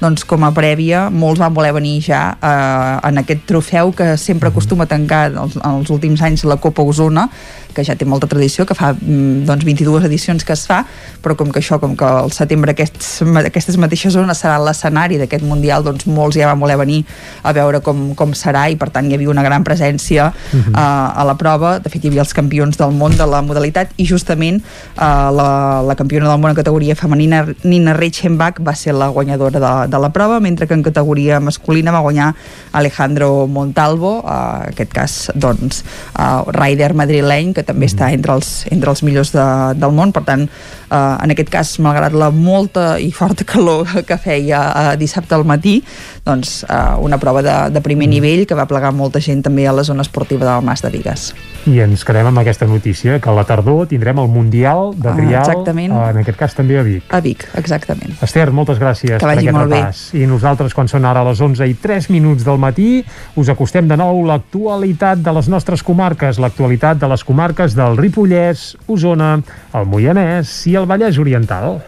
doncs 0.00 0.26
com 0.28 0.44
a 0.46 0.52
prèvia 0.56 1.06
molts 1.12 1.40
van 1.42 1.54
voler 1.54 1.72
venir 1.76 2.00
ja 2.06 2.22
eh, 2.34 3.08
en 3.08 3.22
aquest 3.22 3.46
trofeu 3.48 3.92
que 3.96 4.14
sempre 4.20 4.50
acostuma 4.50 4.86
a 4.86 4.90
tancar 4.90 5.28
els, 5.32 5.56
els 5.62 5.92
últims 5.94 6.22
anys 6.26 6.44
la 6.48 6.58
Copa 6.62 6.84
Osona, 6.86 7.28
que 7.76 7.84
ja 7.84 7.96
té 7.98 8.08
molta 8.08 8.28
tradició, 8.30 8.64
que 8.66 8.74
fa 8.76 8.94
mm, 8.94 9.44
doncs, 9.48 9.66
22 9.68 10.08
edicions 10.08 10.44
que 10.44 10.54
es 10.56 10.64
fa, 10.68 10.82
però 11.22 11.36
com 11.36 11.52
que 11.52 11.60
això, 11.60 11.78
com 11.82 11.96
que 11.98 12.06
al 12.06 12.32
setembre 12.34 12.72
aquests, 12.72 13.20
aquestes 13.44 13.76
mateixes 13.80 14.16
zones 14.16 14.40
serà 14.42 14.56
l'escenari 14.62 15.20
d'aquest 15.20 15.44
Mundial, 15.46 15.84
doncs 15.84 16.08
molts 16.08 16.38
ja 16.38 16.48
van 16.50 16.60
voler 16.60 16.78
venir 16.80 17.02
a 17.46 17.52
veure 17.56 17.82
com, 17.84 18.08
com 18.18 18.32
serà 18.36 18.66
i 18.72 18.78
per 18.80 18.88
tant 18.94 19.10
hi 19.10 19.16
havia 19.16 19.30
una 19.30 19.44
gran 19.46 19.64
presència 19.64 20.30
uh 20.32 20.56
-huh. 20.56 20.72
uh, 20.72 21.20
a 21.20 21.24
la 21.28 21.36
prova, 21.36 21.78
de 21.78 21.90
fet 21.92 22.04
hi 22.04 22.08
havia 22.08 22.24
els 22.24 22.34
campions 22.34 22.76
del 22.76 22.92
món 22.92 23.16
de 23.16 23.26
la 23.26 23.42
modalitat 23.42 23.92
i 23.96 24.06
justament 24.06 24.62
uh, 24.96 25.30
la, 25.30 25.82
la 25.82 25.94
campiona 25.94 26.28
del 26.28 26.40
món 26.40 26.50
en 26.50 26.56
categoria 26.56 26.96
femenina 26.96 27.46
Nina 27.62 27.92
Reichenbach 27.94 28.60
va 28.60 28.74
ser 28.74 28.94
la 28.94 29.08
guanyadora 29.08 29.60
de, 29.60 29.88
de 29.90 29.98
la 29.98 30.10
prova, 30.10 30.40
mentre 30.40 30.66
que 30.66 30.74
en 30.74 30.82
categoria 30.82 31.40
masculina 31.40 31.92
va 31.92 32.00
guanyar 32.00 32.34
Alejandro 32.72 33.46
Montalvo, 33.46 34.22
uh, 34.24 34.62
en 34.62 34.72
aquest 34.72 34.92
cas 34.92 35.30
doncs 35.34 35.84
uh, 36.18 36.50
rider 36.52 36.94
madrileny 36.94 37.52
que 37.54 37.62
també 37.66 37.86
està 37.90 38.08
entre 38.14 38.32
els, 38.38 38.64
entre 38.70 38.90
els 38.90 39.02
millors 39.06 39.32
de, 39.34 39.44
del 39.78 39.92
món, 39.92 40.12
per 40.14 40.22
tant, 40.24 40.46
eh, 40.46 40.96
en 40.96 41.34
aquest 41.34 41.50
cas, 41.52 41.74
malgrat 41.82 42.14
la 42.16 42.30
molta 42.30 42.96
i 43.02 43.10
forta 43.12 43.44
calor 43.44 43.86
que 44.08 44.16
feia 44.22 44.62
eh, 44.92 44.96
dissabte 45.00 45.34
al 45.34 45.44
matí, 45.44 45.80
doncs 46.24 46.62
eh, 46.64 46.78
una 47.02 47.18
prova 47.18 47.42
de, 47.42 47.56
de 47.74 47.80
primer 47.84 48.08
nivell 48.08 48.46
que 48.46 48.54
va 48.58 48.66
plegar 48.70 48.92
molta 48.94 49.20
gent 49.20 49.42
també 49.46 49.66
a 49.66 49.72
la 49.76 49.84
zona 49.84 50.02
esportiva 50.06 50.46
del 50.46 50.64
Mas 50.66 50.82
de 50.82 50.90
Vigues. 50.94 51.32
I 51.66 51.80
ens 51.82 52.04
quedem 52.06 52.26
amb 52.30 52.38
aquesta 52.38 52.66
notícia, 52.70 53.18
que 53.20 53.28
a 53.30 53.34
la 53.34 53.42
tardor 53.44 53.88
tindrem 53.90 54.18
el 54.22 54.28
Mundial 54.30 54.92
de 54.94 55.08
Ah, 55.10 55.14
trial, 55.16 55.40
exactament. 55.42 55.92
eh, 55.92 56.10
en 56.10 56.18
aquest 56.22 56.38
cas 56.38 56.54
també 56.54 56.78
a 56.78 56.82
Vic. 56.86 57.04
A 57.10 57.20
Vic, 57.20 57.46
exactament. 57.58 58.14
Esther, 58.22 58.50
moltes 58.54 58.78
gràcies 58.78 59.18
per 59.18 59.30
aquest 59.32 59.50
molt 59.52 59.70
bé. 59.70 59.80
repàs. 59.82 60.02
I 60.14 60.26
nosaltres, 60.30 60.74
quan 60.74 60.86
són 60.88 61.04
ara 61.04 61.24
les 61.26 61.40
11 61.40 61.66
i 61.66 61.74
3 61.74 62.08
minuts 62.14 62.44
del 62.46 62.58
matí, 62.62 63.04
us 63.34 63.48
acostem 63.50 63.88
de 63.88 63.96
nou 63.98 64.22
l'actualitat 64.26 65.18
de 65.18 65.32
les 65.32 65.48
nostres 65.48 65.82
comarques, 65.82 66.38
l'actualitat 66.38 66.98
de 67.00 67.08
les 67.10 67.24
comarques 67.24 67.55
del 67.56 67.96
Ripollès, 67.96 68.76
Osona, 68.86 69.38
el 69.72 69.86
Moianès 69.88 70.50
i 70.68 70.74
el 70.76 70.84
Vallès 70.84 71.16
Oriental. 71.16 71.78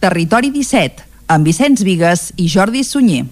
Territori 0.00 0.48
17, 0.54 1.04
amb 1.28 1.44
Vicenç 1.44 1.84
Vigues 1.84 2.30
i 2.40 2.48
Jordi 2.48 2.84
Sunyer. 2.84 3.26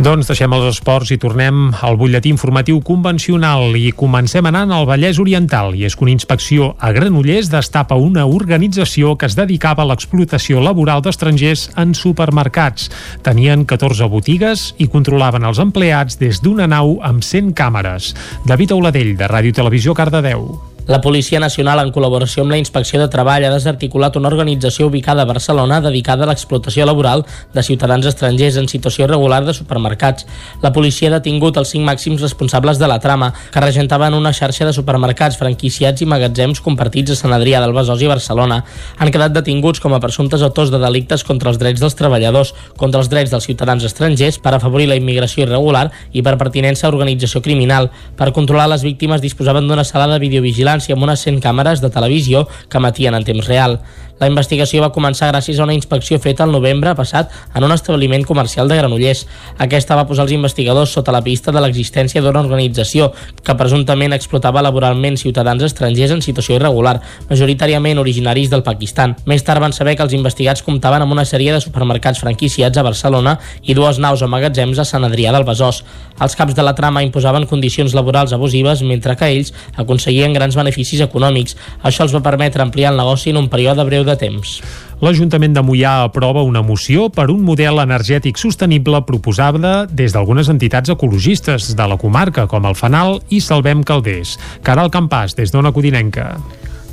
Doncs 0.00 0.30
deixem 0.30 0.54
els 0.56 0.64
esports 0.64 1.10
i 1.12 1.18
tornem 1.20 1.74
al 1.84 1.98
butlletí 2.00 2.30
informatiu 2.32 2.78
convencional 2.80 3.74
i 3.76 3.90
comencem 3.92 4.46
anant 4.48 4.72
al 4.72 4.86
Vallès 4.88 5.18
Oriental 5.20 5.76
i 5.76 5.84
és 5.84 5.92
que 5.92 6.06
una 6.06 6.14
inspecció 6.14 6.70
a 6.80 6.88
Granollers 6.96 7.50
destapa 7.52 7.98
una 8.00 8.24
organització 8.24 9.12
que 9.20 9.28
es 9.28 9.36
dedicava 9.36 9.84
a 9.84 9.90
l'explotació 9.90 10.64
laboral 10.64 11.04
d'estrangers 11.04 11.66
en 11.76 11.92
supermercats. 11.92 12.88
Tenien 13.20 13.68
14 13.68 14.08
botigues 14.08 14.70
i 14.80 14.88
controlaven 14.88 15.44
els 15.44 15.60
empleats 15.60 16.16
des 16.16 16.40
d'una 16.40 16.64
nau 16.64 16.96
amb 17.04 17.20
100 17.20 17.52
càmeres. 17.52 18.14
David 18.48 18.72
Auladell, 18.72 19.18
de 19.20 19.28
Ràdio 19.28 19.60
Televisió 19.60 19.92
Cardedeu. 19.92 20.69
La 20.90 21.00
Policia 21.00 21.38
Nacional, 21.38 21.78
en 21.84 21.92
col·laboració 21.94 22.42
amb 22.42 22.50
la 22.50 22.56
Inspecció 22.58 22.98
de 22.98 23.06
Treball, 23.06 23.44
ha 23.46 23.52
desarticulat 23.52 24.16
una 24.18 24.26
organització 24.26 24.88
ubicada 24.88 25.22
a 25.22 25.28
Barcelona 25.28 25.76
dedicada 25.84 26.24
a 26.24 26.26
l'explotació 26.26 26.82
laboral 26.82 27.22
de 27.54 27.62
ciutadans 27.62 28.08
estrangers 28.10 28.56
en 28.58 28.66
situació 28.66 29.04
irregular 29.04 29.44
de 29.46 29.54
supermercats. 29.54 30.26
La 30.64 30.72
policia 30.74 31.06
ha 31.06 31.12
detingut 31.14 31.60
els 31.62 31.70
cinc 31.70 31.86
màxims 31.86 32.24
responsables 32.26 32.80
de 32.82 32.88
la 32.90 32.96
trama, 32.98 33.28
que 33.52 33.62
regentaven 33.62 34.16
una 34.18 34.32
xarxa 34.34 34.66
de 34.66 34.72
supermercats, 34.74 35.38
franquiciats 35.38 36.02
i 36.02 36.08
magatzems 36.10 36.58
compartits 36.58 37.14
a 37.14 37.18
Sant 37.20 37.36
Adrià 37.38 37.62
del 37.62 37.76
Besòs 37.78 38.02
i 38.02 38.10
Barcelona. 38.10 38.58
Han 38.98 39.14
quedat 39.14 39.38
detinguts 39.38 39.78
com 39.78 39.94
a 39.94 40.02
presumptes 40.02 40.42
autors 40.42 40.74
de 40.74 40.82
delictes 40.82 41.22
contra 41.22 41.54
els 41.54 41.62
drets 41.62 41.78
dels 41.78 41.94
treballadors, 41.94 42.50
contra 42.74 42.98
els 42.98 43.12
drets 43.14 43.30
dels 43.30 43.46
ciutadans 43.46 43.86
estrangers, 43.86 44.40
per 44.42 44.56
afavorir 44.58 44.90
la 44.90 44.98
immigració 44.98 45.46
irregular 45.46 45.86
i 46.10 46.26
per 46.26 46.34
pertinença 46.34 46.88
a 46.88 46.90
organització 46.90 47.46
criminal. 47.46 47.92
Per 48.18 48.32
controlar 48.34 48.66
les 48.74 48.82
víctimes 48.82 49.22
disposaven 49.22 49.70
d'una 49.70 49.86
sala 49.86 50.10
de 50.10 50.18
videovigilància 50.26 50.79
amb 50.88 51.04
unes 51.04 51.20
100 51.26 51.42
càmeres 51.44 51.82
de 51.84 51.90
televisió 51.92 52.46
que 52.68 52.80
emetien 52.80 53.14
en 53.14 53.26
temps 53.28 53.46
real. 53.46 53.80
La 54.20 54.28
investigació 54.28 54.82
va 54.84 54.90
començar 54.92 55.30
gràcies 55.30 55.56
a 55.56 55.64
una 55.64 55.72
inspecció 55.72 56.18
feta 56.20 56.44
el 56.44 56.52
novembre 56.52 56.92
passat 56.92 57.30
en 57.56 57.64
un 57.64 57.72
establiment 57.72 58.26
comercial 58.28 58.68
de 58.68 58.76
Granollers. 58.76 59.22
Aquesta 59.64 59.96
va 59.96 60.04
posar 60.04 60.26
els 60.26 60.34
investigadors 60.36 60.92
sota 60.92 61.14
la 61.14 61.22
pista 61.24 61.54
de 61.56 61.62
l'existència 61.64 62.20
d'una 62.20 62.42
organització 62.44 63.14
que 63.42 63.54
presumptament 63.56 64.12
explotava 64.12 64.60
laboralment 64.60 65.16
ciutadans 65.16 65.64
estrangers 65.64 66.12
en 66.12 66.20
situació 66.20 66.58
irregular, 66.58 66.98
majoritàriament 67.30 68.02
originaris 68.02 68.52
del 68.52 68.64
Pakistan. 68.66 69.16
Més 69.24 69.46
tard 69.46 69.64
van 69.64 69.72
saber 69.72 69.96
que 69.96 70.04
els 70.04 70.12
investigats 70.18 70.66
comptaven 70.68 71.00
amb 71.00 71.16
una 71.16 71.24
sèrie 71.24 71.56
de 71.56 71.62
supermercats 71.64 72.20
franquiciats 72.20 72.76
a 72.76 72.84
Barcelona 72.84 73.38
i 73.64 73.72
dues 73.78 74.02
naus 74.04 74.20
o 74.20 74.28
magatzems 74.28 74.84
a 74.84 74.84
Sant 74.84 75.08
Adrià 75.08 75.32
del 75.32 75.48
Besòs. 75.48 75.80
Els 76.20 76.36
caps 76.36 76.52
de 76.52 76.66
la 76.66 76.76
trama 76.76 77.00
imposaven 77.06 77.48
condicions 77.48 77.96
laborals 77.96 78.36
abusives 78.36 78.84
mentre 78.84 79.16
que 79.16 79.32
ells 79.32 79.54
aconseguien 79.80 80.36
grans 80.36 80.60
beneficis 80.60 81.00
econòmics. 81.08 81.56
Això 81.80 82.04
els 82.04 82.12
va 82.12 82.20
permetre 82.20 82.60
ampliar 82.60 82.92
el 82.92 83.00
negoci 83.00 83.32
en 83.32 83.40
un 83.40 83.48
període 83.48 83.88
breu 83.88 84.04
de 84.10 84.16
temps. 84.20 84.58
L'Ajuntament 85.00 85.54
de 85.56 85.62
Mollà 85.64 85.94
aprova 86.04 86.42
una 86.44 86.60
moció 86.60 87.08
per 87.08 87.30
un 87.32 87.40
model 87.46 87.80
energètic 87.80 88.36
sostenible 88.40 89.00
proposada 89.08 89.86
des 89.86 90.12
d'algunes 90.12 90.50
entitats 90.52 90.92
ecologistes 90.92 91.70
de 91.76 91.86
la 91.88 91.96
comarca, 91.96 92.44
com 92.50 92.68
el 92.68 92.76
Fanal 92.76 93.22
i 93.30 93.40
Salvem 93.40 93.86
Calders. 93.86 94.36
Caral 94.66 94.92
Campàs, 94.92 95.38
des 95.38 95.54
d'Ona 95.54 95.72
Codinenca. 95.72 96.34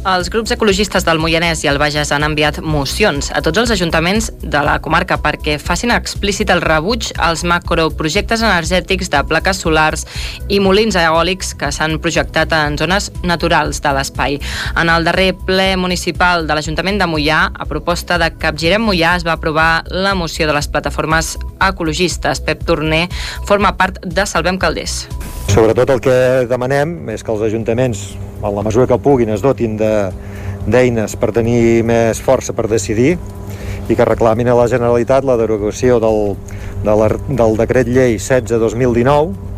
Els 0.07 0.29
grups 0.31 0.53
ecologistes 0.55 1.03
del 1.03 1.19
Moianès 1.19 1.65
i 1.65 1.67
el 1.67 1.77
Bages 1.81 2.13
han 2.15 2.23
enviat 2.23 2.61
mocions 2.63 3.27
a 3.35 3.41
tots 3.43 3.59
els 3.59 3.71
ajuntaments 3.75 4.29
de 4.39 4.59
la 4.63 4.77
comarca 4.79 5.17
perquè 5.19 5.57
facin 5.59 5.91
explícit 5.91 6.47
el 6.53 6.61
rebuig 6.63 7.09
als 7.19 7.41
macroprojectes 7.43 8.39
energètics 8.39 9.11
de 9.11 9.19
plaques 9.27 9.59
solars 9.65 10.05
i 10.47 10.61
molins 10.63 10.95
eòlics 10.95 11.49
que 11.59 11.73
s'han 11.75 11.97
projectat 11.99 12.55
en 12.55 12.77
zones 12.79 13.09
naturals 13.27 13.81
de 13.83 13.91
l'espai. 13.97 14.37
En 14.79 14.87
el 14.93 15.03
darrer 15.03 15.33
ple 15.41 15.73
municipal 15.75 16.47
de 16.47 16.55
l'Ajuntament 16.55 17.01
de 17.03 17.09
Mollà, 17.11 17.41
a 17.51 17.67
proposta 17.67 18.15
de 18.21 18.29
Capgirem 18.39 18.87
Mollà, 18.87 19.17
es 19.19 19.27
va 19.27 19.35
aprovar 19.35 19.83
la 19.91 20.15
moció 20.15 20.47
de 20.47 20.55
les 20.55 20.71
plataformes 20.71 21.33
ecologistes. 21.59 22.39
Pep 22.47 22.63
Torner 22.63 23.09
forma 23.43 23.75
part 23.75 23.99
de 24.07 24.23
Salvem 24.23 24.55
Calders. 24.55 25.01
Sobretot 25.51 25.91
el 25.91 25.99
que 25.99 26.17
demanem 26.47 26.95
és 27.11 27.27
que 27.27 27.35
els 27.35 27.43
ajuntaments 27.51 28.07
en 28.41 28.55
la 28.55 28.63
mesura 28.63 28.87
que 28.87 28.97
puguin, 29.01 29.29
es 29.33 29.41
dotin 29.41 29.77
d'eines 29.77 31.11
de, 31.11 31.19
per 31.19 31.31
tenir 31.35 31.83
més 31.87 32.21
força 32.23 32.53
per 32.53 32.67
decidir 32.69 33.15
i 33.87 33.95
que 33.95 34.05
reclamin 34.05 34.49
a 34.51 34.55
la 34.57 34.67
Generalitat 34.67 35.25
la 35.25 35.37
derogació 35.39 35.99
del, 36.03 36.35
de 36.83 36.95
la, 37.01 37.11
del 37.29 37.57
decret 37.59 37.87
llei 37.87 38.17
16-2019 38.19 39.56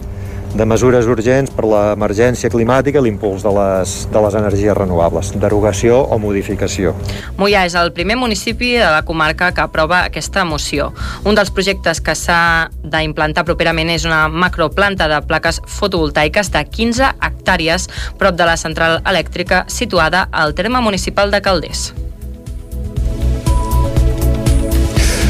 de 0.55 0.65
mesures 0.65 1.07
urgents 1.09 1.51
per 1.53 1.65
l'emergència 1.69 2.49
climàtica 2.51 2.99
i 2.99 3.05
l'impuls 3.05 3.43
de, 3.45 3.51
les, 3.53 3.95
de 4.11 4.23
les 4.25 4.37
energies 4.39 4.75
renovables, 4.77 5.31
derogació 5.39 5.99
o 6.01 6.17
modificació. 6.21 6.95
Mollà 7.37 7.65
és 7.69 7.77
el 7.79 7.93
primer 7.95 8.17
municipi 8.19 8.73
de 8.79 8.89
la 8.89 9.03
comarca 9.05 9.51
que 9.53 9.63
aprova 9.63 10.03
aquesta 10.07 10.45
moció. 10.45 10.89
Un 11.23 11.37
dels 11.37 11.53
projectes 11.53 12.01
que 12.01 12.17
s'ha 12.17 12.41
d'implantar 12.83 13.45
properament 13.47 13.93
és 13.93 14.07
una 14.09 14.25
macroplanta 14.29 15.09
de 15.11 15.21
plaques 15.29 15.61
fotovoltaiques 15.79 16.51
de 16.55 16.65
15 16.65 17.13
hectàrees 17.21 17.89
prop 18.19 18.37
de 18.39 18.49
la 18.49 18.57
central 18.57 18.99
elèctrica 19.05 19.65
situada 19.69 20.27
al 20.31 20.55
terme 20.57 20.81
municipal 20.81 21.31
de 21.31 21.41
Calders. 21.45 21.89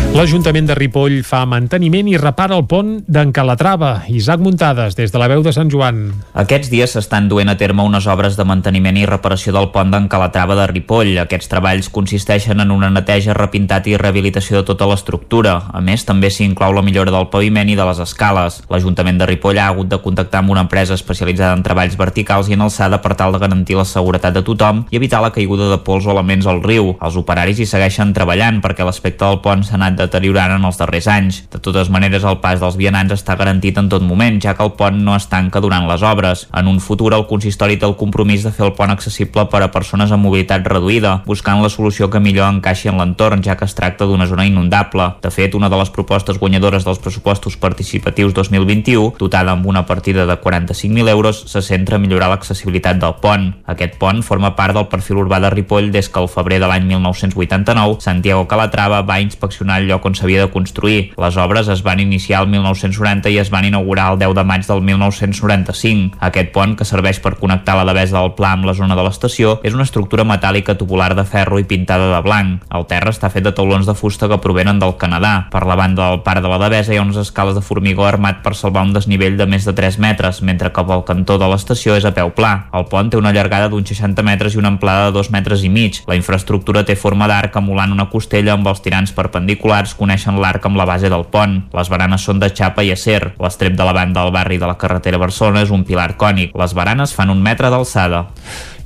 L'Ajuntament 0.10 0.66
de 0.66 0.74
Ripoll 0.74 1.20
fa 1.22 1.44
manteniment 1.46 2.08
i 2.10 2.16
repara 2.18 2.56
el 2.58 2.64
pont 2.66 2.96
d'en 3.06 3.30
Calatrava. 3.30 4.08
Isaac 4.10 4.42
Muntades, 4.42 4.96
des 4.98 5.12
de 5.14 5.20
la 5.22 5.28
veu 5.30 5.44
de 5.46 5.52
Sant 5.54 5.70
Joan. 5.70 6.00
Aquests 6.34 6.72
dies 6.72 6.96
s'estan 6.96 7.28
duent 7.30 7.52
a 7.52 7.54
terme 7.60 7.86
unes 7.86 8.08
obres 8.10 8.34
de 8.34 8.44
manteniment 8.44 8.98
i 8.98 9.06
reparació 9.06 9.54
del 9.54 9.70
pont 9.70 9.94
d'en 9.94 10.08
Calatrava 10.10 10.56
de 10.58 10.66
Ripoll. 10.72 11.12
Aquests 11.22 11.52
treballs 11.52 11.92
consisteixen 11.94 12.58
en 12.60 12.74
una 12.74 12.90
neteja, 12.90 13.36
repintat 13.38 13.86
i 13.86 13.94
rehabilitació 14.02 14.58
de 14.58 14.68
tota 14.72 14.88
l'estructura. 14.90 15.54
A 15.78 15.80
més, 15.80 16.08
també 16.10 16.34
s'hi 16.34 16.48
inclou 16.50 16.74
la 16.74 16.84
millora 16.84 17.14
del 17.14 17.30
paviment 17.30 17.70
i 17.70 17.78
de 17.78 17.86
les 17.92 18.02
escales. 18.02 18.64
L'Ajuntament 18.74 19.22
de 19.22 19.30
Ripoll 19.30 19.62
ha 19.62 19.70
hagut 19.70 19.94
de 19.94 20.02
contactar 20.02 20.42
amb 20.42 20.56
una 20.58 20.66
empresa 20.66 20.98
especialitzada 20.98 21.54
en 21.54 21.62
treballs 21.62 22.00
verticals 22.02 22.50
i 22.50 22.58
en 22.58 22.66
alçada 22.66 22.98
per 23.06 23.14
tal 23.14 23.38
de 23.38 23.44
garantir 23.46 23.78
la 23.78 23.86
seguretat 23.86 24.34
de 24.34 24.42
tothom 24.50 24.88
i 24.90 24.98
evitar 24.98 25.22
la 25.22 25.32
caiguda 25.38 25.70
de 25.70 25.80
pols 25.86 26.10
o 26.10 26.18
elements 26.18 26.50
al 26.50 26.66
riu. 26.66 26.96
Els 26.98 27.22
operaris 27.22 27.62
hi 27.62 27.70
segueixen 27.70 28.18
treballant 28.18 28.58
perquè 28.66 28.82
l'aspecte 28.82 29.22
del 29.22 29.44
pont 29.46 29.62
s'ha 29.62 29.78
anat 29.78 30.00
deteriorant 30.10 30.58
en 30.58 30.66
els 30.66 30.80
darrers 30.82 31.08
anys. 31.08 31.44
De 31.54 31.62
totes 31.62 31.92
maneres, 31.94 32.26
el 32.26 32.40
pas 32.44 32.60
dels 32.60 32.78
vianants 32.80 33.14
està 33.16 33.38
garantit 33.40 33.78
en 33.78 33.90
tot 33.92 34.04
moment, 34.04 34.42
ja 34.42 34.56
que 34.58 34.66
el 34.66 34.74
pont 34.80 34.98
no 35.06 35.16
es 35.16 35.30
tanca 35.32 35.62
durant 35.62 35.88
les 35.88 36.04
obres. 36.04 36.48
En 36.58 36.68
un 36.68 36.82
futur, 36.84 37.14
el 37.14 37.28
consistori 37.30 37.78
té 37.78 37.88
el 37.88 37.98
compromís 38.00 38.44
de 38.44 38.54
fer 38.56 38.66
el 38.68 38.76
pont 38.78 38.92
accessible 38.92 39.46
per 39.52 39.62
a 39.64 39.72
persones 39.72 40.12
amb 40.12 40.26
mobilitat 40.26 40.66
reduïda, 40.68 41.20
buscant 41.28 41.62
la 41.64 41.70
solució 41.70 42.10
que 42.10 42.22
millor 42.24 42.50
encaixi 42.50 42.90
en 42.90 42.98
l'entorn, 43.00 43.44
ja 43.46 43.56
que 43.60 43.68
es 43.70 43.78
tracta 43.78 44.08
d'una 44.10 44.28
zona 44.30 44.48
inundable. 44.50 45.12
De 45.22 45.32
fet, 45.32 45.56
una 45.56 45.70
de 45.70 45.80
les 45.80 45.94
propostes 45.94 46.40
guanyadores 46.42 46.86
dels 46.88 47.02
pressupostos 47.04 47.58
participatius 47.58 48.34
2021, 48.34 49.14
dotada 49.20 49.54
amb 49.54 49.68
una 49.70 49.86
partida 49.86 50.26
de 50.26 50.40
45.000 50.42 51.10
euros, 51.10 51.44
se 51.48 51.62
centra 51.62 51.98
a 51.98 52.04
millorar 52.04 52.32
l'accessibilitat 52.34 53.00
del 53.02 53.18
pont. 53.22 53.50
Aquest 53.70 54.00
pont 54.02 54.24
forma 54.26 54.56
part 54.58 54.76
del 54.78 54.90
perfil 54.92 55.22
urbà 55.24 55.40
de 55.44 55.52
Ripoll 55.54 55.92
des 55.92 56.10
que 56.10 56.20
al 56.22 56.30
febrer 56.32 56.60
de 56.62 56.70
l'any 56.70 56.88
1989 56.90 58.00
Santiago 58.00 58.48
Calatrava 58.48 59.02
va 59.04 59.20
inspeccionar 59.22 59.82
el 59.82 59.89
lloc 59.90 60.06
on 60.06 60.16
s'havia 60.16 60.46
de 60.46 60.52
construir. 60.54 61.12
Les 61.20 61.38
obres 61.42 61.68
es 61.68 61.84
van 61.84 62.00
iniciar 62.00 62.44
el 62.44 62.52
1990 62.54 63.34
i 63.34 63.40
es 63.42 63.50
van 63.52 63.66
inaugurar 63.66 64.12
el 64.14 64.20
10 64.22 64.36
de 64.38 64.46
maig 64.46 64.66
del 64.68 64.82
1995. 64.86 66.18
Aquest 66.30 66.54
pont, 66.56 66.76
que 66.78 66.88
serveix 66.88 67.20
per 67.24 67.36
connectar 67.42 67.78
la 67.78 67.88
devesa 67.90 68.20
del 68.20 68.34
Pla 68.38 68.54
amb 68.56 68.70
la 68.70 68.76
zona 68.78 68.96
de 68.96 69.06
l'estació, 69.06 69.58
és 69.64 69.76
una 69.76 69.88
estructura 69.88 70.28
metàl·lica 70.28 70.78
tubular 70.78 71.12
de 71.18 71.26
ferro 71.26 71.60
i 71.60 71.68
pintada 71.68 72.12
de 72.14 72.22
blanc. 72.26 72.66
El 72.76 72.86
terra 72.90 73.14
està 73.14 73.32
fet 73.34 73.46
de 73.46 73.54
taulons 73.56 73.88
de 73.90 73.96
fusta 73.98 74.30
que 74.30 74.40
provenen 74.44 74.80
del 74.80 74.96
Canadà. 75.02 75.50
Per 75.52 75.64
la 75.66 75.78
banda 75.80 76.10
del 76.10 76.22
parc 76.26 76.44
de 76.46 76.52
la 76.52 76.60
devesa 76.62 76.94
hi 76.94 77.00
ha 77.00 77.06
unes 77.06 77.18
escales 77.18 77.56
de 77.56 77.64
formigó 77.66 78.06
armat 78.06 78.44
per 78.44 78.56
salvar 78.56 78.86
un 78.86 78.94
desnivell 78.94 79.38
de 79.40 79.48
més 79.50 79.66
de 79.66 79.74
3 79.74 80.00
metres, 80.04 80.42
mentre 80.42 80.72
que 80.74 80.86
pel 80.86 81.06
cantó 81.08 81.40
de 81.40 81.50
l'estació 81.50 81.96
és 81.98 82.06
a 82.06 82.14
peu 82.16 82.34
pla. 82.36 82.70
El 82.76 82.86
pont 82.92 83.10
té 83.10 83.18
una 83.18 83.34
llargada 83.36 83.70
d'uns 83.72 83.90
60 83.90 84.26
metres 84.26 84.56
i 84.56 84.62
una 84.62 84.72
amplada 84.74 85.10
de 85.10 85.18
2 85.18 85.32
metres 85.36 85.64
i 85.64 85.70
mig. 85.72 86.04
La 86.08 86.18
infraestructura 86.20 86.84
té 86.86 86.96
forma 87.00 87.28
d'arc 87.32 87.56
emulant 87.60 87.96
una 87.96 88.10
costella 88.12 88.54
amb 88.56 88.68
els 88.68 88.84
tirants 88.84 89.14
perpendiculars 89.16 89.79
particulars 89.80 89.96
coneixen 89.96 90.40
l'arc 90.40 90.66
amb 90.66 90.78
la 90.78 90.86
base 90.86 91.10
del 91.10 91.26
pont. 91.32 91.62
Les 91.74 91.90
baranes 91.90 92.22
són 92.22 92.40
de 92.40 92.50
xapa 92.52 92.84
i 92.84 92.92
acer. 92.92 93.36
L'estrep 93.40 93.76
de 93.76 93.86
la 93.86 93.94
banda 93.94 94.24
del 94.24 94.34
barri 94.34 94.58
de 94.58 94.68
la 94.68 94.78
carretera 94.78 95.18
Barcelona 95.18 95.64
és 95.64 95.72
un 95.72 95.86
pilar 95.86 96.18
cònic. 96.18 96.56
Les 96.56 96.74
baranes 96.74 97.14
fan 97.14 97.30
un 97.30 97.42
metre 97.42 97.70
d'alçada. 97.70 98.26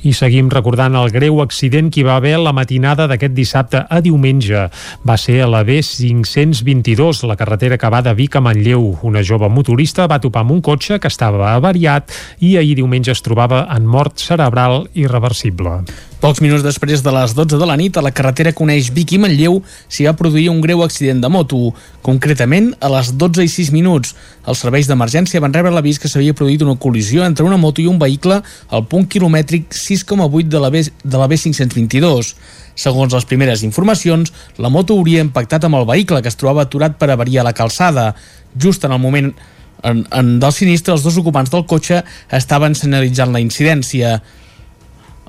I 0.04 0.12
seguim 0.12 0.50
recordant 0.52 0.98
el 1.00 1.14
greu 1.16 1.38
accident 1.40 1.88
que 1.88 2.02
hi 2.02 2.04
va 2.04 2.18
haver 2.20 2.36
la 2.42 2.52
matinada 2.52 3.06
d'aquest 3.08 3.32
dissabte 3.38 3.86
a 3.88 4.02
diumenge. 4.04 4.66
Va 5.08 5.16
ser 5.16 5.38
a 5.46 5.48
la 5.48 5.62
B522, 5.64 7.24
la 7.30 7.38
carretera 7.40 7.78
que 7.80 7.92
va 7.94 8.02
de 8.04 8.12
Vic 8.18 8.36
a 8.36 8.42
Manlleu. 8.44 8.98
Una 9.08 9.24
jove 9.24 9.48
motorista 9.48 10.10
va 10.12 10.20
topar 10.20 10.44
amb 10.44 10.58
un 10.58 10.62
cotxe 10.62 11.00
que 11.00 11.08
estava 11.08 11.54
avariat 11.54 12.12
i 12.44 12.58
ahir 12.60 12.76
diumenge 12.82 13.16
es 13.16 13.24
trobava 13.24 13.64
en 13.72 13.88
mort 13.88 14.20
cerebral 14.20 14.90
irreversible. 14.94 15.86
Pocs 16.24 16.40
minuts 16.40 16.64
després 16.64 17.02
de 17.04 17.12
les 17.12 17.34
12 17.36 17.58
de 17.60 17.66
la 17.68 17.76
nit, 17.76 17.98
a 18.00 18.02
la 18.04 18.14
carretera 18.16 18.54
que 18.56 18.64
uneix 18.64 18.94
Vic 18.96 19.12
i 19.12 19.18
Manlleu, 19.20 19.58
s'hi 19.92 20.06
va 20.08 20.14
produir 20.16 20.46
un 20.54 20.62
greu 20.64 20.80
accident 20.86 21.20
de 21.20 21.28
moto. 21.28 21.74
Concretament, 22.04 22.70
a 22.80 22.92
les 22.94 23.10
12 23.20 23.44
i 23.44 23.52
6 23.52 23.74
minuts, 23.76 24.14
els 24.44 24.60
serveis 24.60 24.90
d'emergència 24.90 25.42
van 25.44 25.54
rebre 25.56 25.72
l'avís 25.72 26.00
que 26.02 26.10
s'havia 26.12 26.36
produït 26.36 26.64
una 26.66 26.76
col·lisió 26.80 27.24
entre 27.24 27.46
una 27.48 27.60
moto 27.60 27.82
i 27.82 27.88
un 27.88 28.00
vehicle 28.02 28.42
al 28.44 28.86
punt 28.92 29.08
quilomètric 29.08 29.72
6,8 29.72 30.52
de 30.52 30.60
la, 30.60 30.70
B, 30.74 30.84
de 30.84 31.22
la 31.22 31.30
B522. 31.32 32.34
Segons 32.76 33.14
les 33.14 33.28
primeres 33.30 33.64
informacions, 33.64 34.34
la 34.58 34.72
moto 34.74 34.98
hauria 34.98 35.24
impactat 35.24 35.64
amb 35.68 35.80
el 35.80 35.88
vehicle 35.88 36.22
que 36.22 36.32
es 36.32 36.40
trobava 36.40 36.68
aturat 36.68 36.98
per 37.00 37.12
avariar 37.14 37.46
la 37.48 37.56
calçada. 37.56 38.12
Just 38.60 38.84
en 38.84 38.92
el 38.92 39.00
moment 39.00 39.32
en, 39.84 40.06
en 40.12 40.38
del 40.40 40.56
sinistre, 40.56 40.96
els 40.96 41.04
dos 41.06 41.18
ocupants 41.20 41.52
del 41.52 41.68
cotxe 41.70 42.02
estaven 42.32 42.76
senyalitzant 42.76 43.32
la 43.36 43.44
incidència. 43.44 44.18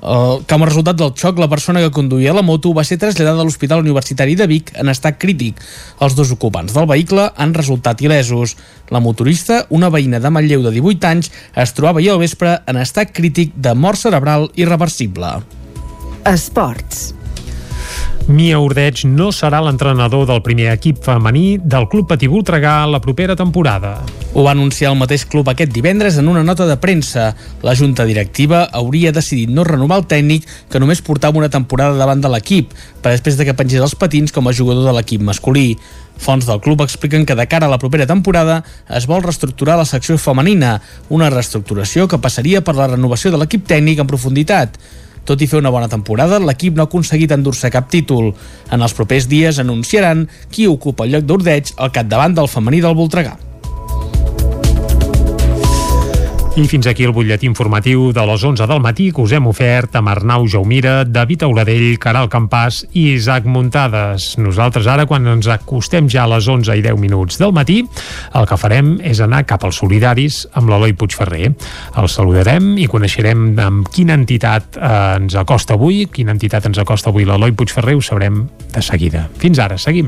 Com 0.01 0.61
a 0.61 0.67
resultat 0.67 0.97
del 0.99 1.13
xoc, 1.17 1.39
la 1.41 1.49
persona 1.49 1.81
que 1.81 1.93
conduïa 1.93 2.35
la 2.35 2.43
moto 2.45 2.73
va 2.75 2.83
ser 2.85 2.99
traslladada 3.01 3.41
a 3.41 3.47
l'Hospital 3.47 3.81
Universitari 3.81 4.35
de 4.37 4.47
Vic 4.51 4.71
en 4.75 4.91
estat 4.91 5.17
crític. 5.21 5.61
Els 6.03 6.17
dos 6.17 6.33
ocupants 6.35 6.75
del 6.75 6.87
vehicle 6.89 7.29
han 7.35 7.55
resultat 7.57 8.03
il·lesos. 8.05 8.55
La 8.93 9.01
motorista, 9.01 9.63
una 9.69 9.89
veïna 9.89 10.21
de 10.21 10.29
Manlleu 10.29 10.65
de 10.65 10.75
18 10.75 11.09
anys, 11.09 11.31
es 11.55 11.73
trobava 11.73 12.03
ahir 12.03 12.13
al 12.13 12.21
vespre 12.21 12.59
en 12.67 12.81
estat 12.83 13.15
crític 13.15 13.55
de 13.55 13.73
mort 13.73 14.01
cerebral 14.01 14.51
irreversible. 14.59 15.39
Esports. 16.25 17.13
Mia 18.25 18.57
Ordeig 18.57 19.03
no 19.05 19.27
serà 19.29 19.59
l'entrenador 19.61 20.23
del 20.25 20.39
primer 20.41 20.71
equip 20.71 20.97
femení 21.05 21.59
del 21.61 21.83
Club 21.91 22.07
Patí 22.09 22.25
Voltregà 22.25 22.79
la 22.89 22.97
propera 22.97 23.35
temporada. 23.37 23.99
Ho 24.33 24.41
va 24.41 24.55
anunciar 24.55 24.89
el 24.89 24.97
mateix 24.97 25.27
club 25.29 25.51
aquest 25.51 25.69
divendres 25.71 26.17
en 26.17 26.31
una 26.31 26.41
nota 26.43 26.65
de 26.65 26.75
premsa. 26.81 27.27
La 27.61 27.75
junta 27.77 28.03
directiva 28.03 28.63
hauria 28.73 29.13
decidit 29.13 29.53
no 29.53 29.63
renovar 29.63 30.01
el 30.01 30.07
tècnic 30.09 30.49
que 30.73 30.81
només 30.81 31.03
portava 31.05 31.37
una 31.37 31.51
temporada 31.53 32.01
davant 32.01 32.25
de 32.25 32.33
l'equip, 32.33 32.73
per 33.05 33.13
després 33.13 33.37
de 33.37 33.45
que 33.45 33.53
pengés 33.53 33.85
els 33.85 33.93
patins 33.93 34.33
com 34.33 34.49
a 34.49 34.57
jugador 34.57 34.89
de 34.89 34.97
l'equip 34.97 35.21
masculí. 35.21 35.77
Fons 36.17 36.49
del 36.49 36.63
club 36.65 36.81
expliquen 36.81 37.29
que 37.29 37.37
de 37.37 37.45
cara 37.45 37.69
a 37.69 37.75
la 37.75 37.77
propera 37.77 38.09
temporada 38.09 38.63
es 38.89 39.05
vol 39.05 39.21
reestructurar 39.21 39.77
la 39.77 39.85
secció 39.85 40.17
femenina, 40.17 40.79
una 41.13 41.29
reestructuració 41.29 42.09
que 42.09 42.17
passaria 42.17 42.65
per 42.65 42.73
la 42.73 42.89
renovació 42.97 43.29
de 43.29 43.37
l'equip 43.37 43.69
tècnic 43.69 44.01
en 44.01 44.09
profunditat. 44.09 44.81
Tot 45.25 45.41
i 45.41 45.47
fer 45.49 45.57
una 45.57 45.73
bona 45.73 45.89
temporada, 45.89 46.37
l'equip 46.41 46.75
no 46.77 46.85
ha 46.85 46.89
aconseguit 46.89 47.33
endur-se 47.33 47.71
cap 47.73 47.89
títol. 47.89 48.29
En 48.69 48.85
els 48.85 48.93
propers 48.93 49.25
dies 49.31 49.57
anunciaran 49.61 50.27
qui 50.51 50.69
ocupa 50.69 51.07
el 51.07 51.17
lloc 51.17 51.25
d'Ordeig 51.25 51.73
al 51.77 51.93
capdavant 51.95 52.37
del 52.37 52.51
femení 52.51 52.83
del 52.85 52.97
Voltregà. 52.97 53.35
I 56.55 56.69
fins 56.71 56.87
aquí 56.87 57.03
el 57.03 57.11
butlletí 57.11 57.49
informatiu 57.49 58.13
de 58.15 58.23
les 58.23 58.43
11 58.47 58.63
del 58.69 58.79
matí 58.79 59.09
que 59.11 59.19
us 59.19 59.33
hem 59.35 59.49
ofert 59.49 59.97
amb 59.99 60.07
Arnau 60.07 60.45
Jaumira, 60.47 61.01
David 61.03 61.43
Auladell, 61.43 61.97
Caral 61.99 62.29
Campàs 62.31 62.77
i 62.93 63.09
Isaac 63.17 63.43
Muntades. 63.43 64.29
Nosaltres 64.39 64.87
ara, 64.87 65.03
quan 65.03 65.27
ens 65.27 65.49
acostem 65.51 66.07
ja 66.07 66.23
a 66.23 66.31
les 66.31 66.47
11 66.47 66.77
i 66.79 66.85
10 66.85 66.95
minuts 67.01 67.41
del 67.43 67.51
matí, 67.51 67.81
el 68.39 68.47
que 68.47 68.59
farem 68.61 68.95
és 69.03 69.19
anar 69.19 69.43
cap 69.43 69.67
als 69.67 69.83
solidaris 69.83 70.45
amb 70.55 70.71
l'Eloi 70.71 70.95
Puigferrer. 70.95 71.51
El 71.99 72.07
saludarem 72.07 72.77
i 72.79 72.87
coneixerem 72.87 73.49
amb 73.59 73.91
quina 73.91 74.15
entitat 74.15 74.79
eh, 74.79 74.95
ens 75.19 75.35
acosta 75.35 75.75
avui, 75.75 76.05
quina 76.07 76.31
entitat 76.31 76.71
ens 76.71 76.79
acosta 76.79 77.11
avui 77.11 77.27
l'Eloi 77.27 77.51
Puigferrer, 77.51 77.99
ho 77.99 78.05
sabrem 78.13 78.45
de 78.71 78.89
seguida. 78.93 79.27
Fins 79.43 79.59
ara, 79.59 79.75
seguim. 79.75 80.07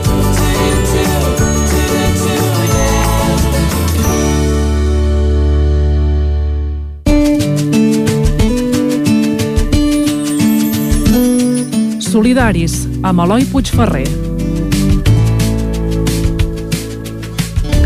Solidaris, 12.11 12.73
amb 13.07 13.21
Eloi 13.23 13.45
Puigferrer. 13.47 14.03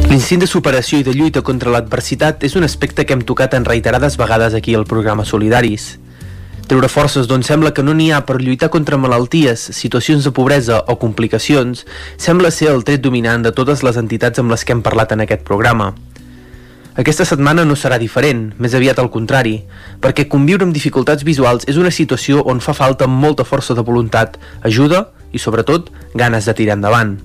L'instint 0.10 0.42
de 0.42 0.48
superació 0.50 0.98
i 0.98 1.06
de 1.06 1.14
lluita 1.14 1.44
contra 1.46 1.70
l'adversitat 1.70 2.42
és 2.48 2.56
un 2.58 2.66
aspecte 2.66 3.06
que 3.06 3.14
hem 3.14 3.22
tocat 3.22 3.54
en 3.54 3.68
reiterades 3.70 4.18
vegades 4.18 4.58
aquí 4.58 4.74
al 4.74 4.88
programa 4.90 5.28
Solidaris. 5.30 6.00
Treure 6.66 6.90
forces 6.90 7.30
d'on 7.30 7.46
sembla 7.46 7.76
que 7.78 7.86
no 7.86 7.94
n'hi 7.94 8.10
ha 8.10 8.24
per 8.26 8.40
lluitar 8.42 8.72
contra 8.74 8.98
malalties, 8.98 9.68
situacions 9.78 10.26
de 10.26 10.34
pobresa 10.34 10.82
o 10.90 10.98
complicacions 10.98 11.86
sembla 12.18 12.50
ser 12.50 12.72
el 12.74 12.82
tret 12.82 13.06
dominant 13.06 13.46
de 13.46 13.54
totes 13.54 13.86
les 13.86 14.02
entitats 14.02 14.42
amb 14.42 14.50
les 14.50 14.66
que 14.66 14.74
hem 14.74 14.82
parlat 14.82 15.14
en 15.14 15.22
aquest 15.22 15.46
programa. 15.46 15.94
Aquesta 16.96 17.26
setmana 17.28 17.66
no 17.68 17.76
serà 17.76 17.98
diferent, 18.00 18.54
més 18.56 18.74
aviat 18.78 19.02
al 19.02 19.10
contrari, 19.12 19.58
perquè 20.00 20.30
conviure 20.32 20.64
amb 20.64 20.76
dificultats 20.76 21.26
visuals 21.28 21.68
és 21.68 21.76
una 21.76 21.92
situació 21.92 22.40
on 22.48 22.62
fa 22.64 22.72
falta 22.78 23.04
molta 23.12 23.44
força 23.44 23.76
de 23.76 23.84
voluntat, 23.84 24.38
ajuda 24.64 25.10
i, 25.36 25.42
sobretot, 25.44 25.92
ganes 26.16 26.48
de 26.48 26.56
tirar 26.56 26.80
endavant. 26.80 27.18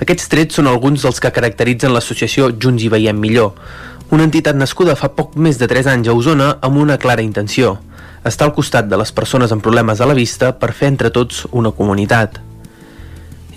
Aquests 0.00 0.32
trets 0.32 0.56
són 0.56 0.72
alguns 0.72 1.04
dels 1.04 1.20
que 1.20 1.34
caracteritzen 1.36 1.92
l'associació 1.92 2.48
Junts 2.56 2.88
i 2.88 2.88
Veiem 2.88 3.20
Millor, 3.20 3.52
una 4.08 4.24
entitat 4.24 4.56
nascuda 4.56 4.96
fa 4.96 5.12
poc 5.12 5.36
més 5.36 5.60
de 5.60 5.68
3 5.68 5.92
anys 5.92 6.08
a 6.08 6.16
Osona 6.16 6.54
amb 6.64 6.80
una 6.80 6.96
clara 6.96 7.20
intenció, 7.20 7.76
estar 8.24 8.48
al 8.48 8.56
costat 8.56 8.88
de 8.88 8.96
les 8.96 9.12
persones 9.12 9.52
amb 9.52 9.60
problemes 9.60 10.00
a 10.00 10.08
la 10.08 10.16
vista 10.16 10.54
per 10.56 10.72
fer 10.72 10.94
entre 10.94 11.12
tots 11.12 11.44
una 11.52 11.76
comunitat. 11.76 12.47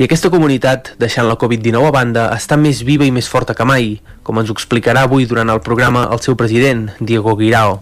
I 0.02 0.08
aquesta 0.08 0.32
comunitat, 0.34 0.96
deixant 0.98 1.28
la 1.30 1.36
Covid-19 1.38 1.86
a 1.86 1.94
banda, 1.94 2.22
està 2.34 2.56
més 2.58 2.80
viva 2.82 3.06
i 3.06 3.12
més 3.14 3.28
forta 3.30 3.54
que 3.54 3.68
mai, 3.70 4.00
com 4.26 4.40
ens 4.42 4.50
ho 4.50 4.56
explicarà 4.58 5.04
avui 5.06 5.28
durant 5.30 5.54
el 5.54 5.62
programa 5.62 6.08
el 6.16 6.24
seu 6.26 6.34
president, 6.34 6.88
Diego 6.98 7.36
Guirao. 7.38 7.76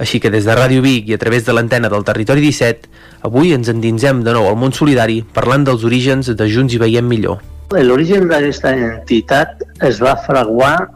Així 0.00 0.16
que 0.16 0.30
des 0.32 0.48
de 0.48 0.56
Ràdio 0.56 0.80
Vic 0.80 1.10
i 1.12 1.12
a 1.12 1.20
través 1.20 1.44
de 1.44 1.52
l'antena 1.52 1.92
del 1.92 2.08
Territori 2.08 2.40
17, 2.40 2.88
avui 3.28 3.52
ens 3.52 3.68
endinsem 3.68 4.24
de 4.24 4.32
nou 4.32 4.48
al 4.48 4.56
món 4.56 4.72
solidari 4.72 5.18
parlant 5.36 5.68
dels 5.68 5.84
orígens 5.84 6.32
de 6.32 6.48
Junts 6.48 6.72
i 6.72 6.80
Veiem 6.80 7.04
Millor. 7.04 7.44
L'origen 7.84 8.32
d'aquesta 8.32 8.72
entitat 8.72 9.60
es 9.84 10.00
va 10.00 10.16
fraguar 10.24 10.88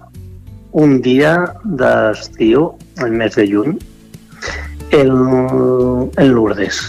un 0.73 1.03
dia 1.05 1.37
d'estiu, 1.69 2.71
el 3.05 3.13
mes 3.13 3.37
de 3.37 3.45
juny, 3.45 3.77
en 4.97 6.33
Lourdes. 6.33 6.87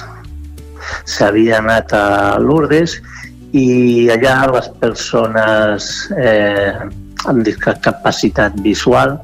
S'havia 1.04 1.60
anat 1.60 1.92
a 1.92 2.38
Lourdes 2.40 3.02
i 3.58 4.10
allà 4.14 4.36
les 4.54 4.68
persones 4.82 5.88
eh, 6.16 6.72
amb 7.28 7.44
discapacitat 7.46 8.56
visual 8.64 9.18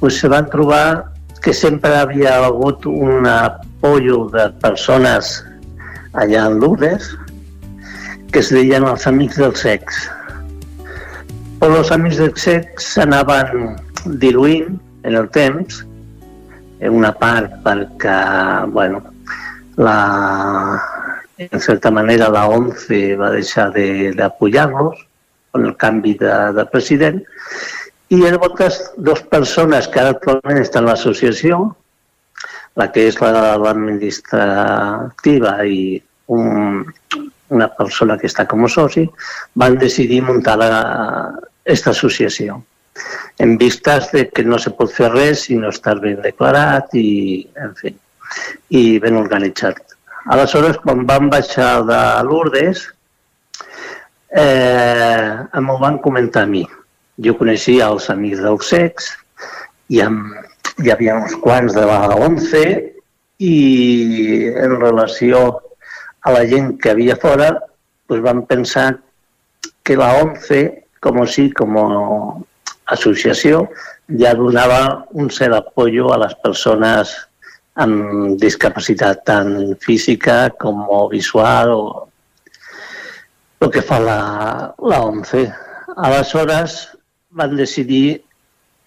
pues, 0.00 0.20
se 0.20 0.28
van 0.28 0.48
trobar 0.52 1.12
que 1.42 1.54
sempre 1.54 1.94
havia 1.96 2.36
hagut 2.44 2.84
un 2.86 3.26
apoyo 3.30 4.26
de 4.34 4.50
persones 4.60 5.38
allà 6.12 6.48
en 6.50 6.60
Lourdes 6.60 7.14
que 8.32 8.40
es 8.40 8.50
deien 8.52 8.84
els 8.84 9.06
Amics 9.08 9.38
del 9.40 9.54
Sex. 9.56 10.00
Però 11.60 11.78
els 11.80 11.92
Amics 11.94 12.18
del 12.20 12.34
Sex 12.36 12.90
s'anaven 12.92 13.76
diluint 14.20 14.74
en 15.08 15.16
el 15.16 15.30
temps, 15.32 15.78
en 16.84 16.98
una 16.98 17.14
part 17.16 17.54
perquè, 17.64 18.18
bueno, 18.74 19.00
la, 19.80 19.96
en 21.38 21.60
certa 21.60 21.90
manera 21.90 22.28
la 22.32 22.46
ONCE 22.48 23.16
va 23.20 23.30
deixar 23.34 23.70
d'apoyar-los 23.72 24.96
amb 25.56 25.64
el 25.64 25.76
canvi 25.80 26.14
de, 26.20 26.34
de 26.56 26.64
president 26.72 27.18
i 28.14 28.16
en 28.28 28.34
moltes 28.40 28.74
dues 28.96 29.22
persones 29.32 29.88
que 29.90 30.00
ara 30.00 30.10
actualment 30.14 30.58
estan 30.62 30.84
a 30.86 30.88
l'associació, 30.92 31.52
la 32.78 32.86
que 32.94 33.02
és 33.10 33.16
l'administrativa 33.20 35.52
la, 35.58 35.66
i 35.66 36.02
un, 36.32 36.46
una 37.50 37.68
persona 37.74 38.18
que 38.20 38.28
està 38.30 38.42
com 38.46 38.64
a 38.64 38.68
soci, 38.70 39.04
van 39.54 39.78
decidir 39.82 40.22
muntar 40.22 40.56
aquesta 40.62 41.90
associació 41.90 42.62
en 43.38 43.58
vistes 43.58 44.10
de 44.12 44.28
que 44.30 44.44
no 44.44 44.58
se 44.58 44.72
pot 44.76 44.92
fer 44.92 45.10
res 45.12 45.46
si 45.46 45.56
no 45.60 45.70
estàs 45.74 46.00
ben 46.00 46.20
declarat 46.24 46.94
i, 46.96 47.44
en 47.60 47.74
fi, 47.76 47.92
i 48.72 48.98
ben 49.02 49.18
organitzat. 49.20 49.82
Aleshores, 50.26 50.78
quan 50.82 51.04
vam 51.06 51.28
baixar 51.30 51.84
de 51.86 51.98
Lourdes, 52.26 52.80
eh, 54.34 55.60
m'ho 55.62 55.76
van 55.78 56.00
comentar 56.02 56.42
a 56.42 56.50
mi. 56.50 56.64
Jo 57.22 57.36
coneixia 57.38 57.86
els 57.92 58.08
amics 58.10 58.42
del 58.42 58.58
sex, 58.66 59.12
i 59.88 60.02
amb, 60.02 60.34
hi 60.82 60.90
havia 60.90 61.14
uns 61.20 61.36
quants 61.44 61.76
de 61.76 61.84
la 61.86 62.00
11 62.26 62.64
i 63.38 63.54
en 64.64 64.74
relació 64.80 65.44
a 66.26 66.34
la 66.34 66.42
gent 66.50 66.74
que 66.82 66.90
havia 66.90 67.16
fora, 67.22 67.52
doncs 68.10 68.24
vam 68.26 68.42
pensar 68.50 68.88
que 69.86 69.96
la 69.96 70.10
11, 70.24 70.60
com 71.00 71.22
sí, 71.30 71.46
com 71.54 71.78
associació, 72.96 73.68
ja 74.18 74.34
donava 74.34 75.06
un 75.14 75.30
cert 75.30 75.54
apoyo 75.54 76.10
a 76.12 76.18
les 76.24 76.34
persones 76.42 77.14
amb 77.82 78.36
discapacitat 78.40 79.24
tant 79.28 79.74
física 79.84 80.46
com 80.60 80.84
visual 81.12 81.72
o 81.74 81.82
el 83.60 83.70
que 83.72 83.82
fa 83.82 83.98
la, 84.00 84.20
la 84.78 85.00
11. 85.04 85.44
Aleshores 85.96 86.76
van 87.36 87.56
decidir, 87.56 88.22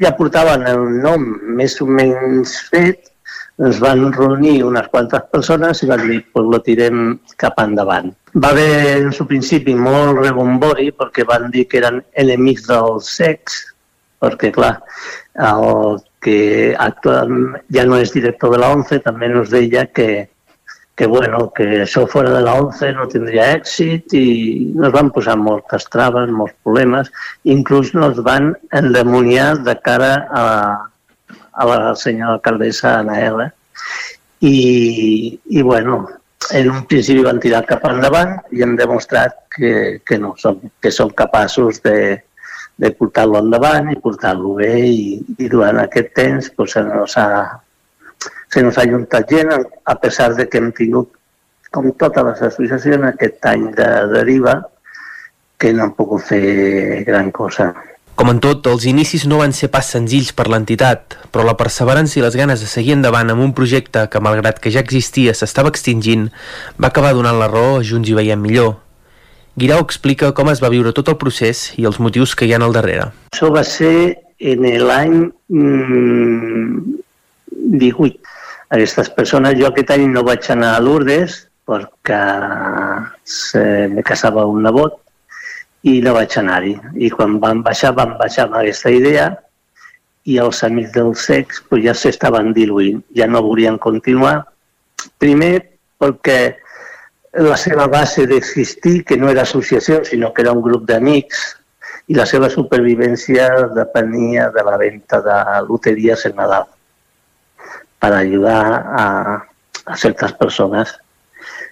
ja 0.02 0.14
portaven 0.18 0.66
el 0.70 0.84
nom 1.04 1.26
més 1.58 1.78
o 1.82 1.88
menys 1.90 2.56
fet, 2.70 3.10
ens 3.60 3.80
van 3.84 4.06
reunir 4.16 4.62
unes 4.64 4.88
quantes 4.94 5.26
persones 5.34 5.82
i 5.84 5.90
van 5.90 6.06
dir, 6.08 6.22
pues 6.34 6.46
lo 6.48 6.62
tirem 6.64 7.18
cap 7.42 7.60
endavant. 7.60 8.14
Va 8.38 8.54
haver 8.54 9.02
en 9.02 9.12
su 9.14 9.26
principi 9.28 9.76
molt 9.76 10.22
rebombori 10.22 10.94
perquè 10.96 11.26
van 11.28 11.50
dir 11.52 11.66
que 11.68 11.82
eren 11.82 12.00
enemics 12.24 12.70
del 12.70 13.02
sex, 13.04 13.60
perquè 14.22 14.54
clar, 14.56 14.78
el 15.50 16.00
que 16.24 16.76
actualment 16.78 17.64
ja 17.74 17.86
no 17.88 18.00
és 18.00 18.12
director 18.16 18.52
de 18.54 18.60
la 18.62 18.74
ONCE 18.76 19.00
també 19.06 19.30
ens 19.30 19.52
deia 19.54 19.86
que, 19.88 20.28
que, 21.00 21.08
bueno, 21.08 21.46
que 21.56 21.86
això 21.86 22.04
fora 22.12 22.34
de 22.36 22.42
la 22.44 22.58
ONCE 22.60 22.92
no 22.98 23.08
tindria 23.08 23.46
èxit 23.56 24.16
i 24.20 24.26
nos 24.76 24.92
van 24.92 25.14
posar 25.16 25.38
moltes 25.40 25.88
traves, 25.94 26.28
molts 26.28 26.58
problemes, 26.64 27.12
inclús 27.48 27.94
nos 27.96 28.20
van 28.26 28.52
endemoniar 28.76 29.54
de 29.64 29.78
cara 29.86 30.12
a, 30.28 30.46
a 31.54 31.70
la 31.72 31.96
senyora 31.96 32.36
alcaldessa 32.36 32.98
Ana 33.00 33.20
L. 33.30 33.48
I, 34.44 35.40
i 35.56 35.62
bueno, 35.62 36.02
en 36.52 36.70
un 36.72 36.86
principi 36.88 37.24
van 37.24 37.40
tirar 37.40 37.66
cap 37.68 37.84
endavant 37.88 38.36
i 38.56 38.64
hem 38.64 38.76
demostrat 38.80 39.40
que, 39.56 40.02
que 40.04 40.20
no, 40.20 40.34
som, 40.40 40.60
que 40.84 40.92
som 40.92 41.12
capaços 41.16 41.80
de, 41.84 42.20
de 42.80 42.92
portar-lo 42.96 43.42
endavant 43.44 43.92
i 43.92 44.00
portar-lo 44.00 44.56
bé 44.60 44.74
i, 44.88 45.20
i 45.38 45.50
durant 45.52 45.82
aquest 45.82 46.14
temps 46.16 46.50
pues, 46.56 46.78
se 46.78 46.84
nos 46.88 47.18
ha, 47.20 47.28
se 48.48 48.64
nos 48.64 48.80
ha 48.80 48.88
juntat 48.88 49.30
gent, 49.30 49.52
a 49.84 49.96
pesar 50.00 50.34
de 50.38 50.48
que 50.48 50.62
hem 50.62 50.72
tingut, 50.76 51.12
com 51.76 51.92
totes 52.00 52.26
les 52.26 52.42
associacions, 52.50 53.06
aquest 53.12 53.46
any 53.52 53.70
de 53.78 53.90
deriva 54.16 54.58
que 55.60 55.74
no 55.76 55.86
han 55.86 55.94
pogut 55.98 56.24
fer 56.32 57.04
gran 57.06 57.30
cosa. 57.36 57.74
Com 58.20 58.32
en 58.32 58.40
tot, 58.44 58.66
els 58.68 58.84
inicis 58.90 59.24
no 59.32 59.38
van 59.40 59.54
ser 59.56 59.70
pas 59.72 59.92
senzills 59.94 60.34
per 60.36 60.50
l'entitat, 60.52 61.16
però 61.32 61.46
la 61.48 61.56
perseverança 61.60 62.18
i 62.20 62.24
les 62.26 62.36
ganes 62.36 62.64
de 62.64 62.68
seguir 62.68 62.98
endavant 62.98 63.32
amb 63.32 63.44
un 63.46 63.54
projecte 63.56 64.08
que, 64.12 64.24
malgrat 64.24 64.60
que 64.60 64.72
ja 64.76 64.84
existia, 64.84 65.36
s'estava 65.36 65.72
extingint, 65.72 66.28
va 66.80 66.90
acabar 66.92 67.14
donant 67.16 67.40
la 67.40 67.48
raó 67.52 67.78
a 67.78 67.86
Junts 67.86 68.12
i 68.12 68.18
Veiem 68.18 68.44
Millor. 68.44 68.76
Guirau 69.58 69.82
explica 69.84 70.32
com 70.36 70.50
es 70.52 70.62
va 70.64 70.70
viure 70.72 70.94
tot 70.96 71.10
el 71.12 71.18
procés 71.22 71.70
i 71.80 71.86
els 71.90 72.00
motius 72.00 72.36
que 72.36 72.46
hi 72.46 72.54
ha 72.54 72.62
al 72.62 72.76
darrere. 72.76 73.10
Això 73.34 73.50
va 73.54 73.64
ser 73.68 74.20
en 74.40 74.66
l'any 74.86 75.18
mm, 75.50 77.00
18. 77.82 78.36
Aquestes 78.70 79.10
persones, 79.10 79.58
jo 79.60 79.68
aquest 79.68 79.92
any 79.96 80.06
no 80.12 80.24
vaig 80.24 80.46
anar 80.54 80.76
a 80.78 80.82
Lourdes 80.84 81.46
perquè 81.70 82.24
se 83.26 83.64
me 83.90 84.04
casava 84.06 84.46
un 84.50 84.64
nebot 84.66 84.98
i 85.90 86.00
no 86.06 86.14
vaig 86.18 86.38
anar-hi. 86.40 86.76
I 86.96 87.10
quan 87.14 87.38
vam 87.42 87.64
baixar, 87.66 87.94
vam 87.98 88.16
baixar 88.20 88.48
amb 88.48 88.60
aquesta 88.62 88.92
idea 88.94 89.30
i 90.30 90.38
els 90.38 90.64
amics 90.64 90.94
del 90.96 91.14
sex 91.18 91.64
pues, 91.70 91.84
ja 91.86 91.96
s'estaven 91.96 92.54
diluint, 92.54 93.02
ja 93.16 93.28
no 93.28 93.44
volien 93.46 93.80
continuar. 93.82 94.44
Primer 95.22 95.54
perquè 96.00 96.40
la 97.34 97.58
seva 97.58 97.88
base 97.88 98.26
d'existir, 98.28 99.04
que 99.06 99.18
no 99.18 99.30
era 99.30 99.44
associació, 99.44 100.04
sinó 100.06 100.34
que 100.34 100.42
era 100.42 100.54
un 100.54 100.64
grup 100.66 100.88
d'amics, 100.90 101.44
i 102.10 102.18
la 102.18 102.26
seva 102.26 102.50
supervivència 102.50 103.68
depenia 103.76 104.50
de 104.50 104.64
la 104.66 104.78
venda 104.82 105.22
de 105.22 105.38
loteries 105.68 106.26
en 106.26 106.36
Nadal 106.40 106.66
per 108.00 108.12
ajudar 108.16 108.64
a, 108.98 109.06
a 109.86 109.98
certes 109.98 110.34
persones. 110.40 110.96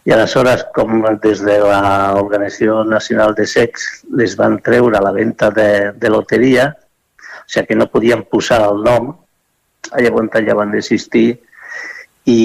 I 0.05 0.13
aleshores, 0.13 0.67
com 0.75 1.01
des 1.23 1.41
de 1.43 1.57
l'Organització 1.63 2.83
Nacional 2.85 3.33
de 3.35 3.47
Sex 3.49 3.87
les 4.19 4.35
van 4.37 4.59
treure 4.63 5.01
la 5.01 5.11
venda 5.15 5.49
de, 5.51 5.69
de 5.97 6.11
loteria, 6.13 6.69
o 7.17 7.49
sigui 7.49 7.71
que 7.71 7.79
no 7.79 7.89
podien 7.89 8.23
posar 8.29 8.61
el 8.67 8.83
nom, 8.85 9.15
llavors 9.97 10.43
ja 10.45 10.55
van 10.55 10.71
desistir 10.71 11.27
i, 12.27 12.41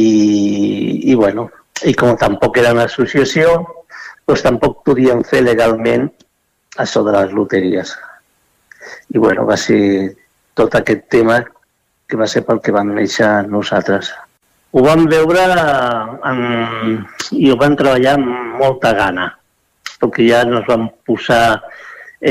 i 1.11 1.15
bueno, 1.15 1.51
i 1.89 1.95
com 1.99 2.17
tampoc 2.19 2.59
era 2.61 2.73
una 2.75 2.87
associació, 2.89 3.55
doncs 4.29 4.45
tampoc 4.47 4.83
podíem 4.87 5.23
fer 5.27 5.43
legalment 5.45 6.09
això 6.83 7.03
de 7.07 7.15
les 7.17 7.33
loteries. 7.37 7.95
I 9.15 9.19
bueno, 9.19 9.47
va 9.49 9.57
ser 9.57 10.15
tot 10.59 10.75
aquest 10.79 11.09
tema 11.13 11.41
que 12.09 12.19
va 12.21 12.29
ser 12.29 12.45
pel 12.47 12.61
que 12.65 12.75
vam 12.75 12.93
néixer 12.97 13.29
nosaltres. 13.49 14.11
Ho 14.73 14.83
vam 14.85 15.05
veure 15.11 15.43
en, 16.29 16.41
i 17.37 17.51
ho 17.53 17.57
vam 17.61 17.77
treballar 17.77 18.17
amb 18.19 18.61
molta 18.61 18.93
gana, 18.97 19.29
perquè 20.01 20.29
ja 20.31 20.43
ens 20.47 20.67
vam 20.69 20.89
posar 21.09 21.61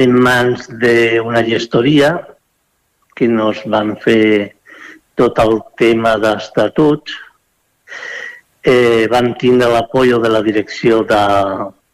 en 0.01 0.15
mans 0.25 0.69
d'una 0.81 1.43
gestoria 1.45 2.13
que 3.17 3.27
nos 3.27 3.61
van 3.67 3.93
fer 4.01 4.55
tot 5.19 5.37
el 5.43 5.59
tema 5.77 6.15
d'estatuts, 6.21 7.13
eh, 8.63 9.07
vam 9.09 9.33
tindre 9.37 9.69
l'apoyo 9.69 10.19
de 10.19 10.29
la 10.29 10.41
direcció 10.41 11.03
de, 11.03 11.21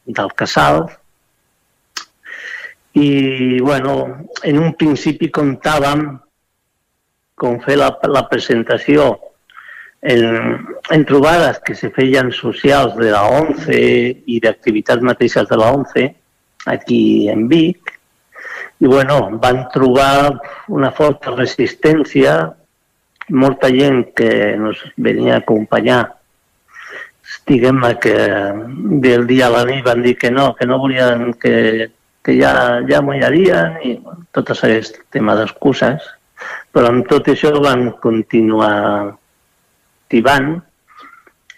del 0.06 0.34
casal. 0.34 0.86
I, 2.94 3.60
bueno, 3.60 4.26
en 4.44 4.60
un 4.60 4.74
principi 4.74 5.30
comptàvem 5.30 6.08
com 7.38 7.60
fer 7.62 7.78
la, 7.78 7.92
la 8.10 8.24
presentació 8.30 9.12
en, 10.02 10.66
en 10.90 11.06
trobades 11.06 11.60
que 11.60 11.76
se 11.76 11.92
feien 11.94 12.32
socials 12.32 12.96
de 12.98 13.12
la 13.14 13.22
ONCE 13.30 13.82
i 14.26 14.40
d'activitats 14.42 15.06
mateixes 15.06 15.46
de 15.50 15.60
la 15.62 15.70
ONCE 15.76 16.08
aquí 16.66 17.30
en 17.30 17.48
Vic. 17.48 17.94
I 18.80 18.86
bueno, 18.90 19.38
van 19.42 19.68
trobar 19.74 20.40
una 20.68 20.92
forta 20.92 21.34
resistència 21.36 22.38
molta 23.30 23.70
gent 23.70 24.14
que 24.16 24.30
ens 24.56 24.82
venia 24.96 25.36
a 25.38 25.42
acompanyar 25.44 26.17
diguem 27.48 27.82
que 28.02 28.16
del 29.04 29.26
dia 29.28 29.48
a 29.48 29.54
la 29.54 29.64
nit 29.66 29.86
van 29.86 30.02
dir 30.04 30.18
que 30.18 30.32
no, 30.32 30.54
que 30.56 30.68
no 30.68 30.80
volien 30.80 31.34
que, 31.34 31.90
que 32.24 32.36
ja, 32.36 32.82
ja 32.90 33.02
m'ho 33.02 33.16
harien 33.16 33.80
i 33.84 33.96
bueno, 34.04 34.26
tot 34.36 34.52
aquest 34.52 35.00
tema 35.12 35.36
d'excuses. 35.36 36.04
Però 36.72 36.92
amb 36.92 37.08
tot 37.08 37.30
això 37.32 37.54
van 37.64 37.90
continuar 38.04 39.16
tibant 40.12 40.58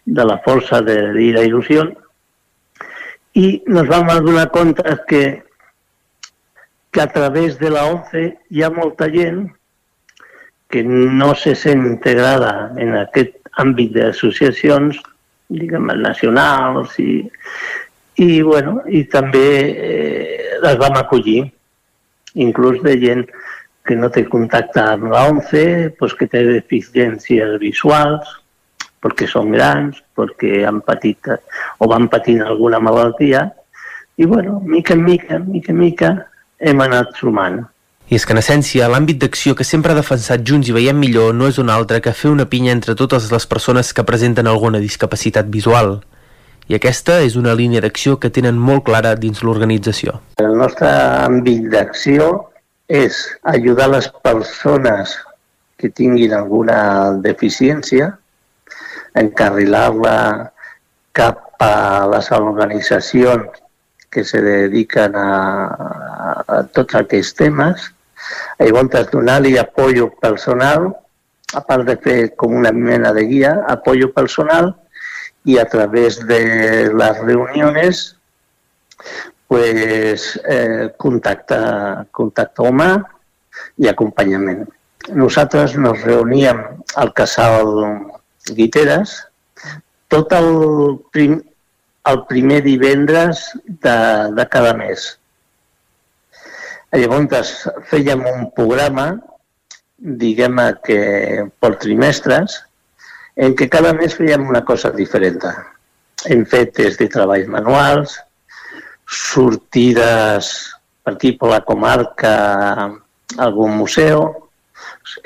de 0.06 0.26
la 0.26 0.38
força 0.46 0.82
de, 0.82 0.98
de 1.14 1.32
la 1.36 1.44
il·lusió 1.46 1.90
i 3.38 3.62
ens 3.68 3.90
vam 3.90 4.10
adonar 4.10 4.50
compte 4.54 4.96
que, 5.08 5.24
que 6.92 7.02
a 7.02 7.08
través 7.14 7.60
de 7.60 7.70
la 7.70 7.86
ONCE 7.86 8.24
hi 8.50 8.64
ha 8.64 8.72
molta 8.74 9.10
gent 9.14 9.48
que 10.70 10.84
no 10.84 11.34
se 11.36 11.56
sent 11.56 11.86
integrada 11.86 12.72
en 12.78 12.96
aquest 12.98 13.38
àmbit 13.62 13.94
d'associacions 13.98 15.00
diguem, 15.50 15.90
nacionals 16.02 16.98
i, 17.02 17.24
i, 18.22 18.42
bueno, 18.42 18.80
i 18.88 19.04
també 19.10 19.48
eh, 19.70 20.58
les 20.62 20.78
vam 20.82 21.00
acollir, 21.00 21.42
inclús 22.36 22.82
de 22.86 22.96
gent 23.02 23.26
que 23.88 23.98
no 23.98 24.12
té 24.14 24.26
contacte 24.30 24.84
amb 24.84 25.10
l'ONCE, 25.10 25.96
pues 25.98 26.14
que 26.14 26.28
té 26.30 26.44
deficiències 26.46 27.58
visuals, 27.62 28.28
perquè 29.02 29.26
són 29.32 29.54
grans, 29.56 29.98
perquè 30.16 30.62
han 30.68 30.84
patit 30.86 31.32
o 31.80 31.90
van 31.90 32.10
patint 32.12 32.44
alguna 32.46 32.82
malaltia, 32.84 33.48
i 34.20 34.28
bueno, 34.28 34.60
mica 34.60 34.94
en 34.94 35.06
mica, 35.06 35.40
mica 35.40 35.72
en 35.72 35.80
mica, 35.80 36.10
hem 36.60 36.82
anat 36.84 37.16
sumant. 37.18 37.64
I 38.10 38.18
és 38.18 38.24
que, 38.26 38.34
en 38.34 38.40
essència, 38.42 38.88
l'àmbit 38.90 39.20
d'acció 39.22 39.54
que 39.54 39.66
sempre 39.68 39.94
ha 39.94 39.98
defensat 39.98 40.42
Junts 40.42 40.72
i 40.72 40.74
veiem 40.74 40.98
millor 40.98 41.36
no 41.38 41.46
és 41.46 41.60
un 41.62 41.68
altre 41.70 42.00
que 42.02 42.14
fer 42.18 42.32
una 42.34 42.48
pinya 42.50 42.72
entre 42.74 42.96
totes 42.98 43.28
les 43.30 43.44
persones 43.46 43.92
que 43.94 44.06
presenten 44.08 44.48
alguna 44.50 44.80
discapacitat 44.82 45.52
visual. 45.54 46.00
I 46.66 46.78
aquesta 46.80 47.20
és 47.22 47.36
una 47.38 47.54
línia 47.54 47.84
d'acció 47.86 48.16
que 48.18 48.32
tenen 48.34 48.58
molt 48.58 48.88
clara 48.88 49.12
dins 49.14 49.44
l'organització. 49.46 50.16
El 50.42 50.58
nostre 50.58 50.90
àmbit 50.90 51.68
d'acció 51.70 52.32
és 52.90 53.20
ajudar 53.54 53.92
les 53.94 54.10
persones 54.26 55.14
que 55.78 55.94
tinguin 55.94 56.34
alguna 56.34 56.80
deficiència, 57.22 58.10
encarrilar-la 59.22 60.18
cap 61.14 61.62
a 61.62 62.10
les 62.10 62.34
organitzacions 62.34 63.62
que 64.10 64.26
se 64.26 64.42
dediquen 64.42 65.14
a, 65.14 65.30
a 66.50 66.62
tots 66.74 66.98
aquests 66.98 67.38
temes 67.46 67.90
Llavors, 68.60 69.12
donar-li 69.12 69.58
apoyo 69.58 70.10
personal, 70.22 70.90
a 71.54 71.62
part 71.66 71.88
de 71.88 71.96
fer 71.98 72.20
com 72.38 72.54
una 72.54 72.72
mena 72.72 73.14
de 73.14 73.26
guia, 73.26 73.56
apoyo 73.68 74.12
personal 74.14 74.74
i 75.46 75.58
a 75.58 75.66
través 75.66 76.20
de 76.28 76.42
les 76.94 77.22
reunions 77.24 78.04
pues, 79.48 80.40
eh, 80.46 80.92
contacte, 80.98 81.58
contacte 82.12 82.62
humà 82.62 82.92
i 83.82 83.90
acompanyament. 83.90 84.68
Nosaltres 85.10 85.74
nos 85.80 86.04
reuníem 86.04 86.62
al 87.02 87.14
casal 87.18 87.72
Guiteres 88.54 89.16
tot 90.10 90.34
el, 90.34 91.00
prim, 91.14 91.40
el 92.10 92.22
primer 92.30 92.62
divendres 92.66 93.50
de, 93.66 93.98
de 94.36 94.46
cada 94.50 94.74
mes. 94.74 95.19
Llavors 96.98 97.52
fèiem 97.90 98.24
un 98.26 98.48
programa, 98.56 99.12
diguem 100.00 100.58
que 100.86 101.02
per 101.62 101.76
trimestres, 101.84 102.56
en 103.38 103.54
què 103.56 103.68
cada 103.70 103.92
mes 103.94 104.16
fèiem 104.18 104.48
una 104.50 104.64
cosa 104.66 104.90
diferent. 104.96 105.44
Hem 106.26 106.42
fet 106.50 106.74
des 106.80 106.98
de 106.98 107.08
treballs 107.14 107.48
manuals, 107.48 108.16
sortides 109.06 110.50
per 111.04 111.14
aquí 111.14 111.32
per 111.38 111.52
la 111.54 111.62
comarca 111.68 112.34
algun 113.38 113.78
museu, 113.78 114.26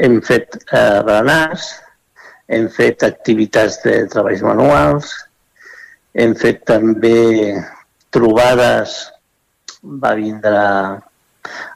hem 0.03 0.19
fet 0.21 0.59
eh, 0.71 0.99
berenars, 1.07 1.69
hem 2.51 2.67
fet 2.75 3.07
activitats 3.07 3.79
de 3.85 3.95
treballs 4.11 4.43
manuals, 4.43 5.15
hem 6.13 6.35
fet 6.35 6.61
també 6.67 7.55
trobades, 8.13 8.99
va 9.83 10.13
vindre 10.19 10.61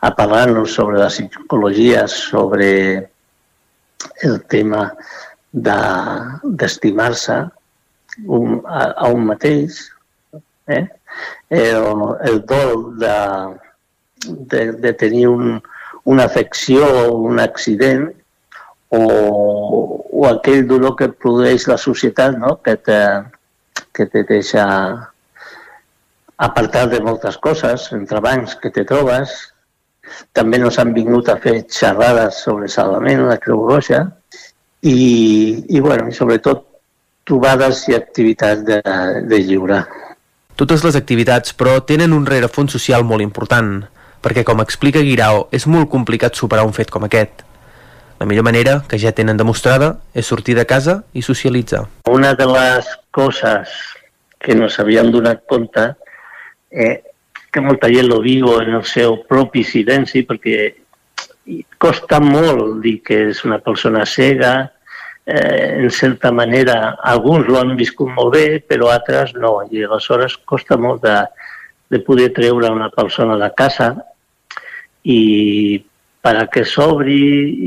a 0.01 0.15
parlar-nos 0.15 0.73
sobre 0.73 0.99
la 0.99 1.09
psicologia, 1.09 2.07
sobre 2.07 3.09
el 4.21 4.41
tema 4.47 4.93
d'estimar-se 5.51 7.37
un, 8.25 8.61
a, 8.65 8.83
a 8.91 9.09
un 9.13 9.25
mateix, 9.25 9.79
eh? 10.67 10.87
el, 11.49 12.03
el 12.29 12.45
dol 12.45 12.97
de, 12.99 13.17
de, 14.25 14.71
de 14.73 14.93
tenir 14.93 15.27
un, 15.27 15.61
una 16.03 16.23
afecció 16.25 16.85
o 16.85 17.17
un 17.17 17.39
accident 17.39 18.07
o, 18.89 19.01
o 20.11 20.27
aquell 20.29 20.67
dolor 20.67 20.95
que 20.95 21.09
produeix 21.11 21.67
la 21.67 21.77
societat 21.77 22.37
no? 22.39 22.57
que, 22.63 22.77
te, 22.77 22.99
que 23.93 24.05
te 24.07 24.23
deixa 24.23 24.65
apartar 26.37 26.87
de 26.89 27.01
moltes 27.01 27.37
coses, 27.41 27.89
entre 27.97 28.21
bancs 28.21 28.55
que 28.61 28.69
te 28.71 28.85
trobes, 28.85 29.35
també 30.33 30.59
nos 30.61 30.79
han 30.79 30.93
vingut 30.95 31.29
a 31.29 31.37
fer 31.41 31.61
xerrades 31.71 32.41
sobre 32.43 32.69
salvament, 32.71 33.25
la 33.27 33.37
Creu 33.41 33.65
Roja, 33.67 34.03
i, 34.81 34.97
i, 35.67 35.79
bueno, 35.79 36.11
sobretot 36.13 36.65
trobades 37.27 37.83
i 37.89 37.95
activitats 37.97 38.63
de, 38.67 38.81
de 39.27 39.39
lliure. 39.43 39.81
Totes 40.57 40.83
les 40.85 40.95
activitats, 40.97 41.53
però, 41.53 41.79
tenen 41.85 42.15
un 42.15 42.25
rerefons 42.25 42.73
social 42.73 43.03
molt 43.05 43.25
important, 43.25 43.81
perquè, 44.23 44.45
com 44.47 44.63
explica 44.63 45.03
Guirao, 45.05 45.47
és 45.53 45.67
molt 45.69 45.91
complicat 45.91 46.39
superar 46.39 46.65
un 46.65 46.73
fet 46.73 46.93
com 46.93 47.05
aquest. 47.05 47.43
La 48.17 48.25
millor 48.25 48.47
manera, 48.47 48.79
que 48.89 48.97
ja 48.97 49.13
tenen 49.13 49.37
demostrada, 49.37 49.97
és 50.17 50.25
sortir 50.25 50.55
de 50.57 50.65
casa 50.65 51.03
i 51.13 51.21
socialitzar. 51.21 51.83
Una 52.09 52.33
de 52.33 52.47
les 52.49 52.89
coses 53.13 53.75
que 54.41 54.55
no 54.57 54.69
s'havien 54.69 55.11
donat 55.13 55.43
compte 55.49 55.83
eh, 56.71 57.03
que 57.57 57.65
molta 57.65 57.89
gent 57.89 58.05
lo 58.05 58.19
viu 58.21 58.51
en 58.61 58.75
el 58.77 58.83
seu 58.85 59.15
propi 59.25 59.63
silenci 59.65 60.21
perquè 60.29 60.67
costa 61.81 62.19
molt 62.21 62.83
dir 62.83 62.99
que 63.01 63.17
és 63.31 63.39
una 63.47 63.57
persona 63.65 64.03
cega, 64.05 64.51
eh, 65.25 65.79
en 65.81 65.89
certa 65.89 66.29
manera, 66.31 66.97
alguns 67.01 67.47
ho 67.49 67.57
han 67.57 67.73
viscut 67.79 68.11
molt 68.13 68.35
bé, 68.35 68.45
però 68.61 68.91
altres 68.93 69.33
no, 69.41 69.55
i 69.71 69.81
aleshores 69.87 70.35
costa 70.45 70.77
molt 70.77 71.01
de, 71.07 71.15
de 71.89 71.99
poder 72.05 72.29
treure 72.35 72.69
una 72.69 72.91
persona 72.93 73.39
de 73.41 73.49
casa 73.57 73.95
i 75.01 75.81
per 76.21 76.35
a 76.37 76.45
que 76.51 76.61
s'obri 76.67 77.23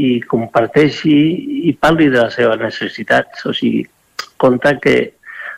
i 0.06 0.12
comparteixi 0.28 1.16
i 1.70 1.74
parli 1.74 2.06
de 2.12 2.20
les 2.20 2.38
seves 2.38 2.62
necessitats. 2.62 3.42
O 3.48 3.56
sigui, 3.56 3.82
compta 4.38 4.76
que 4.78 4.96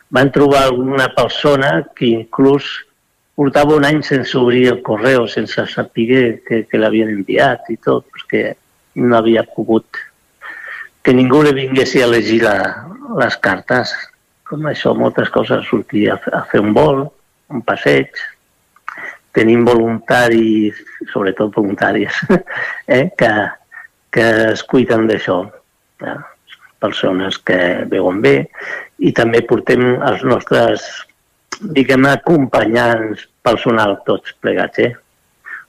van 0.09 0.31
trobar 0.33 0.63
alguna 0.63 1.11
persona 1.13 1.83
que 1.93 2.09
inclús 2.09 2.71
portava 3.35 3.75
un 3.75 3.85
any 3.85 4.01
sense 4.05 4.37
obrir 4.37 4.67
el 4.71 4.81
correu, 4.85 5.27
sense 5.27 5.65
saber 5.71 6.41
que, 6.45 6.63
que 6.69 6.81
l'havien 6.81 7.11
enviat 7.13 7.69
i 7.73 7.77
tot, 7.81 8.05
perquè 8.13 8.53
no 9.01 9.17
havia 9.17 9.43
pogut 9.55 9.99
que 11.03 11.13
ningú 11.13 11.41
li 11.43 11.51
vingués 11.55 11.95
a 11.99 12.07
llegir 12.07 12.41
la, 12.45 12.57
les 13.19 13.37
cartes. 13.43 13.93
com 14.43 14.67
això, 14.69 14.91
moltes 14.93 15.31
coses, 15.33 15.65
sortir 15.65 16.03
a, 16.13 16.19
a 16.37 16.43
fer 16.51 16.59
un 16.61 16.73
vol, 16.75 16.99
un 17.49 17.61
passeig, 17.65 18.11
tenim 19.33 19.63
voluntaris, 19.65 20.77
sobretot 21.09 21.55
voluntaris, 21.55 22.19
eh, 22.87 23.09
que, 23.17 23.31
que 24.13 24.25
es 24.51 24.61
cuiden 24.69 25.07
d'això. 25.09 25.39
Eh? 26.05 26.19
Persones 26.83 27.39
que 27.39 27.57
veuen 27.89 28.19
bé 28.21 28.35
i 28.99 29.13
també 29.15 29.41
portem 29.47 29.95
els 29.95 30.21
nostres, 30.27 30.85
diguem 31.61 32.05
acompanyants 32.09 33.27
personal 33.43 33.99
tots 34.07 34.35
plegats. 34.41 34.79
Eh? 34.79 34.93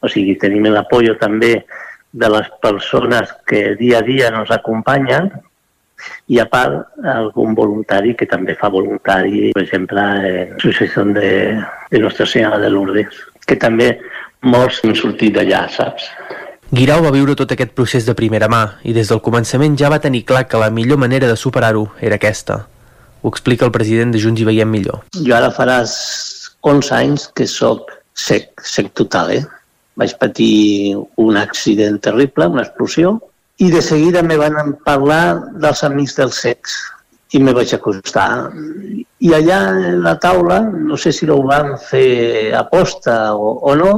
O 0.00 0.10
sigui, 0.10 0.36
tenim 0.40 0.68
l'apoyo 0.72 1.16
també 1.20 1.56
de 2.14 2.30
les 2.30 2.48
persones 2.62 3.32
que 3.46 3.74
dia 3.78 3.98
a 3.98 4.06
dia 4.06 4.30
nos 4.30 4.50
acompanyen 4.54 5.30
i 6.28 6.38
a 6.38 6.46
part 6.46 7.06
algun 7.08 7.54
voluntari 7.56 8.14
que 8.14 8.26
també 8.28 8.54
fa 8.58 8.68
voluntari, 8.70 9.52
per 9.56 9.64
exemple, 9.64 10.00
en 10.00 10.54
l'associació 10.54 11.04
de, 11.16 11.30
de 11.90 12.02
Nostra 12.02 12.26
Senyora 12.26 12.60
de 12.62 12.70
Lourdes, 12.70 13.18
que 13.46 13.56
també 13.60 13.94
molts 14.44 14.82
han 14.84 14.94
sortit 14.98 15.34
d'allà, 15.38 15.64
saps? 15.72 16.10
Guirau 16.74 17.04
va 17.04 17.12
viure 17.14 17.36
tot 17.38 17.52
aquest 17.54 17.74
procés 17.76 18.06
de 18.06 18.16
primera 18.18 18.48
mà 18.50 18.62
i 18.82 18.94
des 18.96 19.10
del 19.12 19.20
començament 19.24 19.76
ja 19.78 19.90
va 19.92 20.00
tenir 20.02 20.24
clar 20.28 20.46
que 20.48 20.60
la 20.60 20.70
millor 20.74 20.98
manera 20.98 21.28
de 21.30 21.36
superar-ho 21.36 21.86
era 22.00 22.18
aquesta. 22.20 22.64
Ho 23.24 23.30
explica 23.32 23.64
el 23.64 23.72
president 23.72 24.10
de 24.12 24.20
Junts 24.20 24.42
i 24.42 24.44
Veiem 24.44 24.68
Millor. 24.68 24.98
Jo 25.16 25.32
ara 25.32 25.48
faràs 25.56 25.92
11 26.68 26.90
anys 26.96 27.22
que 27.32 27.46
sóc 27.48 27.88
sec, 28.12 28.50
sec 28.60 28.90
total, 29.00 29.30
eh? 29.32 29.44
vaig 29.96 30.12
patir 30.20 30.96
un 31.22 31.38
accident 31.40 31.96
terrible, 32.04 32.50
una 32.52 32.66
explosió, 32.66 33.14
i 33.64 33.70
de 33.72 33.80
seguida 33.86 34.24
me 34.26 34.36
van 34.36 34.74
parlar 34.84 35.22
dels 35.62 35.84
amics 35.86 36.18
del 36.18 36.34
sex 36.36 36.76
i 37.32 37.40
me 37.40 37.54
vaig 37.56 37.72
acostar. 37.72 38.28
I 39.24 39.32
allà 39.38 39.60
en 39.72 40.02
la 40.04 40.18
taula, 40.20 40.60
no 40.60 41.00
sé 41.00 41.14
si 41.14 41.30
ho 41.30 41.40
van 41.48 41.78
fer 41.80 42.52
aposta 42.58 43.34
o, 43.34 43.54
o 43.70 43.74
no, 43.78 43.92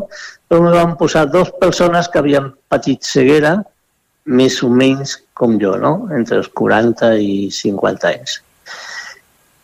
però 0.46 0.62
me 0.62 0.74
van 0.76 0.94
posar 1.00 1.26
dos 1.32 1.50
persones 1.60 2.06
que 2.12 2.22
havien 2.22 2.52
patit 2.70 3.02
ceguera 3.02 3.56
més 4.26 4.62
o 4.62 4.70
menys 4.70 5.18
com 5.34 5.58
jo, 5.58 5.74
no? 5.82 5.96
entre 6.14 6.38
els 6.44 6.52
40 6.54 7.16
i 7.18 7.48
50 7.50 8.12
anys. 8.14 8.40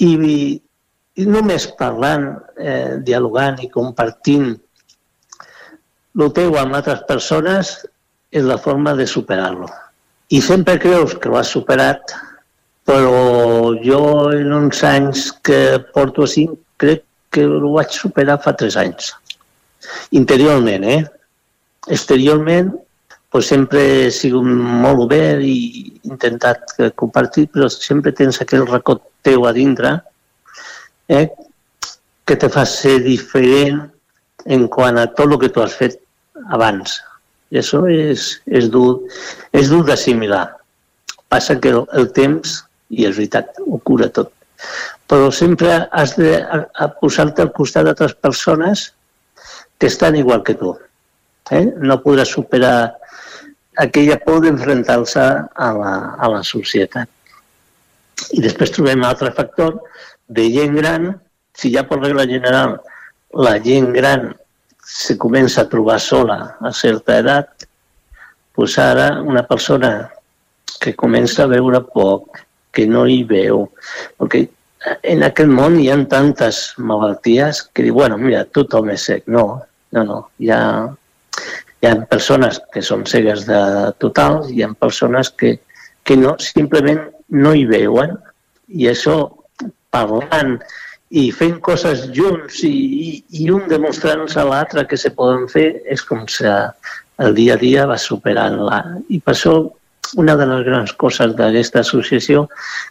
I, 0.02 0.12
i 1.14 1.26
només 1.28 1.68
parlant, 1.78 2.28
eh, 2.58 2.98
dialogant 3.06 3.60
i 3.62 3.70
compartint 3.70 4.52
el 6.20 6.32
teu 6.36 6.58
amb 6.60 6.76
altres 6.76 7.04
persones 7.08 7.72
és 8.32 8.44
la 8.44 8.58
forma 8.58 8.92
de 8.98 9.06
superar-lo. 9.08 9.68
I 10.32 10.40
sempre 10.44 10.78
creus 10.80 11.14
que 11.20 11.28
ho 11.28 11.38
has 11.38 11.52
superat, 11.52 12.12
però 12.88 13.72
jo 13.84 14.02
en 14.32 14.52
uns 14.52 14.82
anys 14.84 15.30
que 15.44 15.78
porto 15.94 16.26
així 16.26 16.46
crec 16.80 17.04
que 17.32 17.44
ho 17.46 17.72
vaig 17.76 17.92
superar 17.96 18.38
fa 18.44 18.52
tres 18.56 18.76
anys. 18.76 19.12
Interiorment, 20.10 20.84
eh? 20.84 21.02
Exteriorment, 21.88 22.72
pues 23.32 23.48
sempre 23.48 23.82
he 24.06 24.10
sigut 24.12 24.44
molt 24.44 25.06
obert 25.06 25.40
i 25.44 25.56
intentat 26.04 26.76
compartir, 27.00 27.46
però 27.52 27.70
sempre 27.72 28.12
tens 28.12 28.40
aquell 28.44 28.66
racó 28.68 28.98
teu 29.26 29.46
a 29.46 29.52
dintre 29.56 29.94
eh? 31.08 31.28
que 32.26 32.36
te 32.36 32.48
fa 32.52 32.64
ser 32.68 32.98
diferent 33.04 33.82
en 34.46 34.66
quant 34.68 34.98
a 34.98 35.06
tot 35.14 35.30
el 35.30 35.38
que 35.42 35.50
tu 35.54 35.62
has 35.62 35.74
fet 35.78 35.98
abans. 36.50 36.98
I 37.52 37.60
això 37.60 37.82
és, 37.90 38.28
és 38.46 38.68
dur, 38.72 39.02
és 39.52 39.70
dur 39.70 39.82
d'assimilar. 39.86 40.44
Passa 41.32 41.58
que 41.60 41.72
el, 41.74 41.82
el 41.98 42.08
temps, 42.16 42.62
i 42.90 43.06
és 43.08 43.16
veritat, 43.18 43.60
ho 43.66 43.78
cura 43.84 44.08
tot. 44.08 44.32
Però 45.10 45.28
sempre 45.34 45.74
has 45.92 46.14
de 46.16 46.32
posar-te 47.00 47.44
al 47.44 47.52
costat 47.52 47.88
d'altres 47.88 48.14
persones 48.14 48.90
que 49.78 49.90
estan 49.90 50.16
igual 50.16 50.42
que 50.46 50.54
tu. 50.56 50.72
Eh? 51.50 51.66
No 51.82 52.00
podràs 52.00 52.32
superar 52.32 52.94
aquella 53.82 54.18
por 54.24 54.40
d'enfrontar-se 54.44 55.22
a, 55.22 55.68
la, 55.76 55.92
a 56.16 56.30
la 56.32 56.42
societat. 56.46 57.10
I 58.30 58.42
després 58.44 58.72
trobem 58.74 59.02
un 59.02 59.08
altre 59.08 59.32
factor 59.34 59.80
de 60.28 60.46
gent 60.54 60.76
gran, 60.78 61.10
si 61.54 61.72
ja 61.74 61.84
per 61.88 62.00
regla 62.00 62.28
general 62.28 62.78
la 63.32 63.56
gent 63.64 63.92
gran 63.92 64.30
se 64.84 65.16
comença 65.18 65.62
a 65.62 65.68
trobar 65.72 65.98
sola 66.00 66.38
a 66.60 66.72
certa 66.74 67.18
edat, 67.22 67.66
doncs 68.56 68.78
ara 68.78 69.06
una 69.22 69.44
persona 69.48 69.92
que 70.82 70.94
comença 70.98 71.44
a 71.44 71.50
veure 71.52 71.80
poc, 71.94 72.42
que 72.72 72.86
no 72.88 73.04
hi 73.06 73.22
veu, 73.28 73.66
perquè 74.18 74.46
en 75.12 75.22
aquest 75.22 75.50
món 75.50 75.78
hi 75.78 75.88
ha 75.92 75.98
tantes 76.10 76.62
malalties 76.78 77.62
que 77.72 77.84
diu, 77.86 77.94
bueno, 78.00 78.18
mira, 78.18 78.44
tothom 78.44 78.90
és 78.94 79.06
sec. 79.08 79.28
No, 79.30 79.62
no, 79.94 80.04
no. 80.08 80.18
Hi 80.42 80.50
ha, 80.50 80.62
hi 81.82 81.88
ha 81.88 81.94
persones 82.10 82.60
que 82.74 82.82
són 82.82 83.04
cegues 83.06 83.46
de 83.46 83.60
total, 84.02 84.42
hi 84.50 84.64
ha 84.64 84.72
persones 84.74 85.30
que, 85.30 85.54
que 86.02 86.16
no, 86.18 86.34
simplement 86.42 87.04
no 87.32 87.52
hi 87.56 87.66
veuen 87.68 88.16
i 88.68 88.88
això 88.90 89.16
parlant 89.92 90.56
i 91.12 91.26
fent 91.36 91.58
coses 91.64 92.06
junts 92.16 92.62
i, 92.64 92.72
i, 92.72 93.10
i 93.42 93.50
un 93.52 93.66
demostrant-nos 93.68 94.38
a 94.40 94.46
l'altre 94.48 94.86
que 94.88 94.96
se 94.96 95.12
poden 95.16 95.44
fer 95.52 95.66
és 95.92 96.04
com 96.08 96.24
si 96.30 96.48
el 96.48 97.36
dia 97.36 97.58
a 97.58 97.60
dia 97.60 97.84
va 97.90 97.98
superant-la. 98.00 98.78
I 99.12 99.20
per 99.20 99.34
això 99.34 99.56
una 100.16 100.36
de 100.36 100.46
les 100.48 100.64
grans 100.66 100.92
coses 101.00 101.34
d'aquesta 101.36 101.82
associació 101.84 102.46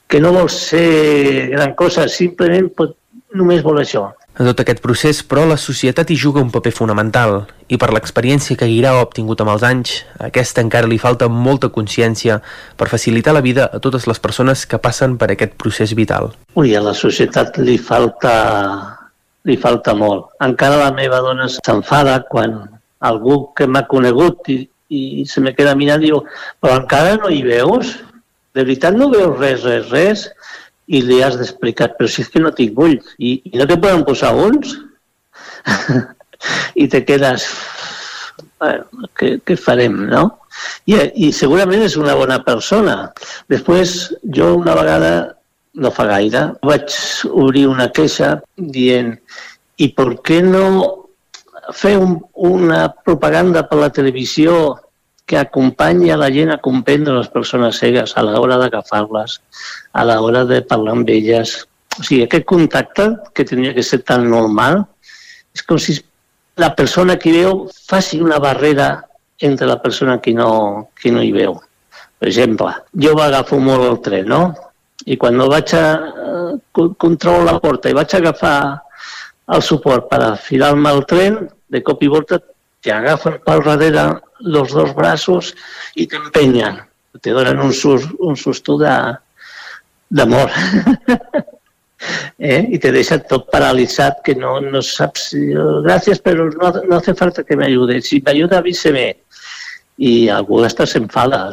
que 0.07 0.21
no 0.21 0.33
vol 0.37 0.49
ser 0.53 1.49
gran 1.53 1.73
cosa, 1.77 2.07
simplement 2.09 2.69
pot, 2.77 2.95
només 3.37 3.65
vol 3.65 3.81
això, 3.81 4.07
en 4.41 4.47
tot 4.49 4.61
aquest 4.63 4.79
procés, 4.81 5.19
però, 5.21 5.43
la 5.45 5.57
societat 5.61 6.09
hi 6.09 6.15
juga 6.17 6.41
un 6.41 6.49
paper 6.49 6.71
fonamental 6.73 7.43
i 7.69 7.77
per 7.77 7.91
l'experiència 7.93 8.57
que 8.57 8.65
Guirao 8.65 8.97
ha 8.97 9.05
obtingut 9.05 9.43
amb 9.43 9.53
els 9.53 9.65
anys, 9.67 9.91
aquesta 10.17 10.63
encara 10.65 10.89
li 10.89 10.97
falta 11.01 11.27
molta 11.29 11.69
consciència 11.69 12.39
per 12.77 12.89
facilitar 12.89 13.35
la 13.37 13.43
vida 13.45 13.67
a 13.69 13.79
totes 13.83 14.07
les 14.09 14.19
persones 14.23 14.65
que 14.65 14.81
passen 14.81 15.19
per 15.21 15.29
aquest 15.31 15.53
procés 15.61 15.93
vital. 15.97 16.31
Ui, 16.57 16.73
a 16.75 16.81
la 16.81 16.95
societat 16.97 17.61
li 17.61 17.77
falta, 17.77 18.33
li 19.45 19.59
falta 19.61 19.93
molt. 19.93 20.31
Encara 20.41 20.81
la 20.81 20.91
meva 20.95 21.21
dona 21.21 21.45
s'enfada 21.51 22.23
quan 22.31 22.57
algú 23.11 23.43
que 23.57 23.69
m'ha 23.69 23.85
conegut 23.91 24.49
i, 24.49 24.63
i 24.89 25.27
se 25.29 25.41
me 25.41 25.53
queda 25.53 25.77
mirant 25.77 26.01
i 26.01 26.09
diu 26.09 26.23
però 26.61 26.79
encara 26.81 27.19
no 27.21 27.29
hi 27.29 27.43
veus? 27.45 27.93
De 28.57 28.65
veritat 28.65 28.97
no 28.97 29.13
veus 29.13 29.37
res, 29.37 29.61
res, 29.69 29.93
res? 29.93 30.25
I 30.91 31.01
li 31.07 31.21
has 31.23 31.37
d'explicar, 31.39 31.93
però 31.97 32.09
si 32.09 32.25
és 32.25 32.31
que 32.31 32.41
no 32.43 32.51
tinc 32.55 32.79
ulls, 32.79 33.13
i, 33.17 33.37
i 33.47 33.57
no 33.59 33.67
te 33.69 33.79
poden 33.79 34.03
posar 34.07 34.33
ulls? 34.35 34.75
I 36.83 36.87
te 36.91 37.03
quedes, 37.07 37.47
bueno, 38.59 39.07
què, 39.17 39.35
què 39.45 39.57
farem, 39.59 39.99
no? 40.11 40.23
I, 40.89 40.97
I 41.27 41.31
segurament 41.35 41.85
és 41.85 41.97
una 41.99 42.15
bona 42.19 42.41
persona. 42.45 42.95
Després, 43.51 44.11
jo 44.35 44.51
una 44.59 44.75
vegada, 44.77 45.13
no 45.81 45.91
fa 45.95 46.07
gaire, 46.09 46.47
vaig 46.67 46.91
obrir 47.31 47.67
una 47.69 47.87
queixa 47.95 48.33
dient 48.57 49.13
i 49.79 49.87
per 49.95 50.09
què 50.25 50.41
no 50.43 50.65
fer 51.77 51.95
un, 52.01 52.17
una 52.35 52.87
propaganda 53.05 53.63
per 53.69 53.79
la 53.79 53.91
televisió 53.93 54.55
que 55.31 55.37
acompanya 55.39 56.17
la 56.19 56.27
gent 56.27 56.49
a 56.51 56.57
comprendre 56.59 57.13
les 57.15 57.29
persones 57.31 57.77
cegues 57.79 58.17
a 58.19 58.23
l'hora 58.27 58.57
d'agafar-les, 58.59 59.37
a 59.95 60.03
l'hora 60.03 60.41
de 60.49 60.57
parlar 60.67 60.97
amb 60.97 61.11
elles. 61.13 61.53
O 61.95 62.03
sigui, 62.03 62.25
aquest 62.25 62.43
contacte, 62.49 63.05
que 63.31 63.45
tenia 63.47 63.71
que 63.71 63.85
ser 63.87 64.01
tan 64.03 64.27
normal, 64.27 64.81
és 65.55 65.63
com 65.63 65.79
si 65.79 65.95
la 66.59 66.73
persona 66.75 67.15
que 67.15 67.31
veu 67.31 67.63
faci 67.87 68.19
una 68.19 68.41
barrera 68.43 68.89
entre 69.39 69.71
la 69.71 69.79
persona 69.79 70.19
que 70.19 70.35
no, 70.35 70.91
que 70.99 71.15
no 71.15 71.23
hi 71.23 71.31
veu. 71.31 71.55
Per 72.19 72.27
exemple, 72.27 72.75
jo 72.91 73.15
agafo 73.23 73.63
molt 73.63 73.87
el 73.87 73.99
tren, 74.03 74.27
no? 74.35 74.43
I 75.07 75.15
quan 75.15 75.39
vaig 75.39 75.71
a 75.79 75.85
uh, 75.95 76.91
controlo 76.99 77.47
la 77.47 77.55
porta 77.63 77.87
i 77.87 77.95
vaig 77.95 78.11
a 78.11 78.19
agafar 78.19 78.57
el 79.55 79.63
suport 79.63 80.11
per 80.11 80.25
afilar-me 80.27 80.91
al 80.91 81.05
tren, 81.07 81.45
de 81.71 81.79
cop 81.87 82.03
i 82.03 82.11
volta 82.11 82.43
t'agafen 82.85 83.39
pel 83.45 83.63
darrere 83.65 84.05
los 84.41 84.73
dos 84.73 84.93
braços 84.97 85.53
i 85.95 86.07
t'empenyen. 86.09 86.81
Te 87.21 87.33
donen 87.35 87.59
un, 87.61 87.73
sus, 87.73 88.07
un 88.19 88.37
susto 88.39 88.77
d'amor. 88.79 90.51
eh? 92.39 92.61
I 92.71 92.79
te 92.81 92.91
deixa 92.91 93.19
tot 93.29 93.49
paralitzat 93.53 94.23
que 94.25 94.35
no, 94.35 94.57
no 94.63 94.81
saps... 94.85 95.31
Gràcies, 95.85 96.21
però 96.23 96.47
no, 96.49 96.71
no 96.87 96.97
hace 96.97 97.13
falta 97.17 97.45
que 97.45 97.57
m'ajude. 97.59 98.01
Si 98.05 98.21
m'ajuda, 98.25 98.61
avíseme. 98.61 99.05
I 100.01 100.13
algú 100.33 100.63
hasta 100.65 100.87
s'enfada. 100.89 101.43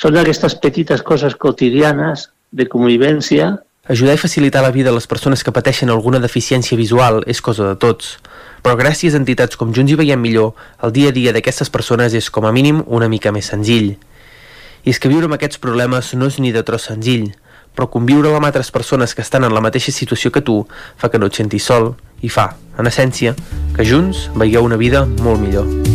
Són 0.00 0.16
aquestes 0.16 0.54
petites 0.62 1.02
coses 1.02 1.34
quotidianes 1.36 2.28
de 2.56 2.66
convivència 2.70 3.56
Ajudar 3.90 4.14
i 4.14 4.18
facilitar 4.18 4.62
la 4.62 4.70
vida 4.70 4.90
a 4.90 4.94
les 4.94 5.08
persones 5.10 5.42
que 5.42 5.50
pateixen 5.50 5.90
alguna 5.90 6.20
deficiència 6.22 6.78
visual 6.78 7.24
és 7.26 7.40
cosa 7.42 7.72
de 7.72 7.74
tots. 7.74 8.20
Però 8.62 8.76
gràcies 8.78 9.16
a 9.16 9.18
entitats 9.18 9.58
com 9.58 9.72
Junts 9.74 9.90
i 9.90 9.98
Veiem 9.98 10.22
Millor, 10.22 10.52
el 10.86 10.94
dia 10.94 11.10
a 11.10 11.16
dia 11.16 11.32
d'aquestes 11.34 11.74
persones 11.74 12.14
és 12.14 12.30
com 12.30 12.46
a 12.46 12.54
mínim 12.54 12.84
una 12.86 13.10
mica 13.10 13.34
més 13.34 13.50
senzill. 13.50 13.96
I 14.86 14.94
és 14.94 15.02
que 15.02 15.10
viure 15.10 15.26
amb 15.26 15.34
aquests 15.34 15.58
problemes 15.58 16.14
no 16.14 16.30
és 16.30 16.38
ni 16.38 16.54
de 16.54 16.62
tros 16.62 16.86
senzill, 16.86 17.32
però 17.74 17.90
conviure 17.90 18.30
amb 18.30 18.46
altres 18.46 18.70
persones 18.70 19.10
que 19.10 19.26
estan 19.26 19.42
en 19.42 19.58
la 19.58 19.66
mateixa 19.66 19.90
situació 19.90 20.30
que 20.30 20.46
tu 20.46 20.60
fa 20.94 21.10
que 21.10 21.18
no 21.18 21.26
et 21.26 21.42
sentis 21.42 21.66
sol 21.66 21.96
i 22.22 22.30
fa, 22.30 22.52
en 22.78 22.86
essència, 22.86 23.34
que 23.74 23.82
junts 23.82 24.28
veieu 24.38 24.70
una 24.70 24.78
vida 24.78 25.02
molt 25.18 25.42
millor. 25.42 25.89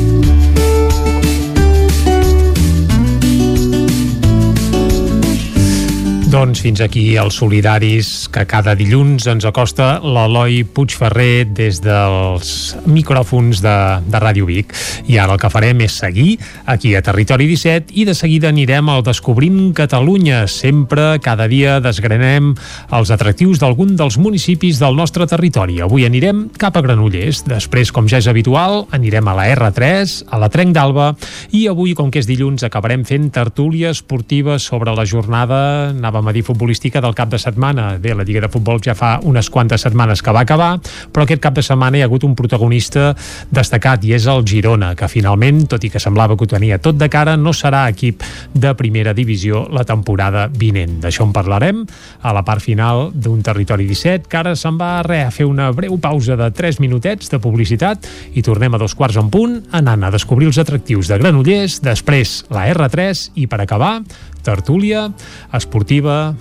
Doncs 6.36 6.60
fins 6.60 6.82
aquí 6.84 7.14
els 7.16 7.38
solidaris 7.40 8.26
que 8.28 8.42
cada 8.44 8.74
dilluns 8.76 9.24
ens 9.32 9.46
acosta 9.48 10.02
l'Eloi 10.04 10.66
Puigferrer 10.68 11.46
des 11.56 11.78
dels 11.80 12.50
micròfons 12.92 13.62
de, 13.64 13.76
de 14.04 14.20
Ràdio 14.20 14.44
Vic. 14.50 14.74
I 15.08 15.16
ara 15.24 15.38
el 15.38 15.40
que 15.40 15.48
farem 15.54 15.86
és 15.86 15.96
seguir 15.96 16.34
aquí 16.68 16.92
a 16.92 17.02
Territori 17.06 17.48
17 17.48 17.96
i 17.96 18.04
de 18.10 18.16
seguida 18.20 18.50
anirem 18.52 18.92
al 18.92 19.06
Descobrim 19.08 19.70
Catalunya. 19.78 20.42
Sempre, 20.52 21.22
cada 21.24 21.48
dia, 21.48 21.78
desgranem 21.80 22.52
els 23.00 23.14
atractius 23.16 23.64
d'algun 23.64 23.96
dels 23.96 24.20
municipis 24.20 24.84
del 24.84 25.00
nostre 25.00 25.30
territori. 25.32 25.80
Avui 25.80 26.04
anirem 26.04 26.50
cap 26.60 26.76
a 26.76 26.84
Granollers. 26.84 27.46
Després, 27.48 27.96
com 27.96 28.12
ja 28.12 28.20
és 28.20 28.28
habitual, 28.28 28.90
anirem 28.92 29.32
a 29.32 29.38
la 29.40 29.48
R3, 29.54 30.18
a 30.28 30.44
la 30.44 30.52
Trenc 30.52 30.76
d'Alba 30.76 31.14
i 31.56 31.64
avui, 31.72 31.96
com 31.96 32.12
que 32.12 32.20
és 32.20 32.28
dilluns, 32.28 32.68
acabarem 32.68 33.08
fent 33.08 33.32
tertúlia 33.32 33.96
esportiva 33.96 34.60
sobre 34.60 34.92
la 35.00 35.08
jornada, 35.08 35.64
anàvem 35.96 36.25
a 36.28 36.34
dir 36.34 36.44
futbolística 36.44 37.02
del 37.02 37.16
cap 37.16 37.30
de 37.30 37.40
setmana. 37.40 37.98
Bé, 38.02 38.14
la 38.16 38.24
Lliga 38.24 38.42
de 38.46 38.50
Futbol 38.52 38.82
ja 38.84 38.96
fa 38.96 39.20
unes 39.24 39.50
quantes 39.50 39.86
setmanes 39.86 40.22
que 40.22 40.34
va 40.34 40.46
acabar, 40.46 40.80
però 41.12 41.26
aquest 41.26 41.42
cap 41.44 41.56
de 41.56 41.64
setmana 41.66 41.98
hi 41.98 42.04
ha 42.04 42.10
hagut 42.10 42.26
un 42.28 42.36
protagonista 42.36 43.14
destacat 43.52 44.04
i 44.06 44.14
és 44.18 44.28
el 44.32 44.46
Girona, 44.48 44.94
que 44.96 45.10
finalment, 45.12 45.66
tot 45.72 45.84
i 45.84 45.92
que 45.94 46.02
semblava 46.02 46.38
que 46.38 46.46
ho 46.46 46.52
tenia 46.56 46.80
tot 46.82 46.98
de 47.00 47.10
cara, 47.12 47.36
no 47.38 47.54
serà 47.54 47.86
equip 47.92 48.24
de 48.54 48.74
primera 48.76 49.14
divisió 49.14 49.66
la 49.72 49.86
temporada 49.88 50.48
vinent. 50.48 51.00
D'això 51.04 51.26
en 51.28 51.34
parlarem 51.36 51.84
a 52.22 52.34
la 52.36 52.44
part 52.48 52.64
final 52.64 53.10
d'un 53.14 53.42
Territori 53.46 53.88
17, 53.90 54.30
que 54.30 54.42
ara 54.42 54.56
se'n 54.56 54.80
va 54.80 55.00
re, 55.06 55.24
a 55.26 55.34
fer 55.34 55.48
una 55.50 55.72
breu 55.76 55.98
pausa 56.02 56.38
de 56.40 56.52
3 56.52 56.80
minutets 56.84 57.32
de 57.32 57.40
publicitat 57.42 58.08
i 58.34 58.44
tornem 58.46 58.76
a 58.76 58.82
dos 58.82 58.96
quarts 58.96 59.20
en 59.22 59.32
punt 59.34 59.60
anant 59.76 60.06
a 60.06 60.14
descobrir 60.14 60.50
els 60.52 60.62
atractius 60.62 61.12
de 61.12 61.20
Granollers, 61.22 61.82
després 61.86 62.42
la 62.54 62.68
R3 62.72 63.30
i 63.42 63.48
per 63.52 63.62
acabar 63.64 64.00
tertúlia 64.46 65.10
esportiva 65.54 66.36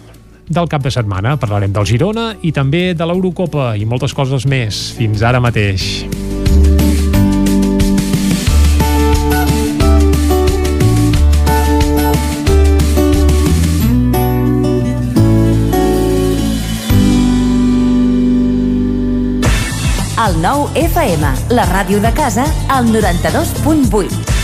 del 0.48 0.68
cap 0.68 0.84
de 0.84 0.92
setmana. 0.92 1.38
Parlarem 1.40 1.72
del 1.72 1.88
Girona 1.88 2.34
i 2.44 2.52
també 2.52 2.92
de 2.94 3.08
l'Eurocopa 3.08 3.72
i 3.80 3.88
moltes 3.88 4.14
coses 4.14 4.46
més. 4.46 4.90
Fins 4.98 5.24
ara 5.24 5.40
mateix. 5.40 6.04
El 20.24 20.38
nou 20.40 20.68
FM, 20.78 21.32
la 21.52 21.66
ràdio 21.68 21.98
de 22.00 22.12
casa, 22.16 22.46
al 22.72 22.86
92.8. 22.88 24.43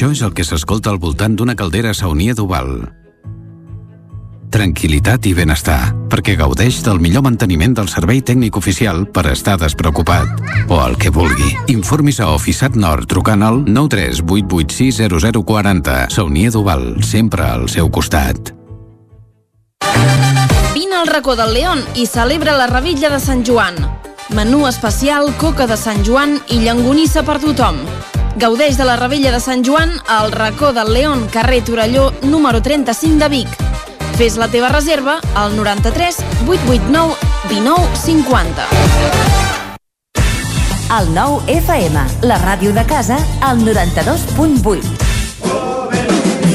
Això 0.00 0.16
és 0.16 0.22
el 0.24 0.32
que 0.32 0.48
s'escolta 0.48 0.88
al 0.88 0.96
voltant 0.96 1.36
d'una 1.36 1.52
caldera 1.52 1.92
saunia 1.92 2.32
d'Oval. 2.32 2.88
Tranquilitat 4.48 5.28
i 5.28 5.36
benestar, 5.36 5.92
perquè 6.08 6.40
gaudeix 6.40 6.80
del 6.86 6.96
millor 7.04 7.20
manteniment 7.26 7.74
del 7.76 7.90
servei 7.92 8.22
tècnic 8.24 8.56
oficial 8.56 9.04
per 9.12 9.28
estar 9.28 9.60
despreocupat. 9.60 10.40
O 10.72 10.80
el 10.86 10.96
que 10.96 11.12
vulgui. 11.12 11.52
Informis 11.74 12.16
a 12.24 12.30
Oficiat 12.32 12.80
Nord 12.80 13.12
trucant 13.12 13.44
al 13.44 13.60
938860040. 13.66 16.08
Saunia 16.16 16.48
d'Oval, 16.54 17.04
sempre 17.04 17.44
al 17.44 17.68
seu 17.68 17.92
costat. 17.92 18.56
Vine 20.72 20.96
al 20.96 21.12
racó 21.12 21.36
del 21.36 21.52
León 21.52 21.84
i 21.92 22.08
celebra 22.08 22.56
la 22.56 22.72
Revilla 22.72 23.12
de 23.12 23.20
Sant 23.20 23.44
Joan. 23.44 23.76
Menú 24.32 24.64
especial, 24.64 25.28
coca 25.36 25.68
de 25.68 25.76
Sant 25.76 26.00
Joan 26.08 26.40
i 26.48 26.64
llangonissa 26.64 27.20
per 27.20 27.36
tothom. 27.44 27.84
Gaudeix 28.40 28.78
de 28.78 28.86
la 28.88 28.94
Revella 28.96 29.28
de 29.34 29.38
Sant 29.44 29.60
Joan 29.66 29.90
al 30.08 30.32
racó 30.32 30.72
del 30.72 30.94
León, 30.94 31.28
carrer 31.28 31.62
Torelló, 31.62 32.10
número 32.22 32.62
35 32.62 33.18
de 33.18 33.28
Vic. 33.28 33.48
Fes 34.16 34.38
la 34.40 34.48
teva 34.48 34.70
reserva 34.70 35.20
al 35.34 35.54
93 35.58 36.16
889 36.48 37.16
19 37.50 37.96
50. 38.00 38.64
El 40.96 41.12
nou 41.12 41.42
FM, 41.52 42.00
la 42.24 42.38
ràdio 42.40 42.72
de 42.72 42.86
casa, 42.88 43.18
al 43.44 43.60
92.8. 43.60 44.88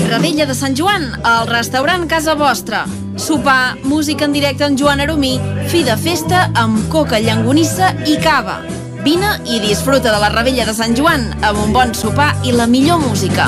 Revella 0.09 0.47
de 0.49 0.55
Sant 0.57 0.73
Joan, 0.73 1.21
al 1.21 1.45
restaurant 1.45 2.07
Casa 2.09 2.33
Vostra. 2.33 2.87
Sopar, 3.15 3.77
música 3.83 4.25
en 4.25 4.33
directe 4.33 4.65
amb 4.65 4.81
Joan 4.81 5.05
Aromí, 5.05 5.37
fi 5.69 5.83
de 5.85 5.97
festa 6.01 6.49
amb 6.55 6.89
coca, 6.89 7.21
llangonissa 7.21 7.93
i 8.09 8.17
cava. 8.25 8.63
Vine 9.05 9.27
i 9.45 9.59
disfruta 9.61 10.09
de 10.09 10.17
la 10.17 10.31
Revella 10.33 10.63
de 10.65 10.73
Sant 10.73 10.95
Joan 10.97 11.27
amb 11.45 11.59
un 11.61 11.69
bon 11.75 11.91
sopar 11.93 12.31
i 12.41 12.49
la 12.55 12.65
millor 12.65 12.97
música. 13.03 13.45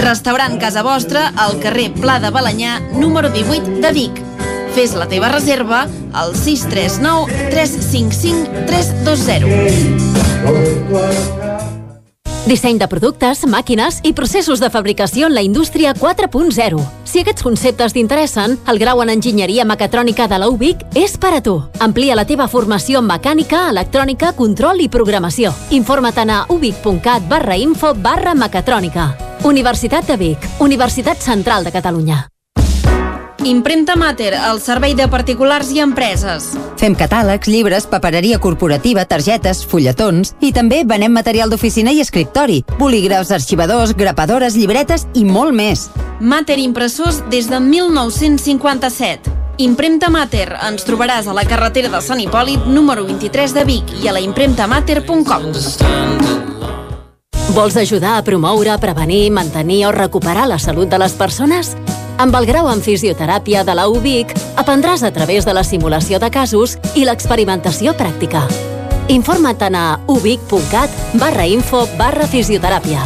Restaurant 0.00 0.58
Casa 0.58 0.82
Vostra 0.82 1.28
al 1.38 1.60
carrer 1.62 1.92
Pla 1.94 2.18
de 2.18 2.32
Balanyà, 2.34 2.80
número 2.90 3.30
18 3.30 3.78
de 3.84 3.92
Vic. 3.94 4.18
Fes 4.74 4.98
la 4.98 5.06
teva 5.06 5.30
reserva 5.30 5.86
al 6.10 6.34
639 6.34 7.30
355 7.54 8.66
320. 8.66 10.26
Disseny 12.50 12.82
de 12.82 12.90
productes, 12.90 13.46
màquines 13.46 14.02
i 14.02 14.10
processos 14.10 14.58
de 14.58 14.74
fabricació 14.74 15.30
en 15.30 15.38
la 15.38 15.46
indústria 15.46 15.94
4.0. 15.94 16.82
Si 17.16 17.22
aquests 17.24 17.46
conceptes 17.46 17.94
t'interessen, 17.96 18.58
el 18.68 18.76
grau 18.76 18.98
en 19.00 19.08
enginyeria 19.08 19.64
mecatrònica 19.64 20.26
de 20.28 20.36
la 20.36 20.50
UBIC 20.52 20.82
és 21.00 21.14
per 21.16 21.30
a 21.38 21.40
tu. 21.40 21.54
Amplia 21.80 22.12
la 22.12 22.26
teva 22.28 22.44
formació 22.44 23.00
en 23.00 23.08
mecànica, 23.08 23.62
electrònica, 23.72 24.34
control 24.36 24.84
i 24.84 24.90
programació. 24.92 25.54
Informa't 25.80 26.28
a 26.28 26.44
ubic.cat 26.52 27.24
barra 27.32 27.56
info 27.56 27.96
barra 27.96 28.36
mecatrònica. 28.36 29.14
Universitat 29.48 30.12
de 30.12 30.20
Vic, 30.20 30.48
Universitat 30.60 31.16
Central 31.16 31.64
de 31.64 31.72
Catalunya. 31.72 32.26
Impremta 33.46 33.94
Mater, 33.94 34.34
el 34.34 34.58
servei 34.58 34.96
de 34.98 35.04
particulars 35.06 35.68
i 35.70 35.78
empreses. 35.78 36.48
Fem 36.80 36.96
catàlegs, 36.98 37.46
llibres, 37.46 37.84
papereria 37.86 38.40
corporativa, 38.42 39.04
targetes, 39.06 39.60
fulletons 39.70 40.32
i 40.42 40.50
també 40.50 40.80
venem 40.82 41.14
material 41.14 41.52
d'oficina 41.52 41.94
i 41.94 42.00
escriptori, 42.02 42.64
bolígrafs, 42.80 43.30
arxivadors, 43.30 43.94
grapadores, 43.94 44.56
llibretes 44.58 45.06
i 45.14 45.22
molt 45.22 45.54
més. 45.54 45.86
Mater 46.18 46.58
Impressors 46.58 47.22
des 47.30 47.46
de 47.46 47.60
1957. 47.62 49.30
Impremta 49.62 50.10
Mater. 50.10 50.48
Ens 50.66 50.82
trobaràs 50.82 51.30
a 51.30 51.36
la 51.36 51.46
carretera 51.46 51.92
de 51.92 52.00
Sant 52.02 52.18
Hipòlit, 52.18 52.66
número 52.66 53.06
23 53.06 53.54
de 53.54 53.62
Vic 53.68 53.94
i 54.02 54.10
a 54.10 54.16
la 54.16 54.24
impremtamater.com. 54.26 55.52
Vols 57.54 57.78
ajudar 57.78 58.18
a 58.18 58.26
promoure, 58.26 58.74
prevenir, 58.82 59.30
mantenir 59.30 59.86
o 59.86 59.92
recuperar 59.94 60.48
la 60.50 60.58
salut 60.58 60.90
de 60.90 60.98
les 60.98 61.14
persones? 61.14 61.76
Amb 62.16 62.32
el 62.38 62.46
grau 62.48 62.70
en 62.72 62.80
fisioteràpia 62.80 63.60
de 63.68 63.74
la 63.76 63.84
UBIC, 63.92 64.30
aprendràs 64.56 65.02
a 65.04 65.10
través 65.12 65.44
de 65.44 65.52
la 65.52 65.62
simulació 65.68 66.16
de 66.16 66.30
casos 66.32 66.78
i 66.96 67.04
l'experimentació 67.04 67.92
pràctica. 67.92 68.46
Informa't 69.12 69.76
a 69.76 69.84
ubic.cat 70.08 70.90
barra 71.20 71.44
info 71.44 71.84
barra 72.00 72.24
fisioteràpia. 72.26 73.04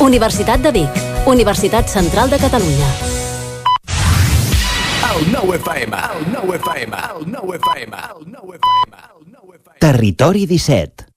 Universitat 0.00 0.62
de 0.62 0.70
Vic, 0.78 1.02
Universitat 1.26 1.90
Central 1.90 2.30
de 2.30 2.38
Catalunya. 2.38 2.90
Territori 9.80 10.46
17 10.46 11.11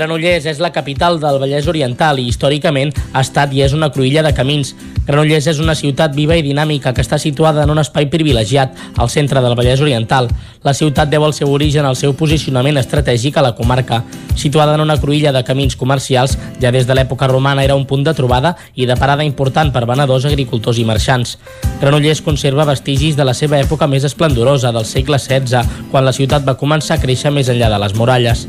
Granollers 0.00 0.46
és 0.48 0.60
la 0.64 0.70
capital 0.72 1.18
del 1.20 1.36
Vallès 1.42 1.66
Oriental 1.68 2.16
i 2.22 2.22
històricament 2.30 2.94
ha 3.12 3.20
estat 3.20 3.50
i 3.52 3.60
és 3.60 3.74
una 3.76 3.90
cruïlla 3.92 4.22
de 4.24 4.30
camins. 4.32 4.70
Granollers 5.04 5.50
és 5.52 5.58
una 5.60 5.74
ciutat 5.76 6.14
viva 6.16 6.38
i 6.40 6.44
dinàmica 6.46 6.94
que 6.96 7.04
està 7.04 7.18
situada 7.20 7.66
en 7.66 7.72
un 7.74 7.80
espai 7.82 8.06
privilegiat, 8.08 8.72
al 8.96 9.10
centre 9.12 9.42
del 9.44 9.56
Vallès 9.58 9.82
Oriental. 9.84 10.30
La 10.64 10.72
ciutat 10.72 11.10
deu 11.12 11.26
el 11.26 11.34
seu 11.36 11.52
origen 11.52 11.84
al 11.84 11.98
seu 12.00 12.14
posicionament 12.16 12.80
estratègic 12.80 13.36
a 13.36 13.44
la 13.44 13.52
comarca. 13.58 13.98
Situada 14.40 14.78
en 14.78 14.86
una 14.86 14.96
cruïlla 15.02 15.34
de 15.36 15.44
camins 15.44 15.76
comercials, 15.76 16.38
ja 16.64 16.72
des 16.72 16.88
de 16.88 16.96
l'època 16.96 17.28
romana 17.28 17.66
era 17.68 17.76
un 17.76 17.84
punt 17.84 18.06
de 18.08 18.16
trobada 18.16 18.54
i 18.72 18.88
de 18.88 18.96
parada 18.96 19.28
important 19.28 19.68
per 19.68 19.84
venedors, 19.84 20.24
agricultors 20.24 20.80
i 20.80 20.88
marxants. 20.88 21.36
Granollers 21.84 22.24
conserva 22.24 22.68
vestigis 22.72 23.20
de 23.20 23.28
la 23.28 23.36
seva 23.36 23.60
època 23.60 23.84
més 23.84 24.08
esplendorosa, 24.08 24.72
del 24.72 24.88
segle 24.88 25.20
XVI, 25.20 25.84
quan 25.92 26.08
la 26.08 26.16
ciutat 26.16 26.48
va 26.48 26.56
començar 26.56 26.96
a 26.96 27.04
créixer 27.04 27.36
més 27.36 27.52
enllà 27.52 27.68
de 27.68 27.84
les 27.84 27.96
muralles. 28.00 28.48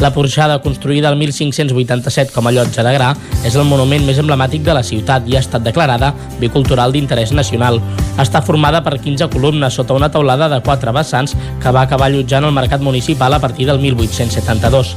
La 0.00 0.10
porxada, 0.14 0.60
construïda 0.64 1.10
el 1.12 1.18
1587 1.20 2.32
com 2.34 2.48
a 2.48 2.52
llotja 2.54 2.82
de 2.86 2.92
gra, 2.96 3.12
és 3.46 3.54
el 3.54 3.66
monument 3.68 4.06
més 4.06 4.18
emblemàtic 4.22 4.64
de 4.66 4.74
la 4.74 4.82
ciutat 4.86 5.28
i 5.30 5.36
ha 5.36 5.42
estat 5.44 5.62
declarada 5.62 6.12
Bé 6.40 6.50
Cultural 6.50 6.94
d'interès 6.94 7.34
nacional. 7.36 7.80
Està 8.22 8.42
formada 8.42 8.82
per 8.82 8.98
15 8.98 9.30
columnes 9.32 9.78
sota 9.78 9.94
una 9.94 10.10
taulada 10.10 10.50
de 10.50 10.60
quatre 10.62 10.92
vessants 10.92 11.36
que 11.62 11.74
va 11.74 11.86
acabar 11.86 12.10
allotjant 12.10 12.48
el 12.48 12.56
mercat 12.56 12.82
municipal 12.82 13.34
a 13.34 13.40
partir 13.40 13.70
del 13.70 13.78
1872. 13.78 14.96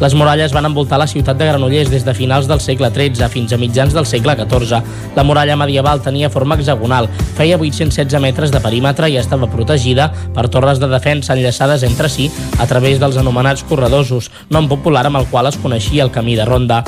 Les 0.00 0.12
muralles 0.12 0.52
van 0.52 0.66
envoltar 0.68 0.98
la 1.00 1.06
ciutat 1.08 1.38
de 1.40 1.46
Granollers 1.48 1.88
des 1.88 2.04
de 2.04 2.12
finals 2.14 2.44
del 2.50 2.60
segle 2.60 2.90
XIII 2.92 3.30
fins 3.32 3.52
a 3.52 3.56
mitjans 3.56 3.94
del 3.96 4.04
segle 4.04 4.34
XIV. 4.36 4.82
La 5.16 5.24
muralla 5.24 5.56
medieval 5.56 6.02
tenia 6.04 6.28
forma 6.28 6.58
hexagonal, 6.58 7.08
feia 7.38 7.56
816 7.56 8.20
metres 8.20 8.52
de 8.52 8.60
perímetre 8.60 9.08
i 9.08 9.16
estava 9.16 9.48
protegida 9.48 10.10
per 10.36 10.50
torres 10.52 10.82
de 10.82 10.90
defensa 10.92 11.32
enllaçades 11.32 11.86
entre 11.88 12.10
si 12.12 12.28
a 12.60 12.66
través 12.68 13.00
dels 13.00 13.16
anomenats 13.16 13.64
corredosos, 13.64 14.28
nom 14.50 14.68
popular 14.68 15.06
amb 15.08 15.22
el 15.22 15.30
qual 15.32 15.48
es 15.48 15.56
coneixia 15.56 16.04
el 16.04 16.12
camí 16.12 16.36
de 16.36 16.44
ronda. 16.44 16.82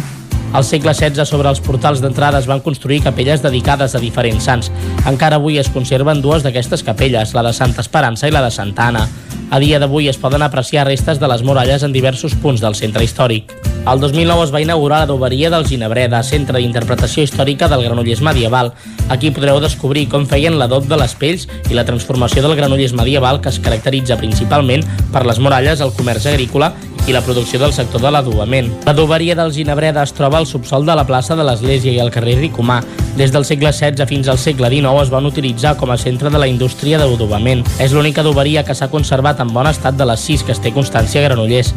Al 0.53 0.65
segle 0.65 0.93
XVI, 0.93 1.25
sobre 1.29 1.49
els 1.49 1.61
portals 1.65 2.01
d'entrada 2.05 2.41
es 2.41 2.49
van 2.49 2.61
construir 2.65 3.03
capelles 3.05 3.41
dedicades 3.45 3.95
a 3.95 4.01
diferents 4.05 4.45
sants. 4.49 4.69
Encara 5.09 5.41
avui 5.41 5.57
es 5.61 5.69
conserven 5.73 6.21
dues 6.25 6.45
d'aquestes 6.45 6.85
capelles, 6.85 7.33
la 7.37 7.45
de 7.45 7.53
Santa 7.57 7.85
Esperança 7.85 8.29
i 8.29 8.37
la 8.37 8.45
de 8.45 8.53
Santa 8.53 8.89
Anna. 8.89 9.09
A 9.51 9.59
dia 9.59 9.79
d'avui 9.81 10.11
es 10.11 10.19
poden 10.21 10.45
apreciar 10.45 10.85
restes 10.87 11.17
de 11.21 11.29
les 11.31 11.43
muralles 11.43 11.83
en 11.83 11.97
diversos 11.97 12.37
punts 12.37 12.61
del 12.61 12.77
centre 12.77 13.05
històric. 13.05 13.78
El 13.89 14.01
2009 14.01 14.43
es 14.45 14.51
va 14.53 14.61
inaugurar 14.61 14.99
l'adoberia 15.01 15.49
del 15.49 15.65
Ginebreda, 15.65 16.19
centre 16.21 16.61
d'interpretació 16.61 17.23
històrica 17.25 17.71
del 17.73 17.87
Granollers 17.87 18.21
medieval. 18.21 18.75
Aquí 19.09 19.31
podreu 19.33 19.63
descobrir 19.65 20.03
com 20.13 20.27
feien 20.29 20.59
l'adop 20.61 20.85
de 20.91 20.99
les 21.01 21.15
pells 21.17 21.47
i 21.71 21.79
la 21.79 21.87
transformació 21.89 22.45
del 22.45 22.53
Granollers 22.59 22.93
medieval 22.93 23.41
que 23.41 23.49
es 23.49 23.57
caracteritza 23.65 24.19
principalment 24.21 24.85
per 25.15 25.25
les 25.25 25.41
muralles, 25.41 25.81
el 25.81 25.95
comerç 25.97 26.29
agrícola 26.29 26.75
i 27.09 27.15
la 27.17 27.23
producció 27.25 27.57
del 27.63 27.73
sector 27.73 28.03
de 28.05 28.11
l'adobament. 28.13 28.69
L'adoberia 28.85 29.33
del 29.39 29.55
Ginebreda 29.57 30.03
es 30.05 30.13
troba 30.13 30.37
al 30.37 30.47
subsol 30.47 30.85
de 30.85 30.93
la 30.93 31.07
plaça 31.09 31.33
de 31.39 31.47
l'Església 31.49 31.95
i 31.95 32.03
al 32.03 32.13
carrer 32.13 32.37
Ricomà. 32.43 32.83
Des 33.17 33.33
del 33.33 33.49
segle 33.49 33.73
XVI 33.73 34.05
fins 34.07 34.29
al 34.29 34.37
segle 34.39 34.69
XIX 34.69 35.07
es 35.07 35.15
van 35.15 35.27
utilitzar 35.27 35.79
com 35.81 35.91
a 35.91 35.97
centre 35.97 36.29
de 36.29 36.39
la 36.39 36.51
indústria 36.51 37.01
d'adobament. 37.01 37.65
És 37.81 37.97
l'única 37.97 38.21
adoberia 38.21 38.67
que 38.69 38.77
s'ha 38.77 38.93
conservat 38.93 39.41
en 39.41 39.57
bon 39.57 39.67
estat 39.67 39.97
de 39.97 40.05
les 40.13 40.21
sis 40.21 40.45
que 40.45 40.53
es 40.53 40.61
té 40.61 40.77
constància 40.77 41.25
a 41.25 41.31
Granollers. 41.31 41.73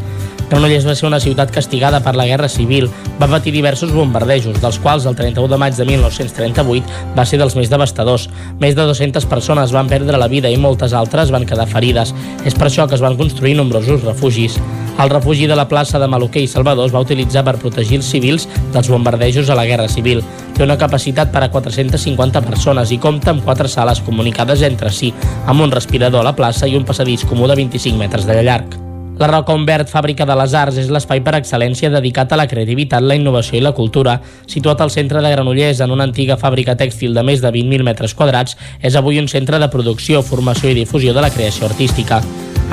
Granollers 0.52 0.84
va 0.84 0.98
ser 1.00 1.08
una 1.08 1.22
ciutat 1.24 1.52
castigada 1.56 2.01
per 2.02 2.16
la 2.16 2.26
Guerra 2.30 2.50
Civil. 2.50 2.90
Va 3.22 3.30
patir 3.32 3.54
diversos 3.54 3.94
bombardejos, 3.94 4.60
dels 4.62 4.80
quals 4.82 5.06
el 5.10 5.16
31 5.16 5.48
de 5.52 5.60
maig 5.62 5.78
de 5.78 5.86
1938 5.86 7.16
va 7.18 7.26
ser 7.26 7.40
dels 7.42 7.56
més 7.58 7.72
devastadors. 7.72 8.28
Més 8.60 8.76
de 8.76 8.86
200 8.90 9.28
persones 9.32 9.74
van 9.76 9.90
perdre 9.92 10.20
la 10.20 10.30
vida 10.32 10.50
i 10.50 10.60
moltes 10.60 10.94
altres 10.98 11.32
van 11.32 11.46
quedar 11.46 11.70
ferides. 11.70 12.16
És 12.46 12.58
per 12.58 12.68
això 12.70 12.88
que 12.88 12.98
es 12.98 13.06
van 13.06 13.18
construir 13.20 13.56
nombrosos 13.58 14.04
refugis. 14.06 14.60
El 15.00 15.10
refugi 15.10 15.48
de 15.48 15.56
la 15.56 15.68
plaça 15.68 16.00
de 16.00 16.08
Maluquer 16.08 16.44
i 16.46 16.50
Salvador 16.52 16.86
es 16.86 16.94
va 16.94 17.02
utilitzar 17.02 17.46
per 17.48 17.56
protegir 17.62 18.02
els 18.02 18.10
civils 18.12 18.48
dels 18.74 18.92
bombardejos 18.92 19.50
a 19.50 19.58
la 19.58 19.66
Guerra 19.66 19.88
Civil. 19.90 20.22
Té 20.54 20.66
una 20.68 20.78
capacitat 20.78 21.32
per 21.34 21.46
a 21.46 21.50
450 21.50 22.44
persones 22.46 22.92
i 22.92 23.00
compta 23.02 23.34
amb 23.34 23.44
quatre 23.48 23.72
sales 23.72 24.04
comunicades 24.06 24.62
entre 24.68 24.94
si, 24.94 25.14
amb 25.48 25.66
un 25.66 25.74
respirador 25.74 26.22
a 26.22 26.30
la 26.32 26.38
plaça 26.38 26.70
i 26.70 26.78
un 26.78 26.86
passadís 26.86 27.26
comú 27.26 27.50
de 27.50 27.58
25 27.64 27.98
metres 27.98 28.30
de 28.30 28.42
llarg. 28.44 28.91
La 29.22 29.28
Roca 29.28 29.54
Humbert, 29.54 29.86
fàbrica 29.86 30.26
de 30.26 30.34
les 30.34 30.56
arts, 30.58 30.80
és 30.82 30.88
l'espai 30.90 31.20
per 31.22 31.36
excel·lència 31.38 31.92
dedicat 31.94 32.32
a 32.34 32.38
la 32.40 32.48
creativitat, 32.50 33.06
la 33.06 33.14
innovació 33.14 33.60
i 33.60 33.62
la 33.62 33.72
cultura. 33.78 34.16
Situat 34.50 34.82
al 34.82 34.90
centre 34.90 35.22
de 35.22 35.30
Granollers, 35.30 35.78
en 35.86 35.94
una 35.94 36.08
antiga 36.10 36.40
fàbrica 36.42 36.74
tèxtil 36.80 37.14
de 37.14 37.22
més 37.22 37.44
de 37.44 37.52
20.000 37.54 37.86
metres 37.86 38.16
quadrats, 38.18 38.58
és 38.82 38.98
avui 38.98 39.22
un 39.22 39.30
centre 39.30 39.62
de 39.62 39.70
producció, 39.70 40.24
formació 40.26 40.72
i 40.72 40.80
difusió 40.80 41.14
de 41.14 41.22
la 41.22 41.30
creació 41.30 41.70
artística. 41.70 42.18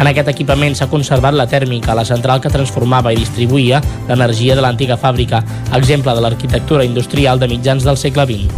En 0.00 0.08
aquest 0.08 0.32
equipament 0.32 0.72
s'ha 0.72 0.88
conservat 0.88 1.36
la 1.36 1.44
tèrmica, 1.52 1.92
la 1.92 2.08
central 2.08 2.40
que 2.40 2.48
transformava 2.54 3.12
i 3.12 3.20
distribuïa 3.20 3.82
l'energia 4.08 4.56
de 4.56 4.64
l'antiga 4.64 4.96
fàbrica, 4.96 5.44
exemple 5.76 6.16
de 6.16 6.24
l'arquitectura 6.24 6.86
industrial 6.88 7.36
de 7.36 7.52
mitjans 7.52 7.84
del 7.84 8.00
segle 8.00 8.24
XX. 8.24 8.48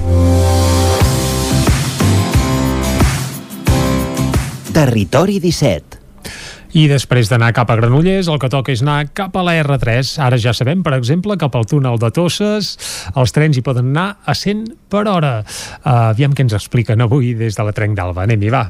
Territori 4.78 5.40
17 5.42 5.99
i 6.76 6.86
després 6.90 7.31
d'anar 7.31 7.50
cap 7.57 7.70
a 7.70 7.76
Granollers, 7.78 8.28
el 8.31 8.39
que 8.39 8.50
toca 8.52 8.70
és 8.73 8.82
anar 8.84 9.08
cap 9.16 9.34
a 9.36 9.42
la 9.47 9.57
R3. 9.62 10.12
Ara 10.23 10.39
ja 10.39 10.55
sabem, 10.55 10.84
per 10.86 10.94
exemple, 10.97 11.36
cap 11.40 11.57
al 11.58 11.66
túnel 11.66 11.99
de 11.99 12.10
Tosses, 12.15 12.76
els 13.15 13.34
trens 13.34 13.58
hi 13.58 13.65
poden 13.66 13.90
anar 13.90 14.20
a 14.24 14.36
100 14.36 14.65
per 14.90 15.07
hora. 15.10 15.40
Uh, 15.82 16.12
aviam 16.12 16.34
què 16.36 16.47
ens 16.47 16.55
expliquen 16.55 17.02
avui 17.02 17.34
des 17.34 17.58
de 17.58 17.66
la 17.66 17.74
Trenc 17.74 17.99
d'Alba. 17.99 18.26
Anem-hi, 18.28 18.52
va. 18.55 18.65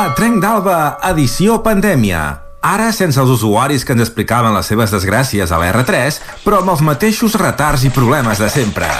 A 0.00 0.04
Trenc 0.18 0.42
d'Alba, 0.42 0.78
edició 1.10 1.60
pandèmia. 1.62 2.24
Ara 2.66 2.90
sense 2.92 3.16
els 3.22 3.30
usuaris 3.32 3.86
que 3.86 3.94
ens 3.96 4.04
explicaven 4.04 4.52
les 4.52 4.68
seves 4.68 4.92
desgràcies 4.92 5.50
a 5.50 5.62
la 5.62 5.70
R3, 5.72 6.20
però 6.44 6.60
amb 6.60 6.74
els 6.74 6.84
mateixos 6.84 7.38
retards 7.40 7.86
i 7.88 7.94
problemes 7.94 8.42
de 8.42 8.50
sempre. 8.52 8.90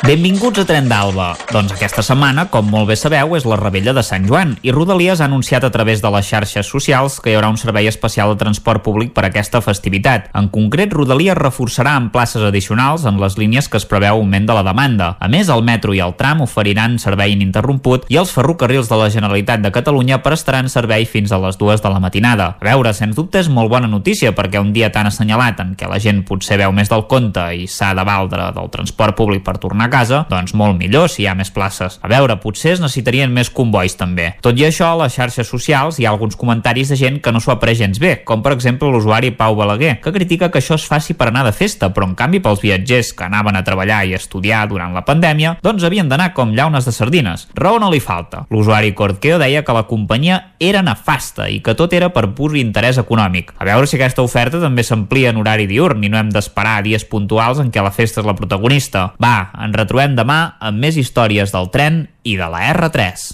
Benvinguts 0.00 0.56
a 0.56 0.62
Tren 0.64 0.86
d'Alba. 0.88 1.34
Doncs 1.52 1.74
aquesta 1.74 2.00
setmana, 2.00 2.46
com 2.48 2.64
molt 2.72 2.88
bé 2.88 2.94
sabeu, 2.96 3.34
és 3.36 3.44
la 3.44 3.58
rebella 3.60 3.92
de 3.92 4.00
Sant 4.00 4.24
Joan 4.24 4.54
i 4.64 4.72
Rodalies 4.72 5.20
ha 5.20 5.26
anunciat 5.28 5.66
a 5.66 5.70
través 5.70 6.00
de 6.00 6.08
les 6.14 6.24
xarxes 6.24 6.70
socials 6.72 7.18
que 7.20 7.28
hi 7.28 7.34
haurà 7.36 7.50
un 7.52 7.58
servei 7.60 7.84
especial 7.86 8.32
de 8.32 8.38
transport 8.40 8.80
públic 8.80 9.12
per 9.12 9.26
a 9.26 9.28
aquesta 9.28 9.60
festivitat. 9.60 10.30
En 10.32 10.48
concret, 10.48 10.94
Rodalies 10.96 11.36
reforçarà 11.36 11.98
amb 11.98 12.08
places 12.14 12.46
addicionals 12.48 13.04
en 13.04 13.18
les 13.20 13.36
línies 13.36 13.68
que 13.68 13.76
es 13.76 13.84
preveu 13.84 14.22
augment 14.22 14.48
de 14.48 14.56
la 14.56 14.62
demanda. 14.64 15.10
A 15.20 15.28
més, 15.28 15.52
el 15.52 15.66
metro 15.68 15.92
i 15.92 16.00
el 16.00 16.16
tram 16.16 16.40
oferiran 16.46 16.96
servei 16.96 17.36
ininterromput 17.36 18.08
i 18.08 18.16
els 18.16 18.32
ferrocarrils 18.32 18.88
de 18.88 19.02
la 19.02 19.10
Generalitat 19.12 19.60
de 19.60 19.74
Catalunya 19.76 20.22
prestaran 20.24 20.72
servei 20.72 21.04
fins 21.04 21.28
a 21.28 21.42
les 21.44 21.60
dues 21.60 21.84
de 21.84 21.92
la 21.92 22.00
matinada. 22.00 22.54
A 22.56 22.70
veure, 22.70 22.94
sens 22.96 23.20
dubte 23.20 23.44
és 23.44 23.52
molt 23.52 23.68
bona 23.68 23.92
notícia 23.92 24.32
perquè 24.32 24.64
un 24.64 24.72
dia 24.72 24.88
tan 24.96 25.12
assenyalat 25.12 25.60
en 25.60 25.76
què 25.76 25.92
la 25.92 26.00
gent 26.00 26.24
potser 26.24 26.56
veu 26.64 26.72
més 26.72 26.88
del 26.88 27.04
compte 27.04 27.50
i 27.52 27.68
s'ha 27.68 27.92
de 27.92 28.08
valdre 28.08 28.48
del 28.56 28.72
transport 28.72 29.20
públic 29.20 29.44
per 29.44 29.58
tornar 29.60 29.89
casa, 29.92 30.24
doncs 30.30 30.54
molt 30.54 30.78
millor 30.78 31.10
si 31.10 31.24
hi 31.24 31.28
ha 31.30 31.36
més 31.38 31.50
places. 31.54 31.98
A 32.02 32.10
veure, 32.10 32.38
potser 32.42 32.74
es 32.76 32.82
necessitarien 32.82 33.32
més 33.32 33.50
convois 33.50 33.96
també. 33.98 34.34
Tot 34.44 34.58
i 34.58 34.66
això, 34.68 34.92
a 34.92 35.02
les 35.02 35.14
xarxes 35.14 35.48
socials 35.50 35.98
hi 35.98 36.06
ha 36.06 36.12
alguns 36.14 36.38
comentaris 36.40 36.92
de 36.92 36.98
gent 36.98 37.20
que 37.20 37.32
no 37.32 37.40
s'ho 37.40 37.52
ha 37.52 37.58
après 37.58 37.76
gens 37.76 38.00
bé, 38.00 38.16
com 38.24 38.42
per 38.42 38.54
exemple 38.56 38.88
l'usuari 38.90 39.32
Pau 39.36 39.56
Balaguer, 39.58 39.98
que 40.00 40.12
critica 40.14 40.50
que 40.50 40.62
això 40.62 40.78
es 40.78 40.86
faci 40.88 41.14
per 41.14 41.28
anar 41.28 41.44
de 41.46 41.52
festa, 41.56 41.90
però 41.94 42.08
en 42.08 42.16
canvi 42.18 42.40
pels 42.40 42.62
viatgers 42.62 43.12
que 43.16 43.26
anaven 43.26 43.58
a 43.58 43.64
treballar 43.66 44.02
i 44.08 44.14
estudiar 44.16 44.66
durant 44.70 44.94
la 44.96 45.04
pandèmia, 45.04 45.56
doncs 45.62 45.84
havien 45.84 46.08
d'anar 46.08 46.32
com 46.34 46.54
llaunes 46.56 46.86
de 46.88 46.94
sardines. 46.94 47.48
Raó 47.54 47.78
no 47.82 47.90
li 47.92 48.00
falta. 48.00 48.46
L'usuari 48.50 48.94
Cortqueo 48.96 49.38
deia 49.42 49.64
que 49.66 49.76
la 49.76 49.86
companyia 49.90 50.40
era 50.60 50.82
nefasta 50.86 51.48
i 51.50 51.60
que 51.64 51.74
tot 51.76 51.92
era 51.96 52.10
per 52.14 52.28
pur 52.36 52.52
interès 52.56 52.98
econòmic. 53.00 53.54
A 53.58 53.66
veure 53.68 53.88
si 53.88 53.98
aquesta 53.98 54.24
oferta 54.24 54.60
també 54.62 54.84
s'amplia 54.86 55.32
en 55.32 55.40
horari 55.40 55.66
diurn 55.70 56.04
i 56.04 56.10
no 56.12 56.20
hem 56.20 56.32
d'esperar 56.32 56.80
dies 56.86 57.04
puntuals 57.08 57.60
en 57.62 57.72
què 57.72 57.82
la 57.84 57.92
festa 57.94 58.22
és 58.22 58.28
la 58.28 58.36
protagonista. 58.38 59.10
Va, 59.22 59.50
ens 59.64 59.76
retrobem 59.80 60.16
demà 60.18 60.40
amb 60.60 60.80
més 60.82 61.00
històries 61.00 61.52
del 61.54 61.70
tren 61.72 62.04
i 62.22 62.36
de 62.36 62.48
la 62.52 62.64
R3. 62.74 63.28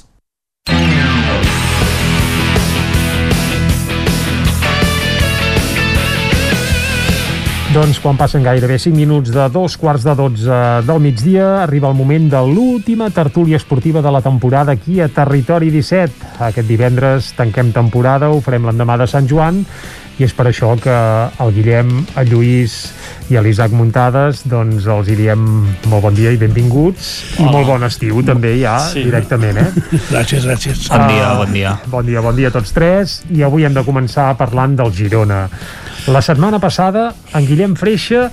Doncs 7.77 7.99
quan 8.01 8.17
passen 8.17 8.41
gairebé 8.41 8.79
5 8.81 8.97
minuts 8.97 9.29
de 9.35 9.43
dos 9.53 9.75
quarts 9.77 10.07
de 10.07 10.15
12 10.17 10.61
del 10.89 11.01
migdia, 11.05 11.49
arriba 11.67 11.91
el 11.91 11.99
moment 11.99 12.31
de 12.33 12.41
l'última 12.41 13.11
tertúlia 13.13 13.59
esportiva 13.61 14.01
de 14.01 14.13
la 14.15 14.23
temporada 14.25 14.73
aquí 14.73 15.03
a 15.05 15.11
Territori 15.13 15.69
17. 15.75 16.41
Aquest 16.47 16.71
divendres 16.71 17.35
tanquem 17.37 17.75
temporada, 17.77 18.31
ho 18.33 18.41
farem 18.41 18.65
l'endemà 18.65 18.97
de 18.97 19.11
Sant 19.11 19.29
Joan 19.29 19.61
i 20.19 20.25
és 20.25 20.33
per 20.33 20.47
això 20.49 20.71
que 20.81 20.93
el 21.45 21.51
Guillem, 21.53 21.91
el 22.17 22.31
Lluís 22.31 22.77
i 23.29 23.37
l'Isaac 23.43 23.73
Muntades 23.77 24.45
doncs 24.49 24.87
els 24.89 25.11
hi 25.13 25.17
diem 25.19 25.43
molt 25.91 26.03
bon 26.07 26.15
dia 26.17 26.31
i 26.33 26.39
benvinguts 26.41 27.11
i 27.37 27.43
Hola. 27.43 27.53
molt 27.53 27.67
bon 27.69 27.85
estiu 27.85 28.23
també 28.25 28.55
ja 28.61 28.79
Sí. 28.93 29.03
directament 29.05 29.59
eh? 29.61 29.67
Gràcies, 30.13 30.47
gràcies. 30.49 30.87
Bon 30.89 31.07
dia, 31.11 31.35
bon 31.37 31.53
dia. 31.53 31.75
Bon 31.93 32.07
dia, 32.07 32.23
bon 32.25 32.37
dia 32.39 32.49
a 32.49 32.55
tots 32.55 32.73
tres 32.73 33.19
i 33.35 33.43
avui 33.45 33.65
hem 33.69 33.75
de 33.77 33.85
començar 33.85 34.31
parlant 34.41 34.77
del 34.79 34.93
Girona 34.95 35.49
La 36.07 36.21
setmana 36.23 36.61
passada 36.63 37.09
en 37.35 37.47
Guillem 37.49 37.73
Freixa 37.75 38.29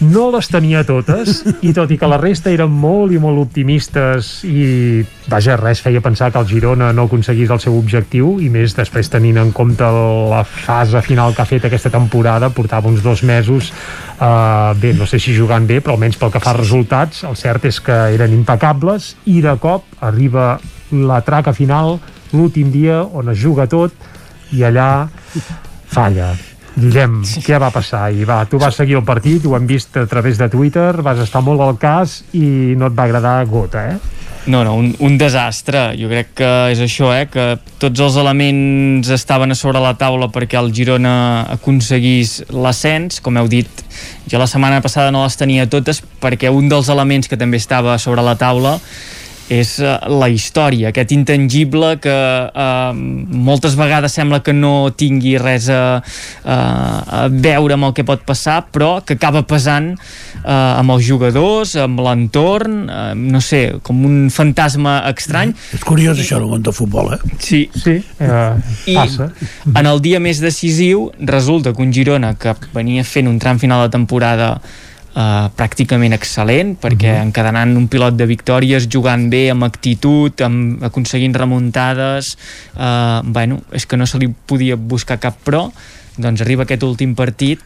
no 0.00 0.30
les 0.32 0.46
tenia 0.48 0.80
totes 0.88 1.42
i 1.60 1.74
tot 1.76 1.90
i 1.92 1.98
que 2.00 2.08
la 2.08 2.16
resta 2.16 2.48
eren 2.48 2.72
molt 2.72 3.12
i 3.12 3.20
molt 3.20 3.42
optimistes 3.42 4.30
i 4.48 5.02
vaja, 5.28 5.58
res 5.60 5.82
feia 5.84 6.00
pensar 6.00 6.30
que 6.32 6.40
el 6.40 6.48
Girona 6.48 6.88
no 6.96 7.04
aconseguís 7.04 7.52
el 7.52 7.60
seu 7.60 7.76
objectiu 7.76 8.38
i 8.40 8.48
més 8.48 8.72
després 8.78 9.12
tenint 9.12 9.36
en 9.42 9.52
compte 9.52 9.84
la 9.84 10.40
fase 10.48 11.04
final 11.04 11.36
que 11.36 11.44
ha 11.44 11.48
fet 11.50 11.68
aquesta 11.68 11.92
temporada 11.92 12.48
portava 12.56 12.88
uns 12.88 13.04
dos 13.04 13.20
mesos 13.20 13.68
eh, 13.68 14.72
bé, 14.80 14.94
no 14.96 15.04
sé 15.04 15.20
si 15.20 15.36
jugant 15.36 15.68
bé 15.68 15.82
però 15.84 15.98
almenys 15.98 16.16
pel 16.16 16.32
que 16.32 16.40
fa 16.40 16.54
a 16.54 16.60
resultats 16.62 17.26
el 17.28 17.36
cert 17.36 17.68
és 17.68 17.82
que 17.84 17.98
eren 18.16 18.32
impecables 18.32 19.14
i 19.28 19.42
de 19.44 19.58
cop 19.60 19.84
arriba 20.00 20.54
la 20.90 21.20
traca 21.20 21.52
final 21.52 21.98
l'últim 22.32 22.72
dia 22.72 23.02
on 23.04 23.28
es 23.28 23.44
juga 23.44 23.68
tot 23.68 23.92
i 24.56 24.64
allà 24.64 25.10
falla 25.90 26.32
Guillem, 26.76 27.20
sí. 27.26 27.42
què 27.44 27.58
va 27.60 27.72
passar? 27.74 28.06
I 28.14 28.24
va, 28.28 28.44
tu 28.48 28.60
vas 28.60 28.76
seguir 28.76 28.98
el 29.00 29.04
partit, 29.06 29.44
ho 29.46 29.56
hem 29.58 29.66
vist 29.66 29.96
a 29.98 30.06
través 30.10 30.38
de 30.38 30.48
Twitter, 30.52 30.92
vas 31.02 31.18
estar 31.22 31.42
molt 31.42 31.62
al 31.64 31.76
cas 31.80 32.20
i 32.32 32.76
no 32.78 32.90
et 32.90 32.96
va 32.96 33.08
agradar 33.08 33.36
gota, 33.50 33.88
eh? 33.90 34.20
No, 34.46 34.64
no, 34.64 34.74
un, 34.74 34.94
un 35.04 35.18
desastre. 35.20 35.90
Jo 36.00 36.08
crec 36.08 36.30
que 36.40 36.50
és 36.72 36.80
això, 36.80 37.10
eh? 37.12 37.26
que 37.28 37.58
tots 37.82 38.00
els 38.00 38.16
elements 38.20 39.10
estaven 39.12 39.52
a 39.52 39.56
sobre 39.58 39.82
la 39.82 39.92
taula 40.00 40.30
perquè 40.32 40.56
el 40.58 40.72
Girona 40.72 41.12
aconseguís 41.58 42.38
l'ascens, 42.48 43.20
com 43.20 43.36
heu 43.36 43.50
dit, 43.52 43.84
jo 44.30 44.40
la 44.40 44.48
setmana 44.48 44.80
passada 44.80 45.12
no 45.12 45.26
les 45.26 45.36
tenia 45.36 45.68
totes 45.68 46.00
perquè 46.22 46.48
un 46.48 46.72
dels 46.72 46.88
elements 46.88 47.28
que 47.28 47.38
també 47.40 47.60
estava 47.60 47.98
sobre 48.00 48.24
la 48.24 48.38
taula 48.40 48.78
és 49.50 49.72
uh, 49.82 49.98
la 50.20 50.28
història, 50.30 50.90
aquest 50.90 51.10
intangible 51.14 51.96
que 52.02 52.14
uh, 52.14 52.90
moltes 52.94 53.74
vegades 53.78 54.14
sembla 54.14 54.40
que 54.46 54.54
no 54.54 54.92
tingui 54.94 55.34
res 55.42 55.66
a, 55.74 55.82
a, 56.44 56.58
a 57.20 57.22
veure 57.30 57.74
amb 57.74 57.88
el 57.88 57.94
que 57.96 58.06
pot 58.06 58.22
passar, 58.26 58.60
però 58.70 58.92
que 59.04 59.18
acaba 59.18 59.42
pesant 59.48 59.92
uh, 59.96 60.78
amb 60.78 60.94
els 60.94 61.06
jugadors, 61.06 61.74
amb 61.82 62.02
l'entorn, 62.06 62.84
uh, 62.86 63.10
no 63.18 63.42
sé, 63.42 63.62
com 63.86 64.04
un 64.06 64.20
fantasma 64.34 65.00
estrany. 65.10 65.54
És 65.74 65.82
curiós 65.86 66.20
això, 66.22 66.38
el 66.38 66.46
món 66.50 66.62
del 66.66 66.76
futbol, 66.76 67.16
eh? 67.16 67.20
Sí. 67.42 67.64
Sí, 67.74 67.96
uh, 68.22 68.54
I 68.86 68.96
passa. 69.00 69.30
en 69.74 69.90
el 69.90 69.98
dia 70.04 70.20
més 70.22 70.40
decisiu 70.42 71.08
resulta 71.18 71.74
que 71.74 71.82
un 71.82 71.90
Girona 71.94 72.36
que 72.38 72.54
venia 72.74 73.02
fent 73.04 73.28
un 73.30 73.40
tram 73.42 73.58
final 73.58 73.82
de 73.86 73.92
temporada 73.96 74.54
Uh, 75.20 75.48
pràcticament 75.58 76.14
excel·lent 76.14 76.76
perquè 76.80 77.10
uh 77.10 77.16
-huh. 77.18 77.26
encadenant 77.26 77.76
un 77.76 77.88
pilot 77.90 78.14
de 78.16 78.26
victòries 78.30 78.86
jugant 78.88 79.28
bé, 79.28 79.50
amb 79.50 79.64
actitud 79.64 80.40
amb, 80.40 80.82
aconseguint 80.82 81.34
remuntades 81.34 82.36
uh, 82.76 83.20
bueno, 83.24 83.60
és 83.72 83.86
que 83.86 83.96
no 83.96 84.06
se 84.06 84.18
li 84.18 84.28
podia 84.46 84.76
buscar 84.76 85.18
cap 85.18 85.34
pro 85.44 85.72
doncs 86.16 86.40
arriba 86.40 86.62
aquest 86.62 86.82
últim 86.82 87.14
partit 87.14 87.60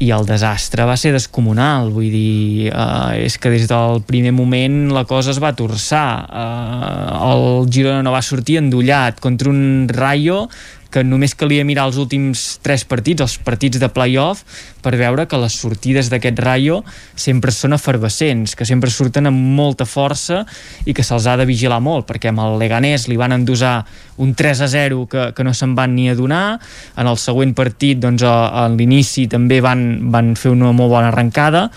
i 0.00 0.10
el 0.10 0.26
desastre 0.26 0.86
va 0.88 0.96
ser 0.96 1.12
descomunal 1.12 1.90
vull 1.92 2.10
dir, 2.10 2.72
uh, 2.72 3.12
és 3.12 3.38
que 3.38 3.50
des 3.50 3.68
del 3.68 4.02
primer 4.08 4.32
moment 4.32 4.90
la 4.92 5.04
cosa 5.04 5.30
es 5.30 5.40
va 5.42 5.52
torçar 5.52 6.24
uh, 6.24 7.32
el 7.32 7.70
Girona 7.70 8.02
no 8.02 8.12
va 8.12 8.22
sortir 8.22 8.58
endollat 8.58 9.20
contra 9.20 9.50
un 9.50 9.88
Rayo 9.88 10.48
que 10.90 11.04
només 11.06 11.36
calia 11.38 11.64
mirar 11.66 11.86
els 11.88 11.98
últims 12.00 12.58
tres 12.64 12.84
partits, 12.88 13.22
els 13.22 13.36
partits 13.46 13.80
de 13.80 13.88
playoff, 13.92 14.42
per 14.82 14.96
veure 14.98 15.26
que 15.28 15.38
les 15.40 15.56
sortides 15.60 16.10
d'aquest 16.10 16.40
Rayo 16.42 16.80
sempre 17.14 17.54
són 17.54 17.76
efervescents, 17.76 18.56
que 18.56 18.66
sempre 18.68 18.90
surten 18.90 19.30
amb 19.30 19.54
molta 19.56 19.86
força 19.86 20.42
i 20.84 20.94
que 20.96 21.04
se'ls 21.06 21.28
ha 21.30 21.36
de 21.40 21.46
vigilar 21.48 21.80
molt, 21.84 22.08
perquè 22.08 22.32
amb 22.32 22.42
el 22.44 22.58
Leganés 22.60 23.06
li 23.08 23.18
van 23.20 23.36
endosar 23.36 23.84
un 24.20 24.34
3 24.34 24.66
a 24.66 24.68
0 24.68 25.06
que, 25.10 25.30
que 25.36 25.46
no 25.46 25.54
se'n 25.56 25.76
van 25.78 25.94
ni 25.94 26.10
adonar, 26.10 26.58
en 26.96 27.08
el 27.08 27.18
següent 27.20 27.54
partit 27.56 28.00
doncs, 28.02 28.26
a, 28.26 28.50
a 28.50 28.68
l'inici 28.68 29.28
també 29.30 29.62
van, 29.64 30.10
van 30.12 30.34
fer 30.36 30.52
una 30.52 30.74
molt 30.76 30.92
bona 30.92 31.10
arrencada 31.14 31.68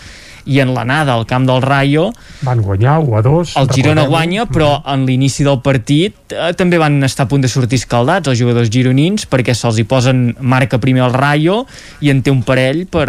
i 0.46 0.60
en 0.60 0.74
l'anada 0.76 1.14
al 1.14 1.26
camp 1.28 1.46
del 1.48 1.62
Rayo 1.64 2.10
van 2.44 2.62
guanyar 2.64 2.98
1 3.02 3.18
a 3.18 3.22
2 3.24 3.54
el 3.60 3.70
Girona 3.74 4.06
guanya 4.10 4.46
però 4.50 4.82
en 4.92 5.06
l'inici 5.08 5.46
del 5.46 5.60
partit 5.64 6.34
eh, 6.34 6.52
també 6.58 6.78
van 6.80 7.00
estar 7.06 7.26
a 7.26 7.30
punt 7.30 7.44
de 7.44 7.50
sortir 7.50 7.80
escaldats 7.80 8.28
els 8.30 8.40
jugadors 8.40 8.70
gironins 8.72 9.26
perquè 9.30 9.54
se'ls 9.56 9.78
hi 9.80 9.86
posen 9.88 10.24
marca 10.40 10.78
primer 10.82 11.04
el 11.06 11.14
Rayo 11.16 11.62
i 12.04 12.10
en 12.12 12.22
té 12.24 12.32
un 12.32 12.42
parell 12.46 12.84
per, 12.90 13.08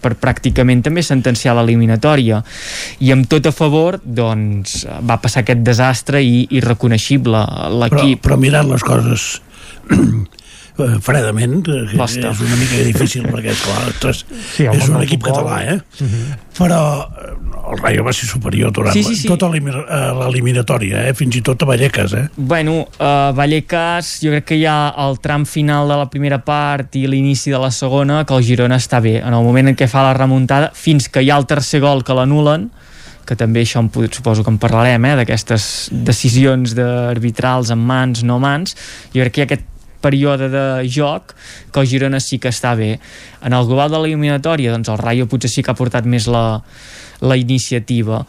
per 0.00 0.14
pràcticament 0.20 0.84
també 0.86 1.02
sentenciar 1.06 1.56
l'eliminatòria. 1.58 2.42
I 3.02 3.12
amb 3.14 3.28
tot 3.30 3.48
a 3.48 3.54
favor 3.54 4.00
doncs 4.02 4.84
va 5.06 5.18
passar 5.22 5.44
aquest 5.44 5.64
desastre 5.66 6.22
i 6.22 6.46
irreconeixible 6.58 7.42
l'equip 7.80 8.22
però, 8.22 8.36
però 8.36 8.40
mirant 8.46 8.72
les 8.72 8.86
coses 8.86 9.28
eh, 10.78 10.98
fredament 11.00 11.66
eh, 11.68 11.86
que 11.90 11.96
Costa. 11.96 12.30
és 12.30 12.40
una 12.40 12.56
mica 12.56 12.76
difícil 12.84 13.22
perquè 13.26 13.54
clar, 13.62 13.88
ostres, 13.88 14.24
Sí, 14.56 14.64
és 14.66 14.88
un 14.88 15.02
equip 15.02 15.22
futbol. 15.22 15.44
català 15.44 15.62
eh? 15.72 15.80
Uh 16.00 16.06
-huh. 16.06 16.36
però 16.58 17.08
eh, 17.08 17.72
el 17.72 17.78
Rayo 17.82 18.04
va 18.04 18.12
ser 18.12 18.28
superior 18.28 18.70
durant 18.72 18.92
Sí, 18.92 19.02
sí, 19.02 19.16
sí. 19.16 19.28
tota 19.28 19.48
l'elimi- 19.48 19.70
eh, 19.74 20.12
l'eliminatòria 20.20 21.08
eh? 21.08 21.14
fins 21.14 21.36
i 21.36 21.42
tot 21.42 21.62
a 21.62 21.66
Vallecas 21.66 22.12
eh? 22.12 22.28
Bueno, 22.36 22.86
uh, 23.00 23.32
Vallecas, 23.34 24.18
jo 24.22 24.30
crec 24.30 24.44
que 24.44 24.56
hi 24.56 24.64
ha 24.66 24.94
el 24.98 25.18
tram 25.20 25.44
final 25.46 25.88
de 25.88 25.96
la 25.96 26.08
primera 26.10 26.38
part 26.44 26.94
i 26.96 27.06
l'inici 27.06 27.50
de 27.50 27.58
la 27.58 27.70
segona, 27.70 28.24
que 28.24 28.34
el 28.34 28.42
Girona 28.44 28.76
està 28.76 29.00
bé. 29.00 29.16
En 29.18 29.34
el 29.34 29.42
moment 29.42 29.68
en 29.68 29.76
què 29.76 29.88
fa 29.88 30.02
la 30.02 30.14
remuntada, 30.14 30.70
fins 30.74 31.08
que 31.08 31.22
hi 31.22 31.30
ha 31.30 31.36
el 31.36 31.46
tercer 31.46 31.80
gol 31.80 32.02
que 32.04 32.12
l'anulen, 32.14 32.70
que 33.26 33.34
també 33.34 33.62
això 33.62 33.82
pod- 33.90 34.12
suposo 34.14 34.44
que 34.44 34.50
en 34.50 34.58
parlarem, 34.58 35.04
eh, 35.04 35.16
d'aquestes 35.16 35.88
decisions 35.90 36.74
d'arbitrals 36.74 37.70
en 37.70 37.78
mans, 37.78 38.22
no 38.22 38.38
mans, 38.38 38.76
jo 39.12 39.20
crec 39.22 39.32
que 39.32 39.40
hi 39.40 39.42
ha 39.42 39.46
aquest 39.46 39.64
període 40.06 40.50
de 40.52 40.66
joc 40.86 41.34
que 41.72 41.82
el 41.82 41.90
Girona 41.90 42.22
sí 42.22 42.38
que 42.38 42.54
està 42.54 42.76
bé. 42.78 42.94
En 43.42 43.56
el 43.56 43.66
global 43.66 43.90
de 43.90 44.02
l'eliminatòria, 44.02 44.74
doncs 44.74 44.92
el 44.92 45.02
Rayo 45.02 45.26
potser 45.30 45.50
sí 45.52 45.66
que 45.66 45.74
ha 45.74 45.78
portat 45.78 46.06
més 46.06 46.30
la, 46.30 46.46
la 47.20 47.38
iniciativa, 47.40 48.22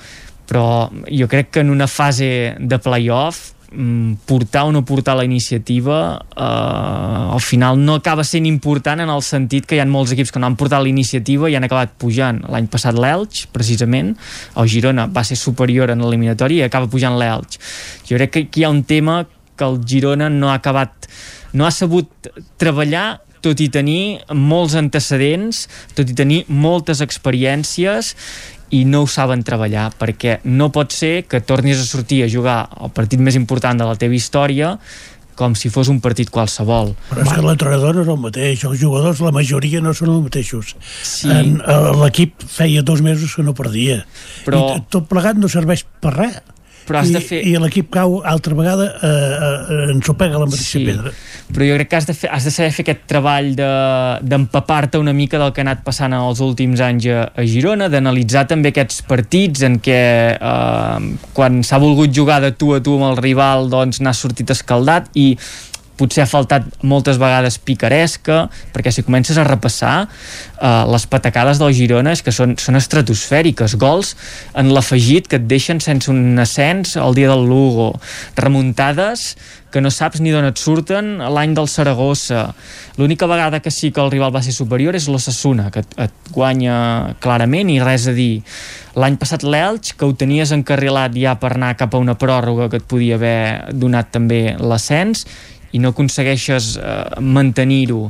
però 0.47 0.87
jo 1.11 1.27
crec 1.29 1.51
que 1.51 1.63
en 1.65 1.69
una 1.69 1.87
fase 1.91 2.55
de 2.57 2.79
playoff 2.79 3.51
mm, 3.71 4.23
portar 4.25 4.63
o 4.63 4.71
no 4.71 4.85
portar 4.85 5.17
la 5.17 5.25
iniciativa 5.25 6.25
eh, 6.35 7.33
al 7.33 7.41
final 7.41 7.83
no 7.83 7.95
acaba 7.95 8.23
sent 8.23 8.47
important 8.47 9.03
en 9.03 9.11
el 9.11 9.21
sentit 9.21 9.67
que 9.67 9.75
hi 9.75 9.83
ha 9.83 9.87
molts 9.89 10.15
equips 10.15 10.31
que 10.31 10.39
no 10.39 10.47
han 10.47 10.55
portat 10.59 10.83
la 10.83 10.91
iniciativa 10.91 11.49
i 11.51 11.57
han 11.59 11.67
acabat 11.67 11.97
pujant. 11.99 12.41
L'any 12.47 12.69
passat 12.71 12.95
l'Elx, 12.95 13.47
precisament, 13.51 14.15
el 14.55 14.71
Girona 14.71 15.07
va 15.11 15.25
ser 15.27 15.37
superior 15.37 15.91
en 15.91 16.03
l'eliminatòria 16.05 16.63
i 16.63 16.69
acaba 16.69 16.89
pujant 16.91 17.19
l'Elx. 17.19 17.59
Jo 18.07 18.19
crec 18.19 18.33
que 18.33 18.45
aquí 18.47 18.63
hi 18.63 18.67
ha 18.67 18.71
un 18.73 18.85
tema 18.87 19.25
que 19.57 19.65
el 19.65 19.81
Girona 19.83 20.29
no 20.29 20.51
ha 20.51 20.59
acabat 20.61 21.09
no 21.53 21.65
ha 21.67 21.71
sabut 21.71 22.09
treballar 22.57 23.19
tot 23.41 23.59
i 23.61 23.67
tenir 23.69 24.19
molts 24.33 24.73
antecedents, 24.75 25.67
tot 25.95 26.09
i 26.09 26.15
tenir 26.17 26.43
moltes 26.49 27.01
experiències 27.05 28.15
i 28.75 28.81
no 28.83 29.03
ho 29.05 29.07
saben 29.07 29.43
treballar 29.47 29.91
perquè 29.95 30.39
no 30.43 30.71
pot 30.75 30.91
ser 30.91 31.21
que 31.29 31.39
tornis 31.39 31.79
a 31.79 31.85
sortir 31.87 32.23
a 32.25 32.31
jugar 32.31 32.65
el 32.81 32.89
partit 32.91 33.21
més 33.23 33.37
important 33.39 33.77
de 33.79 33.85
la 33.87 33.95
teva 33.95 34.17
història 34.17 34.73
com 35.37 35.53
si 35.53 35.69
fos 35.69 35.87
un 35.93 35.99
partit 36.01 36.31
qualsevol. 36.33 36.95
però 37.11 37.21
és 37.21 37.29
que 37.29 37.41
l'entrenador 37.45 37.93
no 37.95 38.01
és 38.01 38.07
el 38.09 38.17
mateix 38.17 38.63
els 38.65 38.79
jugadors 38.81 39.21
la 39.21 39.31
majoria 39.31 39.79
no 39.85 39.93
són 39.93 40.09
els 40.15 40.23
mateixos 40.25 40.73
Sí. 41.03 41.29
Eh, 41.29 41.91
l'equip 42.01 42.41
feia 42.43 42.81
dos 42.81 43.01
mesos 43.05 43.35
que 43.35 43.43
no 43.45 43.53
perdia 43.53 44.03
Però- 44.45 44.75
i 44.75 44.83
tot 44.89 45.07
plegat 45.07 45.37
no 45.37 45.47
serveix 45.47 45.85
per 46.01 46.15
res 46.17 46.41
Però 46.87 47.01
has 47.01 47.09
I, 47.11 47.13
de 47.17 47.19
fer- 47.21 47.41
i 47.45 47.55
l'equip 47.59 47.89
cau 47.91 48.21
altra 48.23 48.55
vegada 48.55 48.85
eh, 49.03 49.07
eh, 49.09 49.91
ensopega 49.95 50.39
la 50.39 50.45
mateixa 50.47 50.77
Sí. 50.79 50.85
pedra 50.87 51.11
però 51.47 51.63
jo 51.63 51.75
crec 51.77 51.87
que 51.89 51.95
has 51.95 52.05
de, 52.07 52.13
fer, 52.13 52.29
has 52.31 52.43
de 52.43 52.51
saber 52.51 52.71
fer 52.75 52.83
aquest 52.83 53.05
treball 53.07 53.53
de- 53.55 54.17
d'empapar-te 54.27 54.97
una 54.99 55.13
mica 55.15 55.39
del 55.39 55.53
que 55.55 55.61
ha 55.61 55.65
anat 55.67 55.83
passant 55.85 56.11
en 56.13 56.19
els 56.19 56.41
últims 56.43 56.81
anys 56.83 57.05
a, 57.07 57.21
a 57.35 57.45
Girona, 57.47 57.87
d'analitzar 57.91 58.45
també 58.47 58.73
aquests 58.73 59.01
partits 59.07 59.63
en 59.67 59.77
què 59.83 60.01
eh, 60.35 61.07
quan 61.37 61.61
s'ha 61.63 61.79
volgut 61.79 62.11
jugar 62.15 62.41
de 62.43 62.51
tu 62.51 62.73
a 62.75 62.81
tu 62.83 62.97
amb 62.99 63.11
el 63.13 63.21
rival 63.23 63.69
doncs 63.71 64.01
n'ha 64.03 64.13
sortit 64.13 64.51
escaldat 64.51 65.07
i 65.15 65.29
potser 65.97 66.23
ha 66.23 66.29
faltat 66.29 66.67
moltes 66.87 67.19
vegades 67.21 67.59
picaresca, 67.59 68.45
perquè 68.73 68.93
si 68.93 69.05
comences 69.07 69.37
a 69.37 69.45
repassar 69.47 69.95
eh, 70.05 70.83
les 70.93 71.07
patacades 71.09 71.61
del 71.61 71.75
Girona 71.77 72.13
és 72.15 72.23
que 72.25 72.33
són, 72.35 72.55
són 72.61 72.79
estratosfèriques, 72.79 73.77
gols 73.81 74.15
en 74.57 74.71
l'afegit 74.73 75.29
que 75.29 75.41
et 75.41 75.47
deixen 75.49 75.81
sense 75.83 76.11
un 76.13 76.37
ascens 76.39 76.95
el 77.01 77.17
dia 77.17 77.31
del 77.33 77.47
Lugo, 77.49 77.93
remuntades 78.37 79.33
que 79.71 79.81
no 79.83 79.91
saps 79.91 80.21
ni 80.23 80.31
d'on 80.31 80.47
et 80.47 80.57
surten 80.57 81.17
l'any 81.19 81.53
del 81.57 81.67
Saragossa. 81.69 82.47
L'única 82.97 83.27
vegada 83.27 83.59
que 83.59 83.71
sí 83.73 83.91
que 83.91 84.01
el 84.01 84.11
rival 84.13 84.31
va 84.33 84.41
ser 84.41 84.55
superior 84.55 84.95
és 84.95 85.09
l'Ossassuna, 85.11 85.67
que 85.73 85.83
et, 85.83 85.97
et 86.07 86.31
guanya 86.33 86.77
clarament 87.23 87.69
i 87.73 87.81
res 87.83 88.07
a 88.07 88.15
dir. 88.15 88.41
L'any 88.97 89.19
passat 89.19 89.43
l'Elx, 89.43 89.93
que 89.93 90.07
ho 90.07 90.15
tenies 90.17 90.53
encarrilat 90.55 91.13
ja 91.19 91.35
per 91.37 91.53
anar 91.53 91.75
cap 91.77 91.93
a 91.93 92.01
una 92.01 92.17
pròrroga 92.17 92.71
que 92.71 92.81
et 92.81 92.87
podia 92.89 93.19
haver 93.19 93.75
donat 93.75 94.09
també 94.15 94.41
l'ascens, 94.57 95.27
i 95.77 95.81
no 95.83 95.93
aconsegueixes 95.93 96.75
eh, 96.81 96.97
mantenir-ho. 97.21 98.07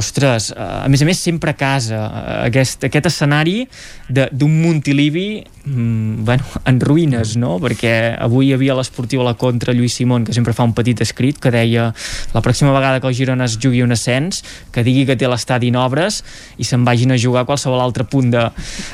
Ostres, 0.00 0.50
eh, 0.52 0.60
a 0.60 0.88
més 0.92 1.02
a 1.02 1.08
més 1.08 1.18
sempre 1.20 1.54
a 1.54 1.58
casa. 1.58 1.98
Eh, 1.98 2.36
aquest, 2.50 2.84
aquest 2.86 3.08
escenari 3.10 3.64
d'un 4.08 4.52
Montilivi 4.60 5.42
mm, 5.64 6.24
bueno, 6.28 6.44
en 6.70 6.80
ruïnes, 6.80 7.34
no? 7.40 7.56
perquè 7.62 7.94
avui 8.20 8.50
hi 8.50 8.54
havia 8.56 8.76
l'esportiu 8.78 9.24
a 9.24 9.30
la 9.30 9.34
contra 9.40 9.74
Lluís 9.76 9.96
Simón 9.98 10.26
que 10.28 10.36
sempre 10.36 10.54
fa 10.56 10.66
un 10.68 10.76
petit 10.76 11.00
escrit 11.04 11.40
que 11.42 11.52
deia 11.54 11.90
la 12.34 12.44
pròxima 12.44 12.74
vegada 12.76 13.00
que 13.00 13.10
el 13.10 13.16
Girona 13.16 13.48
es 13.48 13.58
jugui 13.60 13.82
un 13.84 13.96
ascens 13.96 14.44
que 14.74 14.84
digui 14.86 15.06
que 15.08 15.18
té 15.18 15.28
l'estadi 15.30 15.72
en 15.72 15.80
obres 15.80 16.22
i 16.58 16.66
se'n 16.68 16.86
vagin 16.86 17.14
a 17.14 17.18
jugar 17.20 17.44
a 17.44 17.48
qualsevol 17.48 17.82
altre 17.82 18.06
punt 18.08 18.32
de, 18.32 18.46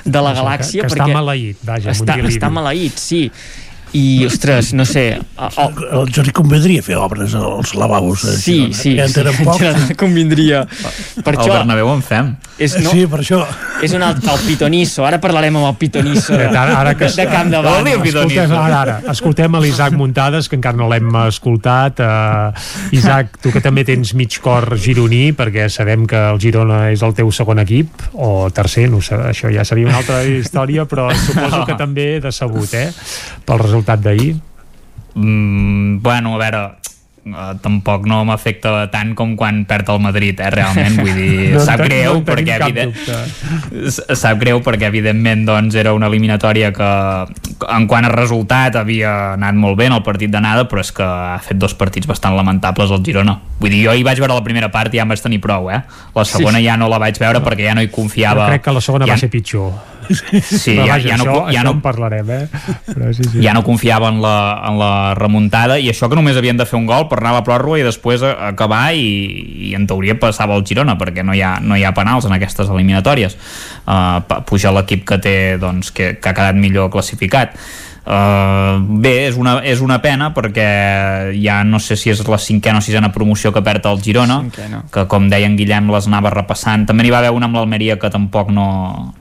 de 0.04 0.24
la 0.24 0.34
galàxia 0.36 0.84
que, 0.84 0.88
que 0.88 0.94
perquè 0.94 1.10
està 1.10 1.20
maleït, 1.20 1.62
vaja, 1.66 1.94
està, 1.94 2.18
està 2.32 2.52
maleït, 2.52 3.00
sí 3.00 3.26
i, 3.92 4.26
ostres, 4.26 4.72
no 4.74 4.84
sé... 4.84 5.20
Oh. 5.36 5.70
El 6.02 6.10
Jordi 6.12 6.32
convindria 6.34 6.82
fer 6.82 6.96
obres 6.98 7.34
als 7.38 7.74
lavabos. 7.78 8.24
Eh, 8.24 8.36
sí, 8.36 8.56
sí, 8.74 8.96
que 8.96 9.08
sí, 9.08 9.44
poc. 9.44 9.62
convindria. 9.98 10.64
Per 11.22 11.34
el 11.34 11.40
això, 11.40 11.52
Bernabéu 11.52 11.92
en 11.94 12.02
fem. 12.04 12.34
És, 12.58 12.74
no, 12.80 12.90
sí, 12.90 13.04
per 13.10 13.20
això. 13.20 13.42
És 13.84 13.92
un 13.96 14.02
alt, 14.04 14.24
el 14.24 14.42
pitonisso. 14.46 15.04
Ara 15.06 15.20
parlarem 15.20 15.58
amb 15.60 15.68
el 15.68 15.74
pitonisso 15.80 16.32
de, 16.32 16.48
ara, 16.48 16.78
ara 16.80 16.94
que, 16.96 17.08
de, 17.10 17.20
de 17.20 17.26
Camp 17.28 17.52
de 17.52 17.60
Bànol. 17.60 17.90
Escoltem, 18.06 18.54
ara, 18.56 18.78
ara, 18.80 18.96
escoltem 19.12 19.58
l'Isaac 19.60 19.96
Muntades, 19.96 20.48
que 20.48 20.56
encara 20.58 20.80
no 20.80 20.88
l'hem 20.90 21.10
escoltat. 21.26 22.00
Uh, 22.00 22.96
Isaac, 22.96 23.36
tu 23.44 23.52
que 23.54 23.60
també 23.64 23.84
tens 23.88 24.14
mig 24.16 24.38
cor 24.42 24.70
gironí, 24.80 25.30
perquè 25.36 25.68
sabem 25.72 26.08
que 26.08 26.20
el 26.32 26.40
Girona 26.42 26.86
és 26.94 27.04
el 27.04 27.12
teu 27.16 27.32
segon 27.34 27.60
equip, 27.60 28.06
o 28.14 28.48
tercer, 28.56 28.88
no 28.92 29.02
sé, 29.04 29.20
això 29.32 29.52
ja 29.52 29.64
seria 29.68 29.90
una 29.90 30.00
altra 30.00 30.22
història, 30.24 30.86
però 30.88 31.10
suposo 31.12 31.64
que 31.68 31.76
també 31.78 32.08
decebut, 32.24 32.72
eh? 32.76 32.88
Pel 33.46 33.60
resultat 33.76 34.00
d'ahir? 34.00 34.36
Mm, 35.14 36.02
bueno, 36.02 36.34
a 36.34 36.38
veure, 36.38 36.62
uh, 37.28 37.54
tampoc 37.60 38.06
no 38.08 38.22
m'afecta 38.28 38.86
tant 38.92 39.14
com 39.16 39.34
quan 39.36 39.62
perd 39.68 39.88
el 39.92 40.00
Madrid, 40.04 40.40
eh, 40.40 40.50
realment, 40.52 40.98
vull 41.00 41.12
dir, 41.16 41.36
no 41.56 41.62
sap 41.64 41.82
greu 41.84 42.18
no 42.18 42.24
perquè 42.26 42.58
evident, 42.60 42.92
sap 44.12 44.40
greu 44.40 44.60
perquè 44.64 44.88
evidentment 44.90 45.46
doncs 45.48 45.76
era 45.76 45.94
una 45.96 46.10
eliminatòria 46.12 46.72
que 46.76 46.90
en 47.72 47.88
quant 47.88 48.08
a 48.08 48.12
resultat 48.12 48.76
havia 48.76 49.34
anat 49.34 49.56
molt 49.56 49.80
bé 49.80 49.88
en 49.90 49.96
el 49.96 50.04
partit 50.04 50.32
d'anada, 50.32 50.66
però 50.68 50.84
és 50.84 50.92
que 50.92 51.04
ha 51.04 51.40
fet 51.44 51.60
dos 51.60 51.76
partits 51.76 52.08
bastant 52.08 52.36
lamentables 52.36 52.92
el 52.92 53.04
Girona. 53.04 53.38
Vull 53.60 53.72
dir, 53.72 53.86
jo 53.88 53.96
hi 53.96 54.04
vaig 54.04 54.20
veure 54.20 54.36
la 54.36 54.44
primera 54.44 54.68
part 54.72 54.92
i 54.92 55.00
ja 55.00 55.08
em 55.08 55.12
vaig 55.12 55.24
tenir 55.24 55.40
prou, 55.40 55.70
eh? 55.72 55.80
La 56.16 56.28
segona 56.28 56.58
sí, 56.60 56.64
sí. 56.64 56.68
ja 56.68 56.76
no 56.76 56.92
la 56.92 57.00
vaig 57.00 57.16
veure 57.20 57.40
perquè 57.44 57.70
ja 57.70 57.76
no 57.76 57.84
hi 57.84 57.92
confiava. 57.92 58.44
Però 58.44 58.56
crec 58.56 58.68
que 58.68 58.76
la 58.76 58.84
segona 58.84 59.08
ja... 59.08 59.16
va 59.16 59.24
ser 59.24 59.32
pitjor 59.32 59.95
Sí, 60.10 60.74
ja, 60.76 60.86
vaja, 60.86 61.08
ja, 61.08 61.16
no, 61.18 61.24
això, 61.24 61.36
ja 61.54 61.62
no 61.66 61.74
en 61.76 61.82
parlarem, 61.84 62.30
eh? 62.30 62.64
Però 62.88 63.12
sí, 63.14 63.26
sí. 63.26 63.42
Ja 63.44 63.54
no 63.56 63.62
confiava 63.66 64.10
en 64.12 64.20
la, 64.22 64.36
en 64.68 64.78
la 64.80 64.92
remuntada 65.18 65.78
i 65.82 65.90
això 65.92 66.10
que 66.10 66.18
només 66.18 66.38
havien 66.38 66.58
de 66.58 66.66
fer 66.68 66.78
un 66.78 66.86
gol 66.88 67.08
per 67.10 67.20
anar 67.20 67.34
a 67.34 67.38
la 67.40 67.44
pròrroga 67.46 67.80
i 67.80 67.86
després 67.86 68.24
acabar 68.26 68.84
i, 68.94 69.08
i 69.70 69.74
en 69.78 69.88
teoria 69.88 70.18
passava 70.20 70.56
el 70.58 70.66
Girona 70.66 70.96
perquè 71.00 71.24
no 71.26 71.34
hi 71.36 71.42
ha, 71.44 71.56
no 71.62 71.78
hi 71.78 71.84
ha 71.86 71.94
penals 71.96 72.28
en 72.28 72.36
aquestes 72.36 72.70
eliminatòries. 72.72 73.38
Uh, 73.86 74.20
puja 74.48 74.74
l'equip 74.74 75.06
que 75.08 75.20
té 75.22 75.36
doncs, 75.62 75.92
que, 75.94 76.14
que 76.20 76.30
ha 76.30 76.36
quedat 76.36 76.58
millor 76.58 76.90
classificat 76.94 77.56
Uh, 78.06 78.78
bé, 79.02 79.24
és 79.26 79.34
una, 79.34 79.56
és 79.66 79.80
una 79.82 79.96
pena 79.98 80.28
perquè 80.30 80.66
ja 81.42 81.56
no 81.66 81.80
sé 81.82 81.96
si 81.98 82.12
és 82.12 82.20
la 82.30 82.38
cinquena 82.38 82.78
o 82.78 82.84
sisena 82.84 83.08
promoció 83.10 83.50
que 83.50 83.64
perd 83.66 83.88
el 83.90 83.98
Girona 83.98 84.36
cinquena. 84.44 84.84
que 84.94 85.08
com 85.10 85.26
deia 85.26 85.48
en 85.50 85.56
Guillem 85.58 85.90
les 85.90 86.06
anava 86.06 86.30
repassant 86.30 86.84
també 86.86 87.02
n'hi 87.02 87.10
va 87.10 87.18
haver 87.24 87.34
una 87.34 87.48
amb 87.50 87.58
l'Almeria 87.58 87.98
que 87.98 88.06
tampoc 88.14 88.54
no 88.54 88.68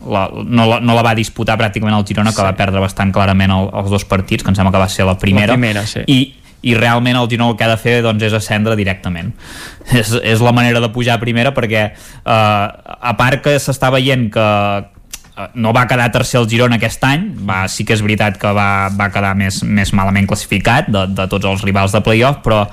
la, 0.05 0.27
no, 0.29 0.69
la, 0.69 0.79
no 0.85 0.93
la 0.93 1.01
va 1.01 1.15
disputar 1.17 1.57
pràcticament 1.57 1.97
el 1.97 2.05
Girona 2.05 2.29
que 2.29 2.43
sí. 2.43 2.45
va 2.45 2.53
perdre 2.61 2.85
bastant 2.85 3.09
clarament 3.09 3.57
el, 3.57 3.73
els 3.73 3.89
dos 3.89 4.05
partits 4.05 4.45
que 4.45 4.53
em 4.53 4.61
sembla 4.61 4.77
que 4.77 4.85
va 4.85 4.91
ser 4.93 5.09
la 5.09 5.17
primera, 5.17 5.57
la 5.57 5.57
primera 5.57 5.87
sí. 5.89 6.05
i, 6.05 6.21
i 6.69 6.77
realment 6.77 7.17
el 7.17 7.29
Girona 7.33 7.55
el 7.55 7.57
que 7.57 7.65
ha 7.65 7.73
de 7.73 7.81
fer 7.81 8.03
doncs, 8.05 8.29
és 8.29 8.37
ascendre 8.37 8.77
directament 8.77 9.33
és, 9.97 10.13
és 10.21 10.45
la 10.45 10.53
manera 10.53 10.77
de 10.77 10.93
pujar 10.93 11.17
a 11.17 11.25
primera 11.25 11.57
perquè 11.57 11.87
eh, 11.89 12.35
a 13.01 13.17
part 13.17 13.41
que 13.49 13.57
s'està 13.57 13.89
veient 13.97 14.29
que, 14.29 14.45
Eh, 14.45 14.94
no 15.53 15.73
va 15.75 15.85
quedar 15.87 16.11
tercer 16.13 16.39
el 16.41 16.49
Girona 16.49 16.79
aquest 16.79 17.03
any. 17.03 17.27
Va, 17.47 17.65
sí 17.71 17.85
que 17.87 17.95
és 17.95 18.03
veritat 18.05 18.39
que 18.41 18.51
va, 18.55 18.89
va 18.95 19.09
quedar 19.13 19.33
més, 19.37 19.61
més 19.63 19.91
malament 19.95 20.27
classificat 20.29 20.89
de, 20.91 21.05
de 21.11 21.27
tots 21.31 21.47
els 21.49 21.65
rivals 21.65 21.95
de 21.95 22.03
playoff 22.05 22.43
però, 22.45 22.65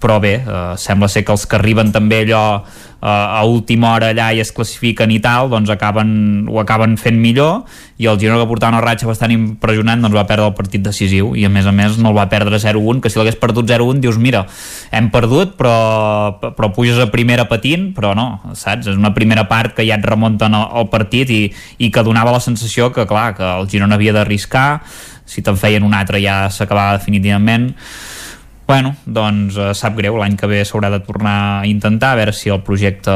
però 0.00 0.20
bé, 0.20 0.34
eh, 0.42 0.74
sembla 0.76 1.08
ser 1.08 1.24
que 1.24 1.32
els 1.32 1.46
que 1.46 1.56
arriben 1.56 1.92
també 1.92 2.24
allò 2.24 2.64
a 3.06 3.44
última 3.44 3.92
hora 3.92 4.08
allà 4.14 4.30
i 4.32 4.38
es 4.40 4.48
classifiquen 4.56 5.10
i 5.12 5.18
tal, 5.20 5.50
doncs 5.52 5.68
acaben, 5.68 6.46
ho 6.48 6.56
acaben 6.62 6.94
fent 6.96 7.18
millor. 7.20 7.66
I 8.00 8.08
el 8.08 8.16
Girona 8.18 8.40
que 8.40 8.48
portava 8.48 8.72
una 8.72 8.80
ratxa 8.80 9.04
bastant 9.06 9.34
impressionant 9.34 10.00
doncs 10.00 10.16
va 10.16 10.24
perdre 10.24 10.46
el 10.48 10.54
partit 10.56 10.80
decisiu. 10.80 11.34
I 11.36 11.44
a 11.44 11.50
més 11.52 11.68
a 11.68 11.74
més 11.76 11.98
no 12.00 12.14
el 12.14 12.16
va 12.16 12.24
perdre 12.32 12.56
0-1 12.62 13.02
que 13.04 13.12
si 13.12 13.20
l'hagués 13.20 13.36
perdut 13.36 13.68
0-1 13.68 14.00
dius 14.00 14.16
mira, 14.16 14.46
hem 14.88 15.10
perdut 15.12 15.52
però, 15.60 15.74
però 16.56 16.72
puges 16.72 16.96
a 16.96 17.10
primera 17.12 17.44
patint. 17.50 17.90
Però 17.92 18.14
no, 18.16 18.40
saps? 18.56 18.88
És 18.88 18.96
una 18.96 19.12
primera 19.12 19.44
part 19.52 19.76
que 19.76 19.84
ja 19.84 20.00
et 20.00 20.08
remunten 20.08 20.56
el 20.56 20.88
partit 20.88 21.28
i, 21.28 21.42
i 21.76 21.92
que 21.92 22.06
donava 22.08 22.32
la 22.32 22.40
sensació 22.40 22.88
que 22.88 23.04
clar, 23.04 23.34
que 23.36 23.44
el 23.44 23.68
Girona 23.68 24.00
havia 24.00 24.16
d'arriscar. 24.16 24.80
Si 25.28 25.44
te'n 25.44 25.60
feien 25.60 25.84
un 25.84 25.92
altre 25.92 26.24
ja 26.24 26.46
s'acabava 26.48 26.96
definitivament 26.96 27.74
Bueno, 28.66 28.94
doncs 29.04 29.58
eh, 29.60 29.72
sap 29.76 29.98
greu, 29.98 30.16
l'any 30.16 30.38
que 30.40 30.48
ve 30.48 30.62
s'haurà 30.64 30.90
de 30.92 31.02
tornar 31.04 31.36
a 31.60 31.66
intentar 31.68 32.14
a 32.14 32.20
veure 32.22 32.32
si 32.32 32.52
el 32.52 32.62
projecte 32.64 33.12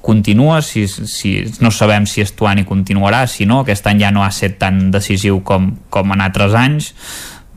continua, 0.00 0.62
si, 0.62 0.86
si 0.88 1.32
no 1.60 1.70
sabem 1.74 2.06
si 2.06 2.22
Estuani 2.24 2.64
continuarà, 2.64 3.26
si 3.28 3.44
no, 3.44 3.60
aquest 3.60 3.86
any 3.90 4.00
ja 4.00 4.12
no 4.14 4.22
ha 4.24 4.30
estat 4.32 4.56
tan 4.62 4.86
decisiu 4.94 5.42
com, 5.44 5.74
com 5.92 6.14
en 6.14 6.22
altres 6.24 6.56
anys, 6.56 6.92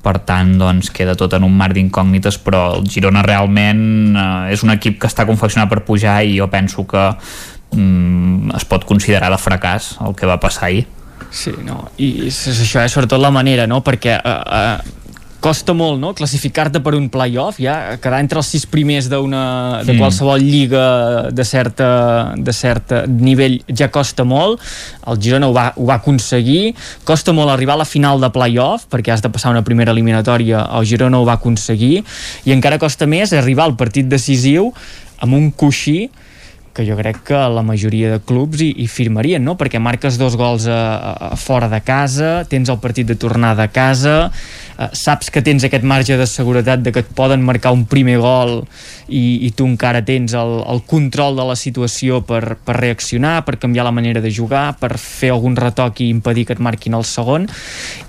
per 0.02 0.18
tant 0.28 0.56
doncs 0.60 0.90
queda 0.92 1.16
tot 1.16 1.38
en 1.38 1.46
un 1.46 1.54
mar 1.56 1.70
d'incògnites 1.76 2.40
però 2.42 2.64
el 2.80 2.88
Girona 2.90 3.22
realment 3.24 3.84
eh, 4.18 4.54
és 4.56 4.66
un 4.66 4.74
equip 4.74 4.98
que 5.00 5.08
està 5.08 5.28
confeccionat 5.30 5.70
per 5.72 5.86
pujar 5.88 6.24
i 6.26 6.40
jo 6.40 6.50
penso 6.52 6.88
que 6.90 7.04
mm, 7.78 8.56
es 8.58 8.66
pot 8.66 8.88
considerar 8.90 9.30
de 9.32 9.40
fracàs 9.40 9.94
el 10.02 10.18
que 10.18 10.30
va 10.30 10.42
passar 10.42 10.72
ahir 10.72 10.88
Sí, 11.32 11.54
no, 11.64 11.86
i 12.02 12.28
és, 12.28 12.38
això, 12.50 12.82
és 12.84 12.92
sobretot 12.92 13.22
la 13.22 13.30
manera, 13.32 13.64
no? 13.70 13.80
Perquè 13.86 14.18
eh, 14.18 14.32
eh, 14.58 14.98
costa 15.42 15.74
molt, 15.74 15.98
no?, 16.00 16.14
classificar-te 16.14 16.80
per 16.86 16.94
un 16.96 17.08
play-off, 17.12 17.58
ja 17.62 17.98
quedar 18.02 18.22
entre 18.22 18.40
els 18.40 18.52
sis 18.54 18.68
primers 18.70 19.10
d'una 19.10 19.82
de 19.88 19.96
qualsevol 19.98 20.42
lliga 20.46 21.32
de 21.34 21.46
certa, 21.48 21.90
de 22.38 22.54
certa 22.54 23.04
nivell 23.10 23.58
ja 23.68 23.90
costa 23.92 24.24
molt, 24.28 24.62
el 25.10 25.20
Girona 25.22 25.50
ho 25.50 25.56
va, 25.58 25.68
ho 25.76 25.90
va 25.90 25.98
aconseguir, 25.98 26.76
costa 27.08 27.34
molt 27.34 27.52
arribar 27.52 27.80
a 27.80 27.82
la 27.82 27.90
final 27.90 28.22
de 28.22 28.30
play-off, 28.34 28.86
perquè 28.94 29.16
has 29.16 29.26
de 29.26 29.34
passar 29.34 29.52
una 29.52 29.66
primera 29.66 29.96
eliminatòria, 29.96 30.68
el 30.78 30.86
Girona 30.86 31.20
ho 31.20 31.26
va 31.26 31.40
aconseguir, 31.42 32.04
i 32.46 32.54
encara 32.54 32.80
costa 32.82 33.10
més 33.10 33.34
arribar 33.34 33.66
al 33.66 33.78
partit 33.80 34.06
decisiu 34.12 34.70
amb 35.22 35.38
un 35.38 35.50
coixí 35.52 36.12
que 36.74 36.86
jo 36.88 36.96
crec 36.96 37.22
que 37.28 37.38
la 37.52 37.64
majoria 37.66 38.14
de 38.14 38.20
clubs 38.24 38.62
hi, 38.64 38.72
hi 38.80 38.88
firmarien, 38.88 39.44
no? 39.44 39.58
perquè 39.60 39.80
marques 39.80 40.18
dos 40.20 40.38
gols 40.40 40.68
a, 40.72 40.80
a, 41.32 41.36
fora 41.36 41.68
de 41.72 41.82
casa, 41.84 42.32
tens 42.50 42.72
el 42.72 42.80
partit 42.84 43.08
de 43.10 43.18
tornada 43.20 43.68
a 43.68 43.72
casa, 43.74 44.16
eh, 44.78 44.88
saps 44.96 45.32
que 45.34 45.44
tens 45.44 45.66
aquest 45.68 45.84
marge 45.88 46.16
de 46.18 46.28
seguretat 46.30 46.84
de 46.86 46.94
que 46.96 47.04
et 47.04 47.12
poden 47.18 47.44
marcar 47.44 47.74
un 47.76 47.84
primer 47.92 48.18
gol 48.24 48.62
i, 49.08 49.44
i 49.48 49.52
tu 49.56 49.68
encara 49.68 50.04
tens 50.08 50.36
el, 50.38 50.58
el 50.64 50.84
control 50.88 51.36
de 51.40 51.48
la 51.52 51.58
situació 51.60 52.22
per, 52.28 52.56
per 52.64 52.78
reaccionar, 52.80 53.42
per 53.48 53.60
canviar 53.60 53.88
la 53.88 53.96
manera 53.96 54.24
de 54.24 54.32
jugar, 54.32 54.72
per 54.80 54.96
fer 55.02 55.34
algun 55.36 55.60
retoc 55.60 56.00
i 56.00 56.12
impedir 56.12 56.48
que 56.48 56.56
et 56.56 56.64
marquin 56.64 56.96
el 56.96 57.08
segon, 57.08 57.50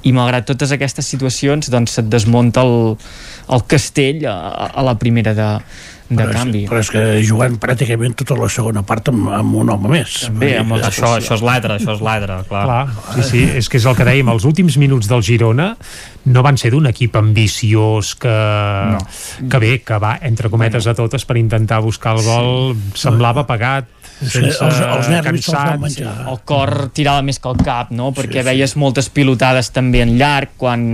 i 0.06 0.14
malgrat 0.14 0.46
totes 0.46 0.74
aquestes 0.74 1.10
situacions 1.10 1.70
doncs 1.72 1.98
se't 1.98 2.10
desmunta 2.12 2.62
el, 2.62 2.94
el 3.50 3.66
castell 3.66 4.22
a, 4.30 4.70
a 4.70 4.86
la 4.86 4.94
primera 5.00 5.34
de, 5.34 5.50
de 6.18 6.26
però 6.26 6.36
canvi. 6.36 6.62
És, 6.64 6.70
però 6.70 6.82
és 6.82 6.90
que 6.92 7.02
jugant 7.26 7.58
pràcticament 7.62 8.16
tota 8.22 8.36
la 8.38 8.48
segona 8.52 8.84
part 8.86 9.10
amb, 9.12 9.30
amb 9.38 9.58
un 9.62 9.72
home 9.74 9.92
més. 9.92 10.18
També, 10.28 10.52
amb 10.60 10.76
el... 10.76 10.84
això, 10.88 11.14
això 11.18 11.38
és 11.38 11.44
l'altre, 11.46 11.78
això 11.78 11.96
és 11.96 12.02
l'altre, 12.04 12.40
clar. 12.50 12.64
clar. 12.68 13.14
Sí, 13.16 13.26
sí, 13.30 13.44
és 13.62 13.70
que 13.70 13.80
és 13.80 13.88
el 13.88 13.98
que 13.98 14.06
dèiem, 14.08 14.32
els 14.32 14.46
últims 14.48 14.78
minuts 14.82 15.10
del 15.10 15.24
Girona 15.26 15.72
no 16.32 16.44
van 16.46 16.60
ser 16.60 16.72
d'un 16.74 16.86
equip 16.90 17.16
ambiciós 17.18 18.14
que, 18.22 18.36
no. 18.92 19.00
que 19.50 19.62
bé, 19.62 19.72
que 19.86 19.98
va, 20.02 20.16
entre 20.22 20.52
cometes 20.52 20.86
a 20.86 20.94
totes 20.98 21.26
per 21.28 21.38
intentar 21.40 21.82
buscar 21.82 22.16
el 22.18 22.22
gol, 22.26 22.76
sí. 22.92 23.06
semblava 23.06 23.46
pagat 23.48 23.90
sense 24.22 24.62
els, 24.62 24.80
els 24.86 25.08
nervis 25.10 25.46
cansat, 25.48 25.78
menjar. 25.82 26.14
el 26.30 26.40
cor 26.48 26.72
tirava 26.94 27.22
més 27.26 27.40
que 27.42 27.50
el 27.50 27.62
cap 27.64 27.90
no? 27.94 28.10
perquè 28.14 28.38
sí, 28.38 28.42
sí. 28.42 28.48
veies 28.50 28.74
moltes 28.80 29.08
pilotades 29.12 29.72
també 29.74 30.02
en 30.04 30.14
llarg 30.20 30.54
quan 30.60 30.84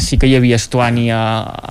sí 0.00 0.18
que 0.20 0.30
hi 0.30 0.36
havia 0.38 0.58
Estuani 0.58 1.08
a, 1.14 1.22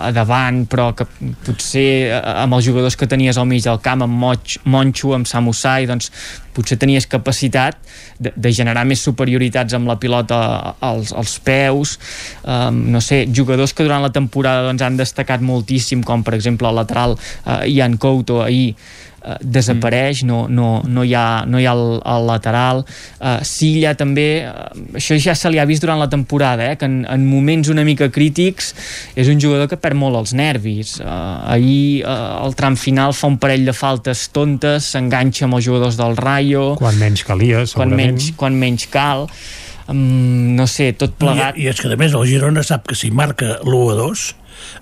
a 0.08 0.12
davant 0.16 0.64
però 0.70 0.92
que 0.98 1.08
potser 1.46 1.88
eh, 2.10 2.20
amb 2.44 2.58
els 2.58 2.68
jugadors 2.68 2.98
que 3.00 3.10
tenies 3.10 3.40
al 3.40 3.50
mig 3.50 3.66
del 3.66 3.82
camp 3.84 4.06
amb 4.06 4.20
Moch, 4.24 4.60
Monxo, 4.70 5.16
amb 5.18 5.30
Samusai 5.30 5.90
doncs 5.90 6.12
potser 6.58 6.80
tenies 6.82 7.06
capacitat 7.10 7.78
de, 8.18 8.34
de 8.34 8.54
generar 8.54 8.86
més 8.90 9.02
superioritats 9.06 9.78
amb 9.78 9.90
la 9.90 9.98
pilota 10.02 10.40
als, 10.82 11.14
als 11.14 11.38
peus 11.46 11.98
um, 12.44 12.86
no 12.94 13.02
sé, 13.04 13.26
jugadors 13.34 13.76
que 13.78 13.86
durant 13.86 14.06
la 14.06 14.14
temporada 14.14 14.66
doncs, 14.70 14.86
han 14.86 14.98
destacat 15.00 15.44
moltíssim 15.46 16.06
com 16.06 16.26
per 16.26 16.38
exemple 16.38 16.70
el 16.70 16.82
lateral 16.82 17.18
uh, 17.18 17.62
Ian 17.66 17.98
Couto 18.02 18.42
ahir 18.46 18.74
eh, 19.28 19.38
desapareix, 19.42 20.24
no, 20.28 20.46
no, 20.48 20.70
no 20.88 21.04
hi 21.04 21.14
ha, 21.18 21.44
no 21.48 21.60
hi 21.60 21.68
ha 21.68 21.76
el, 21.76 22.00
el 22.00 22.28
lateral. 22.30 22.84
Eh, 23.20 23.38
Silla 23.48 23.94
també 24.00 24.28
eh, 24.46 24.54
això 25.02 25.18
ja 25.22 25.36
se 25.38 25.52
li 25.52 25.60
ha 25.60 25.68
vist 25.70 25.84
durant 25.84 26.00
la 26.00 26.10
temporada 26.10 26.72
eh, 26.72 26.80
que 26.80 26.88
en, 26.88 27.02
en 27.10 27.28
moments 27.28 27.70
una 27.74 27.86
mica 27.88 28.10
crítics 28.14 28.74
és 29.18 29.30
un 29.32 29.42
jugador 29.42 29.70
que 29.72 29.80
perd 29.82 30.00
molt 30.00 30.20
els 30.22 30.34
nervis. 30.38 30.98
Eh, 31.04 31.12
ahir 31.58 32.02
eh, 32.02 32.18
al 32.48 32.58
tram 32.58 32.80
final 32.80 33.16
fa 33.18 33.30
un 33.32 33.40
parell 33.42 33.68
de 33.68 33.76
faltes 33.76 34.28
tontes 34.36 34.92
s'enganxa 34.94 35.48
amb 35.48 35.60
els 35.60 35.68
jugadors 35.68 36.00
del 36.00 36.18
Rayo. 36.18 36.74
Quan 36.80 37.00
menys 37.02 37.26
calia 37.28 37.64
quan 37.64 37.72
segurament. 37.74 38.04
menys, 38.04 38.34
quan 38.40 38.60
menys 38.60 38.90
cal. 38.92 39.28
Um, 39.88 40.56
no 40.58 40.66
sé, 40.68 40.92
tot 41.00 41.14
plegat. 41.16 41.56
I, 41.56 41.68
I 41.68 41.72
és 41.72 41.80
que 41.80 41.88
a 41.88 42.00
més 42.00 42.16
el 42.18 42.26
Girona 42.28 42.64
sap 42.68 42.90
que 42.90 42.98
si 43.00 43.12
marca 43.16 43.56
l'1 43.64 44.34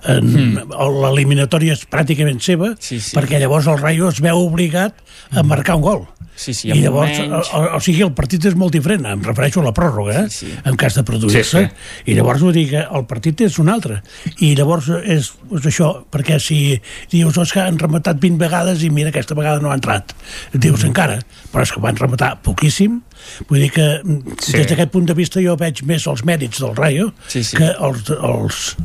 a 0.03 0.13
2 0.15 0.25
en, 0.25 0.31
Hmm. 0.35 0.73
l'eliminatòria 1.03 1.73
és 1.73 1.85
pràcticament 1.89 2.39
seva 2.41 2.73
Sí, 2.79 2.99
sí. 2.99 3.15
perquè 3.17 3.39
llavors 3.39 3.67
el 3.67 3.79
Rayo 3.81 4.09
es 4.09 4.19
veu 4.21 4.37
obligat 4.45 4.93
a 5.31 5.43
marcar 5.43 5.75
un 5.75 5.81
gol 5.81 6.05
Sí, 6.35 6.53
sí, 6.53 6.67
i 6.69 6.81
llavors, 6.81 7.17
menys. 7.17 7.47
o, 7.55 7.61
o 7.77 7.79
sigui, 7.79 8.01
el 8.03 8.11
partit 8.13 8.43
és 8.45 8.55
molt 8.59 8.73
diferent, 8.75 9.05
em 9.07 9.21
refereixo 9.23 9.61
a 9.61 9.63
la 9.63 9.73
pròrroga, 9.73 10.25
eh? 10.25 10.29
Sí, 10.29 10.45
sí. 10.49 10.53
en 10.65 10.75
cas 10.75 10.95
de 10.97 11.03
produir-se, 11.07 11.43
Sí, 11.61 11.65
sí. 11.65 12.11
i 12.11 12.15
llavors 12.17 12.41
vull 12.43 12.53
dir 12.53 12.65
que 12.73 12.81
el 12.83 13.05
partit 13.07 13.41
és 13.47 13.57
un 13.59 13.69
altre, 13.71 14.01
i 14.43 14.53
llavors 14.55 14.89
és, 15.03 15.31
és 15.55 15.65
això, 15.71 15.93
perquè 16.11 16.39
si 16.43 16.79
dius, 17.11 17.37
és 17.37 17.53
que 17.55 17.61
han 17.63 17.79
rematat 17.79 18.19
20 18.19 18.37
vegades 18.41 18.83
i 18.83 18.89
mira, 18.89 19.09
aquesta 19.15 19.33
vegada 19.37 19.61
no 19.63 19.71
ha 19.71 19.75
entrat, 19.79 20.11
dius 20.53 20.83
Mm. 20.83 20.87
encara, 20.91 21.19
però 21.53 21.63
és 21.63 21.71
que 21.71 21.79
van 21.79 21.95
rematar 21.95 22.41
poquíssim, 22.43 22.99
vull 23.47 23.59
dir 23.63 23.71
que 23.71 23.87
Sí. 24.03 24.51
sí. 24.51 24.57
des 24.57 24.67
d'aquest 24.67 24.91
punt 24.91 25.05
de 25.07 25.13
vista 25.15 25.39
jo 25.41 25.55
veig 25.57 25.81
més 25.87 26.05
els 26.07 26.25
mèrits 26.25 26.59
del 26.59 26.75
Rayo 26.75 27.13
Sí, 27.27 27.43
sí. 27.43 27.55
que 27.57 27.71
els, 27.79 28.09
els, 28.11 28.75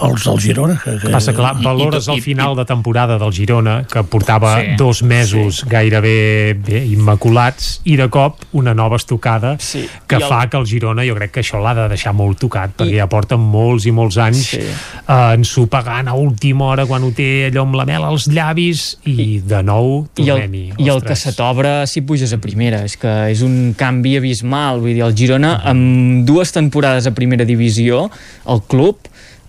els 0.00 0.24
del 0.24 0.40
Girona. 0.40 0.80
Que, 0.82 0.96
que... 0.98 1.10
Passa, 1.12 1.34
clar, 1.36 1.54
valores 1.62 2.08
al 2.08 2.22
final 2.24 2.56
de 2.56 2.64
temporada 2.64 3.18
del 3.20 3.32
Girona, 3.36 3.84
que 3.86 4.02
portava 4.02 4.56
Sí, 4.62 4.66
dos 4.78 5.02
mesos 5.02 5.64
gairebé 5.68 6.56
bé, 6.70 6.80
immaculats, 6.86 7.80
i 7.84 7.96
de 7.98 8.08
cop 8.08 8.40
una 8.52 8.72
nova 8.74 8.96
estocada 8.96 9.56
Sí. 9.58 9.86
que 10.06 10.16
I 10.16 10.22
el- 10.22 10.28
fa 10.28 10.48
que 10.48 10.56
el 10.56 10.66
Girona, 10.66 11.02
jo 11.06 11.14
crec 11.14 11.30
que 11.32 11.40
això 11.42 11.60
l'ha 11.62 11.74
de 11.74 11.88
deixar 11.88 12.12
molt 12.14 12.38
tocat, 12.40 12.70
perquè 12.76 12.96
ja 12.98 13.06
porta 13.08 13.36
molts 13.36 13.86
i 13.86 13.92
molts 13.92 14.16
anys 14.18 14.46
Sí. 14.54 14.58
eh, 14.60 15.34
ensopegant 15.34 16.08
a 16.08 16.14
última 16.14 16.64
hora 16.66 16.86
quan 16.86 17.02
ho 17.04 17.10
té 17.12 17.50
allò 17.50 17.62
amb 17.66 17.74
la 17.74 17.84
mel 17.84 18.04
als 18.04 18.26
llavis, 18.28 18.98
i, 19.04 19.40
de 19.44 19.62
nou 19.62 20.06
i 20.16 20.22
el, 20.22 20.26
tornem-hi. 20.40 20.72
i 20.78 20.88
el 20.88 21.02
que 21.02 21.16
se 21.16 21.32
t'obre 21.32 21.86
si 21.86 22.00
puges 22.02 22.32
a 22.32 22.38
primera 22.38 22.84
és 22.84 22.96
que 22.96 23.30
és 23.30 23.42
un 23.42 23.74
canvi 23.76 24.16
abismal 24.16 24.80
vull 24.80 24.94
dir, 24.94 25.02
el 25.02 25.14
Girona 25.16 25.60
amb 25.64 26.24
dues 26.26 26.52
temporades 26.52 27.06
a 27.06 27.12
primera 27.12 27.44
divisió 27.44 28.10
el 28.46 28.62
club 28.68 28.96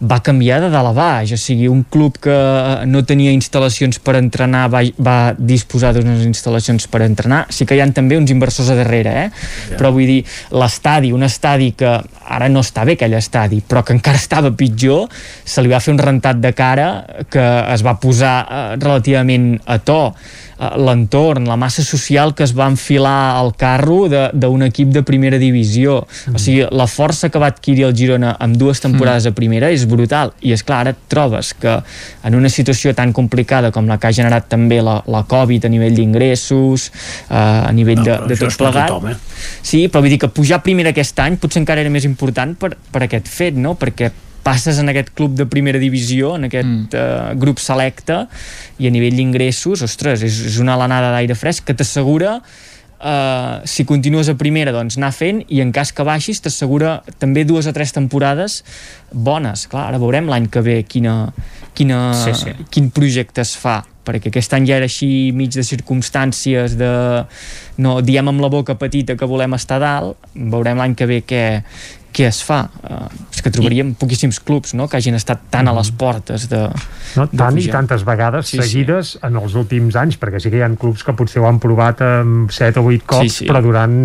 va 0.01 0.19
canviar 0.25 0.59
de 0.63 0.69
dalt 0.73 0.89
a 0.89 0.93
baix, 0.97 1.31
o 1.35 1.37
sigui, 1.37 1.67
un 1.69 1.83
club 1.93 2.17
que 2.21 2.35
no 2.89 3.03
tenia 3.05 3.33
instal·lacions 3.35 3.99
per 4.01 4.15
entrenar 4.17 4.65
va, 4.73 4.81
va 4.97 5.17
disposar 5.37 5.93
d'unes 5.93 6.23
instal·lacions 6.25 6.87
per 6.91 7.03
entrenar, 7.05 7.43
sí 7.53 7.67
que 7.69 7.77
hi 7.77 7.83
han 7.83 7.93
també 7.93 8.17
uns 8.17 8.33
inversors 8.33 8.71
a 8.73 8.77
darrere, 8.79 9.13
eh? 9.27 9.75
però 9.77 9.93
vull 9.93 10.09
dir 10.09 10.19
l'estadi, 10.57 11.13
un 11.13 11.27
estadi 11.27 11.71
que 11.77 11.93
ara 12.31 12.49
no 12.49 12.63
està 12.65 12.85
bé 12.87 12.97
aquell 12.97 13.13
estadi, 13.19 13.61
però 13.61 13.85
que 13.85 13.93
encara 13.93 14.17
estava 14.17 14.53
pitjor, 14.57 15.05
se 15.45 15.61
li 15.61 15.69
va 15.71 15.81
fer 15.83 15.93
un 15.93 16.01
rentat 16.01 16.41
de 16.41 16.53
cara 16.57 16.89
que 17.29 17.47
es 17.73 17.85
va 17.85 17.97
posar 18.01 18.35
eh, 18.41 18.63
relativament 18.81 19.53
a 19.65 19.77
to. 19.85 20.01
eh, 20.11 20.40
l'entorn, 20.77 21.47
la 21.49 21.57
massa 21.57 21.83
social 21.83 22.35
que 22.37 22.43
es 22.45 22.53
va 22.57 22.67
enfilar 22.69 23.37
al 23.37 23.55
carro 23.57 24.07
de- 24.09 24.29
d'un 24.33 24.61
equip 24.63 24.89
de 24.93 25.01
primera 25.03 25.37
divisió. 25.41 26.05
Mm. 26.27 26.35
O 26.35 26.39
sigui, 26.39 26.65
la 26.69 26.87
força 26.87 27.29
que 27.29 27.39
va 27.39 27.47
adquirir 27.47 27.85
el 27.87 27.95
Girona 27.97 28.35
amb 28.39 28.57
dues 28.57 28.79
temporades 28.79 29.25
mm. 29.25 29.29
a 29.29 29.33
primera 29.33 29.71
és 29.71 29.87
brutal. 29.89 30.33
I 30.41 30.53
és 30.53 30.63
clar, 30.63 30.81
ara 30.85 30.95
trobes 31.07 31.53
que 31.53 31.81
en 32.23 32.35
una 32.35 32.49
situació 32.49 32.93
tan 32.93 33.13
complicada 33.13 33.71
com 33.71 33.87
la 33.87 33.97
que 33.97 34.07
ha 34.07 34.13
generat 34.13 34.47
també 34.49 34.81
la, 34.81 35.01
la 35.07 35.23
Covid 35.23 35.65
a 35.65 35.69
nivell 35.69 35.95
d'ingressos, 35.95 36.91
eh, 37.29 37.35
a 37.35 37.71
nivell 37.71 38.01
No, 38.01 38.05
de, 38.05 38.17
de 38.33 38.37
tot 38.37 38.57
plegat... 38.57 38.87
tothom, 38.87 39.09
eh? 39.11 39.17
Sí, 39.61 39.87
però 39.89 40.01
vull 40.01 40.13
dir 40.13 40.19
que 40.21 40.29
pujar 40.29 40.59
a 40.59 40.63
primera 40.63 40.93
aquest 40.93 41.17
any 41.19 41.37
potser 41.41 41.61
encara 41.63 41.81
era 41.81 41.89
més 41.89 42.05
important 42.05 42.53
per, 42.55 42.75
per 42.91 43.07
aquest 43.07 43.27
fet, 43.27 43.57
no? 43.57 43.73
Perquè 43.79 44.11
passes 44.43 44.79
en 44.81 44.89
aquest 44.91 45.13
club 45.17 45.37
de 45.37 45.45
primera 45.49 45.79
divisió, 45.81 46.35
en 46.39 46.49
aquest 46.49 46.67
mm. 46.67 46.97
uh, 46.97 47.39
grup 47.39 47.61
selecte, 47.61 48.25
i 48.81 48.89
a 48.89 48.93
nivell 48.93 49.17
d'ingressos, 49.19 49.85
ostres, 49.85 50.25
és, 50.27 50.41
és 50.51 50.59
una 50.63 50.75
alenada 50.77 51.13
d'aire 51.15 51.37
fresc 51.37 51.69
que 51.69 51.77
t'assegura 51.77 52.39
Uh, 53.01 53.65
si 53.65 53.81
continues 53.81 54.27
a 54.29 54.35
primera 54.37 54.69
doncs 54.69 54.93
anar 54.99 55.07
fent 55.09 55.39
i 55.49 55.57
en 55.63 55.71
cas 55.73 55.89
que 55.89 56.03
baixis 56.05 56.37
t'assegura 56.45 56.99
també 57.17 57.41
dues 57.49 57.65
o 57.65 57.71
tres 57.73 57.89
temporades 57.95 58.59
bones, 59.09 59.63
clar, 59.71 59.87
ara 59.89 59.97
veurem 59.97 60.29
l'any 60.29 60.45
que 60.53 60.61
ve 60.61 60.75
quina, 60.85 61.15
quina, 61.73 62.11
Sí, 62.13 62.35
sí. 62.37 62.53
quin 62.69 62.91
projecte 62.93 63.41
es 63.41 63.55
fa 63.57 63.79
perquè 64.05 64.29
aquest 64.29 64.53
any 64.53 64.69
ja 64.69 64.77
era 64.77 64.85
així 64.85 65.31
mig 65.33 65.49
de 65.55 65.65
circumstàncies 65.65 66.77
de, 66.77 66.91
no, 67.81 67.97
diem 68.05 68.29
amb 68.29 68.45
la 68.45 68.51
boca 68.53 68.77
petita 68.77 69.17
que 69.17 69.29
volem 69.29 69.57
estar 69.57 69.81
dalt 69.81 70.21
veurem 70.35 70.77
l'any 70.77 70.93
que 70.93 71.09
ve 71.09 71.19
què, 71.25 71.43
què 72.11 72.27
es 72.27 72.41
fa 72.43 72.65
uh, 72.67 73.07
és 73.31 73.41
que 73.41 73.51
trobaríem 73.53 73.93
poquíssims 73.95 74.39
clubs 74.43 74.73
no? 74.75 74.87
que 74.91 74.97
hagin 74.99 75.15
estat 75.15 75.45
tan 75.49 75.67
a 75.67 75.73
les 75.73 75.89
portes 75.95 76.47
de, 76.51 76.59
No, 77.15 77.25
de 77.31 77.37
tant 77.39 77.57
i 77.57 77.63
pujar. 77.63 77.73
tantes 77.79 78.03
vegades 78.07 78.45
Sí, 78.47 78.57
sí, 78.57 78.63
sí. 78.63 78.69
seguides 78.69 79.13
en 79.23 79.37
els 79.39 79.55
últims 79.55 79.95
anys, 79.99 80.17
perquè 80.19 80.39
sí 80.43 80.51
que 80.51 80.59
hi 80.59 80.65
ha 80.65 80.69
clubs 80.79 81.03
que 81.07 81.15
potser 81.17 81.41
ho 81.41 81.47
han 81.49 81.59
provat 81.63 82.03
amb 82.05 82.51
7 82.51 82.79
o 82.79 82.85
8 82.91 83.07
cops, 83.07 83.23
Sí, 83.23 83.45
sí. 83.45 83.47
però 83.49 83.61
durant 83.63 83.95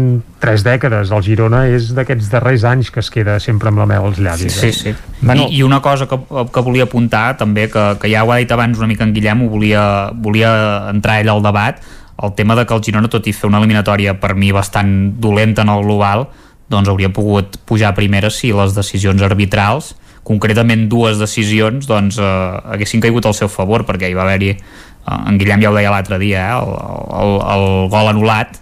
3 0.41 0.65
dècades. 0.67 1.11
El 1.11 1.23
Girona 1.27 1.65
és 1.67 1.91
d'aquests 1.97 2.31
darrers 2.31 2.65
anys 2.65 2.91
que 2.95 3.01
es 3.01 3.11
queda 3.11 3.39
sempre 3.43 3.69
amb 3.73 3.79
la 3.83 3.87
mel 3.91 4.07
als 4.07 4.19
llavis. 4.23 4.53
Sí, 4.61 4.69
eh? 4.69 4.73
sí. 4.73 4.95
Bueno. 5.21 5.49
I, 5.51 5.59
I 5.59 5.63
una 5.67 5.81
cosa 5.83 6.07
que, 6.07 6.19
que 6.53 6.61
volia 6.67 6.85
apuntar 6.87 7.37
també, 7.37 7.69
que, 7.73 7.85
que 8.01 8.11
ja 8.13 8.25
ho 8.25 8.33
ha 8.33 8.39
dit 8.39 8.51
abans 8.53 8.79
una 8.79 8.87
mica 8.91 9.05
en 9.05 9.15
Guillem, 9.15 9.43
ho 9.47 9.51
volia, 9.53 9.85
volia 10.15 10.55
entrar 10.93 11.21
ell 11.23 11.31
al 11.33 11.43
debat, 11.43 11.83
el 12.23 12.33
tema 12.35 12.55
de 12.57 12.65
que 12.65 12.75
el 12.75 12.83
Girona, 12.83 13.09
tot 13.13 13.27
i 13.29 13.33
fer 13.37 13.49
una 13.51 13.59
eliminatòria 13.61 14.15
per 14.21 14.35
mi 14.35 14.53
bastant 14.53 15.15
dolenta 15.21 15.63
en 15.67 15.69
el 15.75 15.83
global, 15.85 16.29
doncs 16.73 16.91
hauria 16.91 17.13
pogut 17.15 17.59
pujar 17.67 17.93
a 17.93 17.99
primera 17.99 18.31
si 18.31 18.53
les 18.55 18.75
decisions 18.75 19.23
arbitrals 19.23 19.95
concretament 20.27 20.89
dues 20.91 21.21
decisions 21.23 21.87
doncs, 21.87 22.19
eh, 22.19 22.75
haguessin 22.75 23.03
caigut 23.05 23.27
al 23.27 23.37
seu 23.39 23.49
favor 23.49 23.87
perquè 23.87 24.11
hi 24.11 24.17
va 24.19 24.27
haver-hi, 24.27 24.53
eh, 24.57 25.19
en 25.31 25.39
Guillem 25.39 25.63
ja 25.63 25.71
ho 25.71 25.77
deia 25.77 25.93
l'altre 25.95 26.19
dia 26.19 26.49
eh, 26.49 26.59
el, 26.59 26.75
el, 27.23 27.35
el 27.55 27.67
gol 27.93 28.11
anul·lat 28.11 28.59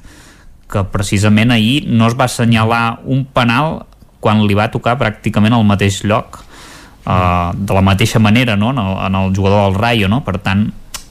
que 0.71 0.85
precisament 0.93 1.55
ahir 1.55 1.85
no 1.89 2.09
es 2.11 2.17
va 2.19 2.29
assenyalar 2.29 3.01
un 3.05 3.25
penal 3.25 3.85
quan 4.25 4.45
li 4.45 4.57
va 4.57 4.71
tocar 4.73 4.97
pràcticament 5.01 5.55
al 5.57 5.67
mateix 5.69 6.01
lloc 6.09 6.41
uh, 6.41 7.53
de 7.53 7.75
la 7.77 7.83
mateixa 7.85 8.19
manera 8.19 8.57
no? 8.57 8.71
en, 8.73 8.81
el, 8.81 8.95
en 9.07 9.19
el 9.21 9.37
jugador 9.37 9.67
del 9.67 9.77
Rayo 9.77 10.09
no? 10.09 10.23
per 10.25 10.39
tant 10.41 10.65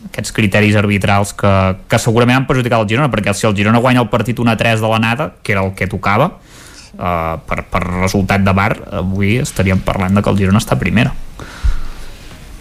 aquests 0.09 0.33
criteris 0.35 0.75
arbitrals 0.75 1.35
que, 1.37 1.51
que 1.87 1.99
segurament 2.01 2.41
han 2.41 2.47
perjudicat 2.49 2.81
el 2.81 2.89
Girona 2.89 3.11
perquè 3.13 3.35
si 3.37 3.45
el 3.47 3.55
Girona 3.55 3.81
guanya 3.81 4.01
el 4.01 4.09
partit 4.09 4.41
1-3 4.41 4.81
de 4.81 4.89
l'anada 4.89 5.29
que 5.45 5.53
era 5.53 5.63
el 5.63 5.75
que 5.77 5.87
tocava 5.87 6.33
uh, 6.97 7.39
per, 7.47 7.63
per 7.71 7.81
resultat 8.01 8.43
de 8.45 8.53
bar 8.53 8.73
avui 8.99 9.37
estaríem 9.41 9.79
parlant 9.85 10.15
de 10.15 10.21
que 10.23 10.29
el 10.29 10.37
Girona 10.37 10.59
està 10.63 10.77
primera. 10.79 11.13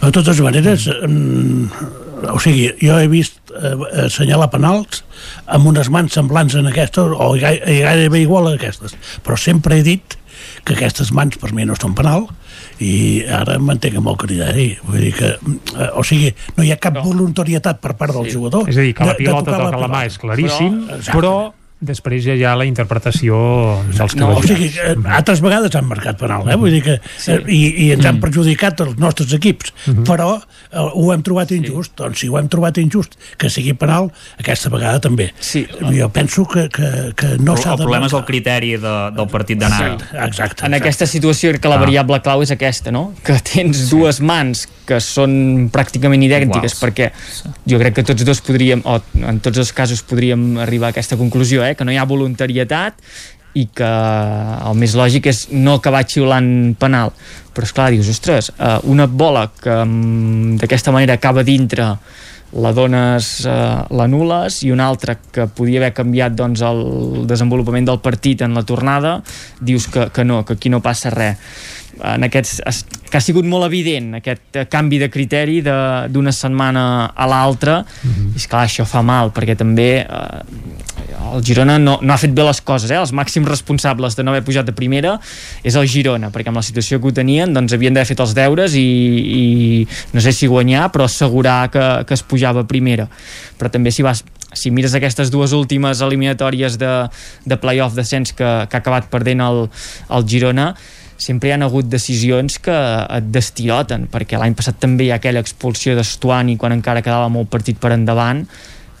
De 0.03 0.11
totes 0.11 0.39
maneres, 0.43 0.87
mm, 1.07 1.67
o 2.33 2.39
sigui, 2.43 2.65
jo 2.83 2.97
he 2.99 3.07
vist 3.07 3.37
eh, 3.55 3.71
assenyalar 4.03 4.49
penals 4.51 5.03
amb 5.47 5.69
unes 5.71 5.87
mans 5.93 6.11
semblants 6.17 6.55
en 6.59 6.67
aquestes, 6.67 7.07
o 7.15 7.29
gai- 7.39 7.61
gairebé 7.63 8.19
igual 8.25 8.49
a 8.51 8.55
aquestes, 8.57 8.97
però 9.23 9.37
sempre 9.39 9.77
he 9.79 9.83
dit 9.85 10.17
que 10.67 10.75
aquestes 10.75 11.13
mans 11.15 11.37
per 11.39 11.53
mi 11.55 11.63
no 11.63 11.75
són 11.79 11.93
penal 11.95 12.25
i 12.83 13.23
ara 13.31 13.55
em 13.55 13.63
mantenc 13.63 13.95
amb 14.01 14.09
el 14.11 14.17
criteri. 14.19 14.67
Vull 14.83 14.99
dir 15.05 15.13
que, 15.15 15.29
eh, 15.37 15.89
o 15.95 16.03
sigui 16.03 16.33
no 16.57 16.65
hi 16.67 16.71
ha 16.75 16.79
cap 16.83 16.99
voluntarietat 17.03 17.79
per 17.79 17.93
part 17.95 18.11
del 18.17 18.27
jugador 18.33 18.67
És 18.67 18.75
a 18.75 18.81
dir, 18.83 18.93
que 18.93 19.05
la 19.07 19.13
de- 19.13 19.19
de 19.19 19.23
pilota 19.23 19.45
tocar 19.45 19.71
toca 19.71 19.77
la 19.79 19.87
mà 19.87 20.03
pilota. 20.03 20.05
és 20.11 20.17
claríssim, 20.19 20.79
però, 20.89 21.13
però 21.15 21.35
després 21.83 22.23
ja 22.25 22.33
hi 22.37 22.43
ha 22.47 22.55
la 22.55 22.65
interpretació 22.65 23.35
dels 23.93 24.13
que 24.13 24.19
No, 24.19 24.31
o 24.37 24.43
sigui, 24.43 24.69
eh, 24.79 24.95
altres 25.11 25.41
vegades 25.43 25.75
han 25.75 25.85
marcat 25.89 26.17
penal, 26.19 26.47
eh? 26.49 26.55
vull 26.59 26.71
dir 26.71 26.81
que 26.83 26.99
Sí. 27.17 27.31
eh, 27.31 27.41
i, 27.47 27.61
i 27.87 27.91
ens 27.91 28.03
Mm. 28.03 28.07
han 28.09 28.19
perjudicat 28.19 28.79
els 28.81 28.97
nostres 28.97 29.33
equips, 29.33 29.73
Mhm. 29.87 30.03
però 30.05 30.41
eh, 30.41 30.77
ho 30.79 31.11
hem 31.13 31.21
trobat 31.23 31.51
injust, 31.51 31.95
doncs 31.97 32.19
si 32.19 32.27
ho 32.29 32.37
hem 32.39 32.47
trobat 32.49 32.77
injust 32.77 33.15
que 33.37 33.49
sigui 33.49 33.73
penal, 33.73 34.11
aquesta 34.39 34.69
vegada 34.69 34.99
també. 34.99 35.31
Sí. 35.39 35.65
Jo 35.93 36.09
penso 36.09 36.45
que, 36.47 36.69
que, 36.69 37.13
que 37.15 37.37
no 37.39 37.53
el, 37.53 37.59
s'ha 37.59 37.71
el 37.73 37.77
de 37.77 37.83
problema 37.83 38.05
és 38.07 38.13
el 38.13 38.25
criteri 38.25 38.71
de, 38.77 38.93
del 39.15 39.27
partit 39.27 39.59
d'anada 39.59 39.97
Sí, 39.99 40.05
exacte. 40.25 40.65
En 40.65 40.73
aquesta 40.73 41.05
situació 41.05 41.53
que 41.59 41.67
la 41.69 41.75
Ah. 41.75 41.79
variable 41.79 42.21
clau 42.21 42.41
és 42.41 42.51
aquesta, 42.51 42.91
no? 42.91 43.13
Que 43.23 43.33
tens 43.39 43.77
sí. 43.89 43.95
dues 43.95 44.21
mans 44.21 44.67
que 44.85 44.99
són 44.99 45.69
pràcticament 45.71 46.21
idèntiques, 46.23 46.73
Iguals. 46.73 46.81
perquè 46.81 47.11
jo 47.65 47.77
crec 47.79 47.93
que 47.95 48.03
tots 48.03 48.23
dos 48.25 48.41
podríem, 48.41 48.81
o 48.85 49.01
en 49.15 49.39
tots 49.39 49.57
els 49.57 49.71
casos 49.73 50.01
podríem 50.03 50.57
arribar 50.59 50.87
a 50.87 50.89
aquesta 50.91 51.15
conclusió, 51.17 51.63
eh? 51.65 51.72
Que 51.75 51.85
no 51.85 51.93
hi 51.93 51.99
ha 52.01 52.09
voluntaritat 52.09 52.99
i 53.53 53.67
que 53.69 53.87
el 53.87 54.77
més 54.81 54.95
lògic 54.97 55.29
és 55.29 55.45
no 55.53 55.77
acabar 55.77 56.03
xiulant 56.09 56.73
penal. 56.79 57.13
Però 57.53 57.67
esclar, 57.67 57.91
dius, 57.93 58.09
ostres, 58.09 58.49
eh, 58.57 58.77
una 58.89 59.05
bola 59.05 59.47
que 59.53 59.75
mm, 59.83 60.57
d'aquesta 60.61 60.93
manera 60.95 61.19
acaba 61.19 61.45
dintre 61.45 61.91
la 62.53 62.71
dones, 62.73 63.45
eh, 63.45 63.53
l'anules 63.97 64.59
i 64.65 64.71
una 64.73 64.87
altra 64.87 65.15
que 65.17 65.47
podia 65.49 65.81
haver 65.81 65.93
canviat 65.97 66.35
doncs, 66.37 66.61
el 66.65 67.27
desenvolupament 67.29 67.89
del 67.89 68.01
partit 68.01 68.41
en 68.45 68.53
la 68.57 68.65
tornada 68.65 69.19
dius 69.59 69.87
que, 69.87 70.09
que 70.13 70.25
no, 70.25 70.43
que 70.45 70.57
aquí 70.57 70.69
no 70.69 70.81
passa 70.85 71.13
res 71.13 71.37
en 72.01 72.25
aquests, 72.25 72.61
es, 72.65 72.83
que 73.09 73.19
ha 73.19 73.21
sigut 73.21 73.45
molt 73.45 73.67
evident 73.67 74.15
aquest 74.17 74.57
eh, 74.57 74.65
canvi 74.71 74.97
de 75.01 75.09
criteri 75.13 75.59
de- 75.61 76.07
d'una 76.09 76.31
setmana 76.33 77.13
a 77.13 77.27
l'altra 77.29 77.81
mm 77.83 78.09
-hmm. 78.09 78.33
i 78.33 78.37
esclar, 78.37 78.65
això 78.65 78.85
fa 78.85 79.01
mal 79.01 79.31
perquè 79.31 79.55
també 79.55 80.01
eh, 80.01 81.33
el 81.33 81.43
Girona 81.43 81.77
no, 81.77 81.99
no 82.01 82.13
ha 82.13 82.17
fet 82.17 82.33
bé 82.33 82.43
les 82.43 82.61
coses 82.61 82.89
eh? 82.89 82.97
els 82.97 83.13
màxims 83.13 83.47
responsables 83.47 84.15
de 84.15 84.23
no 84.23 84.31
haver 84.31 84.43
pujat 84.43 84.65
de 84.65 84.73
primera 84.73 85.19
és 85.63 85.75
el 85.75 85.87
Girona, 85.87 86.29
perquè 86.31 86.47
amb 86.47 86.57
la 86.57 86.63
situació 86.63 86.99
que 86.99 87.07
ho 87.07 87.11
tenien 87.11 87.53
doncs 87.53 87.73
havien 87.73 87.93
d'haver 87.93 88.07
fet 88.07 88.19
els 88.19 88.33
deures 88.33 88.73
i, 88.75 88.79
i 88.81 89.87
no 90.13 90.21
sé 90.21 90.31
si 90.31 90.47
guanyar 90.47 90.91
però 90.91 91.03
assegurar 91.03 91.69
que, 91.69 92.05
que 92.05 92.13
es 92.13 92.23
pujava 92.23 92.61
a 92.61 92.67
primera 92.67 93.07
però 93.59 93.69
també 93.69 93.91
si 93.91 94.01
vas 94.01 94.23
si 94.53 94.71
mires 94.71 94.93
aquestes 94.93 95.31
dues 95.31 95.51
últimes 95.51 96.01
eliminatòries 96.01 96.77
de, 96.77 97.09
de 97.45 97.57
play-off 97.57 97.95
descens 97.95 98.33
que, 98.33 98.67
que 98.69 98.77
ha 98.77 98.81
acabat 98.81 99.09
perdent 99.09 99.41
el, 99.41 99.69
el 100.09 100.27
Girona 100.27 100.75
sempre 101.17 101.49
hi 101.49 101.55
han 101.55 101.65
hagut 101.65 101.89
decisions 101.89 102.59
que 102.63 102.75
et 102.75 103.31
destiroten, 103.33 104.07
perquè 104.11 104.39
l'any 104.39 104.55
passat 104.57 104.79
també 104.81 105.07
hi 105.07 105.11
ha 105.13 105.19
aquella 105.21 105.43
expulsió 105.43 105.97
d'Estuani 105.97 106.57
quan 106.57 106.75
encara 106.75 107.03
quedava 107.05 107.29
molt 107.31 107.51
partit 107.53 107.79
per 107.79 107.93
endavant 107.95 108.45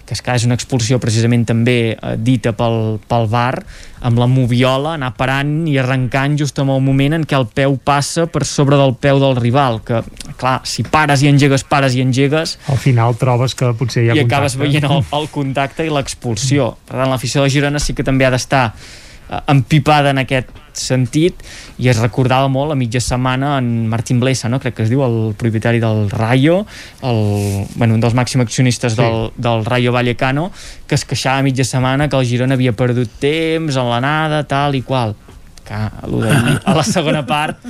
que 0.03 0.15
esclar, 0.17 0.35
és 0.35 0.43
una 0.43 0.55
expulsió 0.57 0.99
precisament 0.99 1.45
també 1.47 1.77
eh, 1.93 2.15
dita 2.19 2.51
pel, 2.57 2.97
pel 3.07 3.27
VAR 3.31 3.61
amb 4.03 4.19
la 4.19 4.27
moviola, 4.27 4.97
anar 4.97 5.13
parant 5.15 5.53
i 5.69 5.77
arrencant 5.79 6.35
just 6.39 6.59
en 6.59 6.71
el 6.73 6.81
moment 6.83 7.15
en 7.15 7.23
què 7.27 7.37
el 7.37 7.47
peu 7.47 7.77
passa 7.79 8.25
per 8.31 8.43
sobre 8.47 8.79
del 8.79 8.95
peu 8.99 9.21
del 9.23 9.37
rival 9.39 9.79
que, 9.85 10.01
clar, 10.39 10.57
si 10.67 10.83
pares 10.83 11.23
i 11.23 11.31
engegues, 11.31 11.63
pares 11.63 11.95
i 11.95 12.03
engegues 12.03 12.57
Al 12.73 12.81
final 12.83 13.15
trobes 13.19 13.55
que 13.55 13.71
potser 13.79 14.03
hi 14.03 14.11
ha 14.11 14.17
i 14.19 14.25
acabes 14.25 14.57
contacte. 14.57 14.67
veient 14.67 14.89
el, 14.91 15.05
el 15.21 15.29
contacte 15.31 15.87
i 15.87 15.93
l'expulsió. 15.93 16.73
Per 16.89 16.99
tant, 16.99 17.13
l'afició 17.13 17.45
de 17.45 17.53
Girona 17.53 17.79
sí 17.79 17.95
que 17.95 18.03
també 18.03 18.27
ha 18.27 18.33
d'estar 18.33 18.65
eh, 18.73 19.39
empipada 19.55 20.11
en 20.11 20.25
aquest 20.25 20.51
sentit 20.77 21.41
i 21.79 21.89
es 21.89 21.99
recordava 22.01 22.47
molt 22.51 22.71
a 22.71 22.75
mitja 22.79 23.01
setmana 23.01 23.57
en 23.59 23.87
Martín 23.89 24.19
Blesa, 24.19 24.49
no? 24.49 24.59
crec 24.59 24.75
que 24.77 24.83
es 24.83 24.89
diu 24.93 25.03
el 25.05 25.33
propietari 25.37 25.79
del 25.83 26.09
Rayo 26.11 26.65
el, 27.01 27.65
bueno, 27.75 27.95
un 27.95 28.01
dels 28.03 28.13
màxims 28.15 28.43
accionistes 28.45 28.93
Sí. 28.93 29.01
del, 29.01 29.31
del 29.37 29.65
Rayo 29.65 29.91
Vallecano 29.91 30.51
que 30.87 30.95
es 30.95 31.05
queixava 31.05 31.39
a 31.39 31.43
mitja 31.43 31.63
setmana 31.65 32.09
que 32.09 32.17
el 32.17 32.25
Girona 32.27 32.53
havia 32.55 32.73
perdut 32.73 33.09
temps 33.19 33.75
en 33.75 33.89
l'anada, 33.89 34.43
tal 34.43 34.75
i 34.75 34.81
qual 34.83 35.15
que 35.63 35.73
a 35.73 36.73
la 36.75 36.83
segona 36.83 37.21
part 37.25 37.61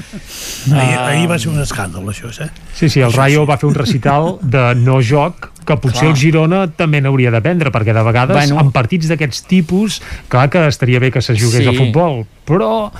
Ahir, 0.73 0.95
eh, 0.95 0.97
ahir 0.97 1.27
va 1.29 1.37
ser 1.37 1.51
un 1.51 1.61
escàndol, 1.61 2.07
això, 2.09 2.31
eh? 2.41 2.49
Sí, 2.73 2.89
sí, 2.89 3.03
el 3.05 3.13
Rayo 3.13 3.45
va 3.45 3.59
fer 3.61 3.69
un 3.69 3.75
recital 3.77 4.39
de 4.41 4.73
no 4.81 4.97
joc 5.05 5.51
que 5.63 5.77
potser 5.77 6.07
Clar. 6.07 6.11
el 6.11 6.17
Girona 6.17 6.67
també 6.67 7.01
n'hauria 7.01 7.31
d'aprendre, 7.31 7.71
perquè 7.71 7.93
de 7.93 8.03
vegades 8.03 8.35
Bueno. 8.51 8.61
en 8.61 8.71
partits 8.71 9.07
d'aquests 9.07 9.43
tipus, 9.47 10.01
clar 10.29 10.49
que 10.49 10.67
estaria 10.67 10.99
bé 10.99 11.11
que 11.11 11.21
se 11.21 11.33
jugués 11.35 11.63
Sí. 11.63 11.67
a 11.67 11.73
futbol, 11.73 12.25
però... 12.45 12.91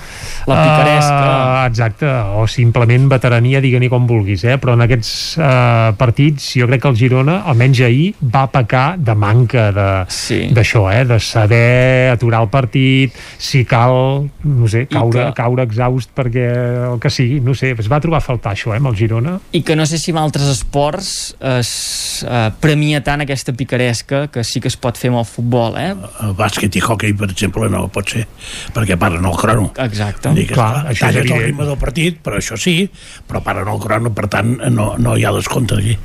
La 0.46 0.56
picaresca. 0.62 1.64
eh, 1.64 1.68
exacte, 1.68 2.06
o 2.36 2.46
simplement 2.48 3.08
veterania, 3.08 3.60
digue-n'hi 3.60 3.88
com 3.88 4.06
vulguis, 4.06 4.44
eh? 4.44 4.58
però 4.58 4.74
en 4.74 4.82
aquests 4.84 5.36
eh, 5.38 5.92
partits 5.96 6.50
jo 6.58 6.66
crec 6.68 6.82
que 6.82 6.88
el 6.88 6.96
Girona, 6.96 7.38
almenys 7.48 7.80
ahir, 7.80 8.14
va 8.20 8.46
pecar 8.50 8.98
de 8.98 9.14
manca 9.14 9.70
de- 9.72 10.50
d'això, 10.54 10.84
Sí. 10.90 10.96
eh? 10.96 11.04
de 11.04 11.18
saber 11.20 12.10
aturar 12.12 12.42
el 12.42 12.48
partit, 12.48 13.12
si 13.38 13.64
cal, 13.64 14.28
no 14.44 14.68
sé, 14.68 14.86
caure, 14.86 15.26
que- 15.26 15.32
caure 15.34 15.62
exhaust 15.64 16.10
perquè 16.14 16.92
el 16.94 16.98
que 17.00 17.10
sigui, 17.10 17.40
no 17.40 17.54
sé, 17.54 17.74
es 17.78 17.90
va 17.90 18.00
trobar 18.00 18.18
a 18.18 18.20
faltar 18.24 18.52
això, 18.54 18.72
eh, 18.74 18.76
amb 18.76 18.86
el 18.88 18.96
Girona. 18.96 19.38
i 19.52 19.62
que 19.62 19.76
no 19.76 19.86
sé 19.86 19.98
si 19.98 20.10
en 20.10 20.18
altres 20.18 20.44
esports 20.48 21.36
es 21.40 22.24
eh, 22.28 22.50
premia 22.60 23.00
tant 23.04 23.22
aquesta 23.24 23.52
picaresca 23.56 24.26
que 24.32 24.44
sí 24.44 24.60
que 24.60 24.68
es 24.68 24.76
pot 24.80 24.98
fer 25.00 25.10
amb 25.12 25.20
el 25.22 25.26
futbol, 25.28 25.76
eh? 25.80 25.92
El 26.24 26.34
bàsquet 26.38 26.76
i 26.78 26.82
hockey, 26.84 27.12
per 27.18 27.28
exemple, 27.30 27.68
no 27.72 27.86
pot 27.92 28.10
ser, 28.14 28.26
perquè 28.74 28.96
paren 29.00 29.24
el 29.24 29.36
crono. 29.38 29.70
Exacte. 29.84 30.28
Vull 30.30 30.38
dir 30.42 30.46
que, 30.48 30.54
Clar, 30.54 30.70
clar, 30.72 30.84
això 30.92 31.08
és 31.08 31.16
talles 31.18 31.30
el 31.34 31.42
ritme 31.48 31.66
del 31.68 31.78
partit, 31.80 32.18
però 32.24 32.38
això 32.40 32.58
sí, 32.60 32.88
però 33.28 33.42
paren 33.44 33.68
el 33.70 33.80
crono, 33.82 34.12
per 34.14 34.28
tant, 34.32 34.54
no, 34.74 34.94
no 34.98 35.16
hi 35.16 35.24
ha 35.24 35.32
descompte 35.36 35.78
aquí. 35.78 35.96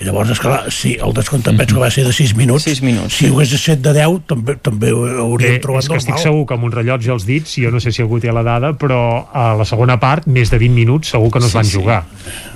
I 0.00 0.04
llavors, 0.08 0.30
esclar, 0.34 0.64
sí, 0.74 0.96
el 1.00 1.14
descompte 1.16 1.50
em 1.50 1.58
penso 1.60 1.76
que 1.78 1.84
va 1.84 1.90
ser 1.90 2.04
de 2.06 2.12
6 2.12 2.34
minuts. 2.36 2.64
6 2.68 2.82
minuts, 2.82 3.14
si 3.18 3.28
ho 3.30 3.34
hagués 3.38 3.54
de 3.54 3.58
7 3.58 3.80
de 3.82 3.92
10, 4.00 4.20
també, 4.30 4.56
també 4.56 4.92
ho 4.92 5.04
hauríem 5.26 5.56
Bé, 5.56 5.62
trobat 5.64 5.84
és 5.84 5.90
que 5.90 6.00
estic 6.02 6.18
segur 6.22 6.44
que 6.48 6.54
amb 6.58 6.64
un 6.68 6.72
rellotge 6.74 7.10
als 7.12 7.26
dits, 7.28 7.56
jo 7.60 7.70
no 7.74 7.80
sé 7.80 7.92
si 7.92 8.02
algú 8.02 8.20
té 8.20 8.32
la 8.32 8.42
dada, 8.46 8.72
però 8.78 9.00
a 9.32 9.54
la 9.58 9.64
segona 9.68 9.98
part, 10.00 10.26
més 10.26 10.50
de 10.52 10.58
20 10.58 10.74
minuts 10.74 11.12
segur 11.14 11.30
que 11.32 11.40
no 11.40 11.46
es 11.46 11.52
Sí, 11.54 11.58
van 11.58 11.64
sí. 11.64 11.76
jugar. 11.78 12.04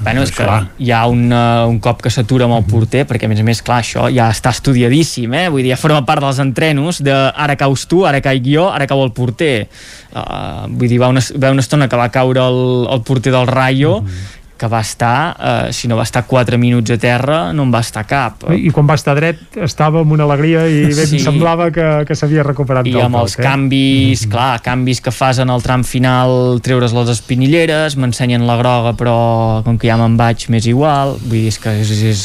Bueno, 0.02 0.22
és 0.22 0.30
que 0.32 0.44
Clar. 0.44 0.70
hi 0.78 0.90
ha 0.92 1.04
un, 1.06 1.28
uh, 1.32 1.68
un 1.68 1.78
cop 1.80 2.02
que 2.02 2.10
s'atura 2.10 2.46
amb 2.48 2.56
el 2.58 2.64
porter, 2.70 3.04
perquè 3.06 3.26
a 3.26 3.30
més 3.38 3.44
a 3.44 3.46
més, 3.46 3.62
clar, 3.62 3.78
això 3.84 4.08
ja 4.10 4.28
està 4.34 4.50
estudiadíssim, 4.54 5.34
eh? 5.34 5.46
Vull 5.52 5.62
dir, 5.62 5.72
ja 5.74 5.78
forma 5.80 6.02
part 6.08 6.24
dels 6.24 6.40
entrenos 6.42 6.98
de 7.04 7.14
ara 7.14 7.56
caus 7.60 7.86
tu, 7.90 8.02
ara 8.08 8.20
caic 8.24 8.46
jo, 8.50 8.66
ara 8.72 8.88
cau 8.90 9.04
el 9.04 9.12
porter. 9.14 9.68
Uh, 10.08 10.66
vull 10.72 10.90
dir, 10.90 10.98
va 10.98 11.12
una, 11.12 11.22
va 11.36 11.52
una 11.54 11.62
estona 11.62 11.86
que 11.88 12.00
va 12.00 12.08
caure 12.10 12.42
el, 12.42 12.60
el 12.90 13.02
porter 13.06 13.34
del 13.34 13.46
Rayo, 13.46 14.00
que 14.58 14.68
va 14.68 14.80
estar, 14.82 15.36
uh, 15.38 15.72
si 15.72 15.88
no 15.88 15.96
va 15.96 16.02
estar 16.02 16.24
4 16.26 16.58
minuts 16.58 16.90
a 16.90 16.98
terra, 16.98 17.52
no 17.54 17.62
en 17.64 17.72
va 17.72 17.80
estar 17.84 18.02
cap. 18.10 18.42
I 18.52 18.72
quan 18.74 18.88
va 18.90 18.96
estar 18.98 19.14
dret 19.16 19.56
estava 19.64 20.02
amb 20.02 20.12
una 20.16 20.26
alegria 20.26 20.66
i 20.68 20.84
ben 20.90 21.06
Sí. 21.08 21.20
semblava 21.22 21.70
que, 21.70 21.86
que 22.08 22.14
s'havia 22.18 22.42
recuperat 22.42 22.86
i 22.86 22.92
del 22.92 23.06
amb 23.06 23.14
tot, 23.16 23.22
els 23.28 23.38
eh? 23.38 23.42
canvis, 23.46 24.26
clar, 24.28 24.60
canvis 24.66 25.00
que 25.00 25.10
fas 25.14 25.38
en 25.38 25.48
el 25.54 25.62
tram 25.62 25.84
final, 25.86 26.60
treure's 26.60 26.92
les 26.92 27.08
espinilleres, 27.16 27.96
m'ensenyen 27.96 28.44
la 28.46 28.56
groga, 28.60 28.92
però 28.98 29.62
com 29.64 29.78
que 29.78 29.88
ja 29.88 29.96
me'n 29.96 30.16
vaig, 30.18 30.48
m'és 30.50 30.66
igual. 30.66 31.16
Vull 31.22 31.38
dir, 31.38 31.48
és 31.54 31.58
que 31.62 31.70
és, 31.80 31.90
és, 31.90 32.02
és, 32.02 32.24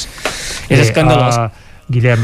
és 0.69 0.79
Bé, 0.79 0.81
escandalós. 0.89 1.37
eh, 1.37 1.62
Guillem, 1.91 2.21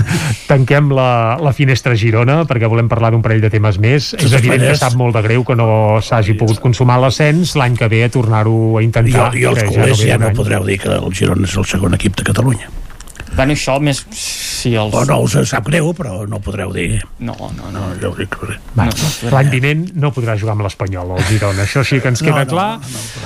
tanquem 0.50 0.88
la, 0.96 1.36
la 1.42 1.52
finestra 1.56 1.96
Girona 1.98 2.42
perquè 2.48 2.70
volem 2.70 2.88
parlar 2.88 3.12
d'un 3.12 3.24
parell 3.24 3.42
de 3.44 3.50
temes 3.52 3.78
més. 3.82 4.12
és 4.14 4.22
totes 4.22 4.38
evident 4.40 4.64
que 4.70 4.78
sap 4.80 4.96
molt 5.00 5.16
de 5.16 5.24
greu 5.26 5.44
que 5.44 5.56
no 5.58 5.68
s'hagi 6.04 6.38
pogut 6.40 6.62
consumar 6.62 6.96
l'ascens 7.02 7.56
l'any 7.60 7.76
que 7.80 7.90
ve 7.92 8.04
a 8.06 8.12
tornar-ho 8.12 8.78
a 8.78 8.84
intentar. 8.86 9.30
jo 9.36 9.52
els 9.52 9.62
que 9.62 9.68
culers 9.74 10.00
ja 10.00 10.18
no 10.18 10.32
any. 10.32 10.38
podreu 10.38 10.64
dir 10.64 10.80
que 10.80 10.96
el 10.96 11.12
Girona 11.12 11.44
és 11.44 11.58
el 11.60 11.68
segon 11.68 11.94
equip 12.00 12.16
de 12.16 12.30
Catalunya. 12.32 12.72
Bueno, 13.34 13.52
això 13.52 13.80
més... 13.82 14.04
Sí, 14.14 14.70
els... 14.78 14.94
O 14.94 15.02
no 15.04 15.16
us 15.26 15.34
sap 15.50 15.66
greu, 15.66 15.90
però 15.96 16.22
no 16.30 16.38
podreu 16.40 16.70
dir. 16.72 17.00
No, 17.18 17.34
no, 17.56 17.70
no. 17.74 17.82
ho 17.90 18.12
dic. 18.16 18.36
Va, 18.76 18.86
No, 18.86 19.30
L'any 19.32 19.50
vinent 19.52 19.82
no 19.98 20.12
podrà 20.14 20.36
jugar 20.40 20.54
amb 20.54 20.62
l'Espanyol, 20.64 21.10
el 21.16 21.24
Girona. 21.28 21.64
Això 21.66 21.82
sí 21.84 21.98
que 22.00 22.12
ens 22.12 22.22
queda 22.22 22.44
No, 22.44 22.46
no, 22.46 22.52
clar. 22.52 22.68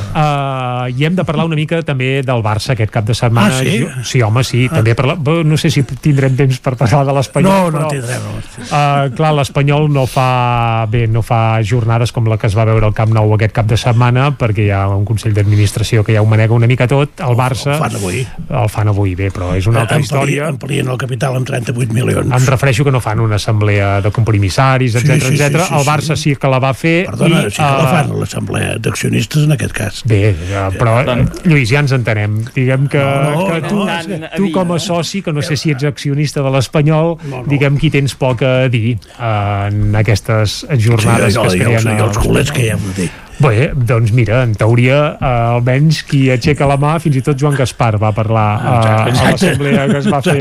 Uh, 0.09 0.89
I 0.97 1.05
hem 1.07 1.19
de 1.19 1.27
parlar 1.29 1.45
una 1.47 1.59
mica 1.59 1.83
també 1.87 2.23
del 2.27 2.43
Barça 2.43 2.73
aquest 2.73 2.91
cap 2.95 3.05
de 3.07 3.15
setmana. 3.15 3.61
Ah, 3.61 3.67
sí? 3.67 3.85
Sí, 4.09 4.23
home, 4.25 4.43
sí. 4.49 4.65
També 4.73 4.97
parla... 4.99 5.19
No 5.45 5.59
sé 5.61 5.71
si 5.75 5.85
tindrem 5.85 6.35
temps 6.39 6.59
per 6.65 6.75
parlar 6.81 7.05
de 7.07 7.17
l'Espanyol. 7.19 7.69
No, 7.69 7.69
no 7.69 7.85
però, 7.85 7.93
tindrem. 7.93 8.25
No. 8.25 8.65
Uh, 8.65 9.13
clar, 9.19 9.35
l'Espanyol 9.39 9.91
no 9.93 10.07
fa 10.09 10.87
bé, 10.91 11.05
no 11.13 11.23
fa 11.27 11.61
jornades 11.61 12.15
com 12.17 12.33
la 12.33 12.41
que 12.41 12.49
es 12.49 12.57
va 12.57 12.67
veure 12.69 12.89
al 12.89 12.97
Camp 12.97 13.13
Nou 13.15 13.37
aquest 13.37 13.55
cap 13.61 13.69
de 13.69 13.77
setmana 13.79 14.31
perquè 14.41 14.67
hi 14.71 14.73
ha 14.73 14.87
un 14.97 15.05
Consell 15.09 15.37
d'Administració 15.37 16.03
que 16.07 16.17
ja 16.17 16.25
ho 16.25 16.31
manega 16.31 16.57
una 16.57 16.67
mica 16.71 16.89
tot. 16.89 17.21
El 17.21 17.37
Barça... 17.39 17.77
El 17.77 17.85
fan 17.85 18.01
avui. 18.01 18.25
El 18.49 18.73
fan 18.73 18.91
avui, 18.97 19.15
bé, 19.19 19.31
però 19.35 19.53
és 19.59 19.69
una 19.69 19.85
altra 19.85 19.98
història. 20.01 20.49
Amplien 20.49 20.89
el 20.89 20.99
capital 20.99 21.37
amb 21.37 21.47
38 21.49 21.93
milions. 21.95 22.33
Em 22.35 22.47
refereixo 22.47 22.85
que 22.85 22.91
no 22.95 23.01
fan 23.01 23.21
una 23.21 23.37
assemblea 23.37 24.01
de 24.01 24.11
compromissaris, 24.11 24.93
Sí, 24.93 24.99
etc 24.99 25.23
sí, 25.23 25.37
sí, 25.37 25.43
etc. 25.43 25.63
sí, 25.69 25.75
El 25.79 25.85
Barça 25.87 26.17
sí 26.17 26.35
que 26.37 26.49
la 26.49 26.59
va 26.59 26.73
fer 26.75 27.07
Perdona, 27.07 27.43
i, 27.47 27.51
sí 27.51 27.57
que 27.57 27.63
la 27.63 27.85
eh, 27.85 27.93
fan 27.93 28.13
l'assemblea 28.21 28.79
d'accionistes 28.79 29.45
en 29.45 29.53
aquest 29.53 29.73
cas. 29.77 30.03
Bé, 30.09 30.35
ja, 30.51 30.69
però 30.71 30.99
eh, 31.05 31.27
Lluís, 31.45 31.69
ja 31.71 31.81
ens 31.81 31.93
entenem. 31.93 32.41
Diguem 32.55 32.89
que, 32.89 32.99
No, 32.99 33.31
no, 33.35 33.47
que 33.49 33.61
tu, 33.69 33.85
no, 33.85 34.29
tu 34.37 34.51
com 34.53 34.73
a 34.73 34.79
soci, 34.79 35.23
que 35.23 35.33
no 35.33 35.43
sé 35.43 35.57
si 35.57 35.71
ets 35.75 35.85
accionista 35.85 36.43
de 36.43 36.51
l'Espanyol, 36.51 37.17
No, 37.29 37.43
no. 37.43 37.45
diguem 37.49 37.77
qui 37.79 37.91
tens 37.91 38.15
poc 38.19 38.43
a 38.43 38.69
dir 38.69 38.97
eh, 38.99 39.69
en 39.69 39.95
aquestes 39.97 40.65
jornades 40.79 41.35
Sí, 41.35 41.39
jo- 41.39 41.43
que 41.43 41.49
es 41.49 41.55
jo- 41.55 41.65
creen. 41.65 41.83
jo- 41.83 41.97
jo 41.99 42.05
els 42.11 42.19
culers 42.19 42.53
que 42.53 42.69
ja 42.69 42.75
l'Espanyol. 42.77 42.95
ho 42.99 43.01
dic. 43.03 43.11
Bé, 43.39 43.69
doncs 43.73 44.11
mira, 44.11 44.41
en 44.43 44.51
teoria, 44.59 44.97
eh, 45.15 45.27
almenys 45.55 46.01
qui 46.09 46.25
aixeca 46.35 46.67
la 46.67 46.75
mà, 46.81 46.97
fins 46.99 47.21
i 47.21 47.23
tot 47.23 47.39
Joan 47.39 47.55
Gaspar 47.55 47.93
va 48.03 48.11
parlar 48.17 48.47
eh, 48.59 49.13
a 49.13 49.29
l'assemblea 49.31 49.85
que 49.93 50.01
es 50.01 50.09
va 50.11 50.19
fer 50.27 50.41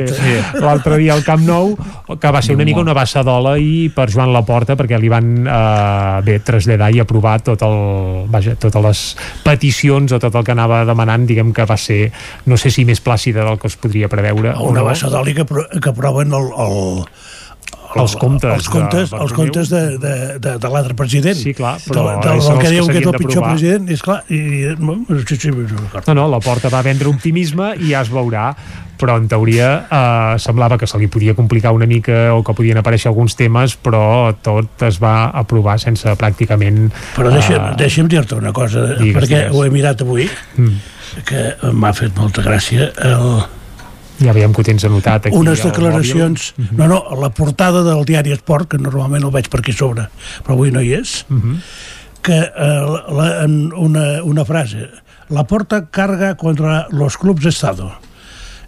l'altre 0.58 0.98
dia 0.98 1.14
al 1.14 1.22
Camp 1.27 1.43
Nou, 1.45 1.76
que 2.17 2.32
va 2.34 2.42
ser 2.42 2.56
una 2.58 2.66
mica 2.66 2.82
una 2.82 2.95
bassadola 2.98 3.53
i 3.61 3.92
per 3.93 4.08
Joan 4.09 4.34
Laporta, 4.34 4.74
perquè 4.80 4.98
li 4.98 5.11
van 5.14 5.30
eh, 5.45 6.24
bé 6.26 6.40
traslladar 6.42 6.90
i 6.95 7.03
aprovar 7.03 7.35
tot 7.45 7.61
el, 7.67 7.77
vaja, 8.34 8.56
totes 8.58 8.84
les 8.88 9.03
peticions 9.45 10.17
o 10.17 10.19
tot 10.24 10.34
el 10.42 10.48
que 10.50 10.56
anava 10.58 10.82
demanant, 10.90 11.27
diguem 11.30 11.53
que 11.53 11.67
va 11.69 11.77
ser, 11.77 12.08
no 12.50 12.58
sé 12.58 12.74
si 12.74 12.82
més 12.90 13.03
plàcida 13.06 13.45
del 13.45 13.61
que 13.61 13.69
es 13.69 13.77
podria 13.77 14.09
preveure. 14.09 14.56
o 14.58 14.72
Una 14.72 14.82
no. 14.82 14.90
bassadoli 14.90 15.38
que, 15.38 15.45
pro- 15.45 15.69
que 15.69 15.93
aproven 15.93 16.34
el, 16.34 16.50
el, 16.66 17.06
Els 17.95 18.16
comptes 18.19 18.53
els 18.53 18.69
comptes, 18.72 19.11
de 19.11 19.22
els 19.24 19.35
comptes 19.35 19.69
de, 19.72 19.83
de, 20.01 20.16
de, 20.43 20.56
de 20.59 20.72
l'altre 20.74 20.98
president 20.98 21.38
Sí, 21.40 21.53
clar, 21.57 21.77
però 21.85 22.07
de, 22.07 22.16
de, 22.17 22.33
del 22.33 22.59
que 22.59 22.72
els 22.74 22.90
que 22.91 22.99
és 22.99 23.07
el 23.07 23.19
pitjor 23.22 23.45
president 23.45 23.88
és 23.93 24.03
clar, 24.03 24.17
i, 24.27 24.41
i, 24.67 25.22
sí, 25.24 25.40
sí. 25.48 25.53
No, 25.53 26.17
no, 26.17 26.27
la 26.32 26.41
porta 26.43 26.72
va 26.74 26.83
vendre 26.85 27.09
optimisme 27.11 27.74
i 27.80 27.93
ja 27.93 28.03
es 28.03 28.11
veurà 28.14 28.51
però 28.98 29.17
en 29.22 29.27
teoria 29.30 29.69
eh, 29.85 30.38
semblava 30.41 30.77
que 30.82 30.90
se 30.90 30.98
li 30.98 31.07
podia 31.11 31.35
complicar 31.38 31.72
una 31.75 31.85
mica 31.90 32.33
o 32.33 32.41
que 32.43 32.56
podien 32.57 32.82
aparèixer 32.82 33.11
alguns 33.11 33.38
temes 33.38 33.77
però 33.77 34.33
tot 34.43 34.88
es 34.88 34.99
va 35.03 35.30
aprovar 35.38 35.77
sense 35.82 36.17
pràcticament 36.19 36.88
però 37.16 37.32
deixa'm, 37.33 37.72
eh, 37.74 37.75
deixa'm 37.80 38.09
dir-te 38.11 38.40
una 38.40 38.53
cosa 38.56 38.88
digues, 38.98 39.22
perquè 39.22 39.45
digues. 39.45 39.53
ho 39.53 39.66
he 39.66 39.74
mirat 39.74 40.01
avui 40.06 40.25
mm, 40.27 40.82
que 41.30 41.45
m'ha 41.77 41.93
fet 41.98 42.17
molta 42.17 42.43
gràcia 42.45 42.90
el, 43.06 43.30
ja 44.20 44.34
veiem 44.34 44.54
que 44.54 44.62
ho 44.62 44.66
tens 44.66 44.84
anotat 44.86 45.28
aquí 45.28 45.36
unes 45.38 45.64
declaracions. 45.64 46.54
Mhm. 46.58 46.78
no, 46.78 46.88
no, 46.88 47.04
la 47.22 47.30
portada 47.30 47.84
del 47.84 48.06
diari 48.06 48.32
Esport 48.34 48.68
que 48.70 48.78
normalment 48.78 49.24
el 49.24 49.32
veig 49.32 49.50
per 49.50 49.60
aquí 49.62 49.74
sobre 49.74 50.08
però 50.44 50.54
avui 50.58 50.72
no 50.72 50.82
hi 50.82 50.94
és 50.94 51.26
Mhm. 51.30 51.62
que 52.22 52.38
eh, 52.38 53.02
la, 53.10 53.44
en 53.44 53.72
una, 53.74 54.24
una 54.24 54.44
frase, 54.46 54.90
la 55.30 55.46
porta 55.46 55.86
carga 55.90 56.36
contra 56.36 56.88
los 56.90 57.18
clubs 57.18 57.44
de 57.44 57.50
Estado. 57.50 57.92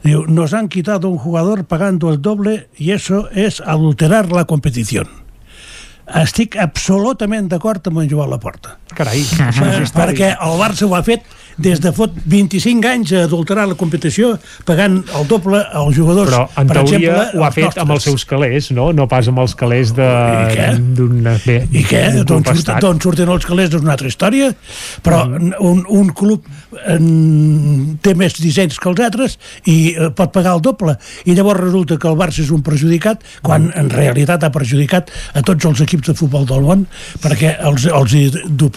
Diu, 0.03 0.25
nos 0.27 0.53
han 0.53 0.69
quitado 0.69 1.09
un 1.09 1.17
jugador 1.17 1.65
pagando 1.65 2.09
el 2.09 2.21
doble 2.21 2.69
y 2.77 2.91
eso 2.91 3.27
es 3.31 3.59
adulterar 3.59 4.31
la 4.31 4.45
competición. 4.45 5.07
Estic 6.09 6.55
absolutament 6.57 7.49
d'acord 7.51 7.85
amb 7.87 7.99
en 8.01 8.07
Joan 8.09 8.29
Laporta. 8.31 8.77
Carai, 8.95 9.21
Eh, 9.69 9.83
perquè 9.93 10.33
el 10.39 10.57
Barça 10.59 10.87
ho 10.87 10.95
ha 10.97 11.03
fet 11.05 11.21
des 11.59 11.75
de 11.83 11.91
fot 11.91 12.13
25 12.31 12.87
anys 12.87 13.11
a 13.11 13.25
adulterar 13.27 13.65
la 13.67 13.75
competició 13.75 14.29
pagant 14.63 15.01
el 15.17 15.25
doble 15.27 15.59
als 15.75 15.97
jugadors. 15.97 16.31
Però, 16.31 16.45
en 16.61 16.69
per 16.69 16.77
teoria, 16.77 16.99
exemple, 16.99 17.39
ho 17.41 17.43
ha 17.43 17.49
fet 17.51 17.65
nostres. 17.65 17.81
amb 17.83 17.91
els 17.97 18.05
seus 18.07 18.23
calés, 18.29 18.69
no? 18.71 18.85
No 18.95 19.07
pas 19.11 19.27
amb 19.27 19.41
els 19.43 19.55
calés 19.59 19.91
de... 19.97 20.07
D'un... 20.95 21.17
Bé, 21.43 21.57
I 21.75 21.83
què? 21.89 22.03
D'on 22.23 22.45
surten, 22.47 23.01
surten 23.03 23.33
els 23.33 23.45
calés 23.49 23.73
és 23.73 23.81
una 23.81 23.91
altra 23.97 24.07
història, 24.07 24.53
però 25.03 25.19
Mm. 25.29 25.51
un, 25.67 25.81
un 25.99 26.07
club 26.15 26.45
en, 26.87 27.97
té 28.01 28.13
més 28.17 28.37
dissenys 28.39 28.79
que 28.79 28.89
els 28.91 29.01
altres 29.03 29.35
i 29.67 29.75
eh, 29.91 30.09
pot 30.15 30.31
pagar 30.35 30.55
el 30.57 30.63
doble. 30.65 30.95
I 31.27 31.35
llavors 31.37 31.59
resulta 31.59 31.97
que 31.99 32.07
el 32.09 32.17
Barça 32.19 32.39
és 32.45 32.53
un 32.55 32.63
perjudicat 32.65 33.21
quan 33.45 33.67
en 33.75 33.91
realitat 33.91 34.43
ha 34.47 34.51
perjudicat 34.55 35.11
a 35.35 35.43
tots 35.45 35.67
els 35.69 35.83
equips 35.85 36.07
de 36.11 36.15
futbol 36.17 36.47
del 36.49 36.63
món 36.65 36.85
perquè 37.23 37.57
els, 37.67 37.85
els 37.91 38.15
hi 38.15 38.23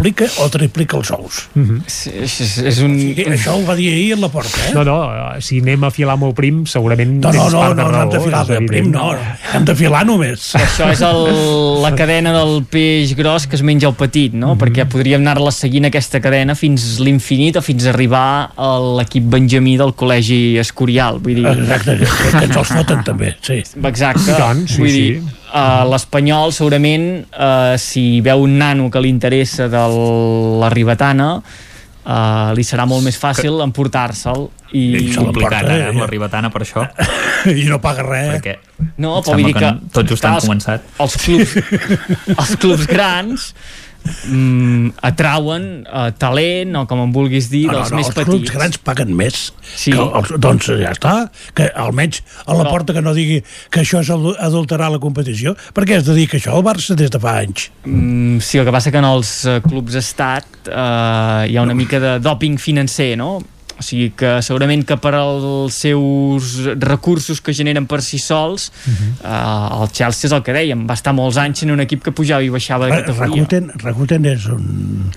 duplica 0.03 0.27
o 0.43 0.49
triplica 0.51 0.99
els 0.99 1.11
sous. 1.13 1.39
És, 1.87 1.99
és, 2.43 2.53
és 2.73 2.81
un... 2.83 2.95
I 2.99 3.27
això 3.37 3.55
ho 3.57 3.63
va 3.67 3.77
dir 3.79 3.89
ahir 3.93 4.17
a 4.17 4.21
la 4.25 4.31
porta, 4.33 4.59
eh? 4.67 4.73
No, 4.75 4.83
no, 4.87 4.97
si 5.45 5.61
anem 5.63 5.87
a 5.87 5.93
filar 5.95 6.17
molt 6.21 6.35
prim, 6.39 6.65
segurament 6.67 7.15
No, 7.23 7.31
no, 7.31 7.45
tens 7.47 7.55
no, 7.55 7.61
part 7.63 7.77
de 7.77 7.83
no, 7.83 7.91
no 7.93 8.01
hem 8.03 8.13
de 8.13 8.23
filar 8.25 8.43
de 8.49 8.59
prim, 8.67 8.91
no, 8.93 9.09
no. 9.15 9.35
hem 9.55 9.67
de 9.69 9.77
filar 9.79 10.03
només. 10.09 10.49
Això 10.59 10.91
és 10.93 11.03
el, 11.07 11.21
la 11.85 11.93
cadena 11.99 12.35
del 12.35 12.65
peix 12.73 13.15
gros 13.19 13.47
que 13.47 13.59
es 13.59 13.65
menja 13.67 13.91
el 13.91 13.97
petit, 13.99 14.35
no? 14.35 14.57
Perquè 14.61 14.89
podríem 14.91 15.23
anar-la 15.23 15.53
seguint 15.55 15.89
aquesta 15.89 16.23
cadena 16.25 16.57
fins 16.59 16.97
l'infinit 17.03 17.61
o 17.61 17.65
fins 17.65 17.87
a 17.87 17.93
arribar 17.95 18.27
a 18.57 18.73
l'equip 18.99 19.29
benjamí 19.33 19.77
del 19.81 19.95
col·legi 19.99 20.59
Escorial. 20.63 21.23
Vull 21.23 21.43
dir... 21.43 21.47
Exacte, 21.53 21.99
que, 22.03 22.33
que 22.39 22.45
ens 22.49 22.59
els 22.65 22.75
foten 22.75 23.07
també, 23.07 23.37
sí. 23.45 23.63
Exacte. 23.63 24.33
I 24.33 24.41
tant, 24.41 24.67
sí, 24.67 24.83
Vull 24.83 24.93
sí. 24.93 24.99
dir, 24.99 25.42
uh, 25.53 25.83
l'Espanyol 25.91 26.55
segurament 26.57 27.07
uh, 27.33 27.77
si 27.81 28.21
veu 28.25 28.47
un 28.47 28.57
nano 28.61 28.89
que 28.91 29.03
li 29.03 29.13
interessa 29.13 29.69
de 29.73 29.85
la 30.63 30.71
ribetana 30.73 31.29
uh, 31.37 32.51
li 32.57 32.65
serà 32.67 32.87
molt 32.89 33.05
més 33.07 33.19
fàcil 33.21 33.61
emportar-se'l 33.65 34.49
i... 34.73 34.85
I 34.97 35.15
complicat 35.15 35.69
eh? 35.69 35.79
amb 35.91 36.01
la 36.01 36.09
ribetana 36.11 36.51
per 36.53 36.65
això 36.65 36.87
I 37.63 37.67
no 37.69 37.79
paga 37.83 38.07
res. 38.07 38.35
perquè 38.39 38.59
No, 38.97 39.19
però 39.21 39.37
vull 39.37 39.51
dir 39.51 39.57
que 39.57 39.69
que... 39.69 39.93
tot 39.95 40.09
just 40.11 40.25
han 40.27 40.39
clar, 40.39 40.45
començat. 40.47 40.87
Els 41.03 41.17
clubs, 41.23 41.57
els 42.41 42.53
clubs 42.63 42.89
grans 42.91 43.53
mm, 44.29 44.93
atrauen 45.03 45.67
uh, 45.87 46.11
talent, 46.19 46.75
o 46.77 46.85
com 46.91 47.03
en 47.05 47.13
vulguis 47.15 47.49
dir, 47.53 47.67
No, 47.67 47.73
no, 47.73 47.79
dels 47.81 47.93
no, 47.93 47.97
més 48.01 48.07
els 48.11 48.15
petits. 48.17 48.31
clubs 48.33 48.53
grans 48.55 48.79
paguen 48.79 49.15
més. 49.17 49.53
Sí. 49.75 49.93
Que 49.93 49.99
els, 50.03 50.33
doncs 50.43 50.67
ja 50.81 50.93
està, 50.95 51.15
que 51.55 51.69
almenys 51.75 52.23
a 52.47 52.55
la 52.59 52.65
No. 52.65 52.71
porta 52.71 52.93
que 52.97 53.03
no 53.03 53.15
digui 53.15 53.43
que 53.71 53.81
això 53.85 54.01
és 54.03 54.11
adu- 54.11 54.37
adulterar 54.39 54.91
la 54.93 54.99
competició, 55.03 55.55
perquè 55.75 55.99
es 56.01 56.05
dedica 56.07 56.37
això 56.37 56.57
al 56.57 56.65
Barça 56.67 56.95
des 56.99 57.11
de 57.11 57.19
fa 57.23 57.39
anys. 57.41 57.71
Mm, 57.85 58.39
sí, 58.41 58.59
el 58.59 58.65
que 58.67 58.73
passa 58.73 58.91
que 58.91 58.99
en 58.99 59.05
els 59.09 59.45
eh, 59.47 59.61
clubs 59.67 59.95
estat 59.95 60.45
eh, 60.69 61.49
hi 61.51 61.57
ha 61.57 61.63
una 61.63 61.75
mica 61.75 61.99
de 62.01 62.19
doping 62.21 62.59
financer, 62.59 63.17
no? 63.17 63.41
O 63.79 63.83
sigui 63.83 64.11
que 64.17 64.35
segurament 64.43 64.85
que 64.87 64.97
per 65.01 65.15
als 65.19 65.75
seus 65.83 66.59
recursos 66.79 67.41
que 67.41 67.55
generen 67.57 67.87
per 67.87 68.01
si 68.03 68.19
sols 68.19 68.71
Mhm. 68.87 69.13
eh, 69.25 69.83
el 69.83 69.89
Chelsea 69.93 70.29
és 70.29 70.33
el 70.33 70.43
que 70.43 70.53
dèiem, 70.53 70.87
va 70.89 70.95
estar 70.95 71.13
molts 71.15 71.37
anys 71.37 71.63
en 71.65 71.71
un 71.73 71.81
equip 71.81 72.03
que 72.05 72.13
pujava 72.13 72.43
i 72.43 72.49
baixava 72.51 72.87
de 72.87 72.93
categoria. 73.03 73.43
Rakuten, 73.43 73.73
Rakuten 73.83 74.25
és 74.27 74.47
un 74.47 75.11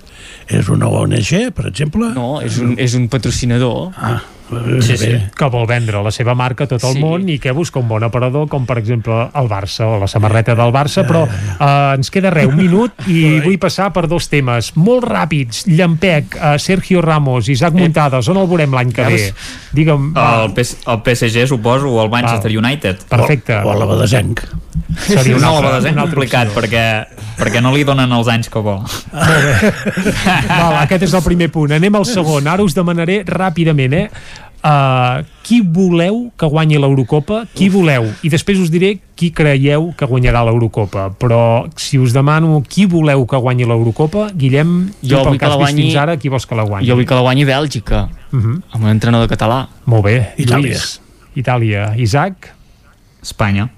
és 0.48 0.67
una 0.69 0.88
ONG, 0.88 1.51
per 1.56 1.66
exemple? 1.67 2.11
No, 2.14 2.40
és 2.42 2.59
un, 2.59 2.75
és 2.77 2.93
un 2.93 3.08
patrocinador. 3.09 3.92
Ah, 3.98 4.22
Sí, 4.48 4.91
bé. 4.93 4.98
sí, 4.98 5.09
que 5.35 5.48
vol 5.49 5.65
vendre 5.65 5.98
la 6.06 6.11
seva 6.14 6.35
marca 6.38 6.65
a 6.65 6.67
tot 6.69 6.83
el 6.85 6.93
Sí. 6.93 6.99
món 7.01 7.24
i 7.33 7.40
que 7.41 7.49
busca 7.51 7.80
un 7.80 7.88
bon 7.90 8.03
aparador 8.06 8.48
com 8.48 8.65
per 8.69 8.77
exemple 8.77 9.15
el 9.33 9.48
Barça 9.49 9.88
o 9.88 9.99
la 9.99 10.06
samarreta 10.07 10.53
del 10.53 10.69
Barça 10.72 11.01
però 11.07 11.24
eh, 11.25 11.95
ens 11.98 12.11
queda 12.14 12.30
res, 12.30 12.45
un 12.45 12.56
minut 12.56 12.93
i 13.09 13.40
vull 13.41 13.57
passar 13.57 13.90
per 13.91 14.06
dos 14.07 14.27
temes 14.30 14.69
molt 14.77 15.03
ràpids, 15.09 15.64
Llampec, 15.65 16.35
eh, 16.38 16.59
Sergio 16.59 17.01
Ramos 17.01 17.49
Isaac 17.49 17.74
Muntades, 17.74 18.30
on 18.30 18.38
el 18.38 18.45
veurem 18.48 18.72
l'any 18.77 18.93
que 18.93 19.07
ve? 19.09 19.33
Digue'm, 19.74 20.11
el, 20.15 20.53
PS, 20.53 20.77
el 20.85 21.01
PSG 21.01 21.48
suposo 21.49 21.90
o 21.90 22.03
el 22.06 22.11
Manchester 22.14 22.51
Val. 22.53 22.64
United 22.65 23.01
perfecte 23.09 23.57
O, 23.64 23.72
o 23.72 23.80
la 23.80 23.85
Badesenc. 23.85 24.41
Seria 25.07 25.35
una 25.38 25.48
no, 25.48 25.56
altra- 25.56 25.69
la 25.72 25.75
Badesenc 25.80 25.99
complicat 26.06 26.53
perquè, 26.53 26.85
perquè 27.40 27.61
no 27.65 27.74
li 27.74 27.83
donen 27.83 28.11
els 28.14 28.27
anys 28.30 28.49
que 28.53 28.61
vol 28.61 28.83
Val, 30.48 30.77
aquest 30.83 31.03
és 31.07 31.14
el 31.17 31.24
primer 31.25 31.49
punt. 31.53 31.74
Anem 31.75 31.95
al 31.98 32.06
segon. 32.07 32.48
Ara 32.48 32.64
us 32.65 32.75
demanaré 32.77 33.22
ràpidament, 33.27 33.93
eh? 33.98 34.09
Uh, 34.66 35.22
qui 35.45 35.60
voleu 35.61 36.32
que 36.35 36.48
guanyi 36.50 36.80
l'Eurocopa? 36.82 37.44
Qui 37.53 37.68
voleu? 37.69 38.08
I 38.26 38.32
després 38.34 38.58
us 38.58 38.72
diré 38.74 38.95
qui 39.14 39.30
creieu 39.32 39.92
que 39.94 40.08
guanyarà 40.10 40.42
l'Eurocopa. 40.48 41.11
Però 41.22 41.68
si 41.77 42.00
us 42.02 42.16
demano 42.18 42.64
qui 42.68 42.88
voleu 42.90 43.27
que 43.30 43.38
guanyi 43.38 43.68
l'Eurocopa, 43.69 44.32
Guillem, 44.34 44.90
tu 45.03 45.11
Jo 45.11 45.22
pel 45.22 45.34
que 45.34 45.38
que 45.38 45.45
has 45.45 45.52
la 45.52 45.58
vist 45.60 45.69
guanyi- 45.69 45.85
fins 45.92 45.95
ara, 46.02 46.18
qui 46.18 46.30
vols 46.34 46.48
que 46.50 46.56
la 46.58 46.64
guanyi? 46.66 46.88
Jo 46.90 46.95
vull 46.98 47.06
que 47.06 47.14
la 47.14 47.22
guanyi 47.22 47.45
Bèlgica, 47.45 48.10
Uh 48.34 48.40
-huh. 48.42 48.61
amb 48.72 48.84
un 48.84 48.90
entrenador 48.90 49.27
català. 49.30 49.68
Molt 49.85 50.03
bé. 50.03 50.34
Itàlia. 50.38 50.74
Lluís. 50.74 51.00
Itàlia. 51.35 51.94
Isaac? 51.98 52.56
Espanya 53.22 53.69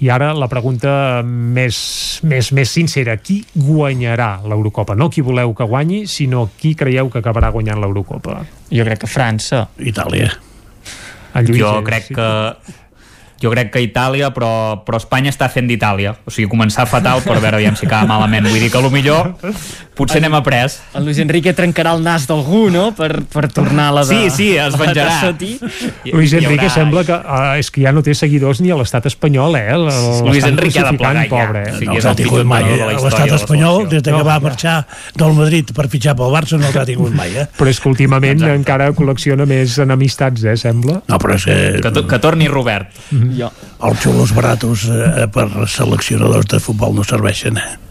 I 0.00 0.08
ara 0.14 0.28
la 0.34 0.46
pregunta 0.46 1.22
més, 1.26 2.20
més, 2.22 2.52
més 2.54 2.70
sincera. 2.70 3.16
Qui 3.18 3.40
guanyarà 3.54 4.40
l'Eurocopa? 4.46 4.94
No 4.94 5.08
qui 5.10 5.24
voleu 5.26 5.54
que 5.58 5.64
guanyi, 5.66 6.04
sinó 6.06 6.48
qui 6.56 6.74
creieu 6.78 7.10
que 7.10 7.18
acabarà 7.18 7.50
guanyant 7.50 7.80
l'Eurocopa? 7.82 8.44
Jo 8.70 8.84
crec 8.86 9.00
que 9.02 9.10
França. 9.10 9.64
Itàlia. 9.78 10.30
Lluís 11.42 11.58
jo 11.60 11.72
és- 11.80 11.84
crec 11.86 12.06
que 12.14 12.28
jo 13.42 13.50
crec 13.52 13.70
que 13.72 13.80
Itàlia, 13.84 14.30
però, 14.34 14.82
però 14.84 14.98
Espanya 14.98 15.30
està 15.30 15.48
fent 15.52 15.68
d'Itàlia. 15.70 16.16
O 16.26 16.30
sigui, 16.30 16.48
començar 16.50 16.86
fatal 16.90 17.22
per 17.22 17.38
veure 17.40 17.56
aviam 17.60 17.76
si 17.78 17.86
acaba 17.86 18.06
malament. 18.06 18.46
Vull 18.50 18.58
dir 18.60 18.70
que 18.70 18.78
a 18.78 18.82
lo 18.82 18.90
millor 18.90 19.34
potser 19.98 20.20
n'hem 20.22 20.34
après. 20.34 20.70
El 20.94 21.04
Luis 21.06 21.18
Enrique 21.18 21.52
trencarà 21.54 21.92
el 21.96 22.02
nas 22.02 22.26
d'algú, 22.28 22.68
no?, 22.70 22.92
per, 22.94 23.22
per 23.32 23.48
tornar 23.50 23.88
a 23.90 23.94
la 23.98 24.04
de... 24.06 24.14
Sí, 24.14 24.30
sí, 24.30 24.48
es 24.56 24.74
a 24.74 24.78
venjarà. 24.78 25.32
Luis 26.12 26.32
Enrique 26.32 26.66
haurà- 26.66 26.74
sembla 26.74 27.02
que 27.06 27.14
uh, 27.18 27.56
és 27.58 27.70
que 27.74 27.82
ja 27.82 27.90
no 27.94 28.02
té 28.06 28.14
seguidors 28.14 28.60
ni 28.62 28.70
a 28.70 28.76
l'estat 28.78 29.06
espanyol, 29.10 29.56
eh? 29.58 29.74
Luis 30.26 30.44
Enrique 30.46 30.78
ha 30.82 30.90
de 30.92 30.98
plegar 30.98 31.24
ja. 31.26 31.30
pobre. 31.32 31.64
Sí, 31.78 31.78
Eh? 31.78 31.78
que 31.80 31.86
no 31.86 31.92
és 31.94 32.04
els 32.04 32.06
ha 32.06 32.10
el 32.14 32.16
tingut 32.22 32.44
mai. 32.46 32.62
entrenador 32.62 32.78
de 32.78 32.86
la 32.86 32.92
història 32.98 33.24
L'estat 33.24 33.40
espanyol, 33.42 33.88
des 33.88 34.02
de 34.02 34.10
que 34.10 34.16
No, 34.18 34.24
va 34.24 34.34
ja. 34.38 34.40
marxar 34.40 34.76
del 35.18 35.32
Madrid 35.34 35.72
per 35.74 35.88
fitxar 35.90 36.14
pel 36.18 36.32
Barça, 36.34 36.58
no 36.58 36.66
els 36.70 36.76
ha 36.76 36.84
tingut 36.86 37.14
mai, 37.14 37.34
eh? 37.36 37.46
Però 37.58 37.68
és 37.70 37.80
que 37.80 37.88
últimament 37.90 38.38
Exacte. 38.38 38.54
encara 38.62 38.90
col·lecciona 38.94 39.46
més 39.46 39.78
enemistats, 39.82 40.44
eh, 40.44 40.56
sembla. 40.56 41.02
No, 41.08 41.18
però 41.18 41.34
és 41.34 41.44
que, 41.44 41.58
Que, 41.82 41.90
to- 41.90 42.06
que 42.06 42.18
torni 42.18 42.46
Robert. 42.48 42.88
Jo. 43.36 43.50
els 43.84 44.00
xulos 44.04 44.32
baratos 44.36 44.86
eh, 44.92 45.26
per 45.32 45.48
seleccionadors 45.68 46.48
de 46.50 46.60
futbol 46.62 46.94
no 46.94 47.04
serveixen, 47.04 47.58
eh? 47.58 47.87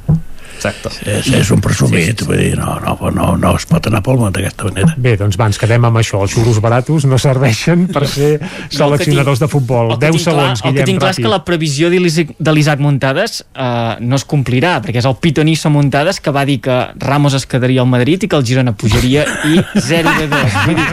Exacte. 0.58 0.90
És, 1.06 1.28
és 1.38 1.52
un 1.54 1.62
presumit, 1.64 2.24
vull 2.26 2.40
dir, 2.42 2.56
no, 2.58 2.76
no, 2.84 2.98
no, 3.14 3.28
no 3.38 3.54
es 3.56 3.66
pot 3.70 3.86
anar 3.88 4.02
pel 4.06 4.18
món 4.20 4.34
d'aquesta 4.34 4.66
manera. 4.72 4.96
Bé, 4.98 5.14
doncs 5.20 5.38
va, 5.40 5.48
ens 5.52 5.60
quedem 5.62 5.86
amb 5.88 6.02
això. 6.02 6.20
Els 6.26 6.34
xurros 6.34 6.58
baratos 6.64 7.06
no 7.06 7.20
serveixen 7.22 7.86
per 7.94 8.08
ser 8.10 8.32
seleccionadors 8.74 9.40
de 9.40 9.48
futbol. 9.52 9.92
El 9.94 10.00
que 10.00 10.08
10 10.08 10.16
tinc 10.18 10.24
clar- 10.26 10.34
segons, 10.34 10.60
El 10.60 10.64
que 10.64 10.72
Guillem, 10.74 10.86
tinc 10.92 11.00
clar 11.04 11.12
és 11.12 11.18
que 11.18 11.24
ràpid. 11.24 11.30
la 11.36 11.44
previsió 11.46 11.90
de 11.94 12.00
l'Isaac- 12.02 12.36
de 12.40 12.52
l'Isaac 12.54 12.80
Muntades 12.80 13.44
eh, 13.54 13.96
no 14.02 14.16
es 14.16 14.26
complirà, 14.26 14.82
perquè 14.82 14.98
és 15.04 15.06
el 15.06 15.16
pitonisso 15.22 15.70
Muntades 15.70 16.20
que 16.20 16.32
va 16.32 16.46
dir 16.46 16.60
que 16.62 16.78
Ramos 17.00 17.34
es 17.38 17.46
quedaria 17.46 17.82
al 17.82 17.88
Madrid 17.88 18.24
i 18.24 18.28
que 18.28 18.36
el 18.36 18.46
Girona 18.46 18.74
pujaria 18.74 19.26
i 19.46 19.62
0 19.78 20.10
de 20.20 20.28
2. 20.28 20.58
Vull 20.66 20.76
dir, 20.76 20.88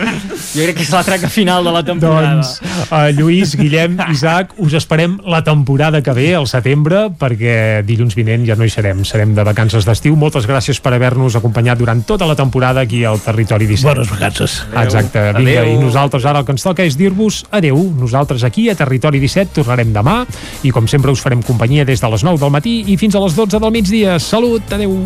jo 0.55 0.63
crec 0.69 0.77
que 0.77 0.83
és 0.83 0.91
la 0.93 1.03
traca 1.05 1.29
final 1.29 1.65
de 1.65 1.73
la 1.73 1.83
temporada. 1.85 2.35
Doncs, 2.35 2.61
uh, 2.91 3.09
Lluís, 3.17 3.57
Guillem, 3.57 3.97
Isaac, 4.15 4.55
us 4.59 4.75
esperem 4.75 5.19
la 5.25 5.43
temporada 5.45 6.03
que 6.03 6.13
ve, 6.13 6.35
al 6.35 6.47
setembre, 6.51 7.09
perquè 7.19 7.83
dilluns 7.87 8.15
vinent 8.19 8.45
ja 8.47 8.57
no 8.59 8.65
hi 8.67 8.71
serem, 8.71 9.05
serem 9.09 9.35
de 9.35 9.45
vacances 9.55 9.87
d'estiu. 9.87 10.17
Moltes 10.19 10.49
gràcies 10.51 10.81
per 10.83 10.93
haver-nos 10.97 11.37
acompanyat 11.39 11.79
durant 11.79 12.03
tota 12.05 12.27
la 12.27 12.35
temporada 12.35 12.83
aquí 12.83 13.05
al 13.07 13.21
Territori 13.23 13.69
17. 13.71 13.95
Bones 13.95 14.11
vacances. 14.11 14.59
Exacte, 14.83 15.23
vinga, 15.39 15.61
Adéu. 15.63 15.73
i 15.73 15.79
nosaltres 15.79 16.27
ara 16.27 16.43
el 16.43 16.45
que 16.49 16.53
ens 16.57 16.65
toca 16.67 16.83
és 16.85 16.97
dir-vos 16.99 17.45
adeu. 17.55 17.79
Nosaltres 17.99 18.43
aquí 18.45 18.69
a 18.71 18.75
Territori 18.75 19.21
17 19.23 19.55
tornarem 19.63 19.93
demà 19.95 20.25
i 20.67 20.73
com 20.75 20.89
sempre 20.91 21.15
us 21.15 21.23
farem 21.23 21.43
companyia 21.43 21.85
des 21.87 22.03
de 22.03 22.11
les 22.11 22.25
9 22.27 22.41
del 22.43 22.51
matí 22.51 22.81
i 22.91 22.97
fins 22.99 23.15
a 23.15 23.23
les 23.23 23.37
12 23.39 23.61
del 23.63 23.71
migdia. 23.71 24.19
Salut, 24.19 24.73
adeu. 24.75 24.97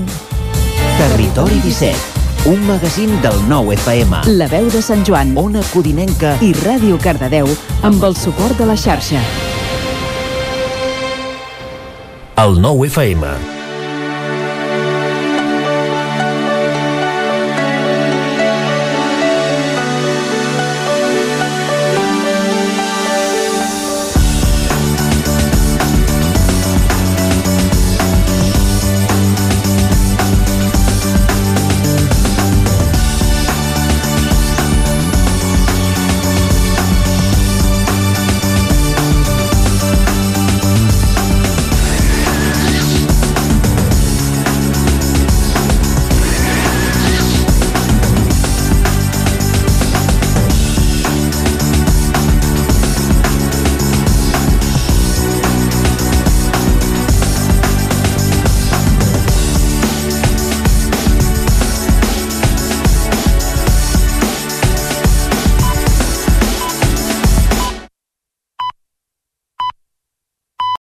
Territori 0.98 1.60
17, 1.62 2.48
un 2.50 2.64
magazín 2.66 3.12
del 3.22 3.36
nou 3.48 3.70
FM. 3.76 4.24
La 4.40 4.48
veu 4.48 4.70
de 4.72 4.80
Sant 4.82 5.04
Joan 5.06 5.36
Ona 5.38 5.62
Codinenca 5.74 6.38
i 6.40 6.54
Ràdio 6.64 6.96
Cardedeu 7.02 7.46
amb 7.82 8.02
el 8.02 8.16
suport 8.16 8.56
de 8.58 8.66
la 8.66 8.76
xarxa. 8.76 9.20
El 12.38 12.60
nou 12.62 12.84
FM. 12.86 13.57